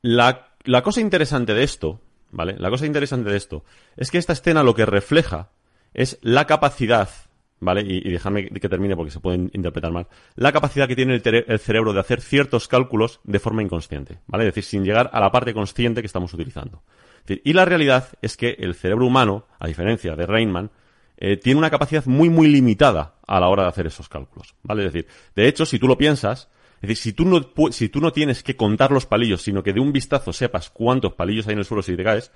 La, 0.00 0.54
la 0.62 0.82
cosa 0.82 1.00
interesante 1.00 1.54
de 1.54 1.64
esto, 1.64 2.00
¿vale? 2.30 2.54
La 2.56 2.70
cosa 2.70 2.86
interesante 2.86 3.30
de 3.30 3.36
esto 3.36 3.64
es 3.96 4.12
que 4.12 4.18
esta 4.18 4.32
escena 4.32 4.62
lo 4.62 4.76
que 4.76 4.86
refleja 4.86 5.50
es 5.92 6.20
la 6.22 6.46
capacidad, 6.46 7.08
¿vale? 7.62 7.82
Y, 7.82 8.06
y 8.06 8.12
déjame 8.12 8.48
que 8.48 8.68
termine 8.68 8.96
porque 8.96 9.12
se 9.12 9.20
pueden 9.20 9.50
interpretar 9.54 9.92
mal. 9.92 10.08
La 10.34 10.52
capacidad 10.52 10.88
que 10.88 10.96
tiene 10.96 11.14
el, 11.14 11.44
el 11.46 11.58
cerebro 11.58 11.92
de 11.92 12.00
hacer 12.00 12.20
ciertos 12.20 12.68
cálculos 12.68 13.20
de 13.24 13.38
forma 13.38 13.62
inconsciente, 13.62 14.18
¿vale? 14.26 14.44
Es 14.44 14.54
decir, 14.54 14.64
sin 14.64 14.84
llegar 14.84 15.08
a 15.12 15.20
la 15.20 15.30
parte 15.30 15.54
consciente 15.54 16.02
que 16.02 16.06
estamos 16.06 16.34
utilizando. 16.34 16.82
Es 17.20 17.26
decir, 17.26 17.42
y 17.44 17.52
la 17.52 17.64
realidad 17.64 18.08
es 18.20 18.36
que 18.36 18.56
el 18.58 18.74
cerebro 18.74 19.06
humano, 19.06 19.46
a 19.60 19.68
diferencia 19.68 20.16
de 20.16 20.26
Rainman, 20.26 20.70
eh, 21.16 21.36
tiene 21.36 21.58
una 21.58 21.70
capacidad 21.70 22.04
muy, 22.06 22.28
muy 22.28 22.48
limitada 22.48 23.14
a 23.26 23.38
la 23.38 23.48
hora 23.48 23.62
de 23.62 23.68
hacer 23.68 23.86
esos 23.86 24.08
cálculos, 24.08 24.56
¿vale? 24.64 24.84
Es 24.84 24.92
decir, 24.92 25.08
de 25.36 25.46
hecho, 25.46 25.64
si 25.64 25.78
tú 25.78 25.86
lo 25.86 25.96
piensas, 25.96 26.48
es 26.76 26.88
decir, 26.88 26.96
si 26.96 27.12
tú 27.12 27.24
no, 27.24 27.70
si 27.70 27.88
tú 27.88 28.00
no 28.00 28.12
tienes 28.12 28.42
que 28.42 28.56
contar 28.56 28.90
los 28.90 29.06
palillos, 29.06 29.40
sino 29.40 29.62
que 29.62 29.72
de 29.72 29.78
un 29.78 29.92
vistazo 29.92 30.32
sepas 30.32 30.68
cuántos 30.68 31.12
palillos 31.12 31.46
hay 31.46 31.52
en 31.52 31.60
el 31.60 31.64
suelo 31.64 31.82
si 31.82 31.96
te 31.96 32.02
caes, 32.02 32.32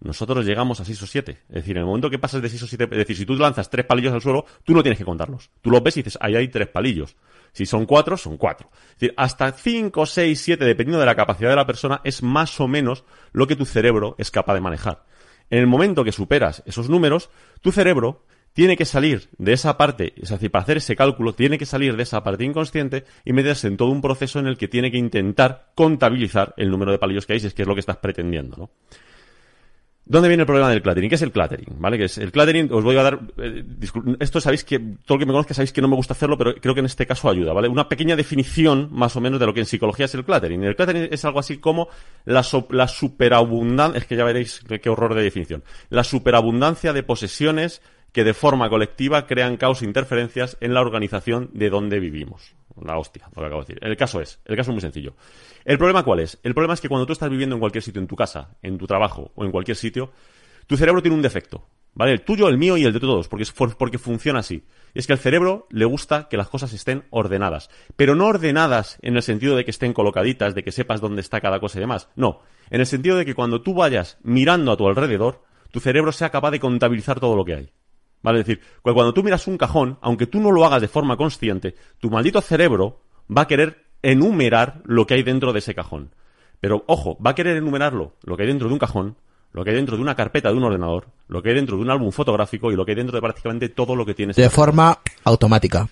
nosotros 0.00 0.44
llegamos 0.44 0.80
a 0.80 0.84
6 0.84 1.02
o 1.02 1.06
7. 1.06 1.38
Es 1.48 1.54
decir, 1.54 1.76
en 1.76 1.82
el 1.82 1.86
momento 1.86 2.10
que 2.10 2.18
pasas 2.18 2.42
de 2.42 2.48
6 2.48 2.62
o 2.62 2.66
7, 2.66 2.84
es 2.84 2.98
decir, 2.98 3.16
si 3.16 3.26
tú 3.26 3.34
lanzas 3.36 3.70
tres 3.70 3.86
palillos 3.86 4.12
al 4.12 4.20
suelo, 4.20 4.44
tú 4.64 4.74
no 4.74 4.82
tienes 4.82 4.98
que 4.98 5.04
contarlos. 5.04 5.50
Tú 5.62 5.70
los 5.70 5.82
ves 5.82 5.96
y 5.96 6.02
dices, 6.02 6.18
ahí 6.20 6.36
hay 6.36 6.48
tres 6.48 6.68
palillos. 6.68 7.16
Si 7.52 7.66
son 7.66 7.86
cuatro, 7.86 8.16
son 8.16 8.36
cuatro. 8.36 8.70
Es 8.72 9.00
decir, 9.00 9.14
hasta 9.16 9.52
5, 9.52 10.06
6, 10.06 10.40
7, 10.40 10.64
dependiendo 10.64 11.00
de 11.00 11.06
la 11.06 11.14
capacidad 11.14 11.50
de 11.50 11.56
la 11.56 11.66
persona, 11.66 12.00
es 12.04 12.22
más 12.22 12.60
o 12.60 12.68
menos 12.68 13.04
lo 13.32 13.46
que 13.46 13.56
tu 13.56 13.64
cerebro 13.64 14.16
es 14.18 14.30
capaz 14.30 14.54
de 14.54 14.60
manejar. 14.60 15.04
En 15.50 15.60
el 15.60 15.66
momento 15.66 16.04
que 16.04 16.12
superas 16.12 16.62
esos 16.66 16.88
números, 16.88 17.30
tu 17.60 17.70
cerebro 17.70 18.24
tiene 18.54 18.76
que 18.76 18.84
salir 18.84 19.28
de 19.36 19.52
esa 19.52 19.76
parte, 19.76 20.14
es 20.16 20.30
decir, 20.30 20.50
para 20.50 20.62
hacer 20.62 20.76
ese 20.78 20.96
cálculo, 20.96 21.34
tiene 21.34 21.58
que 21.58 21.66
salir 21.66 21.96
de 21.96 22.04
esa 22.04 22.22
parte 22.22 22.44
inconsciente 22.44 23.04
y 23.24 23.32
meterse 23.32 23.66
en 23.66 23.76
todo 23.76 23.90
un 23.90 24.00
proceso 24.00 24.38
en 24.38 24.46
el 24.46 24.56
que 24.56 24.68
tiene 24.68 24.90
que 24.90 24.96
intentar 24.96 25.72
contabilizar 25.74 26.54
el 26.56 26.70
número 26.70 26.92
de 26.92 26.98
palillos 26.98 27.26
que 27.26 27.34
hay, 27.34 27.38
es 27.38 27.52
que 27.52 27.62
es 27.62 27.68
lo 27.68 27.74
que 27.74 27.80
estás 27.80 27.96
pretendiendo, 27.96 28.56
¿no? 28.56 28.70
¿Dónde 30.06 30.28
viene 30.28 30.42
el 30.42 30.46
problema 30.46 30.68
del 30.68 30.82
cluttering? 30.82 31.08
¿Qué 31.08 31.14
es 31.14 31.22
el 31.22 31.32
cluttering? 31.32 31.76
¿Vale? 31.78 31.96
Que 31.96 32.04
es 32.04 32.18
el 32.18 32.30
cluttering, 32.30 32.70
os 32.70 32.84
voy 32.84 32.96
a 32.98 33.02
dar, 33.02 33.20
eh, 33.38 33.64
esto 34.20 34.38
sabéis 34.38 34.62
que, 34.62 34.78
todo 34.78 35.16
el 35.16 35.20
que 35.20 35.26
me 35.26 35.32
conozca 35.32 35.54
sabéis 35.54 35.72
que 35.72 35.80
no 35.80 35.88
me 35.88 35.96
gusta 35.96 36.12
hacerlo, 36.12 36.36
pero 36.36 36.54
creo 36.56 36.74
que 36.74 36.80
en 36.80 36.86
este 36.86 37.06
caso 37.06 37.30
ayuda, 37.30 37.54
¿vale? 37.54 37.68
Una 37.68 37.88
pequeña 37.88 38.14
definición, 38.14 38.90
más 38.92 39.16
o 39.16 39.22
menos, 39.22 39.40
de 39.40 39.46
lo 39.46 39.54
que 39.54 39.60
en 39.60 39.66
psicología 39.66 40.04
es 40.04 40.14
el 40.14 40.24
cluttering. 40.24 40.62
El 40.62 40.76
cluttering 40.76 41.08
es 41.10 41.24
algo 41.24 41.38
así 41.38 41.56
como 41.56 41.88
la, 42.26 42.44
la 42.70 42.88
superabundancia, 42.88 43.98
es 43.98 44.06
que 44.06 44.16
ya 44.16 44.24
veréis 44.24 44.60
qué 44.82 44.90
horror 44.90 45.14
de 45.14 45.22
definición. 45.22 45.64
La 45.88 46.04
superabundancia 46.04 46.92
de 46.92 47.02
posesiones 47.02 47.80
que 48.12 48.24
de 48.24 48.34
forma 48.34 48.68
colectiva 48.68 49.26
crean 49.26 49.56
caos 49.56 49.80
e 49.80 49.86
interferencias 49.86 50.58
en 50.60 50.74
la 50.74 50.82
organización 50.82 51.50
de 51.54 51.70
donde 51.70 51.98
vivimos. 51.98 52.54
La 52.82 52.98
hostia, 52.98 53.28
lo 53.34 53.42
que 53.42 53.46
acabo 53.46 53.62
de 53.62 53.66
decir. 53.66 53.78
El 53.82 53.96
caso 53.96 54.20
es, 54.20 54.40
el 54.44 54.56
caso 54.56 54.70
es 54.70 54.74
muy 54.74 54.80
sencillo. 54.80 55.14
¿El 55.64 55.78
problema 55.78 56.02
cuál 56.02 56.20
es? 56.20 56.38
El 56.42 56.54
problema 56.54 56.74
es 56.74 56.80
que 56.80 56.88
cuando 56.88 57.06
tú 57.06 57.12
estás 57.12 57.30
viviendo 57.30 57.54
en 57.54 57.60
cualquier 57.60 57.82
sitio, 57.82 58.00
en 58.00 58.08
tu 58.08 58.16
casa, 58.16 58.56
en 58.62 58.78
tu 58.78 58.86
trabajo 58.86 59.30
o 59.34 59.44
en 59.44 59.50
cualquier 59.50 59.76
sitio, 59.76 60.10
tu 60.66 60.76
cerebro 60.76 61.02
tiene 61.02 61.16
un 61.16 61.22
defecto. 61.22 61.66
¿Vale? 61.96 62.10
El 62.10 62.22
tuyo, 62.22 62.48
el 62.48 62.58
mío 62.58 62.76
y 62.76 62.84
el 62.84 62.92
de 62.92 62.98
todos, 62.98 63.28
porque, 63.28 63.44
es 63.44 63.52
porque 63.52 63.98
funciona 63.98 64.40
así. 64.40 64.64
Es 64.94 65.06
que 65.06 65.12
al 65.12 65.20
cerebro 65.20 65.68
le 65.70 65.84
gusta 65.84 66.28
que 66.28 66.36
las 66.36 66.48
cosas 66.48 66.72
estén 66.72 67.04
ordenadas. 67.10 67.70
Pero 67.94 68.16
no 68.16 68.26
ordenadas 68.26 68.98
en 69.02 69.14
el 69.14 69.22
sentido 69.22 69.54
de 69.54 69.64
que 69.64 69.70
estén 69.70 69.92
colocaditas, 69.92 70.56
de 70.56 70.64
que 70.64 70.72
sepas 70.72 71.00
dónde 71.00 71.20
está 71.20 71.40
cada 71.40 71.60
cosa 71.60 71.78
y 71.78 71.82
demás. 71.82 72.08
No. 72.16 72.40
En 72.70 72.80
el 72.80 72.86
sentido 72.86 73.16
de 73.16 73.24
que 73.24 73.34
cuando 73.34 73.62
tú 73.62 73.74
vayas 73.74 74.18
mirando 74.24 74.72
a 74.72 74.76
tu 74.76 74.88
alrededor, 74.88 75.44
tu 75.70 75.78
cerebro 75.78 76.10
sea 76.10 76.30
capaz 76.30 76.50
de 76.50 76.60
contabilizar 76.60 77.20
todo 77.20 77.36
lo 77.36 77.44
que 77.44 77.54
hay. 77.54 77.72
¿Vale? 78.24 78.40
Es 78.40 78.46
decir, 78.46 78.60
cu- 78.82 78.92
cuando 78.94 79.12
tú 79.14 79.22
miras 79.22 79.46
un 79.46 79.56
cajón, 79.58 79.98
aunque 80.00 80.26
tú 80.26 80.40
no 80.40 80.50
lo 80.50 80.64
hagas 80.64 80.80
de 80.80 80.88
forma 80.88 81.16
consciente, 81.16 81.76
tu 82.00 82.10
maldito 82.10 82.40
cerebro 82.40 83.02
va 83.30 83.42
a 83.42 83.46
querer 83.46 83.84
enumerar 84.02 84.80
lo 84.84 85.06
que 85.06 85.14
hay 85.14 85.22
dentro 85.22 85.52
de 85.52 85.58
ese 85.60 85.74
cajón. 85.74 86.10
Pero, 86.60 86.84
ojo, 86.88 87.18
va 87.24 87.30
a 87.32 87.34
querer 87.34 87.56
enumerarlo, 87.58 88.14
lo 88.24 88.36
que 88.36 88.42
hay 88.44 88.48
dentro 88.48 88.68
de 88.68 88.72
un 88.72 88.78
cajón, 88.80 89.16
lo 89.52 89.62
que 89.62 89.70
hay 89.70 89.76
dentro 89.76 89.96
de 89.96 90.02
una 90.02 90.14
carpeta 90.16 90.50
de 90.50 90.56
un 90.56 90.64
ordenador, 90.64 91.08
lo 91.28 91.42
que 91.42 91.50
hay 91.50 91.54
dentro 91.54 91.76
de 91.76 91.82
un 91.82 91.90
álbum 91.90 92.10
fotográfico 92.10 92.72
y 92.72 92.76
lo 92.76 92.84
que 92.86 92.92
hay 92.92 92.96
dentro 92.96 93.14
de 93.14 93.20
prácticamente 93.22 93.68
todo 93.68 93.94
lo 93.94 94.06
que 94.06 94.14
tienes. 94.14 94.36
De 94.36 94.48
forma 94.50 94.98
automática. 95.24 95.86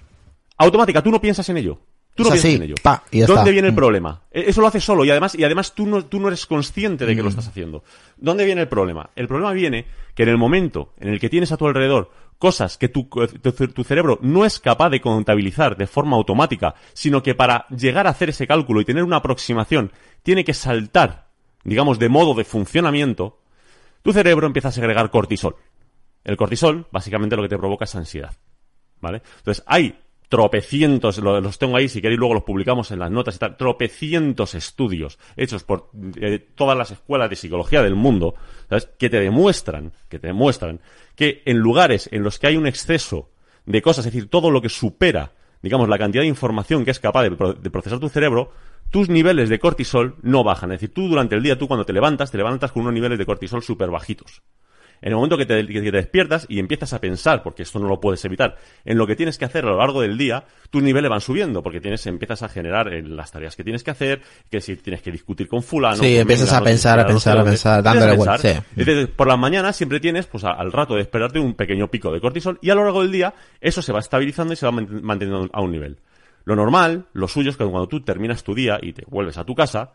Automática, 0.56 1.02
tú 1.02 1.10
no 1.10 1.20
piensas 1.20 1.46
en 1.50 1.59
ello. 1.59 1.78
Tú 2.14 2.24
no 2.24 2.28
Es 2.28 2.43
piensas 2.43 2.48
así, 2.51 2.56
en 2.56 2.62
ello. 2.62 2.74
pa, 2.82 3.02
y 3.10 3.20
ya 3.20 3.26
¿Dónde 3.26 3.40
está. 3.43 3.51
viene 3.52 3.68
el 3.68 3.72
Mm. 3.72 3.76
problema? 3.76 4.20
E- 4.30 4.44
Eso 4.48 4.60
lo 4.60 4.66
haces 4.66 4.84
solo 4.84 5.05
y 5.05 5.10
además, 5.10 5.34
y 5.34 5.44
además 5.44 5.74
tú, 5.74 5.86
no, 5.86 6.05
tú 6.05 6.20
no 6.20 6.28
eres 6.28 6.44
consciente 6.47 7.06
de 7.06 7.14
que 7.16 7.22
lo 7.22 7.28
Mm. 7.28 7.30
estás 7.30 7.48
haciendo. 7.48 7.84
¿Dónde 8.18 8.44
viene 8.44 8.60
el 8.60 8.68
problema? 8.68 9.10
El 9.16 9.28
problema 9.28 9.52
viene 9.52 9.86
que 10.14 10.24
en 10.24 10.28
el 10.28 10.36
momento 10.36 10.93
en 11.01 11.09
el 11.09 11.18
que 11.18 11.30
tienes 11.30 11.52
a 11.52 11.56
tu 11.56 11.66
alrededor 11.66 12.10
cosas 12.39 12.76
que 12.76 12.89
tu, 12.89 13.05
tu, 13.05 13.52
tu 13.68 13.84
cerebro 13.84 14.18
no 14.20 14.44
es 14.44 14.59
capaz 14.59 14.90
de 14.90 15.01
contabilizar 15.01 15.76
de 15.76 15.86
forma 15.86 16.16
automática, 16.16 16.74
sino 16.93 17.22
que 17.22 17.34
para 17.34 17.66
llegar 17.68 18.06
a 18.06 18.10
hacer 18.10 18.28
ese 18.30 18.47
cálculo 18.47 18.80
y 18.80 18.84
tener 18.84 19.05
una 19.05 19.16
aproximación 19.18 19.93
tiene 20.22 20.44
que 20.44 20.52
saltar, 20.52 21.28
digamos, 21.64 21.98
de 21.98 22.09
modo 22.09 22.34
de 22.34 22.44
funcionamiento, 22.44 23.39
tu 24.02 24.12
cerebro 24.12 24.47
empieza 24.47 24.68
a 24.68 24.72
segregar 24.72 25.09
cortisol. 25.10 25.55
El 26.24 26.36
cortisol, 26.36 26.86
básicamente, 26.90 27.36
lo 27.36 27.43
que 27.43 27.48
te 27.48 27.56
provoca 27.59 27.84
es 27.84 27.94
ansiedad. 27.94 28.36
¿Vale? 29.01 29.22
Entonces, 29.39 29.64
hay 29.66 29.98
tropecientos, 30.32 31.18
lo- 31.18 31.42
los 31.42 31.59
tengo 31.59 31.76
ahí, 31.76 31.90
si 31.90 32.00
queréis 32.00 32.18
luego 32.18 32.32
los 32.32 32.42
publicamos 32.44 32.90
en 32.90 33.00
las 33.00 33.10
notas 33.10 33.36
y 33.36 33.38
tal, 33.38 33.54
tropecientos 33.59 34.54
estudios 34.54 35.18
hechos 35.36 35.62
por 35.62 35.90
eh, 36.18 36.38
todas 36.54 36.76
las 36.76 36.90
escuelas 36.90 37.28
de 37.28 37.36
psicología 37.36 37.82
del 37.82 37.96
mundo, 37.96 38.34
¿sabes? 38.70 38.88
Que 38.98 39.10
te 39.10 39.20
demuestran, 39.20 39.92
que 40.09 40.18
te 40.18 40.28
demuestran 40.28 40.80
que 41.16 41.42
en 41.44 41.59
lugares 41.59 42.09
en 42.12 42.22
los 42.22 42.38
que 42.38 42.46
hay 42.46 42.56
un 42.56 42.66
exceso 42.66 43.28
de 43.66 43.82
cosas, 43.82 44.06
es 44.06 44.12
decir, 44.14 44.30
todo 44.30 44.50
lo 44.50 44.62
que 44.62 44.70
supera, 44.70 45.32
digamos, 45.60 45.86
la 45.86 45.98
cantidad 45.98 46.22
de 46.22 46.28
información 46.28 46.82
que 46.86 46.92
es 46.92 46.98
capaz 46.98 47.24
de, 47.24 47.54
de 47.60 47.70
procesar 47.70 47.98
tu 48.00 48.09
cerebro, 48.09 48.52
tus 48.88 49.10
niveles 49.10 49.50
de 49.50 49.59
cortisol 49.59 50.16
no 50.22 50.44
bajan. 50.44 50.72
Es 50.72 50.80
decir, 50.80 50.94
tú 50.94 51.09
durante 51.09 51.34
el 51.34 51.42
día, 51.42 51.59
tú 51.59 51.68
cuando 51.68 51.84
te 51.84 51.92
levantas, 51.92 52.30
te 52.30 52.38
levantas 52.38 52.72
con 52.72 52.82
unos 52.84 52.94
niveles 52.94 53.18
de 53.18 53.26
cortisol 53.26 53.62
súper 53.62 53.90
bajitos. 53.90 54.40
En 55.02 55.08
el 55.08 55.16
momento 55.16 55.36
que 55.36 55.44
te, 55.46 55.66
que 55.66 55.80
te 55.82 55.90
despiertas 55.90 56.46
y 56.48 56.58
empiezas 56.60 56.92
a 56.92 57.00
pensar, 57.00 57.42
porque 57.42 57.64
esto 57.64 57.78
no 57.80 57.88
lo 57.88 58.00
puedes 58.00 58.24
evitar, 58.24 58.56
en 58.84 58.96
lo 58.96 59.06
que 59.06 59.16
tienes 59.16 59.36
que 59.36 59.44
hacer 59.44 59.64
a 59.64 59.68
lo 59.70 59.78
largo 59.78 60.00
del 60.00 60.16
día, 60.16 60.44
tus 60.70 60.82
niveles 60.82 61.10
van 61.10 61.20
subiendo, 61.20 61.62
porque 61.62 61.80
tienes, 61.80 62.06
empiezas 62.06 62.42
a 62.42 62.48
generar 62.48 62.92
eh, 62.92 63.02
las 63.02 63.32
tareas 63.32 63.56
que 63.56 63.64
tienes 63.64 63.82
que 63.82 63.90
hacer, 63.90 64.22
que 64.50 64.60
si 64.60 64.76
tienes 64.76 65.02
que 65.02 65.10
discutir 65.10 65.48
con 65.48 65.62
fulano. 65.62 65.96
Sí, 65.96 66.16
empiezas 66.16 66.52
a 66.52 66.62
pensar, 66.62 66.98
a 67.00 67.02
no 67.02 67.08
sé 67.08 67.12
pensar, 67.14 67.38
a 67.38 67.44
pensar, 67.44 67.82
dándole 67.82 68.12
a 68.12 68.14
vueltas, 68.16 68.40
pensar. 68.42 68.62
sí. 68.64 68.80
Entonces, 68.80 69.08
por 69.08 69.26
las 69.26 69.38
mañanas 69.38 69.74
siempre 69.76 69.98
tienes, 70.00 70.26
pues 70.26 70.44
a- 70.44 70.52
al 70.52 70.70
rato 70.72 70.94
de 70.94 71.00
despertarte, 71.00 71.38
un 71.40 71.54
pequeño 71.54 71.88
pico 71.88 72.12
de 72.12 72.20
cortisol, 72.20 72.58
y 72.62 72.70
a 72.70 72.74
lo 72.76 72.84
largo 72.84 73.02
del 73.02 73.10
día, 73.12 73.34
eso 73.60 73.82
se 73.82 73.92
va 73.92 73.98
estabilizando 73.98 74.52
y 74.52 74.56
se 74.56 74.66
va 74.66 74.72
man- 74.72 75.00
manteniendo 75.02 75.50
a 75.52 75.60
un 75.60 75.72
nivel. 75.72 75.98
Lo 76.44 76.54
normal, 76.56 77.06
lo 77.12 77.26
suyo 77.28 77.50
es 77.50 77.56
que 77.56 77.64
cuando 77.64 77.88
tú 77.88 78.00
terminas 78.02 78.44
tu 78.44 78.54
día 78.54 78.78
y 78.80 78.92
te 78.92 79.04
vuelves 79.08 79.36
a 79.36 79.44
tu 79.44 79.54
casa, 79.56 79.92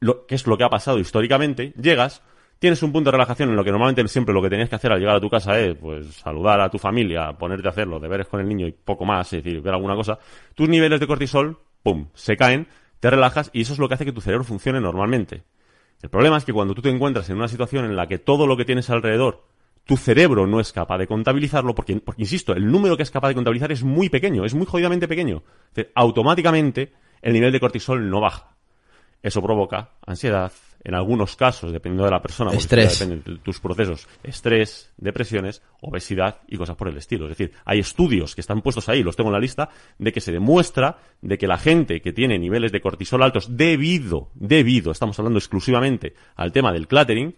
lo, 0.00 0.26
que 0.26 0.34
es 0.36 0.46
lo 0.46 0.56
que 0.56 0.64
ha 0.64 0.68
pasado 0.70 0.98
históricamente, 0.98 1.72
llegas, 1.80 2.22
tienes 2.58 2.82
un 2.82 2.92
punto 2.92 3.08
de 3.10 3.12
relajación 3.12 3.50
en 3.50 3.56
lo 3.56 3.64
que 3.64 3.70
normalmente 3.70 4.06
siempre 4.08 4.34
lo 4.34 4.42
que 4.42 4.50
tenías 4.50 4.68
que 4.68 4.76
hacer 4.76 4.92
al 4.92 4.98
llegar 4.98 5.16
a 5.16 5.20
tu 5.20 5.30
casa 5.30 5.58
es, 5.58 5.76
pues, 5.76 6.06
saludar 6.14 6.60
a 6.60 6.68
tu 6.68 6.78
familia, 6.78 7.32
ponerte 7.32 7.68
a 7.68 7.70
hacer 7.70 7.86
los 7.86 8.00
deberes 8.00 8.26
con 8.26 8.40
el 8.40 8.48
niño 8.48 8.66
y 8.66 8.72
poco 8.72 9.04
más, 9.04 9.32
es 9.32 9.42
decir, 9.42 9.60
ver 9.60 9.74
alguna 9.74 9.94
cosa, 9.94 10.18
tus 10.54 10.68
niveles 10.68 11.00
de 11.00 11.06
cortisol, 11.06 11.58
pum, 11.82 12.08
se 12.14 12.36
caen, 12.36 12.66
te 13.00 13.10
relajas 13.10 13.50
y 13.52 13.62
eso 13.62 13.72
es 13.72 13.78
lo 13.78 13.88
que 13.88 13.94
hace 13.94 14.04
que 14.04 14.12
tu 14.12 14.20
cerebro 14.20 14.44
funcione 14.44 14.80
normalmente. 14.80 15.44
El 16.02 16.10
problema 16.10 16.36
es 16.36 16.44
que 16.44 16.52
cuando 16.52 16.74
tú 16.74 16.82
te 16.82 16.90
encuentras 16.90 17.28
en 17.30 17.36
una 17.36 17.48
situación 17.48 17.84
en 17.84 17.96
la 17.96 18.06
que 18.06 18.18
todo 18.18 18.46
lo 18.46 18.56
que 18.56 18.64
tienes 18.64 18.88
alrededor, 18.90 19.44
tu 19.84 19.96
cerebro 19.96 20.46
no 20.46 20.60
es 20.60 20.72
capaz 20.72 20.98
de 20.98 21.06
contabilizarlo, 21.06 21.74
porque, 21.74 21.96
porque, 21.96 22.22
insisto, 22.22 22.52
el 22.52 22.70
número 22.70 22.96
que 22.96 23.02
es 23.02 23.10
capaz 23.10 23.28
de 23.28 23.34
contabilizar 23.34 23.72
es 23.72 23.82
muy 23.82 24.08
pequeño, 24.08 24.44
es 24.44 24.54
muy 24.54 24.66
jodidamente 24.66 25.08
pequeño. 25.08 25.42
Es 25.70 25.74
decir, 25.74 25.92
automáticamente 25.94 26.92
el 27.22 27.32
nivel 27.32 27.52
de 27.52 27.60
cortisol 27.60 28.10
no 28.10 28.20
baja. 28.20 28.54
Eso 29.22 29.42
provoca 29.42 29.90
ansiedad, 30.06 30.52
en 30.84 30.94
algunos 30.94 31.36
casos, 31.36 31.72
dependiendo 31.72 32.04
de 32.04 32.10
la 32.10 32.22
persona, 32.22 32.52
Estrés. 32.52 32.98
depende 32.98 33.32
de 33.32 33.38
tus 33.38 33.60
procesos, 33.60 34.08
estrés, 34.22 34.92
depresiones, 34.96 35.62
obesidad 35.80 36.40
y 36.46 36.56
cosas 36.56 36.76
por 36.76 36.88
el 36.88 36.96
estilo. 36.96 37.26
Es 37.26 37.36
decir, 37.36 37.52
hay 37.64 37.80
estudios 37.80 38.34
que 38.34 38.40
están 38.40 38.62
puestos 38.62 38.88
ahí, 38.88 39.02
los 39.02 39.16
tengo 39.16 39.30
en 39.30 39.34
la 39.34 39.40
lista, 39.40 39.70
de 39.98 40.12
que 40.12 40.20
se 40.20 40.32
demuestra 40.32 40.98
de 41.20 41.36
que 41.36 41.46
la 41.46 41.58
gente 41.58 42.00
que 42.00 42.12
tiene 42.12 42.38
niveles 42.38 42.72
de 42.72 42.80
cortisol 42.80 43.22
altos 43.22 43.56
debido, 43.56 44.30
debido, 44.34 44.92
estamos 44.92 45.18
hablando 45.18 45.38
exclusivamente 45.38 46.14
al 46.36 46.52
tema 46.52 46.72
del 46.72 46.86
cluttering, 46.86 47.36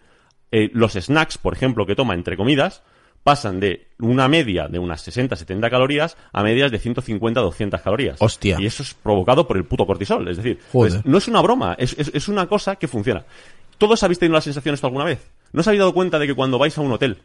eh, 0.52 0.70
los 0.72 0.92
snacks, 0.92 1.38
por 1.38 1.54
ejemplo, 1.54 1.86
que 1.86 1.94
toma 1.94 2.14
entre 2.14 2.36
comidas, 2.36 2.82
pasan 3.22 3.60
de 3.60 3.88
una 3.98 4.28
media 4.28 4.68
de 4.68 4.78
unas 4.78 5.06
60-70 5.06 5.68
calorías 5.70 6.16
a 6.32 6.42
medias 6.42 6.70
de 6.70 6.80
150-200 6.80 7.82
calorías. 7.82 8.16
Hostia. 8.20 8.56
Y 8.60 8.66
eso 8.66 8.82
es 8.82 8.94
provocado 8.94 9.46
por 9.46 9.56
el 9.56 9.64
puto 9.64 9.86
cortisol. 9.86 10.26
Es 10.28 10.36
decir, 10.38 10.58
pues, 10.72 11.04
no 11.04 11.18
es 11.18 11.28
una 11.28 11.40
broma, 11.42 11.74
es, 11.78 11.94
es- 11.98 12.10
es 12.14 12.28
una 12.28 12.46
cosa 12.46 12.76
que 12.76 12.88
funciona. 12.88 13.24
¿Todos 13.78 14.02
habéis 14.02 14.18
tenido 14.18 14.34
la 14.34 14.40
sensación 14.42 14.74
esto 14.74 14.86
alguna 14.86 15.04
vez? 15.04 15.26
¿No 15.52 15.60
os 15.60 15.66
habéis 15.66 15.80
dado 15.80 15.94
cuenta 15.94 16.18
de 16.18 16.26
que 16.26 16.34
cuando 16.34 16.58
vais 16.58 16.76
a 16.76 16.80
un 16.82 16.92
hotel, 16.92 17.18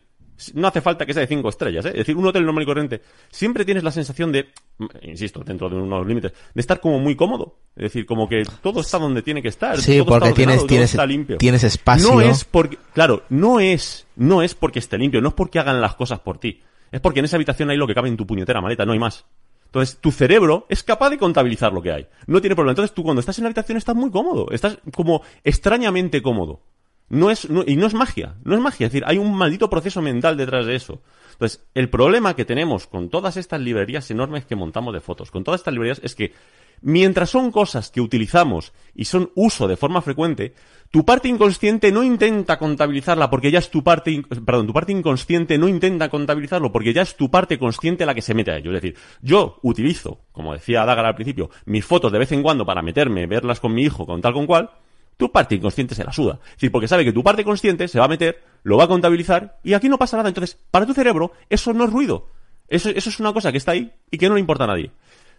no 0.54 0.68
hace 0.68 0.82
falta 0.82 1.06
que 1.06 1.14
sea 1.14 1.22
de 1.22 1.28
cinco 1.28 1.50
estrellas, 1.50 1.86
¿eh? 1.86 1.90
es 1.90 1.96
decir, 2.00 2.16
un 2.18 2.26
hotel 2.26 2.44
normal 2.46 2.64
y 2.64 2.66
corriente, 2.66 3.02
siempre 3.30 3.64
tienes 3.66 3.84
la 3.84 3.92
sensación 3.92 4.32
de, 4.32 4.50
mm, 4.78 4.86
insisto, 5.04 5.44
dentro 5.46 5.70
de 5.70 5.76
unos 5.78 6.06
límites, 6.06 6.34
de 6.54 6.62
estar 6.62 6.80
como 6.80 7.00
muy 7.00 7.16
cómodo. 7.16 7.56
Es 7.76 7.84
decir, 7.84 8.06
como 8.06 8.28
que 8.28 8.44
todo 8.62 8.82
está 8.82 8.98
donde 9.00 9.22
tiene 9.22 9.42
que 9.42 9.48
estar. 9.50 9.78
Sí, 9.80 9.98
todo 9.98 10.06
porque 10.06 10.30
está 10.30 10.32
ordenado, 10.32 10.36
tienes- 10.36 10.58
todo 10.60 10.68
tienes- 10.68 10.90
está 10.92 11.06
limpio. 11.06 11.38
tienes 11.38 11.64
espacio. 11.64 12.12
No 12.12 12.22
es 12.22 12.44
porque, 12.44 12.78
claro, 12.94 13.24
no 13.30 13.60
es, 13.60 14.06
no 14.16 14.42
es 14.42 14.56
porque 14.56 14.80
esté 14.80 14.98
limpio, 14.98 15.22
no 15.22 15.30
es 15.30 15.34
porque 15.34 15.60
hagan 15.60 15.80
las 15.82 15.96
cosas 15.96 16.20
por 16.20 16.38
ti. 16.38 16.62
Es 16.92 17.02
porque 17.02 17.20
en 17.20 17.26
esa 17.26 17.36
habitación 17.38 17.70
hay 17.70 17.78
lo 17.78 17.88
que 17.88 17.94
cabe 17.96 18.10
en 18.10 18.18
tu 18.18 18.26
puñetera 18.28 18.62
maleta, 18.62 18.86
no 18.86 18.94
hay 18.94 19.00
más. 19.00 19.26
Entonces, 19.66 19.98
tu 20.00 20.12
cerebro 20.12 20.66
es 20.70 20.84
capaz 20.84 21.10
de 21.10 21.18
contabilizar 21.18 21.74
lo 21.74 21.82
que 21.82 21.92
hay. 21.92 22.08
No 22.28 22.40
tiene 22.40 22.56
problema. 22.56 22.72
Entonces, 22.72 22.94
tú 22.96 23.04
cuando 23.04 23.20
estás 23.20 23.38
en 23.40 23.44
la 23.44 23.48
habitación 23.50 23.78
estás 23.78 23.96
muy 23.96 24.10
cómodo. 24.10 24.48
Estás 24.52 24.78
como 24.94 25.22
extrañamente 25.44 26.22
cómodo. 26.22 26.62
No 27.10 27.30
es, 27.30 27.50
no- 27.50 27.64
y 27.66 27.76
no 27.76 27.86
es 27.88 27.94
magia. 27.94 28.36
No 28.44 28.56
es 28.56 28.62
magia. 28.62 28.88
Es 28.88 28.94
decir, 28.94 29.04
hay 29.08 29.18
un 29.18 29.36
maldito 29.36 29.70
proceso 29.70 30.02
mental 30.02 30.38
detrás 30.38 30.66
de 30.66 30.76
eso. 30.76 31.02
Entonces, 31.34 31.66
el 31.74 31.90
problema 31.90 32.36
que 32.36 32.46
tenemos 32.46 32.88
con 32.88 33.10
todas 33.10 33.38
estas 33.38 33.60
librerías 33.62 34.10
enormes 34.10 34.46
que 34.46 34.56
montamos 34.56 34.94
de 34.94 35.02
fotos, 35.02 35.32
con 35.32 35.44
todas 35.44 35.62
estas 35.62 35.74
librerías, 35.74 36.00
es 36.04 36.16
que 36.16 36.34
mientras 36.82 37.30
son 37.30 37.52
cosas 37.52 37.90
que 37.92 38.02
utilizamos 38.02 38.74
y 38.94 39.06
son 39.06 39.32
uso 39.36 39.68
de 39.68 39.76
forma 39.78 40.02
frecuente, 40.02 40.54
tu 40.92 41.04
parte 41.06 41.28
inconsciente 41.28 41.92
no 41.92 42.04
intenta 42.04 42.58
contabilizarla 42.58 43.30
porque 43.30 43.52
ya 43.52 43.60
es 43.60 43.70
tu 43.70 43.84
parte, 43.84 44.24
perdón, 44.46 44.68
tu 44.68 44.74
parte 44.74 44.92
inconsciente 44.94 45.58
no 45.58 45.68
intenta 45.68 46.10
contabilizarlo 46.10 46.72
porque 46.72 46.94
ya 46.94 47.02
es 47.02 47.16
tu 47.18 47.30
parte 47.30 47.58
consciente 47.60 48.06
la 48.06 48.14
que 48.16 48.22
se 48.22 48.34
mete 48.34 48.52
a 48.52 48.58
ello. 48.58 48.72
Es 48.72 48.82
decir, 48.82 48.98
yo 49.22 49.60
utilizo, 49.62 50.22
como 50.32 50.54
decía 50.54 50.86
Dagar 50.86 51.06
al 51.06 51.16
principio, 51.16 51.50
mis 51.66 51.86
fotos 51.86 52.12
de 52.12 52.20
vez 52.20 52.32
en 52.32 52.44
cuando 52.44 52.66
para 52.66 52.82
meterme, 52.82 53.26
verlas 53.28 53.60
con 53.60 53.74
mi 53.74 53.84
hijo, 53.84 54.06
con 54.06 54.22
tal 54.22 54.34
con 54.34 54.46
cual, 54.46 54.70
tu 55.18 55.32
parte 55.32 55.56
inconsciente 55.56 55.96
se 55.96 56.04
la 56.04 56.12
suda. 56.12 56.40
Es 56.60 56.70
porque 56.70 56.88
sabe 56.88 57.06
que 57.06 57.14
tu 57.14 57.24
parte 57.24 57.44
consciente 57.44 57.88
se 57.88 58.00
va 58.00 58.06
a 58.06 58.10
meter, 58.10 58.44
lo 58.64 58.78
va 58.78 58.86
a 58.86 58.88
contabilizar 58.88 59.60
y 59.64 59.74
aquí 59.74 59.90
no 59.90 59.98
pasa 59.98 60.18
nada. 60.18 60.30
Entonces, 60.30 60.58
para 60.72 60.86
tu 60.86 60.94
cerebro, 60.94 61.32
eso 61.50 61.74
no 61.74 61.86
es 61.86 61.92
ruido. 61.92 62.30
Eso, 62.68 62.90
eso 62.90 63.10
es 63.10 63.20
una 63.20 63.34
cosa 63.34 63.52
que 63.52 63.58
está 63.58 63.72
ahí 63.72 63.92
y 64.12 64.18
que 64.18 64.28
no 64.28 64.36
le 64.36 64.42
importa 64.42 64.64
a 64.64 64.68
nadie. 64.68 64.92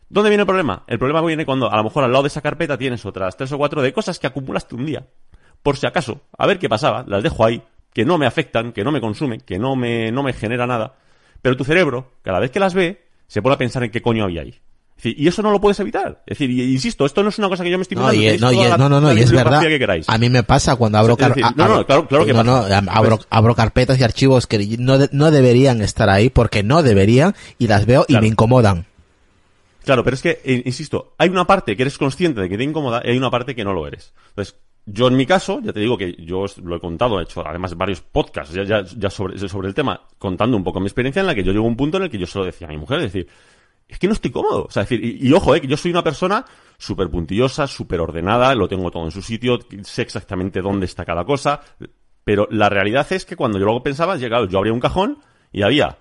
¿Dónde 0.08 0.30
viene 0.30 0.42
el 0.42 0.46
problema? 0.46 0.84
El 0.86 0.98
problema 0.98 1.20
viene 1.22 1.44
cuando 1.44 1.70
a 1.70 1.76
lo 1.76 1.84
mejor 1.84 2.05
al 2.05 2.12
lado 2.12 2.22
de 2.22 2.28
esa 2.28 2.40
carpeta 2.40 2.78
tienes 2.78 3.05
otras 3.05 3.36
tres 3.36 3.50
o 3.52 3.58
cuatro 3.58 3.82
de 3.82 3.92
cosas 3.92 4.18
que 4.18 4.28
acumulaste 4.28 4.76
un 4.76 4.86
día. 4.86 5.06
Por 5.62 5.76
si 5.76 5.86
acaso, 5.86 6.20
a 6.38 6.46
ver 6.46 6.60
qué 6.60 6.68
pasaba, 6.68 7.05
las 7.08 7.24
dejo 7.24 7.44
ahí, 7.44 7.60
que 7.92 8.05
no 8.05 8.18
me 8.18 8.26
afectan, 8.26 8.72
que 8.72 8.84
no 8.84 8.92
me 8.92 9.00
consumen, 9.00 9.40
que 9.40 9.58
no 9.58 9.74
me, 9.74 10.12
no 10.12 10.22
me 10.22 10.32
genera 10.32 10.66
nada. 10.66 10.94
Pero 11.42 11.56
tu 11.56 11.64
cerebro, 11.64 12.12
cada 12.22 12.38
vez 12.38 12.52
que 12.52 12.60
las 12.60 12.74
ve, 12.74 13.05
se 13.26 13.42
pone 13.42 13.56
a 13.56 13.58
pensar 13.58 13.82
en 13.82 13.90
qué 13.90 14.00
coño 14.00 14.22
había 14.22 14.42
ahí. 14.42 14.60
Es 14.97 15.02
decir, 15.02 15.20
y 15.20 15.28
eso 15.28 15.42
no 15.42 15.50
lo 15.50 15.60
puedes 15.60 15.78
evitar. 15.81 16.23
Es 16.26 16.39
decir, 16.39 16.50
y- 16.50 16.73
insisto, 16.73 17.05
esto 17.05 17.23
no 17.23 17.28
es 17.28 17.39
una 17.39 17.49
cosa 17.50 17.62
que 17.62 17.70
yo 17.70 17.76
me 17.76 17.83
estoy 17.83 17.97
No, 17.99 18.10
y, 18.15 18.39
no, 18.39 18.50
y- 18.50 18.57
toda 18.57 18.68
la- 18.70 18.89
no, 18.89 19.00
no, 19.00 19.12
y 19.12 19.20
es 19.20 19.31
verdad. 19.31 19.60
que. 19.60 20.02
A 20.07 20.16
mí 20.18 20.31
me 20.31 20.42
pasa 20.42 20.76
cuando 20.76 20.97
abro, 20.99 21.16
decir, 21.16 21.42
no, 21.44 21.50
no, 21.55 21.65
abro- 21.65 21.86
claro- 21.86 22.08
claro 22.08 22.25
que 22.25 22.33
no, 22.33 22.42
no, 22.42 22.62
pasa. 22.62 22.78
abro, 22.89 23.18
abro 23.28 23.55
carpetas 23.55 24.00
y 24.00 24.05
archivos 24.05 24.47
que 24.47 24.76
no, 24.78 24.97
de- 24.97 25.10
no 25.12 25.31
deberían 25.31 25.83
estar 25.83 26.08
ahí 26.08 26.31
porque 26.31 26.62
no 26.62 26.83
deberían 26.83 27.34
y 27.58 27.66
las 27.68 27.84
veo 27.84 28.07
y 28.08 28.16
me 28.16 28.26
incomodan. 28.26 28.86
Claro, 29.84 30.02
pero 30.02 30.15
es 30.15 30.23
que, 30.23 30.41
eh, 30.44 30.62
insisto, 30.65 31.12
hay 31.18 31.28
una 31.28 31.47
parte 31.47 31.76
que 31.76 31.83
eres 31.83 31.99
consciente 31.99 32.41
de 32.41 32.49
que 32.49 32.57
te 32.57 32.65
incomoda 32.65 33.02
y 33.05 33.10
hay 33.10 33.18
una 33.18 33.31
parte 33.31 33.55
que 33.55 33.65
no 33.65 33.73
lo 33.73 33.86
eres. 33.86 34.12
Entonces, 34.31 34.57
yo 34.86 35.08
en 35.08 35.16
mi 35.16 35.26
caso, 35.26 35.60
ya 35.62 35.73
te 35.73 35.81
digo 35.81 35.97
que 35.99 36.16
yo 36.25 36.41
os 36.41 36.58
lo 36.58 36.75
he 36.75 36.81
contado, 36.81 37.20
he 37.20 37.25
hecho 37.25 37.47
además 37.47 37.76
varios 37.76 38.00
podcasts 38.00 38.55
ya, 38.55 38.65
ya, 38.65 38.83
ya 38.97 39.10
sobre, 39.10 39.39
sobre 39.49 39.68
el 39.68 39.75
tema, 39.75 40.00
contando 40.18 40.57
un 40.57 40.65
poco 40.65 40.81
mi 40.81 40.86
experiencia 40.86 41.20
en 41.20 41.26
la 41.26 41.34
que 41.34 41.44
yo 41.44 41.52
llego 41.52 41.65
a 41.66 41.68
un 41.68 41.76
punto 41.76 41.99
en 41.99 42.05
el 42.05 42.10
que 42.10 42.18
yo 42.18 42.26
se 42.26 42.39
lo 42.39 42.44
decía 42.47 42.66
a 42.66 42.70
mi 42.70 42.78
mujer, 42.78 42.99
es 43.00 43.12
decir, 43.12 43.28
es 43.89 43.98
que 43.98 44.06
no 44.06 44.12
estoy 44.12 44.31
cómodo. 44.31 44.65
O 44.65 44.70
sea, 44.70 44.82
decir, 44.82 45.05
y, 45.05 45.28
y 45.28 45.32
ojo, 45.32 45.55
eh, 45.55 45.60
que 45.60 45.66
yo 45.66 45.76
soy 45.76 45.90
una 45.90 46.02
persona 46.02 46.44
súper 46.78 47.08
puntillosa, 47.08 47.66
súper 47.66 48.00
ordenada, 48.00 48.55
lo 48.55 48.68
tengo 48.68 48.90
todo 48.90 49.05
en 49.05 49.10
su 49.10 49.23
sitio, 49.23 49.58
sé 49.82 50.02
exactamente 50.02 50.60
dónde 50.60 50.86
está 50.86 51.05
cada 51.05 51.24
cosa, 51.24 51.60
pero 52.24 52.48
la 52.50 52.68
realidad 52.68 53.06
es 53.12 53.24
que 53.24 53.36
cuando 53.36 53.58
yo 53.58 53.65
luego 53.65 53.82
pensaba, 53.82 54.16
llegado, 54.16 54.47
yo 54.48 54.58
abría 54.58 54.73
un 54.73 54.81
cajón 54.81 55.18
y 55.52 55.62
había 55.62 55.98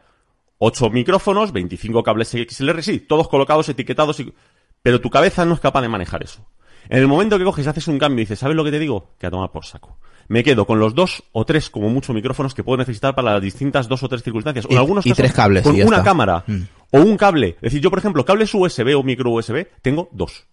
8 0.57 0.89
micrófonos, 0.89 1.51
25 1.51 2.03
cables 2.03 2.29
XLR, 2.29 2.81
sí, 2.81 2.99
todos 2.99 3.27
colocados, 3.27 3.69
etiquetados, 3.69 4.19
y... 4.19 4.33
pero 4.81 5.01
tu 5.01 5.09
cabeza 5.09 5.45
no 5.45 5.53
es 5.53 5.59
capaz 5.59 5.81
de 5.81 5.89
manejar 5.89 6.23
eso. 6.23 6.45
En 6.89 6.99
el 6.99 7.07
momento 7.07 7.37
que 7.37 7.43
coges, 7.43 7.67
haces 7.67 7.87
un 7.87 7.97
cambio 7.97 8.21
y 8.21 8.25
dices, 8.25 8.39
¿sabes 8.39 8.55
lo 8.55 8.63
que 8.63 8.71
te 8.71 8.79
digo? 8.79 9.15
Que 9.17 9.27
a 9.27 9.31
tomar 9.31 9.51
por 9.51 9.65
saco. 9.65 9.99
Me 10.27 10.43
quedo 10.43 10.65
con 10.65 10.79
los 10.79 10.95
dos 10.95 11.23
o 11.33 11.45
tres, 11.45 11.69
como 11.69 11.89
mucho, 11.89 12.13
micrófonos 12.13 12.53
que 12.53 12.63
puedo 12.63 12.77
necesitar 12.77 13.13
para 13.15 13.33
las 13.33 13.41
distintas 13.41 13.87
dos 13.87 14.01
o 14.03 14.09
tres 14.09 14.23
circunstancias. 14.23 14.65
O 14.65 14.69
en 14.69 14.73
Y- 14.73 14.77
algunos 14.77 15.05
y 15.05 15.09
casos, 15.09 15.17
tres 15.23 15.33
cables, 15.33 15.63
Con 15.63 15.75
una 15.75 15.83
está. 15.83 16.03
cámara 16.03 16.43
Mm. 16.47 16.61
o 16.91 16.99
un 17.01 17.17
cable. 17.17 17.49
Es 17.57 17.61
decir, 17.61 17.81
yo, 17.81 17.89
por 17.89 17.99
ejemplo, 17.99 18.25
cables 18.25 18.53
USB 18.53 18.95
o 18.95 19.03
micro 19.03 19.29
USB, 19.31 19.67
tengo 19.81 20.09
dos. 20.11 20.45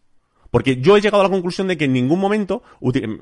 Porque 0.50 0.76
yo 0.76 0.98
he 0.98 1.00
llegado 1.00 1.22
a 1.22 1.24
la 1.24 1.30
conclusión 1.30 1.66
de 1.68 1.78
que 1.78 1.86
en 1.86 1.94
ningún 1.94 2.20
momento, 2.20 2.62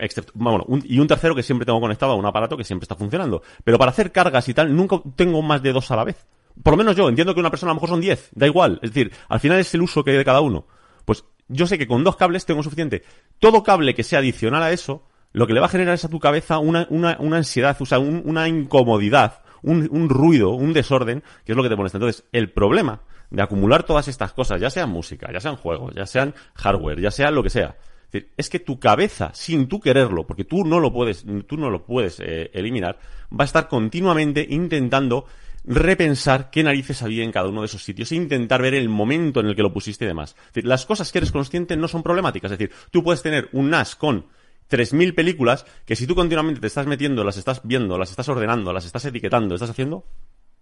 excepto, 0.01 0.33
bueno, 0.35 0.65
un- 0.67 0.83
y 0.85 0.99
un 0.99 1.07
tercero 1.07 1.35
que 1.37 1.45
siempre 1.45 1.65
tengo 1.65 1.81
conectado 1.81 2.13
a 2.13 2.17
un 2.17 2.27
aparato 2.27 2.57
que 2.57 2.65
siempre 2.65 2.85
está 2.85 2.97
funcionando. 2.97 3.43
Pero 3.63 3.79
para 3.79 3.93
hacer 3.93 4.11
cargas 4.11 4.49
y 4.49 4.55
tal, 4.55 4.75
nunca 4.75 5.01
tengo 5.15 5.41
más 5.43 5.63
de 5.63 5.73
dos 5.73 5.91
a 5.93 5.97
la 5.97 6.03
vez. 6.05 6.27
Por 6.63 6.73
lo 6.73 6.77
menos 6.79 6.97
yo, 6.97 7.09
entiendo 7.09 7.33
que 7.33 7.39
una 7.41 7.51
persona 7.51 7.71
a 7.71 7.75
lo 7.75 7.77
mejor 7.77 7.91
son 7.91 8.01
diez, 8.01 8.29
da 8.35 8.47
igual. 8.47 8.81
Es 8.83 8.93
decir, 8.93 9.13
al 9.29 9.39
final 9.39 9.61
es 9.61 9.73
el 9.75 9.83
uso 9.83 10.03
que 10.03 10.11
hay 10.11 10.17
de 10.17 10.25
cada 10.25 10.41
uno. 10.41 10.67
Pues 11.05 11.25
yo 11.47 11.69
sé 11.69 11.79
que 11.79 11.87
con 11.87 12.03
dos 12.03 12.17
cables 12.17 12.45
tengo 12.45 12.65
suficiente. 12.65 13.05
Todo 13.39 13.63
cable 13.63 13.95
que 13.95 14.03
sea 14.03 14.19
adicional 14.19 14.63
a 14.65 14.73
eso, 14.73 15.05
lo 15.33 15.47
que 15.47 15.53
le 15.55 15.61
va 15.61 15.67
a 15.67 15.71
generar 15.71 15.95
es 15.95 16.05
a 16.05 16.09
tu 16.09 16.19
cabeza 16.21 16.59
una, 16.59 16.87
una, 16.91 17.17
una 17.21 17.37
ansiedad, 17.39 17.77
o 17.81 17.87
sea, 17.87 17.99
un- 17.99 18.23
una 18.25 18.49
incomodidad, 18.49 19.43
un, 19.63 19.89
un 19.93 20.09
ruido, 20.09 20.51
un 20.51 20.73
desorden, 20.73 21.23
que 21.45 21.53
es 21.53 21.57
lo 21.57 21.63
que 21.63 21.69
te 21.69 21.77
molesta. 21.77 21.99
Entonces, 21.99 22.25
el 22.33 22.51
problema 22.51 23.03
de 23.31 23.43
acumular 23.43 23.85
todas 23.85 24.09
estas 24.09 24.33
cosas, 24.33 24.61
ya 24.61 24.71
sean 24.71 24.91
música, 24.91 25.31
ya 25.33 25.41
sean 25.41 25.57
juegos, 25.57 25.95
ya 25.95 26.05
sean 26.07 26.35
hardware, 26.55 27.01
ya 27.01 27.11
sea 27.13 27.31
lo 27.31 27.43
que 27.45 27.51
sea, 27.51 27.77
es, 28.13 28.25
es 28.37 28.49
que 28.51 28.59
tu 28.59 28.81
cabeza, 28.81 29.31
sin 29.35 29.69
tú 29.69 29.79
quererlo, 29.79 30.27
porque 30.27 30.45
tú 30.45 30.65
no 30.65 30.81
lo 30.81 30.93
puedes, 30.93 31.25
tú 31.47 31.57
no 31.57 31.71
lo 31.71 31.85
puedes 31.85 32.19
eh, 32.19 32.51
eliminar, 32.55 32.99
va 33.33 33.45
a 33.45 33.47
estar 33.47 33.69
continuamente 33.69 34.45
intentando 34.51 35.27
repensar 35.65 36.51
qué 36.51 36.63
narices 36.65 37.03
había 37.03 37.23
en 37.23 37.33
cada 37.33 37.49
uno 37.49 37.61
de 37.61 37.67
esos 37.67 37.85
sitios 37.85 38.11
e 38.11 38.17
intentar 38.17 38.63
ver 38.63 38.75
el 38.75 38.89
momento 38.89 39.41
en 39.41 39.47
el 39.47 39.55
que 39.55 39.63
lo 39.63 39.73
pusiste 39.73 40.05
y 40.05 40.09
demás. 40.09 40.35
Es 40.49 40.55
decir, 40.55 40.67
las 40.67 40.87
cosas 40.87 41.13
que 41.13 41.19
eres 41.19 41.31
consciente 41.33 41.77
no 41.77 41.87
son 41.87 42.03
problemáticas. 42.03 42.51
Es 42.51 42.59
decir, 42.59 42.75
tú 42.91 43.05
puedes 43.05 43.23
tener 43.23 43.49
un 43.53 43.71
NAS 43.71 43.95
con 43.95 44.27
3.000 44.71 45.15
películas 45.15 45.67
que 45.85 45.97
si 45.97 46.07
tú 46.07 46.15
continuamente 46.15 46.61
te 46.61 46.67
estás 46.67 46.87
metiendo, 46.87 47.25
las 47.25 47.37
estás 47.37 47.61
viendo, 47.65 47.99
las 47.99 48.11
estás 48.11 48.29
ordenando, 48.29 48.73
las 48.73 48.87
estás 48.87 49.05
etiquetando, 49.05 49.55
estás 49.55 49.71
haciendo, 49.71 50.05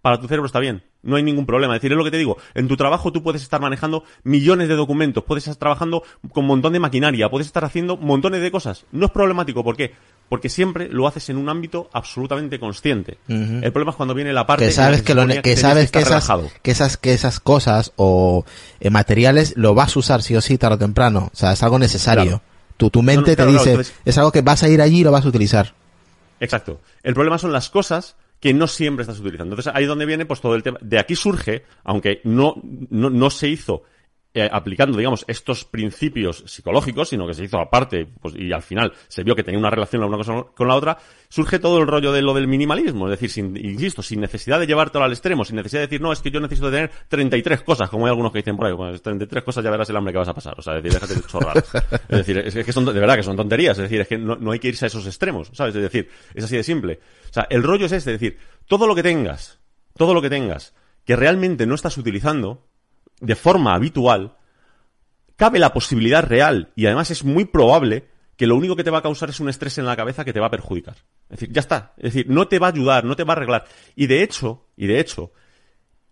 para 0.01 0.19
tu 0.19 0.27
cerebro 0.27 0.45
está 0.45 0.59
bien. 0.59 0.83
No 1.01 1.15
hay 1.15 1.23
ningún 1.23 1.45
problema. 1.45 1.75
Es 1.75 1.81
decir, 1.81 1.91
es 1.91 1.97
lo 1.97 2.03
que 2.03 2.11
te 2.11 2.17
digo. 2.17 2.37
En 2.53 2.67
tu 2.67 2.77
trabajo 2.77 3.11
tú 3.11 3.23
puedes 3.23 3.41
estar 3.41 3.59
manejando 3.59 4.03
millones 4.23 4.67
de 4.67 4.75
documentos, 4.75 5.23
puedes 5.23 5.43
estar 5.43 5.57
trabajando 5.57 6.03
con 6.31 6.43
un 6.43 6.47
montón 6.47 6.73
de 6.73 6.79
maquinaria, 6.79 7.29
puedes 7.29 7.47
estar 7.47 7.65
haciendo 7.65 7.97
montones 7.97 8.41
de 8.41 8.51
cosas. 8.51 8.85
No 8.91 9.05
es 9.05 9.11
problemático. 9.11 9.63
¿Por 9.63 9.75
qué? 9.75 9.93
Porque 10.29 10.47
siempre 10.47 10.89
lo 10.89 11.07
haces 11.07 11.29
en 11.29 11.37
un 11.37 11.49
ámbito 11.49 11.89
absolutamente 11.91 12.59
consciente. 12.59 13.17
El 13.27 13.71
problema 13.71 13.91
es 13.91 13.97
cuando 13.97 14.13
viene 14.13 14.31
la 14.31 14.45
parte 14.45 14.65
que 14.65 14.71
sabes 14.71 15.01
que, 15.01 15.15
lo, 15.15 15.25
que 15.25 15.41
tenías 15.41 15.59
sabes 15.59 15.91
que 15.91 15.99
esas, 15.99 16.09
relajado. 16.09 16.51
que 16.61 16.71
esas 16.71 16.97
que 16.97 17.13
esas 17.13 17.39
cosas 17.39 17.93
o 17.95 18.45
eh, 18.79 18.89
materiales 18.91 19.53
lo 19.57 19.73
vas 19.73 19.95
a 19.95 19.99
usar 19.99 20.21
sí 20.21 20.35
o 20.35 20.41
sí 20.41 20.59
tarde 20.59 20.75
o 20.75 20.77
temprano 20.77 21.31
o 21.33 21.35
sea 21.35 21.53
es 21.53 21.63
algo 21.63 21.79
necesario 21.79 22.23
Claro. 22.23 22.41
Tu, 22.79 22.89
tu 22.89 23.03
mente 23.03 23.15
No, 23.15 23.21
no, 23.21 23.25
claro, 23.25 23.35
te 23.35 23.35
claro, 23.35 23.51
dice 23.51 23.69
entonces- 23.71 23.95
es 24.05 24.17
algo 24.17 24.31
que 24.31 24.41
vas 24.41 24.63
a 24.63 24.69
ir 24.69 24.81
allí 24.81 25.01
y 25.01 25.03
lo 25.03 25.11
vas 25.11 25.25
a 25.25 25.27
utilizar 25.27 25.75
Exacto. 26.39 26.79
El 27.03 27.13
problema 27.13 27.37
son 27.37 27.51
las 27.51 27.69
cosas 27.69 28.15
que 28.39 28.53
no 28.53 28.65
siempre 28.67 29.03
estás 29.03 29.19
utilizando. 29.19 29.53
Entonces 29.55 29.73
ahí 29.75 29.83
es 29.83 29.89
donde 29.89 30.05
viene 30.05 30.25
pues 30.25 30.39
todo 30.39 30.55
el 30.55 30.63
tema. 30.63 30.77
De 30.81 30.97
aquí 30.97 31.13
surge, 31.17 31.65
aunque 31.83 32.21
no, 32.23 32.55
no, 32.89 33.09
no 33.09 33.29
se 33.29 33.49
hizo 33.49 33.83
eh, 34.31 34.47
aplicando, 34.51 34.95
digamos, 34.95 35.25
estos 35.27 35.65
principios 35.65 36.43
psicológicos, 36.45 37.09
sino 37.09 37.25
que 37.25 37.33
se 37.33 37.45
hizo 37.45 37.57
aparte, 37.57 38.07
pues, 38.21 38.35
y 38.35 38.51
al 38.51 38.61
final 38.61 38.93
se 39.07 39.23
vio 39.23 39.35
que 39.35 39.43
tenía 39.43 39.59
una 39.59 39.71
relación 39.71 40.01
la 40.01 40.07
una 40.07 40.17
cosa 40.17 40.45
con 40.55 40.67
la 40.67 40.75
otra, 40.75 40.99
surge 41.29 41.57
todo 41.57 41.79
el 41.79 41.87
rollo 41.87 42.11
de 42.11 42.21
lo 42.21 42.35
del 42.35 42.47
minimalismo, 42.47 43.07
es 43.07 43.19
decir, 43.19 43.31
sin, 43.31 43.57
insisto, 43.57 44.03
sin 44.03 44.21
necesidad 44.21 44.59
de 44.59 44.67
llevártelo 44.67 45.03
al 45.03 45.11
extremo, 45.11 45.43
sin 45.45 45.55
necesidad 45.55 45.81
de 45.81 45.87
decir, 45.87 45.99
no, 45.99 46.11
es 46.11 46.21
que 46.21 46.29
yo 46.29 46.39
necesito 46.39 46.69
tener 46.69 46.91
33 47.07 47.63
cosas, 47.63 47.89
como 47.89 48.05
hay 48.05 48.11
algunos 48.11 48.31
que 48.31 48.37
dicen 48.37 48.55
por 48.55 48.67
ahí, 48.67 48.75
pues 48.75 49.01
33 49.01 49.43
cosas 49.43 49.63
ya 49.63 49.71
verás 49.71 49.89
el 49.89 49.97
hambre 49.97 50.13
que 50.13 50.19
vas 50.19 50.27
a 50.29 50.33
pasar, 50.35 50.53
o 50.57 50.61
sea, 50.61 50.75
decir, 50.75 50.93
déjate 50.93 51.15
de 51.15 51.21
chorrar. 51.21 51.57
Es 52.09 52.17
decir, 52.17 52.37
es 52.37 52.53
que 52.53 52.71
son, 52.71 52.85
de 52.85 52.99
verdad 52.99 53.15
que 53.15 53.23
son 53.23 53.35
tonterías, 53.35 53.77
es 53.79 53.83
decir, 53.83 54.01
es 54.01 54.07
que 54.07 54.17
no, 54.19 54.35
no 54.35 54.51
hay 54.51 54.59
que 54.59 54.67
irse 54.67 54.85
a 54.85 54.87
esos 54.87 55.07
extremos, 55.07 55.49
¿sabes? 55.53 55.75
Es 55.75 55.81
decir, 55.81 56.07
es 56.35 56.43
así 56.43 56.55
de 56.55 56.63
simple. 56.63 56.99
O 57.29 57.33
sea, 57.33 57.47
el 57.49 57.63
rollo 57.63 57.87
es 57.87 57.91
este, 57.93 58.13
es 58.13 58.19
decir, 58.19 58.37
todo 58.67 58.85
lo 58.85 58.93
que 58.93 59.01
tengas, 59.01 59.59
todo 59.97 60.13
lo 60.13 60.21
que 60.21 60.29
tengas, 60.29 60.75
que 61.05 61.15
realmente 61.15 61.65
no 61.65 61.73
estás 61.73 61.97
utilizando, 61.97 62.68
de 63.19 63.35
forma 63.35 63.73
habitual, 63.73 64.35
cabe 65.35 65.59
la 65.59 65.73
posibilidad 65.73 66.23
real 66.23 66.71
y 66.75 66.85
además 66.85 67.11
es 67.11 67.23
muy 67.23 67.45
probable 67.45 68.07
que 68.35 68.47
lo 68.47 68.55
único 68.55 68.75
que 68.75 68.83
te 68.83 68.89
va 68.91 68.99
a 68.99 69.03
causar 69.03 69.29
es 69.29 69.39
un 69.39 69.49
estrés 69.49 69.77
en 69.77 69.85
la 69.85 69.95
cabeza 69.97 70.23
que 70.23 70.31
te 70.33 70.39
va 70.39 70.47
a 70.47 70.51
perjudicar. 70.51 70.95
Es 71.29 71.39
decir, 71.39 71.51
ya 71.51 71.59
está. 71.59 71.93
Es 71.97 72.13
decir, 72.13 72.29
no 72.29 72.47
te 72.47 72.57
va 72.59 72.67
a 72.67 72.71
ayudar, 72.71 73.03
no 73.03 73.15
te 73.15 73.23
va 73.25 73.33
a 73.33 73.35
arreglar. 73.37 73.65
Y 73.95 74.07
de 74.07 74.23
hecho, 74.23 74.65
y 74.77 74.87
de 74.87 74.99
hecho, 74.99 75.31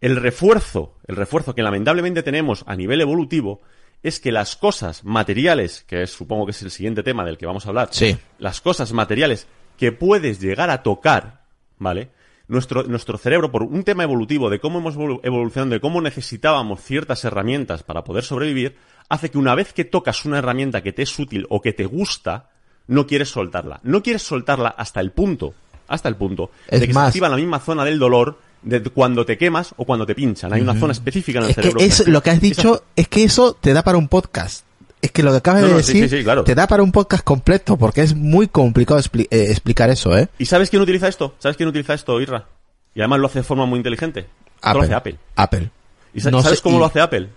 el 0.02 0.18
refuerzo, 0.18 0.98
el 1.08 1.16
refuerzo 1.16 1.56
que 1.56 1.64
lamentablemente 1.64 2.24
tenemos 2.24 2.64
a 2.68 2.76
nivel 2.76 3.00
evolutivo 3.02 3.62
es 4.04 4.20
que 4.20 4.32
las 4.32 4.56
cosas 4.58 5.04
materiales, 5.06 5.84
que 5.88 6.04
es, 6.04 6.12
supongo 6.12 6.46
que 6.46 6.52
es 6.52 6.62
el 6.62 6.70
siguiente 6.72 7.02
tema 7.02 7.26
del 7.26 7.38
que 7.38 7.46
vamos 7.46 7.66
a 7.66 7.70
hablar, 7.70 7.90
Sí. 7.92 8.18
las 8.40 8.62
cosas 8.62 8.92
materiales 8.94 9.48
que 9.78 9.92
puedes 9.92 10.40
llegar 10.42 10.70
a 10.70 10.84
tocar, 10.84 11.46
¿vale? 11.78 12.10
Nuestro, 12.50 12.84
nuestro 12.84 13.18
cerebro, 13.18 13.52
por 13.52 13.64
un 13.64 13.84
tema 13.84 14.04
evolutivo 14.04 14.50
de 14.50 14.60
cómo 14.60 14.80
hemos 14.80 14.96
evolu- 14.96 15.20
evolucionado, 15.24 15.72
de 15.72 15.82
cómo 15.82 16.00
necesitábamos 16.02 16.82
ciertas 16.82 17.26
herramientas 17.26 17.84
para 17.84 18.04
poder 18.06 18.24
sobrevivir, 18.24 18.78
hace 19.10 19.30
que 19.30 19.38
una 19.38 19.54
vez 19.54 19.74
que 19.74 19.84
tocas 19.84 20.24
una 20.24 20.38
herramienta 20.38 20.82
que 20.82 20.94
te 20.94 21.02
es 21.02 21.20
útil 21.20 21.46
o 21.50 21.62
que 21.62 21.74
te 21.74 21.86
gusta, 21.86 22.50
no 22.88 23.06
quieres 23.06 23.30
soltarla. 23.30 23.82
No 23.84 24.02
quieres 24.02 24.22
soltarla 24.24 24.70
hasta 24.70 25.02
el 25.02 25.12
punto, 25.12 25.54
hasta 25.90 26.08
el 26.08 26.16
punto, 26.16 26.52
Es 26.70 26.80
de 26.80 26.88
que 26.88 26.94
más- 26.94 27.06
se 27.06 27.08
activa 27.10 27.28
la 27.28 27.36
misma 27.36 27.60
zona 27.60 27.84
del 27.84 28.00
dolor 28.00 28.40
de 28.62 28.82
cuando 28.82 29.26
te 29.26 29.38
quemas 29.38 29.74
o 29.78 29.84
cuando 29.86 30.06
te 30.06 30.16
pinchan. 30.16 30.52
Hay 30.54 30.62
una 30.62 30.74
zona 30.80 30.94
específica 30.94 31.40
en 31.40 31.46
el 31.46 31.50
es 31.52 31.56
que 31.58 31.62
cerebro. 31.64 31.82
es, 31.82 32.08
lo 32.08 32.24
que 32.24 32.30
has 32.30 32.40
dicho 32.42 32.84
es 32.96 33.08
que 33.10 33.24
eso 33.26 33.54
te 33.60 33.74
da 33.74 33.84
para 33.84 33.98
un 33.98 34.08
podcast 34.08 34.66
es 35.02 35.12
que 35.12 35.24
lo 35.24 35.32
que 35.32 35.38
acabas 35.38 35.62
No, 35.62 35.68
de 35.68 35.72
no, 35.74 35.78
decir 35.78 36.10
sí, 36.10 36.18
sí, 36.18 36.24
claro. 36.24 36.44
te 36.44 36.56
da 36.56 36.68
para 36.68 36.84
un 36.84 36.92
podcast 36.92 37.24
completo 37.24 37.78
porque 37.78 38.02
es 38.02 38.16
muy 38.16 38.48
complicado 38.48 39.00
expli- 39.00 39.28
eh, 39.30 39.48
explicar 39.52 39.90
eso 39.90 40.18
eh 40.18 40.28
¿Y 40.40 40.46
sabes 40.46 40.70
quién 40.70 40.82
utiliza 40.82 41.08
esto? 41.08 41.36
¿Sabes 41.40 41.56
quién 41.58 41.70
utiliza 41.70 41.94
esto, 41.94 42.20
Irra? 42.20 42.46
Y 42.96 43.02
además 43.02 43.20
lo 43.20 43.28
hace 43.28 43.40
de 43.40 43.44
forma 43.44 43.66
muy 43.66 43.78
inteligente. 43.78 44.26
Esto 44.56 44.74
lo 44.74 44.82
hace 44.82 44.94
Apple. 44.96 45.18
Apple 45.36 45.70
¿Y 46.14 46.22
sa- 46.22 46.32
No 46.32 46.42
sabes 46.42 46.60
sé, 46.60 46.64
cómo 46.64 46.78
y- 46.78 46.80
lo 46.80 46.86
hace 46.86 47.00
Apple? 47.02 47.30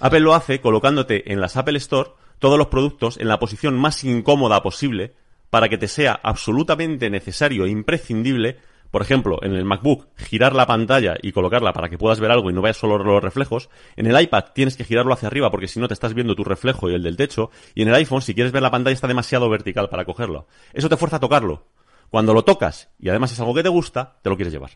Apple 0.00 0.20
lo 0.20 0.34
hace 0.34 0.60
colocándote 0.60 1.32
en 1.32 1.40
las 1.40 1.56
Apple 1.56 1.78
Store 1.78 2.10
todos 2.38 2.58
los 2.58 2.66
productos 2.66 3.16
en 3.18 3.28
la 3.28 3.38
posición 3.38 3.78
más 3.78 4.02
incómoda 4.04 4.62
posible 4.62 5.14
para 5.48 5.68
que 5.68 5.78
te 5.78 5.88
sea 5.88 6.18
absolutamente 6.22 7.08
necesario 7.08 7.64
e 7.64 7.70
imprescindible, 7.70 8.58
por 8.90 9.02
ejemplo, 9.02 9.38
en 9.42 9.52
el 9.54 9.64
MacBook, 9.64 10.06
girar 10.16 10.54
la 10.54 10.66
pantalla 10.66 11.16
y 11.22 11.32
colocarla 11.32 11.72
para 11.72 11.88
que 11.88 11.98
puedas 11.98 12.20
ver 12.20 12.30
algo 12.30 12.50
y 12.50 12.52
no 12.52 12.62
veas 12.62 12.76
solo 12.76 12.98
los 12.98 13.22
reflejos. 13.22 13.68
En 13.96 14.06
el 14.06 14.20
iPad 14.20 14.44
tienes 14.54 14.76
que 14.76 14.84
girarlo 14.84 15.12
hacia 15.12 15.28
arriba 15.28 15.50
porque 15.50 15.68
si 15.68 15.80
no 15.80 15.88
te 15.88 15.94
estás 15.94 16.14
viendo 16.14 16.34
tu 16.34 16.44
reflejo 16.44 16.88
y 16.90 16.94
el 16.94 17.02
del 17.02 17.16
techo. 17.16 17.50
Y 17.74 17.82
en 17.82 17.88
el 17.88 17.94
iPhone, 17.94 18.22
si 18.22 18.34
quieres 18.34 18.52
ver 18.52 18.62
la 18.62 18.70
pantalla, 18.70 18.94
está 18.94 19.08
demasiado 19.08 19.48
vertical 19.50 19.88
para 19.88 20.04
cogerlo. 20.04 20.46
Eso 20.72 20.88
te 20.88 20.96
fuerza 20.96 21.16
a 21.16 21.20
tocarlo. 21.20 21.66
Cuando 22.10 22.32
lo 22.32 22.42
tocas 22.44 22.88
y 23.00 23.08
además 23.08 23.32
es 23.32 23.40
algo 23.40 23.54
que 23.54 23.62
te 23.62 23.68
gusta, 23.68 24.18
te 24.22 24.30
lo 24.30 24.36
quieres 24.36 24.52
llevar. 24.52 24.70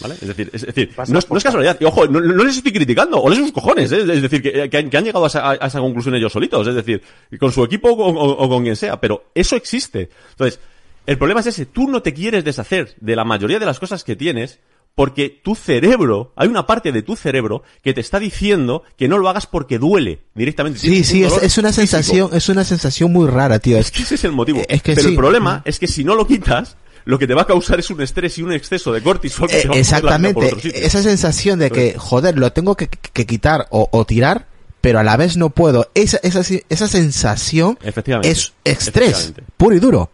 ¿Vale? 0.00 0.14
Es 0.14 0.26
decir, 0.26 0.50
es, 0.52 0.66
decir 0.66 0.90
no, 1.08 1.18
es, 1.20 1.30
no 1.30 1.36
es 1.36 1.44
casualidad. 1.44 1.76
Y 1.80 1.84
ojo, 1.84 2.06
no, 2.08 2.20
no 2.20 2.44
les 2.44 2.56
estoy 2.56 2.72
criticando, 2.72 3.20
o 3.20 3.28
les 3.28 3.38
sus 3.38 3.52
cojones, 3.52 3.92
¿eh? 3.92 4.00
es 4.00 4.22
decir, 4.22 4.42
que, 4.42 4.68
que 4.68 4.76
han, 4.76 4.90
que 4.90 4.96
han 4.96 5.04
llegado 5.04 5.24
a 5.24 5.28
esa, 5.28 5.50
a 5.50 5.54
esa 5.54 5.78
conclusión 5.80 6.14
ellos 6.16 6.32
solitos, 6.32 6.66
es 6.66 6.74
decir, 6.74 7.00
con 7.38 7.52
su 7.52 7.62
equipo 7.62 7.90
o, 7.90 8.08
o- 8.08 8.44
o 8.44 8.48
con 8.48 8.62
quien 8.64 8.74
sea, 8.74 9.00
pero 9.00 9.30
eso 9.34 9.54
existe. 9.54 10.10
Entonces, 10.30 10.60
el 11.06 11.18
problema 11.18 11.40
es 11.40 11.46
ese, 11.46 11.66
tú 11.66 11.88
no 11.88 12.02
te 12.02 12.14
quieres 12.14 12.44
deshacer 12.44 12.94
de 13.00 13.16
la 13.16 13.24
mayoría 13.24 13.58
de 13.58 13.66
las 13.66 13.78
cosas 13.78 14.04
que 14.04 14.16
tienes 14.16 14.60
porque 14.94 15.28
tu 15.42 15.56
cerebro, 15.56 16.32
hay 16.36 16.46
una 16.48 16.66
parte 16.68 16.92
de 16.92 17.02
tu 17.02 17.16
cerebro 17.16 17.64
que 17.82 17.92
te 17.92 18.00
está 18.00 18.20
diciendo 18.20 18.84
que 18.96 19.08
no 19.08 19.18
lo 19.18 19.28
hagas 19.28 19.46
porque 19.48 19.78
duele 19.78 20.20
directamente. 20.36 20.78
sí 20.78 20.88
Tienes 20.88 21.06
sí 21.08 21.24
un 21.24 21.26
es, 21.26 21.58
una 21.58 21.70
físico. 21.72 21.72
sensación 21.72 22.30
es 22.32 22.48
una 22.48 22.62
sensación 22.64 23.12
muy 23.12 23.28
rara 23.28 23.58
tío 23.58 23.76
Es 23.76 23.90
que 23.90 24.02
ese 24.02 24.14
es 24.14 24.22
el 24.24 24.30
motivo. 24.32 24.62
Es 24.68 24.82
que 24.82 24.92
Pero 24.94 25.08
sí. 25.08 25.14
el 25.14 25.16
problema 25.16 25.62
es 25.64 25.80
que 25.80 25.88
si 25.88 26.04
no 26.04 26.14
lo 26.14 26.26
quitas, 26.28 26.76
lo 27.06 27.18
que 27.18 27.26
te 27.26 27.34
va 27.34 27.42
a 27.42 27.46
causar 27.46 27.80
es 27.80 27.90
un 27.90 28.00
estrés 28.02 28.38
y 28.38 28.42
un 28.42 28.52
exceso 28.52 28.92
de 28.92 29.02
cortisol 29.02 29.48
que 29.48 29.58
Eh, 29.58 29.62
te 29.62 29.68
por 29.68 29.76
exactamente 29.76 30.46
otro 30.46 30.60
sitio. 30.60 30.80
esa 30.80 31.02
sensación 31.02 31.58
de 31.58 31.70
que 31.72 31.96
joder 31.98 32.38
lo 32.38 32.52
tengo 32.52 32.76
que, 32.76 32.86
que 32.88 33.26
quitar 33.26 33.66
o, 33.70 33.88
o 33.90 34.04
tirar 34.04 34.46
pero 34.80 35.00
a 35.00 35.02
la 35.02 35.16
vez 35.16 35.36
no 35.36 35.50
puedo 35.50 35.90
esa 35.94 36.18
esa 36.22 36.42
esa 36.68 36.86
sensación 36.88 37.78
Efectivamente. 37.82 38.30
es 38.30 38.52
estrés 38.62 39.08
Efectivamente. 39.08 39.42
puro 39.56 39.74
y 39.76 39.80
duro 39.80 40.10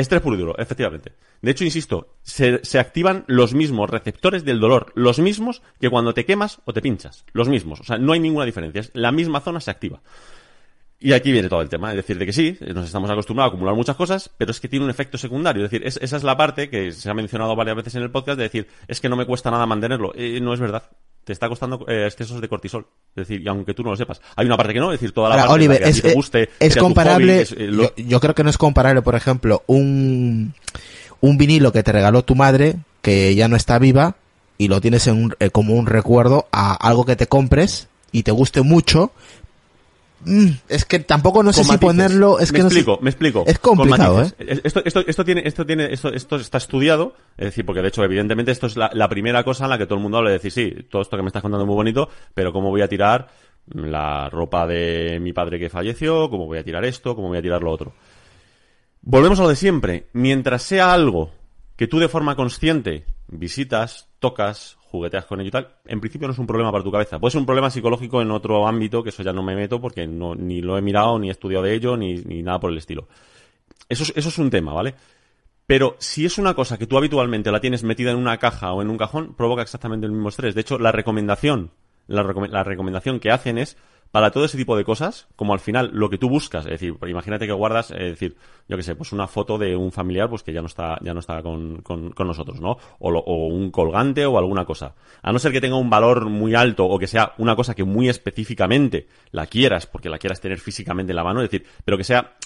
Estrés 0.00 0.20
puro 0.20 0.36
y 0.36 0.38
duro, 0.40 0.58
efectivamente. 0.58 1.12
De 1.42 1.50
hecho, 1.50 1.64
insisto, 1.64 2.16
se, 2.22 2.60
activan 2.78 3.24
los 3.26 3.54
mismos 3.54 3.88
receptores 3.90 4.44
del 4.44 4.60
dolor, 4.60 4.92
los 4.94 5.18
mismos 5.18 5.62
que 5.80 5.90
cuando 5.90 6.14
te 6.14 6.24
quemas 6.24 6.60
o 6.64 6.72
te 6.72 6.82
pinchas, 6.82 7.24
los 7.32 7.48
mismos. 7.48 7.80
O 7.80 7.84
sea, 7.84 7.98
no 7.98 8.12
hay 8.12 8.20
ninguna 8.20 8.44
diferencia, 8.46 8.82
la 8.94 9.12
misma 9.12 9.40
zona 9.40 9.60
se 9.60 9.70
activa. 9.70 10.02
Y 11.02 11.12
aquí 11.14 11.32
viene 11.32 11.48
todo 11.48 11.62
el 11.62 11.68
tema, 11.70 11.90
es 11.90 11.96
decir, 11.96 12.18
de 12.18 12.26
que 12.26 12.32
sí, 12.32 12.58
nos 12.74 12.84
estamos 12.84 13.08
acostumbrados 13.08 13.50
a 13.50 13.54
acumular 13.54 13.74
muchas 13.74 13.96
cosas, 13.96 14.30
pero 14.36 14.50
es 14.50 14.60
que 14.60 14.68
tiene 14.68 14.84
un 14.84 14.90
efecto 14.90 15.16
secundario. 15.16 15.64
Es 15.64 15.70
decir, 15.70 15.86
es- 15.86 15.98
esa 16.02 16.16
es 16.18 16.24
la 16.24 16.36
parte 16.36 16.68
que 16.68 16.92
se 16.92 17.08
ha 17.10 17.14
mencionado 17.14 17.56
varias 17.56 17.76
veces 17.76 17.94
en 17.94 18.02
el 18.02 18.10
podcast 18.10 18.36
de 18.36 18.44
decir, 18.44 18.68
es 18.86 19.00
que 19.00 19.08
no 19.08 19.16
me 19.16 19.24
cuesta 19.24 19.50
nada 19.50 19.64
mantenerlo. 19.64 20.12
Eh, 20.14 20.40
no 20.42 20.52
es 20.52 20.60
verdad. 20.60 20.90
Te 21.24 21.32
está 21.32 21.48
costando 21.48 21.84
eh, 21.88 22.06
excesos 22.06 22.40
de 22.40 22.48
cortisol. 22.48 22.86
Es 23.14 23.28
decir, 23.28 23.40
y 23.42 23.48
aunque 23.48 23.74
tú 23.74 23.82
no 23.82 23.90
lo 23.90 23.96
sepas. 23.96 24.20
Hay 24.36 24.46
una 24.46 24.56
parte 24.56 24.72
que 24.72 24.80
no, 24.80 24.92
es 24.92 25.00
decir, 25.00 25.12
toda 25.12 25.28
la 25.28 25.34
Ahora, 25.34 25.48
parte 25.48 25.54
Oliver, 25.54 25.78
que 25.78 25.84
a 25.84 25.86
ti 25.92 25.96
es, 25.98 26.02
te 26.02 26.10
eh, 26.10 26.14
guste, 26.14 26.48
es 26.58 26.72
hobby, 26.74 26.80
comparable, 26.80 27.40
es, 27.42 27.52
eh, 27.52 27.56
lo- 27.66 27.94
yo, 27.94 28.04
yo 28.04 28.20
creo 28.20 28.34
que 28.34 28.42
no 28.44 28.50
es 28.50 28.58
comparable, 28.58 29.02
por 29.02 29.14
ejemplo, 29.14 29.62
un, 29.66 30.54
un 31.20 31.38
vinilo 31.38 31.72
que 31.72 31.82
te 31.82 31.92
regaló 31.92 32.24
tu 32.24 32.34
madre, 32.34 32.76
que 33.02 33.34
ya 33.34 33.48
no 33.48 33.56
está 33.56 33.78
viva, 33.78 34.16
y 34.58 34.68
lo 34.68 34.80
tienes 34.80 35.06
en 35.06 35.22
un- 35.24 35.34
eh, 35.40 35.50
como 35.50 35.74
un 35.74 35.86
recuerdo 35.86 36.46
a 36.52 36.74
algo 36.74 37.04
que 37.04 37.16
te 37.16 37.26
compres 37.26 37.88
y 38.12 38.22
te 38.24 38.30
guste 38.32 38.62
mucho. 38.62 39.12
Mm, 40.24 40.48
es 40.68 40.84
que 40.84 40.98
tampoco 40.98 41.42
no 41.42 41.52
sé 41.52 41.64
si 41.64 41.78
ponerlo, 41.78 42.38
es 42.38 42.52
me 42.52 42.56
que 42.56 42.62
no 42.62 42.68
explico, 42.68 42.96
sé. 42.96 43.02
me 43.02 43.10
explico. 43.10 43.44
Es 43.46 43.58
complicado. 43.58 44.20
Es- 44.22 44.34
Esto, 44.64 44.82
esto, 44.84 45.00
esto 45.06 45.24
tiene, 45.24 45.42
esto 45.46 45.64
tiene, 45.64 45.92
esto, 45.92 46.12
esto 46.12 46.36
está 46.36 46.58
estudiado, 46.58 47.14
es 47.38 47.46
decir, 47.46 47.64
porque 47.64 47.80
de 47.82 47.88
hecho, 47.88 48.04
evidentemente, 48.04 48.52
esto 48.52 48.66
es 48.66 48.76
la, 48.76 48.90
la 48.92 49.08
primera 49.08 49.42
cosa 49.44 49.64
en 49.64 49.70
la 49.70 49.78
que 49.78 49.86
todo 49.86 49.96
el 49.96 50.02
mundo 50.02 50.18
habla 50.18 50.30
de 50.30 50.36
decir, 50.38 50.52
sí, 50.52 50.86
todo 50.90 51.02
esto 51.02 51.16
que 51.16 51.22
me 51.22 51.28
estás 51.28 51.42
contando 51.42 51.64
es 51.64 51.66
muy 51.68 51.76
bonito, 51.76 52.08
pero 52.34 52.52
¿cómo 52.52 52.68
voy 52.70 52.82
a 52.82 52.88
tirar 52.88 53.28
la 53.72 54.28
ropa 54.28 54.66
de 54.66 55.18
mi 55.20 55.32
padre 55.32 55.58
que 55.58 55.68
falleció? 55.70 56.28
¿Cómo 56.28 56.46
voy 56.46 56.58
a 56.58 56.64
tirar 56.64 56.84
esto? 56.84 57.14
¿Cómo 57.16 57.28
voy 57.28 57.38
a 57.38 57.42
tirar 57.42 57.62
lo 57.62 57.70
otro? 57.70 57.94
Volvemos 59.02 59.38
a 59.40 59.44
lo 59.44 59.48
de 59.48 59.56
siempre. 59.56 60.08
Mientras 60.12 60.62
sea 60.62 60.92
algo 60.92 61.30
que 61.76 61.86
tú 61.86 61.98
de 61.98 62.08
forma 62.08 62.36
consciente 62.36 63.06
visitas, 63.28 64.08
tocas, 64.18 64.76
jugueteas 64.90 65.24
con 65.24 65.40
ello 65.40 65.48
y 65.48 65.52
tal, 65.52 65.68
en 65.86 66.00
principio 66.00 66.26
no 66.26 66.32
es 66.32 66.38
un 66.38 66.46
problema 66.46 66.72
para 66.72 66.82
tu 66.82 66.90
cabeza. 66.90 67.18
Puede 67.18 67.30
ser 67.32 67.40
un 67.40 67.46
problema 67.46 67.70
psicológico 67.70 68.20
en 68.20 68.30
otro 68.30 68.66
ámbito, 68.66 69.02
que 69.02 69.10
eso 69.10 69.22
ya 69.22 69.32
no 69.32 69.42
me 69.42 69.54
meto 69.54 69.80
porque 69.80 70.06
no, 70.06 70.34
ni 70.34 70.60
lo 70.60 70.76
he 70.76 70.82
mirado, 70.82 71.18
ni 71.18 71.28
he 71.28 71.30
estudiado 71.30 71.64
de 71.64 71.74
ello, 71.74 71.96
ni, 71.96 72.14
ni 72.16 72.42
nada 72.42 72.58
por 72.58 72.70
el 72.70 72.78
estilo. 72.78 73.06
Eso 73.88 74.02
es, 74.02 74.12
eso 74.16 74.28
es 74.28 74.38
un 74.38 74.50
tema, 74.50 74.72
¿vale? 74.72 74.94
Pero 75.66 75.94
si 75.98 76.26
es 76.26 76.38
una 76.38 76.54
cosa 76.54 76.76
que 76.78 76.86
tú 76.86 76.98
habitualmente 76.98 77.52
la 77.52 77.60
tienes 77.60 77.84
metida 77.84 78.10
en 78.10 78.16
una 78.16 78.38
caja 78.38 78.72
o 78.72 78.82
en 78.82 78.90
un 78.90 78.98
cajón, 78.98 79.34
provoca 79.34 79.62
exactamente 79.62 80.06
el 80.06 80.12
mismo 80.12 80.28
estrés. 80.28 80.54
De 80.54 80.62
hecho, 80.62 80.78
la 80.78 80.90
recomendación, 80.90 81.70
la, 82.08 82.24
recome- 82.24 82.48
la 82.48 82.64
recomendación 82.64 83.20
que 83.20 83.30
hacen 83.30 83.56
es 83.56 83.76
para 84.10 84.30
todo 84.32 84.44
ese 84.44 84.56
tipo 84.56 84.76
de 84.76 84.84
cosas, 84.84 85.28
como 85.36 85.52
al 85.52 85.60
final 85.60 85.90
lo 85.92 86.10
que 86.10 86.18
tú 86.18 86.28
buscas, 86.28 86.64
es 86.66 86.72
decir, 86.72 86.96
imagínate 87.06 87.46
que 87.46 87.52
guardas, 87.52 87.90
es 87.92 87.98
decir, 87.98 88.36
yo 88.68 88.76
qué 88.76 88.82
sé, 88.82 88.96
pues 88.96 89.12
una 89.12 89.26
foto 89.28 89.56
de 89.56 89.76
un 89.76 89.92
familiar 89.92 90.28
pues 90.28 90.42
que 90.42 90.52
ya 90.52 90.60
no 90.60 90.66
está, 90.66 90.98
ya 91.02 91.14
no 91.14 91.20
está 91.20 91.42
con, 91.42 91.80
con, 91.82 92.10
con 92.10 92.26
nosotros, 92.26 92.60
¿no? 92.60 92.76
O, 92.98 93.10
lo- 93.10 93.20
o 93.20 93.46
un 93.46 93.70
colgante 93.70 94.26
o 94.26 94.36
alguna 94.38 94.64
cosa. 94.64 94.94
A 95.22 95.32
no 95.32 95.38
ser 95.38 95.52
que 95.52 95.60
tenga 95.60 95.76
un 95.76 95.90
valor 95.90 96.28
muy 96.28 96.54
alto 96.54 96.86
o 96.86 96.98
que 96.98 97.06
sea 97.06 97.34
una 97.38 97.54
cosa 97.54 97.74
que 97.74 97.84
muy 97.84 98.08
específicamente 98.08 99.06
la 99.30 99.46
quieras, 99.46 99.86
porque 99.86 100.08
la 100.10 100.18
quieras 100.18 100.40
tener 100.40 100.58
físicamente 100.58 101.12
en 101.12 101.16
la 101.16 101.24
mano, 101.24 101.40
es 101.42 101.50
decir, 101.50 101.66
pero 101.84 101.96
que 101.96 102.04
sea 102.04 102.36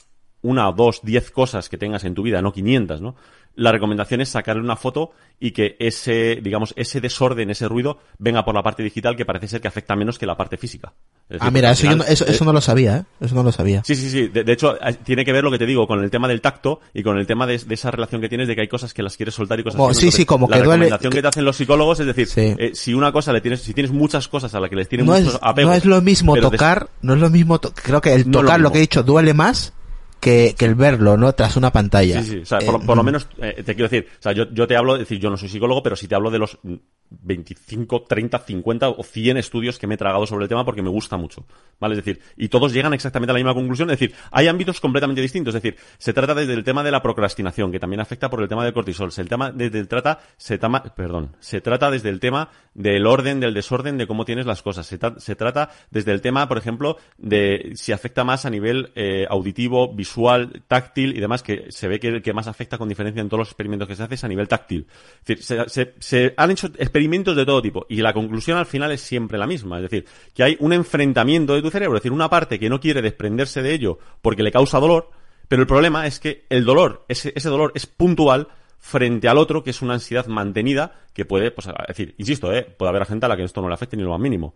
una, 0.42 0.70
dos, 0.72 1.00
diez 1.02 1.30
cosas 1.30 1.70
que 1.70 1.78
tengas 1.78 2.04
en 2.04 2.14
tu 2.14 2.22
vida, 2.22 2.42
no 2.42 2.52
500, 2.52 3.00
¿no? 3.00 3.16
La 3.54 3.72
recomendación 3.72 4.20
es 4.20 4.28
sacarle 4.28 4.62
una 4.62 4.76
foto 4.76 5.12
y 5.40 5.52
que 5.52 5.76
ese, 5.78 6.40
digamos, 6.42 6.74
ese 6.76 7.00
desorden, 7.00 7.48
ese 7.48 7.68
ruido, 7.68 7.98
venga 8.18 8.44
por 8.44 8.54
la 8.54 8.62
parte 8.62 8.82
digital 8.82 9.16
que 9.16 9.24
parece 9.24 9.48
ser 9.48 9.60
que 9.62 9.68
afecta 9.68 9.96
menos 9.96 10.18
que 10.18 10.26
la 10.26 10.36
parte 10.36 10.58
física. 10.58 10.92
Es 11.26 11.36
decir, 11.40 11.48
Ah, 11.48 11.50
mira, 11.50 11.70
eso, 11.70 11.86
yo 11.86 11.96
no, 11.96 12.04
eso, 12.04 12.24
eh, 12.26 12.32
eso 12.32 12.44
no 12.44 12.52
lo 12.52 12.60
sabía, 12.60 12.98
¿eh? 12.98 13.04
Eso 13.20 13.34
no 13.34 13.42
lo 13.42 13.50
sabía. 13.50 13.82
Sí, 13.84 13.94
sí, 13.96 14.10
sí. 14.10 14.28
De, 14.28 14.44
de 14.44 14.52
hecho, 14.52 14.76
eh, 14.76 14.94
tiene 15.04 15.24
que 15.24 15.32
ver 15.32 15.42
lo 15.42 15.50
que 15.50 15.58
te 15.58 15.64
digo 15.64 15.86
con 15.86 16.04
el 16.04 16.10
tema 16.10 16.28
del 16.28 16.42
tacto 16.42 16.80
y 16.92 17.02
con 17.02 17.16
el 17.18 17.26
tema 17.26 17.46
de, 17.46 17.56
de 17.58 17.74
esa 17.74 17.90
relación 17.90 18.20
que 18.20 18.28
tienes 18.28 18.46
de 18.46 18.54
que 18.54 18.60
hay 18.60 18.68
cosas 18.68 18.92
que 18.92 19.02
las 19.02 19.16
quieres 19.16 19.34
soltar 19.34 19.58
y 19.58 19.62
cosas 19.64 19.76
Como- 19.78 19.88
que 19.88 19.94
no. 19.94 20.00
sí, 20.00 20.10
sí, 20.10 20.26
como 20.26 20.46
la 20.48 20.56
que 20.58 20.62
duele- 20.64 20.72
recomendación 20.84 21.10
que... 21.10 21.16
que- 21.18 21.22
te 21.22 21.28
hacen 21.28 21.44
los 21.46 21.56
psicólogos 21.56 21.98
es 22.00 22.06
decir, 22.06 22.26
Sí. 22.28 22.54
eh, 22.58 22.72
si 22.74 22.92
una 22.92 23.10
cosa 23.10 23.32
le 23.32 23.40
tienes, 23.40 23.62
si 23.62 23.72
tienes 23.72 23.90
muchas 23.90 24.28
cosas 24.28 24.54
a 24.54 24.60
las 24.60 24.68
que 24.68 24.76
les 24.76 24.88
tienes 24.88 25.06
No 25.06 25.14
muchos 25.14 25.34
es, 25.34 25.40
apegos, 25.42 25.70
no 25.70 25.76
es 25.78 25.84
lo 25.86 26.02
mismo 26.02 26.36
tocar, 26.36 26.90
no 27.00 27.14
es 27.14 27.20
lo 27.20 27.30
mismo, 27.30 27.58
creo 27.58 28.02
que 28.02 28.12
el 28.12 28.18
No 28.18 28.20
es 28.20 28.34
lo 28.34 28.40
tocar, 28.42 28.60
lo, 28.60 28.70
que 28.70 28.78
he 28.78 28.80
dicho, 28.82 29.02
duele 29.02 29.32
más 29.32 29.72
que, 30.20 30.54
que 30.58 30.64
el 30.66 30.74
verlo, 30.74 31.16
¿no? 31.18 31.32
Tras 31.34 31.56
una 31.56 31.70
pantalla. 31.70 32.22
Sí, 32.22 32.30
sí, 32.30 32.38
o 32.38 32.46
sea, 32.46 32.58
Eh, 32.58 32.66
por, 32.66 32.84
por 32.84 32.96
lo 32.96 33.02
menos, 33.02 33.28
eh, 33.42 33.62
te 33.64 33.74
quiero 33.74 33.88
decir, 33.90 34.06
o 34.18 34.22
sea, 34.22 34.32
yo, 34.32 34.44
yo 34.52 34.66
te 34.66 34.74
hablo, 34.76 34.94
es 34.94 35.00
decir, 35.00 35.18
yo 35.18 35.28
no 35.30 35.36
soy 35.36 35.48
psicólogo, 35.50 35.82
pero 35.82 35.96
si 35.96 36.06
te 36.08 36.14
hablo 36.14 36.30
de 36.30 36.38
los 36.38 36.58
mm, 36.62 36.74
25, 37.10 38.02
30, 38.02 38.38
50 38.38 38.88
o 38.88 39.02
100 39.02 39.36
estudios 39.36 39.78
que 39.78 39.86
me 39.86 39.94
he 39.94 39.98
tragado 39.98 40.26
sobre 40.26 40.44
el 40.44 40.48
tema 40.48 40.64
porque 40.64 40.82
me 40.82 40.88
gusta 40.88 41.16
mucho, 41.16 41.46
¿vale? 41.78 41.94
Es 41.94 42.04
decir, 42.04 42.20
y 42.36 42.48
todos 42.48 42.72
llegan 42.72 42.92
exactamente 42.94 43.30
a 43.30 43.34
la 43.34 43.38
misma 43.38 43.54
conclusión, 43.54 43.90
es 43.90 43.98
decir, 43.98 44.14
hay 44.30 44.48
ámbitos 44.48 44.80
completamente 44.80 45.20
distintos, 45.20 45.54
es 45.54 45.62
decir, 45.62 45.78
se 45.98 46.12
trata 46.12 46.34
desde 46.34 46.54
el 46.54 46.64
tema 46.64 46.82
de 46.82 46.90
la 46.90 47.02
procrastinación, 47.02 47.70
que 47.70 47.78
también 47.78 48.00
afecta 48.00 48.28
por 48.30 48.42
el 48.42 48.48
tema 48.48 48.64
del 48.64 48.72
cortisol, 48.72 49.12
se, 49.12 49.22
el 49.22 49.28
desde 49.54 49.78
el 49.78 49.88
trata, 49.88 50.20
se 50.36 50.58
tama, 50.58 50.82
perdón, 50.82 51.36
se 51.40 51.60
trata 51.60 51.90
desde 51.90 52.08
el 52.08 52.20
tema 52.20 52.50
del 52.74 53.06
orden, 53.06 53.40
del 53.40 53.54
desorden, 53.54 53.96
de 53.98 54.06
cómo 54.06 54.24
tienes 54.24 54.46
las 54.46 54.62
cosas, 54.62 54.86
se, 54.86 54.98
tra- 54.98 55.18
se 55.18 55.36
trata 55.36 55.70
desde 55.90 56.12
el 56.12 56.20
tema, 56.20 56.48
por 56.48 56.58
ejemplo, 56.58 56.96
de 57.18 57.72
si 57.74 57.92
afecta 57.92 58.24
más 58.24 58.44
a 58.44 58.50
nivel 58.50 58.90
eh, 58.94 59.26
auditivo, 59.28 59.94
visual, 59.94 60.62
táctil 60.68 61.16
y 61.16 61.20
demás, 61.20 61.42
que 61.42 61.66
se 61.70 61.88
ve 61.88 62.00
que 62.00 62.08
el 62.08 62.22
que 62.22 62.32
más 62.32 62.46
afecta 62.48 62.78
con 62.78 62.88
diferencia 62.88 63.20
en 63.20 63.28
todos 63.28 63.40
los 63.40 63.48
experimentos 63.48 63.88
que 63.88 63.94
se 63.94 64.02
hace 64.02 64.14
es 64.14 64.24
a 64.24 64.28
nivel 64.28 64.48
táctil. 64.48 64.86
Es 65.26 65.48
decir, 65.48 65.94
se 65.98 66.34
han 66.36 66.50
hecho 66.50 66.68
experimentos 66.94 67.34
de 67.34 67.44
todo 67.44 67.60
tipo 67.60 67.86
y 67.88 67.96
la 67.96 68.12
conclusión 68.12 68.56
al 68.56 68.66
final 68.66 68.92
es 68.92 69.00
siempre 69.00 69.36
la 69.36 69.48
misma. 69.48 69.78
Es 69.78 69.82
decir, 69.82 70.04
que 70.32 70.44
hay 70.44 70.56
un 70.60 70.72
enfrentamiento 70.72 71.52
de 71.54 71.60
tu 71.60 71.68
cerebro, 71.68 71.96
es 71.96 72.02
decir, 72.02 72.12
una 72.12 72.30
parte 72.30 72.60
que 72.60 72.70
no 72.70 72.78
quiere 72.78 73.02
desprenderse 73.02 73.62
de 73.62 73.74
ello 73.74 73.98
porque 74.22 74.44
le 74.44 74.52
causa 74.52 74.78
dolor, 74.78 75.10
pero 75.48 75.60
el 75.62 75.66
problema 75.66 76.06
es 76.06 76.20
que 76.20 76.44
el 76.50 76.64
dolor, 76.64 77.04
ese, 77.08 77.32
ese 77.34 77.48
dolor 77.48 77.72
es 77.74 77.86
puntual 77.86 78.46
frente 78.78 79.28
al 79.28 79.38
otro, 79.38 79.64
que 79.64 79.70
es 79.70 79.82
una 79.82 79.94
ansiedad 79.94 80.26
mantenida, 80.26 80.92
que 81.12 81.24
puede, 81.24 81.50
pues, 81.50 81.66
a- 81.66 81.74
decir, 81.88 82.14
insisto, 82.18 82.52
eh, 82.52 82.62
puede 82.62 82.90
haber 82.90 83.06
gente 83.06 83.26
a 83.26 83.28
la 83.28 83.36
que 83.36 83.42
esto 83.42 83.60
no 83.60 83.66
le 83.68 83.74
afecte 83.74 83.96
ni 83.96 84.04
lo 84.04 84.10
más 84.10 84.20
mínimo. 84.20 84.54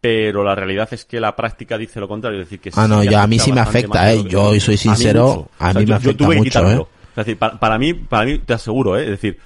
Pero 0.00 0.44
la 0.44 0.54
realidad 0.54 0.88
es 0.92 1.06
que 1.06 1.18
la 1.20 1.34
práctica 1.34 1.78
dice 1.78 2.00
lo 2.00 2.06
contrario, 2.06 2.40
es 2.42 2.46
decir, 2.48 2.60
que 2.60 2.70
Ah, 2.74 2.86
no, 2.86 3.02
ya 3.02 3.22
a 3.22 3.26
mí 3.26 3.38
sí 3.38 3.50
me 3.50 3.60
afecta, 3.60 4.12
eh. 4.12 4.22
que- 4.24 4.28
Yo 4.28 4.60
soy 4.60 4.76
sincero, 4.76 5.48
a 5.58 5.70
O 5.70 5.72
sea, 5.72 5.80
mí 5.80 5.86
me 5.86 5.86
yo- 5.86 5.86
yo 5.88 5.94
afecta 5.96 6.24
tuve 6.24 6.34
que 6.34 6.38
mucho, 6.38 6.50
quitármelo. 6.50 6.82
eh. 6.82 6.98
Es 7.10 7.16
decir, 7.26 7.38
para, 7.38 7.58
para 7.58 7.78
mí, 7.78 7.94
para 7.94 8.24
mí, 8.26 8.38
te 8.40 8.52
aseguro, 8.52 8.96
¿eh? 8.98 9.04
es 9.04 9.10
decir, 9.10 9.38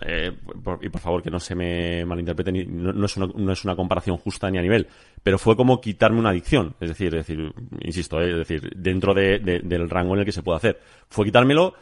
eh, 0.00 0.32
y 0.80 0.88
por 0.88 1.00
favor 1.00 1.22
que 1.22 1.30
no 1.30 1.38
se 1.38 1.54
me 1.54 2.04
malinterprete, 2.04 2.50
ni- 2.52 2.64
no, 2.64 2.92
no 2.92 3.06
es 3.06 3.16
una, 3.16 3.26
no 3.34 3.52
es 3.52 3.64
una 3.64 3.76
comparación 3.76 4.16
justa 4.16 4.50
ni 4.50 4.58
a 4.58 4.62
nivel, 4.62 4.86
pero 5.22 5.38
fue 5.38 5.56
como 5.56 5.80
quitarme 5.80 6.18
una 6.20 6.30
adicción, 6.30 6.74
es 6.80 6.88
decir, 6.88 7.14
es 7.14 7.26
decir, 7.26 7.52
insisto, 7.80 8.20
¿eh? 8.20 8.30
es 8.30 8.36
decir, 8.48 8.72
dentro 8.76 9.14
de- 9.14 9.38
de- 9.38 9.60
del 9.60 9.88
rango 9.90 10.14
en 10.14 10.20
el 10.20 10.26
que 10.26 10.32
se 10.32 10.42
puede 10.42 10.56
hacer. 10.56 10.80
Fue 11.08 11.24
quitármelo 11.26 11.74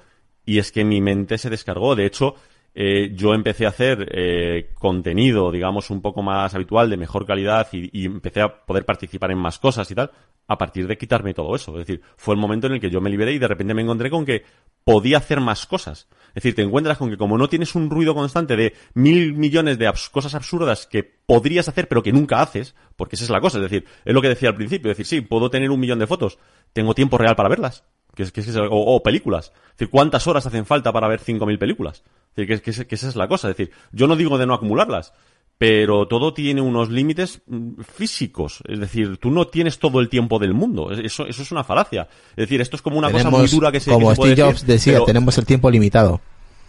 y 0.45 0.59
es 0.59 0.73
que 0.73 0.85
mi 0.85 1.01
mente 1.01 1.39
se 1.39 1.51
descargó. 1.51 1.95
De 1.95 2.07
hecho, 2.07 2.35
eh, 2.75 3.13
yo 3.15 3.35
empecé 3.35 3.67
a 3.67 3.71
hacer 3.71 4.09
eh, 4.13 4.71
contenido, 4.75 5.51
digamos, 5.51 5.91
un 5.91 6.01
poco 6.01 6.23
más 6.23 6.55
habitual, 6.55 6.89
de 6.89 6.97
mejor 6.97 7.27
calidad 7.27 7.67
y, 7.73 7.91
y 7.93 8.07
empecé 8.07 8.41
a 8.41 8.65
poder 8.65 8.85
participar 8.85 9.31
en 9.31 9.39
más 9.39 9.59
cosas 9.59 9.91
y 9.91 9.95
tal, 9.95 10.11
a 10.47 10.59
partir 10.59 10.87
de 10.87 10.99
quitarme 10.99 11.35
todo 11.35 11.55
eso. 11.55 11.73
Es 11.73 11.87
decir, 11.87 12.03
fue 12.17 12.35
el 12.35 12.41
momento 12.41 12.67
en 12.67 12.75
el 12.75 12.81
que 12.81 12.91
yo 12.91 13.01
me 13.01 13.11
liberé 13.11 13.33
y 13.33 13.39
de 13.39 13.49
repente 13.49 13.75
me 13.75 13.83
encontré 13.83 14.11
con 14.11 14.25
que 14.25 14.45
podía 14.85 15.19
hacer 15.19 15.41
más 15.41 15.67
cosas. 15.67 16.09
Es 16.29 16.35
decir, 16.35 16.55
te 16.55 16.63
encuentras 16.63 16.99
con 16.99 17.11
que 17.11 17.17
como 17.17 17.37
no 17.39 17.49
tienes 17.49 17.75
un 17.75 17.91
ruido 17.91 18.15
constante 18.15 18.57
de 18.57 18.75
mil 18.95 19.35
millones 19.35 19.79
de 19.79 19.93
cosas 20.13 20.35
absurdas 20.35 20.87
que 20.87 21.03
podrías 21.03 21.69
hacer 21.69 21.89
pero 21.89 22.03
que 22.03 22.13
nunca 22.13 22.41
haces, 22.41 22.75
porque 22.97 23.17
esa 23.17 23.25
es 23.25 23.31
la 23.31 23.41
cosa, 23.41 23.59
es 23.59 23.65
decir, 23.65 23.85
es 24.05 24.15
lo 24.15 24.23
que 24.23 24.29
decía 24.29 24.49
al 24.49 24.55
principio, 24.55 24.91
es 24.91 24.97
decir, 24.97 25.07
sí, 25.07 25.27
puedo 25.27 25.51
tener 25.51 25.71
un 25.71 25.81
millón 25.81 25.99
de 25.99 26.07
fotos, 26.07 26.39
tengo 26.73 26.95
tiempo 26.95 27.19
real 27.19 27.37
para 27.37 27.49
verlas, 27.49 27.85
que 28.15 28.23
es, 28.25 28.33
que 28.33 28.41
es- 28.41 28.57
o, 28.57 28.67
o 28.71 29.03
películas. 29.03 29.53
Es 29.71 29.73
decir, 29.79 29.91
¿cuántas 29.91 30.27
horas 30.27 30.47
hacen 30.47 30.67
falta 30.67 30.93
para 30.93 31.09
ver 31.09 31.21
5.000 31.21 31.59
películas? 31.59 32.03
Es 32.31 32.37
decir, 32.47 32.63
que, 32.63 32.73
que- 32.73 32.87
que 32.87 32.95
esa 32.95 33.09
es 33.09 33.17
la 33.17 33.29
cosa. 33.29 33.51
Es 33.51 33.57
decir, 33.57 33.73
yo 33.93 34.07
no 34.07 34.17
digo 34.17 34.39
de 34.39 34.47
no 34.47 34.55
acumularlas, 34.55 35.13
pero 35.59 36.07
todo 36.09 36.33
tiene 36.33 36.61
unos 36.63 36.89
límites 36.91 37.43
mm, 37.47 37.81
físicos. 37.83 38.63
Es 38.67 38.79
decir, 38.81 39.19
tú 39.19 39.31
no 39.31 39.47
tienes 39.47 39.79
todo 39.79 40.01
el 40.01 40.09
tiempo 40.09 40.39
del 40.39 40.55
mundo. 40.55 40.91
Es- 40.91 40.99
Eso, 41.01 41.27
eso 41.27 41.43
es 41.43 41.53
una 41.53 41.65
falacia. 41.65 42.09
Es 42.31 42.37
decir, 42.37 42.61
esto 42.61 42.77
es 42.77 42.83
como 42.83 42.99
una 42.99 43.11
cosa 43.11 43.31
muy 43.31 43.47
dura 43.49 43.71
que 43.73 43.81
se, 43.81 43.91
como 43.91 44.09
que 44.09 44.15
se 44.15 44.21
puede 44.21 44.33
Steve 44.35 44.47
Jobs 44.49 44.61
decir, 44.63 44.69
decía, 44.75 44.93
pero- 44.95 45.05
tenemos 45.07 45.37
el 45.39 45.47
tiempo 45.47 45.71
limitado. 45.71 46.21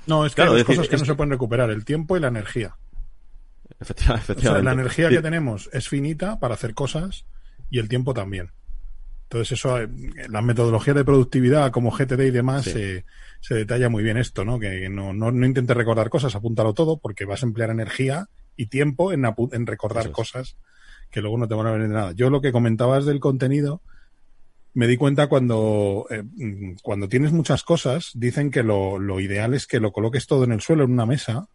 No, 0.08 0.26
es 0.26 0.32
que 0.34 0.36
Claro, 0.42 0.52
hay 0.54 0.58
dos 0.58 0.62
es 0.62 0.68
decir, 0.68 0.78
cosas 0.78 0.90
que 0.90 0.96
es- 0.96 1.02
no 1.04 1.06
se 1.06 1.16
pueden 1.16 1.32
recuperar, 1.32 1.70
el 1.70 1.86
tiempo 1.86 2.18
y 2.18 2.20
la 2.20 2.28
energía. 2.30 2.76
Efectiva- 3.80 4.14
O 4.14 4.18
sea, 4.18 4.24
efectivamente. 4.24 4.66
la 4.66 4.72
energía 4.74 5.10
Sí. 5.10 5.16
que 5.16 5.22
tenemos 5.22 5.70
es 5.74 5.88
finita 5.88 6.40
para 6.40 6.54
hacer 6.56 6.74
cosas 6.74 7.26
y 7.70 7.80
el 7.80 7.88
tiempo 7.88 8.14
también. 8.14 8.52
Entonces, 9.32 9.54
eso, 9.58 9.80
eh, 9.80 9.88
la 10.28 10.42
metodología 10.42 10.94
de 10.94 11.06
productividad 11.06 11.72
como 11.72 11.90
GTD 11.90 12.20
y 12.28 12.32
demás, 12.32 12.66
Sí. 12.66 12.74
eh, 12.76 13.06
se 13.40 13.56
detalla 13.56 13.88
muy 13.88 14.04
bien 14.04 14.18
esto, 14.18 14.44
¿no? 14.44 14.60
Que 14.60 14.90
no, 14.90 15.14
no, 15.14 15.32
no 15.32 15.46
intentes 15.46 15.78
recordar 15.78 16.10
cosas, 16.10 16.36
apúntalo 16.36 16.74
todo, 16.74 16.98
porque 16.98 17.24
vas 17.24 17.42
a 17.42 17.46
emplear 17.46 17.70
energía 17.70 18.28
y 18.58 18.66
tiempo 18.66 19.14
en, 19.14 19.24
en 19.54 19.68
recordar 19.68 20.08
es. 20.08 20.12
cosas 20.12 20.58
que 21.10 21.22
luego 21.22 21.38
no 21.38 21.48
te 21.48 21.56
van 21.56 21.66
a 21.68 21.72
venir 21.72 21.88
de 21.88 21.94
nada. 21.94 22.12
Yo 22.12 22.30
lo 22.30 22.42
que 22.42 22.52
comentabas 22.52 23.06
del 23.06 23.22
contenido, 23.22 23.82
me 24.74 24.86
di 24.86 24.98
cuenta 24.98 25.28
cuando, 25.28 26.08
eh, 26.10 26.24
mm, 26.24 26.76
cuando 26.84 27.08
tienes 27.08 27.32
muchas 27.32 27.64
cosas, 27.64 28.12
dicen 28.14 28.52
que 28.52 28.64
lo, 28.64 29.00
lo 29.00 29.22
ideal 29.22 29.54
es 29.54 29.66
que 29.66 29.80
lo 29.80 29.94
coloques 29.94 30.28
todo 30.28 30.44
en 30.44 30.52
el 30.52 30.60
suelo, 30.60 30.84
en 30.84 30.92
una 30.92 31.06
mesa, 31.06 31.48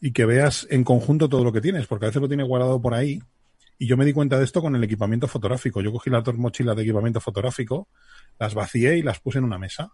y 0.00 0.12
que 0.12 0.26
veas 0.26 0.64
en 0.70 0.84
conjunto 0.84 1.28
todo 1.28 1.42
lo 1.42 1.52
que 1.52 1.60
tienes, 1.60 1.88
porque 1.88 2.04
a 2.04 2.08
veces 2.10 2.22
lo 2.22 2.28
tienes 2.28 2.46
guardado 2.46 2.80
por 2.80 2.94
ahí. 2.94 3.20
Y 3.82 3.86
yo 3.86 3.96
me 3.96 4.04
di 4.04 4.12
cuenta 4.12 4.36
de 4.36 4.44
esto 4.44 4.60
con 4.60 4.76
el 4.76 4.84
equipamiento 4.84 5.26
fotográfico. 5.26 5.80
Yo 5.80 5.90
cogí 5.90 6.10
las 6.10 6.22
dos 6.22 6.36
mochilas 6.36 6.76
de 6.76 6.82
equipamiento 6.82 7.18
fotográfico, 7.18 7.88
las 8.38 8.52
vacié 8.52 8.98
y 8.98 9.02
las 9.02 9.20
puse 9.20 9.38
en 9.38 9.44
una 9.44 9.58
mesa. 9.58 9.90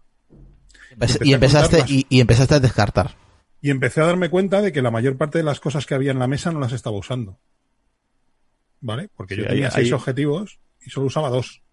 Empecé 0.91 1.19
Y 1.21 1.31
empezaste, 1.31 1.85
y, 1.87 2.05
y 2.09 2.19
empezaste 2.19 2.55
a 2.55 2.59
descartar. 2.59 3.15
Y 3.61 3.69
empecé 3.69 4.01
a 4.01 4.05
darme 4.05 4.29
cuenta 4.29 4.61
de 4.61 4.73
que 4.73 4.81
la 4.81 4.91
mayor 4.91 5.15
parte 5.15 5.37
de 5.37 5.45
las 5.45 5.61
cosas 5.61 5.85
que 5.85 5.95
había 5.95 6.11
en 6.11 6.19
la 6.19 6.27
mesa 6.27 6.51
no 6.51 6.59
las 6.59 6.73
estaba 6.73 6.97
usando. 6.97 7.39
¿Vale? 8.81 9.07
Porque 9.15 9.35
Sí, 9.35 9.41
yo 9.41 9.47
tenía 9.47 9.71
seis 9.71 9.93
objetivos 9.93 10.59
y 10.85 10.89
solo 10.89 11.07
usaba 11.07 11.29
dos. 11.29 11.63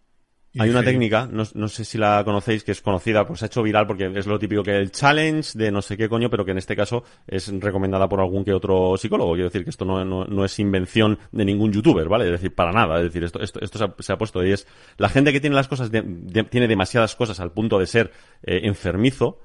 Hay 0.62 0.70
una 0.70 0.81
técnica, 0.92 1.28
no, 1.31 1.42
no 1.55 1.68
sé 1.68 1.84
si 1.84 1.99
la 1.99 2.23
conocéis, 2.24 2.62
que 2.62 2.73
es 2.73 2.81
conocida, 2.81 3.26
pues 3.26 3.41
se 3.41 3.44
ha 3.44 3.49
hecho 3.49 3.62
viral 3.62 3.86
porque 3.86 4.07
es 4.15 4.26
lo 4.26 4.39
típico 4.39 4.62
que 4.62 4.76
el 4.76 4.92
challenge 4.92 5.58
de 5.58 5.73
no 5.73 5.83
sé 5.83 5.97
qué 5.97 6.08
coño, 6.08 6.31
pero 6.31 6.44
que 6.44 6.52
en 6.52 6.58
este 6.58 6.76
caso 6.76 7.02
es 7.26 7.52
recomendada 7.60 8.08
por 8.08 8.20
algún 8.20 8.44
que 8.44 8.52
otro 8.52 8.97
psicólogo. 8.97 9.33
Quiero 9.33 9.49
decir 9.49 9.65
que 9.65 9.70
esto 9.70 9.84
no, 9.84 10.05
no, 10.05 10.24
no 10.24 10.44
es 10.44 10.58
invención 10.60 11.18
de 11.33 11.44
ningún 11.44 11.73
youtuber, 11.73 12.08
¿vale? 12.08 12.26
Es 12.26 12.31
decir, 12.33 12.55
para 12.55 12.73
nada. 12.73 12.99
Es 12.99 13.05
decir, 13.05 13.24
esto, 13.24 13.41
esto, 13.41 13.58
esto 13.60 13.78
se, 13.78 13.84
ha, 13.84 13.94
se 13.99 14.12
ha 14.12 14.18
puesto 14.18 14.44
y 14.47 14.52
es 14.52 14.66
la 14.97 15.08
gente 15.08 15.33
que 15.33 15.41
tiene 15.41 15.57
las 15.57 15.66
cosas, 15.68 15.91
de- 15.91 16.02
de- 16.05 16.44
tiene 16.44 16.68
demasiadas 16.68 17.16
cosas 17.16 17.41
al 17.41 17.50
punto 17.52 17.78
de 17.78 17.86
ser 17.86 18.12
eh, 18.44 18.60
enfermizo, 18.65 19.41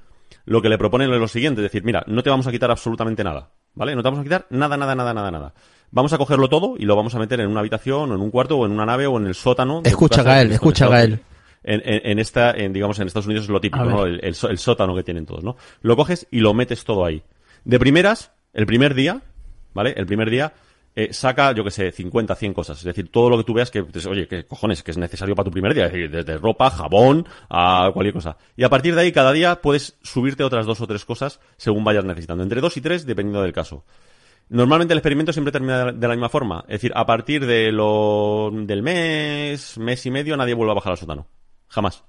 lo 0.45 0.61
que 0.61 0.69
le 0.69 0.77
proponen 0.77 1.11
es 1.11 1.19
lo 1.19 1.27
siguiente, 1.27 1.61
es 1.61 1.63
decir, 1.71 1.83
mira, 1.83 2.03
no 2.07 2.21
te 2.21 2.29
vamos 2.29 2.45
a 2.45 2.51
quitar 2.51 2.69
absolutamente 2.69 3.23
nada, 3.23 3.51
¿vale? 3.73 3.95
No 3.95 4.03
te 4.03 4.07
vamos 4.09 4.19
a 4.19 4.23
quitar 4.23 4.45
nada, 4.51 4.77
nada, 4.77 4.93
nada, 4.93 5.13
nada, 5.13 5.31
nada. 5.31 5.53
Vamos 5.91 6.13
a 6.13 6.17
cogerlo 6.17 6.49
todo 6.49 6.75
y 6.77 6.85
lo 6.85 6.95
vamos 6.95 7.15
a 7.15 7.19
meter 7.19 7.39
en 7.39 7.47
una 7.47 7.61
habitación 7.61 8.11
o 8.11 8.15
en 8.15 8.21
un 8.21 8.29
cuarto 8.31 8.57
o 8.57 8.65
en 8.65 8.71
una 8.71 8.85
nave 8.85 9.07
o 9.07 9.17
en 9.17 9.25
el 9.27 9.35
sótano. 9.35 9.81
Escucha, 9.83 10.21
Gael, 10.23 10.51
escucha, 10.51 10.87
Gael. 10.87 11.19
en, 11.63 11.81
en, 11.83 12.01
en 12.11 12.19
esta, 12.19 12.51
en, 12.51 12.73
digamos, 12.73 12.99
en 12.99 13.07
Estados 13.07 13.25
Unidos 13.25 13.45
es 13.45 13.49
lo 13.49 13.59
típico. 13.59 13.83
¿no? 13.85 14.05
El, 14.05 14.19
el 14.23 14.33
só- 14.35 14.49
el 14.49 14.57
sótano 14.59 14.95
que 14.95 15.03
tienen 15.03 15.25
todos, 15.25 15.43
¿no? 15.43 15.57
Lo 15.81 15.95
coges 15.95 16.27
y 16.31 16.39
lo 16.41 16.53
metes 16.53 16.83
todo 16.83 17.05
ahí. 17.05 17.23
De 17.65 17.79
primeras, 17.79 18.31
el 18.53 18.65
primer 18.65 18.93
día, 18.93 19.21
¿vale? 19.73 19.93
El 19.97 20.05
primer 20.05 20.29
día, 20.29 20.53
eh, 20.95 21.11
saca, 21.11 21.51
yo 21.53 21.63
que 21.63 21.71
sé, 21.71 21.91
50, 21.91 22.35
100 22.35 22.53
cosas. 22.53 22.77
Es 22.79 22.83
decir, 22.83 23.09
todo 23.11 23.29
lo 23.29 23.37
que 23.37 23.43
tú 23.43 23.53
veas 23.53 23.71
que, 23.71 23.83
pues, 23.83 24.05
oye, 24.05 24.27
que 24.27 24.45
cojones, 24.45 24.83
que 24.83 24.91
es 24.91 24.97
necesario 24.97 25.35
para 25.35 25.45
tu 25.45 25.51
primer 25.51 25.73
día. 25.73 25.87
Es 25.87 25.91
decir, 25.91 26.11
desde 26.11 26.37
ropa, 26.37 26.69
jabón, 26.69 27.27
a 27.49 27.89
cualquier 27.93 28.13
cosa. 28.13 28.37
Y 28.55 28.63
a 28.63 28.69
partir 28.69 28.93
de 28.95 29.01
ahí, 29.01 29.11
cada 29.11 29.31
día 29.31 29.59
puedes 29.61 29.97
subirte 30.03 30.43
otras 30.43 30.65
dos 30.65 30.79
o 30.81 30.87
tres 30.87 31.03
cosas 31.03 31.39
según 31.57 31.83
vayas 31.83 32.05
necesitando. 32.05 32.43
Entre 32.43 32.61
dos 32.61 32.77
y 32.77 32.81
tres, 32.81 33.05
dependiendo 33.07 33.41
del 33.41 33.53
caso. 33.53 33.83
Normalmente 34.49 34.93
el 34.93 34.97
experimento 34.97 35.31
siempre 35.31 35.51
termina 35.51 35.91
de 35.91 36.07
la 36.07 36.15
misma 36.15 36.29
forma. 36.29 36.65
Es 36.67 36.81
decir, 36.81 36.91
a 36.95 37.05
partir 37.05 37.45
de 37.45 37.71
lo, 37.71 38.51
del 38.51 38.81
mes, 38.81 39.77
mes 39.77 40.05
y 40.05 40.11
medio, 40.11 40.35
nadie 40.35 40.55
vuelve 40.55 40.71
a 40.71 40.75
bajar 40.75 40.91
al 40.91 40.97
sótano. 40.97 41.27
Jamás. 41.67 42.03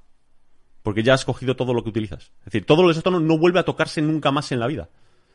Porque 0.82 1.02
ya 1.02 1.12
has 1.12 1.26
cogido 1.26 1.54
todo 1.54 1.74
lo 1.74 1.82
que 1.82 1.90
utilizas. 1.90 2.32
Es 2.38 2.44
decir, 2.46 2.64
todo 2.64 2.88
el 2.88 2.94
sótano 2.94 3.20
no 3.20 3.36
vuelve 3.36 3.60
a 3.60 3.64
tocarse 3.64 4.00
nunca 4.00 4.30
más 4.30 4.52
en 4.52 4.60
la 4.60 4.66
vida. 4.66 4.88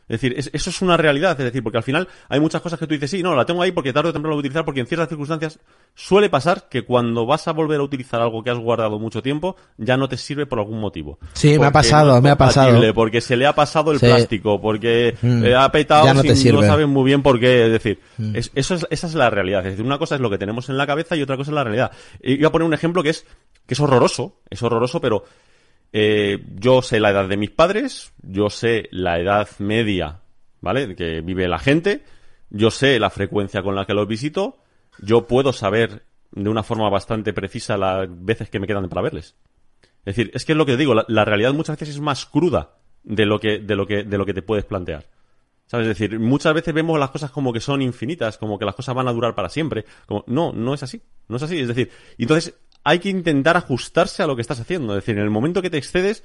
Es 0.08 0.22
decir, 0.22 0.36
es- 0.38 0.52
eso 0.54 0.70
es 0.70 0.82
una 0.84 0.98
realidad, 0.98 1.32
es 1.40 1.46
decir, 1.46 1.64
porque 1.64 1.78
al 1.78 1.84
final 1.84 2.08
hay 2.30 2.40
muchas 2.40 2.62
cosas 2.62 2.78
que 2.80 2.86
tú 2.86 2.94
dices, 2.94 3.10
sí, 3.10 3.24
no, 3.24 3.34
la 3.36 3.46
tengo 3.46 3.62
ahí 3.64 3.72
porque 3.72 3.92
tarde 3.92 4.10
o 4.10 4.14
temprano 4.14 4.32
la 4.32 4.36
voy 4.36 4.40
a 4.40 4.44
utilizar, 4.46 4.64
porque 4.64 4.80
en 4.82 4.86
ciertas 4.88 5.10
circunstancias 5.10 5.60
suele 5.96 6.30
pasar 6.30 6.68
que 6.70 6.84
cuando 6.84 7.26
vas 7.26 7.48
a 7.48 7.54
volver 7.54 7.80
a 7.80 7.84
utilizar 7.84 8.22
algo 8.22 8.44
que 8.44 8.52
has 8.52 8.58
guardado 8.60 9.00
mucho 9.00 9.24
tiempo, 9.24 9.56
ya 9.78 9.98
no 9.98 10.08
te 10.08 10.18
sirve 10.18 10.46
por 10.46 10.60
algún 10.60 10.80
motivo. 10.80 11.18
Sí, 11.34 11.58
me 11.58 11.66
ha 11.66 11.72
pasado, 11.72 12.12
no 12.12 12.18
es 12.18 12.24
me 12.24 12.30
ha 12.30 12.38
pasado. 12.38 12.80
Porque 12.94 13.20
se 13.22 13.36
le 13.36 13.48
ha 13.48 13.54
pasado 13.56 13.92
el 13.92 14.00
Sí. 14.00 14.06
plástico, 14.06 14.62
porque 14.62 15.16
Mm. 15.22 15.44
eh, 15.46 15.56
ha 15.56 15.72
petado 15.72 16.14
no 16.14 16.22
sin-. 16.22 16.56
Mm. 16.56 16.62
saben 16.68 16.90
muy 16.90 17.04
bien 17.06 17.24
por 17.24 17.40
qué, 17.40 17.66
es 17.66 17.72
decir, 17.72 18.00
es- 18.34 18.52
eso 18.54 18.76
es, 18.76 18.86
esa 18.92 19.08
es 19.08 19.16
la 19.16 19.30
realidad, 19.30 19.66
es 19.66 19.72
decir, 19.74 19.86
una 19.86 19.98
cosa 19.98 20.16
es 20.16 20.22
lo 20.22 20.30
que 20.30 20.38
tenemos 20.38 20.70
en 20.70 20.78
la 20.78 20.86
cabeza 20.86 21.16
y 21.16 21.22
otra 21.24 21.36
cosa 21.38 21.50
es 21.52 21.56
la 21.56 21.64
realidad. 21.64 21.92
Y 22.22 22.38
voy 22.38 22.46
a 22.46 22.52
poner 22.52 22.68
un 22.68 22.74
ejemplo 22.74 23.02
que 23.02 23.10
es, 23.10 23.26
que 23.66 23.74
es 23.74 23.80
horroroso, 23.80 24.38
es 24.50 24.62
horroroso, 24.62 25.02
pero 25.02 25.24
eh, 25.94 26.44
yo 26.56 26.82
sé 26.82 27.00
la 27.00 27.12
edad 27.12 27.28
de 27.28 27.38
mis 27.38 27.52
padres, 27.52 28.14
yo 28.22 28.50
sé 28.50 28.88
la 28.92 29.20
edad 29.20 29.48
media, 29.60 30.22
¿vale? 30.62 30.96
Que 30.96 31.22
vive 31.22 31.48
la 31.48 31.60
gente, 31.60 32.04
yo 32.50 32.72
sé 32.72 33.00
la 33.00 33.10
frecuencia 33.10 33.62
con 33.62 33.76
la 33.76 33.86
que 33.86 33.94
los 33.94 34.08
visito, 34.08 34.58
yo 35.00 35.28
puedo 35.28 35.54
saber 35.54 36.04
de 36.32 36.50
una 36.50 36.64
forma 36.64 36.90
bastante 36.90 37.34
precisa 37.34 37.78
las 37.78 38.08
veces 38.10 38.50
que 38.50 38.60
me 38.60 38.68
quedan 38.68 38.90
para 38.90 39.02
verles. 39.02 39.36
Es 40.06 40.16
decir, 40.16 40.32
es 40.34 40.46
que 40.46 40.52
es 40.52 40.58
lo 40.58 40.66
que 40.66 40.78
digo, 40.78 40.94
la, 40.94 41.06
la 41.08 41.26
realidad 41.26 41.54
muchas 41.54 41.80
veces 41.80 41.96
es 41.96 42.02
más 42.02 42.26
cruda 42.26 42.78
de 43.04 43.26
lo 43.26 43.40
que, 43.40 43.60
de 43.60 43.76
lo 43.76 43.88
que, 43.88 44.04
de 44.04 44.18
lo 44.18 44.26
que 44.26 44.34
te 44.34 44.42
puedes 44.42 44.66
plantear. 44.66 45.06
¿Sabes? 45.68 45.88
Es 45.88 45.98
decir, 45.98 46.20
muchas 46.20 46.54
veces 46.54 46.74
vemos 46.74 47.00
las 47.00 47.10
cosas 47.10 47.32
como 47.32 47.52
que 47.52 47.60
son 47.60 47.82
infinitas, 47.82 48.38
como 48.38 48.60
que 48.60 48.66
las 48.66 48.76
cosas 48.76 48.94
van 48.94 49.08
a 49.08 49.14
durar 49.14 49.34
para 49.34 49.50
siempre. 49.50 49.86
Como, 50.06 50.24
no, 50.28 50.52
no 50.54 50.74
es 50.74 50.84
así. 50.84 51.02
No 51.28 51.38
es 51.38 51.44
así. 51.44 51.60
Es 51.60 51.68
decir, 51.68 51.90
entonces 52.18 52.54
hay 52.86 53.00
que 53.00 53.10
intentar 53.10 53.58
ajustarse 53.58 54.24
a 54.24 54.28
lo 54.28 54.36
que 54.38 54.42
estás 54.42 54.62
haciendo. 54.62 54.94
Es 54.94 55.04
decir, 55.04 55.18
en 55.18 55.24
el 55.24 55.30
momento 55.30 55.62
que 55.62 55.70
te 55.70 55.78
excedes, 55.78 56.24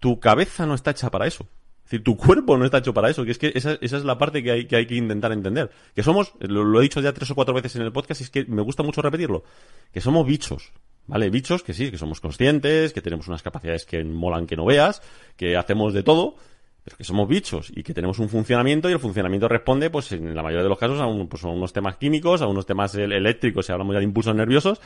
tu 0.00 0.18
cabeza 0.18 0.66
no 0.66 0.74
está 0.74 0.90
hecha 0.90 1.10
para 1.10 1.26
eso. 1.28 1.44
Es 1.84 1.92
decir, 1.92 2.02
tu 2.04 2.16
cuerpo 2.16 2.56
no 2.56 2.64
está 2.64 2.78
hecho 2.78 2.92
para 2.94 3.10
eso. 3.10 3.24
Que 3.24 3.30
es 3.32 3.38
que 3.38 3.52
esa, 3.54 3.78
esa 3.80 3.96
es 3.96 4.04
la 4.04 4.18
parte 4.18 4.42
que 4.42 4.50
hay, 4.50 4.64
que 4.66 4.76
hay 4.76 4.86
que 4.86 4.96
intentar 4.96 5.30
entender. 5.32 5.70
Que 5.94 6.02
somos, 6.02 6.32
lo, 6.40 6.80
he 6.80 6.82
dicho 6.82 7.00
ya 7.00 7.12
tres 7.12 7.30
o 7.30 7.34
cuatro 7.34 7.54
veces 7.54 7.76
en 7.76 7.82
el 7.82 7.92
podcast 7.92 8.20
y 8.20 8.24
es 8.24 8.30
que 8.30 8.44
me 8.46 8.62
gusta 8.62 8.82
mucho 8.82 9.02
repetirlo. 9.02 9.44
Que 9.92 10.00
somos 10.00 10.26
bichos. 10.26 10.72
¿Vale? 11.06 11.28
Bichos 11.30 11.62
que 11.64 11.74
sí, 11.74 11.90
que 11.90 11.98
somos 11.98 12.20
conscientes, 12.20 12.92
que 12.92 13.00
tenemos 13.02 13.26
unas 13.26 13.42
capacidades 13.42 13.84
que 13.84 14.04
molan 14.04 14.46
que 14.46 14.54
no 14.56 14.64
veas, 14.64 15.02
que 15.36 15.56
hacemos 15.56 15.92
de 15.92 16.04
todo, 16.04 16.36
pero 16.84 16.96
que 16.96 17.02
somos 17.04 17.26
bichos 17.28 17.72
y 17.74 17.82
que 17.82 17.92
tenemos 17.92 18.20
un 18.20 18.28
funcionamiento 18.28 18.88
y 18.88 18.92
el 18.92 19.00
funcionamiento 19.00 19.48
responde, 19.48 19.90
pues 19.90 20.12
en 20.12 20.36
la 20.36 20.42
mayoría 20.44 20.62
de 20.62 20.68
los 20.68 20.78
casos, 20.78 21.00
a, 21.00 21.06
un- 21.06 21.26
pues, 21.28 21.42
a 21.42 21.48
unos 21.48 21.72
temas 21.72 21.96
químicos, 21.96 22.42
a 22.42 22.46
unos 22.46 22.64
temas 22.64 22.94
el- 22.94 23.10
eléctricos, 23.12 23.66
si 23.66 23.72
hablamos 23.72 23.92
ya 23.94 23.98
de 23.98 24.04
impulsos 24.04 24.36
nerviosos. 24.36 24.80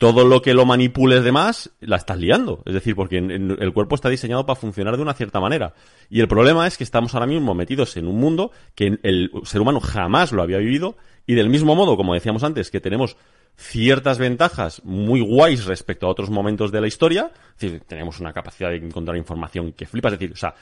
Todo 0.00 0.24
lo 0.24 0.40
que 0.40 0.54
lo 0.54 0.64
manipules 0.64 1.22
de 1.22 1.30
más, 1.30 1.72
la 1.80 1.96
estás 1.96 2.16
liando. 2.16 2.62
Es 2.64 2.72
decir, 2.72 2.96
porque 2.96 3.18
en- 3.18 3.30
el 3.60 3.72
cuerpo 3.74 3.94
está 3.94 4.08
diseñado 4.08 4.46
para 4.46 4.58
funcionar 4.58 4.96
de 4.96 5.02
una 5.02 5.12
cierta 5.12 5.40
manera. 5.40 5.74
Y 6.08 6.20
el 6.20 6.26
problema 6.26 6.66
es 6.66 6.78
que 6.78 6.84
estamos 6.84 7.12
ahora 7.12 7.26
mismo 7.26 7.54
metidos 7.54 7.94
en 7.98 8.08
un 8.08 8.18
mundo 8.18 8.50
que 8.74 8.98
el 9.02 9.30
ser 9.44 9.60
humano 9.60 9.78
jamás 9.78 10.32
lo 10.32 10.40
había 10.42 10.56
vivido 10.56 10.96
y 11.26 11.34
del 11.34 11.50
mismo 11.50 11.74
modo, 11.74 11.98
como 11.98 12.14
decíamos 12.14 12.42
antes, 12.44 12.70
que 12.70 12.80
tenemos 12.80 13.18
ciertas 13.56 14.18
ventajas 14.18 14.82
muy 14.84 15.20
guays 15.20 15.66
respecto 15.66 16.06
a 16.06 16.10
otros 16.10 16.30
momentos 16.30 16.72
de 16.72 16.80
la 16.80 16.86
historia. 16.86 17.30
Es 17.54 17.60
decir, 17.60 17.82
tenemos 17.86 18.18
una 18.18 18.32
capacidad 18.32 18.70
de 18.70 18.76
encontrar 18.76 19.16
información 19.16 19.72
que 19.72 19.86
flipas. 19.86 20.14
Es 20.14 20.18
decir, 20.18 20.32
o 20.32 20.36
sea, 20.36 20.54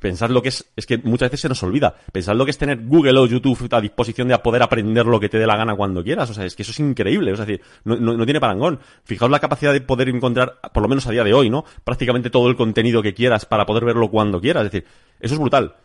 pensad 0.00 0.30
lo 0.30 0.42
que 0.42 0.48
es, 0.48 0.70
es 0.76 0.84
que 0.86 0.98
muchas 0.98 1.28
veces 1.28 1.40
se 1.40 1.48
nos 1.48 1.62
olvida. 1.62 1.94
Pensad 2.12 2.34
lo 2.34 2.44
que 2.44 2.50
es 2.50 2.58
tener 2.58 2.84
Google 2.84 3.18
o 3.20 3.26
YouTube 3.26 3.68
a 3.72 3.80
disposición 3.80 4.28
de 4.28 4.38
poder 4.38 4.62
aprender 4.62 5.06
lo 5.06 5.20
que 5.20 5.28
te 5.28 5.38
dé 5.38 5.46
la 5.46 5.56
gana 5.56 5.76
cuando 5.76 6.02
quieras. 6.02 6.28
O 6.30 6.34
sea, 6.34 6.44
es 6.44 6.56
que 6.56 6.62
eso 6.62 6.72
es 6.72 6.80
increíble. 6.80 7.32
Es 7.32 7.38
decir, 7.38 7.60
no, 7.84 7.96
no, 7.96 8.16
no 8.16 8.24
tiene 8.24 8.40
parangón. 8.40 8.80
Fijaos 9.04 9.30
la 9.30 9.40
capacidad 9.40 9.72
de 9.72 9.80
poder 9.80 10.08
encontrar, 10.08 10.60
por 10.72 10.82
lo 10.82 10.88
menos 10.88 11.06
a 11.06 11.12
día 11.12 11.24
de 11.24 11.32
hoy, 11.32 11.50
¿no? 11.50 11.64
Prácticamente 11.84 12.30
todo 12.30 12.48
el 12.48 12.56
contenido 12.56 13.02
que 13.02 13.14
quieras 13.14 13.46
para 13.46 13.64
poder 13.64 13.84
verlo 13.84 14.10
cuando 14.10 14.40
quieras. 14.40 14.66
Es 14.66 14.72
decir, 14.72 14.88
eso 15.20 15.34
es 15.34 15.40
brutal. 15.40 15.76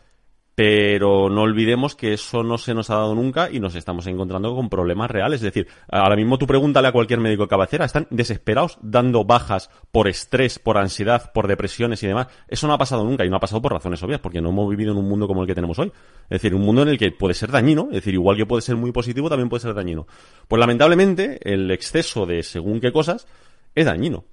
Pero 0.56 1.28
no 1.28 1.42
olvidemos 1.42 1.94
que 1.94 2.14
eso 2.14 2.42
no 2.42 2.56
se 2.56 2.72
nos 2.72 2.88
ha 2.88 2.94
dado 2.94 3.14
nunca 3.14 3.50
y 3.52 3.60
nos 3.60 3.74
estamos 3.74 4.06
encontrando 4.06 4.56
con 4.56 4.70
problemas 4.70 5.10
reales. 5.10 5.40
Es 5.40 5.52
decir, 5.52 5.68
ahora 5.86 6.16
mismo 6.16 6.38
tú 6.38 6.46
pregúntale 6.46 6.88
a 6.88 6.92
cualquier 6.92 7.20
médico 7.20 7.42
de 7.42 7.48
cabecera, 7.48 7.84
están 7.84 8.06
desesperados 8.08 8.78
dando 8.80 9.26
bajas 9.26 9.68
por 9.92 10.08
estrés, 10.08 10.58
por 10.58 10.78
ansiedad, 10.78 11.30
por 11.34 11.46
depresiones 11.46 12.02
y 12.02 12.06
demás. 12.06 12.28
Eso 12.48 12.66
no 12.66 12.72
ha 12.72 12.78
pasado 12.78 13.04
nunca 13.04 13.26
y 13.26 13.28
no 13.28 13.36
ha 13.36 13.40
pasado 13.40 13.60
por 13.60 13.74
razones 13.74 14.02
obvias, 14.02 14.20
porque 14.20 14.40
no 14.40 14.48
hemos 14.48 14.70
vivido 14.70 14.92
en 14.92 14.98
un 14.98 15.06
mundo 15.06 15.28
como 15.28 15.42
el 15.42 15.46
que 15.46 15.54
tenemos 15.54 15.78
hoy. 15.78 15.92
Es 16.24 16.40
decir, 16.40 16.54
un 16.54 16.62
mundo 16.62 16.80
en 16.80 16.88
el 16.88 16.98
que 16.98 17.12
puede 17.12 17.34
ser 17.34 17.50
dañino, 17.50 17.88
es 17.90 17.96
decir, 17.96 18.14
igual 18.14 18.38
que 18.38 18.46
puede 18.46 18.62
ser 18.62 18.76
muy 18.76 18.92
positivo, 18.92 19.28
también 19.28 19.50
puede 19.50 19.60
ser 19.60 19.74
dañino. 19.74 20.06
Pues 20.48 20.58
lamentablemente, 20.58 21.38
el 21.42 21.70
exceso 21.70 22.24
de 22.24 22.42
según 22.42 22.80
qué 22.80 22.92
cosas 22.92 23.28
es 23.74 23.84
dañino. 23.84 24.24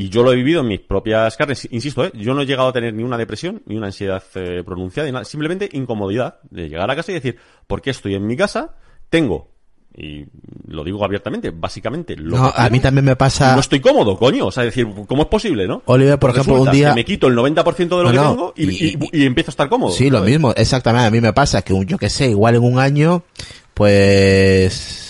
Y 0.00 0.10
yo 0.10 0.22
lo 0.22 0.32
he 0.32 0.36
vivido 0.36 0.60
en 0.60 0.68
mis 0.68 0.80
propias 0.80 1.36
carnes. 1.36 1.66
Insisto, 1.72 2.04
¿eh? 2.04 2.12
yo 2.14 2.32
no 2.34 2.42
he 2.42 2.46
llegado 2.46 2.68
a 2.68 2.72
tener 2.72 2.94
ni 2.94 3.02
una 3.02 3.16
depresión, 3.18 3.62
ni 3.66 3.76
una 3.76 3.86
ansiedad 3.86 4.22
eh, 4.36 4.62
pronunciada, 4.64 5.06
ni 5.08 5.12
nada. 5.12 5.24
simplemente 5.24 5.68
incomodidad 5.72 6.36
de 6.50 6.68
llegar 6.68 6.88
a 6.90 6.94
casa 6.94 7.10
y 7.10 7.14
decir, 7.16 7.36
¿por 7.66 7.82
qué 7.82 7.90
estoy 7.90 8.14
en 8.14 8.24
mi 8.26 8.36
casa? 8.36 8.76
Tengo, 9.10 9.50
y 9.96 10.24
lo 10.68 10.84
digo 10.84 11.04
abiertamente, 11.04 11.50
básicamente 11.50 12.14
lo 12.14 12.36
No, 12.36 12.52
que 12.52 12.60
a 12.62 12.70
mí 12.70 12.78
también 12.78 13.06
me 13.06 13.16
pasa- 13.16 13.54
No 13.54 13.60
estoy 13.60 13.80
cómodo, 13.80 14.16
coño. 14.16 14.46
O 14.46 14.52
sea, 14.52 14.62
decir, 14.62 14.86
¿cómo 15.08 15.22
es 15.22 15.28
posible, 15.28 15.66
no? 15.66 15.82
Oliver, 15.86 16.16
por 16.18 16.30
ejemplo, 16.30 16.62
un 16.62 16.70
día- 16.70 16.90
que 16.90 16.94
me 16.94 17.04
quito 17.04 17.26
el 17.26 17.34
90% 17.34 17.96
de 17.98 18.04
lo 18.04 18.04
No, 18.04 18.10
que 18.12 18.16
no, 18.16 18.30
tengo 18.30 18.52
y, 18.56 18.64
y- 18.70 18.98
y- 19.12 19.22
y 19.22 19.26
empiezo 19.26 19.50
a 19.50 19.52
estar 19.52 19.68
cómodo. 19.68 19.90
Sí, 19.92 20.10
lo 20.10 20.20
mismo, 20.20 20.52
exactamente. 20.54 21.08
A 21.08 21.10
mí 21.10 21.20
me 21.20 21.32
pasa 21.32 21.62
que 21.62 21.72
un, 21.72 21.84
yo 21.86 21.98
que 21.98 22.08
sé, 22.08 22.28
igual 22.30 22.54
en 22.54 22.62
un 22.62 22.78
año, 22.78 23.24
pues 23.74 25.07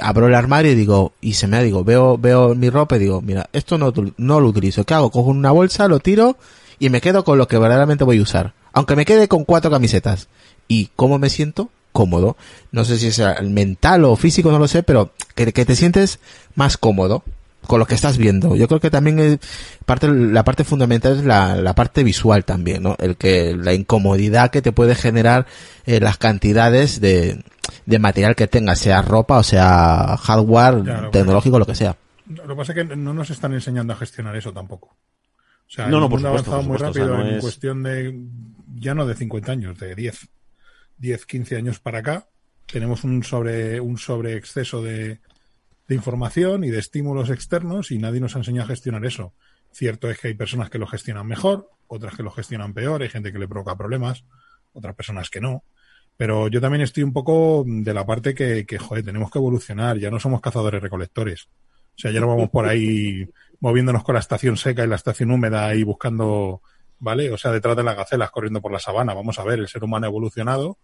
abro 0.00 0.28
el 0.28 0.34
armario 0.34 0.72
y 0.72 0.74
digo, 0.74 1.12
y 1.20 1.34
se 1.34 1.46
me 1.46 1.56
da, 1.56 1.62
digo, 1.62 1.84
veo, 1.84 2.18
veo 2.18 2.54
mi 2.54 2.70
ropa 2.70 2.96
y 2.96 3.00
digo, 3.00 3.20
mira, 3.20 3.48
esto 3.52 3.78
no, 3.78 3.92
no 4.16 4.40
lo 4.40 4.48
utilizo. 4.48 4.84
¿Qué 4.84 4.94
hago? 4.94 5.10
Cojo 5.10 5.30
una 5.30 5.50
bolsa, 5.50 5.88
lo 5.88 6.00
tiro 6.00 6.36
y 6.78 6.90
me 6.90 7.00
quedo 7.00 7.24
con 7.24 7.38
lo 7.38 7.48
que 7.48 7.58
verdaderamente 7.58 8.04
voy 8.04 8.18
a 8.18 8.22
usar. 8.22 8.54
Aunque 8.72 8.96
me 8.96 9.04
quede 9.04 9.28
con 9.28 9.44
cuatro 9.44 9.70
camisetas. 9.70 10.28
¿Y 10.68 10.90
cómo 10.96 11.18
me 11.18 11.30
siento? 11.30 11.70
Cómodo. 11.92 12.36
No 12.70 12.84
sé 12.84 12.98
si 12.98 13.08
es 13.08 13.20
mental 13.42 14.04
o 14.04 14.16
físico, 14.16 14.52
no 14.52 14.58
lo 14.58 14.68
sé, 14.68 14.82
pero 14.82 15.12
que, 15.34 15.52
que 15.52 15.64
te 15.64 15.76
sientes 15.76 16.20
más 16.54 16.76
cómodo 16.76 17.24
con 17.66 17.78
lo 17.78 17.86
que 17.86 17.94
estás 17.94 18.16
viendo. 18.16 18.56
Yo 18.56 18.68
creo 18.68 18.80
que 18.80 18.90
también 18.90 19.18
es 19.18 19.38
parte, 19.84 20.08
la 20.08 20.44
parte 20.44 20.64
fundamental 20.64 21.18
es 21.18 21.24
la, 21.24 21.56
la 21.56 21.74
parte 21.74 22.02
visual 22.02 22.44
también, 22.44 22.82
¿no? 22.82 22.96
El 22.98 23.16
que, 23.16 23.54
la 23.56 23.74
incomodidad 23.74 24.50
que 24.50 24.62
te 24.62 24.72
puede 24.72 24.94
generar 24.94 25.46
eh, 25.86 26.00
las 26.00 26.16
cantidades 26.16 27.00
de, 27.00 27.42
de 27.86 27.98
material 27.98 28.34
que 28.36 28.46
tengas, 28.46 28.78
sea 28.78 29.02
ropa 29.02 29.38
o 29.38 29.42
sea 29.42 30.16
hardware, 30.16 30.82
Claro, 30.82 31.10
tecnológico, 31.10 31.58
lo 31.58 31.66
que 31.66 31.74
sea. 31.74 31.96
Lo 32.26 32.46
que 32.46 32.54
pasa 32.54 32.72
es 32.72 32.88
que 32.88 32.96
no 32.96 33.12
nos 33.14 33.30
están 33.30 33.52
enseñando 33.54 33.92
a 33.92 33.96
gestionar 33.96 34.36
eso 34.36 34.52
tampoco. 34.52 34.88
O 34.88 35.72
sea, 35.72 35.86
No, 35.88 35.96
el 35.96 36.00
no, 36.02 36.08
por 36.10 36.20
mundo 36.20 36.28
ha 36.34 36.38
supuesto, 36.38 36.50
avanzado 36.52 36.68
muy 36.68 36.78
por 36.78 36.86
supuesto, 36.94 37.00
o 37.02 37.04
rápido 37.04 37.16
sea, 37.16 37.24
no 37.24 37.30
en 37.30 37.36
es- 37.36 37.42
cuestión 37.42 37.82
de, 37.82 38.20
ya 38.76 38.94
no 38.94 39.06
de 39.06 39.14
50 39.14 39.52
años, 39.52 39.78
de 39.78 39.94
10, 39.94 40.28
10, 40.98 41.26
15 41.26 41.56
años 41.56 41.80
para 41.80 41.98
acá. 42.00 42.26
Tenemos 42.66 43.02
un 43.04 43.22
sobre, 43.24 43.80
un 43.80 43.98
sobre 43.98 44.36
exceso 44.36 44.82
de, 44.82 45.20
de 45.88 45.94
información 45.94 46.62
y 46.64 46.70
de 46.70 46.78
estímulos 46.78 47.30
externos 47.30 47.90
y 47.90 47.98
nadie 47.98 48.20
nos 48.20 48.36
ha 48.36 48.38
enseñado 48.38 48.66
a 48.66 48.68
gestionar 48.68 49.04
eso. 49.04 49.32
Cierto 49.72 50.10
es 50.10 50.18
que 50.18 50.28
hay 50.28 50.34
personas 50.34 50.70
que 50.70 50.78
lo 50.78 50.86
gestionan 50.86 51.26
mejor, 51.26 51.68
otras 51.88 52.14
que 52.16 52.22
lo 52.22 52.30
gestionan 52.30 52.72
peor, 52.74 53.02
hay 53.02 53.08
gente 53.08 53.32
que 53.32 53.38
le 53.40 53.48
provoca 53.48 53.76
problemas, 53.76 54.24
otras 54.72 54.94
personas 54.94 55.30
que 55.30 55.40
no. 55.40 55.64
Pero 56.20 56.48
yo 56.48 56.60
también 56.60 56.82
estoy 56.82 57.02
un 57.02 57.14
poco 57.14 57.64
de 57.66 57.94
la 57.94 58.04
parte 58.04 58.34
que, 58.34 58.66
que 58.66 58.76
joder, 58.76 59.02
tenemos 59.02 59.30
que 59.30 59.38
evolucionar, 59.38 59.96
ya 59.96 60.10
no 60.10 60.20
somos 60.20 60.42
cazadores 60.42 60.82
recolectores. 60.82 61.48
O 61.96 61.98
sea, 61.98 62.10
ya 62.10 62.20
no 62.20 62.28
vamos 62.28 62.50
por 62.50 62.66
ahí 62.66 63.26
moviéndonos 63.60 64.04
con 64.04 64.12
la 64.12 64.18
estación 64.18 64.58
seca 64.58 64.84
y 64.84 64.86
la 64.86 64.96
estación 64.96 65.30
húmeda 65.30 65.74
y 65.74 65.82
buscando, 65.82 66.60
¿vale? 66.98 67.32
O 67.32 67.38
sea, 67.38 67.52
detrás 67.52 67.74
de 67.74 67.84
las 67.84 67.96
gacelas 67.96 68.30
corriendo 68.30 68.60
por 68.60 68.70
la 68.70 68.78
sabana. 68.78 69.14
Vamos 69.14 69.38
a 69.38 69.44
ver, 69.44 69.60
el 69.60 69.68
ser 69.68 69.82
humano 69.82 70.04
ha 70.04 70.10
evolucionado, 70.10 70.76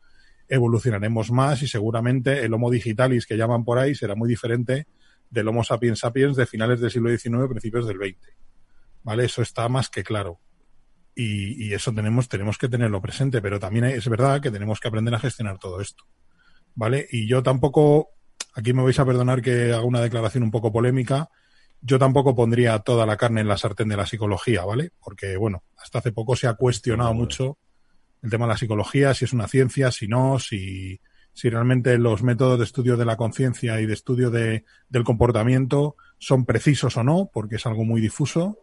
evolucionaremos 0.49 1.31
más 1.31 1.61
y 1.61 1.69
seguramente 1.69 2.43
el 2.43 2.55
Homo 2.55 2.71
digitalis 2.71 3.27
que 3.27 3.37
llaman 3.37 3.63
por 3.63 3.79
ahí 3.79 3.95
será 3.95 4.15
muy 4.15 4.31
diferente 4.31 4.87
del 5.29 5.49
Homo 5.49 5.65
sapiens 5.65 5.99
sapiens 5.99 6.37
de 6.37 6.47
finales 6.47 6.81
del 6.81 6.91
siglo 6.91 7.11
XIX, 7.11 7.47
principios 7.47 7.87
del 7.87 7.99
XX. 7.99 8.35
¿Vale? 9.03 9.27
Eso 9.27 9.43
está 9.43 9.69
más 9.69 9.91
que 9.91 10.03
claro. 10.03 10.41
Y, 11.17 11.67
y 11.67 11.75
eso 11.75 11.93
tenemos, 11.93 12.29
tenemos 12.29 12.59
que 12.59 12.69
tenerlo 12.69 13.01
presente, 13.01 13.41
pero 13.41 13.59
también 13.59 13.87
es 13.87 14.09
verdad 14.09 14.41
que 14.41 14.51
tenemos 14.51 14.79
que 14.79 14.89
aprender 14.89 15.15
a 15.15 15.19
gestionar 15.19 15.59
todo 15.59 15.81
esto. 15.81 16.05
¿Vale? 16.75 17.09
Y 17.11 17.27
yo 17.27 17.43
tampoco, 17.43 18.11
aquí 18.55 18.73
me 18.75 18.83
vais 18.83 18.99
a 18.99 19.07
perdonar 19.07 19.41
que 19.41 19.73
haga 19.73 19.83
una 19.83 20.03
declaración 20.03 20.45
un 20.45 20.51
poco 20.51 20.71
polémica, 20.71 21.31
yo 21.81 21.99
tampoco 21.99 22.35
pondría 22.35 22.79
toda 22.81 23.07
la 23.07 23.17
carne 23.17 23.41
en 23.41 23.49
la 23.49 23.57
sartén 23.57 23.89
de 23.89 23.97
la 23.97 24.07
psicología, 24.07 24.65
¿vale? 24.65 24.91
Porque, 25.01 25.37
bueno, 25.37 25.63
hasta 25.79 26.01
hace 26.01 26.13
poco 26.13 26.37
se 26.37 26.49
ha 26.49 26.55
cuestionado 26.55 27.15
mucho 27.15 27.59
el 28.23 28.31
tema 28.31 28.47
de 28.47 28.53
la 28.53 28.59
psicología, 28.59 29.15
si 29.15 29.25
es 29.25 29.33
una 29.33 29.47
ciencia, 29.47 29.93
si 29.93 30.09
no, 30.09 30.39
si, 30.39 31.01
si 31.33 31.49
realmente 31.49 31.97
los 31.99 32.23
métodos 32.23 32.59
de 32.59 32.65
estudio 32.65 32.97
de 32.97 33.05
la 33.05 33.17
conciencia 33.17 33.81
y 33.81 33.87
de 33.87 33.93
estudio 33.93 34.31
de, 34.31 34.65
del 34.89 35.05
comportamiento 35.05 35.97
son 36.19 36.45
precisos 36.45 36.97
o 36.97 37.05
no, 37.05 37.31
porque 37.33 37.57
es 37.57 37.67
algo 37.67 37.85
muy 37.85 38.01
difuso 38.01 38.59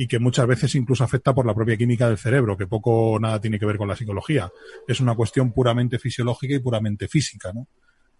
y 0.00 0.06
que 0.06 0.20
muchas 0.20 0.46
veces 0.46 0.76
incluso 0.76 1.02
afecta 1.02 1.34
por 1.34 1.44
la 1.44 1.52
propia 1.52 1.76
química 1.76 2.08
del 2.08 2.18
cerebro, 2.18 2.56
que 2.56 2.68
poco 2.68 3.14
o 3.14 3.18
nada 3.18 3.40
tiene 3.40 3.58
que 3.58 3.66
ver 3.66 3.76
con 3.76 3.88
la 3.88 3.96
psicología. 3.96 4.48
Es 4.86 5.00
una 5.00 5.16
cuestión 5.16 5.50
puramente 5.50 5.98
fisiológica 5.98 6.54
y 6.54 6.60
puramente 6.60 7.08
física, 7.08 7.52
¿no? 7.52 7.66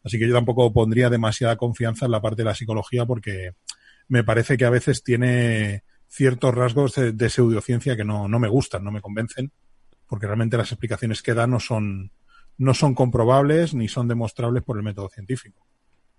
Así 0.03 0.19
que 0.19 0.27
yo 0.27 0.35
tampoco 0.35 0.73
pondría 0.73 1.09
demasiada 1.09 1.57
confianza 1.57 2.07
en 2.07 2.11
la 2.11 2.21
parte 2.21 2.43
de 2.43 2.47
la 2.47 2.57
psicología 2.57 3.07
porque 3.07 3.53
me 4.09 4.25
parece 4.25 4.57
que 4.57 4.65
a 4.65 4.71
veces 4.71 5.05
tiene 5.05 5.85
ciertos 6.09 6.53
rasgos 6.53 6.97
de, 6.97 7.13
de 7.13 7.31
pseudociencia 7.31 7.97
que 7.97 8.05
no, 8.05 8.27
no 8.27 8.41
me 8.41 8.49
gustan, 8.49 8.83
no 8.83 8.91
me 8.91 9.01
convencen, 9.01 9.53
porque 10.09 10.27
realmente 10.27 10.57
las 10.57 10.73
explicaciones 10.73 11.23
que 11.23 11.35
da 11.35 11.47
no 11.47 11.61
son, 11.61 12.11
no 12.57 12.75
son 12.75 12.97
comprobables 12.97 13.73
ni 13.75 13.87
son 13.87 14.09
demostrables 14.09 14.65
por 14.65 14.79
el 14.79 14.83
método 14.83 15.11
científico. 15.11 15.65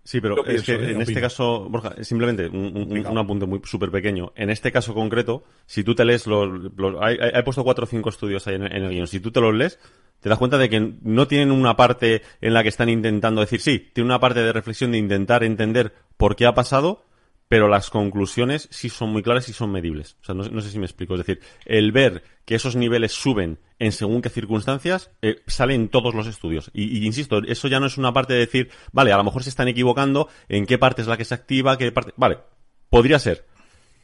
Sí, 0.03 0.21
pero 0.21 0.35
es 0.45 0.63
que 0.63 0.73
¿eh? 0.73 0.91
en 0.91 1.01
este 1.01 1.21
caso, 1.21 1.67
Borja, 1.69 1.93
simplemente 2.03 2.47
un, 2.47 2.75
un- 3.07 3.17
apunte 3.17 3.45
muy 3.45 3.61
súper 3.63 3.91
pequeño. 3.91 4.31
En 4.35 4.49
este 4.49 4.71
caso 4.71 4.93
concreto, 4.93 5.43
si 5.65 5.83
tú 5.83 5.93
te 5.93 6.03
lees 6.05 6.25
los... 6.25 6.49
los- 6.75 6.95
hay- 7.01 7.17
hay- 7.21 7.31
he 7.33 7.43
puesto 7.43 7.63
cuatro 7.63 7.83
o 7.83 7.87
cinco 7.87 8.09
estudios 8.09 8.47
ahí 8.47 8.55
en, 8.55 8.63
en 8.63 8.83
el 8.83 8.89
guion. 8.89 9.07
Si 9.07 9.19
tú 9.19 9.29
te 9.31 9.39
los 9.41 9.53
lees, 9.53 9.77
te 10.21 10.29
das 10.29 10.37
cuenta 10.39 10.57
de 10.57 10.69
que 10.69 10.93
no 11.03 11.27
tienen 11.27 11.51
una 11.51 11.75
parte 11.75 12.21
en 12.41 12.53
la 12.53 12.63
que 12.63 12.69
están 12.69 12.89
intentando 12.89 13.41
decir, 13.41 13.59
sí, 13.61 13.89
tiene 13.93 14.05
una 14.07 14.19
parte 14.19 14.41
de 14.41 14.51
reflexión 14.51 14.91
de 14.91 14.97
intentar 14.97 15.43
entender 15.43 15.93
por 16.17 16.35
qué 16.35 16.45
ha 16.45 16.53
pasado, 16.55 17.05
pero 17.49 17.67
las 17.67 17.89
conclusiones 17.89 18.69
sí 18.71 18.89
son 18.89 19.09
muy 19.09 19.23
claras 19.23 19.49
y 19.49 19.53
son 19.53 19.71
medibles. 19.71 20.15
O 20.21 20.25
sea, 20.25 20.35
no, 20.35 20.61
sé- 20.61 20.69
si 20.69 20.77
me 20.79 20.85
explico. 20.85 21.15
Es 21.15 21.25
decir, 21.25 21.41
el 21.65 21.91
ver 21.91 22.23
que 22.45 22.53
esos 22.53 22.75
niveles 22.75 23.11
suben 23.11 23.57
en 23.79 23.91
según 23.91 24.21
qué 24.21 24.29
circunstancias, 24.29 25.09
eh, 25.23 25.41
sale 25.47 25.73
en 25.73 25.89
todos 25.89 26.13
los 26.13 26.27
estudios. 26.27 26.69
Y, 26.73 27.05
insisto, 27.05 27.39
eso 27.45 27.67
ya 27.67 27.79
no 27.79 27.87
es 27.87 27.97
una 27.97 28.13
parte 28.13 28.33
de 28.33 28.39
decir, 28.39 28.69
vale, 28.91 29.11
a 29.11 29.17
lo 29.17 29.23
mejor 29.23 29.43
se 29.43 29.49
están 29.49 29.67
equivocando 29.67 30.29
en 30.47 30.67
qué 30.67 30.77
parte 30.77 31.01
es 31.01 31.07
la 31.07 31.17
que 31.17 31.25
se 31.25 31.33
activa, 31.33 31.75
qué 31.77 31.91
parte... 31.91 32.13
Vale, 32.17 32.37
podría 32.89 33.17
ser. 33.17 33.45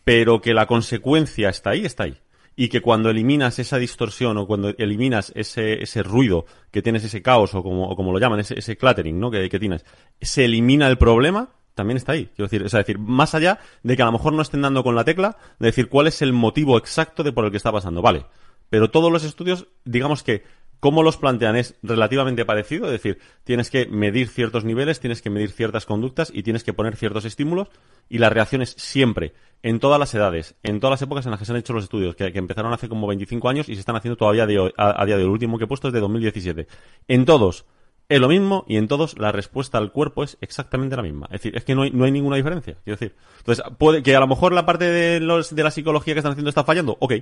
Pero 0.03 0.41
que 0.41 0.55
la 0.55 0.65
consecuencia 0.65 1.49
está 1.49 1.69
ahí, 1.71 1.85
está 1.85 2.03
ahí. 2.05 2.17
Y 2.55 2.69
que 2.69 2.81
cuando 2.81 3.11
eliminas 3.11 3.59
esa 3.59 3.77
distorsión 3.77 4.37
o 4.37 4.47
cuando 4.47 4.69
eliminas 4.77 5.31
ese, 5.35 5.83
ese 5.83 6.01
ruido 6.01 6.45
que 6.71 6.81
tienes, 6.81 7.03
ese 7.03 7.21
caos 7.21 7.53
o 7.53 7.61
como, 7.61 7.95
como 7.95 8.11
lo 8.11 8.17
llaman, 8.19 8.39
ese, 8.39 8.57
ese 8.57 8.75
cluttering, 8.75 9.19
¿no? 9.19 9.29
Que, 9.29 9.49
que 9.49 9.59
tienes, 9.59 9.85
se 10.21 10.45
elimina 10.45 10.87
el 10.87 10.97
problema, 10.97 11.49
también 11.75 11.97
está 11.97 12.13
ahí. 12.13 12.29
Quiero 12.35 12.49
decir, 12.49 12.69
sea, 12.69 12.79
decir, 12.79 12.97
más 12.97 13.35
allá 13.35 13.59
de 13.83 13.95
que 13.95 14.01
a 14.01 14.05
lo 14.05 14.13
mejor 14.13 14.33
no 14.33 14.41
estén 14.41 14.61
dando 14.61 14.83
con 14.83 14.95
la 14.95 15.03
tecla, 15.03 15.37
de 15.59 15.67
decir 15.67 15.89
cuál 15.89 16.07
es 16.07 16.21
el 16.21 16.33
motivo 16.33 16.77
exacto 16.77 17.21
de 17.21 17.31
por 17.31 17.45
el 17.45 17.51
que 17.51 17.57
está 17.57 17.71
pasando. 17.71 18.01
Vale. 18.01 18.25
Pero 18.69 18.89
todos 18.89 19.11
los 19.11 19.23
estudios, 19.23 19.67
digamos 19.83 20.23
que 20.23 20.43
cómo 20.79 21.03
los 21.03 21.17
plantean 21.17 21.55
es 21.55 21.75
relativamente 21.83 22.45
parecido, 22.45 22.85
es 22.85 22.91
decir, 22.91 23.19
tienes 23.43 23.69
que 23.69 23.85
medir 23.87 24.27
ciertos 24.27 24.65
niveles, 24.65 24.99
tienes 24.99 25.21
que 25.21 25.29
medir 25.29 25.51
ciertas 25.51 25.85
conductas 25.85 26.31
y 26.33 26.43
tienes 26.43 26.63
que 26.63 26.73
poner 26.73 26.95
ciertos 26.95 27.25
estímulos 27.25 27.69
y 28.09 28.19
las 28.19 28.31
reacciones 28.31 28.75
siempre, 28.77 29.33
en 29.63 29.79
todas 29.79 29.99
las 29.99 30.13
edades, 30.13 30.55
en 30.63 30.79
todas 30.79 30.91
las 30.91 31.01
épocas 31.01 31.25
en 31.25 31.31
las 31.31 31.39
que 31.39 31.45
se 31.45 31.51
han 31.51 31.57
hecho 31.57 31.73
los 31.73 31.85
estudios, 31.85 32.15
que, 32.15 32.27
empezaron 32.27 32.71
hace 32.71 32.87
como 32.87 33.07
25 33.07 33.49
años 33.49 33.69
y 33.69 33.73
se 33.73 33.79
están 33.79 33.95
haciendo 33.95 34.17
todavía 34.17 34.43
a, 34.77 35.01
a 35.01 35.05
día 35.05 35.17
de 35.17 35.23
hoy. 35.23 35.27
El 35.27 35.33
último 35.33 35.57
que 35.57 35.63
he 35.63 35.67
puesto 35.67 35.87
es 35.87 35.93
de 35.93 35.99
2017. 35.99 36.67
En 37.07 37.25
todos 37.25 37.65
es 38.07 38.19
lo 38.19 38.27
mismo 38.27 38.65
y 38.67 38.77
en 38.77 38.87
todos 38.87 39.17
la 39.17 39.31
respuesta 39.31 39.77
al 39.77 39.91
cuerpo 39.91 40.23
es 40.23 40.37
exactamente 40.41 40.95
la 40.95 41.01
misma. 41.01 41.25
Es 41.27 41.41
decir, 41.41 41.57
es 41.57 41.63
que 41.63 41.75
no 41.75 41.83
hay, 41.83 41.91
no 41.91 42.05
hay 42.05 42.11
ninguna 42.11 42.35
diferencia. 42.35 42.75
Quiero 42.83 42.97
decir, 42.97 43.15
entonces, 43.39 43.65
puede 43.77 44.03
que 44.03 44.15
a 44.15 44.19
lo 44.19 44.27
mejor 44.27 44.53
la 44.53 44.65
parte 44.65 44.85
de, 44.85 45.19
los, 45.19 45.55
de 45.55 45.63
la 45.63 45.71
psicología 45.71 46.13
que 46.13 46.19
están 46.19 46.33
haciendo 46.33 46.49
está 46.49 46.63
fallando. 46.63 46.97
Ok. 46.99 47.13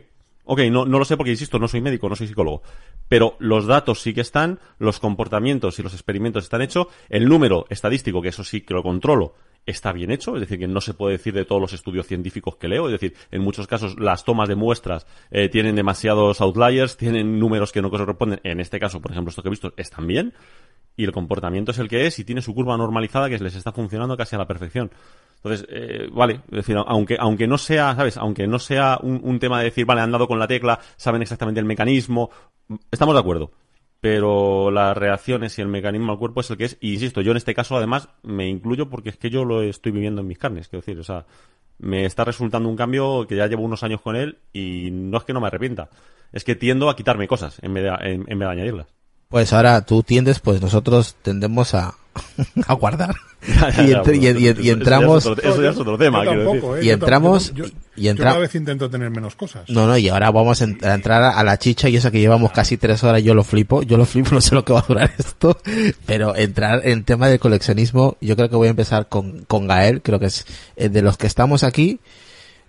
Ok, 0.45 0.59
no, 0.69 0.85
no 0.85 0.99
lo 0.99 1.05
sé 1.05 1.15
porque, 1.15 1.31
insisto, 1.31 1.57
no 1.57 1.69
soy 1.69 1.79
médico, 1.79 2.09
no 2.09 2.17
soy 2.17 2.27
psicólogo. 2.27 2.63
Pero 3.07 3.37
los 3.39 3.65
datos 3.65 4.01
sí 4.01 4.13
que 4.13 4.19
están, 4.19 4.59
los 4.77 4.99
comportamientos 4.99 5.79
y 5.79 5.83
los 5.83 5.93
experimentos 5.93 6.43
están 6.43 6.61
hechos, 6.61 6.87
el 7.07 7.29
número 7.29 7.65
estadístico, 7.69 8.21
que 8.21 8.27
eso 8.27 8.43
sí 8.43 8.59
que 8.59 8.73
lo 8.73 8.83
controlo, 8.83 9.35
está 9.65 9.93
bien 9.93 10.11
hecho, 10.11 10.35
es 10.35 10.41
decir, 10.41 10.59
que 10.59 10.67
no 10.67 10.81
se 10.81 10.93
puede 10.93 11.13
decir 11.13 11.33
de 11.33 11.45
todos 11.45 11.61
los 11.61 11.73
estudios 11.73 12.07
científicos 12.07 12.57
que 12.57 12.67
leo, 12.67 12.87
es 12.87 12.91
decir, 12.91 13.15
en 13.31 13.41
muchos 13.41 13.67
casos 13.67 13.97
las 13.99 14.25
tomas 14.25 14.49
de 14.49 14.55
muestras 14.55 15.07
eh, 15.31 15.49
tienen 15.49 15.75
demasiados 15.75 16.41
outliers, 16.41 16.97
tienen 16.97 17.39
números 17.39 17.71
que 17.71 17.81
no 17.81 17.89
corresponden, 17.89 18.41
en 18.43 18.59
este 18.59 18.79
caso, 18.79 19.01
por 19.01 19.11
ejemplo, 19.11 19.29
esto 19.29 19.41
que 19.41 19.49
he 19.49 19.51
visto, 19.51 19.73
están 19.77 20.07
bien, 20.07 20.33
y 20.95 21.05
el 21.05 21.11
comportamiento 21.11 21.71
es 21.71 21.79
el 21.79 21.87
que 21.89 22.05
es 22.05 22.19
y 22.19 22.23
tiene 22.23 22.41
su 22.41 22.53
curva 22.53 22.77
normalizada 22.77 23.29
que 23.29 23.39
les 23.39 23.55
está 23.55 23.71
funcionando 23.71 24.15
casi 24.17 24.35
a 24.35 24.39
la 24.39 24.47
perfección. 24.47 24.91
Entonces, 25.37 25.67
eh, 25.69 26.07
vale, 26.11 26.41
es 26.51 26.57
decir, 26.57 26.77
aunque, 26.85 27.17
aunque 27.19 27.47
no 27.47 27.57
sea, 27.57 27.95
¿sabes? 27.95 28.17
Aunque 28.17 28.47
no 28.47 28.59
sea 28.59 28.97
un, 29.01 29.19
un 29.23 29.39
tema 29.39 29.59
de 29.59 29.65
decir, 29.65 29.85
vale, 29.85 30.01
han 30.01 30.11
dado 30.11 30.27
con 30.27 30.39
la 30.39 30.47
tecla, 30.47 30.79
saben 30.95 31.21
exactamente 31.21 31.59
el 31.59 31.65
mecanismo, 31.65 32.29
estamos 32.91 33.13
de 33.13 33.19
acuerdo. 33.19 33.51
Pero 33.99 34.69
las 34.71 34.95
reacciones 34.95 35.57
y 35.57 35.61
el 35.61 35.67
mecanismo 35.67 36.11
al 36.11 36.17
cuerpo 36.17 36.41
es 36.41 36.49
el 36.51 36.57
que 36.57 36.65
es, 36.65 36.77
y 36.81 36.93
insisto, 36.93 37.21
yo 37.21 37.31
en 37.31 37.37
este 37.37 37.53
caso 37.53 37.77
además 37.77 38.09
me 38.21 38.47
incluyo 38.47 38.89
porque 38.89 39.09
es 39.09 39.17
que 39.17 39.29
yo 39.29 39.45
lo 39.45 39.61
estoy 39.61 39.91
viviendo 39.91 40.21
en 40.21 40.27
mis 40.27 40.37
carnes, 40.37 40.67
quiero 40.67 40.81
decir, 40.81 40.99
o 40.99 41.03
sea, 41.03 41.25
me 41.77 42.05
está 42.05 42.25
resultando 42.25 42.67
un 42.69 42.75
cambio 42.75 43.25
que 43.27 43.35
ya 43.35 43.47
llevo 43.47 43.63
unos 43.63 43.83
años 43.83 44.01
con 44.01 44.15
él 44.15 44.39
y 44.51 44.89
no 44.91 45.17
es 45.17 45.23
que 45.23 45.33
no 45.33 45.39
me 45.39 45.47
arrepienta, 45.47 45.89
es 46.33 46.43
que 46.43 46.55
tiendo 46.55 46.89
a 46.89 46.95
quitarme 46.95 47.27
cosas 47.27 47.59
en 47.61 47.73
vez 47.73 47.83
de, 47.83 47.89
en, 47.89 48.25
en 48.27 48.39
vez 48.39 48.47
de 48.47 48.51
añadirlas. 48.51 48.87
Pues 49.33 49.51
ahora 49.51 49.81
tú 49.81 50.03
tiendes, 50.03 50.39
pues 50.39 50.61
nosotros 50.61 51.15
tendemos 51.23 51.73
a, 51.73 51.95
a 52.67 52.73
guardar. 52.75 53.15
Y, 53.41 53.51
ya, 53.89 54.03
entr- 54.03 54.15
y- 54.15 54.19
bueno, 54.19 54.39
y- 54.39 54.43
y 54.43 54.47
eso- 54.47 54.51
eso 54.51 54.61
ya 54.61 54.61
es 54.61 54.77
entramos... 54.77 55.25
otro- 55.25 55.49
Eso 55.51 55.61
ya 55.63 55.69
es 55.71 55.77
otro 55.77 55.97
tema, 55.97 56.23
Yo 56.23 56.29
quiero 56.29 56.51
tampoco, 56.51 56.75
decir. 56.75 56.83
¿eh? 56.87 56.91
Y 56.91 56.93
entramos- 56.93 57.53
Yo, 57.55 57.65
y 57.95 58.01
yo 58.03 58.11
entra- 58.11 58.25
cada 58.29 58.37
vez 58.41 58.53
intento 58.53 58.91
tener 58.91 59.09
menos 59.09 59.33
cosas. 59.35 59.67
No, 59.69 59.87
no, 59.87 59.97
y 59.97 60.07
ahora 60.07 60.29
vamos 60.29 60.61
a 60.61 60.65
entrar 60.65 61.23
a 61.23 61.43
la 61.43 61.57
chicha 61.57 61.89
y 61.89 61.95
eso 61.95 62.11
que 62.11 62.19
llevamos 62.19 62.51
casi 62.51 62.77
tres 62.77 63.03
horas, 63.03 63.23
yo 63.23 63.33
lo 63.33 63.43
flipo, 63.43 63.81
yo 63.81 63.97
lo 63.97 64.05
flipo, 64.05 64.29
no 64.35 64.39
sé 64.41 64.53
lo 64.53 64.63
que 64.63 64.71
va 64.71 64.81
a 64.81 64.85
durar 64.87 65.11
esto, 65.17 65.57
pero 66.05 66.35
entrar 66.35 66.81
en 66.87 67.03
tema 67.03 67.27
de 67.27 67.39
coleccionismo, 67.39 68.17
yo 68.21 68.35
creo 68.35 68.49
que 68.51 68.55
voy 68.55 68.67
a 68.67 68.69
empezar 68.69 69.09
con, 69.09 69.45
con 69.45 69.65
Gael, 69.65 70.03
creo 70.03 70.19
que 70.19 70.27
es 70.27 70.45
eh, 70.75 70.89
de 70.89 71.01
los 71.01 71.17
que 71.17 71.25
estamos 71.25 71.63
aquí, 71.63 71.99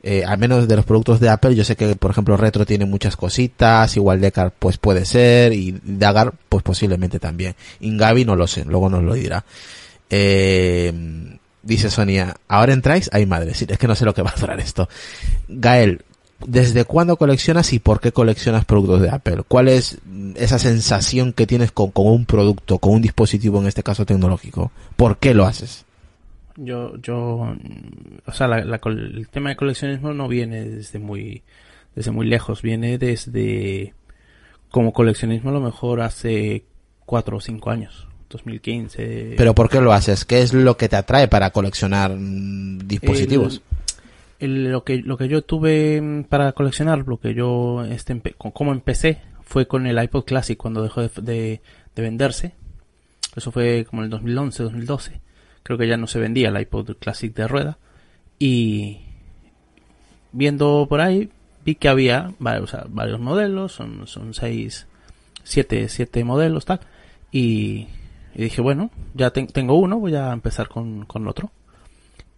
eh, 0.07 0.23
al 0.23 0.37
menos 0.37 0.69
de 0.69 0.77
los 0.77 0.85
productos 0.85 1.19
de 1.19 1.31
Apple, 1.31 1.55
yo 1.55 1.65
sé 1.65 1.77
que, 1.77 1.97
por 1.97 2.11
ejemplo, 2.11 2.37
Retro 2.37 2.67
tiene 2.67 2.85
muchas 2.85 3.17
cositas, 3.17 3.97
igual 3.97 4.21
Decar 4.21 4.53
pues 4.59 4.77
puede 4.77 5.07
ser, 5.07 5.55
y 5.55 5.81
Dagar 5.83 6.35
pues 6.51 6.63
posiblemente 6.63 7.19
también. 7.19 7.55
Ingavi 7.81 8.27
no 8.27 8.37
lo 8.37 8.47
sé, 8.47 8.67
luego 8.67 8.91
nos 8.91 9.03
lo 9.03 9.15
dirá. 9.15 9.47
Eh, 10.11 10.93
dice 11.63 11.89
Sonia, 11.89 12.37
¿ahora 12.49 12.75
entráis? 12.75 13.09
Ay 13.15 13.25
madre, 13.25 13.53
es 13.53 13.79
que 13.79 13.89
no 13.89 13.95
sé 13.95 14.05
lo 14.05 14.13
que 14.13 14.21
va 14.21 14.35
a 14.37 14.39
durar 14.39 14.61
esto. 14.61 14.91
Gael, 15.49 16.03
¿desde 16.47 16.85
cuándo 16.85 17.17
coleccionas 17.17 17.73
y 17.73 17.79
por 17.79 18.03
qué 18.03 18.13
coleccionas 18.13 18.67
productos 18.67 19.01
de 19.01 19.09
Apple? 19.09 19.45
¿Cuál 19.49 19.69
es 19.69 19.97
esa 20.35 20.59
sensación 20.59 21.33
que 21.33 21.47
tienes 21.47 21.73
con 21.73 21.91
un 21.95 22.27
producto, 22.27 22.79
con 22.79 22.93
un 22.93 23.01
dispositivo, 23.01 23.59
en 23.59 23.69
este 23.69 23.83
caso 23.83 24.05
tecnológico? 24.05 24.71
¿Por 24.97 25.17
qué 25.17 25.33
lo 25.33 25.47
haces? 25.47 25.87
Yo, 26.57 26.97
yo, 26.99 27.57
o 28.27 28.33
sea, 28.33 28.47
la- 28.47 28.59
el 28.87 29.29
tema 29.29 29.51
de 29.51 29.57
coleccionismo 29.57 30.13
no 30.15 30.29
viene 30.29 30.65
desde 30.65 30.99
muy, 30.99 31.43
desde 31.97 32.11
muy 32.13 32.27
lejos, 32.27 32.63
viene 32.63 32.97
desde, 32.99 33.93
como 34.71 34.93
coleccionismo 34.93 35.51
a 35.51 35.55
lo 35.55 35.61
mejor 35.61 36.01
hace 36.01 36.65
cuatro 37.07 37.39
o 37.39 37.41
cinco 37.41 37.71
años, 37.71 38.07
2015. 38.31 39.35
¿Pero 39.37 39.55
por 39.55 39.69
qué 39.69 39.81
lo 39.81 39.93
haces? 39.93 40.25
¿Qué 40.25 40.43
es 40.43 40.53
lo 40.53 40.77
que 40.77 40.89
te 40.89 40.97
atrae 40.97 41.27
para 41.29 41.51
coleccionar 41.51 42.13
mm, 42.17 42.87
dispositivos? 42.87 43.61
El- 44.39 44.57
el- 44.67 44.73
lo 44.73 44.85
que, 44.85 44.99
lo 44.99 45.17
que 45.17 45.29
yo 45.29 45.43
tuve 45.43 46.01
mm, 46.01 46.25
para 46.25 46.53
coleccionar, 46.53 47.05
lo 47.07 47.19
que 47.19 47.35
yo, 47.35 47.85
este, 47.85 48.15
empe- 48.15 48.35
como 48.37 48.73
empecé, 48.73 49.19
fue 49.43 49.67
con 49.67 49.87
el 49.87 50.03
iPod 50.03 50.25
Classic 50.25 50.57
cuando 50.57 50.83
dejó 50.83 51.01
de, 51.03 51.11
de- 51.21 51.61
de 51.97 52.03
venderse. 52.03 52.53
Eso 53.37 53.51
fue 53.51 53.85
como 53.89 54.03
en 54.03 54.05
el 54.05 54.11
2011, 54.11 54.63
2012. 54.63 55.21
Creo 55.65 55.77
que 55.77 55.89
ya 55.89 55.97
no 55.97 56.07
se 56.07 56.21
vendía 56.21 56.51
el 56.51 56.61
iPod 56.61 56.97
Classic 56.99 57.35
de 57.35 57.49
rueda. 57.49 57.79
Y 58.39 59.01
viendo 60.33 60.87
por 60.89 61.01
ahí, 61.01 61.31
vi 61.65 61.75
que 61.75 61.89
había 61.89 62.33
varios, 62.39 62.73
modelos, 63.21 63.73
son, 63.73 64.07
son 64.07 64.35
seis, 64.35 64.87
siete, 65.43 65.89
siete 65.89 66.23
modelos, 66.23 66.65
tal. 66.67 66.81
Y, 67.33 67.89
dije, 68.35 68.61
bueno, 68.61 68.91
ya 69.15 69.31
ten- 69.31 69.47
tengo 69.49 69.75
uno, 69.75 69.99
voy 69.99 70.15
a 70.15 70.33
empezar 70.33 70.69
con, 70.69 71.05
con 71.07 71.27
otro. 71.27 71.51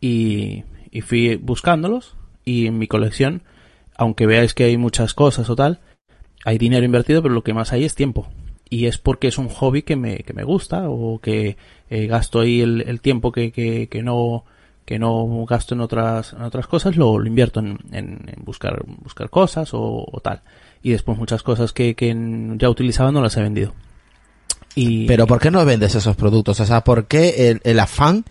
Y, 0.01 0.65
y 0.91 1.01
fui 1.03 1.37
buscándolos. 1.37 2.17
Y 2.45 2.67
en 2.67 2.79
mi 2.79 2.87
colección, 2.87 3.43
aunque 3.97 4.27
veáis 4.27 4.55
que 4.55 4.65
hay 4.65 4.77
muchas 4.77 5.15
cosas 5.15 5.51
o 5.51 5.57
tal, 5.57 5.81
hay 6.45 6.59
dinero 6.59 6.85
invertido, 6.87 7.23
pero 7.23 7.35
lo 7.35 7.43
que 7.43 7.55
más 7.55 7.73
hay 7.73 7.85
es 7.85 7.97
tiempo. 7.97 8.29
Y 8.71 8.87
es 8.87 8.99
porque 8.99 9.29
es 9.29 9.39
un 9.39 9.49
hobby 9.49 9.83
que 9.83 9.97
me, 9.97 10.19
que 10.19 10.33
me 10.33 10.45
gusta 10.45 10.89
o 10.89 11.19
que 11.21 11.57
eh, 11.91 12.07
gasto 12.07 12.41
ahí 12.41 12.61
el, 12.61 12.83
el 12.87 13.01
tiempo 13.01 13.33
que, 13.33 13.53
que, 13.53 13.89
que 13.89 14.03
no 14.03 14.45
que 14.85 14.99
no 14.99 15.45
gasto 15.49 15.75
en 15.75 15.81
otras 15.81 16.33
en 16.33 16.43
otras 16.43 16.67
cosas 16.67 16.97
lo, 16.97 17.19
lo 17.19 17.27
invierto 17.27 17.61
en, 17.61 17.79
en- 17.93 18.33
en 18.37 18.45
buscar 18.45 18.85
buscar 19.03 19.31
cosas 19.31 19.75
o, 19.75 20.05
o 20.11 20.21
tal 20.21 20.43
y 20.83 20.91
después 20.91 21.19
muchas 21.19 21.43
cosas 21.43 21.73
que, 21.73 21.95
que 21.95 22.15
ya 22.57 22.71
utilizaba 22.71 23.11
no 23.11 23.21
las 23.23 23.37
he 23.37 23.43
vendido 23.43 23.73
y 24.75 25.07
Pero 25.07 25.27
¿por 25.27 25.41
qué 25.41 25.51
no 25.51 25.65
vendes 25.65 25.95
esos 25.95 26.17
productos? 26.17 26.61
O 26.61 26.67
sea, 26.67 26.83
¿por 26.85 27.07
qué 27.07 27.49
el, 27.51 27.61
el 27.65 27.81
afán 27.81 28.25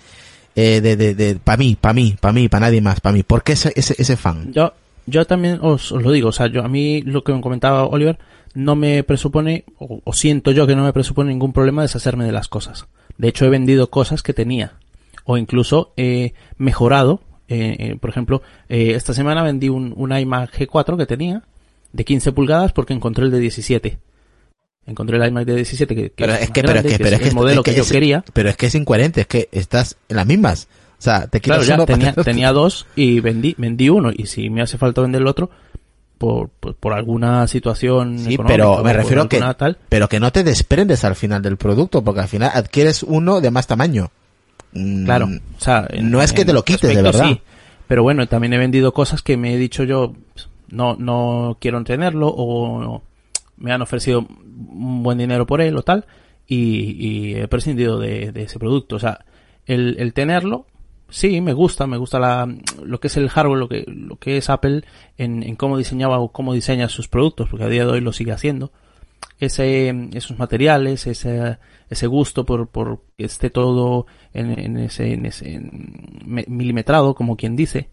eh, 0.55 0.79
de, 0.81 0.95
de, 0.95 1.15
de 1.15 1.35
para 1.35 1.57
mí, 1.57 1.75
para 1.79 1.93
mí, 1.93 2.15
para 2.19 2.33
mí, 2.33 2.47
para 2.49 2.67
nadie 2.67 2.81
más, 2.81 2.99
para 3.01 3.13
mí? 3.15 3.23
¿Por 3.23 3.43
qué 3.43 3.53
ese, 3.53 3.73
ese, 3.75 3.95
ese 3.97 4.15
fan? 4.15 4.53
Yo, 4.53 4.73
yo 5.07 5.25
también 5.25 5.57
os, 5.61 5.91
os 5.91 6.03
lo 6.03 6.11
digo, 6.11 6.29
o 6.29 6.31
sea, 6.31 6.47
yo 6.47 6.63
a 6.63 6.67
mí 6.67 7.01
lo 7.01 7.23
que 7.23 7.33
me 7.33 7.41
comentaba 7.41 7.85
Oliver 7.87 8.19
no 8.53 8.75
me 8.75 9.01
presupone, 9.03 9.65
o, 9.79 10.01
o 10.03 10.13
siento 10.13 10.51
yo 10.51 10.67
que 10.67 10.75
no 10.75 10.83
me 10.83 10.93
presupone 10.93 11.31
ningún 11.31 11.51
problema 11.51 11.81
deshacerme 11.81 12.25
de 12.25 12.31
las 12.31 12.47
cosas. 12.47 12.85
De 13.17 13.27
hecho, 13.29 13.45
he 13.45 13.49
vendido 13.49 13.89
cosas 13.89 14.21
que 14.23 14.33
tenía, 14.33 14.73
o 15.23 15.37
incluso 15.37 15.93
he 15.97 16.33
mejorado 16.57 17.21
Eh, 17.47 17.75
eh, 17.79 17.95
por 18.01 18.09
ejemplo, 18.09 18.41
eh, 18.69 18.93
esta 18.95 19.13
semana 19.13 19.43
vendí 19.43 19.69
un, 19.69 19.93
un 19.95 20.11
iMac 20.17 20.51
G4 20.57 20.97
que 20.97 21.05
tenía 21.05 21.43
de 21.93 22.03
15 22.03 22.31
pulgadas 22.31 22.73
porque 22.73 22.93
encontré 22.93 23.23
el 23.25 23.29
de 23.31 23.37
17. 23.39 23.99
Encontré 24.87 25.17
el 25.17 25.27
iMac 25.27 25.45
de 25.45 25.55
17 25.57 25.95
que, 25.95 26.01
que 26.09 26.13
Pero 26.15 26.33
es 26.33 26.41
es 26.41 26.49
que, 26.49 26.61
pero 26.61 26.67
es 26.69 26.73
grande, 26.73 26.89
que, 26.89 26.97
que 26.97 27.03
pero 27.03 27.15
es 27.17 27.21
es 27.21 27.27
el 27.29 27.35
modelo 27.35 27.61
es 27.61 27.65
que 27.65 27.75
yo 27.75 27.83
es- 27.83 27.91
quería. 27.91 28.23
Pero 28.33 28.49
es 28.49 28.57
que 28.57 28.65
es 28.65 28.73
incoherente, 28.73 29.21
es 29.21 29.27
que 29.27 29.47
estás 29.51 29.95
en 30.09 30.15
las 30.15 30.25
mismas. 30.25 30.67
O 30.97 31.01
sea, 31.01 31.27
te 31.27 31.39
Claro, 31.39 31.61
quitas 31.61 31.67
ya 31.67 31.75
uno 31.75 31.85
para 31.85 31.97
tenía, 31.99 32.13
tenía 32.23 32.51
dos 32.51 32.87
y 32.95 33.19
vendí, 33.19 33.53
vendí 33.59 33.89
uno. 33.89 34.09
Y 34.11 34.25
si 34.25 34.49
me 34.49 34.63
hace 34.63 34.79
falta 34.79 35.01
vender 35.01 35.21
el 35.21 35.27
otro, 35.27 35.51
por, 36.17 36.49
por, 36.49 36.75
por 36.75 36.93
alguna 36.93 37.47
situación 37.47 38.19
Sí, 38.19 38.37
pero 38.37 38.83
me 38.83 38.93
refiero 38.93 39.27
que, 39.29 39.39
tal, 39.57 39.77
pero 39.89 40.07
que 40.07 40.19
no 40.19 40.31
te 40.31 40.43
desprendes 40.43 41.03
al 41.03 41.15
final 41.15 41.41
del 41.41 41.57
producto, 41.57 42.03
porque 42.03 42.21
al 42.21 42.27
final 42.27 42.51
adquieres 42.53 43.03
uno 43.03 43.41
de 43.41 43.51
más 43.51 43.67
tamaño. 43.67 44.11
Mm, 44.73 45.05
Claro, 45.05 45.25
o 45.27 45.61
sea, 45.61 45.87
en- 45.89 46.11
no 46.11 46.21
es 46.21 46.33
que 46.33 46.45
te 46.45 46.53
lo 46.53 46.63
quites, 46.63 46.93
de 46.95 47.01
verdad. 47.01 47.27
sí. 47.29 47.41
pero 47.87 48.03
bueno, 48.03 48.27
también 48.27 48.53
he 48.53 48.57
vendido 48.57 48.93
cosas 48.93 49.21
que 49.21 49.37
me 49.37 49.53
he 49.53 49.57
dicho 49.57 49.83
yo, 49.83 50.13
no, 50.69 50.95
no 50.97 51.57
quiero 51.61 51.83
tenerlo 51.83 52.27
o 52.35 53.01
me 53.57 53.71
han 53.71 53.81
ofrecido 53.81 54.19
un 54.19 55.03
buen 55.03 55.17
dinero 55.17 55.45
por 55.45 55.61
él 55.61 55.77
o 55.77 55.81
tal 55.83 56.05
y, 56.47 56.57
y 57.07 57.35
he 57.35 57.47
prescindido 57.47 57.99
de, 57.99 58.31
de 58.31 58.43
ese 58.43 58.59
producto. 58.59 58.95
O 58.97 58.99
sea, 58.99 59.23
el, 59.65 59.95
el 59.99 60.13
tenerlo, 60.13 60.65
sí, 61.15 61.41
me 61.41 61.53
gusta, 61.53 61.87
me 61.87 61.97
gusta 61.97 62.19
la, 62.19 62.47
lo 62.83 62.99
que 62.99 63.07
es 63.07 63.17
el 63.17 63.29
hardware, 63.29 63.57
lo 63.59 63.69
que, 63.69 63.83
lo 63.87 64.17
que 64.17 64.37
es 64.37 64.49
Apple 64.49 64.83
en, 65.17 65.43
en 65.43 65.55
cómo 65.55 65.77
diseñaba 65.77 66.19
o 66.19 66.31
cómo 66.31 66.53
diseña 66.53 66.89
sus 66.89 67.07
productos, 67.07 67.49
porque 67.49 67.65
a 67.65 67.69
día 67.69 67.85
de 67.85 67.91
hoy 67.91 68.01
lo 68.01 68.13
sigue 68.13 68.31
haciendo 68.31 68.71
ese, 69.39 70.09
esos 70.13 70.37
materiales, 70.39 71.07
ese, 71.07 71.57
ese 71.89 72.07
gusto 72.07 72.45
por, 72.45 72.67
por 72.67 73.01
que 73.17 73.25
esté 73.25 73.49
todo 73.49 74.05
en, 74.33 74.57
en 74.59 74.77
ese, 74.77 75.13
en 75.13 75.25
ese 75.25 75.53
en 75.55 76.21
me- 76.25 76.45
milimetrado, 76.47 77.15
como 77.15 77.35
quien 77.35 77.55
dice. 77.55 77.89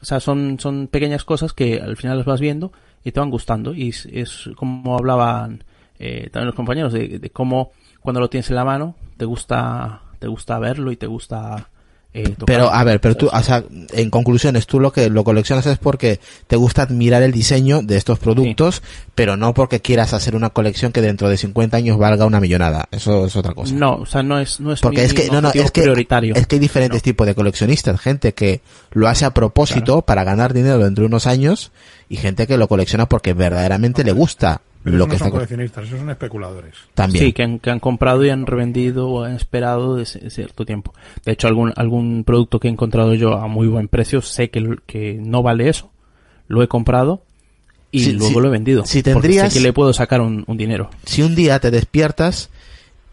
O 0.00 0.04
sea, 0.04 0.20
son, 0.20 0.58
son 0.58 0.88
pequeñas 0.88 1.24
cosas 1.24 1.52
que 1.52 1.80
al 1.80 1.96
final 1.96 2.16
las 2.18 2.26
vas 2.26 2.40
viendo 2.40 2.72
y 3.04 3.12
te 3.12 3.20
van 3.20 3.30
gustando. 3.30 3.74
Y 3.74 3.88
es, 3.90 4.06
es 4.10 4.50
como 4.56 4.96
hablaban 4.96 5.64
eh, 5.98 6.28
también 6.32 6.46
los 6.46 6.54
compañeros 6.54 6.92
de, 6.92 7.18
de 7.18 7.30
cómo 7.30 7.70
cuando 8.00 8.20
lo 8.20 8.28
tienes 8.28 8.50
en 8.50 8.56
la 8.56 8.64
mano 8.64 8.96
te 9.16 9.24
gusta, 9.24 10.02
te 10.18 10.26
gusta 10.26 10.58
verlo 10.58 10.90
y 10.90 10.96
te 10.96 11.06
gusta 11.06 11.68
eh. 12.14 12.34
Pero, 12.44 12.70
a 12.70 12.84
ver, 12.84 13.00
pero 13.00 13.16
tú, 13.16 13.30
o 13.32 13.42
sea, 13.42 13.64
en 13.92 14.10
conclusiones, 14.10 14.66
tú 14.66 14.80
lo 14.80 14.92
que 14.92 15.08
lo 15.08 15.24
coleccionas 15.24 15.64
es 15.66 15.78
porque 15.78 16.20
te 16.46 16.56
gusta 16.56 16.82
admirar 16.82 17.22
el 17.22 17.32
diseño 17.32 17.80
de 17.82 17.96
estos 17.96 18.18
productos, 18.18 18.82
pero 19.14 19.38
no 19.38 19.54
porque 19.54 19.80
quieras 19.80 20.12
hacer 20.12 20.36
una 20.36 20.50
colección 20.50 20.92
que 20.92 21.00
dentro 21.00 21.30
de 21.30 21.38
50 21.38 21.76
años 21.76 21.96
valga 21.96 22.26
una 22.26 22.38
millonada. 22.38 22.86
Eso 22.90 23.24
es 23.24 23.34
otra 23.34 23.54
cosa. 23.54 23.74
No, 23.74 23.94
o 23.96 24.06
sea, 24.06 24.22
no 24.22 24.38
es, 24.38 24.60
no 24.60 24.72
es 24.72 24.80
Porque 24.80 25.00
mi 25.00 25.06
es 25.06 25.14
que, 25.14 25.30
no, 25.30 25.40
no, 25.40 25.52
es 25.54 25.70
que, 25.70 25.82
prioritario. 25.82 26.34
es 26.34 26.46
que 26.46 26.56
hay 26.56 26.60
diferentes 26.60 27.02
tipos 27.02 27.26
de 27.26 27.34
coleccionistas. 27.34 27.98
Gente 27.98 28.34
que 28.34 28.60
lo 28.90 29.08
hace 29.08 29.24
a 29.24 29.32
propósito 29.32 30.02
para 30.02 30.22
ganar 30.22 30.52
dinero 30.52 30.78
dentro 30.78 31.02
de 31.02 31.06
unos 31.06 31.26
años 31.26 31.72
y 32.10 32.16
gente 32.16 32.46
que 32.46 32.58
lo 32.58 32.68
colecciona 32.68 33.08
porque 33.08 33.32
verdaderamente 33.32 34.04
le 34.04 34.12
gusta 34.12 34.60
Pero 34.84 34.96
lo 34.96 35.04
esos 35.04 35.08
que 35.14 35.18
no 35.18 35.24
son 35.24 35.30
coleccionistas, 35.30 35.84
esos 35.86 35.98
son 36.00 36.10
especuladores. 36.10 36.74
también. 36.94 37.24
Sí, 37.26 37.32
que 37.32 37.42
han, 37.44 37.58
que 37.60 37.70
han 37.70 37.78
comprado 37.80 38.24
y 38.24 38.30
han 38.30 38.46
revendido 38.46 39.08
o 39.08 39.22
han 39.24 39.34
esperado 39.36 39.96
de 39.96 40.04
cierto 40.06 40.64
tiempo. 40.66 40.92
De 41.24 41.32
hecho, 41.32 41.46
algún, 41.48 41.72
algún 41.76 42.24
producto 42.24 42.58
que 42.58 42.68
he 42.68 42.70
encontrado 42.70 43.14
yo 43.14 43.34
a 43.34 43.46
muy 43.46 43.68
buen 43.68 43.86
precio, 43.88 44.22
sé 44.22 44.50
que, 44.50 45.18
no 45.22 45.42
vale 45.42 45.68
eso. 45.68 45.90
Lo 46.48 46.62
he 46.62 46.68
comprado 46.68 47.22
y 47.92 48.04
Sí, 48.04 48.12
luego 48.12 48.34
sí. 48.34 48.40
lo 48.40 48.48
he 48.48 48.50
vendido. 48.50 48.84
Si 48.84 49.02
porque 49.02 49.12
tendrías- 49.12 49.52
sé 49.52 49.58
que 49.58 49.62
le 49.62 49.72
puedo 49.72 49.92
sacar 49.92 50.20
un, 50.20 50.44
un 50.46 50.56
dinero. 50.56 50.90
si 51.04 51.22
un 51.22 51.34
día 51.34 51.60
te 51.60 51.70
despiertas 51.70 52.50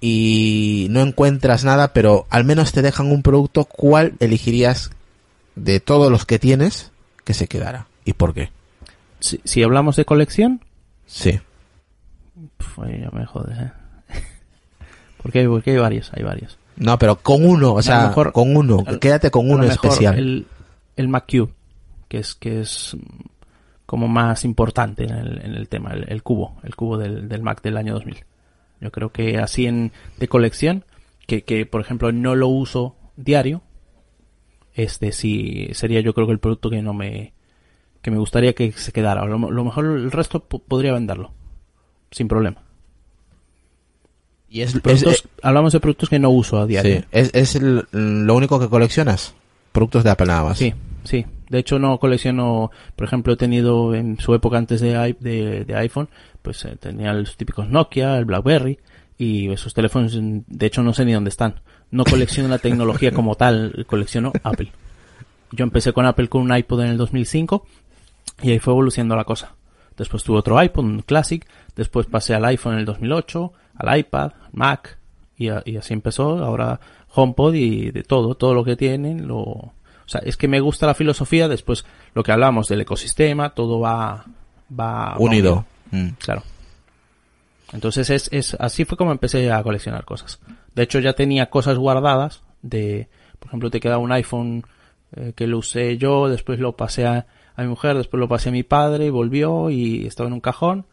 y 0.02 0.88
no 0.90 1.02
encuentras 1.02 1.66
nada, 1.66 1.94
pero 1.94 2.26
al 2.30 2.46
menos 2.46 2.72
te 2.72 2.82
dejan 2.82 3.12
un 3.12 3.22
producto, 3.22 3.66
¿cuál 3.66 4.14
elegirías 4.20 4.92
de 5.56 5.80
todos 5.80 6.12
los 6.12 6.26
que 6.26 6.40
tienes 6.40 6.92
que 7.26 7.34
se 7.34 7.48
quedara? 7.48 7.88
¿Y 8.06 8.14
por 8.14 8.34
qué? 8.34 8.50
Si, 9.20 9.40
si 9.44 9.62
hablamos 9.64 9.96
de 9.98 10.06
colección, 10.06 10.62
Sí. 11.06 11.40
Ahí 12.84 13.00
ya 13.02 13.10
me 13.12 13.26
jodes, 13.26 13.58
¿eh? 13.58 13.72
porque, 15.22 15.40
hay, 15.40 15.48
porque 15.48 15.72
hay 15.72 15.78
varios, 15.78 16.12
hay 16.14 16.24
varios. 16.24 16.58
No, 16.78 16.98
pero 16.98 17.18
con 17.18 17.44
uno, 17.46 17.74
o 17.74 17.82
sea, 17.82 18.08
mejor- 18.08 18.32
con 18.32 18.56
uno, 18.56 18.84
quédate 19.00 19.32
con 19.32 19.46
uno 19.52 19.64
especial. 19.74 20.18
El, 20.18 20.48
el 20.96 21.08
Mac 21.10 21.26
Cube, 21.30 21.54
que 22.08 22.20
es, 22.20 22.36
que 22.36 22.62
es 22.62 22.96
como 23.86 24.08
más 24.08 24.46
importante 24.46 25.04
en 25.04 25.12
el, 25.12 25.42
en 25.46 25.56
el 25.56 25.68
tema, 25.68 25.92
el, 25.92 26.06
el 26.10 26.24
cubo, 26.24 26.58
el 26.64 26.76
cubo 26.76 26.98
del, 26.98 27.28
del 27.28 27.42
Mac 27.42 27.62
del 27.62 27.76
año 27.78 27.94
2000. 27.96 28.24
Yo 28.82 28.92
creo 28.92 29.12
que 29.12 29.38
así 29.40 29.66
en, 29.66 29.92
de 30.20 30.28
colección, 30.30 30.86
que, 31.28 31.44
que 31.44 31.66
por 31.66 31.82
ejemplo 31.82 32.12
no 32.14 32.36
lo 32.36 32.48
uso 32.48 32.96
diario, 33.18 33.62
este 34.74 35.12
sí 35.12 35.70
sería 35.74 36.00
yo 36.02 36.14
creo 36.14 36.28
que 36.28 36.34
el 36.34 36.40
producto 36.40 36.70
que 36.70 36.82
no 36.82 36.94
me, 36.94 37.34
que 38.02 38.12
me 38.12 38.18
gustaría 38.18 38.54
que 38.54 38.72
se 38.72 38.92
quedara. 38.94 39.26
Lo, 39.26 39.38
lo 39.52 39.64
mejor 39.66 39.86
el 39.86 40.12
resto 40.12 40.46
po- 40.46 40.60
podría 40.60 40.94
venderlo, 40.94 41.34
sin 42.12 42.28
problema. 42.28 42.62
Y 44.50 44.62
es, 44.62 44.74
es- 44.74 44.82
Productos- 44.82 45.28
hablamos 45.44 45.74
de 45.74 45.80
productos 45.80 46.10
que 46.10 46.20
no 46.20 46.30
uso 46.32 46.60
a 46.60 46.66
diario. 46.66 47.00
sí, 47.02 47.06
es, 47.12 47.32
es 47.34 47.56
el- 47.56 47.86
lo 47.92 48.36
único 48.36 48.60
que 48.60 48.68
coleccionas. 48.68 49.36
Productos 49.72 50.04
de 50.04 50.10
Apple 50.10 50.28
nada 50.28 50.44
más. 50.44 50.58
Sí, 50.58 50.74
sí. 51.04 51.26
De 51.50 51.60
hecho, 51.60 51.78
no 51.80 52.00
colecciono, 52.00 52.72
por 52.96 53.08
ejemplo, 53.08 53.34
he 53.34 53.38
tenido 53.38 53.94
en 53.96 54.20
su 54.20 54.34
época 54.34 54.58
antes 54.58 54.82
de, 54.82 55.16
de, 55.20 55.66
de 55.66 55.76
iPhone, 55.76 56.10
pues 56.42 56.64
eh, 56.66 56.76
tenía 56.80 57.14
los 57.14 57.38
típicos 57.38 57.68
Nokia, 57.70 58.18
el 58.18 58.26
BlackBerry, 58.26 58.80
y 59.18 59.50
esos 59.52 59.74
teléfonos, 59.74 60.18
de 60.20 60.66
hecho, 60.66 60.82
no 60.84 60.94
sé 60.94 61.06
ni 61.06 61.14
dónde 61.14 61.30
están. 61.30 61.62
No 61.92 62.04
colecciono 62.04 62.50
la 62.50 62.60
tecnología 62.60 63.12
como 63.12 63.36
tal, 63.36 63.84
colecciono 63.88 64.32
Apple. 64.44 64.72
Yo 65.52 65.64
empecé 65.64 65.92
con 65.94 66.06
Apple 66.06 66.28
con 66.30 66.42
un 66.44 66.56
iPod 66.56 66.82
en 66.82 66.90
el 66.92 66.98
2005 66.98 67.66
y 68.44 68.52
ahí 68.52 68.60
fue 68.60 68.74
evolucionando 68.74 69.16
la 69.16 69.24
cosa. 69.24 69.56
Después 69.98 70.24
tuve 70.24 70.38
otro 70.38 70.62
iPod, 70.62 70.84
un 70.86 71.02
Classic, 71.02 71.44
después 71.80 72.06
pasé 72.06 72.36
al 72.36 72.46
iPhone 72.46 72.74
en 72.74 72.80
el 72.80 72.86
2008, 72.86 73.52
al 73.78 73.98
iPad, 74.00 74.32
Mac, 74.52 74.98
y, 75.38 75.50
a- 75.50 75.64
y 75.66 75.78
así 75.78 75.94
empezó. 75.94 76.44
Ahora 76.44 76.80
HomePod 77.16 77.54
y 77.56 77.90
de 77.92 78.04
todo, 78.04 78.36
todo 78.36 78.54
lo 78.54 78.64
que 78.64 78.76
tienen, 78.76 79.28
lo... 79.28 79.40
O 79.40 79.74
sea, 80.12 80.22
es 80.24 80.38
que 80.38 80.48
me 80.48 80.60
gusta 80.60 80.86
la 80.88 80.94
filosofía, 80.96 81.48
después 81.48 81.86
lo 82.14 82.24
que 82.24 82.32
hablamos 82.32 82.68
del 82.68 82.82
ecosistema, 82.82 83.50
todo 83.52 83.80
va... 83.80 84.26
va 84.80 85.16
unido. 85.20 85.66
Mm. 85.92 86.10
Claro. 86.20 86.44
Entonces 87.74 88.10
es, 88.10 88.30
es 88.32 88.56
así 88.60 88.86
fue 88.86 88.98
como 88.98 89.12
empecé 89.12 89.52
a 89.52 89.62
coleccionar 89.64 90.04
cosas. 90.06 90.40
De 90.76 90.84
hecho 90.84 91.00
ya 91.00 91.14
tenía 91.14 91.50
cosas 91.50 91.78
guardadas 91.78 92.42
de, 92.62 93.08
por 93.40 93.50
ejemplo, 93.50 93.70
te 93.70 93.80
queda 93.80 93.98
un 94.00 94.12
iPhone 94.12 94.64
eh, 95.16 95.34
que 95.36 95.46
lo 95.48 95.60
usé 95.60 95.98
yo, 95.98 96.28
después 96.30 96.60
lo 96.60 96.76
pasé 96.76 97.06
a, 97.06 97.28
a 97.56 97.62
mi 97.62 97.68
mujer, 97.68 97.96
después 97.96 98.20
lo 98.20 98.28
pasé 98.28 98.50
a 98.50 98.52
mi 98.52 98.64
padre 98.64 99.06
y 99.06 99.10
volvió 99.12 99.70
y 99.70 100.06
estaba 100.08 100.28
en 100.28 100.34
un 100.34 100.42
cajón 100.42 100.86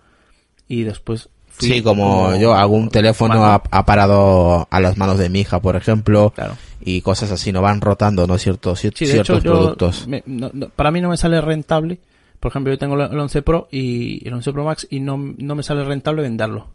y 0.68 0.82
después 0.82 1.28
fui 1.48 1.68
Sí, 1.68 1.82
como, 1.82 2.34
yo, 2.36 2.54
algún 2.54 2.88
teléfono 2.90 3.44
ha, 3.46 3.86
parado 3.86 4.68
a 4.70 4.80
las 4.80 4.96
manos 4.98 5.18
de 5.18 5.28
mi 5.30 5.40
hija, 5.40 5.60
por 5.60 5.76
ejemplo, 5.76 6.30
Claro. 6.34 6.56
y 6.80 7.00
cosas 7.00 7.30
así, 7.32 7.50
no 7.52 7.62
van 7.62 7.80
rotando, 7.80 8.26
¿no? 8.26 8.36
Ciertos, 8.38 8.84
cier- 8.84 8.92
Sí, 8.94 9.06
ciertos 9.06 9.38
hecho, 9.38 9.42
productos. 9.52 10.06
me- 10.06 10.22
no- 10.26 10.50
no- 10.52 10.68
para 10.68 10.90
mí 10.90 11.00
no 11.00 11.08
me 11.08 11.16
sale 11.16 11.40
rentable. 11.40 11.98
Por 12.40 12.50
ejemplo, 12.52 12.72
yo 12.72 12.78
tengo 12.78 12.94
el 13.02 13.18
11 13.18 13.40
Pro 13.42 13.68
y 13.70 14.26
el 14.28 14.34
11 14.34 14.52
Pro 14.52 14.64
Max 14.64 14.86
y 14.90 15.00
no, 15.00 15.16
no 15.38 15.54
me 15.54 15.62
sale 15.62 15.82
rentable 15.84 16.20
venderlo. 16.22 16.68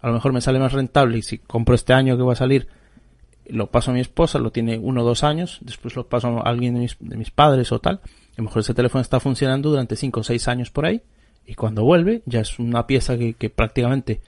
A 0.00 0.06
lo 0.08 0.12
mejor 0.14 0.32
me 0.32 0.40
sale 0.40 0.58
más 0.60 0.72
rentable 0.72 1.18
y 1.18 1.22
si 1.22 1.38
compro 1.38 1.74
este 1.74 1.92
año 1.92 2.16
que 2.16 2.22
va 2.22 2.34
a 2.34 2.36
salir, 2.36 2.68
lo 3.48 3.66
paso 3.70 3.90
a 3.90 3.94
mi 3.94 4.00
esposa, 4.00 4.38
lo 4.38 4.52
tiene 4.52 4.78
uno 4.78 5.02
o 5.02 5.04
dos 5.04 5.24
años, 5.24 5.58
después 5.62 5.96
lo 5.96 6.06
paso 6.06 6.28
a 6.38 6.42
alguien 6.48 6.74
de 6.74 6.80
mis, 6.80 6.96
de 7.00 7.16
mis 7.16 7.30
padres 7.30 7.72
o 7.72 7.80
tal. 7.80 7.96
A 8.04 8.08
lo 8.36 8.44
mejor 8.44 8.60
ese 8.60 8.74
teléfono 8.74 9.02
está 9.02 9.18
funcionando 9.18 9.70
durante 9.70 9.96
5 9.96 10.20
o 10.20 10.22
6 10.22 10.46
años 10.48 10.70
por 10.70 10.86
ahí 10.86 11.02
y 11.46 11.54
cuando 11.54 11.84
vuelve 11.84 12.22
ya 12.26 12.40
es 12.40 12.58
una 12.58 12.86
pieza 12.86 13.16
que, 13.18 13.34
que 13.34 13.50
prácticamente 13.50 14.20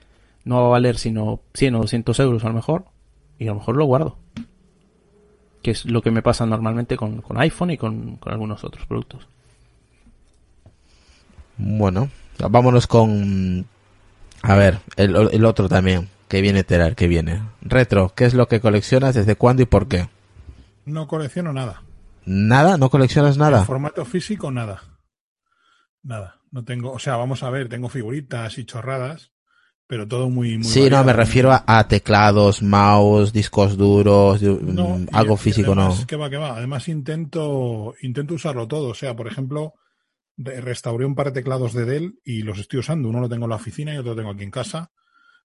no 0.45 0.61
va 0.61 0.67
a 0.67 0.71
valer 0.71 0.97
sino 0.97 1.41
100 1.53 1.75
o 1.75 1.79
200 1.79 2.19
euros 2.19 2.43
a 2.43 2.47
lo 2.49 2.53
mejor 2.53 2.85
y 3.39 3.45
a 3.45 3.51
lo 3.51 3.55
mejor 3.55 3.75
lo 3.75 3.85
guardo 3.85 4.17
que 5.61 5.71
es 5.71 5.85
lo 5.85 6.01
que 6.01 6.11
me 6.11 6.21
pasa 6.21 6.45
normalmente 6.45 6.95
con, 6.95 7.21
con 7.21 7.37
iPhone 7.39 7.71
y 7.71 7.77
con, 7.77 8.15
con 8.17 8.31
algunos 8.31 8.63
otros 8.63 8.85
productos. 8.85 9.27
Bueno, 11.57 12.09
vámonos 12.49 12.87
con, 12.87 13.65
a 14.43 14.55
ver, 14.55 14.79
el, 14.95 15.15
el 15.31 15.45
otro 15.45 15.67
también, 15.67 16.07
que 16.29 16.39
viene 16.41 16.63
Terar, 16.63 16.95
que 16.95 17.07
viene. 17.07 17.41
Retro, 17.61 18.13
¿qué 18.15 18.25
es 18.25 18.33
lo 18.33 18.47
que 18.47 18.61
coleccionas, 18.61 19.15
desde 19.15 19.35
cuándo 19.35 19.63
y 19.63 19.65
por 19.65 19.87
qué? 19.87 20.07
No 20.85 21.07
colecciono 21.07 21.51
nada. 21.51 21.83
¿Nada? 22.25 22.77
¿No 22.77 22.89
coleccionas 22.89 23.35
En 23.35 23.41
nada? 23.41 23.65
formato 23.65 24.05
físico, 24.05 24.51
nada. 24.51 24.83
Nada. 26.03 26.36
No 26.51 26.63
tengo, 26.63 26.91
o 26.91 26.99
sea, 26.99 27.17
vamos 27.17 27.43
a 27.43 27.49
ver, 27.49 27.67
tengo 27.69 27.89
figuritas 27.89 28.57
y 28.57 28.65
chorradas, 28.65 29.31
pero 29.85 30.07
todo 30.07 30.29
muy, 30.29 30.57
muy 30.57 30.63
Sí, 30.65 30.89
no, 30.89 31.03
me 31.03 31.13
refiero 31.13 31.51
a, 31.51 31.63
a 31.65 31.87
teclados, 31.87 32.61
mouse, 32.61 33.31
discos 33.33 33.77
duros, 33.77 34.41
No, 34.41 34.97
mm, 34.99 35.07
algo 35.13 35.35
y 35.35 35.37
físico, 35.37 35.75
no. 35.75 35.93
Que 36.07 36.15
va, 36.15 36.29
que 36.29 36.37
va. 36.37 36.57
Además 36.57 36.87
intento, 36.87 37.93
intento 38.01 38.33
usarlo 38.33 38.67
todo. 38.67 38.89
O 38.89 38.93
sea, 38.93 39.15
por 39.15 39.27
ejemplo, 39.27 39.73
re- 40.37 40.61
restauré 40.61 41.05
un 41.05 41.15
par 41.15 41.27
de 41.27 41.31
teclados 41.33 41.73
de 41.73 41.85
Dell 41.85 42.19
y 42.25 42.41
los 42.41 42.59
estoy 42.59 42.79
usando. 42.79 43.09
Uno 43.09 43.21
lo 43.21 43.29
tengo 43.29 43.45
en 43.45 43.49
la 43.51 43.55
oficina 43.57 43.93
y 43.93 43.97
otro 43.97 44.11
lo 44.11 44.17
tengo 44.17 44.31
aquí 44.31 44.43
en 44.43 44.51
casa 44.51 44.91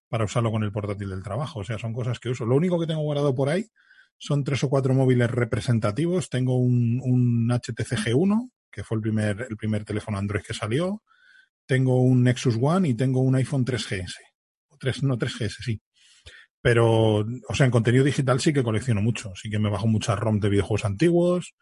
para 0.09 0.25
usarlo 0.25 0.51
con 0.51 0.63
el 0.63 0.71
portátil 0.71 1.09
del 1.09 1.23
trabajo. 1.23 1.59
O 1.59 1.63
sea, 1.63 1.79
son 1.79 1.93
cosas 1.93 2.19
que 2.19 2.29
uso. 2.29 2.45
Lo 2.45 2.55
único 2.55 2.79
que 2.79 2.87
tengo 2.87 3.01
guardado 3.01 3.33
por 3.33 3.49
ahí 3.49 3.65
son 4.17 4.43
tres 4.43 4.63
o 4.63 4.69
cuatro 4.69 4.93
móviles 4.93 5.31
representativos. 5.31 6.29
Tengo 6.29 6.57
un, 6.57 6.99
un 7.03 7.49
HTC 7.51 7.95
G1, 7.97 8.51
que 8.73 8.83
fue 8.83 8.97
el 8.97 9.01
primer, 9.01 9.45
el 9.49 9.55
primer 9.55 9.85
teléfono 9.85 10.17
Android 10.17 10.41
que 10.41 10.53
salió. 10.53 11.03
Tengo 11.65 12.01
un 12.01 12.23
Nexus 12.23 12.57
One 12.59 12.89
y 12.89 12.93
tengo 12.95 13.21
un 13.21 13.35
iPhone 13.35 13.65
3GS. 13.65 14.15
O 14.69 14.77
3, 14.77 15.03
no, 15.03 15.17
3GS, 15.17 15.63
sí. 15.63 15.81
Pero, 16.61 17.19
o 17.19 17.55
sea, 17.55 17.65
en 17.65 17.71
contenido 17.71 18.03
digital 18.03 18.39
sí 18.39 18.53
que 18.53 18.63
colecciono 18.63 19.01
mucho. 19.01 19.33
Sí 19.35 19.49
que 19.49 19.59
me 19.59 19.69
bajo 19.69 19.87
muchas 19.87 20.17
ROM 20.17 20.39
de 20.39 20.49
videojuegos 20.49 20.85
antiguos, 20.85 21.55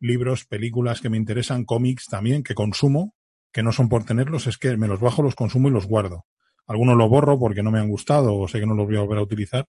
libros, 0.00 0.44
películas 0.44 1.00
que 1.00 1.08
me 1.08 1.16
interesan, 1.16 1.64
cómics 1.64 2.06
también, 2.06 2.42
que 2.42 2.54
consumo, 2.54 3.14
que 3.52 3.62
no 3.62 3.72
son 3.72 3.88
por 3.88 4.04
tenerlos, 4.04 4.46
es 4.46 4.58
que 4.58 4.76
me 4.76 4.88
los 4.88 5.00
bajo, 5.00 5.22
los 5.22 5.34
consumo 5.34 5.68
y 5.68 5.72
los 5.72 5.86
guardo. 5.86 6.26
Algunos 6.66 6.96
los 6.96 7.08
borro 7.08 7.38
porque 7.38 7.62
no 7.62 7.70
me 7.70 7.78
han 7.78 7.88
gustado 7.88 8.36
o 8.36 8.48
sé 8.48 8.60
que 8.60 8.66
no 8.66 8.74
los 8.74 8.86
voy 8.86 8.96
a 8.96 9.00
volver 9.00 9.18
a 9.18 9.22
utilizar, 9.22 9.66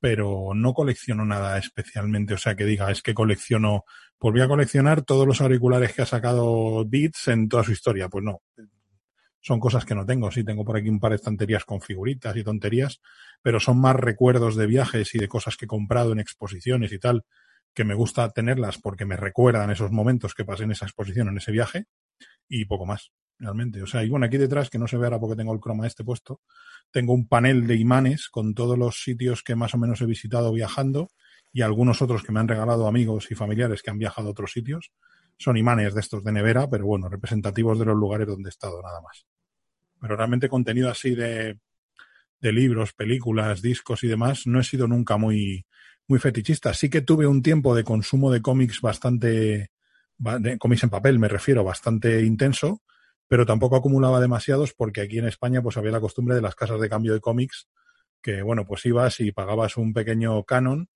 pero 0.00 0.52
no 0.54 0.72
colecciono 0.72 1.24
nada 1.24 1.58
especialmente. 1.58 2.34
O 2.34 2.38
sea, 2.38 2.54
que 2.56 2.64
diga, 2.64 2.90
es 2.90 3.02
que 3.02 3.14
colecciono, 3.14 3.84
voy 4.20 4.40
a 4.40 4.48
coleccionar 4.48 5.02
todos 5.02 5.26
los 5.26 5.40
auriculares 5.40 5.94
que 5.94 6.02
ha 6.02 6.06
sacado 6.06 6.84
Beats 6.86 7.28
en 7.28 7.48
toda 7.48 7.64
su 7.64 7.72
historia. 7.72 8.08
Pues 8.08 8.24
no, 8.24 8.42
son 9.40 9.60
cosas 9.60 9.84
que 9.84 9.94
no 9.94 10.04
tengo. 10.04 10.30
Sí, 10.30 10.44
tengo 10.44 10.64
por 10.64 10.76
aquí 10.76 10.88
un 10.88 11.00
par 11.00 11.12
de 11.12 11.16
estanterías 11.16 11.64
con 11.64 11.80
figuritas 11.80 12.36
y 12.36 12.44
tonterías, 12.44 13.00
pero 13.42 13.60
son 13.60 13.80
más 13.80 13.96
recuerdos 13.96 14.56
de 14.56 14.66
viajes 14.66 15.14
y 15.14 15.18
de 15.18 15.28
cosas 15.28 15.56
que 15.56 15.64
he 15.64 15.68
comprado 15.68 16.12
en 16.12 16.18
exposiciones 16.18 16.92
y 16.92 16.98
tal, 16.98 17.24
que 17.74 17.84
me 17.84 17.94
gusta 17.94 18.28
tenerlas 18.30 18.78
porque 18.78 19.04
me 19.04 19.16
recuerdan 19.16 19.70
esos 19.70 19.92
momentos 19.92 20.34
que 20.34 20.44
pasé 20.44 20.64
en 20.64 20.72
esa 20.72 20.86
exposición, 20.86 21.28
en 21.28 21.36
ese 21.36 21.52
viaje, 21.52 21.86
y 22.48 22.64
poco 22.64 22.86
más, 22.86 23.12
realmente. 23.38 23.82
O 23.82 23.86
sea, 23.86 24.02
y 24.02 24.08
bueno, 24.08 24.26
aquí 24.26 24.36
detrás, 24.36 24.70
que 24.70 24.78
no 24.78 24.88
se 24.88 24.96
ve 24.96 25.06
ahora 25.06 25.20
porque 25.20 25.36
tengo 25.36 25.52
el 25.54 25.60
croma 25.60 25.86
este 25.86 26.04
puesto, 26.04 26.40
tengo 26.90 27.12
un 27.12 27.28
panel 27.28 27.66
de 27.66 27.76
imanes 27.76 28.28
con 28.28 28.54
todos 28.54 28.76
los 28.76 29.02
sitios 29.02 29.42
que 29.42 29.54
más 29.54 29.74
o 29.74 29.78
menos 29.78 30.00
he 30.00 30.06
visitado 30.06 30.52
viajando 30.52 31.08
y 31.52 31.62
algunos 31.62 32.02
otros 32.02 32.22
que 32.22 32.32
me 32.32 32.40
han 32.40 32.48
regalado 32.48 32.86
amigos 32.86 33.30
y 33.30 33.34
familiares 33.34 33.82
que 33.82 33.90
han 33.90 33.98
viajado 33.98 34.28
a 34.28 34.30
otros 34.32 34.52
sitios. 34.52 34.92
Son 35.38 35.56
imanes 35.56 35.94
de 35.94 36.00
estos 36.00 36.24
de 36.24 36.32
nevera, 36.32 36.68
pero 36.68 36.86
bueno, 36.86 37.08
representativos 37.08 37.78
de 37.78 37.86
los 37.86 37.96
lugares 37.96 38.26
donde 38.26 38.48
he 38.48 38.50
estado, 38.50 38.82
nada 38.82 39.00
más. 39.00 39.26
Pero 40.00 40.16
realmente 40.16 40.48
contenido 40.48 40.90
así 40.90 41.14
de, 41.14 41.58
de 42.40 42.52
libros, 42.52 42.92
películas, 42.92 43.62
discos 43.62 44.04
y 44.04 44.08
demás, 44.08 44.46
no 44.46 44.60
he 44.60 44.64
sido 44.64 44.86
nunca 44.86 45.16
muy, 45.16 45.66
muy 46.06 46.18
fetichista. 46.18 46.74
Sí 46.74 46.88
que 46.90 47.02
tuve 47.02 47.26
un 47.26 47.42
tiempo 47.42 47.74
de 47.74 47.84
consumo 47.84 48.30
de 48.32 48.42
cómics 48.42 48.80
bastante, 48.80 49.70
cómics 50.58 50.82
en 50.82 50.90
papel 50.90 51.18
me 51.18 51.28
refiero, 51.28 51.64
bastante 51.64 52.22
intenso, 52.24 52.82
pero 53.28 53.46
tampoco 53.46 53.76
acumulaba 53.76 54.20
demasiados 54.20 54.72
porque 54.74 55.02
aquí 55.02 55.18
en 55.18 55.28
España 55.28 55.62
pues 55.62 55.76
había 55.76 55.92
la 55.92 56.00
costumbre 56.00 56.34
de 56.34 56.42
las 56.42 56.54
casas 56.54 56.80
de 56.80 56.88
cambio 56.88 57.12
de 57.12 57.20
cómics 57.20 57.68
que 58.22 58.42
bueno, 58.42 58.66
pues 58.66 58.84
ibas 58.86 59.20
y 59.20 59.30
pagabas 59.32 59.76
un 59.76 59.92
pequeño 59.92 60.42
canon 60.44 60.88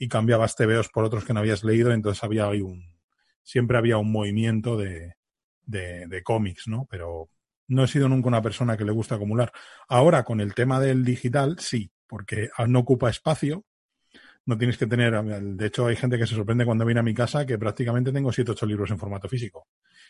y 0.00 0.08
cambiabas 0.08 0.56
TVOs 0.56 0.88
por 0.88 1.04
otros 1.04 1.26
que 1.26 1.34
no 1.34 1.40
habías 1.40 1.62
leído, 1.62 1.92
entonces 1.92 2.24
había 2.24 2.48
un 2.48 2.98
siempre 3.42 3.76
había 3.76 3.98
un 3.98 4.10
movimiento 4.10 4.78
de, 4.78 5.14
de, 5.66 6.06
de 6.06 6.22
cómics, 6.22 6.68
¿no? 6.68 6.86
Pero 6.90 7.28
no 7.68 7.84
he 7.84 7.86
sido 7.86 8.08
nunca 8.08 8.28
una 8.28 8.40
persona 8.40 8.78
que 8.78 8.84
le 8.86 8.92
gusta 8.92 9.16
acumular. 9.16 9.52
Ahora, 9.88 10.24
con 10.24 10.40
el 10.40 10.54
tema 10.54 10.80
del 10.80 11.04
digital, 11.04 11.58
sí, 11.58 11.92
porque 12.06 12.48
no 12.66 12.78
ocupa 12.78 13.10
espacio, 13.10 13.66
no 14.46 14.56
tienes 14.56 14.78
que 14.78 14.86
tener, 14.86 15.22
de 15.22 15.66
hecho 15.66 15.86
hay 15.86 15.96
gente 15.96 16.16
que 16.16 16.26
se 16.26 16.34
sorprende 16.34 16.64
cuando 16.64 16.86
viene 16.86 17.00
a 17.00 17.04
mi 17.04 17.12
casa 17.12 17.44
que 17.44 17.58
prácticamente 17.58 18.10
tengo 18.10 18.32
7 18.32 18.52
8 18.52 18.66
libros 18.66 18.90
en 18.90 18.98
formato 18.98 19.28
físico. 19.28 19.68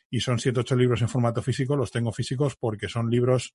Y 0.08 0.20
son 0.20 0.38
7 0.38 0.60
8 0.60 0.76
libros 0.76 1.02
en 1.02 1.08
formato 1.08 1.42
físico, 1.42 1.74
los 1.74 1.90
tengo 1.90 2.12
físicos 2.12 2.54
porque 2.56 2.88
son 2.88 3.10
libros 3.10 3.54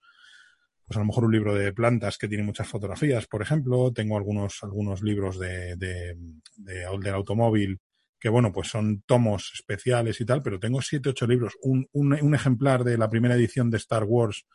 pues 0.88 0.98
a 0.98 1.00
lo 1.00 1.06
mejor 1.06 1.26
un 1.26 1.32
libro 1.32 1.56
de 1.56 1.74
plantas 1.74 2.18
que 2.18 2.28
tiene 2.28 2.44
muchas 2.44 2.68
fotografías, 2.68 3.28
por 3.28 3.42
ejemplo, 3.42 3.92
tengo 3.94 4.18
algunos 4.18 4.64
algunos 4.64 5.02
libros 5.02 5.40
de, 5.40 5.76
de, 5.76 6.16
de 6.58 7.10
automóvil 7.10 7.80
que 8.26 8.30
bueno, 8.30 8.52
pues 8.52 8.70
son 8.70 9.04
tomos 9.06 9.52
especiales 9.54 10.20
y 10.20 10.26
tal, 10.26 10.42
pero 10.42 10.60
tengo 10.60 10.82
7 10.82 11.10
8 11.10 11.28
libros, 11.28 11.54
un, 11.62 11.88
un, 11.92 12.34
ejemplar 12.34 12.84
de 12.84 12.98
la 12.98 13.08
primera 13.08 13.36
edición 13.36 13.70
de 13.70 13.78
Star 13.78 14.04
Wars 14.04 14.48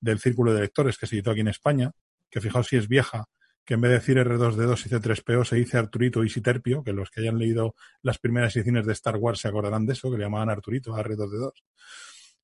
del 0.00 0.18
Círculo 0.18 0.54
de 0.54 0.62
Lectores 0.62 0.96
que 0.96 1.06
se 1.06 1.16
editó 1.16 1.32
aquí 1.32 1.40
en 1.40 1.48
España, 1.48 1.90
que 2.30 2.40
fijaos 2.40 2.68
si 2.68 2.76
es 2.76 2.88
vieja, 2.88 3.26
que 3.66 3.74
en 3.74 3.82
vez 3.82 3.90
de 3.90 3.98
decir 3.98 4.16
R2D2 4.16 4.86
y 4.86 4.88
C3PO 4.88 5.44
se 5.44 5.56
dice 5.56 5.76
Arturito 5.76 6.24
y 6.24 6.30
Citerpio, 6.30 6.82
que 6.82 6.94
los 6.94 7.10
que 7.10 7.20
hayan 7.20 7.38
leído 7.38 7.74
las 8.00 8.18
primeras 8.18 8.56
ediciones 8.56 8.86
de 8.86 8.94
Star 8.94 9.16
Wars 9.16 9.40
se 9.40 9.48
acordarán 9.48 9.84
de 9.84 9.92
eso, 9.92 10.10
que 10.10 10.16
le 10.16 10.24
llamaban 10.24 10.48
Arturito 10.48 10.96
a 10.96 11.04
R2D2. 11.04 11.52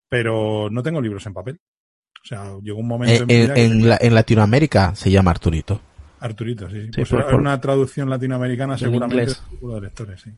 Pero 0.06 0.68
no 0.70 0.82
tengo 0.82 1.00
libros 1.00 1.24
en 1.24 1.32
papel. 1.32 1.60
O 2.24 2.26
sea, 2.26 2.44
llegó 2.62 2.78
un 2.78 2.88
momento 2.88 3.12
Eh, 3.14 3.18
en, 3.22 3.26
mi 3.26 3.34
en, 3.34 3.42
vida 3.44 3.54
que- 3.54 3.64
en 3.64 3.88
la- 3.88 3.98
en 4.00 4.14
Latinoamérica 4.14 4.94
se 4.94 5.10
llama 5.10 5.30
Arturito. 5.30 5.80
Arturito, 6.20 6.70
sí. 6.70 6.76
sí. 6.80 6.86
Sí, 6.86 6.90
Pues 6.96 7.08
por- 7.10 7.20
era 7.20 7.30
por- 7.30 7.40
una 7.40 7.60
traducción 7.60 8.08
latinoamericana 8.08 8.74
Del 8.74 8.80
seguramente 8.80 9.26
de 9.26 9.80
lectores, 9.80 10.20
sí. 10.22 10.30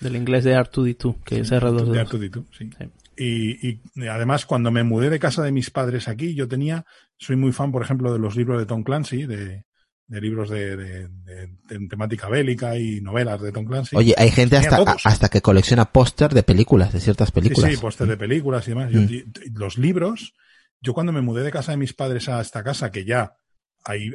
Del 0.00 0.16
inglés 0.16 0.44
de 0.44 0.54
R2D2, 0.56 1.16
que 1.24 1.40
es 1.40 1.50
de 1.50 1.56
R2D2. 1.60 1.98
Arturito, 1.98 2.44
sí. 2.56 2.70
Sí. 2.78 2.84
Y, 3.16 3.68
y 3.70 4.06
además, 4.08 4.46
cuando 4.46 4.70
me 4.70 4.84
mudé 4.84 5.10
de 5.10 5.18
casa 5.18 5.42
de 5.42 5.52
mis 5.52 5.70
padres 5.70 6.08
aquí, 6.08 6.34
yo 6.34 6.48
tenía, 6.48 6.84
soy 7.18 7.36
muy 7.36 7.52
fan, 7.52 7.70
por 7.72 7.82
ejemplo, 7.82 8.12
de 8.12 8.18
los 8.18 8.36
libros 8.36 8.58
de 8.58 8.66
Tom 8.66 8.82
Clancy, 8.84 9.26
de, 9.26 9.64
de 10.06 10.20
libros 10.20 10.48
de, 10.48 10.76
de- 10.76 11.08
de- 11.08 11.46
de 11.68 11.88
temática 11.88 12.28
bélica 12.28 12.78
y 12.78 13.00
novelas 13.00 13.40
de 13.42 13.52
Tom 13.52 13.64
Clancy. 13.66 13.96
Oye, 13.96 14.14
hay 14.16 14.30
gente 14.30 14.56
hasta, 14.56 14.76
todos. 14.76 15.02
hasta 15.04 15.28
que 15.28 15.40
colecciona 15.42 15.86
póster 15.92 16.32
de 16.34 16.42
películas, 16.44 16.92
de 16.92 17.00
ciertas 17.00 17.30
películas. 17.32 17.68
Sí, 17.70 17.76
sí, 17.76 17.82
póster 17.82 18.06
de 18.06 18.16
películas 18.16 18.66
y 18.66 18.70
demás. 18.70 18.90
Mm. 18.92 19.54
los 19.54 19.76
libros, 19.78 20.34
yo 20.82 20.94
cuando 20.94 21.12
me 21.12 21.22
mudé 21.22 21.44
de 21.44 21.52
casa 21.52 21.70
de 21.72 21.78
mis 21.78 21.94
padres 21.94 22.28
a 22.28 22.40
esta 22.40 22.64
casa, 22.64 22.90
que 22.90 23.04
ya 23.04 23.36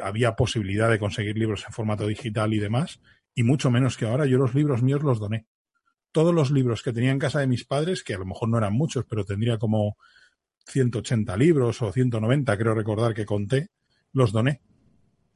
había 0.02 0.36
posibilidad 0.36 0.90
de 0.90 1.00
conseguir 1.00 1.38
libros 1.38 1.64
en 1.66 1.74
formato 1.74 2.06
digital 2.06 2.54
y 2.54 2.60
demás, 2.60 3.00
y 3.34 3.44
mucho 3.44 3.72
menos 3.72 3.96
que 3.96 4.06
ahora, 4.06 4.26
yo 4.26 4.38
los 4.38 4.54
libros 4.54 4.84
míos 4.84 5.02
los 5.02 5.20
doné. 5.20 5.48
Todos 6.12 6.34
los 6.34 6.52
libros 6.52 6.84
que 6.84 6.92
tenía 6.92 7.12
en 7.12 7.20
casa 7.20 7.40
de 7.40 7.48
mis 7.48 7.66
padres, 7.66 8.04
que 8.04 8.14
a 8.14 8.18
lo 8.18 8.26
mejor 8.26 8.50
no 8.50 8.58
eran 8.58 8.74
muchos, 8.74 9.06
pero 9.06 9.24
tendría 9.24 9.58
como 9.58 9.98
180 10.68 11.38
libros 11.38 11.82
o 11.82 11.92
190, 11.92 12.58
creo 12.58 12.74
recordar 12.74 13.14
que 13.14 13.26
conté, 13.26 13.70
los 14.12 14.34
doné. 14.34 14.62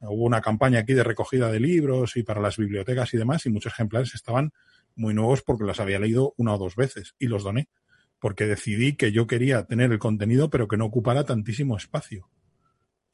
Hubo 0.00 0.24
una 0.24 0.42
campaña 0.42 0.80
aquí 0.80 0.92
de 0.92 1.04
recogida 1.04 1.50
de 1.50 1.60
libros 1.60 2.16
y 2.16 2.24
para 2.24 2.42
las 2.42 2.58
bibliotecas 2.58 3.14
y 3.14 3.16
demás, 3.16 3.46
y 3.46 3.50
muchos 3.50 3.72
ejemplares 3.72 4.14
estaban 4.14 4.52
muy 4.96 5.14
nuevos 5.14 5.42
porque 5.42 5.64
los 5.64 5.80
había 5.80 5.98
leído 5.98 6.34
una 6.36 6.54
o 6.54 6.58
dos 6.58 6.76
veces 6.76 7.14
y 7.18 7.26
los 7.26 7.42
doné 7.42 7.68
porque 8.22 8.46
decidí 8.46 8.94
que 8.94 9.10
yo 9.12 9.26
quería 9.26 9.64
tener 9.64 9.90
el 9.92 9.98
contenido, 9.98 10.48
pero 10.48 10.68
que 10.68 10.76
no 10.78 10.86
ocupara 10.86 11.24
tantísimo 11.24 11.76
espacio. 11.76 12.28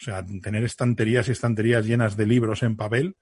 O 0.01 0.05
sea, 0.05 0.25
tener 0.43 0.63
estanterías 0.63 1.27
y 1.29 1.33
estanterías 1.33 1.87
llenas 1.87 2.17
de 2.17 2.27
libros 2.27 2.63
en 2.63 2.77
papel, 2.77 3.17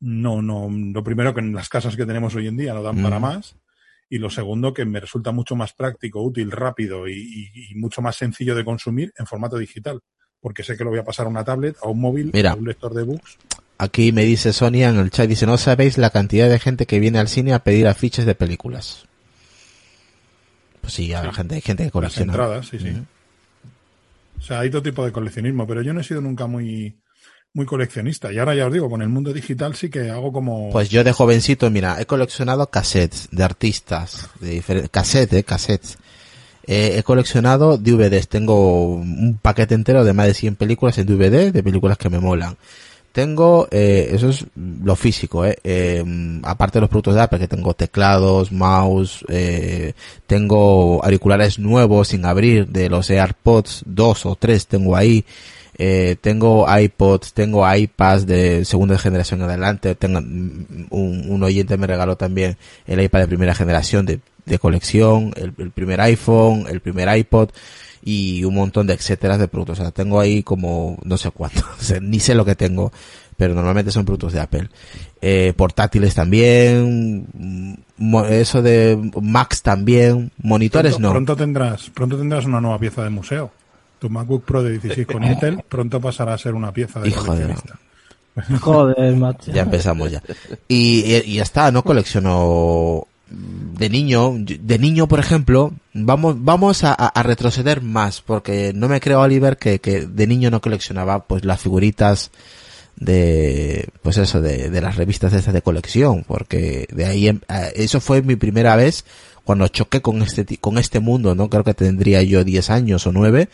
no, 0.00 0.40
no, 0.40 0.68
lo 0.70 1.02
primero 1.02 1.34
que 1.34 1.40
en 1.40 1.52
las 1.54 1.68
casas 1.68 1.96
que 1.96 2.06
tenemos 2.06 2.34
hoy 2.36 2.46
en 2.46 2.56
día 2.56 2.72
no 2.72 2.82
dan 2.84 3.02
para 3.02 3.18
Mm. 3.18 3.22
más. 3.22 3.56
Y 4.08 4.18
lo 4.18 4.30
segundo, 4.30 4.72
que 4.72 4.84
me 4.86 5.00
resulta 5.00 5.32
mucho 5.32 5.56
más 5.56 5.72
práctico, 5.74 6.22
útil, 6.22 6.50
rápido 6.52 7.08
y, 7.08 7.12
y- 7.52 7.72
y 7.72 7.74
mucho 7.74 8.00
más 8.00 8.14
sencillo 8.16 8.54
de 8.54 8.64
consumir 8.64 9.12
en 9.18 9.26
formato 9.26 9.58
digital. 9.58 10.00
Porque 10.40 10.62
sé 10.62 10.76
que 10.76 10.84
lo 10.84 10.90
voy 10.90 11.00
a 11.00 11.04
pasar 11.04 11.26
a 11.26 11.30
una 11.30 11.44
tablet, 11.44 11.76
a 11.82 11.88
un 11.88 12.00
móvil, 12.00 12.30
Mira. 12.32 12.52
a 12.52 12.54
un 12.54 12.64
lector 12.64 12.94
de 12.94 13.02
books. 13.02 13.36
Aquí 13.76 14.12
me 14.12 14.24
dice 14.24 14.52
Sonia 14.52 14.88
en 14.88 14.96
el 14.98 15.10
chat, 15.10 15.28
dice, 15.28 15.46
no 15.46 15.58
sabéis 15.58 15.98
la 15.98 16.10
cantidad 16.10 16.48
de 16.48 16.60
gente 16.60 16.86
que 16.86 17.00
viene 17.00 17.18
al 17.18 17.26
cine 17.28 17.52
a 17.54 17.64
pedir 17.64 17.88
afiches 17.88 18.24
de 18.24 18.36
películas. 18.36 19.07
Pues 20.88 20.94
sí, 20.94 21.12
hay 21.12 21.30
gente, 21.34 21.54
hay 21.56 21.60
gente 21.60 21.82
que 21.82 21.86
Las 21.88 21.92
colecciona. 21.92 22.32
entradas, 22.32 22.66
sí, 22.68 22.78
sí. 22.78 22.92
O 24.38 24.42
sea, 24.42 24.60
hay 24.60 24.70
todo 24.70 24.82
tipo 24.82 25.04
de 25.04 25.12
coleccionismo, 25.12 25.66
pero 25.66 25.82
yo 25.82 25.92
no 25.92 26.00
he 26.00 26.04
sido 26.04 26.22
nunca 26.22 26.46
muy, 26.46 26.96
muy 27.52 27.66
coleccionista. 27.66 28.32
Y 28.32 28.38
ahora 28.38 28.54
ya 28.54 28.66
os 28.66 28.72
digo, 28.72 28.88
con 28.88 29.02
el 29.02 29.10
mundo 29.10 29.34
digital 29.34 29.74
sí 29.74 29.90
que 29.90 30.08
hago 30.08 30.32
como... 30.32 30.70
Pues 30.70 30.88
yo 30.88 31.04
de 31.04 31.12
jovencito, 31.12 31.68
mira, 31.70 32.00
he 32.00 32.06
coleccionado 32.06 32.70
cassettes 32.70 33.28
de 33.32 33.44
artistas, 33.44 34.30
de 34.40 34.48
diferentes, 34.52 34.90
cassettes, 34.90 35.38
eh, 35.38 35.44
cassettes. 35.44 35.98
Eh, 36.66 36.94
he 36.98 37.02
coleccionado 37.02 37.76
DVDs, 37.76 38.28
tengo 38.28 38.94
un 38.94 39.38
paquete 39.42 39.74
entero 39.74 40.04
de 40.04 40.14
más 40.14 40.26
de 40.26 40.32
100 40.34 40.56
películas 40.56 40.96
en 40.96 41.06
DVD, 41.06 41.52
de 41.52 41.62
películas 41.62 41.98
que 41.98 42.08
me 42.08 42.18
molan. 42.18 42.56
Tengo, 43.18 43.66
eh, 43.72 44.10
eso 44.12 44.28
es 44.28 44.46
lo 44.54 44.94
físico, 44.94 45.44
eh, 45.44 45.58
eh, 45.64 46.04
aparte 46.44 46.78
de 46.78 46.82
los 46.82 46.88
productos 46.88 47.16
de 47.16 47.22
Apple, 47.22 47.40
que 47.40 47.48
tengo 47.48 47.74
teclados, 47.74 48.52
mouse, 48.52 49.24
eh, 49.28 49.94
tengo 50.28 51.02
auriculares 51.02 51.58
nuevos 51.58 52.06
sin 52.06 52.24
abrir, 52.24 52.68
de 52.68 52.88
los 52.88 53.10
AirPods, 53.10 53.82
dos 53.86 54.24
o 54.24 54.36
tres 54.36 54.68
tengo 54.68 54.94
ahí, 54.94 55.24
eh, 55.78 56.14
tengo 56.20 56.64
iPods, 56.72 57.32
tengo 57.32 57.68
iPads 57.68 58.24
de 58.24 58.64
segunda 58.64 58.96
generación 58.96 59.40
en 59.40 59.46
adelante, 59.48 59.96
tengo, 59.96 60.20
mm, 60.20 60.86
un, 60.90 61.24
un 61.28 61.42
oyente 61.42 61.76
me 61.76 61.88
regaló 61.88 62.16
también 62.16 62.56
el 62.86 63.02
iPad 63.02 63.22
de 63.22 63.26
primera 63.26 63.52
generación 63.52 64.06
de, 64.06 64.20
de 64.46 64.58
colección, 64.60 65.32
el 65.34 65.72
primer 65.72 66.00
iPhone, 66.02 66.66
el 66.70 66.78
primer 66.78 67.18
iPod 67.18 67.50
y 68.02 68.44
un 68.44 68.54
montón 68.54 68.86
de 68.86 68.94
etcétera 68.94 69.38
de 69.38 69.48
productos. 69.48 69.78
O 69.80 69.82
sea, 69.82 69.90
tengo 69.90 70.20
ahí 70.20 70.42
como 70.42 70.98
no 71.04 71.16
sé 71.16 71.30
cuánto, 71.30 71.60
o 71.78 71.82
sea, 71.82 72.00
ni 72.00 72.20
sé 72.20 72.34
lo 72.34 72.44
que 72.44 72.54
tengo, 72.54 72.92
pero 73.36 73.54
normalmente 73.54 73.90
son 73.92 74.04
productos 74.04 74.32
de 74.32 74.40
Apple. 74.40 74.68
Eh, 75.20 75.52
portátiles 75.56 76.14
también, 76.14 77.26
mm, 77.98 78.16
eso 78.30 78.62
de 78.62 78.98
Macs 79.20 79.62
también, 79.62 80.30
monitores 80.42 80.92
pronto, 80.92 81.06
no. 81.08 81.12
Pronto 81.12 81.36
tendrás, 81.36 81.90
pronto 81.90 82.16
tendrás 82.18 82.44
una 82.46 82.60
nueva 82.60 82.78
pieza 82.78 83.02
de 83.04 83.10
museo. 83.10 83.50
Tu 83.98 84.08
MacBook 84.08 84.44
Pro 84.44 84.62
de 84.62 84.78
16 84.78 85.06
con 85.08 85.24
Intel 85.24 85.62
pronto 85.68 86.00
pasará 86.00 86.34
a 86.34 86.38
ser 86.38 86.54
una 86.54 86.72
pieza 86.72 87.00
de 87.00 87.08
Hijo 87.08 87.22
de- 87.22 87.26
coleccionista. 87.42 87.78
Joder, 88.60 89.16
macho. 89.16 89.50
Ya 89.50 89.62
empezamos 89.62 90.12
ya. 90.12 90.22
Y, 90.68 91.00
y, 91.00 91.22
y 91.32 91.34
ya 91.38 91.42
está, 91.42 91.72
¿no? 91.72 91.82
Colecciono 91.82 93.07
de 93.30 93.90
niño, 93.90 94.34
de 94.38 94.78
niño, 94.78 95.06
por 95.06 95.20
ejemplo, 95.20 95.72
vamos, 95.92 96.36
vamos 96.38 96.82
a, 96.84 97.12
retroceder 97.22 97.82
más, 97.82 98.22
porque 98.22 98.72
no 98.74 98.88
me 98.88 99.00
creo, 99.00 99.20
Oliver, 99.20 99.56
que, 99.56 99.80
que 99.80 100.06
de 100.06 100.26
niño 100.26 100.50
no 100.50 100.60
coleccionaba, 100.60 101.26
pues, 101.26 101.44
las 101.44 101.60
figuritas 101.60 102.30
de, 102.96 103.88
pues 104.02 104.16
eso, 104.18 104.40
de, 104.40 104.70
de 104.70 104.80
las 104.80 104.96
revistas 104.96 105.32
de 105.32 105.38
estas 105.38 105.54
de 105.54 105.62
colección, 105.62 106.24
porque 106.26 106.86
de 106.90 107.04
ahí, 107.04 107.28
em- 107.28 107.40
eso 107.74 108.00
fue 108.00 108.22
mi 108.22 108.36
primera 108.36 108.74
vez 108.76 109.04
cuando 109.44 109.68
choqué 109.68 110.02
con 110.02 110.20
este, 110.22 110.58
con 110.58 110.78
este 110.78 111.00
mundo, 111.00 111.34
¿no? 111.34 111.48
Creo 111.48 111.64
que 111.64 111.74
tendría 111.74 112.22
yo 112.22 112.44
10 112.44 112.70
años 112.70 113.06
o 113.06 113.12
9, 113.12 113.48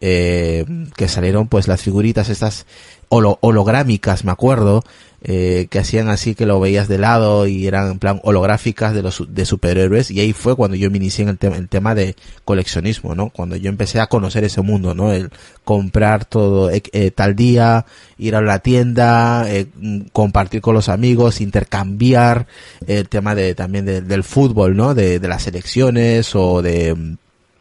eh, 0.00 0.64
que 0.96 1.08
salieron 1.08 1.48
pues 1.48 1.68
las 1.68 1.82
figuritas 1.82 2.28
estas 2.28 2.66
holo- 3.08 3.38
holográmicas, 3.40 4.24
me 4.24 4.32
acuerdo, 4.32 4.84
eh, 5.22 5.66
que 5.70 5.80
hacían 5.80 6.08
así 6.08 6.34
que 6.36 6.46
lo 6.46 6.60
veías 6.60 6.86
de 6.86 6.96
lado 6.98 7.46
y 7.48 7.66
eran 7.66 7.90
en 7.90 7.98
plan 7.98 8.20
holográficas 8.22 8.94
de 8.94 9.02
los 9.02 9.24
de 9.28 9.44
superhéroes 9.46 10.10
y 10.12 10.20
ahí 10.20 10.32
fue 10.32 10.54
cuando 10.54 10.76
yo 10.76 10.90
me 10.92 10.98
inicié 10.98 11.24
en 11.24 11.30
el, 11.30 11.38
tema 11.38 11.56
el 11.56 11.68
tema 11.68 11.94
de 11.96 12.14
coleccionismo, 12.44 13.14
¿no? 13.16 13.30
Cuando 13.30 13.56
yo 13.56 13.68
empecé 13.68 13.98
a 14.00 14.06
conocer 14.06 14.44
ese 14.44 14.60
mundo, 14.62 14.94
¿no? 14.94 15.12
El 15.12 15.30
comprar 15.64 16.24
todo 16.24 16.70
eh, 16.70 16.82
eh, 16.92 17.10
tal 17.10 17.34
día, 17.34 17.84
ir 18.16 18.36
a 18.36 18.40
la 18.40 18.60
tienda, 18.60 19.44
eh, 19.48 19.66
compartir 20.12 20.60
con 20.60 20.74
los 20.74 20.88
amigos, 20.88 21.40
intercambiar 21.40 22.46
el 22.86 23.08
tema 23.08 23.34
de 23.34 23.54
también 23.54 23.84
de- 23.86 24.00
del 24.02 24.22
fútbol, 24.24 24.76
¿no? 24.76 24.94
De, 24.94 25.18
de 25.18 25.28
las 25.28 25.42
selecciones 25.42 26.34
o 26.36 26.62
de 26.62 26.94
mm, 26.94 27.16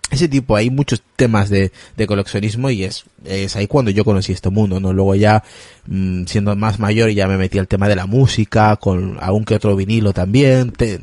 ese 0.10 0.28
tipo, 0.28 0.56
hay 0.56 0.70
muchos 0.70 1.04
temas 1.16 1.50
de, 1.50 1.72
de 1.98 2.08
coleccionismo 2.08 2.70
y 2.70 2.84
es, 2.84 3.04
es 3.26 3.56
ahí 3.56 3.68
cuando 3.68 3.92
yo 3.92 4.06
conocí 4.06 4.32
este 4.32 4.50
mundo, 4.50 4.80
¿no? 4.80 4.94
Luego 4.94 5.16
ya, 5.16 5.44
mm, 5.88 6.24
siendo 6.26 6.56
más 6.56 6.80
mayor, 6.80 7.10
ya 7.12 7.28
me 7.28 7.38
metí 7.38 7.60
al 7.60 7.68
tema 7.68 7.88
de 7.90 7.96
la 7.98 8.06
música, 8.06 8.78
con 8.78 9.18
algún 9.22 9.44
que 9.44 9.56
otro 9.56 9.76
vinilo 9.76 10.14
también, 10.14 10.72
te- 10.72 11.02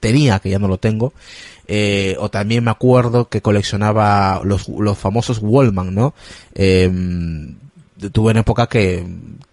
tenía, 0.00 0.38
que 0.38 0.50
ya 0.50 0.58
no 0.58 0.68
lo 0.68 0.78
tengo, 0.78 1.12
eh, 1.68 2.16
o 2.18 2.30
también 2.30 2.64
me 2.64 2.70
acuerdo 2.70 3.28
que 3.28 3.42
coleccionaba 3.42 4.40
los, 4.44 4.68
los 4.68 4.96
famosos 4.96 5.38
Wallman, 5.42 5.94
¿no? 5.94 6.14
Eh, 6.54 6.90
tuve 8.12 8.30
una 8.30 8.40
época 8.40 8.66
que 8.66 9.06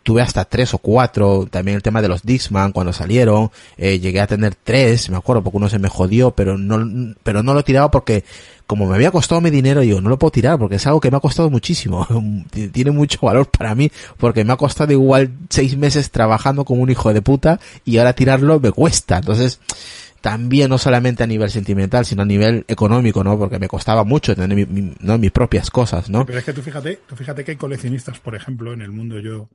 tuve 0.04 0.22
hasta 0.22 0.46
tres 0.46 0.74
o 0.74 0.78
cuatro, 0.78 1.48
también 1.50 1.76
el 1.76 1.84
tema 1.84 2.02
de 2.02 2.10
los 2.10 2.24
Dixman 2.24 2.74
cuando 2.74 2.92
salieron, 2.92 3.52
eh, 3.78 4.00
llegué 4.00 4.20
a 4.20 4.28
tener 4.28 4.56
tres, 4.56 5.10
me 5.10 5.18
acuerdo, 5.18 5.44
porque 5.44 5.58
uno 5.58 5.70
se 5.70 5.80
me 5.80 5.88
jodió, 5.88 6.32
pero 6.32 6.58
no, 6.58 7.16
pero 7.24 7.42
no 7.42 7.54
lo 7.54 7.64
tiraba 7.64 7.90
porque 7.90 8.26
como 8.68 8.86
me 8.86 8.96
había 8.96 9.12
costado 9.12 9.42
mi 9.42 9.50
dinero, 9.50 9.84
yo 9.84 10.02
no 10.02 10.10
lo 10.10 10.18
puedo 10.18 10.32
tirar 10.32 10.58
porque 10.58 10.76
es 10.76 10.88
algo 10.88 11.00
que 11.00 11.12
me 11.12 11.18
ha 11.18 11.22
costado 11.22 11.50
muchísimo, 11.50 12.08
tiene 12.72 12.92
mucho 12.92 13.20
valor 13.22 13.48
para 13.48 13.76
mí, 13.76 13.92
porque 14.18 14.44
me 14.44 14.54
ha 14.54 14.58
costado 14.58 14.92
igual 14.92 15.32
seis 15.50 15.78
meses 15.78 16.12
trabajando 16.12 16.66
como 16.66 16.82
un 16.82 16.90
hijo 16.90 17.14
de 17.14 17.22
puta 17.22 17.60
y 17.86 17.98
ahora 17.98 18.14
tirarlo 18.14 18.60
me 18.60 18.72
cuesta, 18.72 19.18
entonces, 19.18 19.60
también 20.24 20.70
no 20.70 20.78
solamente 20.78 21.22
a 21.22 21.28
nivel 21.28 21.50
sentimental, 21.52 22.06
sino 22.06 22.22
a 22.22 22.26
nivel 22.26 22.64
económico, 22.70 23.26
¿no? 23.26 23.38
Porque 23.38 23.60
me 23.60 23.68
costaba 23.68 24.06
mucho 24.06 24.34
tener 24.34 24.56
mi- 24.56 24.66
mi- 24.66 24.96
¿no? 25.02 25.18
mis 25.18 25.32
propias 25.32 25.70
cosas, 25.70 26.10
¿no? 26.10 26.26
Pero 26.26 26.40
es 26.40 26.46
que 26.46 26.54
tú 26.54 26.62
fíjate, 26.62 27.02
tú 27.06 27.18
fíjate 27.18 27.44
que 27.44 27.52
hay 27.52 27.58
coleccionistas, 27.58 28.20
por 28.20 28.34
ejemplo, 28.34 28.72
en 28.72 28.82
el 28.82 28.90
mundo 28.92 29.20
yo 29.20 29.50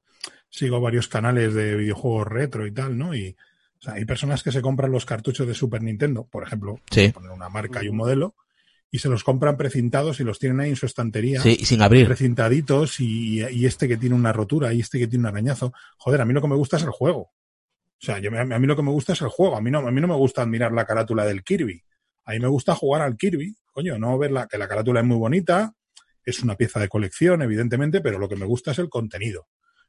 sigo 0.51 0.79
varios 0.79 1.09
canales 1.09 1.55
de 1.55 1.75
videojuegos 1.75 2.29
retro 2.29 2.67
y 2.67 2.73
tal, 2.73 2.99
¿no? 2.99 3.15
Y 3.15 3.35
o 3.79 3.83
sea, 3.83 3.95
hay 3.95 4.05
personas 4.05 4.43
que 4.43 4.53
se 4.53 4.61
compran 4.61 4.93
los 4.93 5.07
cartuchos 5.07 5.47
de 5.47 5.55
Super 5.55 5.81
Nintendo, 5.83 6.25
por 6.31 6.43
ejemplo, 6.47 6.79
Sí. 6.91 7.09
poner 7.09 7.31
una 7.31 7.49
marca 7.49 7.83
y 7.83 7.89
un 7.89 7.97
modelo, 7.97 8.35
y 8.91 8.99
se 8.99 9.09
los 9.09 9.25
compran 9.25 9.57
precintados 9.57 10.21
y 10.21 10.25
los 10.25 10.39
tienen 10.39 10.61
ahí 10.61 10.69
en 10.69 10.77
su 10.77 10.85
estantería. 10.85 11.41
Sí, 11.41 11.57
sin 11.65 11.81
abrir. 11.81 12.05
Precintaditos 12.07 13.01
y, 13.01 13.41
y 13.43 13.65
este 13.65 13.89
que 13.89 13.97
tiene 13.97 14.15
una 14.15 14.35
rotura 14.35 14.75
y 14.75 14.81
este 14.81 14.99
que 14.99 15.07
tiene 15.07 15.23
un 15.23 15.29
arañazo. 15.35 15.73
Joder, 15.97 16.21
a 16.21 16.27
mí 16.27 16.35
lo 16.35 16.43
que 16.43 16.49
me 16.49 16.57
gusta 16.57 16.77
es 16.77 16.83
el 16.83 16.91
juego. 16.91 17.31
O 18.01 18.05
sea, 18.05 18.19
yo, 18.21 18.31
a 18.39 18.45
mí 18.45 18.67
lo 18.67 18.77
que 18.77 18.83
me 18.83 18.91
gusta 18.91 19.13
es 19.13 19.23
el 19.23 19.29
juego. 19.29 19.57
A 19.57 19.61
mí 19.61 19.71
no, 19.71 19.79
a 19.79 19.91
mí 19.91 20.01
no 20.01 20.09
me 20.09 20.15
gusta 20.15 20.43
admirar 20.43 20.73
la 20.73 20.85
carátula 20.85 21.25
del 21.25 21.43
Kirby. 21.43 21.83
A 22.25 22.33
mí 22.33 22.41
me 22.41 22.49
gusta 22.49 22.75
jugar 22.75 23.03
al 23.03 23.17
Kirby. 23.17 23.57
Coño, 23.73 23.99
no 23.99 24.17
ver 24.19 24.31
la, 24.31 24.47
que 24.47 24.59
la 24.59 24.69
carátula 24.69 25.01
es 25.01 25.07
muy 25.07 25.17
bonita, 25.17 25.73
es 26.25 26.43
una 26.43 26.57
pieza 26.57 26.79
de 26.81 26.89
colección, 26.89 27.43
evidentemente, 27.43 28.01
pero 28.01 28.19
lo 28.19 28.29
que 28.29 28.37
me 28.37 28.45
gusta 28.45 28.73
es 28.73 28.79
el 28.79 28.89
contenido, 28.89 29.47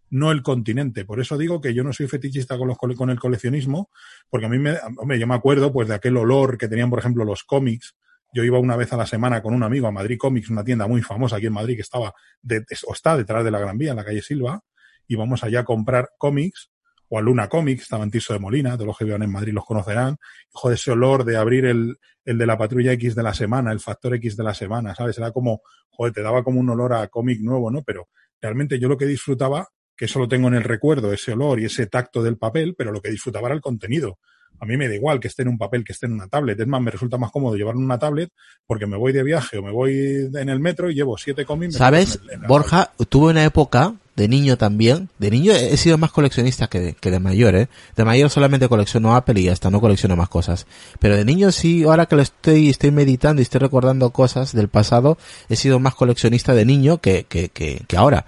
no 0.10 0.32
el 0.32 0.42
continente. 0.42 1.06
Por 1.06 1.20
eso 1.20 1.38
digo 1.38 1.60
que 1.60 1.74
yo 1.74 1.84
no 1.84 1.92
soy 1.92 2.08
fetichista 2.08 2.58
con 2.58 3.10
el 3.10 3.20
coleccionismo, 3.20 3.90
porque 4.30 4.46
a 4.46 4.50
mí 4.50 4.60
me, 4.60 4.78
hombre, 4.98 5.20
yo 5.20 5.28
me 5.28 5.36
acuerdo 5.36 5.74
pues 5.74 5.88
de 5.88 5.96
aquel 5.96 6.18
olor 6.18 6.58
que 6.58 6.68
tenían, 6.68 6.90
por 6.90 7.00
ejemplo, 7.00 7.26
los 7.26 7.44
cómics. 7.44 7.96
Yo 8.32 8.44
iba 8.44 8.60
una 8.60 8.76
vez 8.76 8.94
a 8.94 8.98
la 8.98 9.08
semana 9.08 9.42
con 9.42 9.54
un 9.56 9.64
amigo 9.64 9.88
a 9.88 9.92
Madrid 9.92 10.18
Comics, 10.20 10.50
una 10.50 10.64
tienda 10.64 10.88
muy 10.88 11.02
famosa 11.02 11.38
aquí 11.38 11.48
en 11.48 11.54
Madrid 11.54 11.76
que 11.76 11.82
estaba 11.82 12.14
de- 12.42 12.64
o 12.88 12.94
está 12.94 13.18
detrás 13.18 13.44
de 13.44 13.50
la 13.52 13.60
Gran 13.60 13.78
Vía, 13.78 13.92
en 13.92 13.98
la 13.98 14.06
calle 14.06 14.22
Silva, 14.22 14.62
y 15.08 15.16
vamos 15.16 15.44
allá 15.44 15.62
a 15.62 15.66
comprar 15.66 16.10
cómics, 16.18 16.70
o 17.10 17.18
a 17.18 17.22
Luna 17.22 17.48
Comics, 17.50 17.84
estaba 17.84 18.04
en 18.04 18.12
Tirso 18.12 18.34
de 18.34 18.40
Molina, 18.40 18.74
todos 18.76 18.88
los 18.88 18.98
que 18.98 19.06
vivan 19.06 19.24
en 19.24 19.32
Madrid 19.32 19.54
los 19.54 19.66
conocerán. 19.66 20.18
Joder, 20.52 20.76
ese 20.78 20.92
olor 20.92 21.24
de 21.26 21.38
abrir 21.38 21.66
el, 21.66 21.98
el 22.26 22.38
de 22.38 22.46
la 22.46 22.58
patrulla 22.58 22.92
X 22.94 23.16
de 23.16 23.24
la 23.24 23.34
semana, 23.34 23.72
el 23.72 23.80
factor 23.80 24.14
X 24.16 24.38
de 24.38 24.44
la 24.44 24.54
semana, 24.54 24.94
¿sabes? 24.96 25.18
Era 25.18 25.32
como, 25.32 25.62
joder, 25.90 26.14
te 26.14 26.22
daba 26.22 26.44
como 26.44 26.60
un 26.60 26.70
olor 26.70 26.94
a 26.94 27.08
cómic 27.08 27.40
nuevo, 27.42 27.72
¿no? 27.72 27.82
Pero 27.84 28.10
realmente 28.42 28.80
yo 28.80 28.88
lo 28.88 28.98
que 28.98 29.06
disfrutaba, 29.06 29.68
que 29.98 30.06
eso 30.06 30.20
lo 30.20 30.28
tengo 30.28 30.48
en 30.48 30.54
el 30.54 30.64
recuerdo, 30.64 31.12
ese 31.12 31.34
olor 31.34 31.60
y 31.60 31.66
ese 31.66 31.88
tacto 31.88 32.22
del 32.24 32.38
papel, 32.38 32.76
pero 32.78 32.92
lo 32.92 33.02
que 33.02 33.10
disfrutaba 33.10 33.48
era 33.48 33.56
el 33.56 33.62
contenido. 33.62 34.20
A 34.62 34.66
mí 34.66 34.76
me 34.78 34.88
da 34.90 34.96
igual 34.96 35.20
que 35.20 35.30
esté 35.30 35.42
en 35.44 35.48
un 35.50 35.58
papel, 35.58 35.84
que 35.86 35.94
esté 35.94 36.06
en 36.06 36.14
una 36.14 36.28
tablet. 36.28 36.60
Es 36.60 36.68
más, 36.68 36.82
me 36.82 36.92
resulta 36.92 37.18
más 37.18 37.32
cómodo 37.32 37.56
llevarlo 37.56 37.80
en 37.80 37.86
una 37.86 37.98
tablet 38.00 38.30
porque 38.66 38.88
me 38.88 38.98
voy 38.98 39.14
de 39.14 39.24
viaje 39.24 39.58
o 39.58 39.64
me 39.64 39.72
voy 39.72 40.30
en 40.34 40.50
el 40.50 40.60
metro 40.60 40.90
y 40.90 40.96
llevo 40.96 41.18
siete 41.18 41.46
cómics. 41.46 41.76
¿Sabes? 41.76 42.20
meto 42.20 42.24
en 42.24 42.30
el- 42.30 42.36
en 42.36 42.42
la 42.42 42.48
Borja, 42.48 42.92
tuve 43.10 43.32
una 43.32 43.44
época 43.46 43.94
de 44.20 44.28
niño 44.28 44.58
también. 44.58 45.10
De 45.18 45.32
niño 45.32 45.54
he 45.54 45.78
sido 45.78 45.98
más 45.98 46.12
coleccionista 46.12 46.68
que 46.68 46.80
de, 46.82 46.94
que 46.94 47.10
de 47.10 47.22
mayor, 47.22 47.56
¿eh? 47.56 47.70
De 47.96 48.04
mayor 48.04 48.30
solamente 48.30 48.68
colecciono 48.68 49.16
Apple 49.16 49.40
y 49.40 49.46
ya 49.46 49.54
está, 49.54 49.70
no 49.70 49.80
colecciono 49.80 50.18
más 50.18 50.28
cosas. 50.28 50.68
Pero 51.00 51.16
de 51.16 51.24
niño 51.24 51.54
sí, 51.54 51.84
ahora 51.84 52.06
que 52.06 52.18
lo 52.18 52.22
estoy, 52.22 52.68
estoy 52.70 52.92
meditando 52.92 53.42
y 53.42 53.44
estoy 53.44 53.60
recordando 53.60 54.10
cosas 54.10 54.52
del 54.52 54.68
pasado, 54.68 55.18
he 55.48 55.56
sido 55.56 55.80
más 55.80 55.96
coleccionista 55.96 56.54
de 56.54 56.66
niño 56.66 56.98
que, 56.98 57.26
que, 57.30 57.48
que, 57.48 57.82
que 57.88 57.98
ahora. 57.98 58.26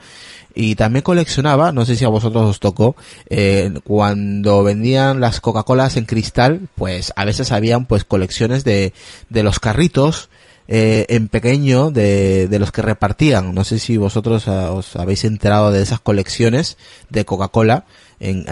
Y 0.55 0.75
también 0.75 1.03
coleccionaba, 1.03 1.73
no 1.73 1.85
sé 1.85 1.97
si 1.97 2.05
a 2.05 2.09
vosotros 2.09 2.49
os 2.49 2.59
tocó, 2.61 2.95
eh, 3.29 3.73
cuando 3.83 4.63
vendían 4.63 5.19
las 5.19 5.41
Coca-Colas 5.41 5.97
en 5.97 6.05
cristal, 6.05 6.69
pues 6.75 7.11
a 7.17 7.25
veces 7.25 7.51
habían 7.51 7.85
pues 7.85 8.05
colecciones 8.05 8.63
de, 8.63 8.93
de 9.29 9.43
los 9.43 9.59
carritos, 9.59 10.29
eh, 10.73 11.05
en 11.09 11.27
pequeño 11.27 11.91
de, 11.91 12.47
de 12.47 12.59
los 12.59 12.71
que 12.71 12.81
repartían. 12.81 13.53
No 13.53 13.65
sé 13.65 13.77
si 13.77 13.97
vosotros 13.97 14.47
ah, 14.47 14.71
os 14.71 14.95
habéis 14.95 15.25
enterado 15.25 15.69
de 15.71 15.81
esas 15.81 15.99
colecciones 15.99 16.77
de 17.09 17.25
Coca-Cola. 17.25 17.83
En, 18.21 18.45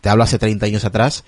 te 0.00 0.08
hablo 0.08 0.22
hace 0.22 0.38
30 0.38 0.66
años 0.66 0.84
atrás, 0.84 1.24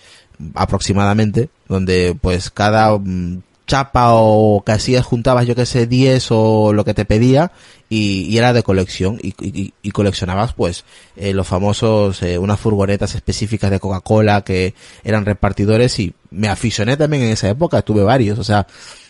aproximadamente, 0.54 1.48
donde 1.68 2.16
pues 2.20 2.50
cada 2.50 2.96
mm, 2.96 3.42
chapa 3.66 4.10
o 4.12 4.62
casillas 4.64 5.04
juntabas, 5.04 5.46
yo 5.46 5.54
que 5.56 5.66
sé, 5.66 5.86
10 5.86 6.26
o 6.30 6.72
lo 6.72 6.84
que 6.84 6.94
te 6.94 7.04
pedía 7.04 7.50
y, 7.88 8.22
y 8.28 8.38
era 8.38 8.52
de 8.52 8.62
colección 8.62 9.18
y, 9.22 9.34
y- 9.44 9.72
y 9.82 9.90
coleccionabas 9.90 10.52
pues 10.52 10.84
eh, 11.16 11.32
los 11.32 11.46
famosos, 11.48 12.22
eh, 12.22 12.38
unas 12.38 12.60
furgonetas 12.60 13.14
específicas 13.16 13.70
de 13.70 13.80
Coca-Cola 13.80 14.42
que 14.42 14.74
eran 15.02 15.24
repartidores 15.24 15.98
y 15.98 16.14
me 16.30 16.48
aficioné 16.48 16.96
también 16.96 17.24
en 17.24 17.30
esa 17.30 17.48
época, 17.48 17.82
tuve 17.82 18.02
varios, 18.02 18.38
o 18.38 18.44
sea, 18.44 18.66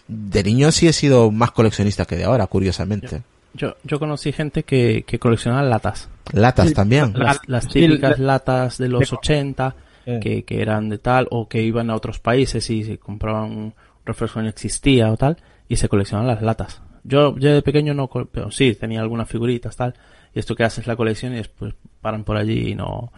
de 0.09 0.43
niño 0.45 0.71
sí 0.73 0.87
he 0.89 0.93
sido 0.93 1.31
más 1.31 1.51
coleccionista 1.51 2.05
que 2.05 2.17
de 2.17 2.25
ahora, 2.25 2.47
curiosamente. 2.47 3.23
Yo, 3.55 3.75
yo 3.85 3.99
conocí 3.99 4.33
gente 4.33 4.63
que, 4.65 5.05
que 5.07 5.19
coleccionaba 5.19 5.63
latas. 5.63 6.09
Latas 6.33 6.73
también. 6.75 7.13
Las, 7.17 7.41
las 7.47 7.65
Sí, 7.65 7.81
típicas 7.81 8.19
la- 8.19 8.35
latas 8.35 8.79
de 8.79 8.89
los 8.89 9.11
de- 9.11 9.17
80 9.17 9.75
Eh. 10.09 10.21
que, 10.23 10.45
que 10.45 10.63
eran 10.63 10.89
de 10.89 10.99
tal 10.99 11.27
o 11.31 11.49
que 11.49 11.63
iban 11.63 11.91
a 11.91 11.95
otros 11.97 12.21
países 12.21 12.69
y 12.71 12.85
se 12.85 12.99
compraban 12.99 13.51
un 13.51 13.75
refresco 14.05 14.39
que 14.39 14.45
no 14.45 14.49
existía 14.51 15.11
o 15.11 15.17
tal 15.17 15.37
y 15.69 15.77
se 15.77 15.89
coleccionaban 15.89 16.29
las 16.33 16.43
latas. 16.43 16.81
Yo, 17.03 17.37
yo 17.39 17.53
de 17.53 17.63
pequeño 17.63 17.93
no, 17.95 18.09
pero 18.09 18.51
sí, 18.53 18.75
tenía 18.75 19.01
algunas 19.01 19.29
figuritas 19.29 19.75
tal 19.77 19.95
y 20.33 20.39
esto 20.39 20.55
que 20.55 20.63
haces 20.65 20.87
la 20.87 20.95
colección 20.95 21.33
y 21.33 21.37
después 21.39 21.75
paran 22.01 22.23
por 22.23 22.37
allí 22.37 22.69
y 22.71 22.75
no, 22.77 23.11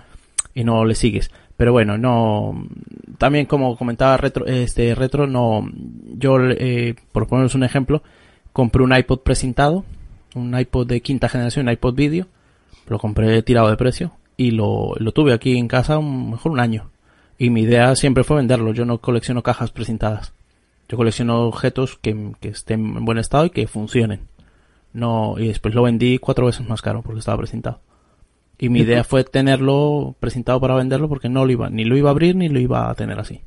y 0.55 0.65
no 0.65 0.85
le 0.87 0.95
sigues. 0.95 1.31
Pero 1.59 1.73
bueno, 1.73 1.99
no, 1.99 2.69
también 3.19 3.45
como 3.47 3.77
comentaba 3.77 4.17
retro, 4.17 4.47
este 4.47 4.95
retro 4.95 5.27
no, 5.27 5.69
yo, 6.17 6.39
eh, 6.41 6.95
por 7.11 7.27
poneros 7.27 7.57
un 7.57 7.65
ejemplo, 7.65 8.01
compré 8.53 8.85
un 8.85 8.97
iPod 8.97 9.23
presentado, 9.23 9.85
un 10.37 10.57
iPod 10.57 10.87
de 10.87 11.01
quinta 11.01 11.29
generación, 11.29 11.67
un 11.67 11.73
iPod 11.73 11.97
video, 11.97 12.29
lo 12.87 13.01
compré 13.01 13.43
tirado 13.43 13.71
de 13.71 13.77
precio 13.77 14.13
y 14.37 14.53
lo, 14.53 14.95
lo 14.99 15.11
tuve 15.11 15.33
aquí 15.33 15.59
en 15.59 15.67
casa 15.67 15.99
un, 15.99 16.31
mejor 16.31 16.53
un 16.53 16.61
año. 16.61 16.91
Y 17.39 17.51
mi 17.51 17.63
idea 17.63 17.97
siempre 17.97 18.23
fue 18.23 18.37
venderlo. 18.37 18.73
Yo 18.73 18.85
no 18.85 18.99
colecciono 18.99 19.43
cajas 19.43 19.73
presentadas. 19.73 20.35
Yo 20.89 20.97
colecciono 20.97 21.43
objetos 21.43 21.99
que, 22.01 22.35
que 22.41 22.51
estén 22.51 22.97
en 22.97 23.05
buen 23.05 23.19
estado 23.19 23.47
y 23.47 23.51
que 23.51 23.67
funcionen. 23.67 24.29
No, 24.93 25.35
y 25.39 25.49
después 25.49 25.75
lo 25.75 25.83
vendí 25.83 26.19
cuatro 26.19 26.47
veces 26.47 26.69
más 26.69 26.83
caro 26.83 27.03
porque 27.03 27.19
estaba 27.19 27.39
presentado. 27.39 27.81
Y 28.59 28.69
mi 28.71 28.81
idea 28.81 29.05
fue 29.05 29.23
tenerlo 29.25 30.15
presentado 30.19 30.61
para 30.61 30.75
venderlo 30.75 31.09
porque 31.09 31.29
no 31.29 31.45
lo 31.45 31.53
iba, 31.53 31.71
ni 31.71 31.85
lo 31.85 31.97
iba 31.97 32.11
a 32.11 32.13
abrir 32.13 32.35
ni 32.37 32.49
lo 32.49 32.59
iba 32.59 32.91
a 32.91 32.95
tener 32.95 33.19
así. 33.21 33.41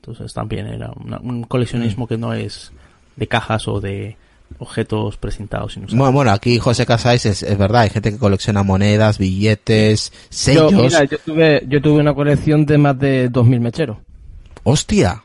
Entonces 0.00 0.32
también 0.34 0.66
era 0.66 0.90
una- 1.02 1.18
un 1.18 1.44
coleccionismo 1.44 2.06
que 2.06 2.18
no 2.18 2.34
es 2.34 2.72
de 3.16 3.26
cajas 3.26 3.66
o 3.68 3.80
de 3.80 4.16
objetos 4.58 5.16
presentados 5.16 5.72
sin 5.72 5.84
usar. 5.84 5.98
Bueno, 5.98 6.12
bueno, 6.12 6.30
aquí 6.32 6.58
José 6.58 6.84
Casais 6.86 7.24
es, 7.26 7.42
es 7.42 7.56
verdad, 7.58 7.82
hay 7.82 7.90
gente 7.90 8.12
que 8.12 8.18
colecciona 8.18 8.62
monedas, 8.62 9.18
billetes, 9.18 10.10
Yo, 10.12 10.18
sellos. 10.30 10.72
mira, 10.72 11.04
yo 11.04 11.18
tuve, 11.24 11.64
yo 11.68 11.80
tuve 11.80 12.00
una 12.00 12.14
colección 12.14 12.66
de 12.66 12.78
más 12.78 12.98
de 12.98 13.30
2.000 13.30 13.60
mecheros. 13.60 13.96
Hostia, 14.62 15.23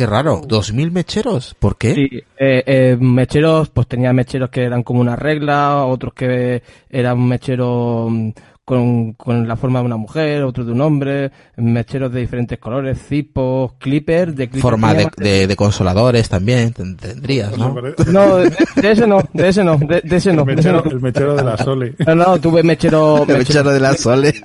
qué 0.00 0.06
raro, 0.06 0.40
dos 0.46 0.72
mil 0.72 0.90
mecheros, 0.90 1.54
¿por 1.58 1.76
qué? 1.76 1.92
Sí, 1.94 2.08
eh, 2.38 2.62
eh, 2.64 2.96
mecheros, 2.98 3.68
pues 3.68 3.86
tenía 3.86 4.14
mecheros 4.14 4.48
que 4.48 4.62
eran 4.62 4.82
como 4.82 4.98
una 5.02 5.14
regla, 5.14 5.84
otros 5.84 6.14
que 6.14 6.62
eran 6.88 7.22
mecheros 7.28 8.10
mm, 8.10 8.30
con, 8.64 9.12
con 9.12 9.46
la 9.46 9.56
forma 9.56 9.80
de 9.80 9.84
una 9.84 9.98
mujer, 9.98 10.42
otros 10.44 10.66
de 10.68 10.72
un 10.72 10.80
hombre, 10.80 11.30
mecheros 11.58 12.10
de 12.14 12.20
diferentes 12.20 12.58
colores, 12.58 12.98
cipos, 13.06 13.74
clippers, 13.74 14.34
de 14.34 14.46
clippers 14.48 14.62
Forma 14.62 14.94
de, 14.94 15.06
de, 15.18 15.46
de 15.46 15.56
consoladores 15.56 16.30
también 16.30 16.72
ten- 16.72 16.96
tendrías, 16.96 17.58
¿no? 17.58 17.74
No, 18.06 18.36
de, 18.38 18.56
de 18.76 18.90
ese 18.92 19.06
no, 19.06 19.22
de 19.34 19.48
ese 19.50 19.62
no, 19.62 19.76
de, 19.76 20.00
de 20.02 20.16
ese 20.16 20.32
no. 20.32 20.44
El 20.48 20.56
mechero, 20.56 20.82
no. 20.82 20.90
el 20.92 21.00
mechero 21.02 21.34
de 21.36 21.44
la 21.44 21.58
Sole. 21.58 21.94
No, 22.06 22.14
no, 22.14 22.40
tuve 22.40 22.62
mechero, 22.62 23.24
El 23.28 23.36
mechero 23.36 23.70
de 23.70 23.80
la 23.80 23.92
Sole. 23.92 24.32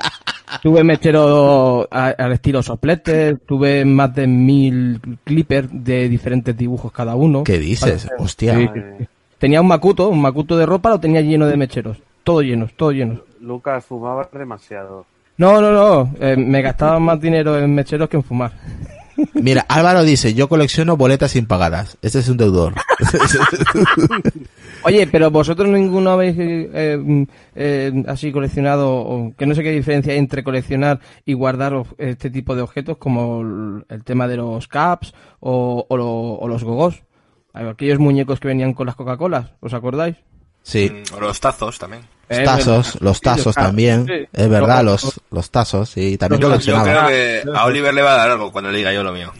tuve 0.61 0.83
mechero 0.83 1.87
a- 1.91 2.07
al 2.17 2.31
estilo 2.33 2.61
soplete, 2.63 3.35
tuve 3.45 3.85
más 3.85 4.13
de 4.15 4.27
mil 4.27 4.99
clippers 5.23 5.67
de 5.71 6.09
diferentes 6.09 6.55
dibujos 6.57 6.91
cada 6.91 7.15
uno. 7.15 7.43
¿Qué 7.43 7.57
dices? 7.59 8.07
Hostia. 8.17 8.57
Sí. 8.57 9.05
Tenía 9.37 9.61
un 9.61 9.67
macuto, 9.67 10.09
un 10.09 10.21
macuto 10.21 10.57
de 10.57 10.65
ropa 10.65 10.89
lo 10.89 10.99
tenía 10.99 11.21
lleno 11.21 11.45
de 11.47 11.57
mecheros. 11.57 11.97
Todos 12.23 12.43
llenos, 12.43 12.73
todos 12.73 12.93
llenos. 12.93 13.19
Lucas 13.41 13.85
fumaba 13.85 14.27
demasiado. 14.31 15.05
No, 15.37 15.59
no, 15.61 15.71
no, 15.71 16.13
eh, 16.19 16.35
me 16.37 16.61
gastaba 16.61 16.97
más 16.99 17.19
dinero 17.19 17.59
en 17.59 17.75
mecheros 17.75 18.07
que 18.09 18.17
en 18.17 18.23
fumar. 18.23 18.51
Mira, 19.33 19.65
Álvaro 19.69 20.03
dice, 20.03 20.33
yo 20.33 20.47
colecciono 20.49 20.97
boletas 20.97 21.35
impagadas. 21.35 21.97
Este 22.01 22.19
es 22.19 22.29
un 22.29 22.37
deudor. 22.37 22.73
Oye, 24.83 25.07
pero 25.07 25.31
vosotros 25.31 25.67
ninguno 25.69 26.11
habéis 26.11 26.35
eh, 26.37 27.25
eh, 27.55 28.03
así 28.07 28.31
coleccionado, 28.31 28.91
o 28.95 29.33
que 29.37 29.45
no 29.45 29.55
sé 29.55 29.63
qué 29.63 29.71
diferencia 29.71 30.13
hay 30.13 30.19
entre 30.19 30.43
coleccionar 30.43 30.99
y 31.25 31.33
guardar 31.33 31.73
este 31.97 32.29
tipo 32.29 32.55
de 32.55 32.61
objetos 32.61 32.97
como 32.97 33.41
el, 33.41 33.85
el 33.89 34.03
tema 34.03 34.27
de 34.27 34.37
los 34.37 34.67
caps 34.67 35.13
o, 35.39 35.85
o, 35.89 35.97
lo- 35.97 36.33
o 36.35 36.47
los 36.47 36.63
gogos. 36.63 37.01
Aquellos 37.53 37.99
muñecos 37.99 38.39
que 38.39 38.49
venían 38.49 38.73
con 38.73 38.85
las 38.85 38.95
Coca-Colas, 38.95 39.53
¿os 39.61 39.73
acordáis? 39.73 40.17
Sí. 40.61 40.91
Mm, 40.91 41.15
O 41.15 41.19
los 41.21 41.39
tazos 41.39 41.79
también. 41.79 42.03
Los 42.29 42.43
tazos, 42.43 42.85
verdad. 42.93 42.99
los 43.01 43.21
tazos 43.21 43.55
también. 43.55 44.05
sí. 44.07 44.27
Es 44.33 44.49
verdad, 44.49 44.83
Los- 44.83 45.19
los, 45.31 45.49
tazos, 45.51 45.89
sí. 45.89 46.17
También 46.17 46.41
Yo, 46.41 46.59
yo 46.59 46.83
creo 46.83 47.07
que 47.07 47.43
a 47.53 47.65
Oliver 47.65 47.93
le 47.93 48.01
va 48.01 48.13
a 48.13 48.17
dar 48.17 48.31
algo 48.31 48.51
cuando 48.51 48.71
le 48.71 48.77
diga 48.79 48.91
yo 48.93 49.03
lo 49.03 49.11
mío. 49.13 49.31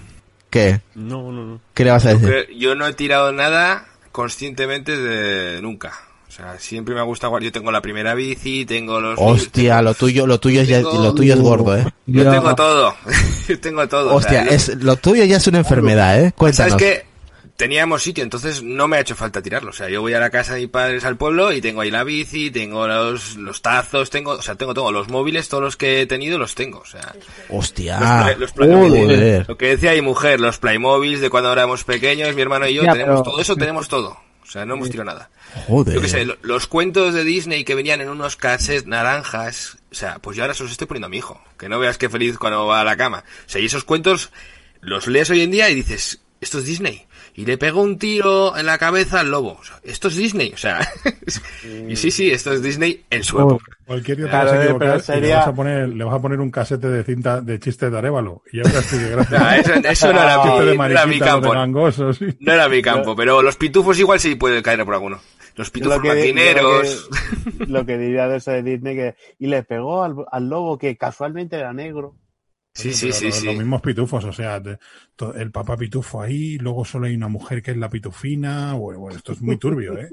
¿Qué? 0.49 0.81
No, 0.95 1.31
no, 1.31 1.43
no. 1.45 1.59
¿Qué 1.73 1.83
le 1.83 1.91
vas 1.91 2.05
a 2.05 2.09
decir? 2.09 2.27
Creo- 2.27 2.45
Yo 2.57 2.75
no 2.75 2.85
he 2.87 2.93
tirado 2.93 3.31
nada 3.31 3.85
conscientemente 4.11 4.95
de 4.97 5.61
nunca. 5.61 5.91
O 6.27 6.31
sea, 6.31 6.59
siempre 6.59 6.93
me 6.93 6.99
ha 6.99 7.03
gustado. 7.03 7.31
guardar- 7.31 7.45
Yo 7.45 7.51
tengo 7.51 7.71
la 7.71 7.81
primera 7.81 8.13
bici, 8.13 8.65
tengo 8.65 8.99
los. 8.99 9.17
Hostia, 9.21 9.81
lo 9.81 9.93
tuyo, 9.93 10.27
lo 10.27 10.39
tuyo 10.39 10.61
es 10.61 10.67
ya, 10.67 10.77
tengo- 10.77 11.01
lo 11.03 11.13
tuyo 11.13 11.33
es 11.33 11.39
gordo, 11.39 11.77
eh. 11.77 11.85
Yo 12.05 12.29
tengo 12.29 12.53
todo. 12.55 12.93
yo 13.47 13.59
tengo 13.59 13.87
todo. 13.87 14.11
o 14.11 14.15
Hostia, 14.15 14.43
sea, 14.43 14.45
yo- 14.45 14.51
es, 14.51 14.75
lo 14.83 14.95
tuyo 14.97 15.23
ya 15.23 15.37
es 15.37 15.47
una 15.47 15.59
enfermedad, 15.59 16.19
eh. 16.23 16.33
Cuéntanos. 16.35 16.73
¿Sabes 16.73 16.85
qué? 17.03 17.05
Teníamos 17.57 18.03
sitio, 18.03 18.21
entonces 18.21 18.61
no 18.63 18.89
me 18.89 18.97
ha 18.97 18.99
hecho 18.99 19.15
falta 19.15 19.41
tirarlo. 19.41 19.69
O 19.69 19.73
sea, 19.73 19.87
yo 19.87 20.01
voy 20.01 20.13
a 20.13 20.19
la 20.19 20.29
casa 20.29 20.55
de 20.55 20.61
mis 20.61 20.69
padres 20.69 21.05
al 21.05 21.15
pueblo 21.15 21.53
y 21.53 21.61
tengo 21.61 21.79
ahí 21.79 21.89
la 21.89 22.03
bici, 22.03 22.51
tengo 22.51 22.85
los, 22.85 23.37
los 23.37 23.61
tazos, 23.61 24.09
tengo, 24.09 24.31
o 24.31 24.41
sea, 24.41 24.55
tengo 24.55 24.73
todo. 24.73 24.91
Los 24.91 25.07
móviles, 25.07 25.47
todos 25.47 25.63
los 25.63 25.77
que 25.77 26.01
he 26.01 26.05
tenido 26.05 26.37
los 26.37 26.53
tengo. 26.53 26.79
O 26.79 26.85
sea, 26.85 27.15
Hostia. 27.49 28.35
los, 28.37 28.51
play- 28.51 28.67
los 28.69 29.47
lo 29.47 29.57
que 29.57 29.67
decía 29.69 29.93
mi 29.93 30.01
mujer, 30.01 30.41
los 30.41 30.57
Playmobiles 30.57 31.21
de 31.21 31.29
cuando 31.29 31.53
éramos 31.53 31.85
pequeños, 31.85 32.35
mi 32.35 32.41
hermano 32.41 32.67
y 32.67 32.73
yo, 32.73 32.83
Ya, 32.83 32.91
tenemos 32.91 33.21
pero- 33.21 33.31
todo 33.31 33.41
eso, 33.41 33.55
tenemos 33.55 33.87
todo. 33.87 34.17
O 34.43 34.47
sea, 34.47 34.63
no 34.65 34.75
hemos 34.75 34.89
tirado 34.91 35.05
nada. 35.09 35.29
Joder. 35.67 35.95
Yo 35.95 36.01
qué 36.01 36.09
sé, 36.09 36.25
lo- 36.25 36.37
los 36.41 36.67
cuentos 36.67 37.13
de 37.13 37.23
Disney 37.23 37.63
que 37.63 37.73
venían 37.73 38.01
en 38.01 38.09
unos 38.09 38.35
cassettes 38.35 38.85
naranjas, 38.85 39.77
o 39.91 39.95
sea, 39.95 40.19
pues 40.19 40.35
yo 40.35 40.43
ahora 40.43 40.53
se 40.53 40.63
los 40.63 40.71
estoy 40.73 40.87
poniendo 40.87 41.07
a 41.07 41.09
mi 41.09 41.17
hijo. 41.17 41.41
Que 41.57 41.69
no 41.69 41.79
veas 41.79 41.97
qué 41.97 42.09
feliz 42.09 42.37
cuando 42.37 42.67
va 42.67 42.81
a 42.81 42.83
la 42.83 42.97
cama. 42.97 43.23
O 43.47 43.49
sea, 43.49 43.61
y 43.61 43.65
esos 43.65 43.85
cuentos 43.85 44.29
los 44.81 45.07
lees 45.07 45.29
hoy 45.29 45.41
en 45.41 45.51
día 45.51 45.69
y 45.69 45.75
dices, 45.75 46.19
esto 46.41 46.59
es 46.59 46.65
Disney. 46.65 47.04
Y 47.37 47.45
le 47.45 47.57
pegó 47.57 47.81
un 47.81 47.97
tiro 47.99 48.55
en 48.57 48.65
la 48.65 48.77
cabeza 48.77 49.19
al 49.19 49.29
lobo. 49.29 49.57
O 49.59 49.63
sea, 49.63 49.77
esto 49.83 50.07
es 50.07 50.15
Disney. 50.15 50.53
O 50.53 50.57
sea, 50.57 50.79
y 51.89 51.95
sí, 51.97 52.09
sí, 52.11 52.31
esto 52.31 52.53
es 52.53 52.61
Disney 52.63 53.03
en 53.09 53.23
su 53.25 53.37
época. 53.39 53.65
Cualquier 53.85 54.17
día 54.17 54.25
te 54.27 54.29
Claro, 54.31 54.45
vas 54.51 54.53
a 54.59 54.63
equivocar 54.63 54.79
pero 54.79 54.93
y 54.93 54.97
le, 54.97 55.03
sería- 55.03 55.37
vas 55.39 55.47
a 55.47 55.53
poner, 55.53 55.89
le 55.89 56.03
vas 56.05 56.15
a 56.15 56.21
poner 56.21 56.39
un 56.39 56.49
casete 56.51 56.87
de 56.87 57.03
cinta 57.03 57.41
de 57.41 57.59
chistes 57.59 57.91
de 57.91 57.97
Arevalo. 57.97 58.41
Y 58.53 58.57
ya 58.57 58.63
verás 58.63 58.89
tú 58.89 58.97
qué 58.97 59.09
gracia. 59.09 59.37
Ah, 59.41 59.57
eso, 59.57 59.73
eso 59.73 60.13
no 60.13 60.21
era 60.23 60.35
Chiste 60.43 60.61
mi, 60.61 60.65
de 60.67 60.75
no 60.77 60.85
era 60.85 61.05
mi 61.05 61.19
campo. 61.19 61.91
sí. 62.13 62.25
No 62.39 62.53
era 62.53 62.69
mi 62.69 62.81
campo, 62.81 63.15
pero 63.17 63.41
los 63.41 63.57
pitufos 63.57 63.99
igual 63.99 64.19
sí 64.21 64.35
puede 64.35 64.63
caer 64.63 64.85
por 64.85 64.93
alguno. 64.93 65.19
Los 65.57 65.69
pitufos 65.71 65.97
Lo 65.97 66.01
que- 66.03 66.07
maquineros. 66.15 67.09
Lo 67.45 67.65
que, 67.65 67.71
lo 67.71 67.85
que 67.85 67.97
diría 67.97 68.27
de 68.29 68.37
eso 68.37 68.51
de 68.51 68.63
Disney 68.63 68.95
que 68.95 69.15
y 69.39 69.47
le 69.47 69.63
pegó 69.63 70.03
al, 70.03 70.15
al 70.31 70.47
lobo 70.49 70.77
que 70.77 70.95
casualmente 70.95 71.57
era 71.57 71.73
negro. 71.73 72.15
Sí, 72.75 72.93
sí, 72.93 73.11
sí, 73.13 73.27
los, 73.27 73.35
sí. 73.35 73.45
los 73.45 73.55
mismos 73.55 73.81
pitufos, 73.81 74.23
o 74.25 74.33
sea, 74.33 74.59
de- 74.59 74.77
to- 75.15 75.33
el 75.33 75.49
papá 75.49 75.77
pitufo 75.77 76.21
ahí, 76.21 76.57
luego 76.57 76.83
solo 76.83 77.07
hay 77.07 77.15
una 77.15 77.29
mujer 77.29 77.63
que 77.63 77.71
es 77.71 77.77
la 77.77 77.89
pitufina. 77.89 78.73
Bueno, 78.73 78.99
bueno, 78.99 79.15
esto 79.17 79.31
es 79.31 79.41
muy 79.41 79.55
turbio, 79.55 79.97
¿eh? 79.97 80.09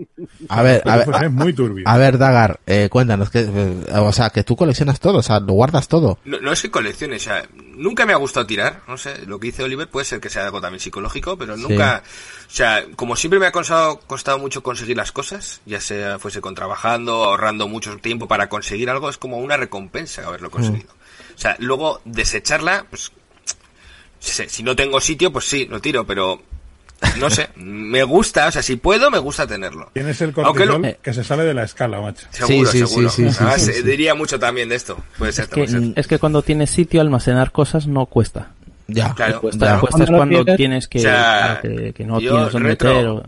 A 0.48 0.62
ver, 0.62 0.80
a 0.88 0.98
ver, 0.98 1.08
es 1.24 1.32
muy 1.32 1.52
turbio. 1.52 1.82
a 1.88 1.98
ver, 1.98 2.18
Dagar, 2.18 2.60
eh, 2.66 2.88
cuéntanos, 2.88 3.30
que, 3.30 3.40
eh, 3.40 3.84
o 3.96 4.12
sea, 4.12 4.30
que 4.30 4.44
tú 4.44 4.54
coleccionas 4.54 5.00
todo, 5.00 5.18
o 5.18 5.22
sea, 5.22 5.40
lo 5.40 5.54
guardas 5.54 5.88
todo. 5.88 6.18
No, 6.24 6.38
no 6.40 6.52
es 6.52 6.62
que 6.62 6.70
coleccione, 6.70 7.16
o 7.16 7.18
sea, 7.18 7.42
nunca 7.74 8.06
me 8.06 8.12
ha 8.12 8.16
gustado 8.16 8.46
tirar, 8.46 8.82
no 8.86 8.96
sé, 8.96 9.26
lo 9.26 9.40
que 9.40 9.48
dice 9.48 9.64
Oliver 9.64 9.88
puede 9.88 10.04
ser 10.06 10.20
que 10.20 10.30
sea 10.30 10.44
algo 10.44 10.60
también 10.60 10.78
psicológico, 10.78 11.36
pero 11.36 11.56
Sí. 11.56 11.64
nunca, 11.68 12.04
o 12.46 12.50
sea, 12.50 12.84
como 12.94 13.16
siempre 13.16 13.40
me 13.40 13.46
ha 13.46 13.52
costado, 13.52 13.98
costado 14.06 14.38
mucho 14.38 14.62
conseguir 14.62 14.96
las 14.96 15.10
cosas, 15.10 15.62
ya 15.66 15.80
sea 15.80 16.20
fuese 16.20 16.40
con 16.40 16.54
trabajando, 16.54 17.24
ahorrando 17.24 17.66
mucho 17.66 17.96
tiempo 17.98 18.28
para 18.28 18.48
conseguir 18.48 18.88
algo, 18.88 19.10
es 19.10 19.18
como 19.18 19.38
una 19.38 19.56
recompensa 19.56 20.24
haberlo 20.28 20.48
conseguido. 20.48 20.92
O 20.92 21.01
sea, 21.42 21.56
luego 21.58 22.00
desecharla, 22.04 22.86
pues, 22.88 23.12
si, 24.18 24.48
si 24.48 24.62
no 24.62 24.76
tengo 24.76 25.00
sitio, 25.00 25.32
pues 25.32 25.44
sí, 25.46 25.66
lo 25.66 25.80
tiro, 25.80 26.06
pero 26.06 26.40
no 27.18 27.30
sé, 27.30 27.48
me 27.56 28.04
gusta, 28.04 28.46
o 28.46 28.52
sea, 28.52 28.62
si 28.62 28.76
puedo, 28.76 29.10
me 29.10 29.18
gusta 29.18 29.46
tenerlo. 29.46 29.90
Tienes 29.92 30.20
el 30.20 30.28
lo- 30.30 30.34
cortisol 30.42 30.96
que 31.02 31.12
se 31.12 31.24
sale 31.24 31.44
de 31.44 31.54
la 31.54 31.64
escala, 31.64 32.00
macho. 32.00 32.26
Seguro, 32.30 32.70
sí, 32.70 32.78
sí, 32.78 32.86
seguro. 32.86 33.08
sí, 33.10 33.28
sí, 33.30 33.36
Además, 33.40 33.62
sí, 33.62 33.72
sí. 33.72 33.82
diría 33.82 34.14
mucho 34.14 34.38
también 34.38 34.68
de 34.68 34.76
esto. 34.76 34.96
Puede 35.18 35.32
ser, 35.32 35.48
Que- 35.48 35.54
puede 35.64 35.68
ser. 35.68 35.82
es 35.96 36.06
que 36.06 36.18
cuando 36.18 36.42
tienes 36.42 36.70
sitio, 36.70 37.00
almacenar 37.00 37.50
cosas 37.52 37.86
no 37.86 38.06
cuesta. 38.06 38.52
Ya. 38.88 39.14
Claro, 39.14 39.40
Cuesta, 39.40 39.66
ya. 39.74 39.80
cuesta 39.80 40.02
es 40.04 40.10
Cuando 40.10 40.16
cuando 40.18 40.44
tienes- 40.44 40.56
tienes 40.56 40.88
que, 40.88 40.98
O 40.98 41.02
sea, 41.02 41.58
que, 41.62 41.92
que 41.94 42.04
no 42.04 42.20
yo 42.20 42.30
tienes 42.34 42.52
donde 42.52 42.68
retro- 42.76 42.94
meter. 42.94 43.06
o- 43.08 43.22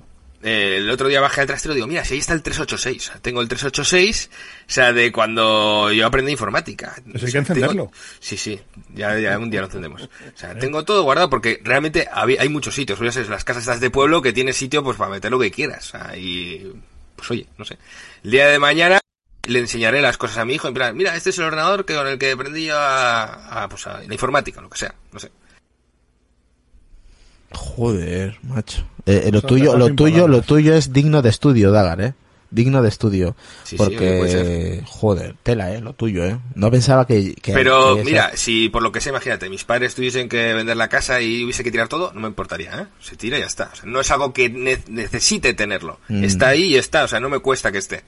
Eh, 0.47 0.77
el 0.77 0.91
otro 0.91 1.09
día 1.09 1.21
bajé 1.23 1.41
al 1.41 1.47
trastero 1.47 1.73
y 1.73 1.77
digo, 1.77 1.87
mira, 1.87 2.05
si 2.05 2.15
ahí 2.15 2.21
está 2.21 2.35
el 2.35 2.43
386. 2.43 3.13
Tengo 3.23 3.41
el 3.41 3.49
386, 3.49 4.31
o 4.69 4.71
sea, 4.71 4.93
de 4.93 5.11
cuando 5.11 5.91
yo 5.91 6.07
aprendí 6.07 6.33
informática. 6.33 6.95
Pues 7.11 7.23
O 7.23 7.27
hay 7.27 7.33
sea, 7.33 7.33
que 7.33 7.39
encenderlo. 7.51 7.69
tengo- 7.85 7.93
Sí, 8.21 8.37
sí, 8.37 8.61
ya, 8.95 9.19
ya 9.19 9.39
un 9.39 9.49
día 9.51 9.61
lo 9.61 9.67
encendemos. 9.69 10.03
O 10.03 10.09
sea, 10.39 10.57
tengo 10.59 10.85
todo 10.85 11.03
guardado 11.03 11.31
porque 11.31 11.61
realmente 11.65 12.07
había- 12.13 12.43
hay 12.43 12.49
muchos 12.51 12.75
sitios. 12.75 13.01
Ya 13.01 13.11
sabes, 13.11 13.29
las 13.31 13.43
casas 13.45 13.63
estas 13.63 13.81
de 13.81 13.91
pueblo 13.91 14.21
que 14.21 14.33
tienes 14.35 14.57
sitio 14.57 14.85
pues 14.85 14.97
para 14.99 15.11
meter 15.11 15.31
lo 15.31 15.39
que 15.41 15.51
quieras. 15.51 15.89
O 15.95 15.99
sea, 15.99 16.17
y, 16.17 16.73
pues 17.17 17.31
oye, 17.31 17.47
no 17.57 17.65
sé. 17.65 17.79
El 18.23 18.31
día 18.31 18.47
de 18.49 18.59
mañana 18.59 19.01
le 19.47 19.59
enseñaré 19.59 20.01
las 20.03 20.17
cosas 20.19 20.39
a 20.39 20.45
mi 20.45 20.55
hijo 20.55 20.69
en 20.69 20.75
plan, 20.75 20.97
mira, 20.97 21.15
este 21.17 21.31
es 21.31 21.39
el 21.39 21.45
ordenador 21.45 21.85
que 21.85 21.95
con 21.95 22.07
el 22.07 22.19
que 22.19 22.33
aprendí 22.33 22.67
yo 22.67 22.79
a, 22.79 23.63
a, 23.65 23.69
pues 23.69 23.87
a 23.87 23.99
la 24.03 24.13
informática, 24.13 24.61
lo 24.61 24.69
que 24.71 24.79
sea, 24.79 24.95
no 25.13 25.19
sé. 25.19 25.31
Joder, 27.55 28.39
macho. 28.43 28.83
Eh, 29.07 29.25
eh, 29.27 29.33
lo 29.33 29.43
tuyo, 29.43 29.77
lo 29.77 29.95
tuyo, 29.95 30.29
lo 30.29 30.43
tuyo 30.43 30.75
es 30.75 30.93
digno 30.93 31.23
de 31.23 31.29
estudio, 31.31 31.71
Dagar, 31.73 32.01
eh. 32.01 32.15
Digno 32.51 32.83
de 32.83 32.89
estudio. 32.89 33.35
Sí, 33.65 33.71
sí, 33.71 33.77
puede 33.77 34.17
porque, 34.19 34.83
joder, 34.87 35.35
tela, 35.43 35.75
eh, 35.75 35.81
lo 35.81 35.93
tuyo, 35.93 36.25
eh. 36.25 36.39
No 36.55 36.71
pensaba 36.71 37.05
que, 37.05 37.35
que 37.35 37.53
Pero 37.53 37.97
que 37.97 38.05
mira, 38.05 38.31
si 38.37 38.69
por 38.69 38.81
lo 38.83 38.93
que 38.93 39.01
sé, 39.01 39.11
imagínate, 39.11 39.51
mis 39.51 39.65
padres 39.65 39.95
tuviesen 39.97 40.29
que 40.29 40.55
vender 40.55 40.77
la 40.77 40.89
casa 40.89 41.21
y 41.21 41.43
hubiese 41.43 41.65
que 41.65 41.73
tirar 41.73 41.89
todo, 41.89 42.13
no 42.15 42.21
me 42.21 42.29
importaría, 42.29 42.73
¿eh? 42.81 42.87
Se 43.01 43.17
tira 43.17 43.39
y 43.39 43.41
ya 43.41 43.47
está. 43.47 43.71
O 43.73 43.77
sea, 43.77 43.85
no 43.87 44.01
es 44.01 44.11
algo 44.13 44.33
que 44.33 44.49
ne- 44.51 44.79
necesite 44.89 45.53
tenerlo. 45.55 45.99
Mm. 46.09 46.23
Está 46.23 46.49
ahí 46.51 46.65
y 46.65 46.77
está, 46.77 47.03
o 47.05 47.09
sea, 47.09 47.19
no 47.19 47.29
me 47.29 47.41
cuesta 47.41 47.73
que 47.73 47.79
esté. 47.79 48.03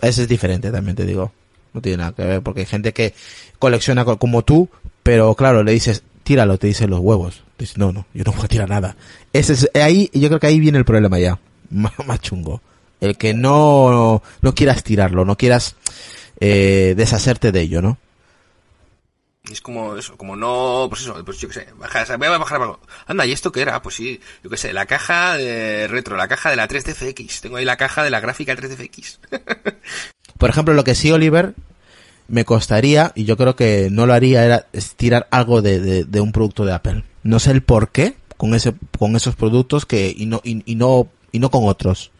ese 0.00 0.22
es 0.22 0.28
diferente, 0.28 0.70
también 0.70 0.96
te 0.96 1.04
digo. 1.04 1.32
No 1.74 1.82
tiene 1.82 1.98
nada 1.98 2.12
que 2.12 2.24
ver, 2.24 2.40
porque 2.42 2.60
hay 2.60 2.66
gente 2.66 2.94
que 2.94 3.12
colecciona 3.58 4.04
co- 4.06 4.18
como 4.18 4.42
tú, 4.42 4.70
pero 5.02 5.34
claro, 5.34 5.62
le 5.62 5.72
dices, 5.72 6.02
tíralo, 6.22 6.56
te 6.56 6.68
dicen 6.68 6.88
los 6.88 7.00
huevos. 7.00 7.42
Dices, 7.58 7.76
no, 7.76 7.92
no, 7.92 8.06
yo 8.14 8.24
no 8.24 8.32
voy 8.32 8.44
a 8.44 8.48
tirar 8.48 8.68
nada. 8.68 8.96
Ese 9.32 9.54
es, 9.54 9.70
ahí, 9.74 10.10
yo 10.14 10.28
creo 10.28 10.40
que 10.40 10.46
ahí 10.46 10.60
viene 10.60 10.78
el 10.78 10.84
problema 10.84 11.18
ya. 11.18 11.38
Más, 11.70 11.92
más 12.06 12.20
chungo. 12.20 12.62
El 13.00 13.18
que 13.18 13.34
no, 13.34 14.22
no 14.40 14.54
quieras 14.54 14.82
tirarlo, 14.82 15.26
no 15.26 15.36
quieras 15.36 15.76
eh, 16.40 16.94
deshacerte 16.96 17.52
de 17.52 17.60
ello, 17.60 17.82
¿no? 17.82 17.98
Es 19.50 19.60
como 19.60 19.96
eso, 19.96 20.16
como 20.16 20.36
no, 20.36 20.86
pues 20.88 21.02
eso, 21.02 21.24
pues 21.24 21.38
yo 21.38 21.48
qué 21.48 21.54
sé, 21.54 21.68
bajas, 21.78 22.16
voy 22.18 22.26
a 22.26 22.38
bajar 22.38 22.60
algo. 22.60 22.80
Anda, 23.06 23.24
¿y 23.24 23.32
esto 23.32 23.50
qué 23.50 23.62
era? 23.62 23.80
Pues 23.80 23.94
sí, 23.94 24.20
yo 24.42 24.50
qué 24.50 24.56
sé, 24.56 24.72
la 24.72 24.86
caja 24.86 25.36
de 25.36 25.86
retro, 25.88 26.16
la 26.16 26.28
caja 26.28 26.50
de 26.50 26.56
la 26.56 26.68
3DFX. 26.68 27.40
Tengo 27.40 27.56
ahí 27.56 27.64
la 27.64 27.76
caja 27.76 28.02
de 28.02 28.10
la 28.10 28.20
gráfica 28.20 28.54
3DFX. 28.54 29.18
Por 30.38 30.50
ejemplo, 30.50 30.74
lo 30.74 30.84
que 30.84 30.94
sí, 30.94 31.10
Oliver, 31.10 31.54
me 32.28 32.44
costaría, 32.44 33.12
y 33.14 33.24
yo 33.24 33.36
creo 33.36 33.56
que 33.56 33.88
no 33.90 34.06
lo 34.06 34.12
haría, 34.12 34.44
era 34.44 34.66
tirar 34.96 35.28
algo 35.30 35.62
de, 35.62 35.80
de, 35.80 36.04
de 36.04 36.20
un 36.20 36.32
producto 36.32 36.64
de 36.64 36.74
Apple. 36.74 37.04
No 37.28 37.38
sé 37.38 37.50
el 37.50 37.62
por 37.62 37.90
qué 37.90 38.14
con 38.36 38.54
ese, 38.54 38.74
con 38.98 39.14
esos 39.16 39.36
productos 39.36 39.84
que, 39.84 40.14
y 40.16 40.26
no, 40.26 40.40
y, 40.44 40.62
y 40.70 40.74
no, 40.76 41.08
y 41.32 41.38
no 41.40 41.50
con 41.50 41.68
otros. 41.68 42.10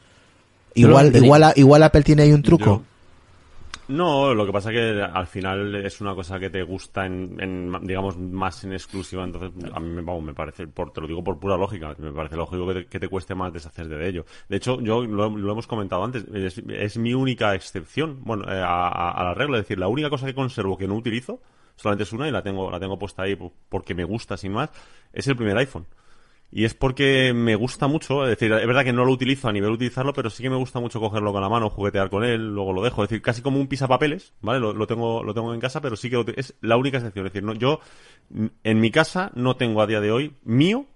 Igual, 0.75 1.07
lo- 1.13 1.19
igual, 1.25 1.53
igual 1.57 1.83
Apple 1.83 2.03
tiene 2.03 2.23
ahí 2.23 2.33
un 2.33 2.43
truco. 2.43 2.65
Yo- 2.65 2.83
No, 3.89 4.35
lo 4.35 4.45
que 4.45 4.53
pasa 4.53 4.71
que 4.71 5.01
al 5.03 5.27
final 5.27 5.75
es 5.77 6.03
una 6.03 6.15
cosa 6.15 6.39
que 6.39 6.51
te 6.51 6.63
gusta 6.63 7.07
en, 7.07 7.37
en, 7.41 7.73
digamos, 7.87 8.19
más 8.19 8.63
en 8.65 8.75
exclusiva, 8.75 9.25
entonces 9.25 9.51
a 9.73 9.81
mí 9.81 9.89
me, 9.89 10.03
vamos, 10.03 10.23
me 10.25 10.35
parece, 10.35 10.67
por, 10.67 10.93
te 10.93 11.01
lo 11.01 11.07
digo 11.07 11.25
por 11.25 11.39
pura 11.39 11.57
lógica, 11.57 11.95
me 11.99 12.13
parece 12.13 12.37
lógico 12.37 12.67
que 12.69 12.75
te, 12.75 12.87
que 12.87 13.01
te 13.01 13.09
cueste 13.09 13.35
más 13.35 13.51
deshacerte 13.51 13.95
de 13.95 14.09
ello. 14.11 14.27
De 14.51 14.59
hecho, 14.59 14.79
yo 14.83 15.03
lo, 15.07 15.31
lo 15.31 15.53
hemos 15.53 15.67
comentado 15.67 16.05
antes, 16.05 16.25
es, 16.35 16.59
es 16.69 16.99
mi 16.99 17.15
única 17.15 17.55
excepción, 17.55 18.19
bueno, 18.25 18.45
eh, 18.45 18.61
a, 18.61 18.89
a- 18.89 19.11
a 19.13 19.25
la 19.25 19.33
regla, 19.33 19.57
es 19.57 19.65
decir, 19.65 19.79
la 19.79 19.89
única 19.89 20.11
cosa 20.11 20.27
que 20.27 20.35
conservo 20.35 20.77
que 20.77 20.87
no 20.87 20.95
utilizo, 20.95 21.41
solamente 21.79 22.03
es 22.05 22.13
una 22.13 22.29
y 22.29 22.31
la 22.31 22.43
tengo, 22.43 22.71
la 22.71 22.79
tengo 22.79 22.99
puesta 22.99 23.23
ahí 23.23 23.37
po- 23.37 23.55
porque 23.71 23.95
me 23.95 24.05
gusta 24.05 24.37
sin 24.37 24.53
más, 24.53 24.71
es 25.15 25.27
el 25.29 25.37
primer 25.37 25.57
iPhone. 25.57 25.87
Y 26.51 26.65
es 26.65 26.73
porque 26.75 27.35
me 27.35 27.57
gusta 27.57 27.89
mucho, 27.89 28.25
es 28.25 28.31
decir, 28.31 28.51
es 28.53 28.67
verdad 28.67 28.83
que 28.83 28.93
no 28.95 29.05
lo 29.05 29.13
utilizo 29.13 29.49
a 29.49 29.53
nivel 29.53 29.69
de 29.71 29.75
utilizarlo, 29.75 30.15
pero 30.15 30.31
sí 30.31 30.43
que 30.43 30.49
me 30.49 30.57
gusta 30.57 30.81
mucho 30.81 30.99
cogerlo 30.99 31.31
con 31.31 31.43
la 31.43 31.49
mano, 31.51 31.69
juguetear 31.69 32.09
con 32.09 32.25
él, 32.25 32.55
luego 32.55 32.73
lo 32.73 32.83
dejo, 32.83 33.03
es 33.05 33.11
decir, 33.11 33.21
casi 33.23 33.43
como 33.43 33.61
un 33.61 33.67
pisapapeles, 33.69 34.33
¿vale? 34.41 34.59
Lo, 34.59 34.73
lo 34.73 34.87
tengo, 34.87 35.23
lo 35.23 35.35
tengo 35.35 35.53
en 35.53 35.61
casa, 35.61 35.83
pero 35.83 35.95
sí 35.97 36.09
que 36.09 36.17
lo 36.17 36.25
es 36.37 36.55
la 36.63 36.79
única 36.79 36.97
excepción, 36.99 37.27
es 37.27 37.33
decir, 37.35 37.45
no, 37.47 37.53
yo 37.55 37.81
en 38.65 38.81
mi 38.81 38.91
casa 38.91 39.31
no 39.35 39.57
tengo 39.57 39.83
a 39.83 39.87
día 39.87 40.01
de 40.01 40.11
hoy 40.11 40.37
mío 40.43 40.87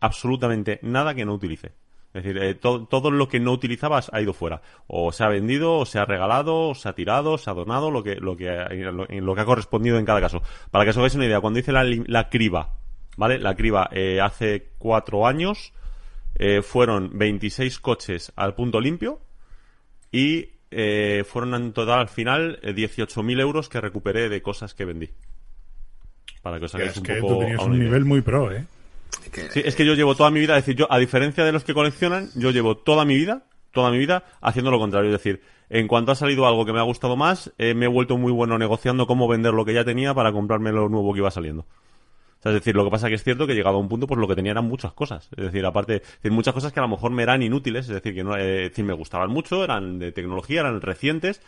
absolutamente 0.00 0.78
nada 0.82 1.14
que 1.14 1.26
no 1.26 1.34
utilice. 1.34 1.72
Es 2.14 2.22
decir, 2.22 2.40
eh, 2.40 2.54
to- 2.54 2.86
todo 2.86 3.10
lo 3.10 3.28
que 3.28 3.40
no 3.40 3.50
utilizabas 3.52 4.08
ha 4.12 4.20
ido 4.20 4.32
fuera. 4.32 4.62
O 4.86 5.10
se 5.10 5.24
ha 5.24 5.28
vendido, 5.28 5.78
o 5.78 5.84
se 5.84 5.98
ha 5.98 6.04
regalado, 6.04 6.68
o 6.68 6.74
se 6.76 6.88
ha 6.88 6.94
tirado, 6.94 7.32
o 7.32 7.38
se 7.38 7.50
ha 7.50 7.54
donado, 7.54 7.90
lo 7.90 8.02
que, 8.04 8.14
lo 8.14 8.36
que, 8.36 8.46
lo, 8.92 9.10
en 9.10 9.26
lo 9.26 9.34
que 9.34 9.40
ha 9.40 9.44
correspondido 9.44 9.98
en 9.98 10.04
cada 10.06 10.20
caso. 10.20 10.40
Para 10.70 10.84
que 10.84 10.90
os 10.90 10.96
hagáis 10.96 11.16
una 11.16 11.26
idea, 11.26 11.40
cuando 11.40 11.58
hice 11.58 11.72
la, 11.72 11.82
la 12.06 12.28
criba, 12.30 12.76
¿vale? 13.16 13.38
La 13.40 13.56
criba 13.56 13.88
eh, 13.92 14.20
hace 14.20 14.70
cuatro 14.78 15.26
años, 15.26 15.72
eh, 16.36 16.62
fueron 16.62 17.10
26 17.18 17.80
coches 17.80 18.32
al 18.36 18.54
punto 18.54 18.80
limpio 18.80 19.20
y 20.12 20.50
eh, 20.70 21.24
fueron 21.26 21.54
en 21.54 21.72
total 21.72 21.98
al 22.00 22.08
final 22.08 22.58
eh, 22.62 22.74
18.000 22.74 23.40
euros 23.40 23.68
que 23.68 23.80
recuperé 23.80 24.28
de 24.28 24.40
cosas 24.40 24.72
que 24.74 24.84
vendí. 24.84 25.10
Para 26.42 26.58
que 26.58 26.66
os 26.66 26.74
hagáis 26.74 26.92
Es 26.92 26.96
un 26.98 27.02
que 27.04 27.14
poco 27.16 27.34
tú 27.34 27.40
tenías 27.40 27.60
un 27.62 27.78
nivel 27.78 28.04
muy 28.04 28.20
pro, 28.20 28.52
¿eh? 28.52 28.66
Sí, 29.50 29.62
es 29.64 29.74
que 29.74 29.84
yo 29.86 29.94
llevo 29.94 30.14
toda 30.14 30.30
mi 30.30 30.40
vida, 30.40 30.56
es 30.56 30.64
decir, 30.64 30.76
yo, 30.76 30.92
a 30.92 30.98
diferencia 30.98 31.44
de 31.44 31.52
los 31.52 31.64
que 31.64 31.74
coleccionan, 31.74 32.30
yo 32.34 32.50
llevo 32.50 32.76
toda 32.76 33.04
mi 33.04 33.16
vida, 33.16 33.44
toda 33.72 33.90
mi 33.90 33.98
vida, 33.98 34.24
haciendo 34.40 34.70
lo 34.70 34.78
contrario. 34.78 35.10
Es 35.10 35.22
decir, 35.22 35.42
en 35.68 35.88
cuanto 35.88 36.12
ha 36.12 36.14
salido 36.14 36.46
algo 36.46 36.64
que 36.64 36.72
me 36.72 36.78
ha 36.78 36.82
gustado 36.82 37.16
más, 37.16 37.52
eh, 37.58 37.74
me 37.74 37.86
he 37.86 37.88
vuelto 37.88 38.16
muy 38.16 38.32
bueno 38.32 38.58
negociando 38.58 39.06
cómo 39.06 39.28
vender 39.28 39.54
lo 39.54 39.64
que 39.64 39.74
ya 39.74 39.84
tenía 39.84 40.14
para 40.14 40.32
comprarme 40.32 40.72
lo 40.72 40.88
nuevo 40.88 41.12
que 41.12 41.18
iba 41.18 41.30
saliendo. 41.30 41.66
Es 42.44 42.52
decir, 42.52 42.74
lo 42.76 42.84
que 42.84 42.90
pasa 42.90 43.08
que 43.08 43.14
es 43.14 43.24
cierto 43.24 43.46
que 43.46 43.54
llegado 43.54 43.76
a 43.76 43.80
un 43.80 43.88
punto, 43.88 44.06
pues 44.06 44.20
lo 44.20 44.28
que 44.28 44.36
tenía 44.36 44.52
eran 44.52 44.66
muchas 44.66 44.92
cosas. 44.92 45.30
Es 45.36 45.46
decir, 45.46 45.64
aparte, 45.64 46.02
muchas 46.24 46.52
cosas 46.52 46.72
que 46.72 46.80
a 46.80 46.82
lo 46.82 46.88
mejor 46.88 47.10
me 47.10 47.22
eran 47.22 47.42
inútiles, 47.42 47.88
es 47.88 47.94
decir, 47.94 48.14
que 48.14 48.22
no, 48.22 48.36
eh, 48.36 48.70
me 48.76 48.92
gustaban 48.92 49.30
mucho, 49.30 49.64
eran 49.64 49.98
de 49.98 50.12
tecnología, 50.12 50.60
eran 50.60 50.80
recientes, 50.82 51.40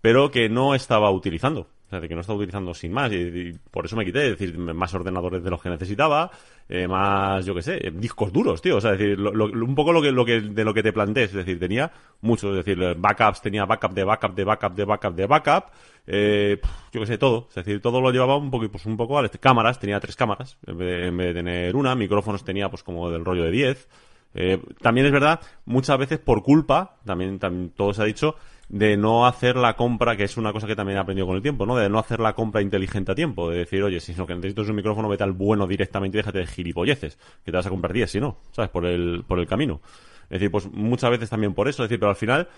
pero 0.00 0.30
que 0.30 0.48
no 0.48 0.74
estaba 0.74 1.10
utilizando. 1.10 1.68
O 1.88 1.90
sea, 1.90 2.00
de 2.00 2.08
que 2.08 2.14
no 2.14 2.20
estaba 2.20 2.36
utilizando 2.36 2.74
sin 2.74 2.92
más. 2.92 3.10
Y, 3.10 3.58
por 3.70 3.86
eso 3.86 3.96
me 3.96 4.04
quité. 4.04 4.26
Es 4.30 4.38
decir, 4.38 4.58
más 4.58 4.92
ordenadores 4.92 5.42
de 5.42 5.48
los 5.48 5.62
que 5.62 5.70
necesitaba, 5.70 6.30
eh, 6.68 6.86
más, 6.86 7.46
yo 7.46 7.54
qué 7.54 7.62
sé, 7.62 7.76
eh, 7.86 7.90
discos 7.94 8.30
duros, 8.30 8.60
tío. 8.60 8.76
O 8.76 8.80
sea, 8.82 8.92
es 8.92 8.98
decir, 8.98 9.18
lo- 9.18 9.32
lo- 9.32 9.46
un 9.64 9.74
poco 9.74 9.90
lo 9.92 10.02
que, 10.02 10.12
lo 10.12 10.22
que, 10.26 10.42
de 10.42 10.64
lo 10.64 10.74
que 10.74 10.82
te 10.82 10.92
plantees. 10.92 11.30
Es 11.30 11.36
decir, 11.36 11.58
tenía 11.58 11.90
mucho. 12.20 12.50
Es 12.50 12.62
decir, 12.64 12.94
backups, 12.98 13.40
tenía 13.40 13.64
backup 13.64 13.94
de 13.94 14.04
backup 14.04 14.34
de 14.34 14.44
backup 14.44 14.74
de 14.74 14.84
backup 14.84 15.14
de 15.14 15.26
backup. 15.26 15.64
Eh, 16.06 16.60
yo 16.92 17.00
qué 17.00 17.06
sé, 17.06 17.16
todo. 17.16 17.46
Es 17.48 17.54
decir, 17.54 17.80
todo 17.80 18.02
lo 18.02 18.10
llevaba 18.10 18.36
un 18.36 18.50
poco, 18.50 18.68
pues 18.68 18.84
un 18.84 18.98
poco, 18.98 19.14
vale, 19.14 19.30
cámaras, 19.30 19.78
tenía 19.80 19.98
tres 19.98 20.14
cámaras, 20.14 20.58
en 20.66 20.76
vez 20.76 20.88
de, 20.88 21.06
en 21.06 21.16
vez 21.16 21.26
de 21.28 21.34
tener 21.34 21.74
una. 21.74 21.94
Micrófonos 21.94 22.44
tenía, 22.44 22.68
pues 22.68 22.82
como 22.82 23.10
del 23.10 23.24
rollo 23.24 23.44
de 23.44 23.50
10. 23.50 23.88
Eh, 24.34 24.62
también 24.82 25.06
es 25.06 25.12
verdad, 25.12 25.40
muchas 25.64 25.96
veces 25.98 26.18
por 26.18 26.42
culpa, 26.42 26.96
también, 27.06 27.38
también 27.38 27.70
todo 27.70 27.94
se 27.94 28.02
ha 28.02 28.04
dicho, 28.04 28.36
de 28.68 28.96
no 28.96 29.26
hacer 29.26 29.56
la 29.56 29.76
compra, 29.76 30.16
que 30.16 30.24
es 30.24 30.36
una 30.36 30.52
cosa 30.52 30.66
que 30.66 30.76
también 30.76 30.98
he 30.98 31.00
aprendido 31.00 31.26
con 31.26 31.36
el 31.36 31.42
tiempo, 31.42 31.64
¿no? 31.64 31.76
De 31.76 31.88
no 31.88 31.98
hacer 31.98 32.20
la 32.20 32.34
compra 32.34 32.60
inteligente 32.60 33.12
a 33.12 33.14
tiempo, 33.14 33.50
de 33.50 33.58
decir, 33.58 33.82
oye, 33.82 33.98
si 34.00 34.14
lo 34.14 34.26
que 34.26 34.34
necesito 34.34 34.62
es 34.62 34.68
un 34.68 34.76
micrófono, 34.76 35.08
vete 35.08 35.24
al 35.24 35.32
bueno 35.32 35.66
directamente 35.66 36.18
y 36.18 36.20
déjate 36.20 36.38
de 36.38 36.46
gilipolleces, 36.46 37.16
que 37.44 37.50
te 37.50 37.56
vas 37.56 37.66
a 37.66 37.70
comprar 37.70 37.92
10, 37.92 38.10
si 38.10 38.20
no, 38.20 38.36
¿sabes? 38.52 38.70
Por 38.70 38.84
el, 38.84 39.24
por 39.26 39.38
el 39.38 39.46
camino. 39.46 39.80
Es 40.24 40.40
decir, 40.40 40.50
pues 40.50 40.70
muchas 40.70 41.10
veces 41.10 41.30
también 41.30 41.54
por 41.54 41.68
eso, 41.68 41.82
es 41.82 41.88
decir, 41.88 41.98
pero 41.98 42.10
al 42.10 42.16
final, 42.16 42.48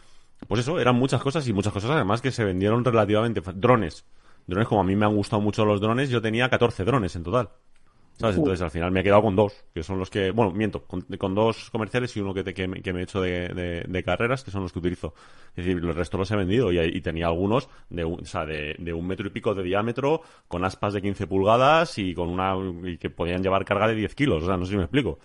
pues 0.48 0.62
eso, 0.62 0.80
eran 0.80 0.96
muchas 0.96 1.22
cosas 1.22 1.46
y 1.46 1.52
muchas 1.52 1.72
cosas 1.72 1.90
además 1.90 2.20
que 2.20 2.32
se 2.32 2.44
vendieron 2.44 2.84
relativamente 2.84 3.40
drones. 3.54 4.04
Drones, 4.46 4.66
como 4.66 4.80
a 4.80 4.84
mí 4.84 4.96
me 4.96 5.06
han 5.06 5.14
gustado 5.14 5.40
mucho 5.40 5.64
los 5.64 5.80
drones, 5.80 6.10
yo 6.10 6.20
tenía 6.20 6.48
14 6.48 6.84
drones 6.84 7.14
en 7.14 7.22
total. 7.22 7.50
¿Sabes? 8.20 8.36
Entonces 8.42 8.62
al 8.62 8.70
final 8.70 8.90
me 8.90 9.00
he 9.00 9.02
quedado 9.02 9.22
con 9.22 9.34
dos, 9.34 9.64
que 9.72 9.82
son 9.82 9.98
los 9.98 10.10
que, 10.10 10.30
bueno, 10.30 10.52
miento, 10.52 10.82
con, 10.84 11.00
con 11.02 11.34
dos 11.34 11.70
comerciales 11.70 12.14
y 12.16 12.20
uno 12.20 12.34
que, 12.34 12.44
te- 12.44 12.52
que, 12.54 12.68
me, 12.68 12.82
que 12.82 12.92
me 12.92 13.00
he 13.00 13.02
hecho 13.04 13.20
de, 13.20 13.48
de- 13.48 13.84
de 13.88 14.02
carreras, 14.02 14.44
que 14.44 14.50
son 14.50 14.62
los 14.62 14.72
que 14.72 14.78
utilizo. 14.78 15.14
Es 15.56 15.64
decir, 15.64 15.78
el 15.82 15.94
resto 15.94 16.18
los 16.18 16.30
he 16.30 16.36
vendido 16.36 16.70
y, 16.70 16.78
y 16.80 17.00
tenía 17.00 17.26
algunos 17.26 17.68
de 17.88 18.04
un, 18.04 18.20
o 18.20 18.24
sea, 18.26 18.44
de, 18.44 18.76
de 18.78 18.92
un 18.92 19.06
metro 19.06 19.26
y 19.26 19.30
pico 19.30 19.54
de 19.54 19.62
diámetro, 19.62 20.20
con 20.48 20.64
aspas 20.64 20.92
de 20.92 21.02
15 21.02 21.26
pulgadas 21.26 21.96
y 21.98 22.14
con 22.14 22.28
una, 22.28 22.54
y 22.88 22.98
que 22.98 23.10
podían 23.10 23.42
llevar 23.42 23.64
carga 23.64 23.88
de 23.88 23.94
10 23.94 24.14
kilos, 24.14 24.42
o 24.42 24.46
sea, 24.46 24.56
no 24.56 24.64
sé 24.66 24.72
si 24.72 24.76
me 24.76 24.82
explico. 24.84 25.18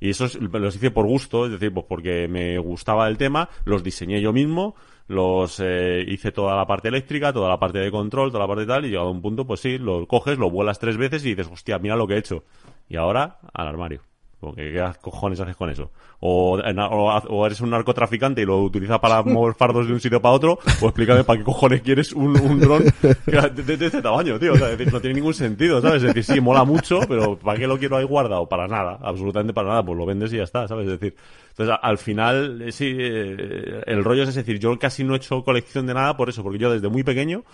Y 0.00 0.10
esos 0.10 0.34
los 0.34 0.74
hice 0.76 0.90
por 0.90 1.06
gusto, 1.06 1.46
es 1.46 1.52
decir, 1.52 1.72
pues 1.72 1.86
porque 1.88 2.26
me 2.28 2.58
gustaba 2.58 3.06
el 3.08 3.16
tema, 3.16 3.48
los 3.64 3.84
diseñé 3.84 4.20
yo 4.20 4.32
mismo, 4.32 4.74
los 5.08 5.60
eh, 5.60 6.04
hice 6.06 6.32
toda 6.32 6.56
la 6.56 6.66
parte 6.66 6.88
eléctrica, 6.88 7.32
toda 7.32 7.48
la 7.48 7.58
parte 7.58 7.78
de 7.78 7.90
control, 7.90 8.30
toda 8.30 8.44
la 8.44 8.46
parte 8.46 8.62
de 8.62 8.66
tal, 8.66 8.84
y 8.84 8.88
llegado 8.88 9.08
a 9.08 9.10
un 9.10 9.22
punto, 9.22 9.46
pues 9.46 9.60
sí, 9.60 9.78
lo 9.78 10.06
coges, 10.06 10.38
lo 10.38 10.50
vuelas 10.50 10.78
tres 10.78 10.96
veces 10.96 11.24
y 11.24 11.34
dices, 11.34 11.48
hostia, 11.52 11.78
mira 11.78 11.96
lo 11.96 12.06
que 12.06 12.14
he 12.14 12.18
hecho. 12.18 12.44
Y 12.88 12.96
ahora, 12.96 13.38
al 13.52 13.66
armario. 13.66 14.02
Porque 14.42 14.72
¿qué 14.72 14.84
cojones 15.00 15.38
haces 15.38 15.54
con 15.54 15.70
eso? 15.70 15.92
O, 16.18 16.58
o, 16.58 17.18
o 17.28 17.46
eres 17.46 17.60
un 17.60 17.70
narcotraficante 17.70 18.42
y 18.42 18.44
lo 18.44 18.58
utilizas 18.60 18.98
para 18.98 19.22
mover 19.22 19.54
fardos 19.54 19.86
de 19.86 19.92
un 19.92 20.00
sitio 20.00 20.20
para 20.20 20.34
otro, 20.34 20.58
o 20.80 20.86
explícame 20.86 21.22
para 21.22 21.38
qué 21.38 21.44
cojones 21.44 21.80
quieres 21.82 22.12
un, 22.12 22.38
un 22.40 22.58
dron 22.60 22.82
de, 23.02 23.62
de- 23.62 23.76
de 23.76 23.86
este 23.86 24.02
tamaño, 24.02 24.38
tío. 24.40 24.54
O 24.54 24.56
sea, 24.56 24.70
es 24.72 24.78
decir, 24.78 24.92
no 24.92 25.00
tiene 25.00 25.14
ningún 25.14 25.32
sentido, 25.34 25.80
¿sabes? 25.80 26.02
Es 26.02 26.12
decir, 26.12 26.34
sí, 26.34 26.40
mola 26.40 26.64
mucho, 26.64 26.98
pero 27.08 27.36
¿para 27.38 27.56
qué 27.56 27.68
lo 27.68 27.78
quiero 27.78 27.96
ahí 27.96 28.04
guardado? 28.04 28.48
Para 28.48 28.66
nada, 28.66 28.98
absolutamente 29.00 29.52
para 29.54 29.68
nada. 29.68 29.84
Pues 29.84 29.96
lo 29.96 30.04
vendes 30.06 30.32
y 30.32 30.38
ya 30.38 30.42
está, 30.42 30.66
¿sabes? 30.66 30.86
Es 30.88 30.98
decir, 31.00 31.14
entonces 31.50 31.76
al 31.80 31.98
final, 31.98 32.62
eh, 32.62 32.72
sí, 32.72 32.92
eh, 32.98 33.82
el 33.86 34.02
rollo 34.02 34.24
es, 34.24 34.30
es 34.30 34.34
decir, 34.34 34.58
yo 34.58 34.76
casi 34.78 35.04
no 35.04 35.14
he 35.14 35.18
hecho 35.18 35.44
colección 35.44 35.86
de 35.86 35.94
nada 35.94 36.16
por 36.16 36.28
eso, 36.28 36.42
porque 36.42 36.58
yo 36.58 36.70
desde 36.72 36.88
muy 36.88 37.04
pequeño, 37.04 37.44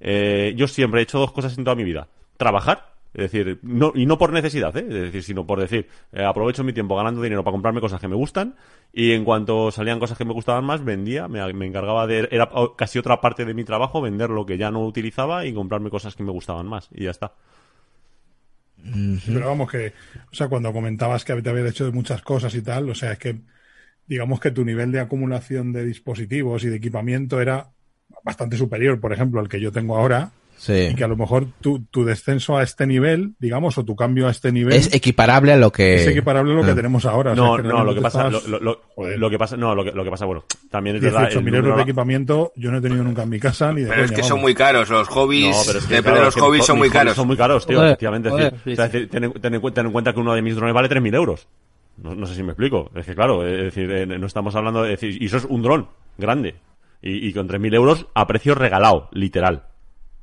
eh, 0.00 0.54
yo 0.56 0.66
siempre 0.66 1.00
he 1.00 1.02
hecho 1.04 1.18
dos 1.20 1.30
cosas 1.32 1.56
en 1.56 1.62
toda 1.64 1.76
mi 1.76 1.84
vida. 1.84 2.08
Trabajar 2.36 2.91
es 3.14 3.30
decir, 3.30 3.58
no, 3.62 3.92
y 3.94 4.06
no 4.06 4.16
por 4.16 4.32
necesidad, 4.32 4.74
¿eh? 4.76 4.86
es 4.88 4.94
decir, 4.94 5.22
sino 5.22 5.46
por 5.46 5.60
decir, 5.60 5.88
eh, 6.12 6.24
aprovecho 6.24 6.64
mi 6.64 6.72
tiempo 6.72 6.96
ganando 6.96 7.20
dinero 7.20 7.44
para 7.44 7.52
comprarme 7.52 7.80
cosas 7.80 8.00
que 8.00 8.08
me 8.08 8.16
gustan 8.16 8.56
y 8.92 9.12
en 9.12 9.24
cuanto 9.24 9.70
salían 9.70 9.98
cosas 9.98 10.16
que 10.16 10.24
me 10.24 10.32
gustaban 10.32 10.64
más, 10.64 10.82
vendía, 10.82 11.28
me, 11.28 11.52
me 11.52 11.66
encargaba 11.66 12.06
de, 12.06 12.28
era 12.30 12.50
casi 12.76 12.98
otra 12.98 13.20
parte 13.20 13.44
de 13.44 13.54
mi 13.54 13.64
trabajo, 13.64 14.00
vender 14.00 14.30
lo 14.30 14.46
que 14.46 14.56
ya 14.56 14.70
no 14.70 14.84
utilizaba 14.86 15.44
y 15.44 15.52
comprarme 15.52 15.90
cosas 15.90 16.16
que 16.16 16.22
me 16.22 16.32
gustaban 16.32 16.66
más 16.66 16.88
y 16.92 17.04
ya 17.04 17.10
está. 17.10 17.34
Pero 19.26 19.46
vamos 19.46 19.70
que, 19.70 19.92
o 20.30 20.34
sea, 20.34 20.48
cuando 20.48 20.72
comentabas 20.72 21.24
que 21.24 21.40
te 21.40 21.50
habías 21.50 21.70
hecho 21.70 21.84
de 21.84 21.92
muchas 21.92 22.22
cosas 22.22 22.54
y 22.54 22.62
tal, 22.62 22.90
o 22.90 22.94
sea, 22.94 23.12
es 23.12 23.18
que 23.18 23.40
digamos 24.06 24.40
que 24.40 24.50
tu 24.50 24.64
nivel 24.64 24.90
de 24.90 25.00
acumulación 25.00 25.72
de 25.72 25.84
dispositivos 25.84 26.64
y 26.64 26.68
de 26.68 26.76
equipamiento 26.76 27.40
era 27.40 27.70
bastante 28.24 28.56
superior, 28.56 29.00
por 29.00 29.12
ejemplo, 29.12 29.40
al 29.40 29.48
que 29.48 29.60
yo 29.60 29.70
tengo 29.70 29.96
ahora. 29.96 30.32
Sí. 30.62 30.90
Y 30.92 30.94
que 30.94 31.02
a 31.02 31.08
lo 31.08 31.16
mejor 31.16 31.46
tu, 31.60 31.80
tu 31.90 32.04
descenso 32.04 32.56
a 32.56 32.62
este 32.62 32.86
nivel, 32.86 33.34
digamos, 33.40 33.76
o 33.78 33.84
tu 33.84 33.96
cambio 33.96 34.28
a 34.28 34.30
este 34.30 34.52
nivel 34.52 34.74
Es 34.74 34.94
equiparable 34.94 35.52
a 35.52 35.56
lo 35.56 35.72
que... 35.72 35.96
es 35.96 36.06
equiparable 36.06 36.52
a 36.52 36.54
lo 36.54 36.62
que 36.62 36.70
Ah. 36.70 36.74
tenemos 36.76 37.04
ahora. 37.04 37.32
O 37.32 37.34
sea, 37.34 37.44
No, 37.44 37.56
que 37.56 37.62
no, 37.64 37.82
lo 37.82 37.92
que 37.96 38.00
pasa, 38.00 38.28
estabas- 38.28 38.46
lo, 38.46 38.60
lo- 38.60 38.80
lo 39.16 39.30
que 39.30 39.38
pasa, 39.38 39.56
no, 39.56 39.74
lo 39.74 39.82
que, 39.82 39.90
lo 39.90 40.04
que 40.04 40.10
pasa, 40.10 40.24
bueno, 40.24 40.44
también 40.70 40.94
es 40.94 41.02
verdad. 41.02 41.28
18.000 41.30 41.48
el 41.48 41.54
euros 41.56 41.76
de 41.78 41.82
equipamiento 41.82 42.52
yo 42.54 42.70
no 42.70 42.78
he 42.78 42.80
tenido 42.80 43.02
nunca 43.02 43.24
en 43.24 43.30
mi 43.30 43.40
casa 43.40 43.72
ni 43.72 43.80
de 43.80 43.88
Pero 43.88 44.02
es 44.04 44.10
coña, 44.12 44.16
que 44.18 44.22
son 44.22 44.30
vamos. 44.36 44.42
muy 44.42 44.54
caros, 44.54 44.88
los 44.88 45.08
hobbies, 45.08 45.56
No, 45.56 45.62
pero 45.66 45.78
es 45.80 45.84
que, 45.86 45.94
depende 45.94 46.02
claro, 46.02 46.18
de 46.18 46.24
los 46.26 46.28
es 46.28 46.34
que 46.36 46.40
hobbies, 46.42 46.64
son 46.64 46.78
muy 46.78 46.90
caros. 46.90 47.14
Son 47.16 47.26
muy 47.26 47.36
caros, 47.36 47.66
tío, 47.66 47.84
efectivamente. 47.84 48.28
es 48.28 48.78
es 48.78 48.94
en- 48.94 49.30
cuenta, 49.32 49.40
ten 49.72 49.86
en 49.86 49.92
cuenta 49.92 50.12
que 50.12 50.20
uno 50.20 50.32
de 50.34 50.42
mis 50.42 50.54
drones 50.54 50.74
vale 50.74 50.88
3.000 50.88 51.12
euros. 51.16 51.48
No, 51.96 52.14
no 52.14 52.24
sé 52.24 52.36
si 52.36 52.44
me 52.44 52.52
explico. 52.52 52.88
Es 52.94 53.04
que, 53.04 53.16
claro, 53.16 53.44
es 53.44 53.64
decir, 53.74 53.90
eh, 53.90 54.06
no 54.06 54.26
estamos 54.28 54.54
hablando 54.54 54.84
de 54.84 54.90
decir, 54.90 55.20
y 55.20 55.26
eso 55.26 55.38
es 55.38 55.44
un 55.44 55.60
dron 55.60 55.88
grande. 56.18 56.54
Y, 57.02 57.26
y 57.26 57.32
con 57.32 57.48
3.000 57.48 57.74
euros 57.74 58.06
a 58.14 58.28
precio 58.28 58.54
regalado, 58.54 59.08
literal. 59.10 59.64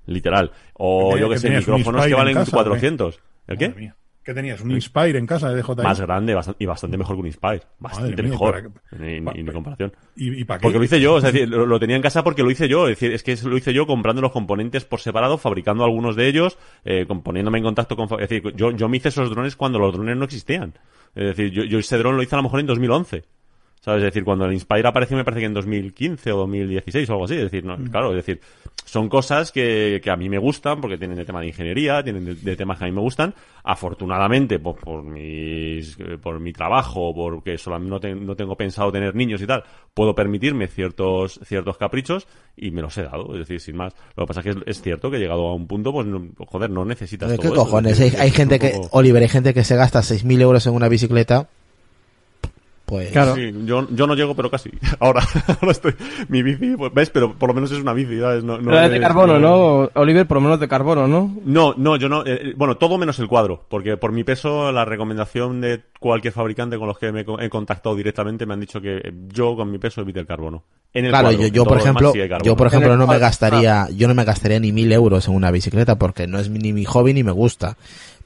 Literal. 0.10 0.52
O 0.74 1.14
¿Qué 1.14 1.20
yo 1.22 1.30
que 1.30 1.40
sé, 1.40 1.48
¿Un 1.50 1.56
micrófonos 1.58 2.06
que 2.06 2.12
en 2.12 2.18
valen 2.18 2.34
casa, 2.36 2.52
400. 2.52 3.20
¿El 3.48 3.56
Madre 3.58 3.74
qué? 3.74 3.80
mía. 3.80 3.96
¿Qué 4.22 4.34
tenías? 4.34 4.62
¿Un 4.62 4.72
Inspire 4.72 5.18
en 5.18 5.26
casa 5.26 5.50
de 5.50 5.62
DJI? 5.62 5.82
Más 5.82 6.00
grande 6.02 6.38
y 6.60 6.66
bastante 6.66 6.98
mejor 6.98 7.16
que 7.16 7.22
un 7.22 7.26
Inspire. 7.28 7.62
Bastante 7.80 8.22
mía, 8.22 8.32
mejor. 8.32 8.72
¿para 8.92 9.02
Ni, 9.04 9.22
pa- 9.22 9.54
comparación. 9.54 9.94
¿Y, 10.16 10.42
y 10.42 10.44
para 10.44 10.60
qué? 10.60 10.64
Porque 10.64 10.78
lo 10.78 10.84
hice 10.84 11.00
yo, 11.02 11.18
es 11.18 11.24
decir, 11.24 11.50
lo, 11.50 11.66
lo 11.66 11.80
tenía 11.80 11.96
en 11.96 12.02
casa 12.02 12.24
porque 12.24 12.44
lo 12.44 12.52
hice 12.52 12.68
yo. 12.68 12.88
Es 12.88 13.00
decir, 13.00 13.12
es 13.12 13.24
que 13.24 13.36
lo 13.48 13.58
hice 13.58 13.74
yo 13.74 13.88
comprando 13.88 14.22
los 14.22 14.32
componentes 14.32 14.86
por 14.86 15.00
separado, 15.00 15.38
fabricando 15.40 15.84
algunos 15.84 16.16
de 16.16 16.28
ellos, 16.28 16.58
eh, 16.86 17.08
poniéndome 17.24 17.58
en 17.60 17.64
contacto 17.64 17.96
con. 17.96 18.06
Es 18.22 18.30
decir, 18.30 18.54
yo, 18.56 18.72
yo 18.72 18.88
me 18.90 18.98
hice 18.98 19.10
esos 19.10 19.30
drones 19.32 19.56
cuando 19.56 19.80
los 19.80 19.94
drones 19.94 20.16
no 20.18 20.26
existían. 20.26 20.74
Es 21.16 21.36
decir, 21.36 21.50
yo, 21.50 21.64
yo 21.64 21.80
ese 21.80 21.98
dron 21.98 22.16
lo 22.16 22.22
hice 22.22 22.36
a 22.36 22.38
lo 22.38 22.44
mejor 22.44 22.60
en 22.60 22.68
2011. 22.68 23.24
¿Sabes? 23.90 24.04
Es 24.04 24.14
decir, 24.14 24.24
cuando 24.24 24.46
el 24.46 24.54
Inspire 24.54 24.88
apareció 24.88 25.18
me 25.18 25.24
parece 25.24 25.40
que 25.42 25.46
en 25.48 25.54
2015 25.54 26.32
o 26.32 26.38
2016 26.38 27.10
o 27.10 27.14
algo 27.14 27.26
así. 27.26 27.36
Es 27.36 27.44
decir, 27.44 27.66
no, 27.66 27.76
claro, 27.92 28.12
es 28.12 28.18
decir, 28.26 28.40
son 28.86 29.10
cosas 29.10 29.52
que, 29.52 30.00
que 30.04 30.10
a 30.12 30.16
mí 30.16 30.30
me 30.30 30.38
gustan 30.38 30.80
porque 30.82 30.98
tienen 30.98 31.18
de 31.18 31.26
tema 31.26 31.42
de 31.42 31.48
ingeniería, 31.48 32.04
tienen 32.04 32.26
de, 32.26 32.36
de 32.36 32.56
temas 32.56 32.78
que 32.78 32.86
a 32.86 32.88
mí 32.88 32.94
me 32.94 33.02
gustan. 33.02 33.34
Afortunadamente, 33.64 34.60
por, 34.60 34.76
por, 34.78 35.04
mis, 35.04 35.98
por 36.22 36.40
mi 36.40 36.52
trabajo, 36.54 37.14
porque 37.14 37.58
solamente 37.58 37.90
no, 37.92 38.00
te- 38.00 38.16
no 38.16 38.36
tengo 38.36 38.56
pensado 38.56 38.92
tener 38.92 39.16
niños 39.16 39.42
y 39.42 39.48
tal, 39.48 39.64
puedo 39.94 40.14
permitirme 40.14 40.68
ciertos, 40.68 41.40
ciertos 41.44 41.78
caprichos 41.78 42.28
y 42.58 42.72
me 42.72 42.82
los 42.82 42.98
he 42.98 43.04
dado. 43.04 43.32
Es 43.34 43.40
decir, 43.40 43.60
sin 43.60 43.78
más. 43.78 43.94
Lo 44.16 44.24
que 44.26 44.28
pasa 44.28 44.40
es 44.42 44.44
que 44.44 44.50
es, 44.52 44.58
es 44.78 44.82
cierto 44.82 45.10
que 45.10 45.18
he 45.18 45.20
llegado 45.20 45.48
a 45.48 45.56
un 45.56 45.66
punto, 45.68 45.92
pues, 45.92 46.06
no- 46.08 46.28
joder, 46.48 46.70
no 46.70 46.84
necesitas 46.86 47.32
¿Qué 47.32 47.38
todo 47.38 47.54
eso. 47.54 47.64
cojones? 47.64 48.00
Es 48.00 48.20
Hay, 48.20 48.32
gente 48.32 48.60
que, 48.60 48.74
Oliver, 48.92 49.22
hay 49.22 49.30
gente 49.30 49.54
que 49.54 49.64
se 49.64 49.76
gasta 49.76 50.00
6.000 50.02 50.42
euros 50.42 50.66
en 50.68 50.74
una 50.74 50.88
bicicleta. 50.90 51.48
Pues. 52.90 53.12
Claro. 53.12 53.36
Sí, 53.36 53.54
yo, 53.66 53.88
yo 53.92 54.08
no 54.08 54.16
llego, 54.16 54.34
pero 54.36 54.50
casi. 54.50 54.72
Ahora, 55.00 55.22
ahora 55.62 55.72
estoy. 55.72 55.94
Mi 56.28 56.42
bici, 56.42 56.76
pues, 56.76 56.92
¿ves? 56.92 57.12
Pero 57.12 57.36
por 57.36 57.50
lo 57.50 57.54
menos 57.54 57.72
es 57.72 57.78
una 57.80 57.94
bici, 57.94 58.20
¿sabes? 58.20 58.44
No, 58.44 58.58
no 58.58 58.72
Pero 58.72 58.82
es 58.82 58.90
de 58.92 59.00
carbono, 59.00 59.38
¿no? 59.38 59.90
Oliver, 59.94 60.26
por 60.26 60.38
lo 60.38 60.42
menos 60.42 60.60
de 60.60 60.68
carbono, 60.68 61.08
¿no? 61.08 61.36
No, 61.46 61.76
no, 61.78 61.98
yo 61.98 62.10
no. 62.10 62.24
eh, 62.26 62.54
bueno, 62.58 62.78
todo 62.78 62.98
menos 62.98 63.20
el 63.20 63.28
cuadro. 63.28 63.64
Porque 63.70 63.96
por 63.96 64.12
mi 64.12 64.24
peso, 64.24 64.72
la 64.72 64.86
recomendación 64.86 65.62
de 65.62 65.82
cualquier 66.00 66.34
fabricante 66.34 66.80
con 66.80 66.88
los 66.88 66.98
que 66.98 67.12
me 67.12 67.22
he 67.22 67.26
co- 67.26 67.40
he 67.40 67.50
contactado 67.50 67.96
directamente 67.96 68.48
me 68.48 68.56
han 68.56 68.60
dicho 68.62 68.82
que 68.82 68.98
eh, 68.98 69.14
yo 69.28 69.56
con 69.56 69.70
mi 69.70 69.78
peso 69.78 70.02
evite 70.02 70.20
el 70.22 70.26
carbono. 70.26 70.64
En 70.92 71.06
el 71.06 71.12
Claro, 71.12 71.28
cuadro, 71.28 71.42
yo, 71.44 71.48
yo 71.50 71.66
por 71.66 71.78
ejemplo, 71.78 72.12
yo 72.44 72.56
por 72.56 72.66
ejemplo 72.66 72.98
no 72.98 73.06
me 73.06 73.20
gastaría, 73.20 73.88
yo 73.96 74.08
no 74.08 74.16
me 74.16 74.24
gastaría 74.24 74.60
ni 74.60 74.72
mil 74.72 74.92
euros 74.92 75.28
en 75.28 75.36
una 75.36 75.52
bicicleta 75.52 76.00
porque 76.00 76.26
no 76.26 76.40
es 76.40 76.50
ni 76.50 76.74
mi 76.74 76.86
hobby 76.86 77.14
ni 77.14 77.24
me 77.24 77.32
gusta. 77.32 77.78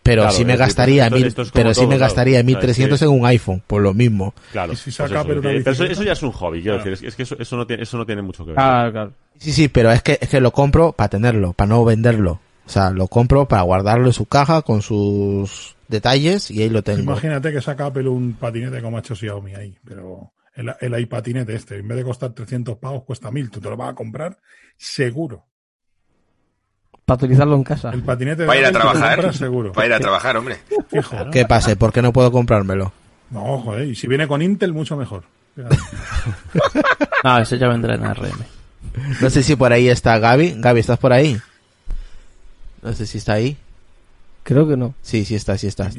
Pero 0.04 0.24
Claro, 0.24 0.36
sí 0.38 0.44
me 0.46 0.58
gastaría 0.58 1.06
esto- 1.06 1.16
mil, 1.16 1.26
esto 1.28 1.42
es 1.44 1.52
como 1.52 1.62
pero 1.64 1.74
sí 1.74 1.80
todo, 1.80 1.88
me 1.90 1.96
claro. 1.96 2.10
gastaría 2.10 2.34
O 2.38 2.42
sea, 2.42 2.44
1300 2.44 3.02
es 3.02 3.08
en 3.08 3.20
un 3.20 3.26
iPhone, 3.26 3.64
por 3.66 3.82
lo 3.82 3.94
mismo. 3.94 4.34
Claro. 4.52 4.76
Si 4.76 4.84
pues 4.84 4.96
saca, 4.98 5.22
eso, 5.22 5.28
pero 5.28 5.50
eso, 5.50 6.04
ya 6.04 6.12
es 6.12 6.24
un 6.24 6.32
hobby, 6.34 6.62
quiero 6.62 6.78
Claro. 6.78 6.92
decir. 6.92 7.08
Es, 7.08 7.16
que 7.16 7.24
eso, 7.24 7.36
eso, 7.40 7.56
no 7.56 7.66
tiene, 7.66 7.84
eso 7.84 7.98
no 7.98 8.06
tiene 8.06 8.22
mucho 8.22 8.44
que 8.44 8.50
ver. 8.52 8.56
Claro, 8.56 8.92
claro. 8.92 9.14
Sí, 9.38 9.54
sí, 9.54 9.68
pero 9.70 9.92
es 9.92 10.02
que, 10.04 10.18
es 10.20 10.28
que 10.30 10.42
lo 10.42 10.52
compro 10.52 10.92
para 10.92 11.08
tenerlo, 11.10 11.54
para 11.54 11.70
no 11.70 11.86
venderlo. 11.86 12.42
O 12.66 12.70
sea, 12.70 12.90
lo 12.92 13.08
compro 13.08 13.48
para 13.48 13.62
guardarlo 13.62 14.08
en 14.08 14.14
su 14.14 14.26
caja 14.26 14.62
con 14.62 14.82
sus 14.82 15.76
detalles 15.88 16.52
y 16.52 16.62
ahí 16.62 16.70
lo 16.70 16.82
tengo. 16.84 17.02
Imagínate 17.02 17.52
que 17.54 17.62
saca 17.62 17.86
Apple 17.86 18.08
un 18.10 18.34
patinete 18.34 18.82
como 18.82 18.98
ha 18.98 19.00
hecho 19.00 19.16
Xiaomi 19.16 19.54
ahí, 19.56 19.78
pero 19.86 20.34
el, 20.56 20.74
el 20.82 21.00
iPatinete 21.00 21.56
este, 21.56 21.78
en 21.78 21.88
vez 21.88 21.98
de 21.98 22.04
costar 22.04 22.32
300 22.34 22.78
pavos, 22.78 23.04
cuesta 23.04 23.32
1000. 23.32 23.50
Tú 23.50 23.60
te 23.62 23.70
lo 23.70 23.78
vas 23.78 23.92
a 23.92 23.96
comprar 23.96 24.38
seguro. 24.78 25.46
Para 27.06 27.16
utilizarlo 27.18 27.56
en 27.56 27.64
casa. 27.64 27.90
El 27.92 28.04
patinete 28.04 28.46
Para 28.46 28.60
ir 28.60 28.66
a 28.66 28.72
trabajar. 28.72 29.16
compras 29.16 29.36
seguro. 29.36 29.72
Para 29.74 29.88
ir 29.88 29.94
a 29.94 30.00
trabajar, 30.00 30.38
hombre. 30.38 30.60
Fijo. 30.90 31.30
¿Qué 31.32 31.46
pase? 31.46 31.76
¿Por 31.76 31.92
qué 31.92 32.02
no 32.02 32.14
puedo 32.14 32.32
comprármelo? 32.32 32.94
No, 33.30 33.60
joder, 33.60 33.88
y 33.88 33.96
si 33.96 34.08
viene 34.08 34.28
con 34.28 34.42
Intel, 34.42 34.74
mucho 34.74 34.96
mejor. 34.96 35.24
No, 37.24 37.40
ese 37.40 37.58
ya 37.58 37.68
vendrá 37.70 37.96
en 37.96 38.04
ARM. 38.04 38.38
No 39.22 39.30
sé 39.30 39.44
si 39.44 39.56
por 39.56 39.72
ahí 39.72 39.88
está 39.88 40.20
Gaby. 40.20 40.56
Gaby, 40.58 40.80
¿estás 40.82 41.00
por 41.00 41.14
ahí? 41.14 41.40
No 42.82 42.92
sé 42.94 43.06
si 43.06 43.18
está 43.18 43.34
ahí. 43.34 43.56
Creo 44.44 44.68
que 44.68 44.76
no. 44.76 44.94
Sí, 45.02 45.24
sí 45.24 45.36
está, 45.36 45.58
sí 45.58 45.68
está. 45.68 45.90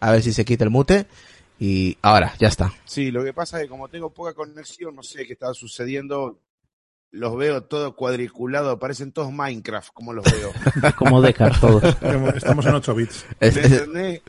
A 0.00 0.10
ver 0.10 0.22
si 0.22 0.32
se 0.32 0.44
quita 0.44 0.64
el 0.64 0.70
mute. 0.70 1.06
Y 1.60 1.98
ahora, 2.02 2.32
ya 2.38 2.48
está. 2.48 2.72
Sí, 2.86 3.10
lo 3.10 3.22
que 3.22 3.32
pasa 3.34 3.58
es 3.58 3.64
que 3.64 3.68
como 3.68 3.88
tengo 3.88 4.08
poca 4.10 4.32
conexión, 4.32 4.96
no 4.96 5.02
sé 5.02 5.26
qué 5.26 5.34
está 5.34 5.52
sucediendo. 5.52 6.38
Los 7.14 7.36
veo 7.36 7.62
todo 7.62 7.94
cuadriculado, 7.94 8.80
parecen 8.80 9.12
todos 9.12 9.30
Minecraft, 9.30 9.90
como 9.94 10.12
los 10.12 10.24
veo. 10.24 10.50
Como 10.98 11.22
Decar 11.22 11.60
todos. 11.60 11.84
Estamos 12.34 12.66
en 12.66 12.74
8 12.74 12.94
bits. 12.96 13.24